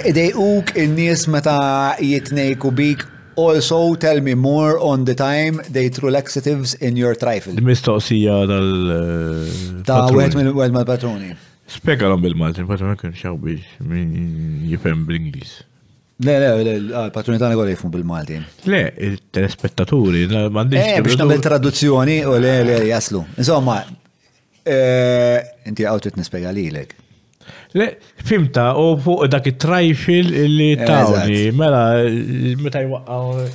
idejquk 0.09 0.73
in-nies 0.77 1.27
meta 1.33 1.57
jitnejku 2.01 2.69
bik 2.77 3.05
Also, 3.37 3.93
tell 3.93 4.19
me 4.23 4.33
more 4.33 4.79
on 4.79 5.03
the 5.05 5.13
time 5.13 5.61
they 5.69 5.89
threw 5.89 6.09
laxatives 6.09 6.73
in 6.81 6.97
your 6.97 7.13
trifle. 7.15 7.53
mistoqsija 7.61 8.39
dal. 8.49 8.71
Ta' 9.85 10.07
għed 10.09 10.37
minn 10.39 10.57
mal-patroni. 10.73 11.35
Spiega 11.69 12.09
l 12.09 12.17
bil-Malti, 12.23 12.65
patroni 12.65 12.97
kien 12.97 13.13
xaw 13.13 13.35
biex 13.37 13.77
jifem 14.71 15.03
bil 15.09 15.17
inglis 15.19 15.57
Le, 16.23 16.37
le, 16.39 16.75
ah, 16.95 17.09
l-patroni 17.11 17.37
tani 17.41 17.53
għol 17.57 17.73
jifmu 17.75 17.91
bil-Malti. 17.93 18.39
Le, 18.73 18.79
il-telespettaturi, 19.09 20.23
mandiġ. 20.31 20.77
Eh, 20.81 21.01
biex 21.05 21.19
nabil 21.21 21.43
traduzzjoni, 21.43 22.15
u 22.25 22.39
le, 22.41 22.53
le, 22.65 22.77
jaslu. 22.89 23.21
Insomma, 23.37 23.83
eh, 24.65 25.43
inti 25.69 25.85
għawtit 25.85 26.17
nispiega 26.17 26.55
li 26.55 26.71
l-ek. 26.71 26.95
Fimta, 28.23 28.73
u 28.75 28.97
fuq 28.99 29.27
dak 29.29 29.47
it-trajfil 29.47 30.29
li 30.57 30.75
tawni, 30.79 31.51
mela, 31.51 32.03
meta 32.61 32.81
jwaqqaw. 32.81 33.49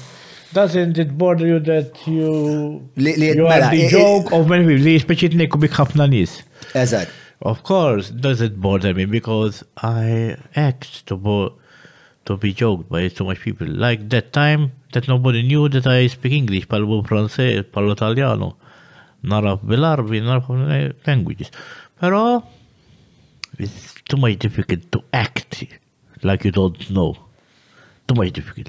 Doesn't 0.53 0.99
it 0.99 1.17
bother 1.17 1.47
you 1.47 1.59
that 1.61 1.97
you, 2.07 2.83
li, 2.97 3.17
li, 3.17 3.29
you 3.37 3.45
mela, 3.45 3.67
are 3.69 3.77
the 3.77 3.89
joke 3.89 4.33
of 4.33 4.49
many 4.49 4.67
people? 4.67 4.85
Li 4.85 4.99
neku 5.45 5.61
bik 5.63 5.73
ħafna 5.77 6.09
nis. 6.11 6.41
Eżat. 6.75 7.09
Of 7.41 7.65
course, 7.65 8.11
does 8.11 8.41
it 8.41 8.61
bother 8.61 8.95
me 8.95 9.05
because 9.05 9.65
I 9.83 10.37
act 10.55 11.07
to 11.07 11.17
bo 11.17 11.55
to 12.27 12.37
be 12.37 12.53
joked 12.53 12.89
by 12.89 13.09
so 13.09 13.25
much 13.25 13.41
people. 13.41 13.67
Like 13.67 14.09
that 14.11 14.33
time 14.33 14.71
that 14.93 15.09
nobody 15.09 15.43
knew 15.43 15.69
that 15.71 15.87
I 15.89 16.07
speak 16.07 16.33
English, 16.33 16.69
palbo 16.69 17.03
francese, 17.05 17.65
palo 17.65 17.95
italiano, 17.99 18.55
narab 19.25 19.67
bil-arbi, 19.67 20.23
languages. 21.05 21.51
Pero 22.01 22.45
It's 23.59 23.95
too 24.09 24.17
much 24.17 24.39
difficult 24.39 24.91
to 24.93 25.03
act 25.13 25.65
like 26.23 26.45
you 26.45 26.51
don't 26.51 26.89
know. 26.91 27.17
Too 28.09 28.15
much 28.15 28.33
difficult. 28.33 28.69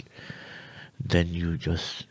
Then 1.03 1.31
you 1.33 1.55
just 1.57 2.05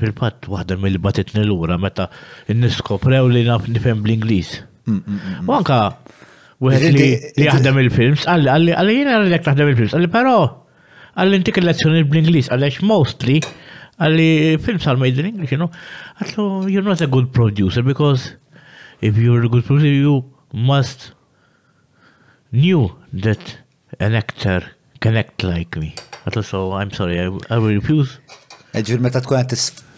fil-pat 0.00 0.48
waħda 0.50 0.76
mill-batet 0.82 1.30
nil-ura 1.36 1.76
meta 1.78 2.08
niskoprew 2.50 3.26
li 3.30 3.44
naf 3.46 3.68
nifem 3.70 4.00
bl-Inglis. 4.04 4.56
Mm, 4.86 5.00
mm, 5.00 5.42
mm, 5.44 6.12
U 6.56 6.70
wieħed 6.70 6.92
li 6.96 7.06
jaħdem 7.44 7.76
il-films, 7.82 8.22
għalli 8.32 8.48
għalli 8.48 8.72
għalli 8.80 8.94
jena 8.96 9.16
għalli 9.18 9.32
jek 9.34 9.42
taħdem 9.44 9.68
il-films, 9.74 9.94
għalli 9.98 10.08
pero 10.14 10.36
għalli 11.20 11.36
intik 11.36 11.58
il-lezzjoni 11.60 12.06
bl-Inglis, 12.08 12.48
għalli 12.48 12.70
mostly 12.88 13.36
għalli 14.00 14.28
films 14.64 14.88
are 14.88 14.96
made 15.00 15.20
in 15.20 15.28
English, 15.34 15.52
you 15.52 15.58
know, 15.60 15.68
għallu 16.24 16.72
you're 16.72 16.86
not 16.86 17.04
a 17.04 17.10
good 17.12 17.28
producer 17.36 17.84
because 17.84 18.34
if 19.04 19.18
you're 19.20 19.44
a 19.44 19.52
good 19.52 19.68
producer 19.68 19.92
you 19.92 20.22
must 20.56 21.12
knew 22.52 22.90
that 23.12 23.58
an 23.98 24.14
actor 24.14 24.72
can 25.00 25.16
act 25.16 25.42
like 25.42 25.76
me. 25.76 25.94
But 26.24 26.36
also, 26.36 26.72
I'm 26.72 26.90
sorry, 26.92 27.20
I, 27.20 27.26
I 27.50 27.58
will 27.58 27.74
refuse. 27.78 28.18
Ġvir, 28.76 29.00
meta 29.00 29.22
tkun 29.24 29.38
għed 29.40 29.54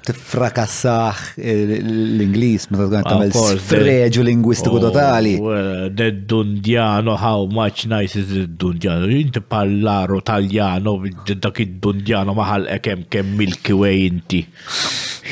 tifrakassax 0.06 1.34
l-Inglis, 1.40 2.68
meta 2.70 2.84
tkun 2.84 2.92
għed 2.94 3.08
tamel 3.34 3.58
sfreġu 3.58 4.22
lingwistiku 4.28 4.78
oh, 4.78 4.84
totali. 4.86 5.32
Ded 5.98 6.20
Dundiano, 6.30 7.16
how 7.18 7.46
much 7.50 7.86
nice 7.90 8.14
is 8.20 8.30
the 8.30 8.44
Dundiano? 8.46 9.10
Inti 9.10 9.42
pallaro 9.42 10.20
taljano, 10.22 10.94
dak 11.32 11.58
id-Dundiano 11.66 12.36
maħal 12.38 12.70
ekem 12.78 13.02
kem 13.10 13.34
Milky 13.40 13.74
Way 13.74 14.06
inti. 14.12 14.44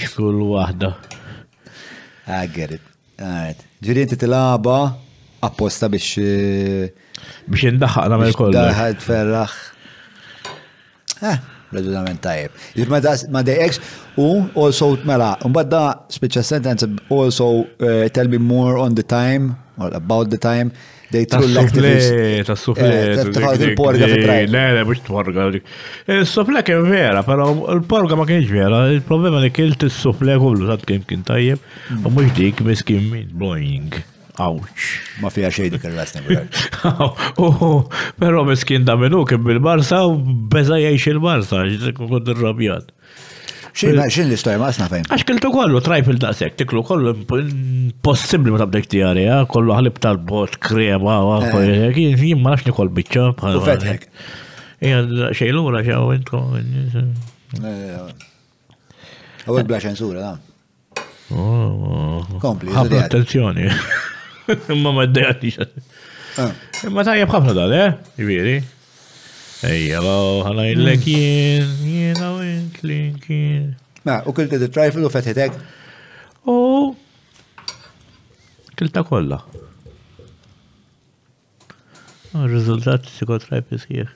Xkull 0.03 0.43
wahda. 0.51 0.97
I 2.29 2.47
get 2.51 2.73
it. 2.75 2.83
Alright. 3.23 3.63
t-laba 3.79 4.19
tilaba 4.19 4.79
apposta 5.47 5.87
biex 5.89 6.17
eh, 6.19 7.06
biex 7.51 7.69
indaħħaq 7.73 8.11
nagħmel 8.13 8.35
kollu. 8.39 8.57
Daħad 8.57 9.05
ferraħ. 9.07 9.57
Eh, 11.17 11.39
raġunament 11.77 12.21
tajjeb. 12.25 12.59
Jiġifieri 12.75 13.05
ma 13.07 13.39
ma 13.39 13.45
dejqekx 13.51 13.79
u 14.23 14.29
also 14.65 14.91
mela, 15.09 15.33
mbagħad 15.47 15.73
da 15.77 15.85
speċa 16.19 16.45
sentence 16.55 16.89
also 17.21 17.51
eh, 17.81 18.09
tell 18.11 18.31
me 18.33 18.41
more 18.53 18.77
on 18.83 18.99
the 18.99 19.05
time 19.07 19.55
or 19.79 19.93
about 19.97 20.31
the 20.33 20.39
time 20.39 20.71
they 21.13 21.25
threw 21.31 21.47
l-activists. 21.47 22.11
Tas-suflet, 22.49 22.85
eh, 22.85 23.23
tas-suflet. 23.23 23.63
il-porga 23.69 24.09
fit 24.11 24.27
Ne, 24.51 24.65
ne, 24.77 24.83
biex 24.89 25.05
t-porga. 25.07 25.47
Il-suflet 25.53 26.61
eh, 26.63 26.67
kien 26.71 26.83
vera, 26.91 27.23
pero 27.29 27.49
il-porga 27.77 28.19
ma 28.19 28.27
kienx 28.27 28.51
vera. 28.51 28.83
Il-problema 28.91 29.41
li 29.45 29.53
kilt 29.55 29.87
il-suflet 29.87 30.41
kullu, 30.43 30.67
sad 30.73 30.83
kien 30.89 31.05
kien 31.07 31.23
tajjeb, 31.29 31.63
u 32.03 32.11
mux 32.17 32.35
dik 32.37 32.65
miskin 32.67 33.07
min 33.13 33.31
blowing. 33.39 34.03
Awċ, 34.37 34.87
ma 35.23 35.31
fija 35.33 35.49
xej 35.53 35.71
dik 35.75 35.85
il 35.89 35.95
lasni 35.97 36.21
Uhu, 36.27 37.07
oh, 37.41 37.63
oh, 37.67 38.03
pero 38.21 38.45
miskin 38.45 38.85
da 38.85 38.97
minu 39.01 39.25
kim 39.29 39.45
bil-Barsa 39.47 40.03
u 40.09 40.17
beza 40.53 40.77
jgħix 40.83 41.07
il-Barsa, 41.15 41.63
ġizek 41.71 42.01
u 42.05 42.09
kod 42.11 42.29
il-rabjat. 42.35 42.91
Xin 43.77 43.97
l-istoria 44.01 44.61
ma 44.61 44.69
eh. 44.71 44.75
sna 44.77 44.87
fejn? 44.93 45.07
Għax 45.13 45.27
kiltu 45.29 45.51
kollu, 45.53 45.81
trajf 45.85 46.09
il 46.15 46.21
dasek 46.23 46.57
tiklu 46.61 46.83
kollu, 46.89 47.15
possibli 48.05 48.53
ma 48.55 48.61
tabdek 48.63 48.89
tijari, 48.93 49.25
kollu 49.53 49.73
għalib 49.77 49.99
tal-bot, 50.05 50.57
krema, 50.65 51.17
għakko, 51.39 51.63
eh. 51.65 51.85
eh, 51.93 52.01
jim 52.27 52.41
ma 52.45 52.55
nafx 52.57 52.69
nikol 52.71 52.93
bicċa. 52.99 53.31
U 53.59 53.63
fetħek. 53.67 54.05
Ija, 54.87 55.01
xej 55.37 55.53
l-ura 55.55 55.81
xaw, 55.85 56.11
intkom. 56.17 56.53
Għawek 59.47 59.65
bla 59.69 59.81
ċensura, 59.81 60.29
da. 60.29 60.37
Oh, 61.35 62.21
Kompli. 62.45 62.71
Għabla 62.77 63.07
attenzjoni. 63.09 63.65
imma 64.49 64.93
ma 64.93 65.07
d-dajanix. 65.07 65.89
Imma 66.87 67.05
ta' 67.05 67.13
tajjeb 67.15 67.33
ħafna 67.33 67.55
dan, 67.57 67.75
eh? 67.75 67.95
Ġviri. 68.19 68.55
Ejja, 69.67 70.03
ħana 70.47 70.67
jillek 70.69 71.07
jien, 71.11 71.73
jiena 71.83 72.33
u 72.37 72.43
jintlink 72.45 73.31
jien. 73.31 73.71
Ma, 74.07 74.21
u 74.29 74.35
kilti 74.37 74.61
d-trifle 74.63 75.07
u 75.09 75.13
fetħetek? 75.15 75.57
U. 76.53 76.59
Kilta 78.77 79.03
kolla. 79.09 79.41
Rizultat 82.37 83.09
s-sikot 83.09 83.47
psikotrajpi 83.49 83.81
sħiħ. 83.81 84.16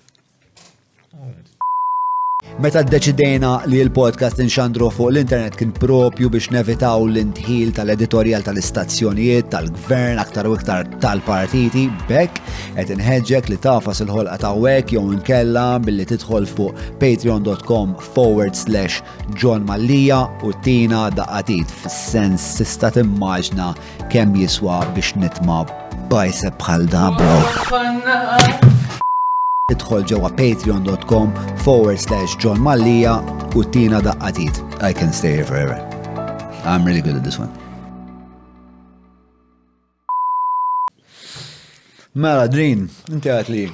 Meta 2.58 2.82
d-deċidejna 2.84 3.50
li 3.70 3.78
l-podcast 3.86 4.40
nxandru 4.42 4.90
fuq 4.92 5.12
l-internet 5.14 5.54
kien 5.56 5.70
propju 5.76 6.28
biex 6.32 6.50
nevitaw 6.52 7.06
l-intħil 7.06 7.70
tal-editorial 7.76 8.42
tal-istazzjonijiet, 8.44 9.48
tal-gvern, 9.52 10.18
aktar 10.20 10.48
u 10.50 10.54
iktar 10.58 10.88
tal-partiti, 11.00 11.86
bekk, 12.10 12.40
et 12.80 12.90
nħedġek 12.92 13.52
li 13.54 13.58
tafas 13.64 14.02
il-ħolqa 14.04 14.36
ta' 14.42 14.52
wek 14.60 14.92
jew 14.96 15.04
inkella 15.14 15.78
billi 15.84 16.04
tidħol 16.10 16.48
fuq 16.50 16.82
patreon.com 17.00 17.94
forward 18.10 18.54
slash 18.58 19.00
John 19.40 19.64
Mallija 19.68 20.24
u 20.44 20.52
tina 20.64 21.06
Daqatit. 21.14 21.64
f 21.70 21.88
sens 21.90 22.50
tista' 22.58 22.90
timmaġna 22.98 23.70
kemm 24.12 24.36
jiswa 24.42 24.82
biex 24.96 25.14
nitma' 25.16 25.64
bajseb 26.12 26.58
bħal 26.60 26.90
da, 26.92 27.08
bro 27.16 28.79
idħol 29.74 30.04
ġewwa 30.10 30.28
patreon.com 30.38 31.32
forward 31.64 32.00
slash 32.02 32.34
John 32.42 32.60
Mallija 32.64 33.16
u 33.54 33.62
tina 33.74 34.00
daqqatit. 34.04 34.58
I 34.82 34.92
can 34.96 35.12
stay 35.14 35.36
here 35.36 35.46
forever. 35.46 35.78
I'm 36.64 36.84
really 36.84 37.00
good 37.02 37.16
at 37.16 37.24
this 37.24 37.38
one. 37.38 37.50
Mela, 42.14 42.48
Drin, 42.50 42.88
inti 43.14 43.30
għat 43.30 43.50
li 43.54 43.66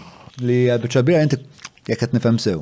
li 0.45 0.57
għabċabira 0.69 1.23
inti 1.25 1.39
jek 1.89 2.03
għat 2.05 2.17
nifem 2.19 2.37
sew. 2.43 2.61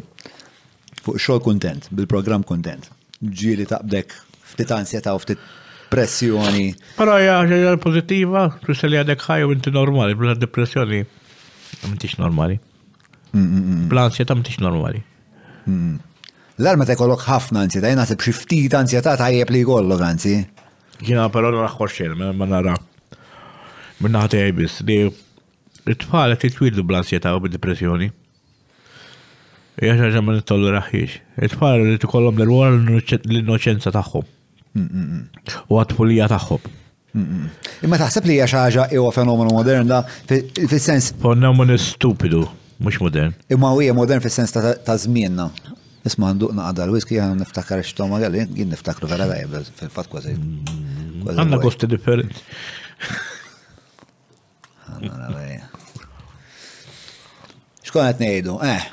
Fuq 1.04 1.18
xol 1.20 1.40
kontent, 1.44 1.88
bil-program 1.92 2.44
kontent. 2.46 2.86
Ġiri 3.18 3.66
taqbdek 3.68 4.14
ftit 4.54 4.70
ansjeta 4.72 5.12
u 5.16 5.18
ftit 5.20 5.42
pressjoni. 5.90 6.68
Pero 6.98 7.16
jgħal 7.20 7.80
pozitiva, 7.82 8.46
tu 8.62 8.76
li 8.86 9.00
għadek 9.02 9.26
ħaj 9.26 9.44
u 9.48 9.56
inti 9.56 9.74
normali, 9.74 10.14
bla 10.18 10.38
depressjoni. 10.38 11.02
Mintix 11.88 12.16
normali. 12.22 12.60
Bl-ansjeta 13.34 14.34
m'tix 14.38 14.60
normali. 14.62 15.00
L-arma 16.60 16.86
ta' 16.86 16.94
jkollok 16.94 17.24
ħafna 17.26 17.64
ansjeta, 17.66 17.90
jena 17.90 18.04
se 18.06 18.16
bxiftit 18.20 18.76
ansjeta 18.78 19.16
ta' 19.18 19.30
jieb 19.34 19.50
li 19.50 19.64
kollok 19.66 20.02
ansi. 20.06 20.36
Jena 21.02 21.26
però 21.34 21.50
naħħor 21.56 21.94
xejn, 21.96 22.26
ma 22.38 22.46
nara. 22.48 22.76
Minna 24.02 24.22
ħati 24.24 24.42
għajbis, 24.44 24.78
li 24.88 24.98
it-tfal 25.94 26.36
qed 26.36 26.52
jitwildu 26.52 26.84
bl-ansjeta 26.86 27.34
u 27.38 27.42
bid-depressjoni. 27.46 28.10
Hija 29.82 29.96
xi 29.96 30.04
ħaġa 30.04 30.22
ma 30.22 30.36
nittolleraħiex. 30.38 31.18
It-tfal 31.48 31.82
li 31.88 31.98
t-kollom 32.04 32.38
l-rwol 32.38 32.82
l-innoċenza 32.86 33.90
tagħhom. 33.94 34.30
U 34.78 35.82
għat-pulija 35.82 36.30
tagħhom. 36.30 36.70
Imma 37.14 37.98
taħseb 37.98 38.26
li 38.30 38.38
hija 38.38 38.66
xi 38.70 39.02
fenomenu 39.18 39.54
modern 39.58 39.90
da 39.90 40.00
fis-sens. 40.30 41.16
Fenomenu 41.22 41.76
stupidu 41.78 42.44
mux 42.78 43.00
modern. 43.00 43.32
Imma 43.50 43.74
u 43.82 43.94
modern 43.94 44.20
fil-sens 44.20 44.52
ta' 44.84 44.96
zmienna. 44.98 45.48
Isma 46.04 46.30
għanduqna 46.34 46.66
għadal 46.68 46.90
whisky 46.92 47.16
għan 47.20 47.38
niftakar 47.40 47.82
xtoma 47.86 48.18
għalli, 48.20 48.42
għin 48.52 48.74
niftakru 48.74 49.08
vera 49.08 49.24
għaj, 49.30 49.70
fil-fat 49.78 50.10
kważi. 50.12 50.34
Għanna 51.34 51.60
kosti 51.62 51.88
differenti. 51.88 52.44
Għanna 54.98 55.72
Xkon 57.84 58.04
għet 58.10 58.20
nejdu? 58.20 58.58
Eh, 58.64 58.84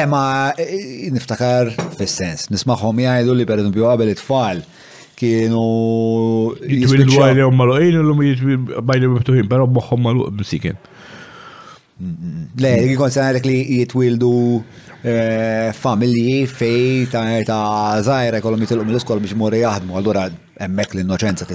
eh 0.00 0.06
ma 0.08 0.22
eh, 0.60 1.10
niftakar 1.12 1.74
fil-sens. 1.98 2.48
Nismaħom 2.52 3.04
jgħidu 3.04 3.36
li 3.36 3.48
per 3.48 3.60
esempio 3.60 3.90
għabel 3.90 4.14
it-tfal 4.14 4.64
kienu. 5.16 5.66
Jitwil 6.62 7.04
għajli 7.04 7.44
għom 7.44 7.58
maluqin, 7.60 8.00
l-lum 8.00 8.24
jitwil 8.24 8.84
bajli 8.86 9.12
biftuħin, 9.16 9.48
pero 9.50 9.68
moħħom 9.76 10.08
maluq 10.08 10.34
b'sikin. 10.40 10.80
Le, 11.98 12.70
jikon 12.90 13.08
sanarek 13.08 13.46
li 13.48 13.54
jitwildu 13.78 14.30
eh, 15.00 15.70
familji 15.76 16.42
fej 16.46 17.06
ta' 17.08 18.02
zaħira 18.04 18.42
kolom 18.44 18.60
jitilqu 18.60 18.84
l 18.92 18.98
iskola 19.00 19.24
biex 19.24 19.32
morri 19.40 19.62
jaħdmu, 19.62 19.94
għallura 19.96 20.26
emmek 20.66 20.92
l-innoċenza 20.92 21.48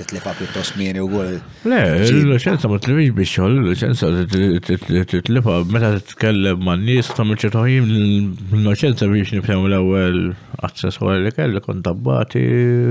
titlifa 0.00 0.32
pjuttost 0.38 0.74
mieni 0.82 0.98
u 1.02 1.06
għol. 1.06 1.30
Le, 1.70 1.78
l-innoċenza 2.10 2.66
ma 2.70 2.80
t-tlifix 2.82 3.14
biex 3.20 3.36
xoll, 3.36 3.54
l-innoċenza 3.54 5.06
titlifa 5.14 5.60
meta 5.70 5.92
t-tkellem 6.00 6.58
ma' 6.66 6.74
n-nis 6.74 7.12
ta' 7.14 7.26
mċetoħim 7.30 7.88
l-innoċenza 7.88 9.06
biex 9.14 9.36
nifhem 9.38 9.62
l-ewel 9.70 10.20
accessor 10.66 11.20
li 11.22 11.30
kelli 11.38 11.62
kontabbati 11.62 12.42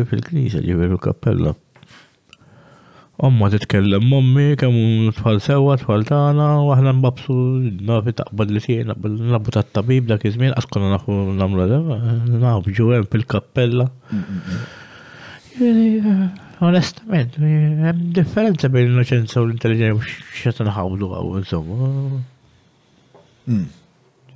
fil-knisa 0.08 0.64
ġivir 0.64 0.96
u 0.96 1.04
kappella. 1.04 1.58
Omma 3.20 3.50
titkellem 3.50 4.04
mommi, 4.06 4.56
kemm 4.62 5.08
tfal 5.18 5.40
sewa, 5.42 5.74
tfal 5.82 6.04
tagħna, 6.06 6.48
u 6.62 6.68
aħna 6.70 6.92
nbabsu 7.00 7.34
nafi 7.90 8.14
taqbad 8.20 8.52
li 8.54 8.62
xejn, 8.62 8.92
nabu 9.32 9.54
tat-tabib 9.56 10.06
dak 10.12 10.22
iż-żmien, 10.30 10.54
għax 10.54 10.70
konna 10.76 10.92
nafu 10.92 11.16
nagħmlu 11.40 11.66
dem, 11.72 11.90
nabġu 12.46 12.92
hemm 12.94 13.08
fil-kappella. 13.16 13.88
Onestament, 16.70 17.42
hemm 17.42 18.04
differenza 18.20 18.70
bejn 18.70 18.92
l-innoċenza 18.92 19.42
u 19.42 19.48
l-intelligenza 19.50 19.98
u 19.98 20.08
x'qed 20.14 20.62
nħawlu 20.70 21.10
għaw 21.18 21.34
insomma. 21.42 21.90
Hmm. 23.50 23.66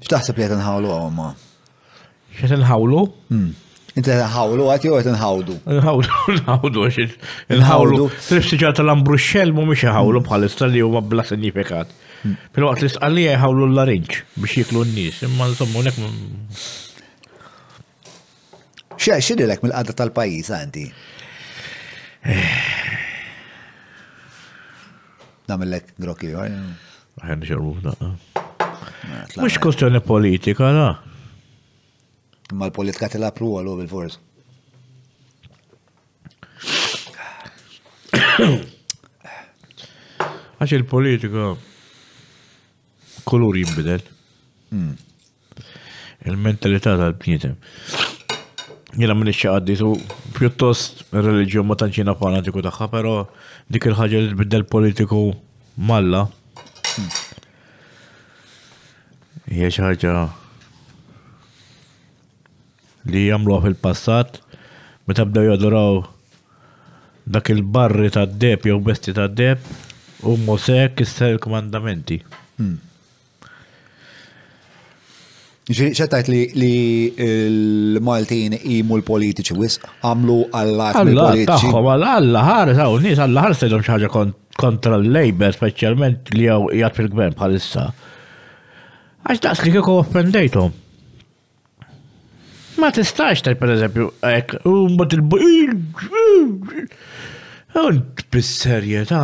X'taħseb 0.01 0.41
li 0.41 0.49
qed 0.49 0.57
nħawlu 0.57 0.93
għaw 0.97 1.13
ma? 1.21 1.29
X'qed 2.33 2.57
nħawlu? 2.65 3.05
Hmm. 3.29 3.51
Inti 3.97 4.07
nħawlu 4.15 4.67
għat 4.71 4.85
jow 4.87 4.95
għet 5.01 5.09
nħawdu. 5.15 5.55
Nħawdu, 5.73 6.11
nħawdu, 6.37 6.83
nħawdu. 7.57 8.05
Tristiġa 8.29 8.69
tal-ambruxxel 8.77 9.49
mu 9.55 9.63
miex 9.67 9.83
bħal 9.83 10.17
bħalista 10.23 10.65
li 10.71 10.81
huwa 10.85 11.01
bla 11.03 11.23
sinifikat. 11.27 11.89
Hmm. 12.21 12.35
Pero 12.55 12.65
għat 12.71 12.81
l-istqallija 12.85 13.31
jħawlu 13.35 13.63
l-larinċ 13.71 14.13
biex 14.45 14.51
jiklu 14.61 14.79
n-nis, 14.85 15.15
imma 15.27 15.43
insomma 15.51 15.75
unek. 15.83 15.95
Xe, 18.95 19.15
xidilek 19.27 19.59
mill-qadda 19.65 19.93
tal-pajis 20.03 20.49
għanti? 20.55 20.83
Namillek 25.51 25.85
grokki 25.99 26.29
għaj. 26.31 26.51
Għan 27.25 27.41
xerbu, 27.49 27.71
Mux 29.41 29.53
kustjoni 29.59 29.99
politika, 30.05 30.65
da. 30.75 30.89
Imma 32.51 32.67
l-politika 32.67 33.07
tilab 33.09 33.37
ruolu 33.39 33.75
bil-fors. 33.79 34.17
Għax 40.59 40.73
il-politika 40.75 41.45
kolur 43.29 43.57
jimbidel. 43.61 44.03
Hmm. 44.71 44.91
Il-mentalità 46.27 46.97
tal-bnietem. 46.99 47.55
Jena 48.99 49.15
minn 49.15 49.31
iċċaqadditu, 49.31 49.93
pjuttost 50.35 51.05
religjon 51.15 51.65
ma 51.69 51.77
tanċina 51.79 52.17
fanatiku 52.19 52.61
taħħa, 52.67 52.89
pero 52.91 53.15
dik 53.71 53.87
il-ħagġa 53.89 54.25
li 54.25 54.35
tbiddel 54.35 54.67
politiku 54.75 55.23
malla. 55.91 56.25
Hmm. 56.97 57.17
Hija 59.51 59.71
xi 59.71 59.87
ħaġa 59.87 60.27
li 63.09 63.27
jamluħ 63.29 63.61
fil-passat, 63.65 64.39
meta 65.09 65.25
bdew 65.25 65.51
jadoraw 65.53 66.01
dak 67.25 67.49
il-barri 67.53 68.11
ta' 68.13 68.25
d-deb 68.29 68.67
jew 68.69 68.79
besti 68.83 69.13
ta' 69.17 69.27
d-deb, 69.29 69.59
u 70.27 70.35
mosek 70.45 71.01
isser 71.01 71.33
il-komandamenti. 71.35 72.19
ċertajt 75.71 76.27
hmm. 76.29 76.59
li 76.59 76.75
l-Maltin 77.15 78.57
imu 78.59 78.97
l-politiċi 78.99 79.55
wis 79.57 79.77
għamlu 80.03 80.35
għalla 80.57 80.89
għalla 80.97 81.29
taħħom 81.47 81.89
għalla 81.95 82.41
ħares 82.49 82.81
għaw 82.83 82.97
nis 83.05 83.21
għalla 83.23 83.45
ħares 83.45 83.63
għedhom 83.65 83.85
xaġa 83.87 84.11
kontra 84.59 84.97
l-Labor 84.99 85.55
specialment 85.55 86.33
li 86.35 86.49
għaw 86.51 86.67
jgħat 86.75 86.99
fil-gvern 87.01 87.37
bħalissa. 87.39 87.87
Għax 89.21 89.41
daqs 89.45 89.65
li 89.65 89.73
kiko 89.77 89.95
offendejtom. 90.03 90.80
Ma 92.79 92.89
tistax 92.91 93.43
tal 93.43 93.57
per 93.59 93.73
eżempju, 93.73 94.05
ek, 94.27 94.53
u 94.65 94.85
mbagħad 94.93 95.15
il-bujn. 95.17 96.87
Un 97.81 97.97
bis-serjetà. 98.31 99.19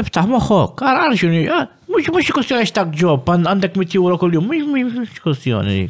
Iftaħ 0.01 0.29
moħħok, 0.33 0.83
għar 0.89 1.17
xuni, 1.21 1.43
mux 1.95 2.11
mux 2.13 2.33
kustjoni 2.37 2.65
għax 2.65 2.73
xtak 2.73 2.93
ġob, 2.97 3.29
għandek 3.47 3.79
uro 4.01 4.19
kol 4.21 4.35
jum 4.37 4.49
mux 4.51 4.91
mux 4.91 5.23
kustjoni. 5.25 5.85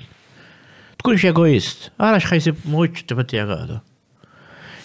Tkunx 1.01 1.31
egoist, 1.33 1.89
għara 1.97 2.21
xħajsib 2.27 2.65
mux 2.75 3.07
t-fatti 3.09 3.41
għada. 3.43 3.81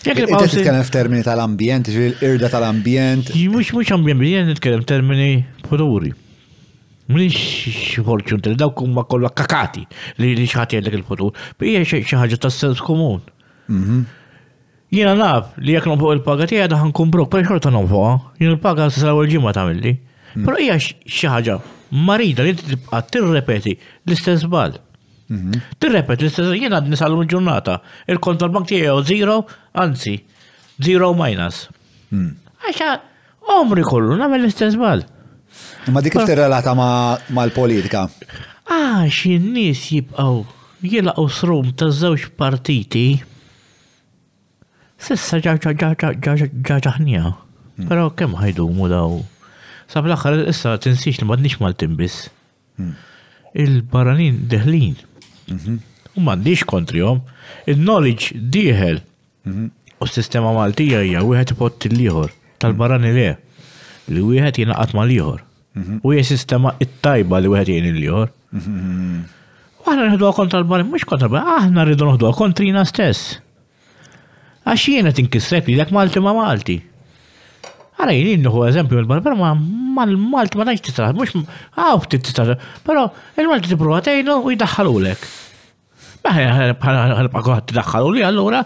Inti 0.05 0.89
termini 0.91 1.23
tal-ambjent, 1.23 1.87
il-irda 1.87 2.49
tal-ambjent. 2.49 3.31
Mux 3.47 3.71
mux 3.73 3.93
ambjent, 3.93 4.47
nitkellem 4.49 4.83
termini 4.85 5.45
futuri. 5.67 6.13
Mnix 7.09 7.95
fortune 8.03 8.41
tell 8.41 8.57
dawk 8.57 8.79
huma 8.81 9.05
kollha 9.05 9.29
kakati 9.31 9.83
li 10.23 10.35
li 10.39 10.47
xħati 10.49 10.79
ħadd 10.81 10.99
il-futur. 10.99 11.31
Bija 11.59 11.81
xi 11.87 12.03
ta' 12.09 12.39
tas-sens 12.49 12.81
komun. 12.83 13.21
Mhm. 13.69 14.05
Jena 14.91 15.15
naf 15.15 15.47
li 15.59 15.75
jekk 15.77 15.87
nonfoq 15.91 16.15
il-paga 16.17 16.47
tiegħi 16.51 16.65
għadha 16.67 16.79
ħankun 16.83 17.11
brok, 17.13 17.31
però 17.35 17.45
xorta 17.47 17.71
nonfoqha. 17.75 18.13
Ah. 18.13 18.19
Jien 18.41 18.53
il-paga 18.59 18.89
sara 18.91 19.15
ġimma 19.29 19.53
ta' 19.53 19.61
tagħmilli. 19.63 19.95
Mm. 20.37 20.45
Però 20.47 20.59
hija 20.63 20.79
xi 20.83 21.31
ħaġa 21.31 21.59
marida 22.09 22.43
li 22.47 22.55
t 22.57 22.71
tibqa' 22.75 23.03
t-repeti 23.13 23.77
l-istess 24.09 24.47
bal. 24.51 24.79
Mhm. 25.33 25.63
Tirrepet 25.81 26.21
l-istess, 26.21 26.51
jien 26.59 26.73
għad 26.73 27.31
ġurnata. 27.33 27.79
Il-kont 28.09 28.39
tal-bank 28.41 28.69
tiegħu 28.69 29.03
zero, 29.07 29.39
anzi, 29.73 30.17
zero 30.83 31.13
minus. 31.15 31.69
Mhm. 32.13 32.35
Għaxa, 32.65 33.01
omri 33.57 33.83
kollu, 33.83 34.17
namel 34.17 34.43
l-istess 34.45 34.77
bal. 34.77 35.07
Ma 35.89 36.01
dik 36.01 36.13
tirrelata 36.27 36.75
ma 36.75 37.17
l-politika. 37.47 38.05
Għax 38.69 39.17
ah, 39.25 39.31
in-nies 39.33 39.81
jibqaw 39.91 40.43
u 41.17 41.25
srum 41.29 41.73
ta' 41.75 41.91
żewġ 41.91 42.29
partiti. 42.37 43.07
Sissa 44.99 45.41
ġaġaħnija. 45.43 47.25
Mhm. 47.33 47.89
Pero 47.89 48.11
kemm 48.13 48.37
ħajdu 48.37 48.69
mu 48.77 48.89
daw. 48.93 49.23
Sab 49.89 50.05
l-axar 50.09 50.45
issa 50.49 50.77
tinsix 50.81 51.21
li 51.21 51.27
madnix 51.29 51.57
mal-timbis. 51.61 52.29
Il-baranin 53.55 54.47
deħlin. 54.53 54.97
U 55.51 56.21
m'għandix 56.23 56.67
kontrihom. 56.69 57.23
Il-knowledge 57.67 58.37
diħel 58.53 58.99
u 59.47 60.09
s-sistema 60.09 60.53
Maltija 60.57 61.01
hija 61.07 61.23
wieħed 61.27 61.55
jħet 61.57 61.87
l 61.91 61.99
liħor 62.03 62.33
tal-barani 62.63 63.11
le 63.17 63.31
li 64.13 64.23
jħet 64.39 64.61
jina 64.63 64.77
mal-ieħor. 64.95 65.41
U 66.05 66.13
jħet 66.13 66.29
sistema 66.29 66.75
it-tajba 66.85 67.41
li 67.47 67.51
u 67.51 67.57
jħet 67.57 67.73
jina 67.75 67.95
liħor 67.97 68.29
U 69.83 69.91
għahna 69.91 70.13
rridu 70.13 70.29
kontra 70.37 70.61
l-barani, 70.61 70.91
mhux 70.93 71.07
kontra 71.11 71.27
l-barani, 71.27 71.55
Għahna 71.65 71.87
rridu 71.89 72.07
nħidu 72.07 72.29
kontrina 72.39 72.85
stess. 72.87 73.39
Għax 74.63 74.85
jiena 74.93 75.11
tinkisrek 75.17 75.67
li 75.73 75.79
dak 75.81 75.91
Malti 75.97 76.23
ma' 76.23 76.37
Malti. 76.37 76.79
Għara 78.03 78.15
jien 78.19 78.41
nħu 78.43 78.63
eżempju 78.67 78.99
il-bar, 78.99 79.21
pero 79.23 79.37
ma 79.39 79.55
l-Malti 80.03 80.59
ma 80.59 80.65
t 80.75 80.81
titraħ, 80.83 81.13
mux 81.15 81.37
għaw 81.79 82.01
titraħ, 82.11 82.51
pero 82.87 83.05
il-Malti 83.39 83.71
tiprova 83.71 84.01
tejnu 84.03 84.41
u 84.43 84.51
jidaxħalu 84.51 84.95
lek. 85.05 85.27
għal 86.27 86.73
għat 86.79 87.63
t 87.63 87.71
tidaxħalu 87.71 88.09
li 88.17 88.25
għallura. 88.27 88.65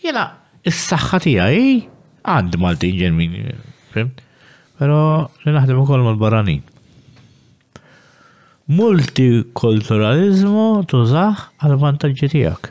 Jena, 0.00 0.22
s-saxħa 0.64 1.20
għaj, 1.28 1.74
għand 2.24 2.56
Malti 2.64 2.94
ġermin, 2.96 3.36
fim? 3.92 4.08
Pero 4.80 4.98
li 5.44 5.52
naħdem 5.52 5.82
u 5.82 5.82
ukoll 5.84 6.06
mal 6.06 6.16
barani 6.20 6.60
Multikulturalizmu 8.78 10.64
tużax 10.92 11.44
għal-vantagġi 11.64 12.28
tijak. 12.36 12.70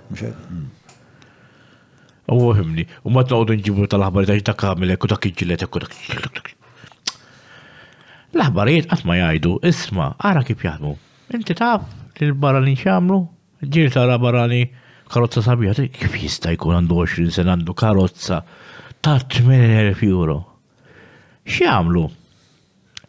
U 2.27 2.39
għahimni, 2.51 2.83
u 3.07 3.11
ma 3.15 3.21
t-għodu 3.23 3.55
nġibu 3.55 3.85
tal-ħabar 3.87 4.25
ta' 4.27 4.35
ta' 4.49 4.55
kamil, 4.59 4.91
ekku 4.91 5.07
ta' 5.07 5.15
kħiġilet, 5.23 5.61
ekku 5.63 5.79
ta' 5.79 6.47
L-ħabarijiet 8.35 8.89
għatma 8.91 9.15
jgħidu, 9.15 9.51
isma, 9.69 10.09
għara 10.19 10.41
kif 10.45 10.65
jgħadmu. 10.65 10.91
Inti 11.37 11.55
taf 11.55 11.85
li 12.19 12.25
l-barani 12.27 12.73
xamlu, 12.75 13.21
ġir 13.63 13.93
tara 13.95 14.17
barani 14.19 14.65
karozza 15.07 15.41
sabiħa, 15.45 15.87
kif 15.95 16.17
jista' 16.19 16.51
jkun 16.57 16.75
għandu 16.81 16.97
20 16.99 17.31
sen 17.31 17.51
għandu 17.53 17.75
karozza 17.79 18.41
ta' 18.99 19.15
80.000 19.21 20.03
euro. 20.11 20.37
X'jagħmlu? 21.47 22.03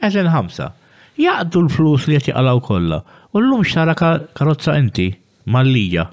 Eżen 0.07 0.31
ħamsa. 0.31 0.71
Jaqdu 1.19 1.65
l-flus 1.65 2.07
li 2.07 2.15
qed 2.21 2.31
jaqalaw 2.31 2.63
kollha. 2.63 3.01
U 3.35 3.43
llum 3.43 3.67
xtara 3.67 3.97
karozza 3.99 4.79
inti, 4.79 5.11
mallija, 5.51 6.07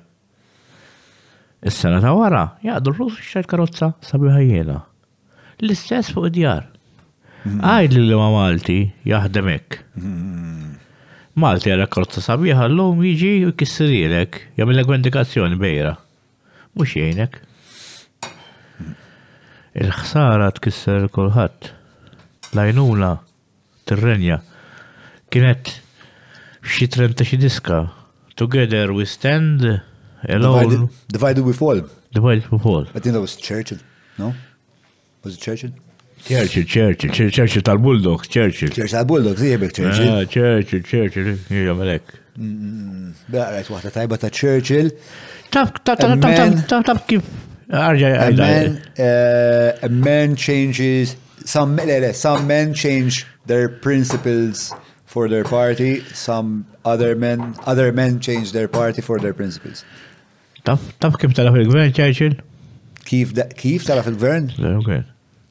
Is-sena 1.64 2.00
ta' 2.04 2.14
wara, 2.16 2.44
jaqdu 2.66 2.92
l-rus 2.92 3.20
xejt 3.24 3.48
karozza 3.50 3.94
sabiħajjela. 4.06 4.80
L-istess 5.64 6.12
fuq 6.14 6.28
id-djar. 6.30 6.66
Mm-hmm. 7.46 7.62
Għajd 7.72 7.96
li 8.00 8.18
ma 8.20 8.28
Malti 8.34 8.80
jaħdem 9.08 9.50
hekk. 9.54 9.80
Mm-hmm. 10.02 10.74
Malti 11.42 11.72
għara 11.74 11.88
karozza 11.92 12.24
sabiħa 12.26 12.68
l-lum 12.70 13.02
jiġi 13.06 13.32
u 13.48 13.54
jkissirilek, 13.54 14.42
jagħmilek 14.60 14.92
vendikazzjoni 14.92 15.60
bejra. 15.62 15.96
Mhux 16.76 16.94
jgħinek. 17.00 17.40
Mm. 18.84 18.94
Il-ħsara 19.86 20.50
tkisser 20.60 21.08
kulħadd. 21.16 21.72
Lajnuna, 22.56 23.10
tirrenja, 23.90 24.38
kienet 25.32 25.72
xie 26.66 26.88
30 26.96 27.28
xi 27.32 27.42
diska. 27.44 27.82
Together 28.36 28.92
we 28.96 29.04
stand 29.08 29.68
Divided 30.28 31.44
we 31.46 31.54
fall. 31.54 31.82
Divided 32.14 32.50
we 32.52 32.58
fall. 32.60 32.86
I 32.96 33.00
think 33.00 33.14
that 33.14 33.22
was 33.22 33.36
Churchill, 33.38 33.78
no? 34.18 34.34
Was 35.24 35.36
it 35.36 35.42
Churchill? 35.42 35.70
Churchill, 36.24 36.64
Churchill, 36.64 37.30
Churchill 37.30 37.62
tal-Bulldog, 37.62 38.24
Churchill. 38.28 38.70
Churchill 38.74 38.88
tal-Bulldog, 38.98 39.38
zieħbek 39.38 39.74
Churchill. 39.74 40.10
Ah, 40.10 40.26
Churchill, 40.26 40.82
Churchill, 40.82 41.38
jgħamelek. 41.54 42.02
Baqrajt 43.30 43.68
waħda 43.74 43.90
tajba 43.94 44.18
ta' 44.24 44.32
Churchill. 44.34 44.90
Taf, 45.54 45.68
taf, 45.86 45.96
taf, 46.00 46.10
taf, 46.24 46.36
taf, 46.74 46.84
taf, 46.90 47.02
kif. 47.10 47.24
Eh, 47.70 47.92
a 49.82 49.90
man 49.90 50.36
changes, 50.36 51.16
some, 51.46 51.80
eh, 51.80 51.88
eh, 51.88 52.12
some 52.14 52.46
men 52.48 52.74
change 52.74 53.26
their 53.46 53.68
principles 53.70 54.72
for 55.06 55.28
their 55.30 55.44
party, 55.44 56.04
some 56.14 56.66
other 56.86 57.16
men, 57.16 57.56
other 57.66 57.92
men 57.92 58.20
change 58.20 58.52
their 58.52 58.68
party 58.68 59.02
for 59.02 59.20
their 59.20 59.34
principles. 59.34 59.84
Taf 60.66 60.82
taf 60.98 61.16
kif 61.22 61.36
tara 61.38 61.52
fil-gvern, 61.54 61.92
Churchill? 61.94 62.40
Kif 63.06 63.32
kif 63.58 63.84
tara 63.86 64.02
fil-gvern? 64.06 64.48
Le, 64.58 64.72
ok. 64.80 64.88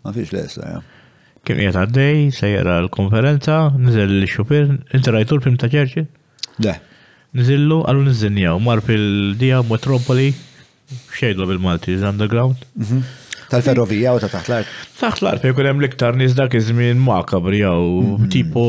Ma 0.02 0.12
fiex 0.16 0.32
l 0.34 0.40
ja. 0.58 0.80
Kim 1.46 1.58
jgħat 1.60 1.76
għaddej, 1.84 2.16
sejra 2.34 2.78
l-konferenza, 2.82 3.60
nizel 3.84 4.10
l-xupir, 4.16 4.72
inti 4.96 5.12
rajtur 5.14 5.42
l 5.52 5.60
ta' 5.60 5.68
Churchill? 5.70 6.08
Le. 6.66 6.74
Nizillu, 7.38 7.78
għallu 7.86 8.08
nizzinjaw, 8.08 8.56
mar 8.64 8.82
fil-dija 8.86 9.60
metropoli, 9.70 10.32
xejdlu 11.14 11.46
bil-Malti, 11.52 11.94
underground. 12.10 12.64
Mhm. 12.78 13.04
Tal-ferrovija 13.54 14.16
u 14.16 14.20
ta' 14.24 14.32
taħtlar? 14.34 14.66
Taħtlar, 14.98 15.38
fej 15.44 15.54
kunem 15.58 15.78
liktar 15.84 16.16
art 16.16 16.24
jekun 16.24 16.34
hemm 16.34 16.74
l-iktar 16.74 16.74
nies 16.96 17.06
makabri 17.06 17.62
jew 17.62 18.18
mhm. 18.18 18.28
tipo 18.34 18.66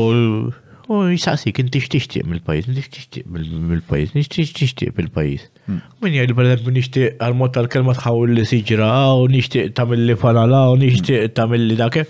u 0.86 1.04
jisaxi, 1.10 1.50
kinti 1.56 1.82
xtixtiq 1.88 2.22
mill 2.28 2.44
pajis 2.46 2.68
inti 2.70 2.84
xtixtiq 2.86 3.26
mill 3.34 3.82
pajis 3.90 4.14
inti 4.14 4.44
xtixtiq 4.46 4.92
mill 4.94 5.08
pajis 5.10 5.48
Min 5.68 6.14
jgħid 6.14 6.32
per 6.38 6.46
eżempju 6.46 6.72
nixtieq 6.76 7.22
għal-mod 7.26 7.54
tal-kelma 7.56 7.94
tħawil 7.98 8.34
li 8.36 8.44
siġra 8.46 8.90
u 9.18 9.24
nixtieq 9.32 9.72
tagħmel 9.74 10.04
li 10.08 10.14
fanala 10.20 10.60
u 10.70 10.76
nixtieq 10.78 11.32
tagħmel 11.34 11.64
li 11.70 11.78
dake. 11.80 12.04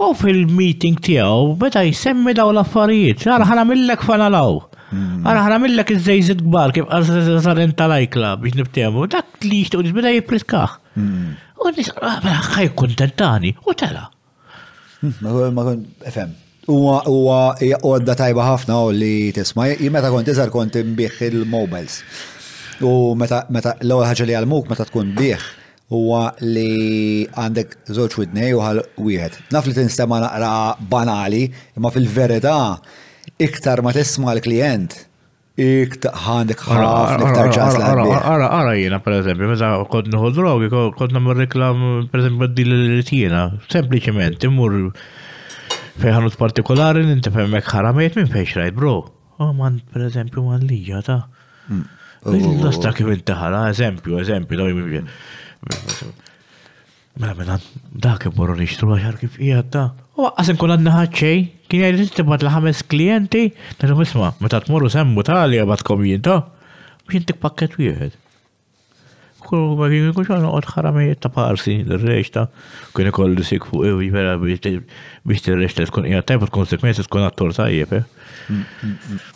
U 0.00 0.10
fil-meeting 0.16 0.96
tiegħu 1.04 1.56
beta 1.60 1.82
jsemmi 1.90 2.32
daw 2.36 2.50
l-affarijiet, 2.54 3.26
ara 3.32 3.46
ħana 3.48 3.66
millek 3.68 4.04
fanalaw. 4.06 4.58
Hmm. 4.90 5.26
Ara 5.26 5.42
ħana 5.44 5.58
millek 5.64 5.92
iż-żejżit 5.96 6.40
kbar 6.46 6.72
kif 6.72 6.88
għal 6.92 7.72
tal-ajkla 7.76 8.34
biex 8.42 8.56
nibtemu, 8.60 9.04
dak 9.16 9.44
li 9.44 9.60
jixtieq 9.62 9.92
beda 9.96 10.12
jippriskaħ. 10.16 10.74
Hmm. 10.96 11.34
U 11.60 11.72
nisqa 11.76 12.00
ah, 12.04 12.20
mela, 12.24 12.40
ħaj 12.54 12.70
kontentani 12.78 13.52
u 13.64 13.74
tela. 13.76 14.06
Hmm, 15.02 15.52
ma 15.52 15.64
kun 15.68 15.84
efem. 16.08 16.32
Huwa 16.66 17.42
għodda 17.60 18.16
tajba 18.18 18.42
ħafna 18.42 18.76
u 18.88 18.88
li 18.96 19.30
tisma' 19.36 19.68
meta 19.94 20.08
kont 20.10 20.32
iżar 20.32 20.48
kont 20.50 20.74
imbiħ 20.80 21.20
il-mobiles. 21.28 22.00
U 22.84 23.14
meta 23.16 23.46
l-ewwel 23.52 24.04
ħaġa 24.10 24.26
li 24.28 24.34
għalmuk 24.36 24.66
meta 24.68 24.84
tkun 24.88 25.14
bieħ 25.16 25.44
huwa 25.94 26.26
li 26.42 27.22
għandek 27.30 27.72
żewġ 27.96 28.16
widnej 28.20 28.52
u 28.52 28.58
ħal 28.60 28.80
wieħed. 29.00 29.38
Naf 29.54 29.68
li 29.68 29.76
tinstema 29.76 30.18
naqra 30.20 30.50
banali, 30.90 31.44
imma 31.78 31.92
fil-verità 31.94 32.56
iktar 33.40 33.80
ma 33.86 33.94
tisma' 33.96 34.34
l-klient 34.34 34.98
iktar 35.56 36.18
għandek 36.26 36.66
ħraf, 36.66 37.14
iktar 37.30 37.50
ċans 37.56 37.78
Ara, 37.80 38.50
ara 38.50 38.74
jena, 38.76 38.98
per 39.00 39.22
eżempju, 39.22 39.48
meta 39.54 39.70
kod 39.88 40.10
nħu 40.12 40.34
drogi, 40.36 40.68
kod 40.98 41.16
namur 41.16 41.38
reklam, 41.40 41.82
per 42.12 42.20
eżempju, 42.20 42.50
di 42.52 42.66
l-tjena, 42.68 43.44
sempliciment, 43.72 44.36
imur 44.44 44.76
fejħanut 46.02 46.36
partikolari, 46.36 47.06
ninti 47.08 47.32
femmek 47.32 47.72
ħaramet 47.72 48.20
minn 48.20 48.34
fejx 48.34 48.58
rajt, 48.58 48.76
bro. 48.76 48.98
Oh, 49.40 49.54
man, 49.56 49.80
per 49.94 50.04
eżempju, 50.10 50.44
man 50.44 50.66
lija 50.68 51.00
ta' 51.06 51.22
mm. 51.70 51.84
Oh. 52.26 52.34
L-osta 52.58 52.90
kif 52.96 53.06
intaħala, 53.12 53.64
ah, 53.68 53.72
eżempju, 53.74 54.18
eżempju, 54.24 54.66
mibie. 54.74 55.02
Mela 57.20 57.34
mela, 57.38 57.58
dak 58.06 58.26
borru 58.36 58.56
nishtru 58.58 58.90
għaxar 58.98 59.20
kif 59.22 59.38
jgħadda. 59.40 59.84
U 60.20 60.26
għasen 60.32 60.58
kol 60.60 60.74
għadna 60.74 60.94
ħadċej, 60.98 61.40
kien 61.70 61.86
jgħid 61.92 62.14
tibat 62.18 62.42
l-ħames 62.44 62.82
klienti, 62.90 63.44
nħedhom 63.78 64.02
isma, 64.04 64.32
meta 64.44 64.60
tmorru 64.66 64.90
semmu 64.92 65.22
tali 65.26 65.60
għabat 65.62 65.84
komjinta, 65.86 66.40
biex 67.06 67.20
intik 67.22 67.38
pakket 67.44 67.78
u 67.78 67.84
wieħed. 67.86 68.18
Kullu 69.46 69.76
ma 69.78 69.86
kien 69.92 70.10
kux 70.16 70.32
għana 70.34 70.50
għod 70.50 70.68
ħaramijiet 70.74 71.22
ta' 71.22 71.30
parsi, 71.36 71.78
l-reċta, 71.86 72.48
kien 72.96 73.12
ikollu 73.12 73.46
sik 73.46 73.68
fuq 73.70 73.86
ew, 73.92 74.00
jivera 74.02 74.34
biex 74.42 75.46
t-reċta 75.46 75.86
tkun 75.92 76.10
jgħattaj, 76.10 76.42
tkun 76.50 76.68
sekwenza 76.74 77.06
tkun 77.06 77.30
għattor 77.30 77.54
tajjeb. 77.62 78.00
Eh. 78.02 78.28
Mm, 78.50 78.66
mm, 78.66 79.00
mm. 79.14 79.35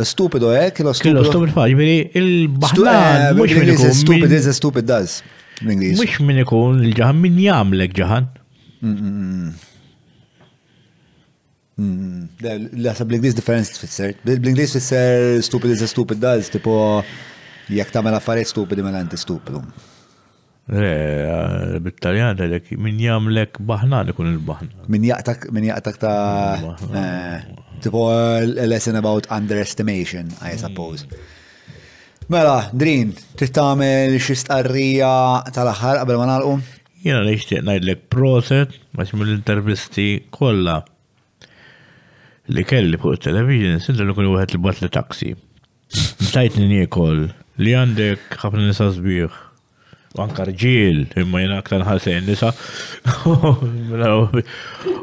Stupido, 0.00 0.56
eh? 0.56 0.72
Kilo 0.72 0.94
stupido. 0.94 1.20
Kilo 1.20 1.30
stupid 1.30 1.52
fa' 1.52 1.68
jibiri 1.68 1.96
il-bahnan. 2.14 3.30
Eh, 3.30 3.34
Mux 3.36 3.52
minn 3.58 3.68
ikun. 3.74 3.92
Stupid 3.92 4.32
is 4.32 4.46
a 4.46 4.52
stupid 4.52 4.84
does. 4.86 5.22
Mux 5.62 6.12
minn 6.26 6.40
ikun 6.44 6.80
il-ġahan 6.86 7.18
minn 7.20 7.36
jamlek 7.38 7.92
ġahan. 8.00 8.26
Mm, 8.80 8.96
mm, 9.02 9.52
mm. 11.76 12.24
L-għasab 12.54 13.12
l 13.12 13.18
inglis 13.20 13.36
differenz 13.36 13.70
t-fisser. 13.76 14.16
l 14.26 14.48
inglis 14.52 14.72
t-fisser 14.72 15.44
stupid 15.46 15.76
is 15.76 15.82
a 15.82 15.88
stupid 15.92 16.20
does, 16.24 16.48
tipo 16.48 16.78
jek 17.68 17.92
tamela 17.94 18.16
affarijiet 18.18 18.48
stupidi 18.50 18.82
mela 18.82 19.04
inti 19.04 19.20
stupidum. 19.20 19.68
Le, 20.70 21.78
bit-taljan 21.82 22.38
għalek, 22.38 22.68
min 22.78 23.00
jamlek 23.02 23.58
baħnan 23.66 24.12
ikun 24.12 24.28
il-baħnan. 24.30 24.84
Min 24.94 25.06
jaqtak, 25.08 25.48
min 25.52 25.64
jaqtak 25.66 25.96
ta' 25.98 26.76
eh, 26.94 27.48
tipo 27.82 28.04
a 28.12 28.44
lesson 28.66 28.94
about 28.96 29.26
underestimation, 29.30 30.30
I 30.40 30.54
suppose. 30.56 31.08
Mela, 32.30 32.70
Drin, 32.72 33.10
trid 33.36 33.50
tagħmel 33.56 34.14
xi 34.22 34.36
stqarrija 34.44 35.12
tal-aħħar 35.52 36.04
qabel 36.04 36.22
ma 36.22 36.38
Jena 37.02 37.18
li 37.26 37.32
xtiq 37.34 37.64
ngħidlek 37.66 38.04
proset 38.14 38.76
ma 38.94 39.02
mill-intervisti 39.02 40.04
kollha 40.30 40.84
li 42.54 42.62
kelli 42.62 42.96
fuq 43.02 43.16
it-television 43.18 43.82
sinda 43.82 44.06
li 44.06 44.14
kun 44.14 44.30
wieħed 44.30 44.54
il-bat 44.54 44.78
li 44.84 44.88
taksi. 44.94 45.32
Mtajtni 46.22 46.68
niekol 46.76 47.24
li 47.58 47.74
għandek 47.74 48.38
ħafna 48.44 48.68
nisa 48.68 48.86
zbiħ 48.94 49.42
anka 50.20 50.44
rġil, 50.44 51.06
imma 51.16 51.40
jena 51.40 51.58
aktar 51.62 51.84
ħalsejn 51.86 52.26
nisa. 52.28 52.50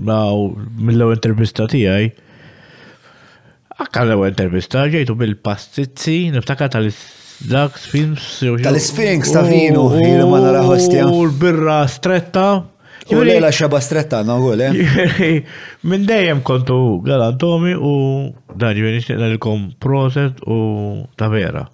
Maw, 0.00 0.36
eh, 0.46 0.66
mill 0.86 1.02
intervista 1.10 1.66
ti 1.70 1.80
għaj. 1.88 2.06
Akka 3.82 4.04
l 4.06 4.14
intervista 4.28 4.84
ġejtu 4.92 5.16
bil-pastizzi, 5.18 6.18
niftakar 6.34 6.70
tal 6.72 6.86
dak 7.50 7.78
Sphinx. 7.80 8.40
tal 8.64 8.76
sfinx 8.78 9.32
ta' 9.34 9.44
finu, 9.48 9.86
oh, 9.88 9.96
jilu 9.98 10.28
ma 10.30 10.42
nara 10.44 10.60
hostja. 10.66 11.06
U 11.08 11.16
oh, 11.16 11.24
l-birra 11.28 11.80
stretta. 11.88 12.46
U 13.10 13.22
lejla 13.26 13.50
xaba 13.56 13.80
stretta, 13.82 14.20
no 14.26 14.36
għole. 14.44 14.68
Eh? 14.70 15.58
Min 15.90 16.04
dejjem 16.08 16.44
kontu 16.46 16.78
galantomi 17.06 17.72
u 17.74 17.94
dan 18.56 18.76
ġivin 18.78 19.00
ixtiqna 19.00 19.32
l-kom 19.34 19.70
proset 19.82 20.38
u 20.46 20.60
ta' 21.18 21.32
vera. 21.32 21.64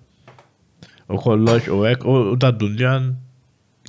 U 1.12 1.18
kollox 1.22 1.68
u 1.74 1.84
ek 1.90 2.06
u 2.08 2.16
ta' 2.40 2.54
dunġan. 2.58 3.12